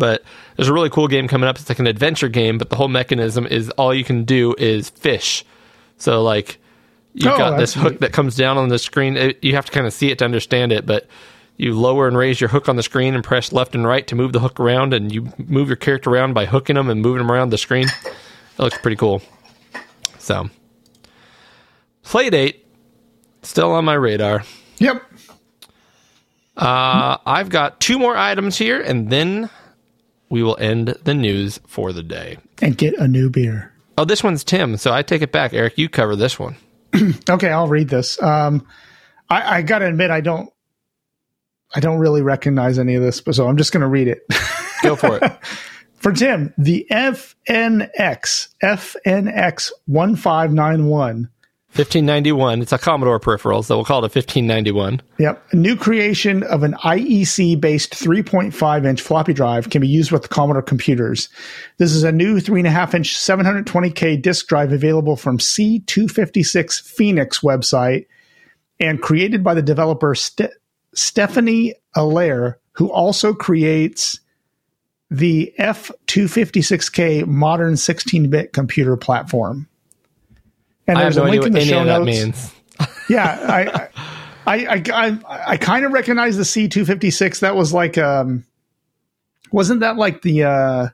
but 0.00 0.24
there's 0.56 0.66
a 0.68 0.72
really 0.72 0.90
cool 0.90 1.06
game 1.06 1.28
coming 1.28 1.48
up. 1.48 1.56
It's 1.60 1.68
like 1.68 1.78
an 1.78 1.86
adventure 1.86 2.28
game 2.28 2.58
but 2.58 2.68
the 2.70 2.76
whole 2.76 2.88
mechanism 2.88 3.46
is 3.46 3.70
all 3.70 3.94
you 3.94 4.02
can 4.02 4.24
do 4.24 4.56
is 4.58 4.90
fish. 4.90 5.44
So 5.98 6.22
like 6.22 6.58
you've 7.14 7.32
Oh, 7.34 7.38
got 7.38 7.58
this 7.58 7.74
hook 7.74 7.92
neat. 7.92 8.00
that 8.00 8.12
comes 8.12 8.34
down 8.34 8.58
on 8.58 8.68
the 8.68 8.78
screen. 8.78 9.16
It- 9.16 9.38
you 9.44 9.54
have 9.54 9.66
to 9.66 9.72
kind 9.72 9.86
of 9.86 9.92
see 9.92 10.10
it 10.10 10.18
to 10.18 10.24
understand 10.24 10.72
it 10.72 10.84
but 10.86 11.06
you 11.56 11.74
lower 11.78 12.08
and 12.08 12.16
raise 12.16 12.40
your 12.40 12.48
hook 12.48 12.68
on 12.68 12.76
the 12.76 12.82
screen 12.82 13.14
and 13.14 13.22
press 13.22 13.52
left 13.52 13.74
and 13.74 13.86
right 13.86 14.06
to 14.08 14.14
move 14.16 14.32
the 14.32 14.40
hook 14.40 14.58
around 14.58 14.94
and 14.94 15.14
you 15.14 15.30
move 15.36 15.68
your 15.68 15.76
character 15.76 16.08
around 16.10 16.32
by 16.32 16.46
hooking 16.46 16.74
them 16.76 16.88
and 16.90 17.02
moving 17.02 17.18
them 17.18 17.30
around 17.30 17.50
the 17.50 17.58
screen. 17.58 17.86
It 18.58 18.62
looks 18.64 18.78
pretty 18.78 18.96
cool. 18.96 19.22
So 20.18 20.50
playdate 22.04 22.56
still 23.42 23.72
on 23.72 23.84
my 23.86 23.94
radar. 23.94 24.42
Yep. 24.78 25.02
uh, 26.56 27.16
I've 27.24 27.48
got 27.48 27.80
two 27.80 27.98
more 27.98 28.16
items 28.16 28.58
here, 28.58 28.80
and 28.80 29.08
then 29.10 29.48
we 30.30 30.42
will 30.42 30.56
end 30.58 30.96
the 31.04 31.14
news 31.14 31.60
for 31.66 31.92
the 31.92 32.02
day. 32.02 32.38
And 32.62 32.78
get 32.78 32.94
a 32.98 33.06
new 33.06 33.28
beer. 33.28 33.72
Oh, 33.98 34.04
this 34.04 34.24
one's 34.24 34.44
Tim, 34.44 34.76
so 34.78 34.92
I 34.94 35.02
take 35.02 35.20
it 35.20 35.32
back. 35.32 35.52
Eric, 35.52 35.76
you 35.76 35.88
cover 35.88 36.16
this 36.16 36.38
one. 36.38 36.56
Okay, 37.28 37.50
I'll 37.50 37.68
read 37.68 37.88
this. 37.88 38.20
Um, 38.22 38.66
I, 39.28 39.58
I 39.58 39.62
got 39.62 39.80
to 39.80 39.86
admit, 39.86 40.10
I 40.10 40.20
don't. 40.20 40.50
I 41.72 41.78
don't 41.78 41.98
really 41.98 42.20
recognize 42.20 42.80
any 42.80 42.96
of 42.96 43.02
this, 43.02 43.20
but 43.20 43.36
so 43.36 43.46
I'm 43.46 43.56
just 43.56 43.70
going 43.72 43.82
to 43.82 43.86
read 43.86 44.08
it. 44.08 44.22
Go 44.82 44.96
for 44.96 45.18
it. 45.18 45.32
For 45.94 46.10
Tim, 46.10 46.52
the 46.58 46.84
FNX 46.90 48.48
FNX 48.60 49.70
one 49.86 50.16
five 50.16 50.52
nine 50.52 50.86
one 50.86 51.28
1591. 51.76 52.62
It's 52.62 52.72
a 52.72 52.78
Commodore 52.78 53.20
peripheral, 53.20 53.62
so 53.62 53.76
we'll 53.76 53.84
call 53.84 53.98
it 53.98 54.12
a 54.14 54.18
1591. 54.18 55.00
Yep. 55.18 55.52
A 55.52 55.56
new 55.56 55.76
creation 55.76 56.42
of 56.42 56.64
an 56.64 56.74
IEC 56.82 57.60
based 57.60 57.92
3.5 57.92 58.86
inch 58.86 59.00
floppy 59.00 59.32
drive 59.32 59.70
can 59.70 59.80
be 59.80 59.86
used 59.86 60.10
with 60.10 60.30
Commodore 60.30 60.62
computers. 60.62 61.28
This 61.78 61.92
is 61.92 62.02
a 62.02 62.10
new 62.10 62.40
3.5 62.40 62.94
inch 62.94 63.14
720K 63.14 64.20
disk 64.20 64.48
drive 64.48 64.72
available 64.72 65.14
from 65.14 65.38
C256 65.38 66.82
Foenix 66.82 67.40
website 67.40 68.06
and 68.80 69.00
created 69.00 69.44
by 69.44 69.54
the 69.54 69.62
developer 69.62 70.16
Ste- 70.16 70.52
Stefany 70.96 71.72
Allaire, 71.96 72.56
who 72.72 72.90
also 72.90 73.32
creates 73.32 74.18
the 75.08 75.54
F256K 75.58 77.26
modern 77.26 77.76
16 77.76 78.28
bit 78.28 78.52
computer 78.52 78.96
platform. 78.96 79.68
And 80.90 80.98
I 80.98 81.02
have 81.04 81.14
there's 81.14 81.16
no 81.24 81.24
a 81.24 81.30
link 81.30 81.46
in 81.46 81.52
the 81.52 81.60
show 81.64 81.84
notes. 81.84 82.06
means. 82.06 82.52
Yeah, 83.08 83.38
I, 83.48 83.88
I, 84.46 84.66
I, 84.66 84.82
I, 84.94 85.18
I 85.52 85.56
kind 85.56 85.84
of 85.84 85.92
recognize 85.92 86.36
the 86.36 86.44
C 86.44 86.68
two 86.68 86.84
fifty 86.84 87.10
six. 87.10 87.40
That 87.40 87.56
was 87.56 87.72
like, 87.74 87.98
um, 87.98 88.44
wasn't 89.52 89.80
that 89.80 89.96
like 89.96 90.22
the? 90.22 90.44
uh 90.44 90.88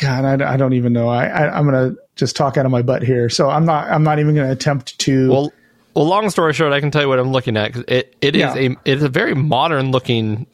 God, 0.00 0.40
I, 0.40 0.54
I 0.54 0.56
don't 0.56 0.72
even 0.72 0.92
know. 0.92 1.08
I, 1.08 1.26
I, 1.26 1.58
I'm 1.58 1.64
gonna 1.66 1.94
just 2.16 2.36
talk 2.36 2.56
out 2.56 2.64
of 2.64 2.72
my 2.72 2.80
butt 2.82 3.02
here, 3.02 3.28
so 3.28 3.50
I'm 3.50 3.66
not. 3.66 3.90
I'm 3.90 4.02
not 4.02 4.18
even 4.18 4.34
gonna 4.34 4.52
attempt 4.52 4.98
to. 5.00 5.30
Well, 5.30 5.52
well, 5.94 6.06
long 6.06 6.30
story 6.30 6.52
short, 6.54 6.72
I 6.72 6.80
can 6.80 6.90
tell 6.90 7.02
you 7.02 7.08
what 7.08 7.18
I'm 7.18 7.32
looking 7.32 7.56
at. 7.56 7.72
'cause 7.74 7.84
it 7.88 8.14
it 8.20 8.34
is 8.36 8.40
Yeah. 8.40 8.54
a 8.56 8.76
it's 8.84 9.02
a 9.02 9.08
very 9.08 9.34
modern 9.34 9.90
looking 9.90 10.46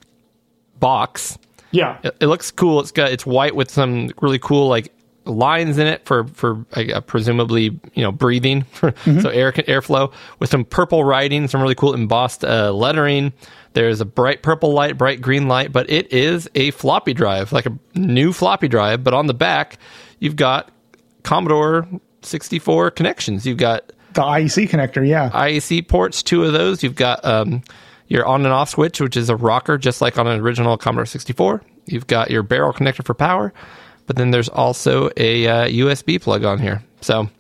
box. 0.81 1.39
yeah, 1.71 1.99
It, 2.03 2.17
it 2.21 2.27
looks 2.27 2.51
cool. 2.51 2.81
It's 2.81 2.91
got 2.91 3.13
it's 3.13 3.25
white 3.25 3.55
with 3.55 3.71
some 3.71 4.11
really 4.21 4.39
cool 4.41 4.69
like 4.69 4.93
lines 5.31 5.79
in 5.79 5.87
it 5.87 6.05
for 6.05 6.25
for 6.29 6.65
uh, 6.73 7.01
presumably 7.01 7.81
you 7.95 8.03
know 8.03 8.13
breathing, 8.13 8.65
so 8.75 8.91
air 9.31 9.53
airflow 9.53 10.13
with 10.39 10.51
some 10.51 10.65
purple 10.65 11.05
writing, 11.05 11.49
some 11.49 11.61
really 11.61 11.75
cool 11.75 11.95
embossed 11.95 12.45
uh, 12.45 12.73
lettering. 12.73 13.33
There's 13.73 14.01
a 14.01 14.05
bright 14.05 14.43
purple 14.43 14.73
light, 14.73 14.99
bright 14.99 15.21
green 15.21 15.47
light, 15.47 15.73
but 15.73 15.89
it 15.89 16.13
is 16.13 16.49
a 16.55 16.73
floppy 16.73 17.15
drive, 17.15 17.53
like 17.53 17.67
a 17.67 17.79
new 17.95 18.33
floppy 18.33 18.69
drive. 18.69 19.05
But 19.05 19.15
on 19.15 19.27
the 19.27 19.35
back, 19.35 19.79
you've 20.19 20.37
got 20.37 20.71
Commodore 21.23 21.87
64 22.23 22.91
connections. 22.91 23.47
You've 23.47 23.59
got 23.59 23.93
the 24.15 24.23
IEC 24.23 24.69
connector. 24.69 25.07
Yeah, 25.07 25.31
IEC 25.31 25.89
ports, 25.89 26.23
two 26.23 26.45
of 26.45 26.53
those. 26.53 26.83
You've 26.83 26.97
got 26.97 27.25
um, 27.25 27.63
your 28.09 28.27
on 28.27 28.45
and 28.45 28.53
off 28.53 28.71
switch, 28.71 29.01
which 29.01 29.17
is 29.17 29.29
a 29.29 29.37
rocker, 29.37 29.79
just 29.79 30.01
like 30.01 30.19
on 30.19 30.27
an 30.27 30.41
original 30.41 30.77
Commodore 30.77 31.07
64. 31.07 31.63
You've 31.87 32.07
got 32.07 32.31
your 32.31 32.43
barrel 32.43 32.73
connector 32.73 33.05
for 33.05 33.15
power, 33.15 33.53
but 34.11 34.17
then 34.17 34.33
there's 34.33 34.49
also 34.49 35.09
a 35.17 35.47
uh, 35.47 35.69
USB 35.69 36.21
plug 36.21 36.43
on 36.45 36.59
here. 36.59 36.83
So, 37.01 37.31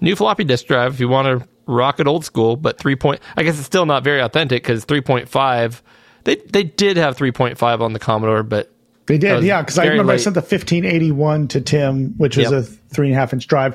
new 0.00 0.14
floppy 0.14 0.44
disk 0.44 0.66
drive 0.66 0.94
if 0.94 1.00
you 1.00 1.08
want 1.08 1.26
to 1.26 1.48
rock 1.66 1.98
it 1.98 2.06
old 2.06 2.24
school, 2.24 2.54
but 2.54 2.78
three 2.78 2.94
point. 2.94 3.20
I 3.36 3.42
guess 3.42 3.58
it's 3.58 3.66
still 3.66 3.86
not 3.86 4.04
very 4.04 4.20
authentic 4.20 4.62
because 4.62 4.86
3.5. 4.86 5.82
They 6.22 6.36
they 6.36 6.62
did 6.62 6.96
have 6.96 7.16
3.5 7.16 7.80
on 7.80 7.92
the 7.92 7.98
Commodore, 7.98 8.44
but 8.44 8.72
They 9.06 9.18
did, 9.18 9.42
yeah, 9.42 9.62
because 9.62 9.78
I 9.78 9.86
remember 9.86 10.12
I 10.12 10.18
sent 10.18 10.34
the 10.34 10.42
1581 10.42 11.48
to 11.48 11.60
Tim, 11.60 12.14
which 12.18 12.36
was 12.36 12.52
Yep. 12.52 12.62
a 12.62 12.62
three 12.94 13.08
and 13.08 13.16
a 13.16 13.18
half 13.18 13.32
inch 13.32 13.48
drive. 13.48 13.74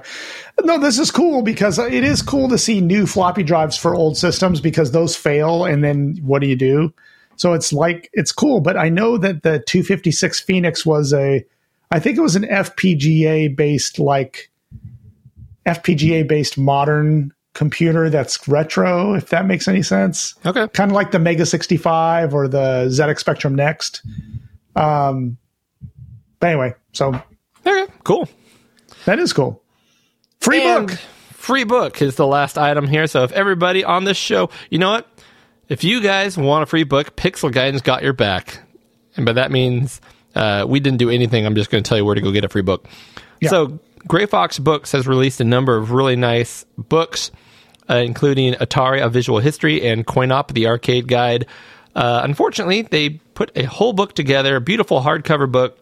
No, 0.64 0.80
this 0.80 1.00
is 1.00 1.12
cool 1.12 1.42
because 1.42 1.80
it 1.80 2.06
is 2.06 2.22
cool 2.22 2.48
to 2.48 2.58
see 2.58 2.80
new 2.80 3.08
floppy 3.08 3.44
drives 3.44 3.76
for 3.76 3.94
old 3.94 4.18
systems 4.18 4.62
because 4.62 4.92
those 4.92 5.18
fail, 5.18 5.66
and 5.66 5.84
then 5.84 6.18
what 6.22 6.40
do 6.42 6.48
you 6.48 6.56
do? 6.56 6.94
So 7.36 7.52
it's 7.52 7.74
like 7.74 8.10
it's 8.14 8.32
cool, 8.32 8.62
but 8.62 8.78
I 8.78 8.88
know 8.88 9.18
that 9.18 9.44
the 9.44 9.60
256 9.60 10.40
Foenix 10.40 10.86
was 10.86 11.12
a, 11.12 11.44
I 11.92 12.00
think 12.00 12.18
it 12.18 12.22
was 12.22 12.36
an 12.36 12.44
FPGA 12.44 13.56
based 13.56 14.00
like 14.00 14.50
FPGA 15.66 16.28
based 16.28 16.58
modern 16.58 17.34
computer 17.54 18.10
that's 18.10 18.48
retro, 18.48 19.14
if 19.14 19.30
that 19.30 19.46
makes 19.46 19.68
any 19.68 19.84
sense 19.84 20.36
Okay. 20.46 20.68
kind 20.70 20.90
of 20.90 20.96
like 20.96 21.12
the 21.12 21.20
Mega 21.20 21.46
65 21.46 22.34
or 22.34 22.48
the 22.48 22.86
ZX 22.90 23.20
Spectrum 23.20 23.54
Next. 23.56 24.02
Um, 24.76 25.38
but 26.40 26.48
anyway, 26.48 26.74
so 26.94 27.22
Okay. 27.66 27.92
Cool. 28.04 28.28
that 29.06 29.20
is 29.20 29.34
cool. 29.34 29.62
Free 30.40 30.62
And 30.64 30.88
book. 30.88 30.98
Free 31.34 31.64
book 31.66 32.02
is 32.02 32.16
the 32.16 32.26
last 32.26 32.58
item 32.58 32.88
here. 32.88 33.06
So 33.08 33.24
if 33.24 33.32
everybody 33.34 33.84
on 33.84 34.06
this 34.06 34.18
show, 34.18 34.50
you 34.70 34.78
know 34.80 34.92
what? 34.92 35.08
If 35.70 35.84
you 35.84 36.02
guys 36.02 36.38
want 36.38 36.64
a 36.64 36.66
free 36.66 36.84
book, 36.84 37.16
Pixel 37.16 37.52
Gaiden's 37.52 37.82
got 37.82 38.02
your 38.04 38.14
back. 38.14 38.60
And 39.18 39.26
by 39.26 39.34
that 39.34 39.52
means 39.52 40.00
uh, 40.36 40.66
we 40.68 40.80
didn't 40.80 41.00
do 41.00 41.10
anything. 41.10 41.46
I'm 41.46 41.56
just 41.56 41.70
going 41.70 41.84
to 41.84 41.88
tell 41.88 41.98
you 41.98 42.06
where 42.06 42.16
to 42.16 42.22
go 42.22 42.32
get 42.32 42.44
a 42.44 42.50
free 42.50 42.62
book. 42.62 42.88
So 43.50 43.80
Gray 44.08 44.26
Fox 44.26 44.60
Books 44.60 44.92
has 44.92 45.08
released 45.08 45.42
a 45.42 45.44
number 45.44 45.76
of 45.78 45.92
really 45.92 46.16
nice 46.16 46.66
books, 46.78 47.32
uh, 47.90 47.96
including 47.96 48.54
Atari, 48.54 49.04
A 49.04 49.10
Visual 49.10 49.40
History, 49.40 49.88
and 49.88 50.06
Coin-Op, 50.06 50.54
the 50.54 50.68
arcade 50.68 51.08
guide. 51.08 51.48
Uh, 51.96 52.22
unfortunately, 52.24 52.84
they 52.84 53.10
put 53.10 53.52
a 53.56 53.64
whole 53.64 53.94
book 53.94 54.14
together, 54.14 54.56
a 54.56 54.62
beautiful 54.62 55.02
hardcover 55.02 55.52
book 55.52 55.78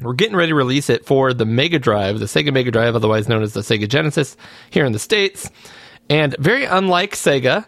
we're 0.00 0.14
getting 0.14 0.36
ready 0.36 0.50
to 0.50 0.54
release 0.56 0.90
it 0.90 1.06
for 1.06 1.32
the 1.32 1.44
Mega 1.44 1.78
Drive, 1.78 2.18
the 2.18 2.26
Sega 2.26 2.52
Mega 2.52 2.70
Drive, 2.70 2.96
otherwise 2.96 3.28
known 3.28 3.42
as 3.42 3.52
the 3.52 3.60
Sega 3.60 3.88
Genesis, 3.88 4.36
here 4.70 4.84
in 4.84 4.92
the 4.92 4.98
States. 4.98 5.50
And 6.10 6.36
very 6.38 6.64
unlike 6.64 7.12
Sega, 7.12 7.64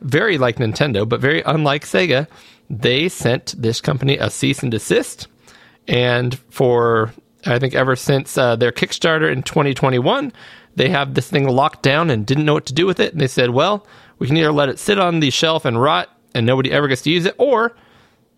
very 0.00 0.36
like 0.36 0.56
Nintendo, 0.56 1.08
but 1.08 1.20
very 1.20 1.42
unlike 1.42 1.84
Sega, 1.84 2.26
they 2.68 3.08
sent 3.08 3.54
this 3.56 3.80
company 3.80 4.18
a 4.18 4.30
cease 4.30 4.62
and 4.62 4.70
desist. 4.70 5.28
And 5.88 6.38
for, 6.50 7.12
I 7.46 7.58
think, 7.58 7.74
ever 7.74 7.96
since 7.96 8.36
uh, 8.38 8.56
their 8.56 8.72
Kickstarter 8.72 9.30
in 9.30 9.42
2021, 9.42 10.32
they 10.76 10.88
have 10.88 11.14
this 11.14 11.28
thing 11.28 11.48
locked 11.48 11.82
down 11.82 12.10
and 12.10 12.26
didn't 12.26 12.44
know 12.44 12.54
what 12.54 12.66
to 12.66 12.74
do 12.74 12.86
with 12.86 13.00
it. 13.00 13.12
And 13.12 13.20
they 13.20 13.26
said, 13.26 13.50
well, 13.50 13.86
we 14.18 14.26
can 14.26 14.36
either 14.36 14.52
let 14.52 14.68
it 14.68 14.78
sit 14.78 14.98
on 14.98 15.20
the 15.20 15.30
shelf 15.30 15.64
and 15.64 15.80
rot 15.80 16.08
and 16.34 16.46
nobody 16.46 16.70
ever 16.70 16.88
gets 16.88 17.02
to 17.02 17.10
use 17.10 17.24
it, 17.26 17.34
or 17.38 17.74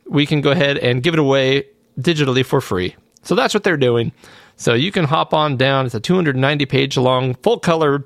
we 0.07 0.27
can 0.27 0.41
go 0.41 0.51
ahead 0.51 0.79
and 0.79 1.03
give 1.03 1.15
it 1.15 1.21
away 1.21 1.67
digitally 1.99 2.45
for 2.45 2.61
free. 2.61 2.97
So 3.23 3.35
that's 3.35 3.55
what 3.55 3.65
they're 3.65 3.77
doing. 3.77 4.13
So 4.57 4.75
you 4.75 4.93
can 4.93 5.05
hop 5.05 5.35
on 5.35 5.57
down. 5.57 5.87
It's 5.87 5.95
a 5.95 6.01
290 6.01 6.67
page 6.67 6.97
long 6.97 7.35
full 7.35 7.59
color 7.59 8.05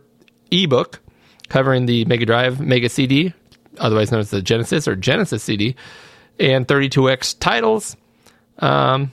ebook 0.50 1.00
covering 1.48 1.86
the 1.86 2.04
Mega 2.06 2.26
Drive 2.26 2.60
Mega 2.60 2.88
CD, 2.88 3.32
otherwise 3.78 4.10
known 4.10 4.20
as 4.20 4.30
the 4.30 4.42
Genesis 4.42 4.88
or 4.88 4.96
Genesis 4.96 5.42
CD, 5.42 5.76
and 6.38 6.66
32X 6.66 7.38
titles. 7.38 7.96
Um, 8.58 9.12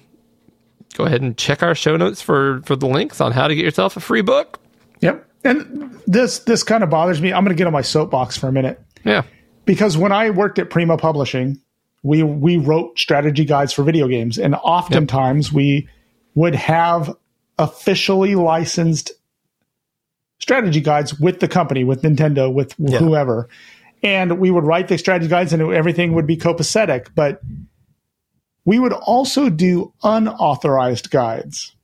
go 0.93 1.05
ahead 1.05 1.21
and 1.21 1.37
check 1.37 1.61
our 1.63 1.75
show 1.75 1.95
notes 1.97 2.21
for, 2.21 2.61
for 2.63 2.75
the 2.75 2.87
links 2.87 3.19
on 3.21 3.31
how 3.31 3.47
to 3.47 3.55
get 3.55 3.63
yourself 3.65 3.97
a 3.97 3.99
free 3.99 4.21
book. 4.21 4.59
Yep. 5.01 5.27
And 5.43 5.99
this 6.07 6.39
this 6.39 6.63
kind 6.63 6.83
of 6.83 6.89
bothers 6.89 7.21
me. 7.21 7.33
I'm 7.33 7.43
going 7.43 7.55
to 7.55 7.57
get 7.59 7.67
on 7.67 7.73
my 7.73 7.81
soapbox 7.81 8.37
for 8.37 8.47
a 8.47 8.51
minute 8.53 8.79
Yeah. 9.03 9.23
because 9.65 9.97
when 9.97 10.11
I 10.13 10.29
worked 10.29 10.57
at 10.59 10.69
Prima 10.69 10.97
Publishing, 10.97 11.59
we 12.01 12.23
we 12.23 12.57
wrote 12.57 12.97
strategy 12.97 13.43
guides 13.45 13.73
for 13.73 13.83
video 13.83 14.07
games, 14.07 14.37
and 14.37 14.55
oftentimes 14.55 15.51
we 15.51 15.89
would 16.35 16.55
have 16.55 17.13
officially 17.59 18.35
licensed 18.35 19.11
strategy 20.39 20.81
guides 20.81 21.19
with 21.19 21.39
the 21.39 21.47
company, 21.47 21.83
with 21.83 22.01
Nintendo, 22.01 22.53
with 22.53 22.73
whoever, 22.77 23.47
and 24.01 24.39
we 24.39 24.51
would 24.51 24.63
write 24.65 24.87
the 24.87 24.97
strategy 24.97 25.29
guides, 25.29 25.53
and 25.53 25.61
everything 25.61 26.13
would 26.13 26.27
be 26.27 26.37
copacetic. 26.37 27.07
But 27.15 27.41
we 28.65 28.79
would 28.79 28.93
also 28.93 29.49
do 29.49 29.93
unauthorized 30.03 31.09
guides, 31.09 31.75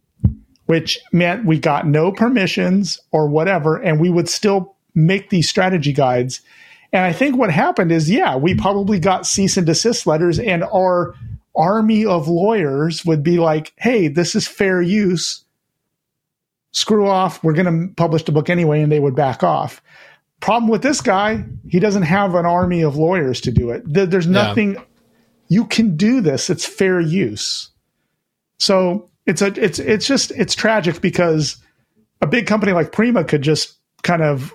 which 0.66 1.00
meant 1.12 1.46
we 1.46 1.60
got 1.60 1.88
no 1.88 2.12
permissions 2.12 3.00
or 3.12 3.28
whatever, 3.28 3.78
and 3.78 4.00
we 4.00 4.10
would 4.10 4.30
still 4.30 4.76
make 4.96 5.30
these 5.30 5.50
strategy 5.50 5.94
guides. 5.94 6.42
And 6.92 7.06
I 7.06 7.14
think 7.14 7.38
what 7.38 7.52
happened 7.52 7.92
is, 7.92 8.10
yeah, 8.10 8.36
we 8.36 8.56
probably 8.56 9.00
got 9.00 9.28
cease 9.28 9.58
and 9.58 9.68
desist 9.68 10.08
letters, 10.08 10.40
and 10.40 10.64
our 10.64 11.14
army 11.56 12.06
of 12.06 12.28
lawyers 12.28 13.04
would 13.06 13.22
be 13.22 13.38
like, 13.40 13.74
hey, 13.76 14.08
this 14.08 14.36
is 14.36 14.48
fair 14.48 14.82
use. 14.82 15.44
Screw 16.72 17.08
off. 17.08 17.44
We're 17.44 17.54
going 17.54 17.90
to 17.90 17.94
publish 17.96 18.24
the 18.24 18.32
book 18.32 18.50
anyway. 18.50 18.82
And 18.82 18.92
they 18.92 19.00
would 19.00 19.16
back 19.16 19.44
off. 19.44 19.82
Problem 20.40 20.70
with 20.70 20.84
this 20.84 21.02
guy, 21.02 21.44
he 21.68 21.80
doesn't 21.80 22.04
have 22.04 22.36
an 22.36 22.46
army 22.46 22.82
of 22.82 22.96
lawyers 22.96 23.42
to 23.42 23.52
do 23.52 23.72
it. 23.72 23.84
There's 23.86 24.28
nothing, 24.28 24.78
you 25.50 25.66
can 25.66 25.98
do 25.98 26.22
this. 26.22 26.50
It's 26.50 26.66
fair 26.66 27.00
use. 27.00 27.70
So 28.60 29.10
it's 29.26 29.42
a, 29.42 29.48
it's, 29.62 29.80
it's 29.80 30.08
just, 30.08 30.32
it's 30.32 30.56
tragic 30.56 31.02
because 31.02 31.58
a 32.22 32.28
big 32.28 32.48
company 32.48 32.72
like 32.72 32.92
Prima 32.92 33.24
could 33.24 33.42
just 33.42 33.76
kind 34.04 34.22
of 34.22 34.54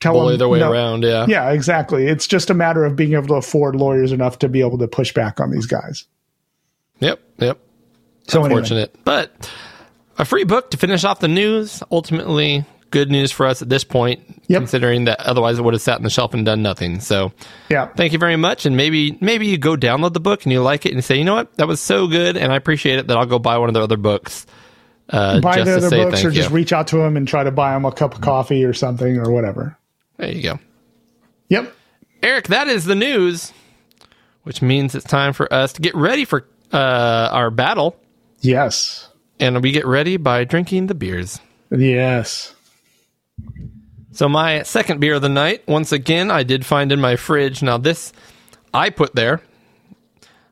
tell 0.00 0.14
Bully 0.14 0.34
them 0.34 0.38
their 0.38 0.48
way 0.48 0.60
no, 0.60 0.72
around. 0.72 1.02
Yeah. 1.02 1.26
yeah, 1.28 1.50
exactly. 1.50 2.06
It's 2.06 2.26
just 2.26 2.48
a 2.48 2.54
matter 2.54 2.84
of 2.84 2.96
being 2.96 3.12
able 3.12 3.28
to 3.28 3.34
afford 3.34 3.76
lawyers 3.76 4.12
enough 4.12 4.38
to 4.40 4.48
be 4.48 4.60
able 4.60 4.78
to 4.78 4.88
push 4.88 5.12
back 5.12 5.40
on 5.40 5.50
these 5.50 5.66
guys. 5.66 6.04
Yep. 7.00 7.20
Yep. 7.38 7.58
So 8.28 8.40
anyway, 8.40 8.60
Unfortunate. 8.60 8.94
But 9.04 9.50
a 10.18 10.24
free 10.24 10.44
book 10.44 10.70
to 10.70 10.76
finish 10.76 11.04
off 11.04 11.20
the 11.20 11.28
news. 11.28 11.82
Ultimately, 11.90 12.64
good 12.90 13.10
news 13.10 13.32
for 13.32 13.46
us 13.46 13.62
at 13.62 13.68
this 13.68 13.84
point, 13.84 14.20
Yep. 14.48 14.60
considering 14.60 15.04
that 15.06 15.20
otherwise 15.20 15.58
it 15.58 15.62
would 15.62 15.74
have 15.74 15.82
sat 15.82 15.96
on 15.96 16.02
the 16.02 16.10
shelf 16.10 16.34
and 16.34 16.44
done 16.46 16.62
nothing. 16.62 17.00
So 17.00 17.32
yeah, 17.68 17.86
thank 17.96 18.12
you 18.12 18.18
very 18.18 18.36
much. 18.36 18.64
And 18.66 18.76
maybe 18.76 19.18
maybe 19.20 19.46
you 19.48 19.58
go 19.58 19.76
download 19.76 20.12
the 20.12 20.20
book 20.20 20.44
and 20.44 20.52
you 20.52 20.62
like 20.62 20.86
it 20.86 20.90
and 20.90 20.96
you 20.98 21.02
say, 21.02 21.16
you 21.18 21.24
know 21.24 21.34
what, 21.34 21.54
that 21.56 21.66
was 21.66 21.80
so 21.80 22.06
good 22.06 22.36
and 22.36 22.52
I 22.52 22.56
appreciate 22.56 22.98
it 22.98 23.08
that 23.08 23.16
I'll 23.16 23.26
go 23.26 23.38
buy 23.38 23.58
one 23.58 23.68
of 23.68 23.74
their 23.74 23.82
other 23.82 23.96
books. 23.96 24.46
Uh, 25.08 25.40
buy 25.40 25.56
their 25.62 25.64
to 25.78 25.86
other 25.86 25.88
say 25.88 26.04
books 26.04 26.24
or 26.24 26.30
just 26.32 26.50
reach 26.50 26.72
out 26.72 26.88
to 26.88 26.96
them 26.96 27.16
and 27.16 27.28
try 27.28 27.44
to 27.44 27.52
buy 27.52 27.72
them 27.74 27.84
a 27.84 27.92
cup 27.92 28.14
of 28.14 28.20
coffee 28.20 28.64
or 28.64 28.72
something 28.72 29.18
or 29.18 29.30
whatever. 29.30 29.76
there 30.16 30.32
you 30.32 30.42
go. 30.42 30.58
Yep. 31.48 31.72
Eric, 32.24 32.48
that 32.48 32.66
is 32.66 32.86
the 32.86 32.96
news, 32.96 33.52
which 34.42 34.62
means 34.62 34.96
it's 34.96 35.04
time 35.04 35.32
for 35.32 35.52
us 35.54 35.74
to 35.74 35.80
get 35.82 35.94
ready 35.94 36.24
for 36.24 36.44
uh, 36.72 37.28
our 37.30 37.50
battle. 37.52 37.96
Yes. 38.40 39.08
And 39.38 39.62
we 39.62 39.70
get 39.70 39.86
ready 39.86 40.16
by 40.16 40.42
drinking 40.42 40.88
the 40.88 40.94
beers. 40.94 41.38
Yes. 41.70 42.55
So 44.12 44.28
my 44.28 44.62
second 44.62 45.00
beer 45.00 45.14
of 45.14 45.22
the 45.22 45.28
night, 45.28 45.66
once 45.68 45.92
again, 45.92 46.30
I 46.30 46.42
did 46.42 46.64
find 46.64 46.90
in 46.90 47.00
my 47.00 47.16
fridge. 47.16 47.62
Now 47.62 47.76
this 47.78 48.12
I 48.72 48.90
put 48.90 49.14
there. 49.14 49.42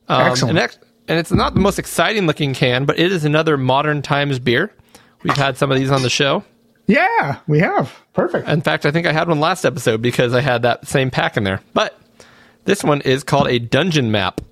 Um, 0.08 0.20
Excellent. 0.26 0.58
And, 0.58 0.78
and 1.08 1.18
it's 1.18 1.32
not 1.32 1.54
the 1.54 1.60
most 1.60 1.78
exciting 1.78 2.26
looking 2.26 2.52
can, 2.54 2.84
but 2.84 2.98
it 2.98 3.10
is 3.10 3.24
another 3.24 3.56
Modern 3.56 4.02
Times 4.02 4.38
beer. 4.38 4.70
We've 5.22 5.36
had 5.36 5.56
some 5.56 5.70
of 5.72 5.78
these 5.78 5.90
on 5.90 6.02
the 6.02 6.10
show. 6.10 6.44
Yeah, 6.86 7.38
we 7.46 7.60
have. 7.60 7.94
Perfect. 8.12 8.46
In 8.46 8.60
fact, 8.60 8.84
I 8.84 8.90
think 8.90 9.06
I 9.06 9.12
had 9.12 9.28
one 9.28 9.40
last 9.40 9.64
episode 9.64 10.02
because 10.02 10.34
I 10.34 10.42
had 10.42 10.60
that 10.62 10.86
same 10.86 11.10
pack 11.10 11.38
in 11.38 11.44
there. 11.44 11.60
But 11.72 11.98
this 12.66 12.84
one 12.84 13.00
is 13.00 13.24
called 13.24 13.48
a 13.48 13.58
Dungeon 13.58 14.10
Map. 14.10 14.42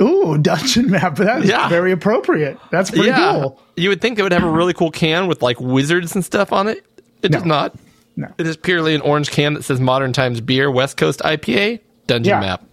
Ooh, 0.00 0.38
dungeon 0.42 0.90
map. 0.92 1.16
That's 1.16 1.44
Yeah. 1.46 1.68
very 1.68 1.90
appropriate. 1.90 2.58
That's 2.70 2.92
pretty 2.92 3.10
cool. 3.12 3.60
You 3.76 3.88
would 3.88 4.00
think 4.00 4.18
it 4.18 4.22
would 4.22 4.32
have 4.32 4.44
a 4.44 4.50
really 4.50 4.72
cool 4.74 4.92
can 4.92 5.26
with 5.26 5.42
like 5.42 5.60
wizards 5.60 6.14
and 6.14 6.24
stuff 6.24 6.52
on 6.52 6.68
it. 6.68 6.86
It 7.22 7.30
does 7.32 7.44
not. 7.44 7.74
No. 8.16 8.28
It 8.38 8.46
is 8.46 8.56
purely 8.56 8.94
an 8.94 9.00
orange 9.00 9.30
can 9.30 9.54
that 9.54 9.62
says 9.62 9.80
Modern 9.80 10.12
Times 10.12 10.40
Beer 10.40 10.70
West 10.70 10.96
Coast 10.96 11.20
IPA 11.20 11.80
Dungeon 12.06 12.30
Yeah. 12.30 12.40
Map. 12.40 12.64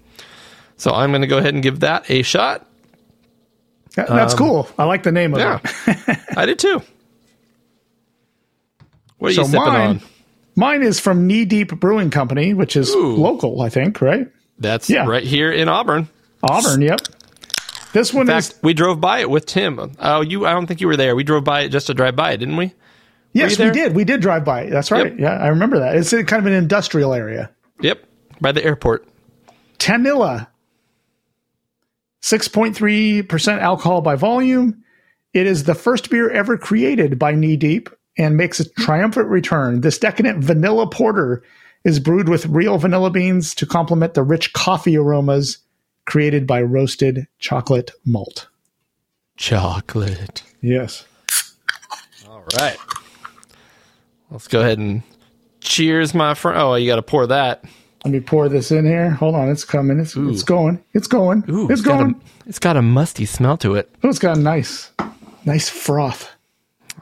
So 0.78 0.92
I'm 0.92 1.12
going 1.12 1.22
to 1.22 1.28
go 1.28 1.38
ahead 1.38 1.54
and 1.54 1.64
give 1.64 1.82
that 1.82 2.10
a 2.10 2.22
shot. 2.24 2.66
That- 3.96 4.08
That's 4.10 4.34
cool. 4.34 4.68
I 4.78 4.84
like 4.86 5.04
the 5.04 5.12
name 5.12 5.34
of 5.34 5.40
Um, 5.42 5.62
Yeah, 5.88 5.94
it. 6.08 6.20
I 6.38 6.46
did 6.46 6.60
too. 6.60 6.82
What 9.18 9.32
are 9.32 9.34
So 9.34 9.42
you 9.42 9.48
sipping 9.48 9.66
mine- 9.66 9.88
on? 9.88 10.02
Mine 10.56 10.84
is 10.84 11.00
from 11.00 11.26
Knee 11.26 11.46
Deep 11.46 11.80
Brewing 11.80 12.10
Company, 12.10 12.54
which 12.54 12.76
is 12.76 12.90
Ooh. 12.94 13.16
local, 13.16 13.62
I 13.62 13.70
think, 13.70 14.02
right? 14.02 14.28
That's 14.58 14.90
yeah. 14.90 15.06
right 15.06 15.24
here 15.24 15.52
in 15.52 15.70
Auburn. 15.70 16.10
Auburn, 16.44 16.82
yep. 16.82 17.00
This 17.94 18.14
one 18.14 18.30
In 18.30 18.36
is 18.38 18.54
we 18.62 18.74
drove 18.74 19.00
by 19.00 19.20
it 19.20 19.30
with 19.30 19.46
Tim. 19.46 19.94
Oh, 20.00 20.22
you? 20.22 20.46
I 20.46 20.52
don't 20.52 20.68
think 20.68 20.82
you 20.82 20.88
were 20.88 20.98
there. 20.98 21.16
We 21.16 21.24
drove 21.24 21.44
by 21.46 21.62
it 21.62 21.70
just 21.70 21.88
to 21.88 21.94
drive 21.94 22.16
by 22.18 22.34
it, 22.34 22.38
didn't 22.38 22.58
we? 22.58 22.74
Yes, 23.40 23.60
we 23.60 23.72
did. 23.72 23.96
We 23.96 24.04
did 24.04 24.22
drive 24.22 24.46
by. 24.46 24.68
That's 24.68 24.92
right. 24.92 25.12
Yep. 25.12 25.20
Yeah, 25.20 25.38
I 25.38 25.48
remember 25.48 25.80
that. 25.80 25.96
It's 25.96 26.12
kind 26.12 26.34
of 26.34 26.46
an 26.46 26.54
industrial 26.54 27.14
area. 27.14 27.50
Yep, 27.82 28.04
by 28.42 28.52
the 28.52 28.64
airport. 28.64 29.08
Tanilla. 29.78 30.48
6.3% 32.22 33.60
alcohol 33.60 34.02
by 34.02 34.16
volume. 34.16 34.84
It 35.34 35.48
is 35.48 35.64
the 35.64 35.76
first 35.76 36.10
beer 36.10 36.30
ever 36.30 36.58
created 36.58 37.18
by 37.18 37.34
Knee 37.34 37.56
Deep 37.56 37.90
and 38.18 38.36
makes 38.36 38.60
a 38.60 38.70
triumphant 38.70 39.28
return. 39.28 39.82
This 39.82 39.98
decadent 39.98 40.44
vanilla 40.44 40.90
porter 40.90 41.44
is 41.86 42.00
brewed 42.00 42.28
with 42.28 42.46
real 42.48 42.78
vanilla 42.78 43.10
beans 43.10 43.56
to 43.56 43.66
complement 43.66 44.14
the 44.16 44.24
rich 44.24 44.52
coffee 44.54 44.98
aromas 44.98 45.60
created 46.06 46.46
by 46.46 46.62
roasted 46.62 47.28
chocolate 47.38 47.92
malt. 48.06 48.48
chocolate. 49.38 50.44
Yes. 50.62 51.06
All 52.28 52.44
right. 52.60 52.78
Let's 54.32 54.48
go 54.48 54.62
ahead 54.62 54.78
and 54.78 55.02
cheers, 55.62 56.14
my 56.14 56.34
friend. 56.34 56.58
Oh, 56.60 56.76
you 56.76 56.88
got 56.88 56.98
to 56.98 57.02
pour 57.02 57.28
that. 57.28 57.64
Let 58.06 58.12
me 58.12 58.20
pour 58.22 58.48
this 58.48 58.72
in 58.72 58.86
here. 58.86 59.10
Hold 59.12 59.36
on, 59.36 59.50
it's 59.50 59.66
coming. 59.66 60.00
It's 60.00 60.16
it's 60.16 60.44
going. 60.44 60.82
It's 60.94 61.08
going. 61.08 61.44
Ooh, 61.50 61.70
it's 61.70 61.82
got 61.82 62.00
going. 62.00 62.16
a, 62.16 62.48
it's 62.50 62.60
got 62.60 62.78
a 62.78 62.82
musty 62.82 63.26
smell 63.26 63.58
to 63.58 63.76
it. 63.76 63.94
Oh, 64.04 64.10
it's 64.10 64.20
got 64.20 64.38
a 64.38 64.40
nice, 64.40 64.92
nice 65.46 65.68
froth. 65.68 66.32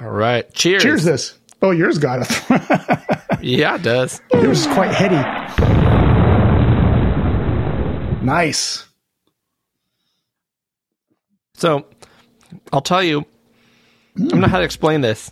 All 0.01 0.09
right. 0.09 0.51
Cheers. 0.53 0.81
Cheers, 0.83 1.03
this. 1.03 1.37
Oh, 1.61 1.71
yours 1.71 1.97
got 1.97 2.19
it. 2.21 2.99
Yeah, 3.39 3.75
it 3.75 3.83
does. 3.83 4.19
yours 4.33 4.61
is 4.65 4.67
quite 4.73 4.91
heady. 4.91 5.15
Nice. 8.25 8.85
So, 11.53 11.85
I'll 12.73 12.81
tell 12.81 13.03
you, 13.03 13.21
I 14.19 14.25
don't 14.27 14.41
know 14.41 14.47
how 14.47 14.57
to 14.57 14.65
explain 14.65 15.01
this. 15.01 15.31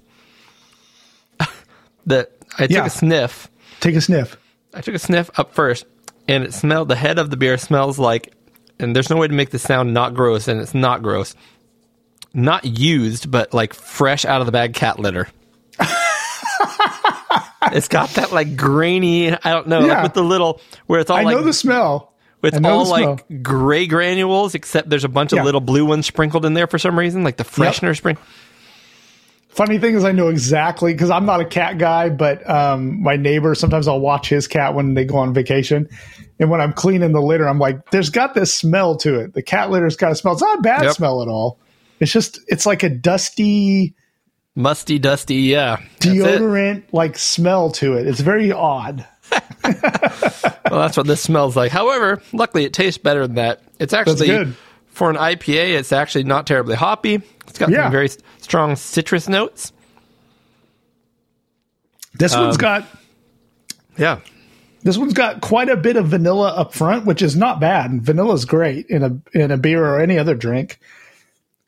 That 2.08 2.32
I 2.58 2.64
took 2.68 2.72
Yeah. 2.72 2.86
a 2.86 2.90
sniff. 2.90 3.50
Take 3.80 3.96
a 3.96 4.02
sniff. 4.02 4.38
I 4.74 4.82
took 4.82 4.96
a 4.96 5.00
sniff 5.00 5.30
up 5.40 5.54
first, 5.54 5.86
and 6.28 6.44
it 6.44 6.54
smelled. 6.54 6.88
The 6.90 6.96
head 6.96 7.18
of 7.20 7.30
the 7.30 7.38
beer 7.38 7.58
smells 7.58 7.98
like, 8.00 8.34
and 8.80 8.96
there's 8.96 9.10
no 9.10 9.16
way 9.18 9.28
to 9.28 9.34
make 9.34 9.50
this 9.52 9.64
sound 9.64 9.94
not 9.94 10.14
gross, 10.14 10.48
and 10.48 10.60
it's 10.62 10.74
not 10.74 11.02
gross. 11.02 11.34
Not 12.34 12.66
used, 12.66 13.32
but 13.32 13.54
like 13.54 13.74
fresh 13.74 14.26
out 14.26 14.42
of 14.42 14.46
the 14.46 14.52
bag 14.52 14.74
cat 14.74 15.00
litter. 15.00 15.28
it's 17.72 17.88
got 17.88 18.10
that 18.12 18.32
like 18.32 18.56
grainy. 18.58 19.32
I 19.32 19.52
don't 19.54 19.68
know, 19.68 19.80
like 19.80 19.88
Yeah. 19.90 20.04
with 20.04 20.14
the 20.14 20.24
little 20.24 20.62
where 20.88 21.00
it's 21.00 21.10
all 21.10 21.18
I 21.18 21.24
like 21.24 21.36
know 21.38 21.44
the 21.44 21.54
smell. 21.54 22.14
It's 22.44 22.60
all 22.64 22.86
like 22.88 23.26
smell. 23.26 23.40
gray 23.42 23.88
granules, 23.88 24.54
except 24.54 24.90
there's 24.90 25.04
a 25.04 25.10
bunch 25.10 25.32
of 25.32 25.38
Yeah. 25.38 25.44
little 25.44 25.62
blue 25.62 25.86
ones 25.86 26.06
sprinkled 26.06 26.46
in 26.46 26.54
there 26.54 26.68
for 26.68 26.78
some 26.78 26.98
reason, 27.00 27.24
like 27.24 27.38
the 27.38 27.44
freshener 27.44 27.96
spring. 27.98 28.18
Funny 29.56 29.80
thing 29.80 29.96
is, 29.96 30.04
I 30.04 30.12
know 30.12 30.28
exactly 30.28 30.94
because 30.94 31.10
I'm 31.10 31.26
not 31.26 31.40
a 31.40 31.46
cat 31.46 31.78
guy, 31.78 32.10
but 32.10 32.48
um, 32.50 33.02
my 33.02 33.16
neighbor 33.16 33.56
sometimes 33.56 33.88
I'll 33.88 34.02
watch 34.02 34.28
his 34.28 34.48
cat 34.48 34.74
when 34.74 34.94
they 34.96 35.06
go 35.06 35.16
on 35.18 35.34
vacation, 35.34 35.88
and 36.40 36.50
when 36.50 36.60
I'm 36.60 36.74
cleaning 36.74 37.14
the 37.14 37.22
litter, 37.22 37.48
I'm 37.48 37.58
like, 37.60 37.90
"There's 37.92 38.10
got 38.10 38.34
this 38.34 38.54
smell 38.54 38.98
to 38.98 39.18
it. 39.22 39.34
The 39.34 39.42
cat 39.42 39.72
litter's 39.72 39.96
got 39.96 40.12
a 40.12 40.16
smell. 40.16 40.34
It's 40.34 40.42
not 40.42 40.60
a 40.60 40.62
bad 40.62 40.84
Yep. 40.84 40.94
smell 40.96 41.22
at 41.22 41.30
all. 41.30 41.58
It's 42.02 42.12
just 42.12 42.40
it's 42.48 42.66
like 42.66 42.84
a 42.84 42.90
dusty 42.90 43.96
Musty, 44.58 45.00
dusty, 45.00 45.36
yeah. 45.36 45.78
Deodorant 46.00 46.84
like 46.92 47.18
smell 47.18 47.72
to 47.72 47.94
it. 47.94 48.08
It's 48.08 48.20
very 48.22 48.52
odd. 48.52 49.06
Well, 50.72 50.80
that's 50.82 50.98
what 50.98 51.06
this 51.08 51.22
smells 51.22 51.56
like. 51.56 51.72
However, 51.72 52.22
luckily 52.34 52.66
it 52.66 52.74
tastes 52.74 52.98
better 52.98 53.26
than 53.28 53.36
that. 53.36 53.62
It's 53.80 53.94
actually 53.94 54.28
good. 54.28 54.56
for 54.88 55.10
an 55.12 55.16
IPA. 55.16 55.78
It's 55.78 55.92
actually 55.92 56.24
not 56.24 56.48
terribly 56.48 56.76
hoppy. 56.76 57.22
It's 57.48 57.60
got 57.60 57.70
Yeah. 57.70 57.84
some 57.84 57.92
very 57.92 58.06
s- 58.06 58.18
strong 58.46 58.76
citrus 58.76 59.28
notes. 59.28 59.74
This 62.14 62.34
Um, 62.34 62.44
one's 62.44 62.58
got 62.58 62.88
Yeah, 63.98 64.20
this 64.84 64.98
one's 64.98 65.14
got 65.14 65.42
quite 65.42 65.68
a 65.68 65.76
bit 65.76 65.96
of 65.98 66.08
vanilla 66.08 66.50
up 66.50 66.74
front, 66.74 67.06
which 67.06 67.22
is 67.24 67.36
not 67.36 67.60
bad. 67.60 68.04
Vanilla's 68.04 68.46
great 68.46 68.86
in 68.88 69.04
a 69.04 69.38
in 69.38 69.50
a 69.52 69.58
beer 69.58 69.84
or 69.84 70.00
any 70.00 70.18
other 70.20 70.36
drink. 70.36 70.80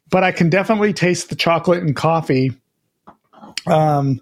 But 0.09 0.23
I 0.23 0.31
can 0.31 0.49
definitely 0.49 0.93
taste 0.93 1.29
the 1.29 1.35
chocolate 1.35 1.81
and 1.83 1.95
coffee. 1.95 2.53
Um, 3.65 4.21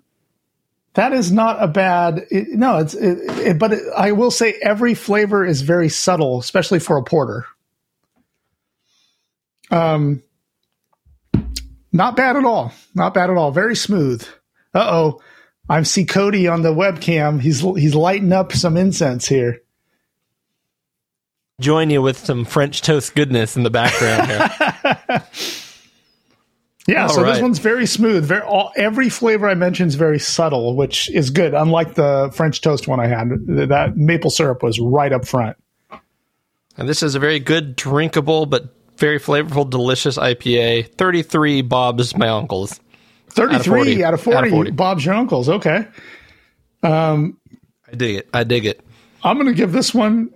that 0.94 1.12
is 1.12 1.32
not 1.32 1.62
a 1.62 1.68
bad. 1.68 2.26
It, 2.32 2.48
no, 2.50 2.78
it's 2.78 2.94
it, 2.94 3.18
it, 3.48 3.60
but 3.60 3.74
it, 3.74 3.84
I 3.98 4.14
will 4.14 4.32
say 4.32 4.54
every 4.64 4.94
flavor 4.94 5.46
is 5.46 5.62
very 5.62 5.90
subtle, 5.90 6.40
especially 6.40 6.80
for 6.80 6.98
a 6.98 7.04
porter. 7.04 7.46
Um, 9.72 10.24
not 11.96 12.16
bad 12.16 12.36
at 12.36 12.46
all. 12.46 12.74
Not 12.94 13.14
bad 13.14 13.30
at 13.30 13.38
all. 13.38 13.52
Very 13.52 13.76
smooth. 13.76 14.22
Uh 14.74 14.88
oh. 14.92 15.22
I 15.68 15.82
see 15.84 16.06
Cody 16.06 16.48
on 16.48 16.62
the 16.62 16.74
webcam. 16.74 17.42
He's 17.42 17.62
he's 17.62 17.96
lighting 17.96 18.32
up 18.34 18.52
some 18.52 18.78
incense 18.78 19.28
here. 19.28 19.62
join 21.60 21.90
you 21.90 22.02
with 22.02 22.18
some 22.18 22.46
French 22.46 22.82
toast 22.82 23.16
goodness 23.16 23.56
in 23.58 23.64
the 23.64 23.72
background 23.72 24.28
here. 24.28 25.24
Yeah, 26.88 27.04
All 27.04 27.10
so 27.10 27.24
this 27.24 27.42
one's 27.42 27.58
very 27.58 27.88
smooth. 27.88 28.26
Very 28.26 28.42
all, 28.42 28.72
every 28.76 29.10
flavor 29.10 29.50
I 29.50 29.56
mentioned 29.56 29.88
is 29.88 29.96
very 29.96 30.20
subtle, 30.20 30.76
which 30.76 31.10
is 31.10 31.32
good. 31.32 31.56
Unlike 31.56 31.96
the 31.96 32.30
French 32.32 32.62
toast 32.62 32.88
one 32.88 33.00
I 33.00 33.08
had, 33.08 33.30
that 33.48 33.94
maple 33.98 34.30
syrup 34.30 34.62
was 34.62 34.80
right 34.80 35.12
up 35.12 35.26
front. 35.26 35.58
and 36.78 36.88
this 36.88 37.02
is 37.02 37.16
a 37.16 37.20
very 37.20 37.40
good, 37.40 37.76
drinkable, 37.76 38.46
but 38.46 38.75
very 38.98 39.20
flavorful, 39.20 39.70
delicious 39.70 40.18
IPA. 40.18 40.94
Thirty-three 40.96 41.62
Bob's 41.62 42.16
my 42.16 42.30
uncle's. 42.30 42.80
Thirty-three 43.30 44.04
out 44.04 44.14
of 44.14 44.22
40. 44.22 44.38
Out 44.38 44.44
of 44.46 44.50
40. 44.52 44.72
Bob's 44.72 45.06
your 45.06 45.16
uncle's. 45.16 45.50
Okay, 45.50 45.86
um, 46.84 47.38
I 47.92 47.96
dig 47.96 48.16
it. 48.18 48.30
I 48.34 48.44
dig 48.44 48.66
it. 48.66 48.82
I'm 49.24 49.36
going 49.38 49.48
to 49.48 49.54
give 49.54 49.72
this 49.72 49.94
one. 49.94 50.30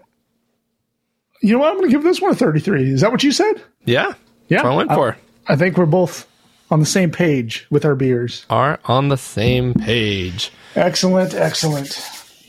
You 1.41 1.53
know 1.53 1.59
what? 1.59 1.69
I'm 1.69 1.77
going 1.77 1.89
to 1.89 1.95
give 1.95 2.03
this 2.03 2.19
one 2.19 2.31
a 2.31 2.35
33. 2.35 2.91
Is 2.91 3.01
that 3.01 3.11
what 3.11 3.23
you 3.23 3.31
said? 3.31 3.61
Yeah, 3.85 4.13
Yeah, 4.49 4.57
That's 4.57 4.63
what 4.65 4.71
I 4.73 4.75
went 4.75 4.91
I- 4.91 4.95
for. 4.95 5.17
I 5.47 5.55
think 5.55 5.77
we're 5.77 5.85
both 5.85 6.27
on 6.69 6.79
the 6.81 6.85
same 6.85 7.09
page 7.11 7.65
with 7.71 7.85
our 7.85 7.95
beers. 7.95 8.45
Are 8.49 8.79
on 8.85 9.07
the 9.07 9.15
same 9.17 9.73
page. 9.73 10.51
Excellent, 10.75 11.33
excellent. 11.33 11.97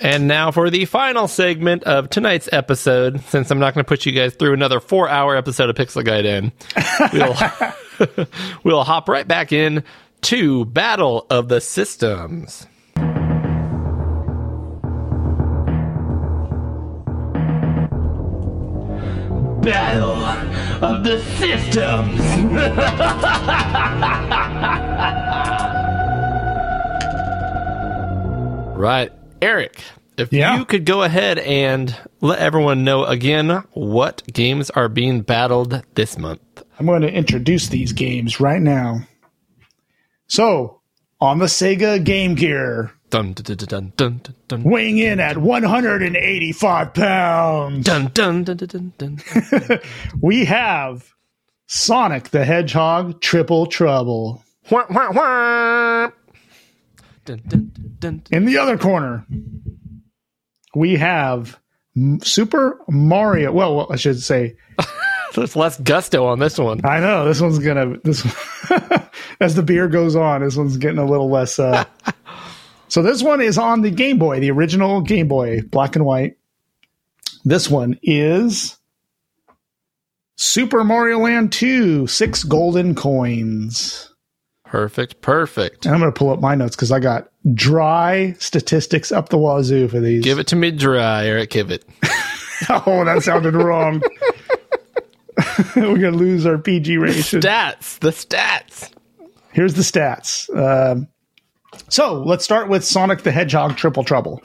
And 0.00 0.26
now 0.26 0.50
for 0.50 0.70
the 0.70 0.86
final 0.86 1.28
segment 1.28 1.84
of 1.84 2.08
tonight's 2.08 2.48
episode, 2.52 3.20
since 3.24 3.50
I'm 3.50 3.58
not 3.58 3.74
going 3.74 3.84
to 3.84 3.88
put 3.88 4.06
you 4.06 4.12
guys 4.12 4.34
through 4.34 4.54
another 4.54 4.80
four 4.80 5.10
hour 5.10 5.36
episode 5.36 5.68
of 5.68 5.76
Pixel 5.76 6.02
Gaiden, 6.02 6.52
we'll, 8.18 8.26
we'll 8.64 8.84
hop 8.84 9.10
right 9.10 9.28
back 9.28 9.52
in 9.52 9.84
to 10.22 10.64
Battle 10.64 11.26
of 11.28 11.48
the 11.48 11.60
Systems. 11.60 12.66
Battle 19.62 20.16
of 20.82 21.04
the 21.04 21.20
Systems. 21.36 22.20
Right. 28.80 29.12
Eric, 29.42 29.82
if 30.16 30.32
Yeah. 30.32 30.58
you 30.58 30.64
could 30.64 30.84
go 30.84 31.02
ahead 31.02 31.38
and 31.38 31.96
let 32.20 32.38
everyone 32.38 32.84
know 32.84 33.04
again 33.04 33.62
what 33.72 34.22
games 34.32 34.70
are 34.70 34.88
being 34.88 35.20
battled 35.22 35.82
this 35.94 36.18
month. 36.18 36.40
I'm 36.78 36.86
going 36.86 37.02
to 37.02 37.12
introduce 37.12 37.68
these 37.68 37.92
games 37.92 38.40
right 38.40 38.60
now. 38.62 39.00
So, 40.26 40.80
on 41.20 41.38
the 41.38 41.46
Sega 41.46 42.02
Game 42.02 42.34
Gear, 42.34 42.92
Dun 43.10 43.32
dun 43.32 43.56
dun 43.56 43.66
dun 43.66 43.92
dun 43.96 44.20
dun 44.22 44.34
dun 44.46 44.62
weighing 44.62 44.98
in 44.98 45.18
at 45.18 45.36
185 45.38 46.94
pounds, 46.94 47.84
dun 47.84 48.08
dun 48.14 48.44
dun 48.44 48.56
dun 48.56 48.92
dun. 48.96 49.18
dun. 49.50 49.80
we 50.20 50.44
have 50.44 51.12
Sonic 51.66 52.28
the 52.30 52.44
Hedgehog 52.44 53.20
Triple 53.20 53.66
Trouble. 53.66 54.44
Wah, 54.70 54.84
wah, 54.90 55.10
wah. 55.10 56.10
Dun, 57.36 57.72
dun, 57.72 57.92
dun. 57.98 58.22
In 58.30 58.44
the 58.44 58.58
other 58.58 58.78
corner, 58.78 59.26
we 60.74 60.96
have 60.96 61.58
Super 62.22 62.80
Mario. 62.88 63.52
Well, 63.52 63.76
well, 63.76 63.86
I 63.90 63.96
should 63.96 64.22
say, 64.22 64.56
There's 65.34 65.56
less 65.56 65.78
gusto 65.80 66.26
on 66.26 66.38
this 66.38 66.58
one. 66.58 66.84
I 66.84 67.00
know 67.00 67.24
this 67.24 67.40
one's 67.40 67.58
gonna. 67.58 67.96
This 68.02 68.24
as 69.40 69.54
the 69.54 69.62
beer 69.62 69.88
goes 69.88 70.16
on, 70.16 70.42
this 70.42 70.56
one's 70.56 70.76
getting 70.76 70.98
a 70.98 71.06
little 71.06 71.30
less. 71.30 71.58
Uh, 71.58 71.84
so 72.88 73.02
this 73.02 73.22
one 73.22 73.40
is 73.40 73.58
on 73.58 73.82
the 73.82 73.90
Game 73.90 74.18
Boy, 74.18 74.40
the 74.40 74.50
original 74.50 75.00
Game 75.00 75.28
Boy, 75.28 75.60
black 75.62 75.94
and 75.96 76.04
white. 76.04 76.36
This 77.44 77.70
one 77.70 77.98
is 78.02 78.76
Super 80.36 80.84
Mario 80.84 81.20
Land 81.20 81.52
2, 81.52 82.06
six 82.06 82.42
golden 82.44 82.94
coins. 82.94 84.09
Perfect, 84.70 85.20
perfect. 85.20 85.84
And 85.84 85.96
I'm 85.96 86.00
going 86.00 86.12
to 86.12 86.16
pull 86.16 86.30
up 86.30 86.38
my 86.38 86.54
notes 86.54 86.76
because 86.76 86.92
I 86.92 87.00
got 87.00 87.28
dry 87.54 88.36
statistics 88.38 89.10
up 89.10 89.28
the 89.28 89.36
wazoo 89.36 89.88
for 89.88 89.98
these. 89.98 90.22
Give 90.22 90.38
it 90.38 90.46
to 90.46 90.54
me 90.56 90.70
dry, 90.70 91.26
Eric. 91.26 91.50
Give 91.50 91.70
it. 91.70 91.84
Oh, 92.68 93.06
that 93.06 93.22
sounded 93.22 93.54
wrong. 93.54 94.02
We're 95.74 95.96
going 95.96 96.00
to 96.02 96.10
lose 96.10 96.44
our 96.44 96.58
PG 96.58 96.98
rating. 96.98 97.22
Stats. 97.22 97.98
The 98.00 98.10
stats. 98.10 98.92
Here's 99.52 99.72
the 99.72 99.80
stats. 99.80 100.54
Um, 100.54 101.08
so 101.88 102.22
let's 102.22 102.44
start 102.44 102.68
with 102.68 102.84
Sonic 102.84 103.22
the 103.22 103.32
Hedgehog 103.32 103.78
Triple 103.78 104.04
Trouble. 104.04 104.42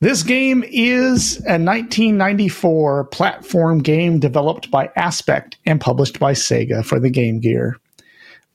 This 0.00 0.24
game 0.24 0.64
is 0.66 1.36
a 1.46 1.54
1994 1.62 3.04
platform 3.04 3.78
game 3.78 4.18
developed 4.18 4.72
by 4.72 4.90
Aspect 4.96 5.56
and 5.66 5.80
published 5.80 6.18
by 6.18 6.32
Sega 6.32 6.84
for 6.84 6.98
the 6.98 7.10
Game 7.10 7.38
Gear. 7.38 7.78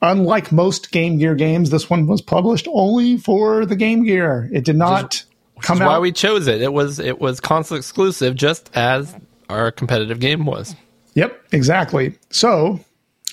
Unlike 0.01 0.51
most 0.51 0.91
Game 0.91 1.17
Gear 1.17 1.33
games, 1.33 1.71
this 1.71 1.89
one 1.89 2.05
was 2.05 2.21
published 2.21 2.67
only 2.71 3.17
for 3.17 3.65
the 3.65 3.75
Game 3.75 4.05
Gear. 4.05 4.47
It 4.53 4.63
did 4.63 4.75
not 4.75 5.23
come 5.61 5.79
That's 5.79 5.89
out. 5.89 5.93
why 5.93 5.99
we 5.99 6.11
chose 6.11 6.45
it. 6.47 6.61
It 6.61 6.71
was 6.71 6.99
it 6.99 7.19
was 7.19 7.39
console 7.39 7.77
exclusive, 7.77 8.35
just 8.35 8.69
as 8.75 9.15
our 9.49 9.71
competitive 9.71 10.19
game 10.19 10.45
was. 10.45 10.75
Yep, 11.15 11.41
exactly. 11.51 12.13
So 12.29 12.79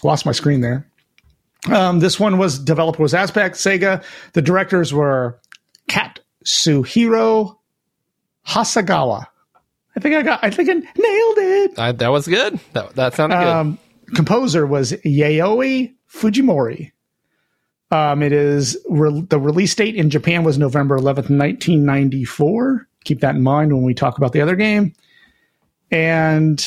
lost 0.03 0.25
my 0.25 0.33
screen 0.33 0.63
there. 0.63 0.87
Um, 1.71 1.99
this 2.01 2.19
one 2.19 2.39
was 2.39 2.59
developed 2.59 2.99
was 2.99 3.13
Aspect 3.15 3.57
Sega. 3.57 4.03
The 4.33 4.43
directors 4.43 4.93
were 4.93 5.39
Katsuhiro 5.89 7.57
Hasegawa. 8.47 9.27
I 9.97 10.01
think 10.01 10.15
I 10.15 10.23
got. 10.23 10.43
I 10.43 10.51
think 10.51 10.69
I 10.69 10.73
nailed 10.73 10.89
it. 11.39 11.79
I, 11.79 11.93
that 11.93 12.09
was 12.09 12.27
good. 12.27 12.59
That 12.73 12.95
that 12.97 13.15
sounded 13.15 13.37
good. 13.37 13.47
Um, 13.47 13.79
composer 14.15 14.67
was 14.67 14.93
Yayoi 14.93 15.93
Fujimori. 16.15 16.93
Um, 17.91 18.23
it 18.23 18.33
is 18.33 18.77
re- 18.89 19.25
the 19.29 19.39
release 19.39 19.75
date 19.75 19.95
in 19.95 20.11
Japan 20.11 20.45
was 20.45 20.59
November 20.59 20.99
11th, 20.99 21.31
1994. 21.31 22.89
Keep 23.05 23.21
that 23.21 23.35
in 23.35 23.43
mind 23.43 23.73
when 23.73 23.85
we 23.85 23.95
talk 23.95 24.19
about 24.19 24.33
the 24.33 24.41
other 24.41 24.57
game. 24.57 24.95
And 25.91 26.67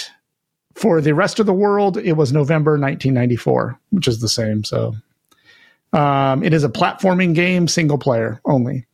for 0.75 1.01
the 1.01 1.13
rest 1.13 1.39
of 1.39 1.45
the 1.45 1.53
world, 1.53 1.97
it 1.97 2.13
was 2.13 2.31
November 2.31 2.71
1994, 2.71 3.79
which 3.89 4.07
is 4.07 4.19
the 4.19 4.29
same. 4.29 4.63
So 4.63 4.95
um, 5.93 6.43
it 6.43 6.53
is 6.53 6.63
a 6.63 6.69
platforming 6.69 7.33
game, 7.35 7.67
single 7.67 7.97
player 7.97 8.39
only. 8.45 8.86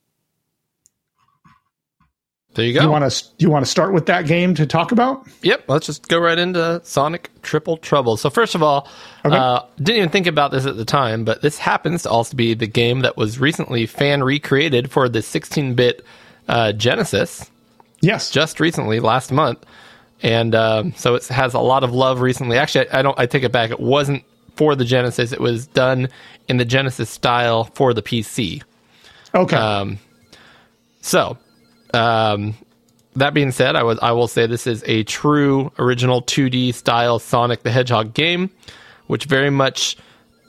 There 2.55 2.63
you 2.65 2.73
Do 2.73 2.80
go. 2.80 2.85
you 2.85 2.91
want 2.91 3.11
to 3.11 3.23
do 3.38 3.45
you 3.45 3.49
want 3.49 3.65
to 3.65 3.71
start 3.71 3.93
with 3.93 4.05
that 4.05 4.27
game 4.27 4.53
to 4.55 4.65
talk 4.67 4.91
about? 4.91 5.27
Yep, 5.41 5.63
let's 5.67 5.88
just 5.88 6.07
go 6.07 6.19
right 6.19 6.38
into 6.38 6.81
Sonic 6.84 7.30
Triple 7.41 7.77
Trouble. 7.77 8.15
So 8.15 8.30
first 8.30 8.53
of 8.53 8.61
all, 8.61 8.88
Okay. 9.25 9.35
uh, 9.35 9.61
didn't 9.77 9.97
even 9.97 10.09
think 10.09 10.27
about 10.27 10.51
this 10.51 10.65
at 10.67 10.77
the 10.77 10.85
time, 10.85 11.25
but 11.25 11.41
this 11.41 11.57
happens 11.57 12.03
to 12.03 12.09
also 12.11 12.38
be 12.38 12.53
the 12.53 12.67
game 12.67 12.99
that 13.01 13.17
was 13.17 13.39
recently 13.39 13.85
fan 13.88 14.23
recreated 14.23 14.91
for 14.91 15.09
the 15.09 15.19
16-bit 15.19 16.05
uh, 16.47 16.73
Genesis 16.73 17.49
Yes. 18.01 18.30
just 18.30 18.59
recently, 18.59 18.99
last 18.99 19.31
month, 19.31 19.65
and 20.21 20.53
um, 20.53 20.93
so 20.95 21.15
it 21.15 21.25
has 21.30 21.53
a 21.55 21.59
lot 21.59 21.84
of 21.84 21.91
love 21.93 22.21
recently. 22.21 22.57
Actually, 22.57 22.89
I, 22.89 22.99
I 22.99 23.01
don't. 23.01 23.17
I 23.19 23.25
take 23.25 23.43
it 23.43 23.51
back. 23.51 23.71
It 23.71 23.80
wasn't 23.80 24.23
for 24.57 24.75
the 24.75 24.85
Genesis. 24.85 25.31
It 25.31 25.39
was 25.39 25.65
done 25.67 26.07
in 26.49 26.57
the 26.57 26.65
Genesis 26.65 27.09
style 27.09 27.63
for 27.73 27.93
the 27.93 28.01
PC. 28.03 28.61
okay. 29.34 29.55
Um, 29.55 29.97
so, 31.01 31.38
um, 31.94 32.56
that 33.15 33.34
being 33.34 33.52
said, 33.52 33.76
I 33.76 33.84
was 33.84 33.99
I 34.02 34.11
will 34.11 34.28
say 34.28 34.48
this 34.48 34.65
is 34.68 34.84
a 34.88 35.03
true 35.03 35.72
original 35.78 36.22
2D 36.22 36.74
style 36.74 37.20
Sonic 37.20 37.64
the 37.64 37.72
Hedgehog 37.72 38.14
game, 38.14 38.49
which 39.07 39.26
very 39.26 39.49
much 39.49 39.98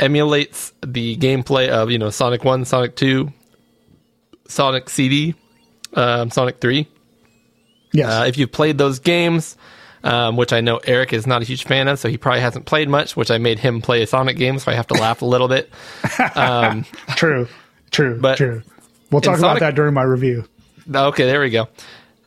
emulates 0.01 0.73
the 0.85 1.17
gameplay 1.17 1.69
of 1.69 1.91
you 1.91 1.99
know 1.99 2.11
Sonic 2.11 2.45
One, 2.45 2.65
Sonic 2.65 2.97
Two, 2.97 3.33
Sonic 4.49 4.89
CD, 4.89 5.35
um, 5.95 6.31
Sonic 6.31 6.61
Three. 6.61 6.89
yes. 7.93 8.09
Uh, 8.11 8.25
if 8.27 8.39
you've 8.39 8.53
played 8.53 8.79
those 8.79 8.99
games, 8.99 9.57
um, 10.03 10.37
which 10.37 10.53
I 10.53 10.61
know 10.61 10.79
Eric 10.79 11.13
is 11.13 11.27
not 11.27 11.43
a 11.43 11.45
huge 11.45 11.65
fan 11.65 11.89
of, 11.89 11.99
so 11.99 12.09
he 12.09 12.17
probably 12.17 12.41
hasn't 12.41 12.65
played 12.67 12.89
much. 12.89 13.17
Which 13.17 13.31
I 13.31 13.39
made 13.39 13.59
him 13.59 13.83
play 13.83 14.03
a 14.03 14.07
Sonic 14.07 14.37
game, 14.37 14.59
so 14.59 14.73
I 14.73 14.75
have 14.75 14.87
to 14.89 14.95
laugh 14.95 15.23
a 15.23 15.27
little 15.27 15.49
bit. 15.49 15.71
true. 17.17 17.47
True. 17.91 18.19
but 18.21 18.37
true. 18.37 18.63
We'll 19.11 19.21
talk 19.21 19.39
Sonic- 19.39 19.59
about 19.59 19.61
that 19.61 19.75
during 19.77 19.95
my 19.95 20.03
review. 20.03 20.45
Okay, 20.93 21.25
there 21.25 21.41
we 21.41 21.51
go. 21.51 21.69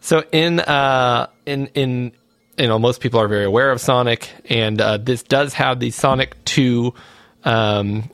So 0.01 0.23
in 0.31 0.59
uh 0.59 1.27
in 1.45 1.67
in 1.75 2.11
you 2.57 2.67
know 2.67 2.79
most 2.79 3.01
people 3.01 3.19
are 3.19 3.27
very 3.27 3.45
aware 3.45 3.71
of 3.71 3.81
Sonic, 3.81 4.29
and 4.49 4.79
uh, 4.81 4.97
this 4.97 5.23
does 5.23 5.53
have 5.53 5.79
the 5.79 5.91
Sonic 5.91 6.43
Two 6.45 6.93
um, 7.43 8.09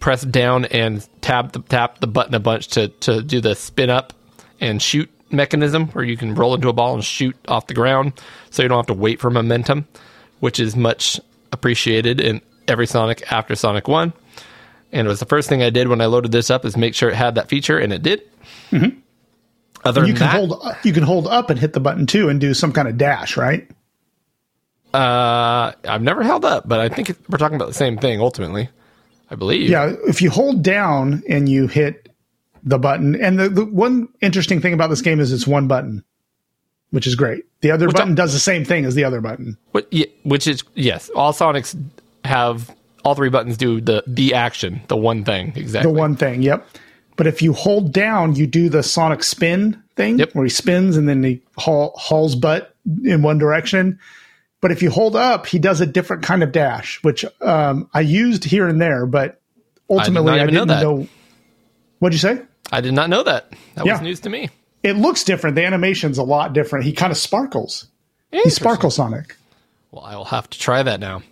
press 0.00 0.22
down 0.22 0.64
and 0.66 1.06
tap 1.20 1.52
the 1.52 1.60
tap 1.60 2.00
the 2.00 2.06
button 2.06 2.34
a 2.34 2.40
bunch 2.40 2.68
to 2.68 2.88
to 2.88 3.22
do 3.22 3.40
the 3.40 3.54
spin 3.54 3.90
up 3.90 4.12
and 4.60 4.80
shoot 4.80 5.10
mechanism, 5.30 5.88
where 5.88 6.04
you 6.04 6.16
can 6.16 6.34
roll 6.34 6.54
into 6.54 6.68
a 6.68 6.72
ball 6.72 6.94
and 6.94 7.04
shoot 7.04 7.36
off 7.48 7.66
the 7.66 7.74
ground, 7.74 8.12
so 8.50 8.62
you 8.62 8.68
don't 8.68 8.78
have 8.78 8.86
to 8.86 8.94
wait 8.94 9.20
for 9.20 9.30
momentum, 9.30 9.86
which 10.40 10.58
is 10.58 10.74
much 10.76 11.20
appreciated 11.52 12.20
in 12.20 12.40
every 12.66 12.86
Sonic 12.86 13.30
after 13.30 13.54
Sonic 13.54 13.86
One. 13.86 14.12
And 14.92 15.06
it 15.06 15.08
was 15.08 15.20
the 15.20 15.26
first 15.26 15.48
thing 15.48 15.62
I 15.62 15.70
did 15.70 15.88
when 15.88 16.00
I 16.00 16.06
loaded 16.06 16.32
this 16.32 16.50
up 16.50 16.64
is 16.64 16.76
make 16.76 16.94
sure 16.94 17.10
it 17.10 17.16
had 17.16 17.34
that 17.34 17.48
feature, 17.48 17.78
and 17.78 17.92
it 17.92 18.02
did. 18.02 18.22
Other. 19.84 20.06
You 20.06 20.14
can 20.14 20.20
that, 20.20 20.34
hold 20.36 20.62
you 20.82 20.92
can 20.92 21.02
hold 21.02 21.26
up 21.26 21.50
and 21.50 21.58
hit 21.58 21.72
the 21.72 21.80
button 21.80 22.06
too 22.06 22.28
and 22.28 22.40
do 22.40 22.54
some 22.54 22.72
kind 22.72 22.88
of 22.88 22.96
dash, 22.96 23.36
right? 23.36 23.68
Uh, 24.92 25.72
I've 25.88 26.02
never 26.02 26.22
held 26.22 26.44
up, 26.44 26.68
but 26.68 26.78
I 26.78 26.88
think 26.88 27.16
we're 27.28 27.38
talking 27.38 27.56
about 27.56 27.68
the 27.68 27.74
same 27.74 27.98
thing 27.98 28.20
ultimately. 28.20 28.68
I 29.30 29.34
believe. 29.34 29.68
Yeah, 29.68 29.94
if 30.06 30.22
you 30.22 30.30
hold 30.30 30.62
down 30.62 31.22
and 31.28 31.48
you 31.48 31.66
hit 31.66 32.08
the 32.62 32.78
button, 32.78 33.20
and 33.20 33.38
the, 33.38 33.48
the 33.48 33.64
one 33.64 34.08
interesting 34.20 34.60
thing 34.60 34.72
about 34.72 34.90
this 34.90 35.02
game 35.02 35.18
is 35.18 35.32
it's 35.32 35.46
one 35.46 35.66
button, 35.66 36.04
which 36.90 37.06
is 37.06 37.16
great. 37.16 37.44
The 37.60 37.72
other 37.72 37.86
Which 37.86 37.96
button 37.96 38.12
I- 38.12 38.16
does 38.16 38.32
the 38.32 38.38
same 38.38 38.64
thing 38.64 38.84
as 38.84 38.94
the 38.94 39.04
other 39.04 39.20
button. 39.20 39.58
What, 39.72 39.88
yeah, 39.90 40.06
which 40.22 40.46
is 40.46 40.62
yes, 40.74 41.10
all 41.16 41.32
Sonics 41.32 41.76
have 42.24 42.74
all 43.04 43.14
three 43.14 43.30
buttons 43.30 43.56
do 43.56 43.80
the 43.80 44.04
the 44.06 44.34
action, 44.34 44.80
the 44.88 44.96
one 44.96 45.24
thing 45.24 45.52
exactly. 45.56 45.90
The 45.92 45.98
one 45.98 46.14
thing, 46.14 46.42
yep. 46.42 46.66
But 47.16 47.26
if 47.26 47.42
you 47.42 47.52
hold 47.52 47.92
down, 47.92 48.34
you 48.34 48.46
do 48.46 48.68
the 48.68 48.82
sonic 48.82 49.22
spin 49.22 49.82
thing 49.96 50.18
Yep. 50.18 50.34
where 50.34 50.44
he 50.44 50.50
spins 50.50 50.96
and 50.96 51.08
then 51.08 51.22
he 51.22 51.40
haul, 51.56 51.92
hauls 51.96 52.34
butt 52.34 52.74
in 53.04 53.22
one 53.22 53.38
direction. 53.38 53.98
But 54.60 54.72
if 54.72 54.82
you 54.82 54.90
hold 54.90 55.14
up, 55.14 55.46
he 55.46 55.58
does 55.58 55.80
a 55.80 55.86
different 55.86 56.22
kind 56.22 56.42
of 56.42 56.50
dash, 56.50 57.02
which 57.02 57.24
um, 57.40 57.88
I 57.94 58.00
used 58.00 58.44
here 58.44 58.66
and 58.66 58.80
there, 58.80 59.06
but 59.06 59.40
ultimately 59.88 60.32
I, 60.32 60.42
even 60.42 60.54
know 60.54 60.60
didn't 60.62 60.68
that. 60.68 60.82
know. 60.82 61.08
What'd 62.00 62.14
you 62.14 62.18
say? 62.18 62.42
I 62.72 62.80
did 62.80 62.94
not 62.94 63.10
know 63.10 63.22
that. 63.22 63.52
That 63.74 63.86
Yeah. 63.86 63.92
was 63.92 64.00
news 64.02 64.20
to 64.20 64.30
me. 64.30 64.48
It 64.82 64.96
looks 64.96 65.22
different. 65.22 65.54
The 65.56 65.64
animation's 65.64 66.18
a 66.18 66.22
lot 66.22 66.52
different. 66.52 66.84
He 66.84 66.92
kind 66.92 67.10
of 67.12 67.16
sparkles. 67.18 67.86
He 68.32 68.50
sparkles 68.50 68.96
Sonic. 68.96 69.36
Well, 69.92 70.02
I 70.04 70.16
will 70.16 70.24
have 70.24 70.50
to 70.50 70.58
try 70.58 70.82
that 70.82 70.98
now. 70.98 71.22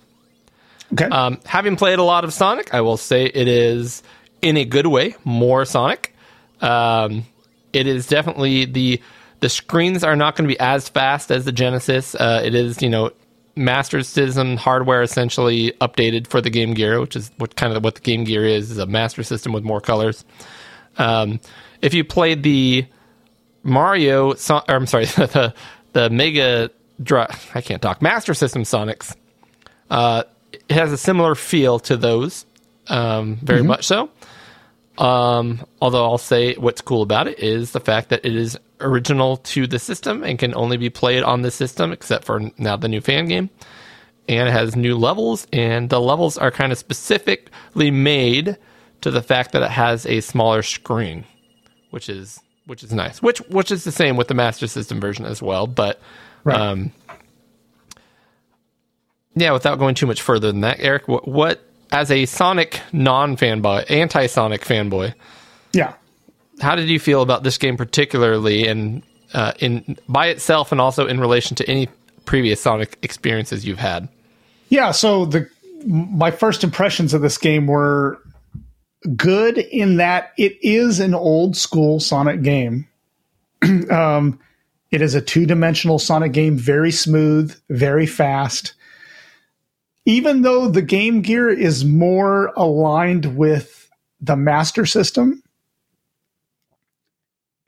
Okay. 0.93 1.07
Um, 1.07 1.41
having 1.47 1.75
played 1.77 1.99
a 1.99 2.03
lot 2.03 2.25
of 2.25 2.33
Sonic, 2.33 2.73
I 2.75 2.83
will 2.83 2.97
say 2.99 3.25
it 3.25 3.49
is 3.49 4.03
in 4.43 4.57
a 4.57 4.65
good 4.65 4.87
way 4.87 5.15
more 5.25 5.65
Sonic. 5.65 6.15
Um, 6.61 7.25
it 7.73 7.87
is 7.87 8.07
definitely 8.07 8.67
the 8.67 9.01
the 9.41 9.49
screens 9.49 10.05
are 10.05 10.15
not 10.15 10.37
going 10.37 10.49
to 10.49 10.55
be 10.55 10.61
as 10.61 10.89
fast 10.89 11.31
as 11.31 11.45
the 11.45 11.53
Genesis. 11.53 12.15
Uh, 12.15 12.43
it 12.45 12.55
is 12.55 12.83
you 12.83 12.91
know 12.91 13.11
Master 13.57 14.03
System 14.03 14.57
hardware 14.57 15.03
essentially 15.03 15.73
updated 15.81 16.27
for 16.27 16.41
the 16.41 16.51
Game 16.51 16.75
Gear, 16.75 17.01
which 17.01 17.17
is 17.17 17.31
what 17.39 17.57
kind 17.57 17.73
of 17.75 17.83
what 17.83 17.95
the 17.95 18.01
Game 18.03 18.25
Gear 18.25 18.45
is 18.45 18.71
is 18.71 18.79
a 18.79 18.87
Master 18.87 19.23
System 19.23 19.53
with 19.53 19.65
more 19.65 19.81
colors. 19.81 20.25
Um, 20.99 21.41
if 21.81 21.95
you 21.95 22.05
played 22.05 22.43
the 22.43 22.87
Mario, 23.63 24.35
so- 24.35 24.63
or 24.69 24.75
I'm 24.75 24.87
sorry, 24.87 25.05
the 25.07 25.55
the 25.93 26.11
Mega 26.11 26.71
Drive, 27.03 27.51
I 27.55 27.61
can't 27.63 27.81
talk 27.81 28.03
Master 28.03 28.35
System 28.35 28.63
Sonics 28.63 29.17
uh, 29.93 30.23
it 30.53 30.71
has 30.71 30.91
a 30.91 30.97
similar 30.97 31.35
feel 31.35 31.79
to 31.81 31.97
those, 31.99 32.47
um, 32.89 33.37
very 33.43 33.63
much 33.63 33.87
so. 33.87 34.09
Um, 34.99 35.65
although 35.81 36.05
I'll 36.05 36.19
say 36.19 36.55
what's 36.55 36.81
cool 36.81 37.03
about 37.03 37.27
it 37.27 37.39
is 37.39 37.73
the 37.73 37.81
fact 37.81 38.11
that 38.11 38.25
it 38.25 38.37
is 38.37 38.59
original 38.81 39.39
to 39.39 39.67
the 39.67 39.79
system 39.79 40.23
and 40.23 40.39
can 40.39 40.55
only 40.55 40.77
be 40.77 40.91
played 40.91 41.23
on 41.23 41.43
the 41.43 41.51
system, 41.51 41.93
except 41.93 42.25
for 42.25 42.41
now 42.59 42.77
the 42.77 42.89
new 42.89 43.01
fan 43.01 43.27
game. 43.27 43.49
And 44.29 44.49
it 44.49 44.53
has 44.53 44.77
new 44.77 44.97
levels, 44.97 45.47
and 45.53 45.89
the 45.91 46.01
levels 46.01 46.37
are 46.39 46.51
kind 46.51 46.71
of 46.73 46.79
specifically 46.79 47.91
made 47.91 48.57
to 49.01 49.11
the 49.11 49.23
fact 49.23 49.53
that 49.53 49.63
it 49.63 49.71
has 49.71 50.07
a 50.07 50.21
smaller 50.21 50.63
screen, 50.63 51.25
which 51.91 52.09
is 52.09 52.39
which 52.67 52.85
is 52.85 52.93
nice. 52.93 53.21
Which 53.21 53.39
which 53.49 53.73
is 53.73 53.83
the 53.85 53.91
same 53.91 54.17
with 54.17 54.29
the 54.29 54.35
Master 54.35 54.67
System 54.69 55.01
version 55.01 55.25
as 55.25 55.43
well, 55.43 55.67
but 55.67 56.01
Right. 56.45 56.57
um, 56.61 56.93
yeah, 59.35 59.53
without 59.53 59.79
going 59.79 59.95
too 59.95 60.07
much 60.07 60.23
further 60.23 60.53
than 60.53 60.61
that, 60.61 60.77
Eric, 60.81 61.09
what, 61.09 61.27
what 61.27 61.67
as 61.93 62.11
a 62.11 62.27
Sonic 62.27 62.81
non 62.93 63.37
fanboy, 63.37 63.89
anti 63.91 64.27
Sonic 64.27 64.63
fanboy, 64.63 65.15
yeah. 65.73 65.93
how 66.61 66.75
did 66.75 66.89
you 66.89 66.99
feel 66.99 67.23
about 67.23 67.45
this 67.45 67.59
game 67.59 67.77
particularly, 67.77 68.67
and 68.67 69.03
uh, 69.35 69.53
in 69.61 69.97
by 70.09 70.29
itself, 70.29 70.73
and 70.73 70.81
also 70.81 71.07
in 71.07 71.21
relation 71.21 71.55
to 71.57 71.71
any 71.71 71.89
previous 72.25 72.61
Sonic 72.61 72.99
experiences 73.03 73.65
you've 73.65 73.79
had? 73.79 74.09
Yeah, 74.71 74.91
so 74.91 75.27
the 75.27 75.49
my 75.87 76.31
first 76.31 76.65
impressions 76.65 77.13
of 77.13 77.21
this 77.21 77.39
game 77.39 77.67
were 77.67 78.19
good 79.17 79.59
in 79.59 79.97
that 79.97 80.33
it 80.39 80.57
is 80.63 80.99
an 80.99 81.15
old 81.15 81.57
school 81.57 82.01
Sonic 82.01 82.43
game. 82.43 82.89
um, 83.91 84.41
it 84.91 85.03
is 85.03 85.15
a 85.15 85.21
two 85.21 85.45
dimensional 85.45 85.99
Sonic 85.99 86.33
game, 86.33 86.57
very 86.57 86.93
smooth, 86.93 87.55
very 87.69 88.07
fast. 88.07 88.75
Even 90.05 90.43
though 90.43 90.69
the 90.69 90.83
Game 90.83 91.23
Gear 91.23 91.49
is 91.49 91.85
more 91.85 92.53
aligned 92.57 93.37
with 93.37 93.89
the 94.21 94.37
Master 94.37 94.85
System, 94.85 95.43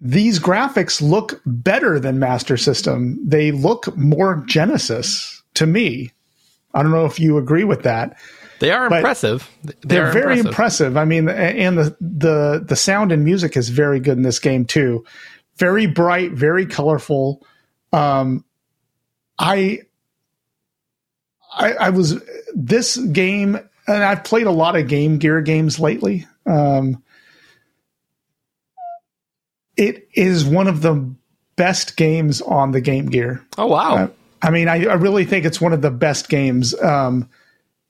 these 0.01 0.39
graphics 0.39 1.01
look 1.01 1.41
better 1.47 1.99
than 2.01 2.19
Master 2.19 2.57
System. 2.57 3.19
They 3.25 3.53
look 3.53 3.97
more 3.97 4.45
Genesis 4.47 5.43
to 5.55 5.67
me. 5.67 6.11
I 6.75 6.83
don't 6.83 6.91
know 6.91 7.07
if 7.07 7.21
you 7.21 7.39
agree 7.39 7.65
with 7.65 7.85
that. 7.85 8.19
They 8.59 8.71
are 8.71 8.89
But 8.89 8.99
impressive. 8.99 9.51
They 9.63 9.75
They're 9.83 10.09
are 10.09 10.13
very 10.13 10.39
impressive. 10.39 10.97
I 10.97 11.05
mean, 11.05 11.29
and 11.29 11.79
the 11.79 11.97
the 12.01 12.65
the 12.67 12.77
sound 12.77 13.13
and 13.13 13.25
music 13.25 13.57
is 13.57 13.69
very 13.69 14.01
good 14.01 14.17
in 14.17 14.23
this 14.23 14.39
game 14.39 14.65
too. 14.65 15.05
Very 15.57 15.87
bright, 15.87 16.33
very 16.33 16.67
colorful. 16.67 17.47
Um, 17.93 18.45
I, 19.39 19.81
I 21.55 21.73
I 21.75 21.91
was 21.91 22.21
this 22.55 22.97
game 22.97 23.59
and 23.87 24.03
I've 24.03 24.25
played 24.25 24.47
a 24.47 24.53
lot 24.53 24.77
of 24.77 24.89
Game 24.89 25.19
Gear 25.19 25.41
games 25.41 25.79
lately. 25.79 26.27
Um, 26.47 27.03
it 29.77 30.09
is 30.15 30.45
one 30.45 30.69
of 30.69 30.83
the 30.83 31.15
best 31.57 31.97
games 31.97 32.41
on 32.41 32.73
the 32.73 32.81
Game 32.81 33.07
Gear. 33.07 33.45
Oh 33.59 33.67
wow. 33.67 33.95
Uh, 33.97 34.09
I 34.43 34.51
mean, 34.51 34.69
I, 34.69 34.85
I 34.85 34.95
really 34.95 35.25
think 35.25 35.45
it's 35.45 35.61
one 35.61 35.73
of 35.73 35.81
the 35.81 35.91
best 35.91 36.29
games. 36.29 36.79
Um, 36.81 37.31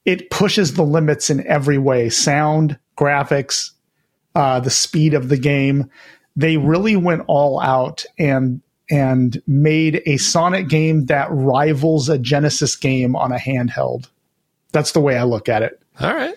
it 0.04 0.30
pushes 0.30 0.74
the 0.74 0.84
limits 0.84 1.30
in 1.30 1.46
every 1.46 1.78
way 1.78 2.10
sound, 2.10 2.78
graphics, 2.96 3.70
uh, 4.34 4.60
the 4.60 4.70
speed 4.70 5.14
of 5.14 5.28
the 5.28 5.36
game. 5.36 5.90
They 6.36 6.56
really 6.56 6.96
went 6.96 7.22
all 7.26 7.60
out 7.60 8.04
and 8.18 8.60
and 8.90 9.40
made 9.46 10.02
a 10.06 10.16
Sonic 10.18 10.68
game 10.68 11.06
that 11.06 11.28
rivals 11.30 12.08
a 12.08 12.18
Genesis 12.18 12.76
game 12.76 13.16
on 13.16 13.32
a 13.32 13.38
handheld. 13.38 14.08
That's 14.72 14.92
the 14.92 15.00
way 15.00 15.16
I 15.16 15.22
look 15.24 15.48
at 15.48 15.62
it. 15.62 15.80
All 16.00 16.14
right. 16.14 16.34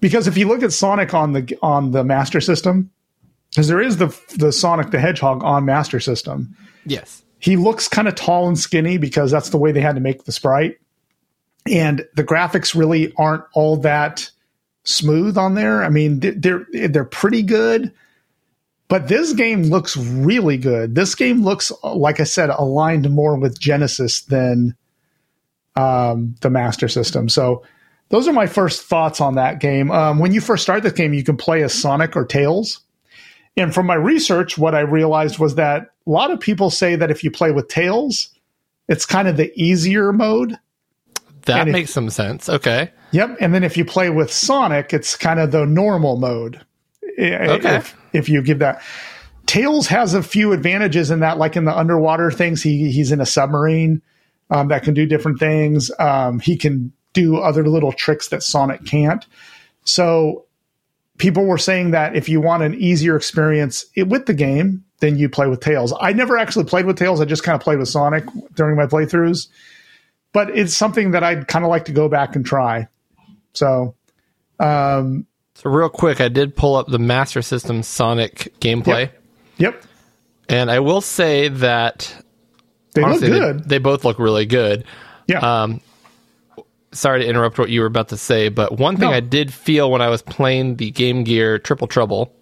Because 0.00 0.26
if 0.28 0.36
you 0.36 0.46
look 0.48 0.62
at 0.62 0.72
Sonic 0.72 1.14
on 1.14 1.32
the 1.32 1.56
on 1.62 1.92
the 1.92 2.04
Master 2.04 2.40
System, 2.40 2.90
because 3.50 3.68
there 3.68 3.80
is 3.80 3.96
the 3.96 4.16
the 4.36 4.52
Sonic 4.52 4.90
the 4.90 4.98
Hedgehog 5.00 5.42
on 5.42 5.64
Master 5.64 6.00
System, 6.00 6.54
Yes. 6.84 7.22
he 7.38 7.56
looks 7.56 7.88
kind 7.88 8.06
of 8.08 8.14
tall 8.14 8.46
and 8.48 8.58
skinny 8.58 8.98
because 8.98 9.30
that's 9.30 9.48
the 9.50 9.56
way 9.58 9.72
they 9.72 9.80
had 9.80 9.94
to 9.94 10.00
make 10.00 10.24
the 10.24 10.32
sprite. 10.32 10.78
And 11.70 12.06
the 12.14 12.22
graphics 12.24 12.74
really 12.74 13.12
aren't 13.16 13.44
all 13.54 13.78
that 13.78 14.30
smooth 14.84 15.36
on 15.38 15.54
there. 15.54 15.82
I 15.82 15.88
mean, 15.88 16.20
they're 16.20 16.66
they're 16.72 17.04
pretty 17.04 17.42
good, 17.42 17.92
but 18.88 19.08
this 19.08 19.32
game 19.32 19.64
looks 19.64 19.96
really 19.96 20.56
good. 20.56 20.94
This 20.94 21.14
game 21.14 21.42
looks, 21.42 21.72
like 21.82 22.20
I 22.20 22.24
said, 22.24 22.50
aligned 22.50 23.10
more 23.10 23.36
with 23.36 23.58
Genesis 23.58 24.20
than 24.22 24.76
um, 25.74 26.36
the 26.40 26.50
Master 26.50 26.88
System. 26.88 27.28
So 27.28 27.64
those 28.08 28.28
are 28.28 28.32
my 28.32 28.46
first 28.46 28.82
thoughts 28.82 29.20
on 29.20 29.34
that 29.34 29.60
game. 29.60 29.90
Um, 29.90 30.18
when 30.18 30.32
you 30.32 30.40
first 30.40 30.62
start 30.62 30.82
the 30.84 30.90
game, 30.90 31.12
you 31.14 31.24
can 31.24 31.36
play 31.36 31.62
as 31.62 31.74
Sonic 31.74 32.16
or 32.16 32.24
Tails. 32.24 32.80
And 33.56 33.74
from 33.74 33.86
my 33.86 33.94
research, 33.94 34.56
what 34.56 34.74
I 34.74 34.80
realized 34.80 35.38
was 35.38 35.56
that 35.56 35.90
a 36.06 36.10
lot 36.10 36.30
of 36.30 36.38
people 36.38 36.70
say 36.70 36.94
that 36.94 37.10
if 37.10 37.24
you 37.24 37.30
play 37.30 37.50
with 37.50 37.68
Tails, 37.68 38.28
it's 38.88 39.06
kind 39.06 39.26
of 39.26 39.36
the 39.36 39.52
easier 39.60 40.12
mode. 40.12 40.56
That 41.46 41.66
if- 41.66 41.72
makes 41.72 41.90
some 41.90 42.10
sense. 42.10 42.48
Okay. 42.48 42.92
Yep. 43.12 43.38
And 43.40 43.54
then 43.54 43.64
if 43.64 43.76
you 43.76 43.84
play 43.84 44.10
with 44.10 44.32
Sonic, 44.32 44.92
it's 44.92 45.16
kind 45.16 45.40
of 45.40 45.50
the 45.50 45.64
normal 45.64 46.16
mode. 46.16 46.60
Okay. 47.18 47.76
If, 47.76 47.96
if 48.12 48.28
you 48.28 48.42
give 48.42 48.58
that. 48.60 48.82
Tails 49.46 49.86
has 49.88 50.14
a 50.14 50.22
few 50.22 50.52
advantages 50.52 51.10
in 51.10 51.20
that, 51.20 51.38
like 51.38 51.56
in 51.56 51.64
the 51.64 51.76
underwater 51.76 52.30
things, 52.30 52.62
he 52.62 52.90
he's 52.90 53.12
in 53.12 53.20
a 53.20 53.26
submarine 53.26 54.02
um, 54.50 54.68
that 54.68 54.82
can 54.82 54.92
do 54.92 55.06
different 55.06 55.38
things. 55.38 55.90
Um, 55.98 56.40
he 56.40 56.56
can 56.56 56.92
do 57.12 57.36
other 57.38 57.66
little 57.66 57.92
tricks 57.92 58.28
that 58.28 58.42
Sonic 58.42 58.84
can't. 58.84 59.24
So 59.84 60.46
people 61.18 61.46
were 61.46 61.58
saying 61.58 61.92
that 61.92 62.16
if 62.16 62.28
you 62.28 62.40
want 62.40 62.62
an 62.62 62.74
easier 62.74 63.16
experience 63.16 63.86
it, 63.94 64.08
with 64.08 64.26
the 64.26 64.34
game, 64.34 64.84
then 65.00 65.16
you 65.16 65.28
play 65.28 65.46
with 65.46 65.60
Tails. 65.60 65.94
I 66.00 66.12
never 66.12 66.36
actually 66.36 66.64
played 66.64 66.86
with 66.86 66.98
Tails. 66.98 67.20
I 67.20 67.24
just 67.24 67.42
kind 67.42 67.54
of 67.54 67.62
played 67.62 67.78
with 67.78 67.88
Sonic 67.88 68.24
during 68.54 68.76
my 68.76 68.86
playthroughs. 68.86 69.48
But 70.32 70.56
it's 70.56 70.74
something 70.74 71.12
that 71.12 71.24
I'd 71.24 71.48
kind 71.48 71.64
of 71.64 71.70
like 71.70 71.86
to 71.86 71.92
go 71.92 72.08
back 72.08 72.36
and 72.36 72.44
try. 72.44 72.88
So, 73.54 73.94
um, 74.58 75.26
So 75.56 75.70
real 75.70 75.88
quick, 75.88 76.20
I 76.20 76.28
did 76.28 76.54
pull 76.54 76.76
up 76.76 76.86
the 76.86 76.98
Master 76.98 77.40
System 77.40 77.82
Sonic 77.82 78.52
gameplay, 78.60 79.10
yep, 79.56 79.82
and 80.50 80.70
I 80.70 80.80
will 80.80 81.00
say 81.00 81.48
that 81.48 82.14
they 82.94 83.02
honestly, 83.02 83.28
look 83.30 83.40
they- 83.40 83.52
good. 83.52 83.68
They, 83.68 83.78
both 83.78 84.04
look 84.04 84.18
really 84.18 84.44
good. 84.44 84.84
yeah, 85.26 85.38
Um, 85.38 85.80
sorry 86.92 87.22
to 87.22 87.26
interrupt 87.26 87.58
what 87.58 87.70
you 87.70 87.80
were 87.80 87.86
about 87.86 88.08
to 88.10 88.18
say, 88.18 88.50
but 88.50 88.78
one 88.78 88.96
thing 88.98 89.08
No. 89.08 89.16
I 89.16 89.20
did 89.20 89.50
feel 89.52 89.90
when 89.90 90.02
I 90.02 90.08
was 90.10 90.20
playing 90.20 90.76
the 90.76 90.90
Game 90.90 91.24
Gear 91.24 91.58
Triple 91.58 91.86
Trouble, 91.86 92.34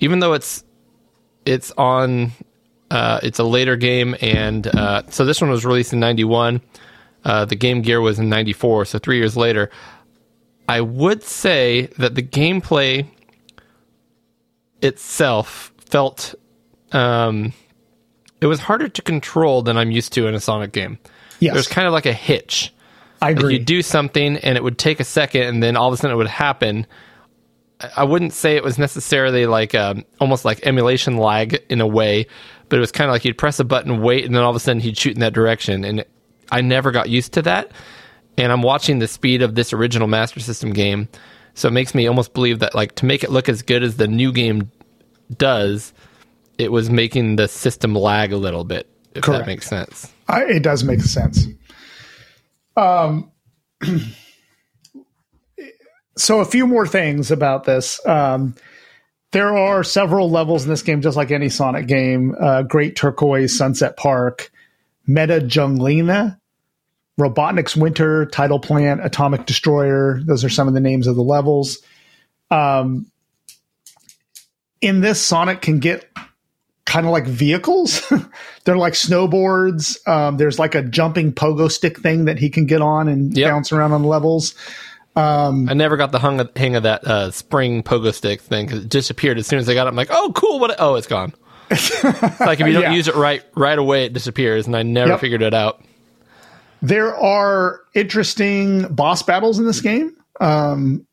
even 0.00 0.20
though 0.20 0.32
it's 0.32 0.64
it's 1.44 1.70
on 1.76 2.32
uh, 2.90 3.20
it's 3.22 3.38
a 3.38 3.44
later 3.44 3.76
game, 3.76 4.16
and 4.22 4.66
uh, 4.66 5.02
so 5.10 5.26
this 5.26 5.40
one 5.42 5.50
was 5.50 5.66
released 5.66 5.92
in 5.92 6.00
'91. 6.00 6.62
Uh, 7.26 7.44
the 7.44 7.56
Game 7.56 7.82
Gear 7.82 8.00
was 8.00 8.18
in 8.18 8.30
'94, 8.30 8.86
so 8.86 8.98
three 8.98 9.18
years 9.18 9.36
later. 9.36 9.70
I 10.68 10.80
would 10.80 11.22
say 11.22 11.86
that 11.98 12.14
the 12.14 12.22
gameplay 12.22 13.06
itself 14.82 15.72
felt 15.78 16.34
um, 16.92 17.52
it 18.40 18.46
was 18.46 18.60
harder 18.60 18.88
to 18.88 19.02
control 19.02 19.62
than 19.62 19.76
I'm 19.76 19.90
used 19.90 20.12
to 20.14 20.26
in 20.26 20.34
a 20.34 20.40
Sonic 20.40 20.72
game. 20.72 20.98
yes, 21.40 21.54
There's 21.54 21.68
kind 21.68 21.86
of 21.86 21.92
like 21.92 22.06
a 22.06 22.12
hitch. 22.12 22.72
I 23.22 23.28
Like 23.28 23.38
agree. 23.38 23.52
you 23.54 23.64
do 23.64 23.82
something 23.82 24.36
and 24.36 24.56
it 24.56 24.62
would 24.64 24.78
take 24.78 25.00
a 25.00 25.04
second 25.04 25.42
and 25.44 25.62
then 25.62 25.76
all 25.76 25.88
of 25.88 25.94
a 25.94 25.96
sudden 25.96 26.14
it 26.14 26.18
would 26.18 26.26
happen. 26.26 26.86
I- 27.80 27.90
I 27.98 28.04
wouldn't 28.04 28.32
say 28.32 28.56
it 28.56 28.64
was 28.64 28.78
necessarily 28.78 29.46
like 29.46 29.74
um, 29.74 30.04
almost 30.20 30.44
like 30.44 30.66
emulation 30.66 31.16
lag 31.16 31.62
in 31.68 31.80
a 31.80 31.86
way, 31.86 32.26
but 32.68 32.76
it 32.76 32.80
was 32.80 32.92
kind 32.92 33.08
of 33.08 33.12
like 33.14 33.24
you'd 33.24 33.38
press 33.38 33.58
a 33.60 33.64
button, 33.64 34.02
wait, 34.02 34.24
and 34.26 34.34
then 34.34 34.42
all 34.42 34.50
of 34.50 34.56
a 34.56 34.60
sudden 34.60 34.80
he'd 34.80 34.98
shoot 34.98 35.14
in 35.14 35.20
that 35.20 35.32
direction. 35.32 35.84
And 35.84 36.04
I 36.50 36.60
never 36.60 36.90
got 36.90 37.08
used 37.08 37.32
to 37.34 37.42
that. 37.42 37.70
And 38.38 38.52
I'm 38.52 38.62
watching 38.62 38.98
the 38.98 39.08
speed 39.08 39.42
of 39.42 39.54
this 39.54 39.72
original 39.72 40.08
Master 40.08 40.40
System 40.40 40.72
game, 40.72 41.08
so 41.54 41.68
it 41.68 41.72
makes 41.72 41.94
me 41.94 42.06
almost 42.06 42.34
believe 42.34 42.58
that 42.58 42.74
like 42.74 42.94
to 42.96 43.06
make 43.06 43.24
it 43.24 43.30
look 43.30 43.48
as 43.48 43.62
good 43.62 43.82
as 43.82 43.96
the 43.96 44.06
new 44.06 44.32
game 44.32 44.70
does, 45.36 45.92
it 46.58 46.70
was 46.70 46.90
making 46.90 47.36
the 47.36 47.48
system 47.48 47.94
lag 47.94 48.32
a 48.32 48.36
little 48.36 48.64
bit. 48.64 48.88
If 49.14 49.22
Correct. 49.22 49.44
that 49.44 49.46
makes 49.46 49.66
sense. 49.66 50.12
I, 50.28 50.44
it 50.44 50.62
does 50.62 50.84
make 50.84 51.00
sense. 51.00 51.46
Um, 52.76 53.30
so 56.18 56.40
a 56.40 56.44
few 56.44 56.66
more 56.66 56.86
things 56.86 57.30
about 57.30 57.64
this. 57.64 58.04
Um, 58.06 58.54
there 59.32 59.56
are 59.56 59.82
several 59.82 60.30
levels 60.30 60.64
in 60.64 60.70
this 60.70 60.82
game, 60.82 61.02
just 61.02 61.16
like 61.16 61.30
any 61.30 61.48
Sonic 61.48 61.86
game. 61.86 62.34
Uh, 62.38 62.62
Great 62.62 62.96
Turquoise, 62.96 63.56
Sunset 63.56 63.96
Park, 63.96 64.50
Meta 65.06 65.40
Junglira, 65.40 66.38
Robotnik's 67.18 67.76
Winter, 67.76 68.26
Tidal 68.26 68.58
Plant, 68.58 69.04
Atomic 69.04 69.46
Destroyer. 69.46 70.20
Those 70.24 70.44
are 70.44 70.48
some 70.50 70.68
of 70.68 70.74
the 70.74 70.80
names 70.80 71.06
of 71.06 71.16
the 71.16 71.22
levels. 71.22 71.78
Um, 72.50 73.10
in 74.80 75.00
this, 75.00 75.20
Sonic 75.20 75.62
can 75.62 75.78
get 75.78 76.08
kind 76.84 77.06
of 77.06 77.12
like 77.12 77.26
vehicles. 77.26 78.02
They're 78.64 78.76
like 78.76 78.92
snowboards. 78.92 80.06
Um, 80.06 80.36
there's 80.36 80.58
like 80.58 80.74
a 80.74 80.82
jumping 80.82 81.32
pogo 81.32 81.70
stick 81.70 81.98
thing 82.00 82.26
that 82.26 82.38
he 82.38 82.50
can 82.50 82.66
get 82.66 82.82
on 82.82 83.08
and 83.08 83.36
Yep. 83.36 83.50
bounce 83.50 83.72
around 83.72 83.92
on 83.92 84.04
levels. 84.04 84.54
I 85.18 85.50
never 85.72 85.96
got 85.96 86.12
the 86.12 86.18
hung 86.18 86.40
of, 86.40 86.50
hang 86.54 86.76
of 86.76 86.82
that 86.82 87.06
uh, 87.06 87.30
spring 87.30 87.82
pogo 87.82 88.12
stick 88.12 88.42
thing 88.42 88.66
because 88.66 88.84
it 88.84 88.90
disappeared 88.90 89.38
as 89.38 89.46
soon 89.46 89.58
as 89.58 89.66
I 89.66 89.72
got 89.72 89.86
it. 89.86 89.88
I'm 89.88 89.96
like, 89.96 90.10
oh, 90.10 90.30
cool. 90.34 90.58
What? 90.60 90.76
Oh, 90.78 90.96
it's 90.96 91.06
gone. 91.06 91.32
It's 91.70 92.04
like 92.40 92.60
if 92.60 92.66
you 92.66 92.74
don't 92.74 92.82
Yeah. 92.82 92.92
use 92.92 93.08
it 93.08 93.14
right 93.14 93.42
right 93.54 93.78
away, 93.78 94.04
it 94.04 94.12
disappears, 94.12 94.66
and 94.66 94.76
I 94.76 94.82
never 94.82 95.12
Yep. 95.12 95.20
figured 95.20 95.40
it 95.42 95.54
out. 95.54 95.82
There 96.82 97.14
are 97.14 97.80
interesting 97.94 98.86
boss 98.94 99.22
battles 99.22 99.58
in 99.58 99.66
this 99.66 99.80
game. 99.80 100.16
Um, 100.40 101.06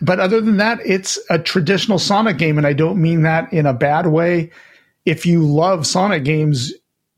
but 0.00 0.20
other 0.20 0.40
than 0.40 0.58
that, 0.58 0.78
it's 0.84 1.18
a 1.28 1.38
traditional 1.38 1.98
Sonic 1.98 2.38
game, 2.38 2.56
and 2.56 2.66
I 2.66 2.72
don't 2.72 3.02
mean 3.02 3.22
that 3.22 3.52
in 3.52 3.66
a 3.66 3.72
bad 3.72 4.06
way. 4.06 4.50
If 5.04 5.26
you 5.26 5.42
love 5.44 5.86
Sonic 5.86 6.24
games, 6.24 6.72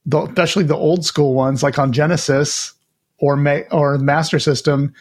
the, 0.06 0.22
especially 0.22 0.64
the 0.64 0.76
old 0.76 1.04
school 1.04 1.34
ones, 1.34 1.62
like 1.62 1.78
on 1.78 1.92
Genesis 1.92 2.72
or 3.18 3.36
Ma- 3.36 3.68
or 3.70 3.98
Master 3.98 4.38
System, 4.38 4.94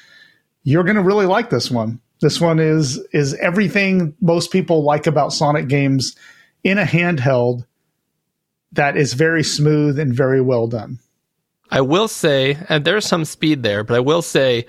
you're 0.63 0.83
going 0.83 0.97
to 0.97 1.01
really 1.03 1.25
like 1.25 1.49
this 1.49 1.71
one. 1.71 2.01
This 2.21 2.41
one 2.41 2.59
is 2.59 2.97
is 3.13 3.33
everything 3.35 4.13
most 4.19 4.51
people 4.51 4.83
like 4.83 5.07
about 5.07 5.31
Sonic 5.31 5.69
games 5.69 6.17
in 6.65 6.77
a 6.77 6.83
handheld 6.83 7.65
that 8.73 8.97
is 8.97 9.13
very 9.13 9.43
smooth 9.43 9.97
and 9.97 10.13
very 10.13 10.41
well 10.41 10.67
done. 10.67 10.99
I 11.71 11.81
will 11.81 12.07
say, 12.07 12.57
and 12.67 12.83
there's 12.83 13.05
some 13.05 13.25
speed 13.25 13.63
there, 13.63 13.83
but 13.83 13.95
I 13.95 13.99
will 13.99 14.21
say 14.21 14.65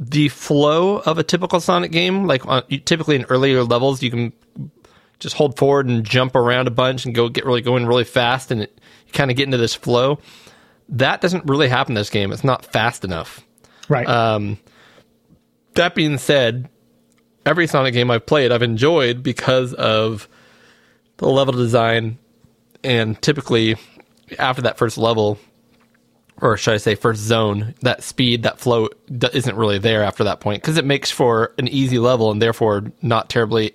the 0.00 0.28
flow 0.28 0.98
of 0.98 1.18
a 1.18 1.22
typical 1.22 1.60
Sonic 1.60 1.92
game, 1.92 2.26
like 2.26 2.44
on, 2.46 2.62
typically 2.84 3.16
in 3.16 3.24
earlier 3.24 3.62
levels, 3.62 4.02
you 4.02 4.10
can 4.10 4.32
just 5.20 5.36
hold 5.36 5.56
forward 5.56 5.86
and 5.86 6.04
jump 6.04 6.34
around 6.34 6.66
a 6.66 6.72
bunch 6.72 7.06
and 7.06 7.14
go 7.14 7.28
get 7.28 7.46
really 7.46 7.62
going 7.62 7.86
really 7.86 8.04
fast, 8.04 8.50
and 8.50 8.62
it, 8.62 8.80
you 9.06 9.12
kind 9.12 9.30
of 9.30 9.36
get 9.36 9.44
into 9.44 9.58
this 9.58 9.74
flow. 9.74 10.18
That 10.88 11.20
doesn't 11.20 11.44
really 11.44 11.68
happen 11.68 11.92
in 11.92 11.94
this 11.94 12.10
game. 12.10 12.32
It's 12.32 12.42
not 12.42 12.64
fast 12.64 13.04
enough. 13.04 13.40
Right. 13.88 14.08
Um, 14.08 14.58
that 15.74 15.94
being 15.94 16.18
said, 16.18 16.68
every 17.46 17.68
Sonic 17.68 17.94
game 17.94 18.10
I've 18.10 18.26
played, 18.26 18.50
I've 18.50 18.62
enjoyed 18.62 19.22
because 19.22 19.74
of 19.74 20.28
the 21.18 21.28
level 21.28 21.54
design, 21.54 22.18
and 22.82 23.20
typically 23.22 23.76
after 24.40 24.62
that 24.62 24.76
first 24.76 24.98
level, 24.98 25.38
or 26.42 26.56
should 26.56 26.74
I 26.74 26.78
say 26.78 26.96
first 26.96 27.22
zone, 27.22 27.74
that 27.82 28.02
speed, 28.02 28.42
that 28.42 28.58
flow 28.58 28.88
d- 29.16 29.28
isn't 29.32 29.56
really 29.56 29.78
there 29.78 30.02
after 30.02 30.24
that 30.24 30.40
point 30.40 30.60
because 30.60 30.76
it 30.76 30.84
makes 30.84 31.10
for 31.10 31.54
an 31.56 31.68
easy 31.68 32.00
level 32.00 32.32
and 32.32 32.42
therefore 32.42 32.84
not 33.00 33.30
terribly 33.30 33.72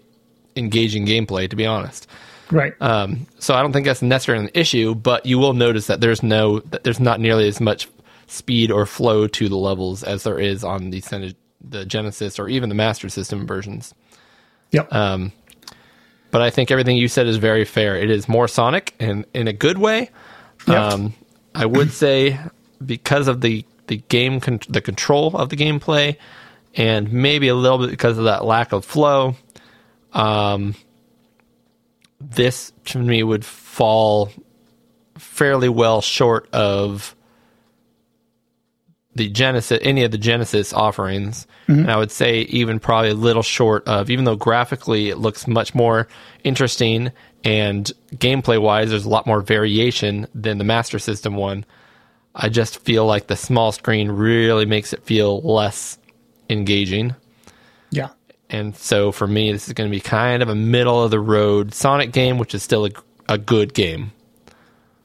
engaging 0.57 1.05
gameplay, 1.05 1.49
to 1.49 1.55
be 1.55 1.65
honest. 1.65 2.07
right. 2.51 2.73
Um, 2.81 3.25
so 3.39 3.55
I 3.55 3.61
don't 3.61 3.71
think 3.71 3.85
that's 3.85 4.01
necessarily 4.01 4.45
an 4.45 4.51
issue, 4.53 4.95
but 4.95 5.25
you 5.25 5.39
will 5.39 5.53
notice 5.53 5.87
that 5.87 6.01
there's 6.01 6.21
no, 6.21 6.59
that 6.59 6.83
there's 6.83 6.99
not 6.99 7.21
nearly 7.21 7.47
as 7.47 7.61
much 7.61 7.87
speed 8.27 8.69
or 8.69 8.85
flow 8.85 9.27
to 9.27 9.47
the 9.47 9.55
levels 9.57 10.03
as 10.03 10.23
there 10.23 10.39
is 10.39 10.63
on 10.63 10.89
the 10.89 11.33
the 11.61 11.85
Genesis 11.85 12.37
or 12.37 12.49
even 12.49 12.69
the 12.69 12.75
Master 12.75 13.07
System 13.07 13.47
versions. 13.47 13.93
Yep. 14.71 14.93
Um, 14.93 15.31
but 16.31 16.41
I 16.41 16.49
think 16.49 16.69
everything 16.69 16.97
you 16.97 17.07
said 17.07 17.27
is 17.27 17.37
very 17.37 17.63
fair. 17.63 17.95
It 17.95 18.11
is 18.11 18.27
more 18.27 18.49
Sonic 18.49 18.93
and 18.99 19.25
in 19.33 19.47
a 19.47 19.53
good 19.53 19.77
way. 19.77 20.09
Yep. 20.67 20.77
Um, 20.77 21.13
I 21.55 21.65
would 21.65 21.91
say 21.91 22.37
because 22.85 23.27
of 23.27 23.41
the 23.41 23.65
the 23.87 23.97
game 24.09 24.39
con- 24.39 24.59
the 24.69 24.81
control 24.81 25.35
of 25.35 25.49
the 25.49 25.55
gameplay, 25.55 26.17
and 26.75 27.11
maybe 27.11 27.47
a 27.47 27.55
little 27.55 27.79
bit 27.79 27.89
because 27.89 28.17
of 28.17 28.25
that 28.25 28.45
lack 28.45 28.71
of 28.71 28.85
flow. 28.85 29.35
Um, 30.13 30.75
this 32.19 32.73
to 32.85 32.99
me 32.99 33.23
would 33.23 33.45
fall 33.45 34.31
fairly 35.17 35.69
well 35.69 36.01
short 36.01 36.49
of 36.53 37.15
the 39.15 39.29
Genesis, 39.29 39.79
any 39.81 40.03
of 40.03 40.11
the 40.11 40.17
Genesis 40.17 40.73
offerings, 40.73 41.47
and 41.81 41.91
I 41.91 41.97
would 41.97 42.11
say 42.11 42.41
even 42.41 42.79
probably 42.79 43.09
a 43.09 43.15
little 43.15 43.41
short 43.41 43.87
of, 43.87 44.09
even 44.09 44.25
though 44.25 44.35
graphically 44.35 45.09
it 45.09 45.17
looks 45.17 45.47
much 45.47 45.73
more 45.73 46.07
interesting 46.43 47.11
and 47.43 47.91
gameplay 48.15 48.61
wise, 48.61 48.89
there's 48.89 49.05
a 49.05 49.09
lot 49.09 49.25
more 49.25 49.41
variation 49.41 50.27
than 50.35 50.57
the 50.57 50.63
Master 50.63 50.99
System 50.99 51.35
one. 51.35 51.65
I 52.39 52.49
just 52.49 52.79
feel 52.79 53.05
like 53.05 53.27
the 53.27 53.35
small 53.35 53.71
screen 53.71 54.11
really 54.11 54.67
makes 54.67 54.93
it 54.93 55.03
feel 55.03 55.41
less 55.41 55.97
engaging. 56.49 57.15
yeah. 57.89 58.09
And 58.49 58.77
so 58.77 59.11
for 59.11 59.27
me, 59.27 59.51
this 59.51 59.67
is 59.67 59.73
going 59.73 59.89
to 59.89 59.95
be 59.95 59.99
kind 59.99 60.41
of 60.41 60.47
a 60.47 60.55
middle 60.55 61.03
of 61.03 61.11
the 61.11 61.19
road 61.19 61.73
Sonic 61.73 62.13
game, 62.13 62.37
which 62.37 62.55
is 62.55 62.63
still 62.63 62.85
a, 62.85 62.91
a 63.27 63.37
good 63.37 63.73
game. 63.73 64.13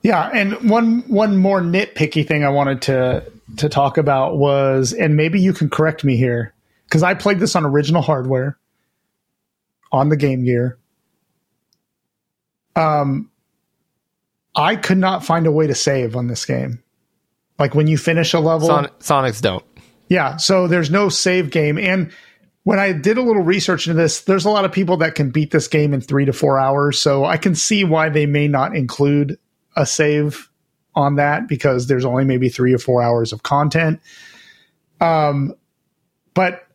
Yeah, 0.03 0.29
and 0.33 0.71
one 0.71 1.01
one 1.09 1.37
more 1.39 1.61
nitpicky 1.61 2.27
thing 2.27 2.45
I 2.45 2.51
wanted 2.51 2.83
to 2.83 3.25
to 3.57 3.69
talk 3.69 3.99
about 3.99 4.37
was, 4.37 4.93
and 4.93 5.17
maybe 5.17 5.41
you 5.41 5.53
can 5.53 5.71
correct 5.71 6.05
me 6.05 6.17
here, 6.17 6.53
because 6.85 7.03
I 7.03 7.15
played 7.15 7.39
this 7.39 7.57
on 7.57 7.65
original 7.65 8.03
hardware 8.03 8.59
on 9.91 10.09
the 10.09 10.17
Game 10.17 10.45
Gear. 10.45 10.79
Um, 12.77 13.31
I 14.55 14.77
could 14.77 14.99
not 14.99 15.25
find 15.25 15.47
a 15.47 15.53
way 15.53 15.67
to 15.67 15.75
save 15.75 16.15
on 16.17 16.27
this 16.27 16.45
game. 16.45 16.82
Like 17.63 17.77
when 17.77 17.87
you 17.87 17.97
finish 17.97 18.35
a 18.35 18.41
level, 18.41 18.67
Sonic, 18.67 18.99
Sonics 18.99 19.41
don't. 19.41 19.63
yeah, 20.09 20.37
so 20.37 20.67
there's 20.67 20.91
no 20.91 21.09
save 21.09 21.53
game. 21.53 21.79
And 21.79 22.11
when 22.65 22.81
I 22.81 22.91
did 22.91 23.19
a 23.19 23.23
little 23.23 23.45
research 23.45 23.87
into 23.87 24.03
this, 24.03 24.23
there's 24.23 24.45
a 24.45 24.51
lot 24.51 24.65
of 24.65 24.73
people 24.73 24.97
that 24.97 25.15
can 25.15 25.31
beat 25.31 25.53
this 25.53 25.69
game 25.69 25.95
in 25.95 26.01
three 26.01 26.25
to 26.25 26.33
four 26.33 26.59
hours. 26.59 26.99
So 26.99 27.25
I 27.25 27.37
can 27.37 27.55
see 27.55 27.85
why 27.85 28.09
they 28.09 28.27
may 28.27 28.49
not 28.49 28.75
include 28.75 29.39
a 29.77 29.87
save 29.87 30.51
on 30.97 31.15
that 31.17 31.47
because 31.47 31.87
there's 31.87 32.05
only 32.05 32.25
maybe 32.25 32.49
three 32.49 32.75
or 32.75 32.79
four 32.79 33.01
hours 33.01 33.33
of 33.33 33.45
content. 33.45 34.01
Um, 35.01 35.55
but 36.35 36.67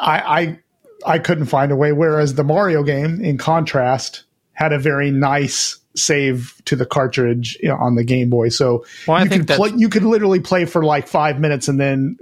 I, 0.00 0.58
I 1.06 1.14
I 1.14 1.18
couldn't 1.20 1.46
find 1.46 1.70
a 1.70 1.76
way. 1.76 1.92
Whereas 1.92 2.34
the 2.34 2.42
Mario 2.42 2.82
game, 2.82 3.20
in 3.20 3.38
contrast, 3.38 4.24
had 4.52 4.72
a 4.72 4.80
very 4.80 5.12
nice 5.12 5.78
save 5.96 6.60
to 6.64 6.76
the 6.76 6.86
cartridge 6.86 7.56
you 7.62 7.68
know, 7.68 7.76
on 7.76 7.94
the 7.94 8.04
Game 8.04 8.30
Boy. 8.30 8.48
So 8.48 8.84
Well, 9.06 9.16
I 9.18 9.22
you 9.22 9.28
think 9.28 9.46
could 9.48 9.56
play, 9.56 9.72
you 9.76 9.88
could 9.88 10.02
literally 10.04 10.40
play 10.40 10.64
for 10.64 10.84
like 10.84 11.06
five 11.08 11.38
minutes 11.40 11.68
and 11.68 11.78
then 11.80 12.16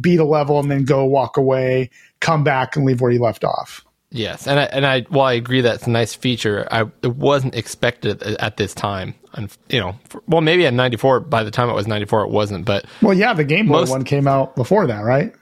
beat 0.00 0.18
a 0.20 0.24
level 0.24 0.58
and 0.58 0.70
then 0.70 0.84
go 0.84 1.04
walk 1.04 1.36
away, 1.36 1.90
come 2.20 2.44
back 2.44 2.76
and 2.76 2.84
leave 2.84 3.00
where 3.00 3.10
you 3.10 3.20
left 3.20 3.44
off. 3.44 3.84
Yes, 4.10 4.46
and 4.46 4.60
I, 4.60 4.64
and 4.64 4.86
I 4.86 5.00
while 5.08 5.26
I 5.26 5.32
agree 5.32 5.60
that's 5.60 5.88
a 5.88 5.90
nice 5.90 6.14
feature, 6.14 6.68
I 6.70 6.82
it 7.02 7.16
wasn't 7.16 7.56
expected 7.56 8.22
at, 8.22 8.56
this 8.56 8.72
time. 8.72 9.16
And 9.32 9.50
you 9.68 9.80
know, 9.80 9.96
for, 10.08 10.22
well, 10.28 10.40
maybe 10.40 10.66
at 10.66 10.72
ninety 10.72 10.96
four. 10.96 11.18
By 11.18 11.42
the 11.42 11.50
time 11.50 11.68
it 11.68 11.74
was 11.74 11.88
ninety 11.88 12.06
four, 12.06 12.22
it 12.22 12.30
wasn't. 12.30 12.64
But 12.64 12.84
Well, 13.02 13.14
yeah, 13.14 13.34
the 13.34 13.42
Game 13.42 13.66
Boy 13.66 13.80
Most- 13.80 13.90
one 13.90 14.04
came 14.04 14.28
out 14.28 14.54
before 14.54 14.86
that, 14.86 15.00
right? 15.00 15.32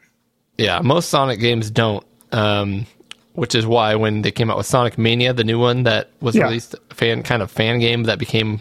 yeah, 0.57 0.81
most 0.81 1.11
Sonic 1.11 1.39
games 1.39 1.71
don't. 1.71 2.07
Um, 2.31 2.87
which 3.35 3.55
is 3.55 3.67
why 3.67 3.95
when 3.95 4.23
they 4.23 4.31
came 4.31 4.51
out 4.51 4.57
with 4.57 4.67
Sonic 4.67 4.99
Mania, 4.99 5.33
the 5.33 5.45
new 5.45 5.59
one 5.59 5.85
that 5.85 6.11
was 6.21 6.35
Yeah. 6.37 6.45
released, 6.45 6.75
fan 6.91 7.23
kind 7.23 7.43
of 7.43 7.51
fan 7.51 7.79
game 7.81 8.05
that 8.05 8.19
became 8.19 8.61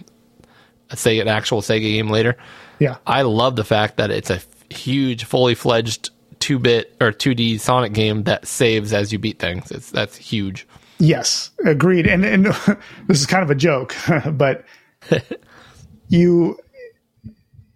a 0.89 0.95
Sega, 0.95 1.22
an 1.22 1.27
actual 1.27 1.61
Sega 1.61 1.81
game 1.81 2.10
later. 2.10 2.38
Yeah. 2.80 2.98
I 3.06 3.22
love 3.23 3.56
the 3.56 3.64
fact 3.64 3.98
that 3.98 4.11
it's 4.11 4.30
a 4.30 4.35
f- 4.35 4.48
huge, 4.69 5.23
fully 5.26 5.56
fledged 5.56 6.10
two 6.39 6.57
bit 6.57 6.95
or 6.99 7.11
two 7.11 7.35
D 7.35 7.57
Sonic 7.57 7.93
game 7.93 8.23
that 8.23 8.48
saves 8.48 8.91
as 8.93 9.11
you 9.14 9.19
beat 9.19 9.39
things. 9.39 9.69
It's 9.72 9.91
that's 9.91 10.15
huge. 10.18 10.68
Yes, 10.99 11.52
agreed. 11.65 12.07
And 12.07 12.23
and 12.26 12.45
this 13.07 13.19
is 13.19 13.26
kind 13.26 13.43
of 13.43 13.49
a 13.52 13.56
joke, 13.56 13.95
but 14.34 14.64
you 16.10 16.57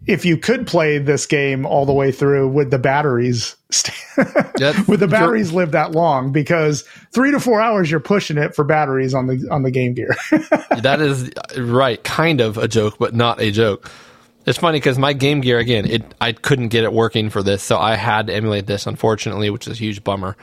if 0.06 0.24
you 0.24 0.36
could 0.36 0.66
play 0.66 0.98
this 0.98 1.26
game 1.26 1.66
all 1.66 1.84
the 1.84 1.92
way 1.92 2.12
through 2.12 2.48
would 2.48 2.70
the 2.70 2.78
batteries 2.78 3.56
st- 3.70 3.96
would 4.88 5.00
the 5.00 5.08
batteries 5.08 5.52
live 5.52 5.72
that 5.72 5.92
long 5.92 6.32
because 6.32 6.82
3 7.12 7.32
to 7.32 7.40
4 7.40 7.60
hours 7.60 7.90
you're 7.90 8.00
pushing 8.00 8.38
it 8.38 8.54
for 8.54 8.64
batteries 8.64 9.14
on 9.14 9.26
the 9.26 9.46
on 9.50 9.62
the 9.62 9.70
Game 9.70 9.94
Gear. 9.94 10.16
that 10.80 11.00
is 11.00 11.30
right, 11.56 12.02
kind 12.02 12.40
of 12.40 12.56
a 12.58 12.68
joke, 12.68 12.98
but 12.98 13.14
not 13.14 13.40
a 13.40 13.50
joke. 13.50 13.90
It's 14.46 14.58
funny 14.58 14.78
because 14.78 14.96
my 14.96 15.12
Game 15.12 15.40
Gear 15.40 15.58
again, 15.58 15.86
it 15.86 16.14
I 16.20 16.32
couldn't 16.32 16.68
get 16.68 16.84
it 16.84 16.92
working 16.92 17.30
for 17.30 17.42
this, 17.42 17.62
so 17.62 17.78
I 17.78 17.96
had 17.96 18.28
to 18.28 18.34
emulate 18.34 18.66
this, 18.66 18.86
unfortunately, 18.86 19.50
which 19.50 19.66
is 19.66 19.76
a 19.76 19.78
huge 19.78 20.04
bummer. 20.04 20.36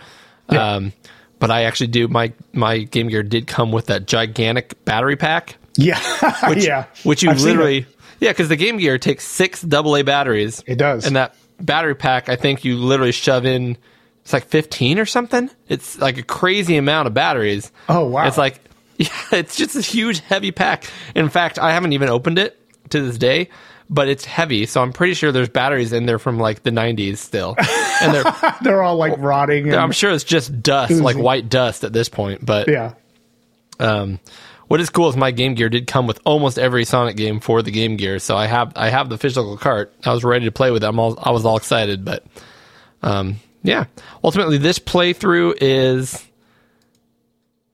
Um, 0.50 0.92
but 1.40 1.50
I 1.50 1.64
actually 1.64 1.88
do 1.88 2.10
my 2.10 2.34
my 2.52 2.80
Game 2.80 3.08
Gear 3.08 3.24
did 3.24 3.48
come 3.48 3.72
with 3.72 3.86
that 3.86 4.06
gigantic 4.06 4.84
battery 4.84 5.16
pack, 5.16 5.58
yeah. 5.78 6.00
yeah. 6.56 6.86
which 7.04 7.24
you 7.24 7.32
I've 7.32 7.42
literally 7.42 7.80
it. 7.80 7.93
Yeah, 8.24 8.32
because 8.32 8.50
the 8.50 8.56
Game 8.56 8.78
Gear 8.78 8.98
takes 8.98 9.28
six 9.28 9.66
AA 9.66 10.04
batteries. 10.04 10.64
It 10.66 10.78
does. 10.78 11.06
and 11.06 11.16
that 11.18 11.36
battery 11.60 11.96
pack, 11.96 12.30
I 12.30 12.38
think 12.38 12.64
you 12.64 12.78
literally 12.78 13.12
shove 13.12 13.46
in. 13.46 13.78
It's 14.22 14.32
like 14.32 14.46
fifteen 14.46 14.98
or 14.98 15.06
something. 15.06 15.50
It's 15.68 16.00
like 16.00 16.18
a 16.18 16.24
crazy 16.24 16.78
amount 16.78 17.08
of 17.08 17.14
batteries. 17.14 17.72
Oh, 17.90 18.08
wow. 18.08 18.26
It's 18.26 18.38
like 18.38 18.62
yeah, 18.98 19.08
it's 19.34 19.58
just 19.58 19.76
a 19.76 19.82
huge 19.82 20.20
heavy 20.20 20.52
pack. 20.52 20.90
In 21.16 21.28
fact, 21.28 21.60
I 21.60 21.74
haven't 21.74 21.92
even 21.92 22.08
opened 22.08 22.40
it 22.40 22.58
to 22.92 23.02
this 23.02 23.18
day, 23.18 23.50
but 23.90 24.08
it's 24.08 24.24
heavy, 24.24 24.66
so 24.66 24.82
I'm 24.82 24.94
pretty 24.94 25.16
sure 25.16 25.34
there's 25.34 25.50
batteries 25.50 25.92
in 25.92 26.06
there 26.06 26.20
from 26.20 26.40
like 26.40 26.64
the 26.64 26.70
90s 26.70 27.18
still, 27.18 27.56
and 28.02 28.14
they're 28.14 28.36
they're 28.62 28.82
all 28.82 28.96
like 28.96 29.16
rotting 29.18 29.68
and, 29.68 29.76
I'm 29.76 29.92
sure 29.92 30.12
it's 30.12 30.24
just 30.24 30.62
dust, 30.62 30.94
like 30.94 31.18
white 31.18 31.50
dust 31.50 31.84
at 31.84 31.92
this 31.92 32.08
point. 32.08 32.46
But 32.46 32.70
yeah. 32.70 32.94
um, 33.80 34.20
what 34.68 34.80
is 34.80 34.90
cool 34.90 35.10
is 35.10 35.16
my 35.16 35.32
Game 35.32 35.56
Gear 35.56 35.70
did 35.70 35.88
come 35.88 36.08
with 36.08 36.20
almost 36.26 36.58
every 36.58 36.86
Sonic 36.86 37.16
game 37.16 37.40
for 37.40 37.62
the 37.62 37.72
Game 37.72 37.98
Gear, 37.98 38.20
so 38.20 38.36
I 38.36 38.48
have 38.48 38.74
I 38.76 38.90
have 38.90 39.10
the 39.10 39.18
physical 39.18 39.58
cart. 39.58 39.94
I 40.06 40.14
was 40.14 40.24
ready 40.24 40.46
to 40.46 40.52
play 40.52 40.72
with 40.72 40.84
it. 40.84 40.88
I'm 40.88 41.00
all, 41.00 41.18
I 41.22 41.32
was 41.32 41.46
all 41.46 41.58
excited, 41.58 42.06
but 42.06 42.26
um, 43.02 43.38
yeah. 43.64 43.86
Ultimately, 44.24 44.58
this 44.58 44.80
playthrough 44.80 45.58
is 45.60 46.26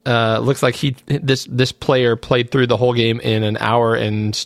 uh, 0.06 0.40
looks 0.40 0.64
like 0.64 0.76
he 0.76 0.95
this 1.06 1.45
this 1.49 1.72
player 1.72 2.16
played 2.16 2.52
through 2.52 2.68
the 2.68 2.78
whole 2.78 2.94
game 2.94 3.20
in 3.20 3.44
an 3.44 3.57
hour 3.57 3.95
and 3.95 4.45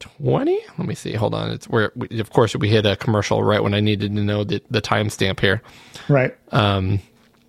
twenty. 0.00 0.58
Let 0.76 0.88
me 0.88 0.94
see. 0.94 1.14
Hold 1.14 1.34
on. 1.34 1.50
It's 1.50 1.68
where 1.68 1.92
we, 1.94 2.20
of 2.20 2.30
course 2.30 2.56
we 2.56 2.68
hit 2.68 2.86
a 2.86 2.96
commercial 2.96 3.42
right 3.42 3.62
when 3.62 3.74
I 3.74 3.80
needed 3.80 4.14
to 4.14 4.22
know 4.22 4.44
the 4.44 4.62
the 4.70 4.82
timestamp 4.82 5.40
here. 5.40 5.62
Right. 6.08 6.36
Um, 6.50 7.00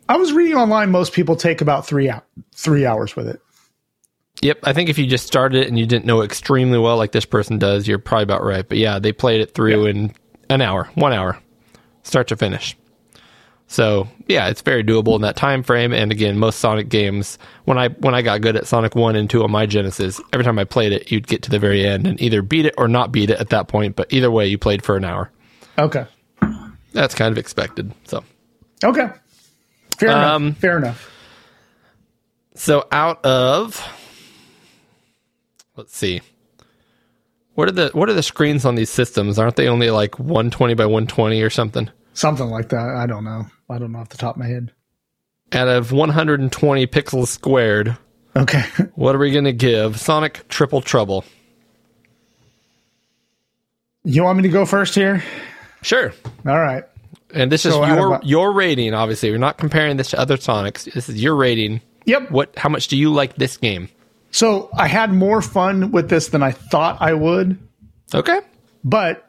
I 0.07 0.17
was 0.17 0.33
reading 0.33 0.55
online 0.55 0.89
most 0.91 1.13
people 1.13 1.35
take 1.35 1.61
about 1.61 1.85
3 1.85 2.09
out 2.09 2.25
3 2.53 2.85
hours 2.85 3.15
with 3.15 3.27
it. 3.27 3.41
Yep, 4.41 4.59
I 4.63 4.73
think 4.73 4.89
if 4.89 4.97
you 4.97 5.05
just 5.05 5.27
started 5.27 5.63
it 5.63 5.67
and 5.67 5.77
you 5.77 5.85
didn't 5.85 6.05
know 6.05 6.21
extremely 6.21 6.79
well, 6.79 6.95
like 6.97 7.11
this 7.11 7.25
person 7.25 7.57
does, 7.57 7.87
you're 7.87 7.99
probably 7.99 8.23
about 8.23 8.43
right. 8.43 8.67
But 8.67 8.77
yeah, 8.77 8.97
they 8.99 9.11
played 9.11 9.41
it 9.41 9.53
through 9.53 9.85
in 9.87 10.13
an 10.49 10.61
hour, 10.61 10.89
one 10.95 11.11
hour, 11.11 11.37
start 12.03 12.27
to 12.29 12.37
finish. 12.37 12.75
So 13.67 14.07
yeah, 14.27 14.47
it's 14.47 14.61
very 14.61 14.83
doable 14.83 15.15
in 15.15 15.21
that 15.21 15.35
time 15.35 15.61
frame. 15.61 15.93
And 15.93 16.11
again, 16.11 16.39
most 16.39 16.59
Sonic 16.59 16.89
games, 16.89 17.37
when 17.65 17.77
I 17.77 17.89
when 17.89 18.15
I 18.15 18.21
got 18.23 18.41
good 18.41 18.55
at 18.55 18.65
Sonic 18.65 18.95
One 18.95 19.15
and 19.15 19.29
Two 19.29 19.43
on 19.43 19.51
my 19.51 19.65
Genesis, 19.67 20.19
every 20.33 20.43
time 20.43 20.57
I 20.57 20.63
played 20.63 20.91
it, 20.93 21.11
you'd 21.11 21.27
get 21.27 21.43
to 21.43 21.49
the 21.51 21.59
very 21.59 21.85
end 21.85 22.07
and 22.07 22.19
either 22.21 22.41
beat 22.41 22.65
it 22.65 22.73
or 22.77 22.87
not 22.87 23.11
beat 23.11 23.29
it 23.29 23.39
at 23.39 23.49
that 23.49 23.67
point. 23.67 23.95
But 23.95 24.11
either 24.11 24.31
way, 24.31 24.47
you 24.47 24.57
played 24.57 24.83
for 24.83 24.95
an 24.97 25.03
hour. 25.05 25.29
Okay. 25.77 26.05
That's 26.93 27.13
kind 27.13 27.31
of 27.31 27.37
expected. 27.37 27.93
So 28.05 28.23
Okay. 28.83 29.09
Fair 29.97 30.09
Um, 30.11 30.45
enough. 30.47 30.57
Fair 30.57 30.77
enough. 30.77 31.11
So 32.55 32.87
out 32.91 33.23
of 33.25 33.77
let's 35.79 35.95
see. 35.97 36.21
What 37.55 37.67
are 37.69 37.71
the 37.71 37.89
what 37.93 38.09
are 38.09 38.13
the 38.13 38.21
screens 38.23 38.65
on 38.65 38.75
these 38.75 38.89
systems? 38.89 39.39
Aren't 39.39 39.55
they 39.55 39.67
only 39.67 39.89
like 39.91 40.19
120 40.19 40.73
by 40.75 40.85
120 40.85 41.41
or 41.41 41.49
something? 41.49 41.89
Something 42.13 42.47
like 42.49 42.69
that. 42.69 42.89
I 42.89 43.05
don't 43.07 43.23
know. 43.23 43.45
I 43.69 43.77
don't 43.79 43.91
know 43.91 43.99
off 43.99 44.09
the 44.09 44.17
top 44.17 44.35
of 44.35 44.39
my 44.39 44.47
head. 44.47 44.71
Out 45.53 45.67
of 45.67 45.91
120 45.91 46.87
pixels 46.87 47.27
squared, 47.27 47.97
Okay. 48.35 48.61
what 48.95 49.15
are 49.15 49.19
we 49.19 49.31
going 49.31 49.45
to 49.45 49.53
give 49.53 49.99
Sonic 49.99 50.47
Triple 50.47 50.81
Trouble? 50.81 51.23
you 54.03 54.23
want 54.23 54.37
me 54.37 54.43
to 54.43 54.49
go 54.49 54.65
first 54.65 54.95
here? 54.95 55.23
Sure. 55.81 56.13
All 56.45 56.59
right. 56.59 56.83
And 57.33 57.51
this 57.51 57.65
is 57.65 57.73
So 57.73 57.83
of 57.83 57.89
your 57.89 58.13
a- 58.15 58.25
your 58.25 58.51
rating 58.53 58.93
obviously. 58.93 59.31
We're 59.31 59.37
not 59.37 59.57
comparing 59.57 59.97
this 59.97 60.09
to 60.11 60.19
other 60.19 60.37
Sonics. 60.37 60.91
This 60.91 61.09
is 61.09 61.21
your 61.21 61.35
rating. 61.35 61.81
Yep. 62.05 62.31
What 62.31 62.57
how 62.57 62.69
much 62.69 62.87
do 62.87 62.97
you 62.97 63.11
like 63.13 63.35
this 63.35 63.57
game? 63.57 63.89
So 64.31 64.69
I 64.77 64.87
had 64.87 65.11
more 65.13 65.41
fun 65.41 65.91
with 65.91 66.09
this 66.09 66.29
than 66.29 66.43
I 66.43 66.51
thought 66.51 66.97
I 67.01 67.13
would, 67.13 67.57
Okay. 68.13 68.39
but 68.83 69.27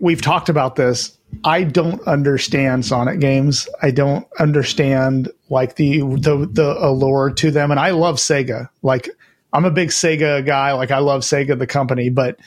we've 0.00 0.22
talked 0.22 0.48
about 0.48 0.76
this. 0.76 1.16
I 1.44 1.64
don't 1.64 2.00
understand 2.06 2.86
Sonic 2.86 3.20
games. 3.20 3.68
I 3.82 3.90
don't 3.90 4.26
understand 4.38 5.30
like 5.50 5.76
the 5.76 5.98
the 6.00 6.48
the 6.50 6.76
allure 6.78 7.30
to 7.32 7.50
them, 7.50 7.70
and 7.70 7.78
I 7.78 7.90
love 7.90 8.16
Sega. 8.16 8.70
Like 8.82 9.10
I'm 9.52 9.66
a 9.66 9.70
big 9.70 9.90
Sega 9.90 10.44
guy. 10.44 10.72
Like 10.72 10.90
I 10.90 10.98
love 11.00 11.20
Sega 11.20 11.58
the 11.58 11.66
company, 11.66 12.08
but 12.08 12.38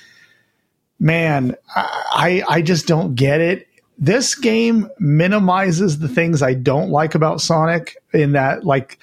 man, 0.99 1.55
I 1.75 2.43
I 2.49 2.63
just 2.63 2.87
don't 2.87 3.13
get 3.13 3.41
it. 3.41 3.67
This 3.99 4.33
game 4.33 4.89
minimizes 4.97 5.99
the 5.99 6.07
things 6.07 6.41
I 6.41 6.55
don't 6.55 6.89
like 6.89 7.13
about 7.13 7.39
Sonic 7.41 7.95
in 8.13 8.31
that 8.31 8.63
like 8.65 8.97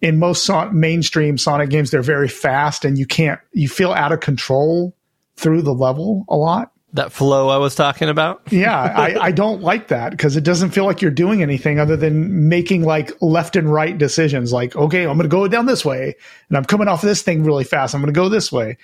in 0.00 0.18
most 0.18 0.44
son- 0.44 0.78
mainstream 0.78 1.36
Sonic 1.38 1.70
games 1.70 1.90
they're 1.90 2.02
very 2.02 2.28
fast 2.28 2.84
and 2.84 2.98
you 2.98 3.06
can't 3.06 3.40
you 3.52 3.68
feel 3.68 3.92
out 3.92 4.12
of 4.12 4.20
control 4.20 4.94
through 5.36 5.62
the 5.62 5.74
level 5.74 6.24
a 6.28 6.36
lot. 6.36 6.72
That 6.94 7.12
flow 7.12 7.48
I 7.50 7.58
was 7.58 7.74
talking 7.74 8.08
about. 8.08 8.40
Yeah, 8.50 8.74
I, 8.80 9.16
I 9.26 9.30
don't 9.32 9.60
like 9.62 9.88
that 9.88 10.10
because 10.12 10.36
it 10.36 10.42
doesn't 10.42 10.70
feel 10.70 10.86
like 10.86 11.02
you're 11.02 11.10
doing 11.10 11.42
anything 11.42 11.78
other 11.78 11.96
than 11.96 12.48
making 12.48 12.82
like 12.84 13.12
left 13.20 13.56
and 13.56 13.70
right 13.70 13.96
decisions. 13.96 14.54
Like, 14.54 14.74
okay, 14.74 15.02
I'm 15.02 15.18
going 15.18 15.24
to 15.24 15.28
go 15.28 15.46
down 15.48 15.66
this 15.66 15.84
way, 15.84 16.16
and 16.48 16.56
I'm 16.56 16.64
coming 16.64 16.88
off 16.88 17.02
this 17.02 17.20
thing 17.20 17.44
really 17.44 17.64
fast. 17.64 17.94
I'm 17.94 18.00
going 18.00 18.12
to 18.12 18.18
go 18.18 18.30
this 18.30 18.50
way. 18.50 18.78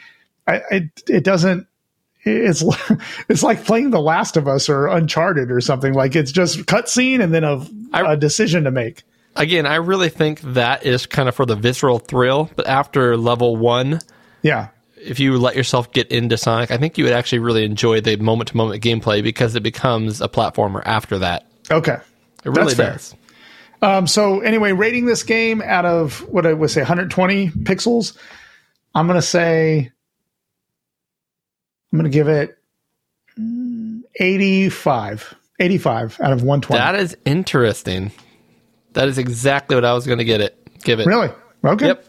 I, 0.47 0.61
it 0.71 1.03
it 1.09 1.25
doesn't. 1.25 1.67
It's 2.25 2.63
it's 3.31 3.43
like 3.43 3.65
playing 3.65 3.89
The 3.91 4.01
Last 4.01 4.37
of 4.37 4.49
Us 4.49 4.69
or 4.69 4.87
Uncharted 4.87 5.51
or 5.51 5.63
something. 5.63 5.95
Like 5.95 6.15
it's 6.15 6.31
just 6.31 6.59
cutscene 6.67 7.23
and 7.25 7.33
then 7.33 7.43
a, 7.45 7.67
I- 7.95 8.13
a 8.13 8.17
decision 8.19 8.65
to 8.65 8.71
make. 8.71 9.03
Again, 9.37 9.67
I 9.67 9.77
really 9.77 10.09
think 10.09 10.41
that 10.43 10.87
is 10.87 11.07
kind 11.07 11.29
of 11.29 11.35
for 11.35 11.45
the 11.47 11.57
visceral 11.57 11.99
thrill. 11.99 12.51
But 12.55 12.67
after 12.67 13.17
level 13.17 13.57
one, 13.57 14.01
Yeah, 14.43 14.69
if 14.97 15.19
you 15.21 15.37
let 15.39 15.57
yourself 15.57 15.93
get 15.93 16.09
into 16.13 16.37
Sonic, 16.37 16.71
I 16.71 16.77
think 16.77 16.97
you 16.99 17.05
would 17.05 17.13
actually 17.13 17.41
really 17.41 17.65
enjoy 17.65 18.01
the 18.01 18.17
moment 18.17 18.51
to 18.51 18.57
moment 18.57 18.83
gameplay 18.83 19.23
because 19.23 19.55
it 19.57 19.63
becomes 19.63 20.21
a 20.21 20.29
platformer 20.29 20.83
after 20.85 21.19
that. 21.19 21.47
okay, 21.71 21.99
It 22.45 22.49
really 22.49 22.75
That's 22.75 22.77
fair. 22.77 22.93
does. 22.93 23.15
Um, 23.83 24.07
so 24.07 24.41
anyway, 24.41 24.73
rating 24.73 25.05
this 25.05 25.25
game 25.25 25.61
out 25.61 25.85
of 25.85 26.21
what 26.29 26.47
I 26.47 26.53
would 26.55 26.71
say 26.71 26.81
120 26.81 27.51
pixels, 27.51 28.17
I'm 28.95 29.07
going 29.07 29.19
to 29.19 29.23
say 29.23 29.91
I'm 31.93 31.99
going 31.99 32.11
to 32.11 32.15
give 32.17 32.29
it 32.29 32.57
mm, 33.39 34.01
85. 34.19 35.35
85 35.61 36.21
out 36.21 36.33
of 36.33 36.43
120. 36.43 36.79
That 36.79 36.95
is 36.97 37.17
interesting. 37.25 38.11
That 38.95 39.09
is 39.09 39.19
exactly 39.19 39.77
what 39.77 39.85
I 39.85 39.93
was 39.93 40.07
going 40.07 40.19
to 40.19 40.25
get 40.25 40.41
it. 40.41 40.59
Give 40.83 41.01
it. 41.01 41.07
really? 41.07 41.31
Okay. 41.65 41.87
Yep. 41.87 42.07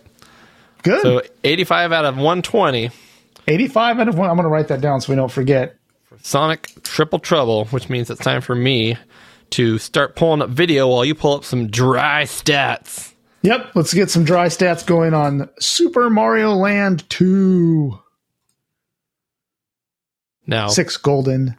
Good. 0.83 1.01
So 1.01 1.21
85 1.43 1.91
out 1.91 2.05
of 2.05 2.15
120. 2.15 2.89
85 3.47 3.99
out 3.99 4.07
of 4.07 4.17
1. 4.17 4.29
I'm 4.29 4.35
going 4.35 4.43
to 4.45 4.49
write 4.49 4.67
that 4.69 4.81
down 4.81 5.01
so 5.01 5.11
we 5.11 5.15
don't 5.17 5.31
forget. 5.31 5.75
Sonic 6.21 6.69
Triple 6.83 7.19
Trouble, 7.19 7.65
which 7.65 7.89
means 7.89 8.09
it's 8.09 8.21
time 8.21 8.41
for 8.41 8.55
me 8.55 8.97
to 9.51 9.77
start 9.77 10.15
pulling 10.15 10.41
up 10.41 10.49
video 10.49 10.87
while 10.87 11.05
you 11.05 11.13
pull 11.15 11.35
up 11.35 11.43
some 11.43 11.67
dry 11.67 12.23
stats. 12.23 13.13
Yep. 13.41 13.71
Let's 13.75 13.93
get 13.93 14.09
some 14.09 14.23
dry 14.23 14.47
stats 14.47 14.85
going 14.85 15.13
on 15.13 15.49
Super 15.59 16.09
Mario 16.09 16.53
Land 16.53 17.07
2. 17.09 17.99
Now, 20.47 20.67
Six 20.67 20.97
golden. 20.97 21.57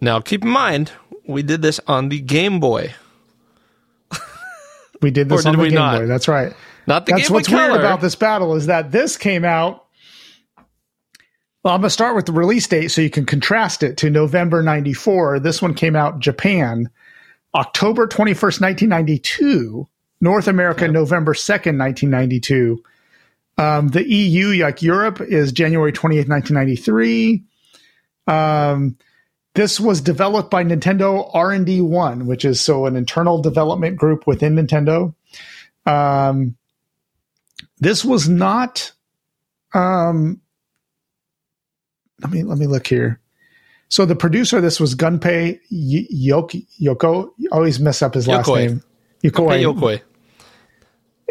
now 0.00 0.20
keep 0.20 0.42
in 0.42 0.48
mind, 0.50 0.92
we 1.26 1.42
did 1.42 1.60
this 1.62 1.80
on 1.86 2.08
the 2.08 2.20
Game 2.20 2.58
Boy, 2.60 2.94
We 5.02 5.10
did 5.10 5.28
this 5.28 5.44
Or 5.46 5.50
on 5.50 5.56
the 5.56 5.64
Game 5.64 5.74
not? 5.74 6.00
Boy. 6.00 6.06
That's 6.06 6.28
right. 6.28 6.52
not 6.86 7.06
the 7.06 7.12
That's 7.12 7.24
Game 7.24 7.28
Boy 7.28 7.34
what's 7.34 7.48
weird 7.48 7.68
Color. 7.70 7.78
about 7.80 8.00
this 8.00 8.14
battle 8.14 8.54
is 8.54 8.66
that 8.66 8.90
this 8.92 9.16
came 9.16 9.44
out. 9.44 9.86
Well, 11.62 11.74
I'm 11.74 11.80
going 11.80 11.88
to 11.88 11.90
start 11.90 12.16
with 12.16 12.26
the 12.26 12.32
release 12.32 12.66
date 12.66 12.88
so 12.88 13.02
you 13.02 13.10
can 13.10 13.26
contrast 13.26 13.82
it 13.82 13.98
to 13.98 14.08
November 14.10 14.62
94. 14.62 15.40
This 15.40 15.60
one 15.60 15.74
came 15.74 15.94
out 15.94 16.18
Japan, 16.18 16.88
October 17.54 18.06
21st, 18.06 18.60
1992. 18.60 19.86
North 20.22 20.48
America, 20.48 20.86
November 20.88 21.32
2nd, 21.32 21.78
1992. 21.78 22.82
Um, 23.58 23.88
the 23.88 24.06
EU, 24.06 24.62
like 24.62 24.82
Europe, 24.82 25.20
is 25.20 25.52
January 25.52 25.92
28th, 25.92 26.28
1993. 26.28 27.44
Um, 28.26 28.96
this 29.54 29.80
was 29.80 30.00
developed 30.00 30.50
by 30.50 30.62
Nintendo 30.64 31.28
R&D 31.34 31.80
1, 31.80 32.26
which 32.26 32.44
is 32.44 32.60
so 32.60 32.86
an 32.86 32.96
internal 32.96 33.40
development 33.42 33.96
group 33.96 34.26
within 34.26 34.54
Nintendo. 34.54 35.14
Um, 35.86 36.56
this 37.78 38.04
was 38.04 38.28
not 38.28 38.92
um 39.72 40.40
let 42.22 42.30
me 42.32 42.42
let 42.42 42.58
me 42.58 42.66
look 42.66 42.86
here 42.86 43.20
so 43.88 44.04
the 44.04 44.16
producer 44.16 44.56
of 44.58 44.62
this 44.62 44.78
was 44.80 44.94
gunpei 44.94 45.58
Y- 45.70 46.06
Yoki, 46.12 46.66
yoko 46.80 47.30
always 47.52 47.80
mess 47.80 48.02
up 48.02 48.14
his 48.14 48.28
last 48.28 48.48
Yokoi. 48.48 48.56
name 48.56 48.82
yokoi, 49.24 49.62
Yokoi. 49.62 50.02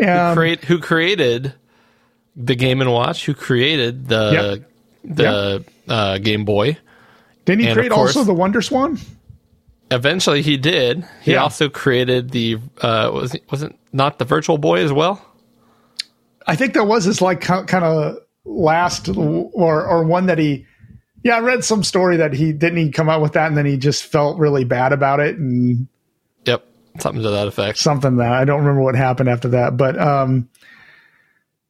Um, 0.08 0.36
Create, 0.36 0.64
who 0.64 0.80
created 0.80 1.54
the 2.36 2.56
Game 2.56 2.80
and 2.80 2.92
Watch? 2.92 3.26
Who 3.26 3.34
created 3.34 4.08
the 4.08 4.64
the 5.04 5.66
uh, 5.88 6.18
Game 6.20 6.46
Boy? 6.46 6.78
Didn't 7.50 7.62
he 7.62 7.68
and 7.68 7.76
create 7.78 7.92
also 7.92 8.24
the 8.24 8.34
WonderSwan 8.34 9.04
Eventually, 9.92 10.44
he 10.44 10.56
did. 10.56 11.04
He 11.24 11.32
Yeah. 11.34 11.42
also 11.42 11.68
created 11.68 12.30
the 12.30 12.60
uh, 12.82 13.10
was 13.12 13.34
it, 13.34 13.44
was 13.50 13.64
it 13.64 13.76
not 13.92 14.20
the 14.20 14.26
Virtual 14.26 14.58
Boy 14.60 14.84
as 14.84 14.94
well? 14.94 15.26
i 16.48 16.56
think 16.56 16.74
that 16.74 16.86
was 16.86 17.04
his 17.04 17.22
like 17.22 17.42
kind 17.42 17.84
of 17.84 18.18
last 18.46 19.10
or 19.10 19.86
or 19.86 20.04
one 20.04 20.26
that 20.28 20.40
he 20.40 20.66
yeah 21.24 21.36
i 21.36 21.40
read 21.40 21.64
some 21.64 21.84
story 21.84 22.18
that 22.18 22.34
he 22.34 22.52
didn't 22.54 22.78
he 22.78 22.90
come 22.90 23.10
out 23.10 23.22
with 23.22 23.34
that 23.34 23.48
and 23.48 23.58
then 23.58 23.66
he 23.66 23.78
just 23.78 24.04
felt 24.06 24.40
really 24.40 24.64
bad 24.64 24.92
about 24.94 25.20
it 25.20 25.38
and 25.38 25.88
Yep, 26.46 26.64
something 27.00 27.22
to 27.22 27.30
that 27.30 27.48
effect. 27.48 27.78
something 27.78 28.16
that 28.18 28.32
I 28.32 28.46
don't 28.46 28.60
remember 28.62 28.82
what 28.82 28.96
happened 28.96 29.28
after 29.30 29.50
that. 29.50 29.76
But 29.78 30.00
um, 30.00 30.50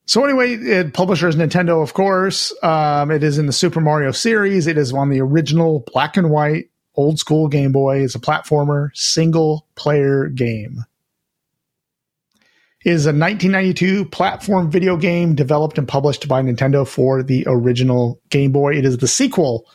so 0.09 0.25
anyway, 0.25 0.53
it 0.55 0.95
publisher 0.95 1.27
is 1.27 1.35
Nintendo, 1.35 1.83
of 1.83 1.93
course. 1.93 2.51
Um, 2.63 3.11
it 3.11 3.23
is 3.23 3.37
in 3.37 3.45
the 3.45 3.53
Super 3.53 3.79
Mario 3.79 4.09
series. 4.11 4.65
It 4.65 4.75
is 4.75 4.91
on 4.91 5.09
the 5.09 5.21
original 5.21 5.85
black 5.93 6.17
and 6.17 6.31
white 6.31 6.71
old 6.95 7.19
school 7.19 7.47
Game 7.47 7.71
Boy. 7.71 7.99
It's 7.99 8.15
a 8.15 8.19
platformer, 8.19 8.89
single 8.95 9.67
player 9.75 10.27
game. 10.27 10.83
It 12.83 12.93
is 12.93 13.05
a 13.05 13.09
1992 13.09 14.05
platform 14.05 14.71
video 14.71 14.97
game 14.97 15.35
developed 15.35 15.77
and 15.77 15.87
published 15.87 16.27
by 16.27 16.41
Nintendo 16.41 16.87
for 16.87 17.21
the 17.21 17.43
original 17.45 18.19
Game 18.29 18.51
Boy. 18.51 18.77
It 18.77 18.85
is 18.85 18.97
the 18.97 19.07
sequel 19.07 19.67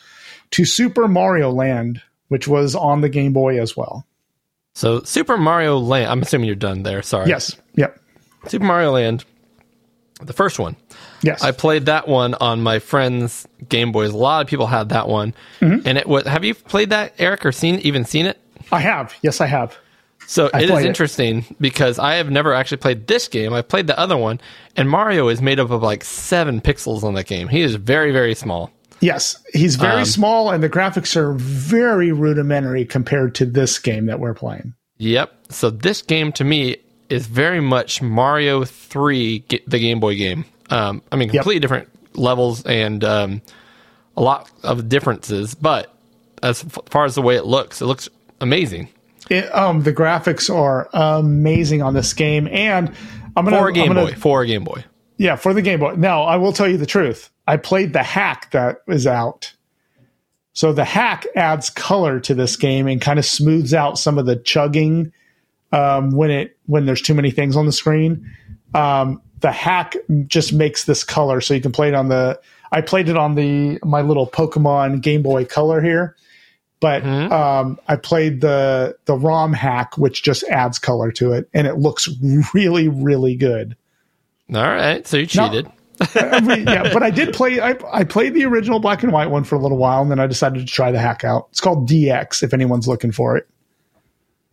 to 0.51 0.65
Super 0.65 1.07
Mario 1.07 1.53
Land, 1.53 2.03
which 2.27 2.49
was 2.49 2.75
on 2.75 3.03
the 3.03 3.09
Game 3.09 3.33
Boy 3.33 3.63
as 3.63 3.77
well. 3.77 4.05
So 4.75 5.01
Super 5.05 5.39
Mario 5.39 5.79
Land. 5.79 6.11
I'm 6.11 6.23
assuming 6.23 6.49
you're 6.49 6.57
done 6.57 6.83
there. 6.83 7.03
Sorry. 7.03 7.29
Yes. 7.29 7.57
Yep. 7.77 8.01
Super 8.49 8.65
Mario 8.65 8.91
Land, 8.91 9.25
the 10.27 10.33
first 10.33 10.59
one. 10.59 10.77
Yes. 11.23 11.43
I 11.43 11.53
played 11.53 11.87
that 11.87 12.07
one 12.09 12.35
on 12.35 12.63
my 12.63 12.79
friend's 12.79 13.47
Game 13.69 13.93
Boys. 13.93 14.11
A 14.11 14.17
lot 14.17 14.43
of 14.43 14.47
people 14.49 14.67
had 14.67 14.91
that 14.91 15.09
one, 15.09 15.35
Mm-hmm. 15.61 15.87
and 15.89 15.99
it 15.99 16.07
was. 16.07 16.25
Have 16.27 16.45
you 16.45 16.55
played 16.55 16.91
that, 16.91 17.15
Eric, 17.19 17.45
or 17.47 17.53
seen 17.53 17.77
even 17.81 18.05
seen 18.05 18.27
it? 18.27 18.39
I 18.73 18.81
have. 18.81 19.15
Yes, 19.23 19.41
I 19.41 19.47
have. 19.47 19.77
So 20.27 20.49
I 20.55 20.61
it 20.61 20.65
is 20.65 20.71
played 20.71 20.87
it. 20.87 20.89
interesting 20.89 21.45
because 21.61 21.99
I 21.99 22.15
have 22.15 22.31
never 22.31 22.55
actually 22.55 22.79
played 22.79 23.07
this 23.07 23.29
game. 23.29 23.53
I 23.53 23.61
played 23.63 23.87
the 23.87 23.99
other 23.99 24.17
one, 24.17 24.41
and 24.77 24.89
Mario 24.89 25.29
is 25.29 25.43
made 25.43 25.61
up 25.61 25.71
of 25.71 25.83
like 25.83 26.03
seven 26.05 26.61
pixels 26.63 27.05
on 27.05 27.13
that 27.15 27.27
game. 27.27 27.49
He 27.49 27.61
is 27.61 27.75
very, 27.75 28.11
very 28.13 28.35
small. 28.35 28.71
Yes, 29.01 29.37
he's 29.53 29.77
very 29.77 29.99
Um, 30.01 30.05
small, 30.07 30.51
and 30.51 30.63
the 30.63 30.71
graphics 30.71 31.15
are 31.17 31.35
very 31.35 32.11
rudimentary 32.13 32.87
compared 32.87 33.35
to 33.35 33.45
this 33.45 33.79
game 33.79 34.07
that 34.07 34.19
we're 34.19 34.33
playing. 34.33 34.73
Yep. 34.97 35.31
So 35.51 35.69
this 35.69 36.01
game 36.01 36.33
to 36.33 36.45
me 36.45 36.77
is 37.09 37.27
very 37.27 37.61
much 37.61 38.01
Mario 38.03 38.65
Three, 38.65 39.45
the 39.49 39.79
Game 39.79 40.01
Boy 40.01 40.17
game. 40.17 40.45
Um, 40.71 41.03
I 41.13 41.17
mean, 41.17 41.29
completely 41.29 41.61
different 41.61 41.89
levels 42.17 42.65
and 42.65 43.03
um, 43.05 43.43
a 44.17 44.23
lot 44.23 44.51
of 44.63 44.89
differences, 44.89 45.55
but 45.55 45.95
as 46.43 46.63
far 46.87 47.05
as 47.05 47.15
the 47.15 47.23
way 47.23 47.37
it 47.37 47.45
looks, 47.47 47.81
it 47.81 47.87
looks 47.87 48.09
amazing 48.41 48.89
It, 49.31 49.55
um, 49.55 49.83
the 49.83 49.93
graphics 49.93 50.55
are 50.55 50.89
amazing 50.93 51.83
on 51.83 51.95
this 51.95 52.13
game, 52.15 52.49
and 52.49 52.93
I'm 53.37 53.45
gonna, 53.45 53.59
for 53.59 53.69
a 53.69 53.73
Game 53.73 53.89
gonna- 53.89 54.07
Boy. 54.07 54.13
For 54.15 54.43
a 54.43 54.47
Game 54.47 54.65
Boy. 54.65 54.85
yeah, 55.19 55.37
for 55.37 55.53
the 55.55 55.63
Game 55.63 55.81
Boy. 55.81 55.95
Now, 55.97 56.23
I 56.25 56.37
will 56.37 56.53
tell 56.53 56.69
you 56.69 56.77
the 56.77 56.87
truth. 56.87 57.31
I 57.47 57.57
played 57.59 57.93
the 57.93 58.03
hack 58.03 58.51
that 58.53 58.79
is 58.89 59.07
out. 59.07 59.53
So 60.55 60.73
the 60.73 60.85
hack 60.85 61.27
adds 61.35 61.69
color 61.69 62.21
to 62.21 62.35
this 62.35 62.57
game 62.57 62.87
and 62.87 63.01
kind 63.01 63.19
of 63.19 63.25
smooths 63.25 63.75
out 63.75 63.99
some 63.99 64.19
of 64.19 64.27
the 64.27 64.37
chugging 64.37 65.13
um, 65.75 66.13
when 66.13 66.31
it 66.31 66.57
when 66.67 66.87
there's 66.87 67.03
too 67.03 67.15
many 67.15 67.31
things 67.31 67.57
on 67.57 67.67
the 67.67 67.73
screen. 67.73 68.31
Um, 68.75 69.21
the 69.41 69.53
hack 69.53 69.97
just 70.27 70.53
makes 70.53 70.85
this 70.85 71.05
color, 71.05 71.41
so 71.41 71.55
you 71.55 71.61
can 71.61 71.73
play 71.73 71.89
it 71.89 71.95
on 71.95 72.09
the. 72.09 72.41
I 72.73 72.81
played 72.81 73.09
it 73.09 73.17
on 73.17 73.35
the 73.35 73.79
my 73.85 74.01
little 74.01 74.27
Pokemon 74.27 75.01
Game 75.03 75.23
Boy 75.23 75.45
Color 75.45 75.81
here, 75.83 76.17
but 76.81 77.05
um, 77.05 77.79
I 77.87 77.97
played 77.97 78.41
the 78.41 78.97
the 79.05 79.15
ROM 79.17 79.53
hack, 79.53 79.99
which 79.99 80.23
just 80.23 80.45
adds 80.45 80.79
color 80.79 81.13
to 81.13 81.33
it, 81.33 81.49
and 81.53 81.67
it 81.67 81.77
looks 81.77 82.09
really 82.55 82.89
really 82.89 83.37
good. 83.37 83.77
All 84.55 84.63
right. 84.63 85.07
So 85.07 85.19
you 85.19 85.27
Now- 85.35 85.49
cheated. 85.49 85.71
Every- 86.17 86.63
yeah, 86.65 86.93
but 86.93 87.05
I 87.05 87.11
did 87.11 87.33
play. 87.35 87.61
I, 87.61 87.77
I 87.93 88.03
played 88.03 88.35
the 88.35 88.45
original 88.47 88.81
black 88.81 89.05
and 89.05 89.13
white 89.13 89.31
one 89.31 89.45
for 89.45 89.55
a 89.55 89.61
little 89.61 89.79
while, 89.79 90.03
and 90.03 90.11
then 90.11 90.19
I 90.19 90.27
decided 90.27 90.59
to 90.59 90.73
try 90.73 90.91
the 90.91 90.99
hack 90.99 91.23
out. 91.23 91.47
It's 91.51 91.61
called 91.61 91.89
DX. 91.89 92.43
If 92.43 92.53
anyone's 92.53 92.89
looking 92.89 93.13
for 93.13 93.37
it, 93.37 93.49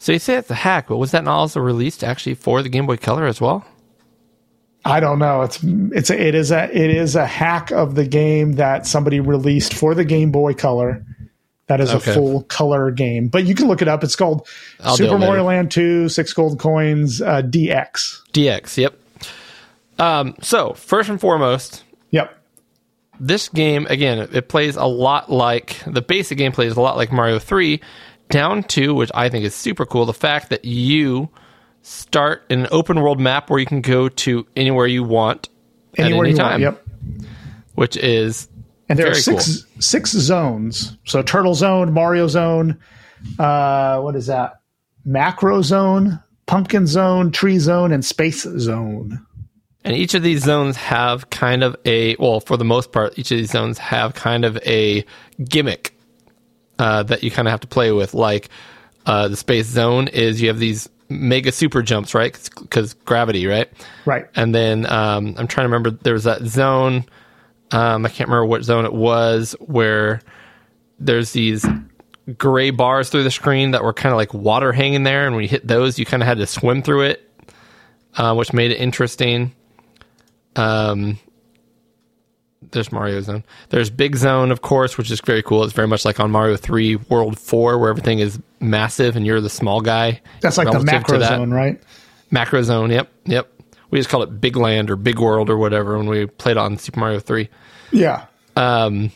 So 0.01 0.11
you 0.11 0.17
say 0.17 0.33
it's 0.33 0.49
a 0.49 0.55
hack, 0.55 0.87
but 0.87 0.97
was 0.97 1.11
that 1.11 1.23
not 1.23 1.35
also 1.37 1.59
released 1.59 2.03
actually 2.03 2.33
for 2.33 2.63
the 2.63 2.69
Game 2.69 2.87
Boy 2.87 2.97
Color 2.97 3.27
as 3.27 3.39
well? 3.39 3.63
I 4.83 4.99
don't 4.99 5.19
know. 5.19 5.43
It's 5.43 5.59
it's 5.63 6.09
a, 6.09 6.19
it 6.19 6.33
is 6.33 6.49
a 6.51 6.63
it 6.75 6.89
is 6.89 7.15
a 7.15 7.27
hack 7.27 7.69
of 7.71 7.93
the 7.93 8.05
game 8.07 8.53
that 8.53 8.87
somebody 8.87 9.19
released 9.19 9.75
for 9.75 9.93
the 9.93 10.03
Game 10.03 10.31
Boy 10.31 10.55
Color. 10.55 11.05
That 11.67 11.81
is 11.81 11.93
Okay. 11.93 12.09
a 12.09 12.13
full 12.15 12.41
color 12.45 12.89
game, 12.89 13.27
but 13.27 13.45
you 13.45 13.53
can 13.53 13.67
look 13.67 13.83
it 13.83 13.87
up. 13.87 14.03
It's 14.03 14.15
called 14.15 14.47
I'll 14.79 14.97
Super. 14.97 15.19
Mario 15.19 15.43
Land 15.43 15.69
Two, 15.69 16.09
Six 16.09 16.33
Gold 16.33 16.57
Coins, 16.57 17.21
uh, 17.21 17.43
DX. 17.43 18.21
DX, 18.33 18.77
yep. 18.77 18.97
Um, 19.99 20.33
so 20.41 20.73
first 20.73 21.09
and 21.09 21.21
foremost, 21.21 21.83
Yep. 22.09 22.35
this 23.19 23.49
game 23.49 23.85
again 23.87 24.17
it 24.33 24.49
plays 24.49 24.75
a 24.77 24.85
lot 24.85 25.31
like 25.31 25.77
the 25.85 26.01
basic 26.01 26.39
game 26.39 26.51
plays 26.51 26.75
a 26.75 26.81
lot 26.81 26.97
like 26.97 27.11
mario 27.11 27.37
3 27.37 27.79
down 28.31 28.63
to 28.63 28.93
which 28.93 29.11
i 29.13 29.29
think 29.29 29.45
is 29.45 29.53
super 29.53 29.85
cool 29.85 30.05
the 30.05 30.13
fact 30.13 30.49
that 30.49 30.65
you 30.65 31.29
start 31.81 32.43
in 32.49 32.61
an 32.61 32.67
open 32.71 32.99
world 33.01 33.19
map 33.19 33.49
where 33.49 33.59
you 33.59 33.65
can 33.65 33.81
go 33.81 34.07
to 34.09 34.45
anywhere 34.55 34.87
you 34.87 35.03
want 35.03 35.49
Anywhere 35.97 36.25
at 36.25 36.27
any 36.27 36.31
you 36.31 36.37
time 36.37 36.61
want. 36.61 36.77
Yep. 37.15 37.25
which 37.75 37.97
is 37.97 38.47
And 38.87 38.97
there 38.99 39.09
are 39.09 39.15
six 39.15 39.65
six 39.79 40.11
zones. 40.11 40.97
So 41.05 41.21
Turtle 41.21 41.53
Zone, 41.55 41.91
Mario 41.93 42.27
Zone, 42.27 42.77
uh, 43.39 43.99
what 43.99 44.15
is 44.15 44.27
that? 44.27 44.61
Macro 45.03 45.61
Zone, 45.61 46.21
Pumpkin 46.45 46.87
Zone, 46.87 47.31
Tree 47.31 47.57
Zone, 47.59 47.91
and 47.91 48.05
Space 48.05 48.43
Zone. 48.43 49.25
and 49.83 49.95
each 49.95 50.13
of 50.13 50.21
these 50.23 50.43
zones 50.43 50.77
have 50.77 51.29
kind 51.29 51.63
of 51.63 51.75
a 51.85 52.15
well 52.19 52.39
for 52.39 52.55
the 52.57 52.63
most 52.65 52.91
part 52.91 53.17
each 53.17 53.31
of 53.31 53.37
these 53.37 53.51
zones 53.51 53.77
have 53.79 54.13
kind 54.13 54.45
of 54.45 54.57
a 54.65 55.03
gimmick 55.43 55.90
uh, 56.81 57.03
that 57.03 57.23
you 57.23 57.29
kind 57.31 57.47
of 57.47 57.51
have 57.51 57.61
to 57.61 57.67
play 57.67 57.91
with 57.91 58.13
like 58.13 58.49
uh, 59.05 59.27
the 59.27 59.37
space 59.37 59.67
zone 59.67 60.07
is 60.07 60.41
you 60.41 60.47
have 60.49 60.59
these 60.59 60.89
mega 61.09 61.51
super 61.51 61.81
jumps 61.81 62.13
right 62.15 62.49
because 62.59 62.93
gravity 63.05 63.45
right 63.45 63.69
Right. 64.05 64.25
and 64.35 64.53
then 64.55 64.85
um, 64.91 65.35
I'm 65.37 65.47
trying 65.47 65.65
to 65.65 65.69
remember 65.73 65.91
there 65.91 66.13
was 66.13 66.23
that 66.25 66.41
zone. 66.43 67.05
Um, 67.71 68.05
I 68.05 68.09
can't 68.09 68.27
remember 68.29 68.45
what 68.45 68.63
zone 68.63 68.85
it 68.85 68.93
was 68.93 69.55
where 69.61 70.21
there's 70.99 71.31
these 71.31 71.65
gray 72.37 72.69
bars 72.69 73.09
through 73.09 73.23
the 73.23 73.31
screen 73.31 73.71
that 73.71 73.83
were 73.83 73.93
kind 73.93 74.11
of 74.13 74.17
like 74.17 74.33
water 74.33 74.71
hanging 74.73 75.03
there, 75.03 75.25
and 75.25 75.35
when 75.35 75.43
you 75.43 75.49
hit 75.49 75.65
those, 75.67 75.97
you 75.99 76.05
kind 76.05 76.21
of 76.23 76.27
had 76.27 76.37
to 76.37 76.47
swim 76.47 76.81
through 76.83 77.03
it, 77.03 77.29
uh, 78.17 78.33
which 78.35 78.53
made 78.53 78.71
it 78.71 78.77
interesting. 78.77 79.53
Um, 80.55 81.17
there's 82.71 82.91
Mario 82.91 83.21
Zone. 83.21 83.43
There's 83.69 83.89
Big 83.89 84.15
Zone, 84.15 84.51
of 84.51 84.61
course, 84.61 84.97
which 84.97 85.11
is 85.11 85.21
very 85.21 85.43
cool. 85.43 85.63
It's 85.63 85.73
very 85.73 85.87
much 85.87 86.05
like 86.05 86.19
on 86.19 86.31
Mario 86.31 86.57
3 86.57 86.95
World 86.95 87.39
4, 87.39 87.77
where 87.77 87.89
everything 87.89 88.19
is 88.19 88.39
massive 88.59 89.15
and 89.15 89.25
you're 89.25 89.41
the 89.41 89.49
small 89.49 89.81
guy. 89.81 90.21
That's 90.41 90.57
like 90.57 90.71
the 90.71 90.79
macro 90.79 91.19
zone, 91.19 91.51
right? 91.51 91.81
Macro 92.31 92.61
Zone. 92.61 92.91
Yep, 92.91 93.11
yep. 93.25 93.51
We 93.89 93.99
just 93.99 94.09
call 94.09 94.23
it 94.23 94.39
Big 94.39 94.55
Land 94.55 94.89
or 94.89 94.95
Big 94.95 95.19
World 95.19 95.49
or 95.49 95.57
whatever 95.57 95.97
when 95.97 96.07
we 96.07 96.25
played 96.25 96.55
on 96.57 96.77
Super 96.77 96.99
Mario 96.99 97.19
Three. 97.19 97.49
Yeah. 97.91 98.25
Um, 98.55 99.11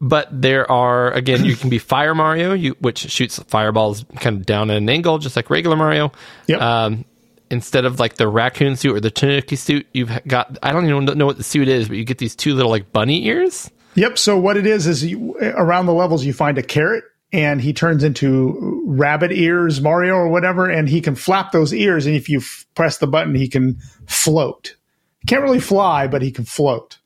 But 0.00 0.28
there 0.30 0.70
are 0.70 1.10
again, 1.12 1.44
you 1.44 1.56
can 1.56 1.70
be 1.70 1.78
Fire 1.78 2.14
Mario, 2.14 2.52
you, 2.52 2.76
which 2.80 2.98
shoots 2.98 3.38
fireballs 3.48 4.04
kind 4.20 4.36
of 4.36 4.46
down 4.46 4.70
at 4.70 4.76
an 4.76 4.88
angle, 4.88 5.18
just 5.18 5.34
like 5.34 5.50
regular 5.50 5.76
Mario. 5.76 6.12
Yep. 6.46 6.60
Um, 6.60 7.04
instead 7.50 7.84
of 7.84 7.98
like 7.98 8.14
the 8.14 8.28
raccoon 8.28 8.76
suit 8.76 8.96
or 8.96 9.00
the 9.00 9.10
Tanuki 9.10 9.56
suit, 9.56 9.86
you've 9.92 10.10
got 10.26 10.58
I 10.62 10.72
don't 10.72 10.88
even 10.88 11.18
know 11.18 11.26
what 11.26 11.36
the 11.36 11.44
suit 11.44 11.68
is, 11.68 11.88
but 11.88 11.96
you 11.96 12.04
get 12.04 12.18
these 12.18 12.36
two 12.36 12.54
little 12.54 12.70
like 12.70 12.92
bunny 12.92 13.26
ears. 13.26 13.70
Yep. 13.94 14.18
So 14.18 14.38
what 14.38 14.56
it 14.56 14.66
is 14.66 14.86
is 14.86 15.04
you, 15.04 15.36
around 15.40 15.86
the 15.86 15.92
levels 15.92 16.24
you 16.24 16.32
find 16.32 16.58
a 16.58 16.62
carrot 16.62 17.04
and 17.32 17.60
he 17.60 17.72
turns 17.72 18.04
into 18.04 18.82
rabbit 18.86 19.32
ears 19.32 19.80
Mario 19.80 20.14
or 20.14 20.28
whatever, 20.28 20.68
and 20.68 20.88
he 20.88 21.00
can 21.00 21.14
flap 21.14 21.52
those 21.52 21.74
ears, 21.74 22.06
and 22.06 22.14
if 22.14 22.28
you 22.28 22.38
f- 22.38 22.64
press 22.74 22.98
the 22.98 23.06
button, 23.06 23.34
he 23.34 23.48
can 23.48 23.78
float. 24.06 24.76
He 25.20 25.26
can't 25.26 25.42
really 25.42 25.60
fly, 25.60 26.06
but 26.06 26.22
he 26.22 26.30
can 26.30 26.44
float. 26.44 26.98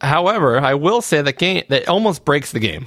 However, 0.00 0.58
I 0.58 0.74
will 0.74 1.02
say 1.02 1.20
that 1.22 1.38
game 1.38 1.64
that 1.68 1.88
almost 1.88 2.24
breaks 2.24 2.52
the 2.52 2.60
game 2.60 2.86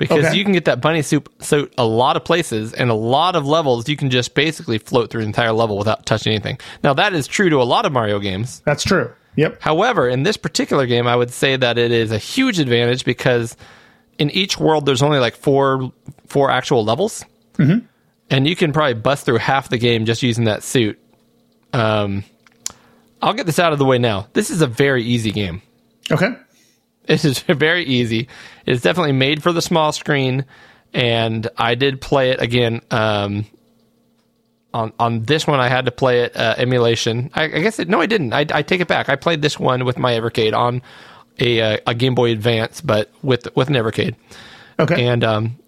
because 0.00 0.24
Okay. 0.24 0.36
you 0.36 0.42
can 0.42 0.52
get 0.52 0.64
that 0.64 0.80
bunny 0.80 1.02
suit 1.02 1.28
suit 1.38 1.72
a 1.78 1.84
lot 1.86 2.16
of 2.16 2.24
places 2.24 2.72
and 2.72 2.90
a 2.90 2.94
lot 2.94 3.36
of 3.36 3.46
levels. 3.46 3.88
You 3.88 3.96
can 3.96 4.10
just 4.10 4.34
basically 4.34 4.78
float 4.78 5.10
through 5.10 5.20
the 5.20 5.26
entire 5.28 5.52
level 5.52 5.78
without 5.78 6.06
touching 6.06 6.32
anything. 6.32 6.58
Now 6.82 6.92
that 6.94 7.12
is 7.12 7.28
true 7.28 7.48
to 7.50 7.62
a 7.62 7.64
lot 7.64 7.86
of 7.86 7.92
Mario 7.92 8.18
games. 8.18 8.60
That's 8.64 8.82
true. 8.82 9.12
Yep. 9.36 9.58
However, 9.60 10.08
in 10.08 10.24
this 10.24 10.36
particular 10.36 10.86
game, 10.86 11.06
I 11.06 11.14
would 11.14 11.30
say 11.30 11.54
that 11.56 11.78
it 11.78 11.92
is 11.92 12.10
a 12.10 12.18
huge 12.18 12.58
advantage 12.58 13.04
because 13.04 13.56
in 14.18 14.30
each 14.30 14.58
world 14.58 14.86
there's 14.86 15.02
only 15.02 15.20
like 15.20 15.36
four 15.36 15.92
four 16.26 16.50
actual 16.50 16.84
levels, 16.84 17.24
mm-hmm. 17.56 17.86
and 18.28 18.46
you 18.48 18.56
can 18.56 18.72
probably 18.72 18.94
bust 18.94 19.24
through 19.26 19.38
half 19.38 19.68
the 19.68 19.78
game 19.78 20.04
just 20.04 20.22
using 20.22 20.44
that 20.44 20.64
suit. 20.64 20.98
Um, 21.72 22.24
I'll 23.22 23.34
get 23.34 23.46
this 23.46 23.58
out 23.58 23.72
of 23.72 23.78
the 23.78 23.84
way 23.84 23.98
now. 23.98 24.26
This 24.32 24.50
is 24.50 24.62
a 24.62 24.66
very 24.66 25.04
easy 25.04 25.30
game. 25.30 25.62
Okay. 26.10 26.30
It 27.10 27.24
is 27.24 27.38
very 27.48 27.84
easy. 27.84 28.28
It's 28.66 28.82
definitely 28.82 29.12
made 29.12 29.42
for 29.42 29.52
the 29.52 29.60
small 29.60 29.92
screen, 29.92 30.44
and 30.94 31.48
I 31.56 31.74
did 31.74 32.00
play 32.00 32.30
it 32.30 32.40
again. 32.40 32.80
Um, 32.90 33.46
on 34.72 34.92
on 35.00 35.24
this 35.24 35.46
one, 35.46 35.58
I 35.58 35.68
had 35.68 35.86
to 35.86 35.90
play 35.90 36.22
it 36.22 36.36
uh, 36.36 36.54
emulation. 36.56 37.30
I, 37.34 37.44
I 37.44 37.48
guess 37.48 37.78
it, 37.80 37.88
no, 37.88 38.00
I 38.00 38.06
didn't. 38.06 38.32
I, 38.32 38.46
I 38.52 38.62
take 38.62 38.80
it 38.80 38.86
back. 38.88 39.08
I 39.08 39.16
played 39.16 39.42
this 39.42 39.58
one 39.58 39.84
with 39.84 39.98
my 39.98 40.12
Evercade 40.12 40.54
on 40.54 40.82
a 41.40 41.60
uh, 41.60 41.78
a 41.88 41.94
Game 41.94 42.14
Boy 42.14 42.30
Advance, 42.30 42.80
but 42.80 43.10
with 43.22 43.54
with 43.56 43.68
an 43.68 43.74
Evercade. 43.74 44.14
Okay. 44.78 45.04
And 45.06 45.24
um, 45.24 45.58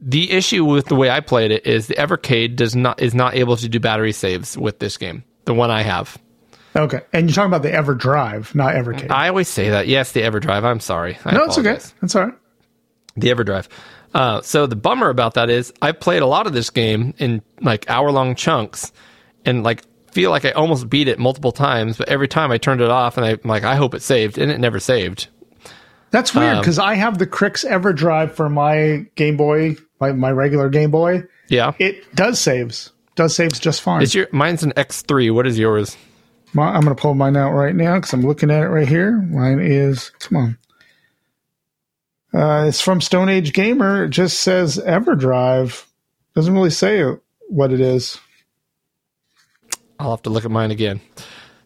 the 0.00 0.32
issue 0.32 0.64
with 0.64 0.86
the 0.86 0.96
way 0.96 1.10
I 1.10 1.20
played 1.20 1.52
it 1.52 1.64
is 1.64 1.86
the 1.86 1.94
Evercade 1.94 2.56
does 2.56 2.74
not 2.74 3.00
is 3.00 3.14
not 3.14 3.34
able 3.34 3.56
to 3.56 3.68
do 3.68 3.78
battery 3.78 4.12
saves 4.12 4.58
with 4.58 4.80
this 4.80 4.96
game. 4.96 5.22
The 5.44 5.54
one 5.54 5.70
I 5.70 5.82
have. 5.82 6.18
Okay. 6.74 7.00
And 7.12 7.28
you're 7.28 7.34
talking 7.34 7.50
about 7.50 7.62
the 7.62 7.70
EverDrive, 7.70 8.54
not 8.54 8.74
Evercade. 8.74 9.10
I 9.10 9.28
always 9.28 9.48
say 9.48 9.70
that. 9.70 9.86
Yes, 9.88 10.12
the 10.12 10.20
EverDrive. 10.22 10.62
I'm 10.64 10.80
sorry. 10.80 11.18
I 11.24 11.32
no, 11.34 11.44
it's 11.44 11.58
okay. 11.58 11.68
apologize. 11.70 11.94
That's 12.00 12.16
all 12.16 12.24
right. 12.26 12.34
the 13.16 13.28
EverDrive. 13.28 13.68
Uh, 14.14 14.40
so 14.42 14.66
the 14.66 14.76
bummer 14.76 15.08
about 15.08 15.34
that 15.34 15.48
is 15.50 15.72
I 15.82 15.92
played 15.92 16.22
a 16.22 16.26
lot 16.26 16.46
of 16.46 16.52
this 16.52 16.70
game 16.70 17.14
in 17.18 17.42
like 17.60 17.88
hour 17.90 18.10
long 18.10 18.34
chunks, 18.34 18.92
and 19.44 19.62
like 19.62 19.82
feel 20.12 20.30
like 20.30 20.44
I 20.44 20.50
almost 20.52 20.88
beat 20.90 21.08
it 21.08 21.18
multiple 21.18 21.52
times, 21.52 21.96
but 21.96 22.08
every 22.10 22.28
time 22.28 22.50
I 22.52 22.58
turned 22.58 22.80
it 22.82 22.90
off 22.90 23.16
and 23.16 23.24
I, 23.24 23.30
I'm 23.30 23.40
like 23.44 23.64
I 23.64 23.74
hope 23.76 23.94
it 23.94 24.02
saved, 24.02 24.36
and 24.38 24.50
it 24.52 24.58
never 24.60 24.80
saved. 24.80 25.28
That's 26.10 26.36
Um, 26.36 26.42
weird 26.42 26.58
because 26.58 26.78
I 26.78 26.94
have 26.94 27.16
the 27.18 27.26
Krikzz 27.26 27.66
EverDrive 27.66 28.32
for 28.32 28.50
my 28.50 29.06
Game 29.14 29.38
Boy, 29.38 29.76
my, 29.98 30.12
my 30.12 30.30
regular 30.30 30.68
Game 30.68 30.90
Boy. 30.90 31.22
Yeah, 31.48 31.72
It 31.78 32.14
does 32.14 32.38
saves. 32.38 32.92
Does 33.14 33.34
saves 33.34 33.58
just 33.58 33.80
fine. 33.82 34.02
it's 34.02 34.14
your 34.14 34.26
mine's 34.32 34.62
an 34.62 34.72
X3. 34.72 35.34
What 35.34 35.46
is 35.46 35.58
yours? 35.58 35.96
My, 36.54 36.68
I'm 36.68 36.82
going 36.82 36.94
to 36.94 37.00
pull 37.00 37.14
mine 37.14 37.36
out 37.36 37.52
right 37.52 37.74
now 37.74 37.96
because 37.96 38.12
I'm 38.12 38.22
looking 38.22 38.50
at 38.50 38.62
it 38.62 38.68
right 38.68 38.88
here. 38.88 39.12
Mine 39.12 39.60
is, 39.60 40.10
come 40.18 40.36
on. 40.36 40.58
Uh, 42.34 42.66
it's 42.66 42.80
from 42.80 43.00
Stone 43.00 43.28
Age 43.28 43.52
Gamer. 43.52 44.04
It 44.04 44.10
just 44.10 44.40
says 44.40 44.78
EverDrive. 44.78 45.84
Doesn't 46.34 46.54
really 46.54 46.70
say 46.70 47.04
what 47.48 47.72
it 47.72 47.80
is. 47.80 48.18
I'll 49.98 50.10
have 50.10 50.22
to 50.22 50.30
look 50.30 50.44
at 50.44 50.50
mine 50.50 50.70
again. 50.70 51.00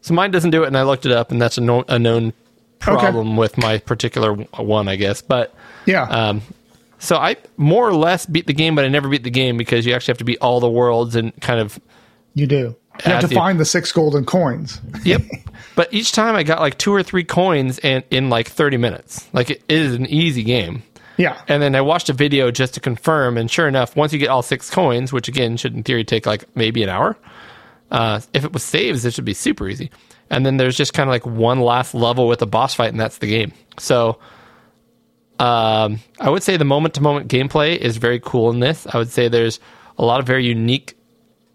So 0.01 0.13
mine 0.13 0.31
doesn't 0.31 0.51
do 0.51 0.63
it, 0.63 0.67
and 0.67 0.77
I 0.77 0.83
looked 0.83 1.05
it 1.05 1.11
up, 1.11 1.31
and 1.31 1.41
that's 1.41 1.57
a, 1.57 1.61
no, 1.61 1.83
a 1.87 1.97
known 1.97 2.33
problem 2.79 3.37
with 3.37 3.57
my 3.57 3.77
particular 3.79 4.33
one, 4.33 4.87
I 4.87 4.95
guess. 4.95 5.21
But 5.21 5.53
Yeah. 5.85 6.03
Um, 6.03 6.41
so 6.99 7.15
I 7.15 7.37
more 7.57 7.87
or 7.87 7.93
less 7.93 8.25
beat 8.25 8.47
the 8.47 8.53
game, 8.53 8.75
but 8.75 8.85
I 8.85 8.87
never 8.87 9.07
beat 9.09 9.23
the 9.23 9.29
game 9.29 9.57
because 9.57 9.85
you 9.85 9.93
actually 9.93 10.13
have 10.13 10.17
to 10.19 10.23
beat 10.23 10.39
all 10.39 10.59
the 10.59 10.69
worlds 10.69 11.15
and 11.15 11.39
kind 11.41 11.59
of 11.59 11.79
you 12.33 12.47
do. 12.47 12.75
You 13.05 13.11
have 13.11 13.21
to 13.21 13.29
you- 13.29 13.35
find 13.35 13.59
the 13.59 13.65
six 13.65 13.91
golden 13.91 14.25
coins. 14.25 14.81
yep. 15.03 15.21
but 15.75 15.93
each 15.93 16.11
time 16.11 16.35
I 16.35 16.43
got 16.43 16.59
like 16.59 16.77
two 16.77 16.93
or 16.93 17.03
three 17.03 17.23
coins 17.23 17.79
and 17.79 18.03
in 18.11 18.29
like 18.29 18.49
thirty 18.49 18.77
minutes. 18.77 19.27
Like 19.33 19.49
it 19.49 19.63
is 19.69 19.93
an 19.93 20.05
easy 20.07 20.43
game. 20.43 20.83
Yeah. 21.17 21.41
And 21.47 21.63
then 21.63 21.75
I 21.75 21.81
watched 21.81 22.09
a 22.09 22.13
video 22.13 22.51
just 22.51 22.75
to 22.75 22.79
confirm, 22.79 23.37
and 23.37 23.49
sure 23.49 23.67
enough, 23.67 23.95
once 23.95 24.13
you 24.13 24.19
get 24.19 24.29
all 24.29 24.43
six 24.43 24.69
coins, 24.69 25.11
which 25.11 25.27
again 25.27 25.57
should 25.57 25.73
in 25.73 25.83
theory 25.83 26.03
take 26.03 26.25
like 26.25 26.45
maybe 26.55 26.83
an 26.83 26.89
hour, 26.89 27.17
uh, 27.91 28.21
if 28.33 28.43
it 28.43 28.53
was 28.53 28.63
saves, 28.63 29.03
it 29.03 29.13
should 29.13 29.25
be 29.25 29.33
super 29.33 29.67
easy. 29.67 29.89
And 30.29 30.45
then 30.45 30.57
there's 30.57 30.77
just 30.77 30.93
kind 30.93 31.09
of 31.09 31.11
like 31.11 31.25
one 31.25 31.59
last 31.59 31.93
level 31.93 32.27
with 32.27 32.41
a 32.41 32.45
boss 32.45 32.75
fight, 32.75 32.89
and 32.89 32.99
that's 32.99 33.17
the 33.17 33.27
game. 33.27 33.53
So, 33.79 34.19
um, 35.39 35.99
I 36.19 36.29
would 36.29 36.43
say 36.43 36.57
the 36.57 36.65
moment 36.65 36.95
to 36.95 37.01
moment 37.01 37.29
gameplay 37.29 37.77
is 37.77 37.97
very 37.97 38.19
cool 38.19 38.49
in 38.49 38.59
this. 38.59 38.85
I 38.87 38.97
would 38.97 39.09
say 39.09 39.27
there's 39.27 39.59
a 39.97 40.05
lot 40.05 40.19
of 40.19 40.27
very 40.27 40.45
unique 40.45 40.96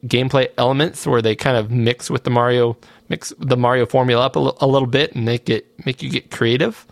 gameplay 0.06 0.48
elements 0.58 1.06
where 1.06 1.22
they 1.22 1.36
kind 1.36 1.56
of 1.56 1.70
mix 1.70 2.10
with 2.10 2.24
the 2.24 2.30
Mario 2.30 2.76
mix 3.08 3.32
the 3.38 3.56
Mario 3.56 3.86
formula 3.86 4.26
up 4.26 4.36
a, 4.36 4.66
little 4.66 4.88
bit 4.88 5.14
and 5.14 5.24
make 5.24 5.48
it 5.48 5.66
make 5.86 6.02
you 6.02 6.10
get 6.10 6.30
creative. 6.30 6.86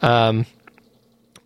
Um, 0.00 0.46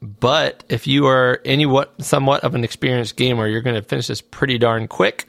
but 0.00 0.64
if 0.68 0.86
you 0.86 1.06
are 1.06 1.40
any 1.44 1.66
what 1.66 2.00
somewhat 2.02 2.44
of 2.44 2.54
an 2.54 2.64
experienced 2.64 3.16
gamer, 3.16 3.46
you're 3.46 3.62
going 3.62 3.76
to 3.76 3.82
finish 3.82 4.06
this 4.06 4.20
pretty 4.20 4.58
darn 4.58 4.86
quick, 4.86 5.26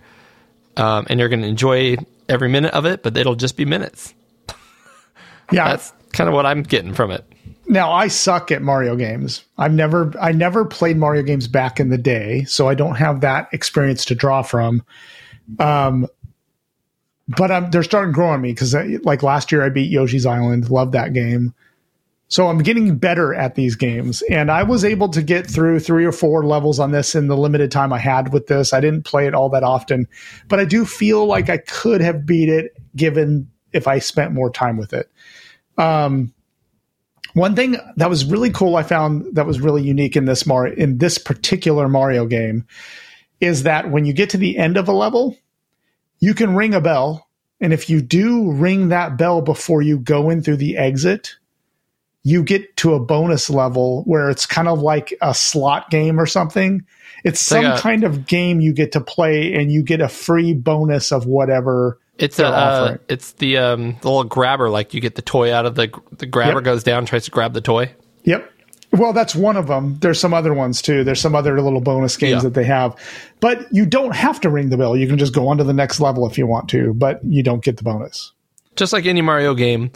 um, 0.78 1.08
and 1.10 1.20
you're 1.20 1.30
going 1.30 1.42
to 1.42 1.48
enjoy 1.48 1.98
every 2.30 2.50
minute 2.50 2.74
of 2.74 2.86
it. 2.86 3.04
But 3.04 3.18
it'll 3.18 3.36
just 3.36 3.58
be 3.58 3.66
minutes. 3.66 4.14
Yeah. 5.52 5.70
That's 5.70 5.94
kind 6.12 6.28
of 6.28 6.34
what 6.34 6.48
I'm 6.48 6.64
getting 6.64 6.96
from 6.96 7.12
it. 7.12 7.24
Now 7.68 7.92
I 7.92 8.08
suck 8.08 8.52
at 8.52 8.64
Mario 8.64 8.96
games. 8.96 9.44
I've 9.60 9.74
never 9.74 10.12
I 10.20 10.32
never 10.32 10.66
played 10.66 10.98
Mario 10.98 11.22
games 11.22 11.48
back 11.48 11.80
in 11.80 11.90
the 11.90 12.00
day, 12.00 12.46
so 12.46 12.68
I 12.68 12.74
don't 12.74 12.96
have 12.96 13.22
that 13.22 13.50
experience 13.52 14.06
to 14.06 14.16
draw 14.16 14.42
from. 14.42 14.84
Um, 15.60 16.08
but 17.28 17.52
I'm, 17.52 17.72
they're 17.72 17.84
starting 17.84 18.12
to 18.12 18.16
grow 18.16 18.30
on 18.30 18.42
me 18.42 18.52
because 18.52 18.76
like 19.04 19.24
last 19.24 19.52
year 19.52 19.64
I 19.64 19.70
beat 19.70 19.92
Yoshi's 19.92 20.26
Island, 20.26 20.70
loved 20.70 20.92
that 20.94 21.14
game. 21.14 21.54
So 22.28 22.48
I'm 22.48 22.58
getting 22.60 22.98
better 22.98 23.36
at 23.36 23.54
these 23.54 23.76
games, 23.76 24.24
and 24.24 24.50
I 24.50 24.64
was 24.64 24.84
able 24.84 25.10
to 25.10 25.22
get 25.22 25.46
through 25.46 25.80
three 25.80 26.06
or 26.06 26.12
four 26.12 26.44
levels 26.44 26.80
on 26.80 26.92
this 26.92 27.14
in 27.14 27.28
the 27.28 27.38
limited 27.38 27.72
time 27.72 27.94
I 27.94 28.00
had 28.00 28.34
with 28.34 28.48
this. 28.48 28.74
I 28.74 28.82
didn't 28.82 29.06
play 29.06 29.28
it 29.28 29.36
all 29.36 29.50
that 29.50 29.62
often, 29.62 30.08
but 30.48 30.60
I 30.60 30.66
do 30.66 30.86
feel 30.86 31.28
like 31.28 31.52
I 31.52 31.58
could 31.58 32.02
have 32.02 32.26
beat 32.26 32.50
it 32.50 32.76
given 32.96 33.52
if 33.74 33.88
I 33.88 34.00
spent 34.00 34.32
more 34.32 34.50
time 34.50 34.76
with 34.76 34.92
it. 34.92 35.12
Um, 35.78 36.34
one 37.34 37.56
thing 37.56 37.78
that 37.98 38.10
was 38.10 38.26
really 38.26 38.50
cool 38.50 38.76
I 38.76 38.84
found 38.84 39.36
that 39.36 39.46
was 39.46 39.60
really 39.60 39.84
unique 39.84 40.16
in 40.16 40.26
this 40.26 40.48
Mario 40.48 40.74
in 40.76 40.98
this 40.98 41.18
particular 41.18 41.88
Mario 41.88 42.26
game 42.26 42.66
is 43.42 43.64
that 43.64 43.90
when 43.92 44.06
you 44.06 44.14
get 44.14 44.30
to 44.32 44.38
the 44.38 44.58
end 44.58 44.78
of 44.78 44.88
a 44.88 44.94
level, 44.94 45.38
you 46.20 46.34
can 46.34 46.56
ring 46.56 46.74
a 46.74 46.82
bell, 46.82 47.28
and 47.60 47.74
if 47.74 47.90
you 47.90 48.02
do 48.02 48.52
ring 48.52 48.90
that 48.90 49.18
bell 49.18 49.42
before 49.42 49.82
you 49.82 50.00
go 50.00 50.30
in 50.30 50.42
through 50.42 50.58
the 50.58 50.78
exit, 50.78 51.36
you 52.24 52.42
get 52.44 52.76
to 52.78 52.94
a 52.96 53.00
bonus 53.00 53.50
level 53.50 54.04
where 54.06 54.30
it's 54.30 54.46
kind 54.46 54.68
of 54.68 54.80
like 54.82 55.14
a 55.22 55.34
slot 55.34 55.90
game 55.92 56.20
or 56.20 56.26
something. 56.26 56.84
It's 57.24 57.40
some 57.40 57.64
like 57.64 57.80
a- 57.80 57.82
kind 57.82 58.04
of 58.04 58.26
game 58.26 58.60
you 58.62 58.74
get 58.74 58.94
to 58.94 59.02
play 59.02 59.54
and 59.54 59.72
you 59.72 59.84
get 59.84 60.02
a 60.02 60.08
free 60.10 60.54
bonus 60.54 61.12
of 61.12 61.26
whatever 61.28 62.00
It's 62.18 62.40
a, 62.40 62.48
uh, 62.48 62.98
it's 63.10 63.34
the 63.34 63.58
um 63.58 63.98
the 64.02 64.08
little 64.08 64.24
grabber. 64.24 64.70
Like 64.72 64.94
you 64.96 65.02
get 65.02 65.16
the 65.16 65.22
toy 65.22 65.54
out 65.54 65.66
of 65.68 65.76
the 65.76 65.92
the 66.18 66.26
grabber 66.26 66.60
Yep. 66.60 66.64
goes 66.64 66.84
down, 66.84 67.06
tries 67.06 67.26
to 67.26 67.32
grab 67.32 67.54
the 67.54 67.62
toy. 67.62 67.92
Yep. 68.24 68.52
Well, 68.92 69.14
that's 69.14 69.36
one 69.36 69.58
of 69.58 69.68
them. 69.68 69.98
There's 70.00 70.20
some 70.20 70.34
other 70.34 70.54
ones 70.54 70.82
too. 70.82 71.04
There's 71.04 71.20
some 71.20 71.36
other 71.36 71.60
little 71.62 71.82
bonus 71.82 72.16
games 72.18 72.32
Yeah. 72.32 72.40
that 72.42 72.54
they 72.54 72.64
have. 72.64 72.96
But 73.40 73.66
you 73.74 73.86
don't 73.86 74.16
have 74.16 74.40
to 74.42 74.50
ring 74.50 74.70
the 74.70 74.78
bell. 74.78 74.96
You 74.96 75.08
can 75.08 75.18
just 75.18 75.34
go 75.34 75.48
on 75.50 75.58
to 75.58 75.64
the 75.64 75.74
next 75.74 76.00
level 76.00 76.26
if 76.28 76.38
you 76.38 76.48
want 76.48 76.70
to, 76.70 76.94
but 76.94 77.20
you 77.26 77.44
don't 77.44 77.64
get 77.64 77.78
the 77.78 77.84
bonus. 77.84 78.32
Just 78.76 78.94
like 78.94 79.06
any 79.06 79.22
Mario 79.22 79.54
game, 79.54 79.92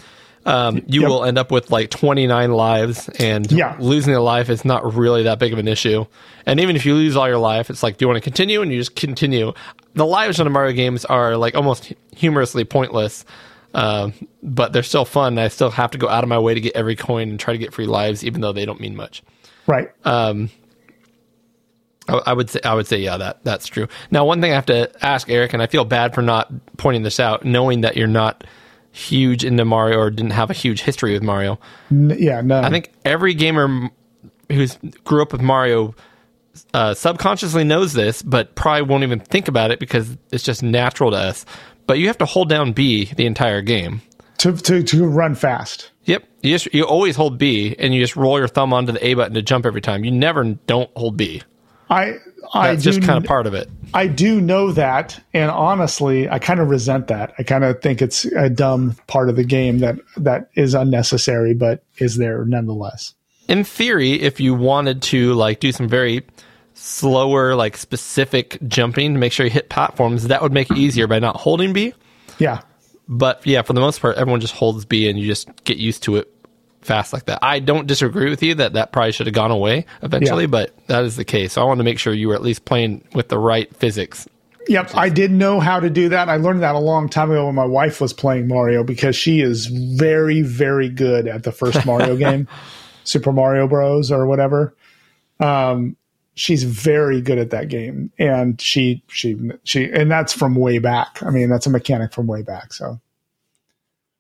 um, 0.46 0.82
you 0.88 1.02
Yep. 1.02 1.10
will 1.10 1.24
end 1.26 1.38
up 1.38 1.52
with 1.52 1.70
like 1.72 1.90
29 1.90 2.52
lives, 2.52 3.10
and 3.20 3.50
Yeah. 3.52 3.76
losing 3.80 4.14
a 4.16 4.22
life 4.22 4.50
is 4.50 4.66
not 4.66 4.96
really 4.96 5.24
that 5.24 5.38
big 5.40 5.54
of 5.54 5.60
an 5.60 5.68
issue. 5.68 6.06
And 6.46 6.60
even 6.60 6.76
if 6.76 6.86
you 6.86 6.94
lose 6.96 7.16
all 7.16 7.28
your 7.28 7.38
life, 7.38 7.70
it's 7.70 7.84
like, 7.84 7.98
do 7.98 8.04
you 8.04 8.08
want 8.08 8.18
to 8.18 8.22
continue? 8.22 8.62
And 8.62 8.72
you 8.72 8.80
just 8.80 8.96
continue. 8.96 9.54
The 9.96 10.06
lives 10.06 10.40
in 10.40 10.46
the 10.46 10.50
Mario 10.50 10.72
games 10.74 11.06
are 11.06 11.38
like 11.38 11.56
almost 11.56 11.94
humorously 12.16 12.64
pointless, 12.64 13.26
um, 13.74 14.14
but 14.42 14.74
they're 14.74 14.84
still 14.84 15.06
fun. 15.06 15.38
I 15.38 15.48
still 15.48 15.70
have 15.70 15.92
to 15.92 15.98
go 15.98 16.10
out 16.10 16.24
of 16.24 16.30
my 16.30 16.40
way 16.40 16.54
to 16.54 16.62
get 16.62 16.76
every 16.76 16.96
coin 16.96 17.30
and 17.30 17.40
try 17.40 17.54
to 17.54 17.58
get 17.58 17.74
free 17.74 17.86
lives, 17.86 18.24
even 18.24 18.42
though 18.42 18.54
they 18.54 18.66
don't 18.66 18.80
mean 18.80 18.96
much. 18.96 19.24
Right. 19.68 19.90
I, 22.10 22.22
I 22.28 22.34
would 22.34 22.50
say 22.50 22.60
I 22.64 22.74
would 22.74 22.88
say 22.88 22.98
yeah 22.98 23.18
that 23.18 23.44
that's 23.44 23.68
true. 23.68 23.88
Now 24.12 24.26
one 24.26 24.42
thing 24.42 24.52
I 24.52 24.56
have 24.56 24.66
to 24.68 24.92
ask 25.06 25.30
Eric, 25.30 25.54
and 25.54 25.62
I 25.62 25.68
feel 25.68 25.86
bad 25.86 26.14
for 26.14 26.22
not 26.22 26.52
pointing 26.78 27.04
this 27.04 27.20
out, 27.20 27.46
knowing 27.46 27.82
that 27.82 27.96
you're 27.96 28.08
not 28.08 28.44
huge 28.92 29.46
into 29.46 29.66
Mario 29.66 30.00
or 30.00 30.10
didn't 30.10 30.32
have 30.32 30.50
a 30.50 30.54
huge 30.54 30.82
history 30.82 31.14
with 31.14 31.24
Mario. 31.24 31.60
N- 31.92 32.16
yeah, 32.18 32.42
no. 32.42 32.60
I 32.60 32.70
think 32.70 32.92
every 33.06 33.34
gamer 33.34 33.90
who's 34.50 34.78
grew 35.04 35.22
up 35.22 35.32
with 35.32 35.42
Mario 35.42 35.94
uh, 36.74 36.94
subconsciously 36.94 37.64
knows 37.64 37.94
this, 37.94 38.22
but 38.22 38.56
probably 38.56 38.82
won't 38.82 39.04
even 39.04 39.20
think 39.20 39.48
about 39.48 39.72
it 39.72 39.80
because 39.80 40.18
it's 40.32 40.44
just 40.44 40.64
natural 40.64 41.12
to 41.12 41.18
us. 41.18 41.46
But 41.90 41.98
you 41.98 42.06
have 42.06 42.20
to 42.20 42.26
hold 42.26 42.50
down 42.50 42.74
B 42.74 43.06
the 43.16 43.26
entire 43.26 43.64
game. 43.64 44.04
to, 44.38 44.56
to, 44.56 44.84
to 44.84 45.08
run 45.08 45.34
fast. 45.34 45.90
Yep, 46.04 46.24
you 46.44 46.52
just 46.54 46.72
you 46.72 46.84
always 46.84 47.16
hold 47.16 47.40
B, 47.40 47.76
and 47.80 47.96
you 47.96 48.00
just 48.00 48.16
roll 48.16 48.38
your 48.38 48.48
thumb 48.48 48.74
onto 48.74 48.92
the 48.92 49.04
A 49.04 49.16
button 49.16 49.34
to 49.34 49.42
jump 49.42 49.66
every 49.66 49.82
time. 49.82 50.04
You 50.04 50.12
never 50.12 50.44
don't 50.44 50.92
hold 50.96 51.18
B. 51.18 51.42
I 51.90 52.18
I 52.54 52.74
That's 52.74 52.84
do 52.84 52.92
just 52.92 53.02
kind 53.02 53.18
of 53.18 53.24
part 53.24 53.48
of 53.48 53.56
it. 53.56 53.72
I 53.92 54.06
do 54.06 54.40
know 54.40 54.72
that, 54.74 55.20
and 55.34 55.50
honestly, 55.50 56.30
I 56.30 56.38
kind 56.38 56.60
of 56.60 56.70
resent 56.70 57.08
that. 57.08 57.34
I 57.40 57.44
kind 57.44 57.64
of 57.64 57.82
think 57.82 58.04
it's 58.04 58.24
a 58.26 58.52
dumb 58.52 58.96
part 59.08 59.30
of 59.30 59.36
the 59.36 59.44
game 59.44 59.80
that 59.80 59.96
that 60.18 60.52
is 60.56 60.76
unnecessary, 60.76 61.56
but 61.56 61.84
is 61.98 62.18
there 62.18 62.46
nonetheless. 62.46 63.16
in 63.48 63.64
theory, 63.64 64.12
if 64.22 64.40
you 64.40 64.54
wanted 64.54 65.02
to 65.02 65.34
like 65.34 65.60
do 65.60 65.72
some 65.72 65.90
very 65.90 66.24
slower, 66.80 67.56
like 67.56 67.76
specific 67.78 68.58
jumping 68.68 69.14
to 69.14 69.20
make 69.20 69.32
sure 69.34 69.46
you 69.46 69.52
hit 69.52 69.70
platforms, 69.70 70.28
that 70.28 70.42
would 70.42 70.54
make 70.54 70.72
it 70.72 70.78
easier 70.78 71.08
by 71.08 71.20
not 71.20 71.36
holding 71.36 71.74
B. 71.74 71.94
Yeah, 72.38 72.62
But 73.08 73.46
yeah, 73.46 73.62
for 73.64 73.74
the 73.74 73.82
most 73.82 74.00
part, 74.02 74.16
everyone 74.18 74.40
just 74.40 74.54
holds 74.54 74.86
B 74.86 75.10
and 75.10 75.20
you 75.20 75.28
just 75.28 75.50
get 75.66 75.78
used 75.78 76.04
to 76.04 76.16
it 76.16 76.34
fast 76.82 77.12
like 77.12 77.26
that. 77.26 77.40
I 77.42 77.60
don't 77.60 77.86
disagree 77.86 78.30
with 78.30 78.42
you 78.42 78.56
that 78.56 78.74
that 78.74 78.94
probably 78.94 79.12
should 79.12 79.28
have 79.28 79.34
gone 79.36 79.52
away 79.52 79.86
eventually, 80.02 80.44
Yeah. 80.46 80.48
but 80.48 80.88
that 80.88 81.04
is 81.04 81.18
the 81.18 81.26
case. 81.26 81.54
So 81.54 81.62
I 81.62 81.66
want 81.66 81.80
to 81.80 81.84
make 81.84 82.00
sure 82.00 82.14
you 82.14 82.30
were 82.30 82.36
at 82.36 82.42
least 82.42 82.64
playing 82.64 83.04
with 83.14 83.28
the 83.28 83.38
right 83.38 83.74
physics. 83.76 84.26
Yep, 84.70 84.92
I 84.96 85.10
did 85.10 85.32
know 85.32 85.60
how 85.60 85.80
to 85.82 85.90
do 85.90 86.10
that. 86.10 86.30
I 86.30 86.38
learned 86.38 86.62
that 86.62 86.76
a 86.76 86.80
long 86.80 87.10
time 87.10 87.32
ago 87.32 87.48
when 87.48 87.56
my 87.56 87.66
wife 87.66 88.00
was 88.00 88.14
playing 88.14 88.48
Mario 88.48 88.84
because 88.84 89.16
she 89.16 89.42
is 89.42 89.66
very, 89.66 90.42
very 90.44 90.88
good 90.90 91.28
at 91.28 91.44
the 91.44 91.52
first 91.52 91.86
Mario 91.86 92.16
game, 92.26 92.48
Super 93.04 93.34
Mario 93.34 93.68
Bros. 93.68 94.12
or 94.12 94.26
whatever. 94.28 94.76
Um, 95.40 95.98
she's 96.40 96.64
very 96.64 97.20
good 97.22 97.38
at 97.38 97.50
that 97.50 97.68
game, 97.68 98.12
and 98.18 98.60
she 98.62 99.04
she 99.10 99.38
she, 99.66 99.92
and 99.92 100.10
that's 100.10 100.32
from 100.32 100.56
way 100.56 100.80
back. 100.80 101.22
I 101.22 101.30
mean, 101.30 101.50
that's 101.50 101.68
a 101.68 101.70
mechanic 101.70 102.14
from 102.14 102.28
way 102.28 102.42
back. 102.42 102.74
So 102.74 103.00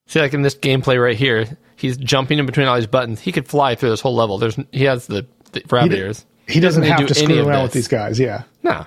See, 0.08 0.20
like 0.20 0.34
in 0.34 0.42
this 0.42 0.56
gameplay 0.56 1.02
right 1.02 1.16
here, 1.16 1.58
he's 1.76 1.96
jumping 1.96 2.40
in 2.40 2.46
between 2.46 2.68
all 2.68 2.76
these 2.76 2.88
buttons. 2.88 3.22
He 3.22 3.32
could 3.32 3.48
fly 3.48 3.76
through 3.76 3.92
this 3.92 4.02
whole 4.02 4.16
level. 4.16 4.38
There's 4.38 4.58
he 4.72 4.84
has 4.84 5.08
the, 5.08 5.26
the 5.54 5.64
rabbit 5.70 5.92
d- 5.92 5.98
ears. 5.98 6.26
he 6.48 6.60
doesn't 6.60 6.82
need 6.82 6.90
have 6.90 7.08
to 7.08 7.14
do 7.14 7.20
any 7.24 7.34
screw 7.36 7.48
around 7.48 7.64
with 7.64 7.74
these 7.74 7.88
guys. 7.88 8.20
Yeah, 8.20 8.44
No, 8.64 8.86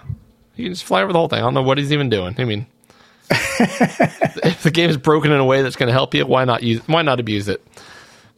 he 0.55 0.65
can 0.65 0.73
just 0.73 0.85
fly 0.85 1.03
over 1.03 1.13
the 1.13 1.19
whole 1.19 1.29
thing. 1.29 1.39
I 1.39 1.43
don't 1.43 1.55
know 1.55 1.63
what 1.63 1.79
he's 1.79 1.93
even 1.93 2.11
doing. 2.11 2.35
I 2.39 2.45
mean, 2.45 2.67
if 3.31 4.63
the 4.63 4.71
game 4.71 4.91
is 4.91 4.97
broken 4.97 5.33
in 5.33 5.39
a 5.41 5.45
way 5.45 5.63
that's 5.63 5.77
going 5.77 5.87
to 5.87 5.93
help 5.93 6.13
you, 6.15 6.27
why 6.27 6.45
not 6.45 6.63
use? 6.63 6.81
Why 6.87 7.03
not 7.03 7.19
abuse 7.21 7.49
it? 7.49 7.65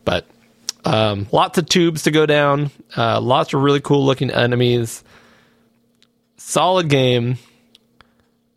But 0.05 0.26
um, 0.85 1.27
lots 1.33 1.59
of 1.59 1.67
tubes 1.69 2.03
to 2.03 2.11
go 2.11 2.27
down. 2.27 2.71
Uh, 2.97 3.21
lots 3.21 3.53
of 3.55 3.63
really 3.63 3.81
cool 3.81 4.05
looking 4.05 4.31
enemies. 4.31 5.03
Solid 6.37 6.89
game. 6.89 7.39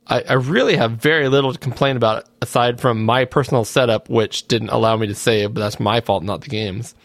I, 0.07 0.21
I 0.21 0.33
really 0.33 0.77
have 0.77 0.91
very 0.93 1.27
little 1.27 1.51
to 1.53 1.59
complain 1.59 1.97
about 1.97 2.25
aside 2.41 2.79
from 2.79 3.03
my 3.03 3.25
personal 3.25 3.65
setup, 3.65 4.09
which 4.09 4.47
didn't 4.47 4.69
allow 4.69 4.95
me 4.95 5.07
to 5.07 5.15
save, 5.15 5.53
but 5.53 5.59
that's 5.61 5.79
my 5.79 5.99
fault, 6.01 6.23
not 6.23 6.41
the 6.41 6.47
game's. 6.47 6.95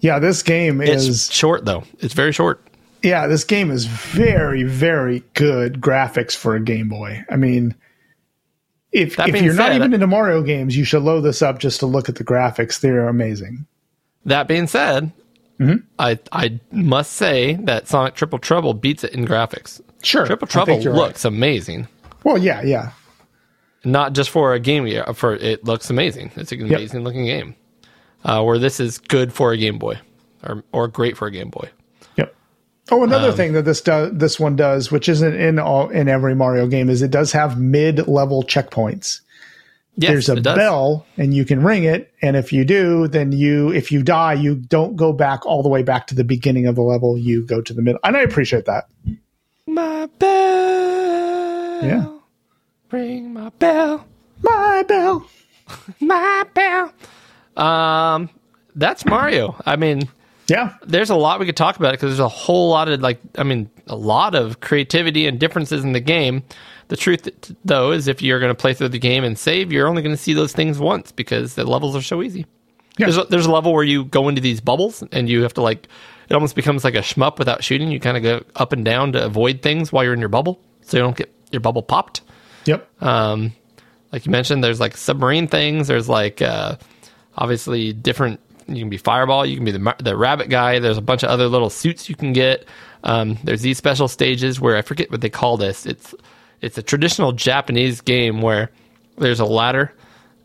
yeah. 0.00 0.18
This 0.18 0.42
game 0.42 0.80
It's 0.80 1.04
is 1.04 1.32
short 1.32 1.64
though. 1.64 1.84
It's 2.00 2.14
very 2.14 2.32
short. 2.32 2.66
yeah. 3.02 3.26
This 3.26 3.44
game 3.44 3.70
is 3.70 3.84
very, 3.84 4.62
very 4.64 5.22
good 5.34 5.80
graphics 5.80 6.34
for 6.34 6.54
a 6.56 6.60
Game 6.60 6.88
Boy. 6.88 7.24
I 7.30 7.36
mean. 7.36 7.74
If, 8.92 9.18
if 9.20 9.42
you're 9.42 9.54
not 9.54 9.72
even 9.72 9.94
into 9.94 10.06
Mario 10.06 10.42
games, 10.42 10.76
you 10.76 10.84
should 10.84 11.02
load 11.02 11.20
this 11.20 11.42
up 11.42 11.58
just 11.58 11.80
to 11.80 11.86
look 11.86 12.08
at 12.08 12.16
the 12.16 12.24
graphics. 12.24 12.80
They're 12.80 13.08
amazing. 13.08 13.66
That 14.24 14.48
being 14.48 14.66
said, 14.66 15.12
Mm-hmm. 15.60 15.86
I 15.98 16.18
I 16.32 16.58
must 16.72 17.12
say 17.12 17.54
that 17.64 17.86
Sonic 17.86 18.14
Triple 18.14 18.38
Trouble 18.38 18.72
beats 18.72 19.04
it 19.04 19.12
in 19.12 19.26
graphics. 19.26 19.80
Sure, 20.02 20.24
Triple 20.24 20.48
Trouble 20.48 20.80
you're 20.80 20.92
right. 20.94 21.08
looks 21.08 21.26
amazing. 21.26 21.86
Well, 22.24 22.38
yeah, 22.38 22.62
yeah. 22.62 22.92
Not 23.84 24.14
just 24.14 24.30
for 24.30 24.54
a 24.54 24.60
game, 24.60 24.88
for 25.14 25.36
it 25.36 25.64
looks 25.64 25.90
amazing. 25.90 26.30
It's 26.36 26.50
an 26.52 26.62
amazing 26.62 27.04
looking 27.04 27.26
game. 27.26 27.54
Uh, 28.24 28.42
where 28.42 28.58
this 28.58 28.80
is 28.80 28.98
good 28.98 29.32
for 29.32 29.52
a 29.52 29.58
Game 29.58 29.78
Boy, 29.78 29.98
or 30.42 30.64
or 30.72 30.88
great 30.88 31.18
for 31.18 31.26
a 31.26 31.30
Game 31.30 31.50
Boy. 31.50 31.68
Oh, 32.90 33.04
another 33.04 33.28
Um, 33.30 33.34
thing 33.36 33.52
that 33.52 33.64
this 33.64 33.80
does, 33.80 34.10
this 34.12 34.40
one 34.40 34.56
does, 34.56 34.90
which 34.90 35.08
isn't 35.08 35.34
in 35.34 35.58
all 35.58 35.88
in 35.90 36.08
every 36.08 36.34
Mario 36.34 36.66
game, 36.66 36.88
is 36.90 37.02
it 37.02 37.10
does 37.10 37.32
have 37.32 37.58
mid-level 37.58 38.42
checkpoints. 38.44 39.20
Yes, 39.96 40.10
There's 40.10 40.28
a 40.30 40.40
bell, 40.40 41.04
and 41.18 41.34
you 41.34 41.44
can 41.44 41.62
ring 41.62 41.84
it, 41.84 42.12
and 42.22 42.36
if 42.36 42.52
you 42.52 42.64
do, 42.64 43.06
then 43.08 43.32
you, 43.32 43.70
if 43.72 43.92
you 43.92 44.02
die, 44.02 44.32
you 44.34 44.54
don't 44.54 44.96
go 44.96 45.12
back 45.12 45.44
all 45.44 45.62
the 45.62 45.68
way 45.68 45.82
back 45.82 46.06
to 46.08 46.14
the 46.14 46.24
beginning 46.24 46.66
of 46.66 46.74
the 46.74 46.82
level. 46.82 47.18
You 47.18 47.44
go 47.44 47.60
to 47.60 47.74
the 47.74 47.82
middle, 47.82 48.00
and 48.02 48.16
I 48.16 48.20
appreciate 48.20 48.64
that. 48.66 48.86
My 49.66 50.06
bell. 50.18 51.84
Yeah. 51.84 52.06
Ring 52.90 53.32
my 53.32 53.50
bell. 53.58 54.06
My 54.42 54.82
bell. 54.88 55.28
My 56.00 56.44
bell. 56.54 56.92
Um, 57.56 58.30
that's 58.74 59.04
Mario. 59.04 59.54
I 59.66 59.76
mean, 59.76 60.08
Yeah, 60.50 60.74
there's 60.82 61.10
a 61.10 61.14
lot 61.14 61.38
we 61.38 61.46
could 61.46 61.56
talk 61.56 61.76
about 61.76 61.92
because 61.92 62.10
there's 62.10 62.18
a 62.18 62.28
whole 62.28 62.70
lot 62.70 62.88
of 62.88 63.00
like 63.00 63.20
I 63.38 63.44
mean 63.44 63.70
a 63.86 63.94
lot 63.94 64.34
of 64.34 64.60
creativity 64.60 65.26
and 65.26 65.38
differences 65.38 65.84
in 65.84 65.92
the 65.92 66.00
game. 66.00 66.42
The 66.88 66.96
truth 66.96 67.28
though 67.64 67.92
is 67.92 68.08
if 68.08 68.20
you're 68.20 68.40
going 68.40 68.50
to 68.50 68.60
play 68.60 68.74
through 68.74 68.88
the 68.88 68.98
game 68.98 69.22
and 69.22 69.38
save, 69.38 69.72
you're 69.72 69.86
only 69.86 70.02
going 70.02 70.14
to 70.14 70.20
see 70.20 70.32
those 70.32 70.52
things 70.52 70.80
once 70.80 71.12
because 71.12 71.54
the 71.54 71.64
levels 71.64 71.94
are 71.94 72.02
so 72.02 72.20
easy. 72.20 72.46
Yeah. 72.98 73.06
There's 73.06 73.18
a, 73.18 73.24
there's 73.24 73.46
a 73.46 73.50
level 73.50 73.72
where 73.72 73.84
you 73.84 74.04
go 74.04 74.28
into 74.28 74.40
these 74.40 74.60
bubbles 74.60 75.04
and 75.12 75.28
you 75.28 75.42
have 75.42 75.54
to 75.54 75.62
like 75.62 75.86
it 76.28 76.34
almost 76.34 76.56
becomes 76.56 76.82
like 76.82 76.96
a 76.96 76.98
shmup 76.98 77.38
without 77.38 77.62
shooting. 77.62 77.92
You 77.92 78.00
kind 78.00 78.16
of 78.16 78.22
go 78.24 78.44
up 78.56 78.72
and 78.72 78.84
down 78.84 79.12
to 79.12 79.24
avoid 79.24 79.62
things 79.62 79.92
while 79.92 80.02
you're 80.02 80.14
in 80.14 80.20
your 80.20 80.28
bubble 80.28 80.60
so 80.82 80.96
you 80.96 81.02
don't 81.04 81.16
get 81.16 81.32
your 81.52 81.60
bubble 81.60 81.82
popped. 81.82 82.22
yep. 82.64 82.88
Um, 83.00 83.52
like 84.12 84.26
you 84.26 84.32
mentioned, 84.32 84.64
there's 84.64 84.80
like 84.80 84.96
submarine 84.96 85.46
things. 85.46 85.86
There's 85.86 86.08
like 86.08 86.42
uh, 86.42 86.76
obviously 87.36 87.92
different. 87.92 88.40
You 88.66 88.82
can 88.82 88.90
be 88.90 88.96
Fireball. 88.96 89.46
You 89.46 89.56
can 89.56 89.64
be 89.64 89.72
the 89.72 89.94
the 89.98 90.16
Rabbit 90.16 90.48
guy. 90.48 90.78
There's 90.78 90.98
a 90.98 91.02
bunch 91.02 91.22
of 91.22 91.30
other 91.30 91.48
little 91.48 91.70
suits 91.70 92.08
you 92.08 92.14
can 92.14 92.32
get. 92.32 92.66
Um, 93.02 93.38
there's 93.44 93.62
these 93.62 93.78
special 93.78 94.08
stages 94.08 94.60
where 94.60 94.76
I 94.76 94.82
forget 94.82 95.10
what 95.10 95.20
they 95.20 95.30
call 95.30 95.56
this. 95.56 95.86
It's 95.86 96.14
it's 96.60 96.78
a 96.78 96.82
traditional 96.82 97.32
Japanese 97.32 98.00
game 98.00 98.42
where 98.42 98.70
there's 99.16 99.40
a 99.40 99.44
ladder. 99.44 99.92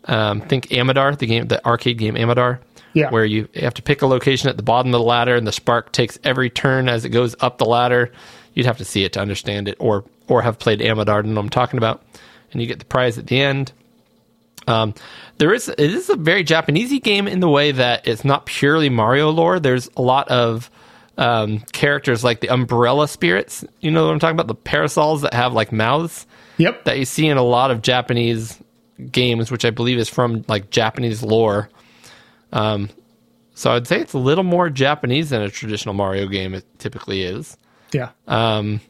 Um, 0.04 0.40
think 0.40 0.68
Amidar, 0.68 1.18
the 1.18 1.26
game, 1.26 1.46
the 1.48 1.64
arcade 1.66 1.98
game 1.98 2.14
Amidar. 2.14 2.60
Yeah. 2.94 3.10
Where 3.10 3.26
you 3.26 3.48
have 3.56 3.74
to 3.74 3.82
pick 3.82 4.00
a 4.00 4.06
location 4.06 4.48
at 4.48 4.56
the 4.56 4.62
bottom 4.62 4.94
of 4.94 4.98
the 5.00 5.06
ladder, 5.06 5.34
and 5.34 5.46
the 5.46 5.52
spark 5.52 5.92
takes 5.92 6.18
every 6.24 6.48
turn 6.48 6.88
as 6.88 7.04
it 7.04 7.10
goes 7.10 7.36
up 7.40 7.58
the 7.58 7.66
ladder. 7.66 8.10
You'd 8.54 8.64
have 8.64 8.78
to 8.78 8.86
see 8.86 9.04
it 9.04 9.12
to 9.14 9.20
understand 9.20 9.68
it, 9.68 9.76
or 9.78 10.04
or 10.28 10.40
have 10.40 10.58
played 10.58 10.80
Amidar 10.80 11.20
and 11.20 11.34
know 11.34 11.40
what 11.40 11.44
I'm 11.44 11.50
talking 11.50 11.76
about. 11.78 12.02
And 12.52 12.62
you 12.62 12.66
get 12.66 12.78
the 12.78 12.86
prize 12.86 13.18
at 13.18 13.26
the 13.26 13.38
end. 13.38 13.72
Um, 14.66 14.94
there 15.38 15.52
is 15.54 15.68
it 15.68 15.78
is 15.78 16.08
a 16.10 16.16
very 16.16 16.44
Japanesey 16.44 17.02
game 17.02 17.26
in 17.28 17.40
the 17.40 17.48
way 17.48 17.72
that 17.72 18.06
it's 18.06 18.24
not 18.24 18.46
purely 18.46 18.88
Mario 18.88 19.30
lore. 19.30 19.60
There's 19.60 19.88
a 19.96 20.02
lot 20.02 20.28
of 20.28 20.70
um, 21.18 21.60
characters 21.72 22.22
like 22.24 22.40
the 22.40 22.48
umbrella 22.48 23.08
spirits. 23.08 23.64
You 23.80 23.90
know 23.90 24.06
what 24.06 24.12
I'm 24.12 24.18
talking 24.18 24.36
about? 24.36 24.46
The 24.48 24.54
parasols 24.54 25.22
that 25.22 25.34
have 25.34 25.52
like 25.52 25.72
mouths 25.72 26.26
Yep. 26.58 26.84
that 26.84 26.98
you 26.98 27.04
see 27.04 27.26
in 27.26 27.36
a 27.36 27.42
lot 27.42 27.70
of 27.70 27.82
Japanese 27.82 28.58
games, 29.12 29.50
which 29.50 29.64
I 29.66 29.70
believe 29.70 29.98
is 29.98 30.08
from 30.08 30.44
like 30.48 30.70
Japanese 30.70 31.22
lore. 31.22 31.68
Um, 32.52 32.88
so 33.54 33.72
I'd 33.72 33.86
say 33.86 34.00
it's 34.00 34.12
a 34.14 34.18
little 34.18 34.44
more 34.44 34.70
Japanese 34.70 35.30
than 35.30 35.42
a 35.42 35.50
traditional 35.50 35.94
Mario 35.94 36.26
game. 36.28 36.54
It 36.54 36.64
typically 36.78 37.22
is. 37.22 37.56
yeah. 37.92 38.10
Um, 38.26 38.80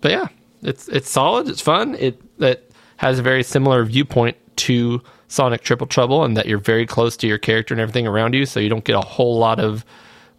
but 0.00 0.10
yeah, 0.12 0.28
it's 0.62 0.88
it's 0.88 1.10
solid. 1.10 1.48
It's 1.48 1.60
fun. 1.60 1.94
It 1.96 2.20
it 2.38 2.70
has 2.96 3.18
a 3.18 3.22
very 3.22 3.42
similar 3.42 3.84
viewpoint 3.84 4.36
to 4.56 5.02
Sonic 5.28 5.62
Triple 5.62 5.86
Trouble, 5.86 6.24
and 6.24 6.36
that 6.36 6.46
you're 6.46 6.58
very 6.58 6.86
close 6.86 7.16
to 7.18 7.26
your 7.26 7.38
character 7.38 7.74
and 7.74 7.80
everything 7.80 8.06
around 8.06 8.34
you, 8.34 8.46
so 8.46 8.60
you 8.60 8.68
don't 8.68 8.84
get 8.84 8.96
a 8.96 9.00
whole 9.00 9.38
lot 9.38 9.58
of 9.60 9.84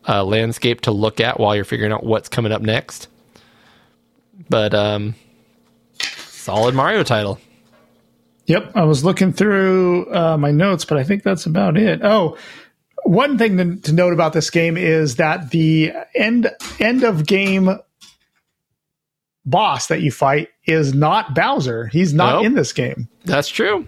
uh, 0.08 0.24
landscape 0.24 0.82
to 0.82 0.92
look 0.92 1.20
at 1.20 1.40
while 1.40 1.56
you're 1.56 1.66
figuring 1.66 1.92
out 1.92 2.04
what's 2.06 2.30
coming 2.30 2.52
up 2.52 2.62
next. 2.62 3.08
But 4.50 4.74
um, 4.74 5.16
solid 6.00 6.74
Mario 6.76 7.04
title. 7.04 7.40
Yep, 8.46 8.72
I 8.76 8.84
was 8.86 9.04
looking 9.04 9.34
through 9.34 10.14
uh, 10.14 10.38
my 10.38 10.52
notes, 10.52 10.86
but 10.86 10.98
I 10.98 11.04
think 11.04 11.24
that's 11.24 11.46
about 11.46 11.76
it. 11.76 12.00
Oh, 12.02 12.38
one 13.04 13.38
thing 13.38 13.58
to, 13.58 13.76
to 13.82 13.94
note 13.94 14.14
about 14.14 14.32
this 14.32 14.50
game 14.50 14.78
is 14.78 15.18
that 15.18 15.50
the 15.52 15.92
end 16.16 16.50
end 16.80 17.04
of 17.04 17.26
game 17.26 17.78
boss 19.46 19.88
that 19.88 20.02
you 20.02 20.12
fight 20.12 20.50
is 20.66 20.94
not 20.94 21.34
Bowser. 21.34 21.88
He's 21.88 22.14
not 22.14 22.36
Nope. 22.36 22.46
in 22.46 22.54
this 22.56 22.72
game. 22.74 23.08
That's 23.26 23.50
true. 23.50 23.86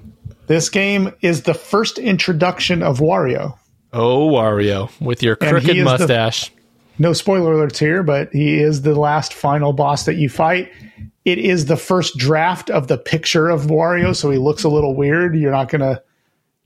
This 0.49 0.67
game 0.69 1.13
is 1.21 1.43
the 1.43 1.53
first 1.53 1.99
introduction 1.99 2.81
of 2.81 2.97
Wario. 2.97 3.55
Oh, 3.93 4.29
Wario 4.31 4.89
with 4.99 5.21
your 5.21 5.35
crooked 5.35 5.61
he 5.69 5.77
is 5.79 5.85
the- 5.85 5.97
mustache. 5.99 6.51
No 6.97 7.13
spoiler 7.13 7.53
alerts 7.53 7.77
here, 7.77 8.01
but 8.01 8.33
he 8.33 8.59
is 8.59 8.81
the 8.81 8.93
last 8.99 9.33
final 9.33 9.73
boss 9.73 10.05
that 10.05 10.15
you 10.15 10.27
fight. 10.27 10.71
It 11.23 11.37
is 11.37 11.67
the 11.67 11.77
first 11.77 12.17
draft 12.17 12.71
of 12.71 12.87
the 12.87 12.97
picture 12.97 13.47
of 13.47 13.67
Wario, 13.67 14.15
so 14.15 14.31
he 14.31 14.39
looks 14.39 14.63
a 14.63 14.69
little 14.69 14.95
weird. 14.95 15.35
You're 15.35 15.51
not 15.51 15.69
gonna. 15.69 16.01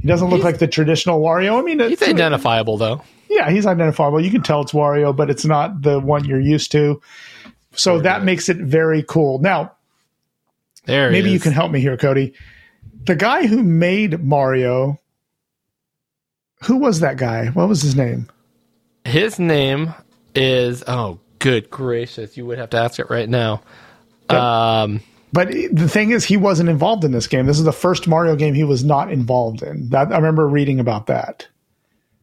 He 0.02 0.08
doesn't 0.08 0.30
look 0.30 0.44
like 0.44 0.60
the 0.60 0.68
traditional 0.68 1.20
Wario. 1.22 1.60
I 1.60 1.62
mean, 1.62 1.80
He's 1.80 1.92
it's- 2.02 2.10
identifiable 2.10 2.78
though. 2.78 3.02
yeah, 3.30 3.50
he's 3.52 3.66
identifiable. 3.66 4.22
You 4.24 4.32
can 4.32 4.44
tell 4.44 4.62
it's 4.62 4.72
Wario, 4.72 5.14
but 5.16 5.30
it's 5.30 5.44
not 5.46 5.82
the 5.82 6.00
one 6.00 6.24
you're 6.24 6.40
used 6.40 6.72
to. 6.72 7.02
So 7.76 8.00
that 8.00 8.24
makes 8.24 8.48
it 8.48 8.58
very 8.58 9.04
cool. 9.04 9.40
Now, 9.40 9.74
There. 10.86 11.10
he 11.10 11.14
maybe 11.14 11.32
you 11.32 11.40
can 11.42 11.52
help 11.52 11.70
me 11.72 11.82
here, 11.82 11.98
Cody. 11.98 12.34
The 13.06 13.16
guy 13.16 13.48
who 13.48 13.64
made 13.64 14.24
Mario, 14.24 15.00
who 16.64 16.78
was 16.78 17.02
that 17.02 17.18
guy? 17.18 17.48
What 17.48 17.68
was 17.68 17.82
his 17.82 17.96
name? 17.96 18.30
His 19.06 19.40
name 19.40 19.94
is 20.36 20.84
oh, 20.88 21.20
good 21.40 21.70
gracious! 21.70 22.38
You 22.38 22.46
would 22.46 22.58
have 22.58 22.70
to 22.72 22.78
ask 22.78 23.00
it 23.00 23.10
right 23.10 23.28
now. 23.28 23.62
Um, 24.30 25.02
But 25.34 25.50
the 25.52 25.90
thing 25.90 26.12
is, 26.12 26.24
he 26.24 26.38
wasn't 26.38 26.70
involved 26.70 27.04
in 27.04 27.12
this 27.12 27.28
game. 27.28 27.46
This 27.46 27.58
is 27.58 27.66
the 27.66 27.74
first 27.74 28.08
Mario 28.08 28.36
game 28.36 28.54
he 28.54 28.64
was 28.64 28.84
not 28.84 29.12
involved 29.12 29.62
in. 29.64 29.90
That 29.90 30.12
I 30.12 30.16
remember 30.16 30.48
reading 30.48 30.80
about 30.80 31.08
that. 31.08 31.48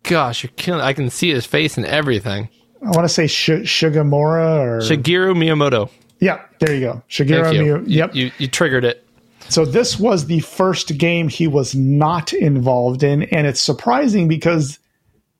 gosh, 0.04 0.42
you're 0.42 0.52
killing. 0.56 0.80
I 0.80 0.92
can 0.94 1.10
see 1.10 1.30
his 1.30 1.44
face 1.44 1.76
and 1.76 1.84
everything. 1.86 2.48
I 2.82 2.86
want 2.92 3.02
to 3.04 3.08
say 3.10 3.26
Sh- 3.26 3.50
Shigemura 3.68 4.58
or 4.60 4.78
Shigeru 4.80 5.34
Miyamoto. 5.36 5.90
yeah, 6.20 6.40
there 6.60 6.74
you 6.74 6.80
go, 6.80 7.02
Shigeru. 7.10 7.52
you. 7.54 7.62
Miya- 7.62 7.78
You- 7.80 7.84
yep. 7.86 8.14
You, 8.14 8.30
you 8.38 8.48
triggered 8.48 8.86
it. 8.86 9.06
So 9.50 9.64
this 9.64 9.98
was 9.98 10.26
the 10.26 10.40
first 10.40 10.96
game 10.96 11.28
he 11.28 11.46
was 11.46 11.74
not 11.74 12.32
involved 12.32 13.02
in, 13.02 13.24
and 13.24 13.46
it's 13.46 13.60
surprising 13.60 14.28
because 14.28 14.78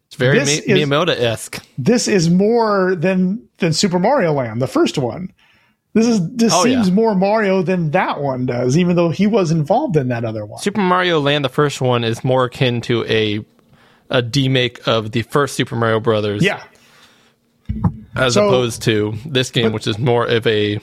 It's 0.08 0.16
very 0.16 0.38
This 0.40 0.66
Mi- 0.66 0.72
is- 0.74 0.88
Miyamoto 0.88 1.10
esque. 1.16 1.64
this 1.78 2.08
is 2.08 2.28
more 2.28 2.96
than 2.96 3.42
than 3.58 3.72
Super 3.72 3.98
Mario 4.00 4.32
Land, 4.32 4.60
the 4.60 4.66
first 4.66 4.98
one. 4.98 5.32
This 5.94 6.06
is 6.08 6.20
this 6.34 6.52
Oh, 6.52 6.64
seems 6.64 6.88
yeah. 6.88 6.94
more 6.94 7.14
Mario 7.14 7.62
than 7.62 7.92
that 7.92 8.20
one 8.20 8.46
does, 8.46 8.76
even 8.76 8.96
though 8.96 9.10
he 9.10 9.26
was 9.28 9.50
involved 9.52 9.96
in 9.96 10.08
that 10.08 10.24
other 10.24 10.44
one. 10.44 10.60
Super 10.60 10.80
Mario 10.80 11.20
Land, 11.20 11.44
the 11.44 11.48
first 11.48 11.80
one, 11.80 12.02
is 12.02 12.24
more 12.24 12.44
akin 12.46 12.80
to 12.82 13.04
a 13.06 13.44
a 14.10 14.20
demake 14.22 14.80
of 14.88 15.12
the 15.12 15.22
first 15.22 15.54
Super 15.54 15.76
Mario 15.76 16.00
Brothers, 16.00 16.42
Yeah, 16.42 16.62
as 18.16 18.34
So- 18.34 18.48
opposed 18.48 18.82
to 18.82 19.14
this 19.24 19.50
game, 19.52 19.72
which 19.72 19.86
is 19.86 19.98
more 19.98 20.26
of 20.26 20.44
a 20.46 20.80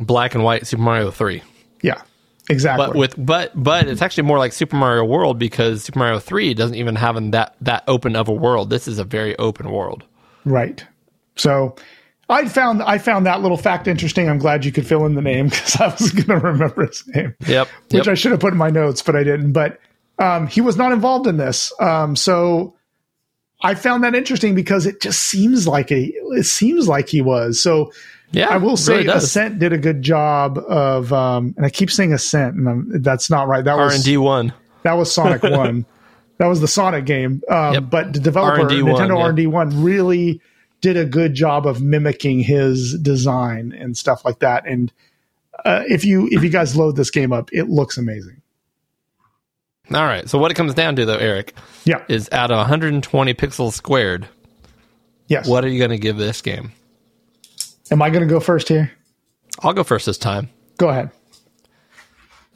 black 0.00 0.34
and 0.34 0.42
white 0.42 0.66
Super 0.66 0.82
Mario 0.82 1.10
Three. 1.12 1.42
yeah, 1.82 2.02
exactly. 2.48 2.86
But 2.86 2.96
with 2.96 3.14
but 3.18 3.52
but 3.54 3.88
it's 3.88 4.02
actually 4.02 4.24
more 4.24 4.38
like 4.38 4.52
Super 4.52 4.76
Mario 4.76 5.04
World 5.04 5.38
because 5.38 5.84
Super 5.84 5.98
Mario 5.98 6.18
Three 6.18 6.54
doesn't 6.54 6.76
even 6.76 6.96
have 6.96 7.32
that 7.32 7.56
that 7.60 7.84
open 7.88 8.16
of 8.16 8.28
a 8.28 8.32
world. 8.32 8.70
This 8.70 8.88
is 8.88 8.98
a 8.98 9.04
very 9.04 9.36
open 9.38 9.70
world. 9.70 10.04
Right. 10.44 10.84
So 11.36 11.76
I 12.28 12.48
found 12.48 12.82
I 12.82 12.98
found 12.98 13.26
that 13.26 13.42
little 13.42 13.56
fact 13.56 13.86
interesting. 13.86 14.28
I'm 14.28 14.38
glad 14.38 14.64
you 14.64 14.72
could 14.72 14.86
fill 14.86 15.04
in 15.06 15.14
the 15.14 15.22
name 15.22 15.48
because 15.50 15.80
I 15.80 15.88
was 15.88 16.10
going 16.10 16.40
to 16.40 16.46
remember 16.46 16.86
his 16.86 17.06
name. 17.08 17.34
Yep. 17.46 17.68
Which 17.90 18.06
yep. 18.06 18.08
I 18.08 18.14
should 18.14 18.32
have 18.32 18.40
put 18.40 18.52
in 18.52 18.58
my 18.58 18.70
notes, 18.70 19.02
but 19.02 19.16
I 19.16 19.24
didn't. 19.24 19.52
But 19.52 19.78
um, 20.18 20.46
he 20.46 20.60
was 20.60 20.76
not 20.76 20.92
involved 20.92 21.26
in 21.26 21.36
this. 21.36 21.72
Um, 21.80 22.16
so 22.16 22.74
I 23.62 23.74
found 23.74 24.04
that 24.04 24.14
interesting 24.14 24.54
because 24.54 24.86
it 24.86 25.00
just 25.00 25.20
seems 25.20 25.68
like 25.68 25.90
a 25.92 26.12
it 26.32 26.46
seems 26.46 26.88
like 26.88 27.08
he 27.08 27.22
was. 27.22 27.62
So 27.62 27.92
yeah, 28.32 28.48
I 28.48 28.56
will 28.56 28.76
say 28.76 28.98
really. 28.98 29.10
Aspect 29.10 29.58
did 29.58 29.72
a 29.72 29.78
good 29.78 30.02
job 30.02 30.58
of 30.58 31.12
um, 31.12 31.54
and 31.56 31.64
I 31.66 31.70
keep 31.70 31.90
saying 31.90 32.12
Aspect 32.12 32.56
and 32.56 32.68
I'm, 32.68 33.02
that's 33.02 33.30
not 33.30 33.46
right. 33.48 33.64
That 33.64 33.78
R 33.78 33.84
was 33.86 33.94
and 33.96 34.04
D 34.04 34.16
one. 34.16 34.52
that 34.82 34.94
was 34.94 35.12
Sonic 35.12 35.42
One. 35.42 35.86
That 36.38 36.46
was 36.48 36.60
the 36.60 36.68
Sonic 36.68 37.04
game. 37.04 37.42
Um, 37.48 37.74
Yep. 37.74 37.84
But 37.90 38.12
the 38.14 38.20
developer, 38.20 38.62
R&D 38.62 38.74
Nintendo 38.76 39.16
yeah. 39.18 39.24
R&D 39.24 39.46
One, 39.46 39.82
really 39.82 40.40
did 40.80 40.96
a 40.96 41.04
good 41.04 41.34
job 41.34 41.66
of 41.66 41.80
mimicking 41.82 42.40
his 42.40 42.98
design 42.98 43.72
and 43.78 43.96
stuff 43.96 44.24
like 44.24 44.40
that. 44.40 44.66
And 44.66 44.92
uh, 45.64 45.84
if 45.88 46.04
you 46.04 46.28
if 46.32 46.42
you 46.42 46.48
guys 46.50 46.74
load 46.76 46.96
this 46.96 47.10
game 47.10 47.32
up, 47.32 47.50
it 47.52 47.68
looks 47.68 47.96
amazing. 47.98 48.40
All 49.94 50.04
right. 50.04 50.28
So 50.28 50.38
what 50.38 50.50
it 50.50 50.54
comes 50.54 50.74
down 50.74 50.96
to 50.96 51.04
though, 51.04 51.16
Eric, 51.18 51.54
Yeah. 51.84 52.02
is 52.08 52.28
out 52.32 52.50
of 52.50 52.56
120 52.58 53.34
pixels 53.34 53.72
squared, 53.74 54.26
Yes. 55.28 55.46
what 55.46 55.64
are 55.64 55.68
you 55.68 55.78
going 55.78 55.90
to 55.90 55.98
give 55.98 56.16
this 56.16 56.40
game? 56.40 56.72
Am 57.90 58.00
I 58.00 58.10
going 58.10 58.26
to 58.26 58.32
go 58.32 58.40
first 58.40 58.68
here? 58.68 58.90
I'll 59.60 59.72
go 59.72 59.84
first 59.84 60.06
this 60.06 60.18
time. 60.18 60.48
Go 60.78 60.88
ahead. 60.88 61.10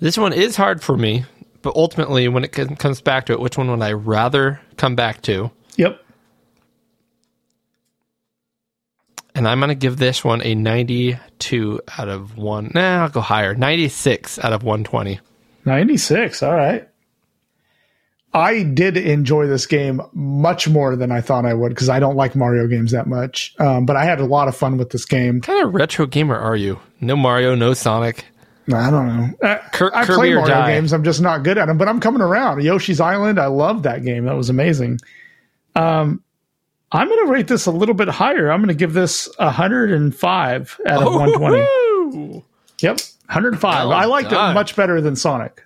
This 0.00 0.16
one 0.16 0.32
is 0.32 0.56
hard 0.56 0.82
for 0.82 0.96
me, 0.96 1.24
but 1.62 1.74
ultimately, 1.74 2.28
when 2.28 2.44
it 2.44 2.52
comes 2.52 3.00
back 3.00 3.26
to 3.26 3.32
it, 3.32 3.40
which 3.40 3.58
one 3.58 3.70
would 3.70 3.82
I 3.82 3.92
rather 3.92 4.60
come 4.76 4.94
back 4.94 5.22
to? 5.22 5.50
Yep. 5.76 6.02
And 9.34 9.46
I'm 9.46 9.58
going 9.60 9.68
to 9.68 9.74
give 9.74 9.98
this 9.98 10.24
one 10.24 10.40
a 10.42 10.54
92 10.54 11.80
out 11.98 12.08
of 12.08 12.38
1. 12.38 12.72
Nah, 12.74 13.02
I'll 13.02 13.08
go 13.10 13.20
higher. 13.20 13.54
96 13.54 14.38
out 14.38 14.54
of 14.54 14.62
120. 14.62 15.20
96. 15.66 16.42
All 16.42 16.54
right. 16.54 16.88
I 18.32 18.64
did 18.64 18.96
enjoy 18.98 19.46
this 19.46 19.66
game 19.66 20.00
much 20.12 20.68
more 20.68 20.94
than 20.94 21.10
I 21.10 21.20
thought 21.22 21.46
I 21.46 21.54
would 21.54 21.70
because 21.70 21.88
I 21.88 22.00
don't 22.00 22.16
like 22.16 22.36
Mario 22.36 22.66
games 22.66 22.92
that 22.92 23.06
much. 23.06 23.54
Um, 23.58 23.86
but 23.86 23.96
I 23.96 24.04
had 24.04 24.20
a 24.20 24.26
lot 24.26 24.46
of 24.48 24.54
fun 24.56 24.76
with 24.76 24.90
this 24.90 25.04
game. 25.06 25.36
What 25.36 25.44
kind 25.44 25.64
of 25.66 25.74
retro 25.74 26.06
gamer 26.06 26.36
are 26.36 26.56
you? 26.56 26.78
No 27.00 27.16
Mario, 27.16 27.54
no 27.54 27.72
Sonic. 27.72 28.24
I 28.72 28.90
don't 28.90 29.06
know. 29.06 29.28
Uh, 29.42 29.58
I 29.94 30.04
Kirby 30.04 30.14
play 30.16 30.32
or 30.32 30.40
Mario 30.40 30.54
die. 30.54 30.74
games. 30.74 30.92
I'm 30.92 31.04
just 31.04 31.20
not 31.20 31.44
good 31.44 31.56
at 31.56 31.66
them, 31.66 31.78
but 31.78 31.88
I'm 31.88 32.00
coming 32.00 32.20
around. 32.20 32.62
Yoshi's 32.62 33.00
Island. 33.00 33.38
I 33.38 33.46
love 33.46 33.84
that 33.84 34.02
game. 34.02 34.24
That 34.24 34.36
was 34.36 34.50
amazing. 34.50 34.98
Um, 35.76 36.22
I'm 36.92 37.08
going 37.08 37.26
to 37.26 37.32
rate 37.32 37.46
this 37.48 37.66
a 37.66 37.70
little 37.70 37.94
bit 37.94 38.08
higher. 38.08 38.50
I'm 38.50 38.60
going 38.60 38.68
to 38.68 38.74
give 38.74 38.92
this 38.92 39.28
105 39.38 40.80
out 40.86 41.02
of 41.02 41.14
120. 41.14 41.56
Woo! 42.16 42.44
Yep, 42.82 42.98
105. 43.26 43.88
Well 43.88 43.92
I 43.96 44.04
liked 44.04 44.30
done. 44.30 44.50
it 44.50 44.54
much 44.54 44.76
better 44.76 45.00
than 45.00 45.16
Sonic. 45.16 45.62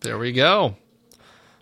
There 0.00 0.18
we 0.18 0.32
go. 0.32 0.76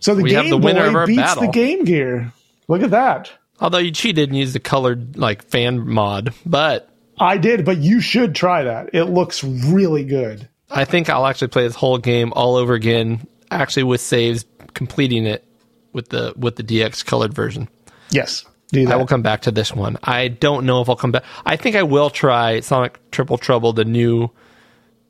So 0.01 0.15
the 0.15 0.23
We 0.23 0.31
Game 0.31 0.49
the 0.49 0.57
Boy 0.57 0.71
of 0.71 0.95
our 0.95 1.07
beats 1.07 1.21
battle. 1.21 1.43
the 1.43 1.51
Game 1.51 1.85
Gear. 1.85 2.33
Look 2.67 2.83
at 2.83 2.91
that. 2.91 3.31
Although 3.59 3.77
you 3.77 3.91
cheated 3.91 4.29
and 4.29 4.37
used 4.37 4.53
the 4.53 4.59
colored 4.59 5.17
like 5.17 5.43
fan 5.43 5.87
mod, 5.87 6.33
but 6.45 6.89
I 7.19 7.37
did, 7.37 7.63
but 7.63 7.77
you 7.77 8.01
should 8.01 8.33
try 8.35 8.63
that. 8.63 8.89
It 8.93 9.05
looks 9.05 9.43
really 9.43 10.03
good. 10.03 10.49
I 10.69 10.85
think 10.85 11.09
I'll 11.09 11.27
actually 11.27 11.49
play 11.49 11.63
this 11.63 11.75
whole 11.75 11.97
game 11.99 12.33
all 12.35 12.55
over 12.55 12.73
again, 12.73 13.27
actually 13.51 13.83
with 13.83 14.01
saves, 14.01 14.45
completing 14.73 15.25
it 15.27 15.45
with 15.93 16.09
the 16.09 16.33
with 16.35 16.55
the 16.55 16.63
DX 16.63 17.05
colored 17.05 17.33
version. 17.33 17.69
Yes. 18.09 18.45
Do 18.69 18.85
that. 18.85 18.93
I 18.93 18.95
will 18.95 19.05
come 19.05 19.21
back 19.21 19.41
to 19.43 19.51
this 19.51 19.73
one. 19.73 19.97
I 20.01 20.29
don't 20.29 20.65
know 20.65 20.81
if 20.81 20.89
I'll 20.89 20.95
come 20.95 21.11
back. 21.11 21.25
I 21.45 21.57
think 21.57 21.75
I 21.75 21.83
will 21.83 22.09
try 22.09 22.61
Sonic 22.61 22.99
Triple 23.11 23.37
Trouble, 23.37 23.73
the 23.73 23.83
new 23.85 24.29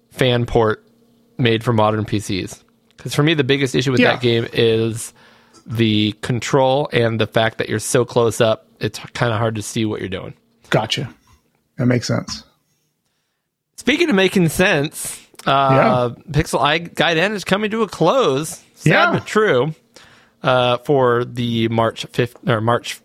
fan 0.09 0.45
port 0.45 0.83
made 1.37 1.63
for 1.63 1.71
modern 1.71 2.05
PCs. 2.05 2.63
Because 3.01 3.15
for 3.15 3.23
me, 3.23 3.33
the 3.33 3.43
biggest 3.43 3.73
issue 3.73 3.91
with 3.91 3.99
Yeah. 3.99 4.11
that 4.13 4.21
game 4.21 4.47
is 4.53 5.11
the 5.65 6.11
control 6.21 6.87
and 6.93 7.19
the 7.19 7.25
fact 7.25 7.57
that 7.57 7.67
you're 7.67 7.79
so 7.79 8.05
close 8.05 8.39
up. 8.39 8.67
It's 8.79 8.99
kind 8.99 9.31
of 9.33 9.39
hard 9.39 9.55
to 9.55 9.61
see 9.63 9.85
what 9.85 9.99
you're 10.01 10.09
doing. 10.09 10.33
Gotcha. 10.69 11.09
That 11.77 11.87
makes 11.87 12.07
sense. 12.07 12.43
Speaking 13.77 14.09
of 14.09 14.15
making 14.15 14.49
sense, 14.49 15.19
uh, 15.47 16.09
Pixel 16.31 16.59
Gaiden 16.93 17.31
is 17.31 17.43
coming 17.43 17.71
to 17.71 17.81
a 17.81 17.87
close. 17.87 18.63
Sad 18.75 18.89
Yeah. 18.91 19.11
but 19.13 19.25
true. 19.25 19.73
Uh, 20.43 20.77
for 20.79 21.23
the 21.25 21.67
March 21.69 22.05
fifth 22.13 22.35
or 22.47 22.61
March 22.61 22.99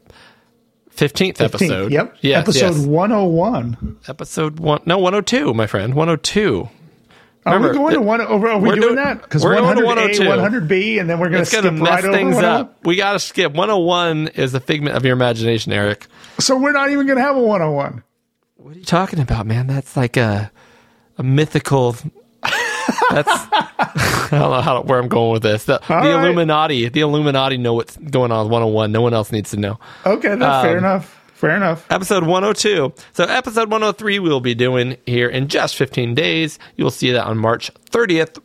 fifteenth 0.91 1.39
15th, 1.39 1.45
episode. 1.45 1.93
Yep. 1.93 2.17
Yes, 2.23 2.39
Episode 2.43 2.75
yes. 2.77 2.87
101. 2.87 3.97
episode 4.09 4.59
one. 4.59 4.81
No, 4.87 4.97
one 4.99 5.13
hundred 5.13 5.27
two, 5.27 5.53
my 5.55 5.67
friend. 5.67 5.95
One 5.95 6.09
hundred 6.09 6.23
two. 6.23 6.69
Are 7.47 7.61
we 7.61 7.71
going 7.73 7.95
to 7.95 8.01
one? 8.03 8.21
Over, 8.21 8.49
are 8.49 8.59
we 8.59 8.71
doing 8.71 8.81
doing- 8.81 8.95
that? 8.97 9.23
Because 9.23 9.45
we're 9.45 9.55
going 9.57 9.77
to 9.77 9.83
100A, 9.85 10.69
100B, 10.69 11.01
and 11.01 11.09
then 11.09 11.19
we're 11.21 11.29
going 11.31 11.43
to 11.43 11.47
skip 11.47 11.63
to 11.63 11.71
mess 11.71 12.03
right 12.03 12.13
things 12.13 12.35
101? 12.35 12.45
up. 12.45 12.85
We 12.85 12.97
got 12.97 13.13
to 13.13 13.19
skip. 13.21 13.53
One 13.53 13.69
hundred 13.69 13.85
one 13.85 14.29
is 14.29 14.53
a 14.55 14.61
figment 14.61 14.97
of 14.97 15.05
your 15.05 15.13
imagination, 15.15 15.73
Eric. 15.73 16.07
So 16.41 16.59
we're 16.59 16.73
not 16.73 16.91
even 16.91 17.07
going 17.07 17.19
to 17.19 17.23
have 17.25 17.37
a 17.37 17.41
101. 17.41 18.03
What 18.57 18.75
are 18.75 18.79
you 18.79 18.85
talking 18.85 19.21
about, 19.21 19.47
man? 19.47 19.69
That's 19.69 19.97
like 19.97 20.17
a 20.17 20.51
a 21.19 21.23
mythical. 21.23 21.95
That's 23.11 23.29
I 23.53 24.29
don't 24.33 24.51
know 24.51 24.61
how 24.61 24.83
where 24.83 24.99
I'm 24.99 25.09
going 25.09 25.33
with 25.33 25.43
this. 25.43 25.65
The, 25.65 25.79
the 25.87 25.95
right. 25.95 26.25
Illuminati, 26.25 26.89
the 26.89 27.01
Illuminati 27.01 27.59
know 27.59 27.75
what's 27.75 27.97
going 27.97 28.33
on 28.33 28.47
with 28.47 28.53
101. 28.53 28.91
No 28.93 29.01
one 29.03 29.15
else 29.15 29.31
needs 29.31 29.51
to 29.53 29.57
know. 29.57 29.79
Okay, 30.05 30.35
that's 30.35 30.43
Um, 30.43 30.63
fair 30.65 30.79
enough. 30.79 31.23
Fair 31.37 31.55
enough. 31.55 31.85
Episode 31.91 32.25
102. 32.25 32.95
So 33.13 33.25
episode 33.25 33.71
103 33.71 34.19
we'll 34.21 34.41
be 34.41 34.55
doing 34.55 34.97
here 35.05 35.29
in 35.29 35.49
just 35.49 35.77
15 35.77 36.15
days. 36.15 36.59
You'll 36.77 36.91
see 36.91 37.11
that 37.11 37.27
on 37.27 37.37
March 37.37 37.71
30th. 37.91 38.43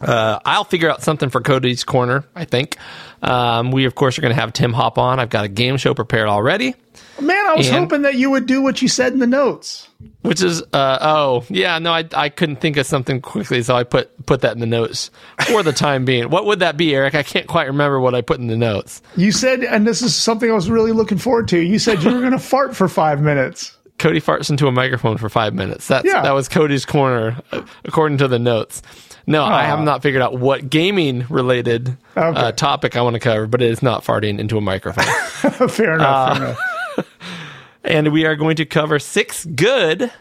Uh, 0.00 0.38
I'll 0.44 0.62
figure 0.62 0.88
out 0.88 1.02
something 1.02 1.30
for 1.30 1.40
Cody's 1.40 1.82
Corner, 1.82 2.24
I 2.36 2.44
think. 2.44 2.76
Um, 3.22 3.70
we, 3.70 3.84
of 3.86 3.94
course, 3.94 4.18
are 4.18 4.22
going 4.22 4.34
to 4.34 4.40
have 4.40 4.52
Tim 4.52 4.72
hop 4.72 4.98
on. 4.98 5.18
I've 5.20 5.30
got 5.30 5.44
a 5.44 5.48
game 5.48 5.76
show 5.78 5.94
prepared 5.94 6.28
already. 6.28 6.74
Man, 7.20 7.46
I 7.46 7.54
was 7.54 7.68
and- 7.68 7.76
hoping 7.78 8.02
that 8.02 8.14
you 8.16 8.30
would 8.30 8.46
do 8.46 8.60
what 8.62 8.82
you 8.82 8.88
said 8.88 9.12
in 9.12 9.18
the 9.18 9.26
notes. 9.26 9.88
Which 10.20 10.42
is 10.42 10.62
uh, 10.74 10.98
oh 11.00 11.44
yeah 11.48 11.78
no 11.78 11.90
I 11.90 12.04
I 12.12 12.28
couldn't 12.28 12.56
think 12.56 12.76
of 12.76 12.84
something 12.84 13.22
quickly 13.22 13.62
so 13.62 13.74
I 13.74 13.84
put 13.84 14.26
put 14.26 14.42
that 14.42 14.52
in 14.52 14.58
the 14.60 14.66
notes 14.66 15.10
for 15.46 15.62
the 15.62 15.72
time 15.72 16.04
being. 16.04 16.28
What 16.28 16.44
would 16.44 16.58
that 16.58 16.76
be, 16.76 16.94
Eric? 16.94 17.14
I 17.14 17.22
can't 17.22 17.46
quite 17.46 17.68
remember 17.68 17.98
what 18.00 18.14
I 18.14 18.20
put 18.20 18.38
in 18.38 18.48
the 18.48 18.56
notes. 18.56 19.00
You 19.16 19.32
said, 19.32 19.64
and 19.64 19.86
this 19.86 20.02
is 20.02 20.14
something 20.14 20.50
I 20.50 20.54
was 20.54 20.68
really 20.68 20.92
looking 20.92 21.16
forward 21.16 21.48
to. 21.48 21.58
You 21.58 21.78
said 21.78 22.02
you 22.02 22.10
were 22.12 22.20
going 22.20 22.32
to 22.32 22.38
fart 22.38 22.76
for 22.76 22.88
five 22.88 23.22
minutes. 23.22 23.74
Cody 23.98 24.20
farts 24.20 24.50
into 24.50 24.66
a 24.66 24.72
microphone 24.72 25.16
for 25.16 25.30
five 25.30 25.54
minutes. 25.54 25.88
That's 25.88 26.04
Yeah. 26.04 26.20
that 26.22 26.34
was 26.34 26.48
Cody's 26.48 26.84
corner 26.84 27.40
according 27.86 28.18
to 28.18 28.28
the 28.28 28.38
notes. 28.38 28.82
No, 29.28 29.42
I 29.44 29.64
have 29.64 29.80
not 29.80 30.02
figured 30.02 30.22
out 30.22 30.38
what 30.38 30.70
gaming 30.70 31.26
related 31.28 31.96
Okay. 32.16 32.38
uh, 32.40 32.52
topic 32.52 32.96
I 32.96 33.00
want 33.02 33.14
to 33.14 33.20
cover, 33.20 33.46
but 33.48 33.60
it 33.60 33.70
is 33.70 33.82
not 33.82 34.04
farting 34.04 34.38
into 34.38 34.56
a 34.56 34.60
microphone. 34.60 35.04
fair 35.68 35.94
enough. 35.94 36.06
Uh, 36.06 36.34
fair 36.34 36.44
enough. 36.44 37.06
and 37.84 38.12
we 38.12 38.24
are 38.24 38.36
going 38.36 38.56
to 38.56 38.64
cover 38.64 38.98
six 39.00 39.44
good. 39.44 40.12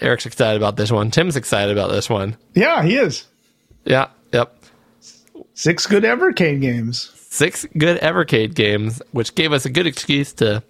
Eric's 0.00 0.26
excited 0.26 0.56
about 0.60 0.76
this 0.76 0.90
one. 0.90 1.10
Tim's 1.12 1.36
excited 1.36 1.76
about 1.76 1.90
this 1.92 2.10
one. 2.10 2.36
Yeah, 2.54 2.82
he 2.82 2.96
is. 2.96 3.24
Yeah, 3.84 4.08
yep. 4.32 4.54
Six 5.54 5.86
good 5.86 6.02
Evercade 6.04 6.60
games. 6.60 7.10
six 7.30 7.66
good 7.76 8.00
Evercade 8.00 8.54
games, 8.54 9.00
which 9.12 9.34
gave 9.34 9.52
us 9.52 9.64
a 9.64 9.70
good 9.70 9.86
excuse 9.86 10.32
to 10.34 10.62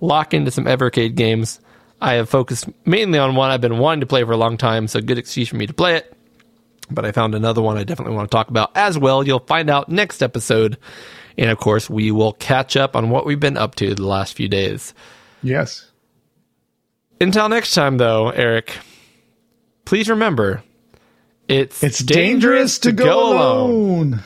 lock 0.00 0.32
into 0.34 0.50
some 0.50 0.64
Evercade 0.64 1.14
games. 1.14 1.60
I 2.00 2.14
have 2.14 2.28
focused 2.30 2.68
mainly 2.86 3.18
on 3.18 3.34
one 3.36 3.50
I've 3.50 3.60
been 3.60 3.78
wanting 3.78 4.00
to 4.00 4.06
play 4.06 4.24
for 4.24 4.32
a 4.32 4.36
long 4.36 4.56
time, 4.56 4.86
so 4.88 5.00
good 5.00 5.18
excuse 5.18 5.48
for 5.48 5.56
me 5.56 5.66
to 5.66 5.74
play 5.74 5.96
it. 5.96 6.14
But 6.90 7.04
I 7.04 7.12
found 7.12 7.34
another 7.34 7.62
one 7.62 7.76
I 7.76 7.84
definitely 7.84 8.14
want 8.14 8.30
to 8.30 8.36
talk 8.36 8.48
about 8.48 8.70
as 8.74 8.98
well. 8.98 9.26
You'll 9.26 9.38
find 9.40 9.70
out 9.70 9.88
next 9.88 10.22
episode. 10.22 10.78
And 11.38 11.50
of 11.50 11.58
course, 11.58 11.88
we 11.88 12.10
will 12.10 12.32
catch 12.32 12.76
up 12.76 12.96
on 12.96 13.10
what 13.10 13.26
we've 13.26 13.40
been 13.40 13.56
up 13.56 13.74
to 13.76 13.94
the 13.94 14.06
last 14.06 14.34
few 14.34 14.48
days. 14.48 14.94
Yes. 15.42 15.90
Until 17.20 17.48
next 17.48 17.74
time, 17.74 17.98
though, 17.98 18.30
Eric, 18.30 18.76
please 19.84 20.08
remember 20.08 20.62
it's, 21.48 21.82
It's 21.82 21.98
dangerous, 21.98 22.78
to 22.80 22.92
go, 22.92 23.32
alone. 23.32 24.22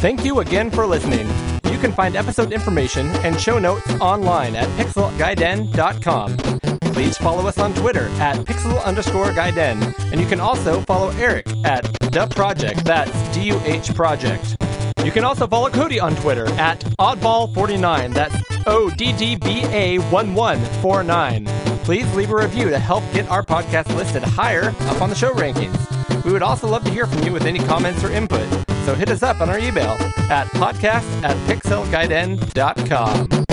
Thank 0.00 0.24
you 0.24 0.40
again 0.40 0.70
for 0.70 0.86
listening. 0.86 1.28
You 1.70 1.78
can 1.78 1.92
find 1.92 2.16
episode 2.16 2.52
information 2.52 3.06
and 3.24 3.38
show 3.40 3.58
notes 3.58 3.88
online 4.00 4.56
at 4.56 4.68
pixelgaiden.com. 4.70 6.71
Please 6.92 7.16
follow 7.16 7.46
us 7.46 7.58
on 7.58 7.72
Twitter 7.74 8.08
at 8.20 8.36
pixel 8.38 8.82
underscore 8.84 9.28
gaiden. 9.28 9.80
And 10.12 10.20
you 10.20 10.26
can 10.26 10.40
also 10.40 10.80
follow 10.82 11.10
Eric 11.12 11.46
at 11.64 11.84
the 12.12 12.26
project. 12.34 12.84
That's 12.84 13.10
D 13.34 13.44
U 13.48 13.58
H 13.64 13.94
project. 13.94 14.56
You 15.04 15.10
can 15.10 15.24
also 15.24 15.46
follow 15.46 15.70
Cody 15.70 15.98
on 15.98 16.14
Twitter 16.16 16.46
at 16.60 16.80
oddball49. 16.98 18.12
That's 18.14 18.34
O 18.66 18.90
D 18.90 19.12
D 19.14 19.36
B 19.36 19.62
A 19.64 19.98
1149. 19.98 21.46
Please 21.84 22.14
leave 22.14 22.30
a 22.30 22.36
review 22.36 22.68
to 22.70 22.78
help 22.78 23.02
get 23.12 23.26
our 23.28 23.42
podcast 23.42 23.94
listed 23.96 24.22
higher 24.22 24.68
up 24.82 25.00
on 25.00 25.08
the 25.08 25.16
show 25.16 25.32
rankings. 25.32 26.24
We 26.24 26.32
would 26.32 26.42
also 26.42 26.68
love 26.68 26.84
to 26.84 26.90
hear 26.90 27.06
from 27.06 27.22
you 27.24 27.32
with 27.32 27.46
any 27.46 27.58
comments 27.60 28.04
or 28.04 28.12
input. 28.12 28.46
So 28.84 28.94
hit 28.94 29.08
us 29.10 29.22
up 29.22 29.40
on 29.40 29.48
our 29.48 29.58
email 29.58 29.96
at 30.30 30.46
podcast 30.48 31.06
at 31.24 31.36
pixelgaiden.com. 31.48 33.51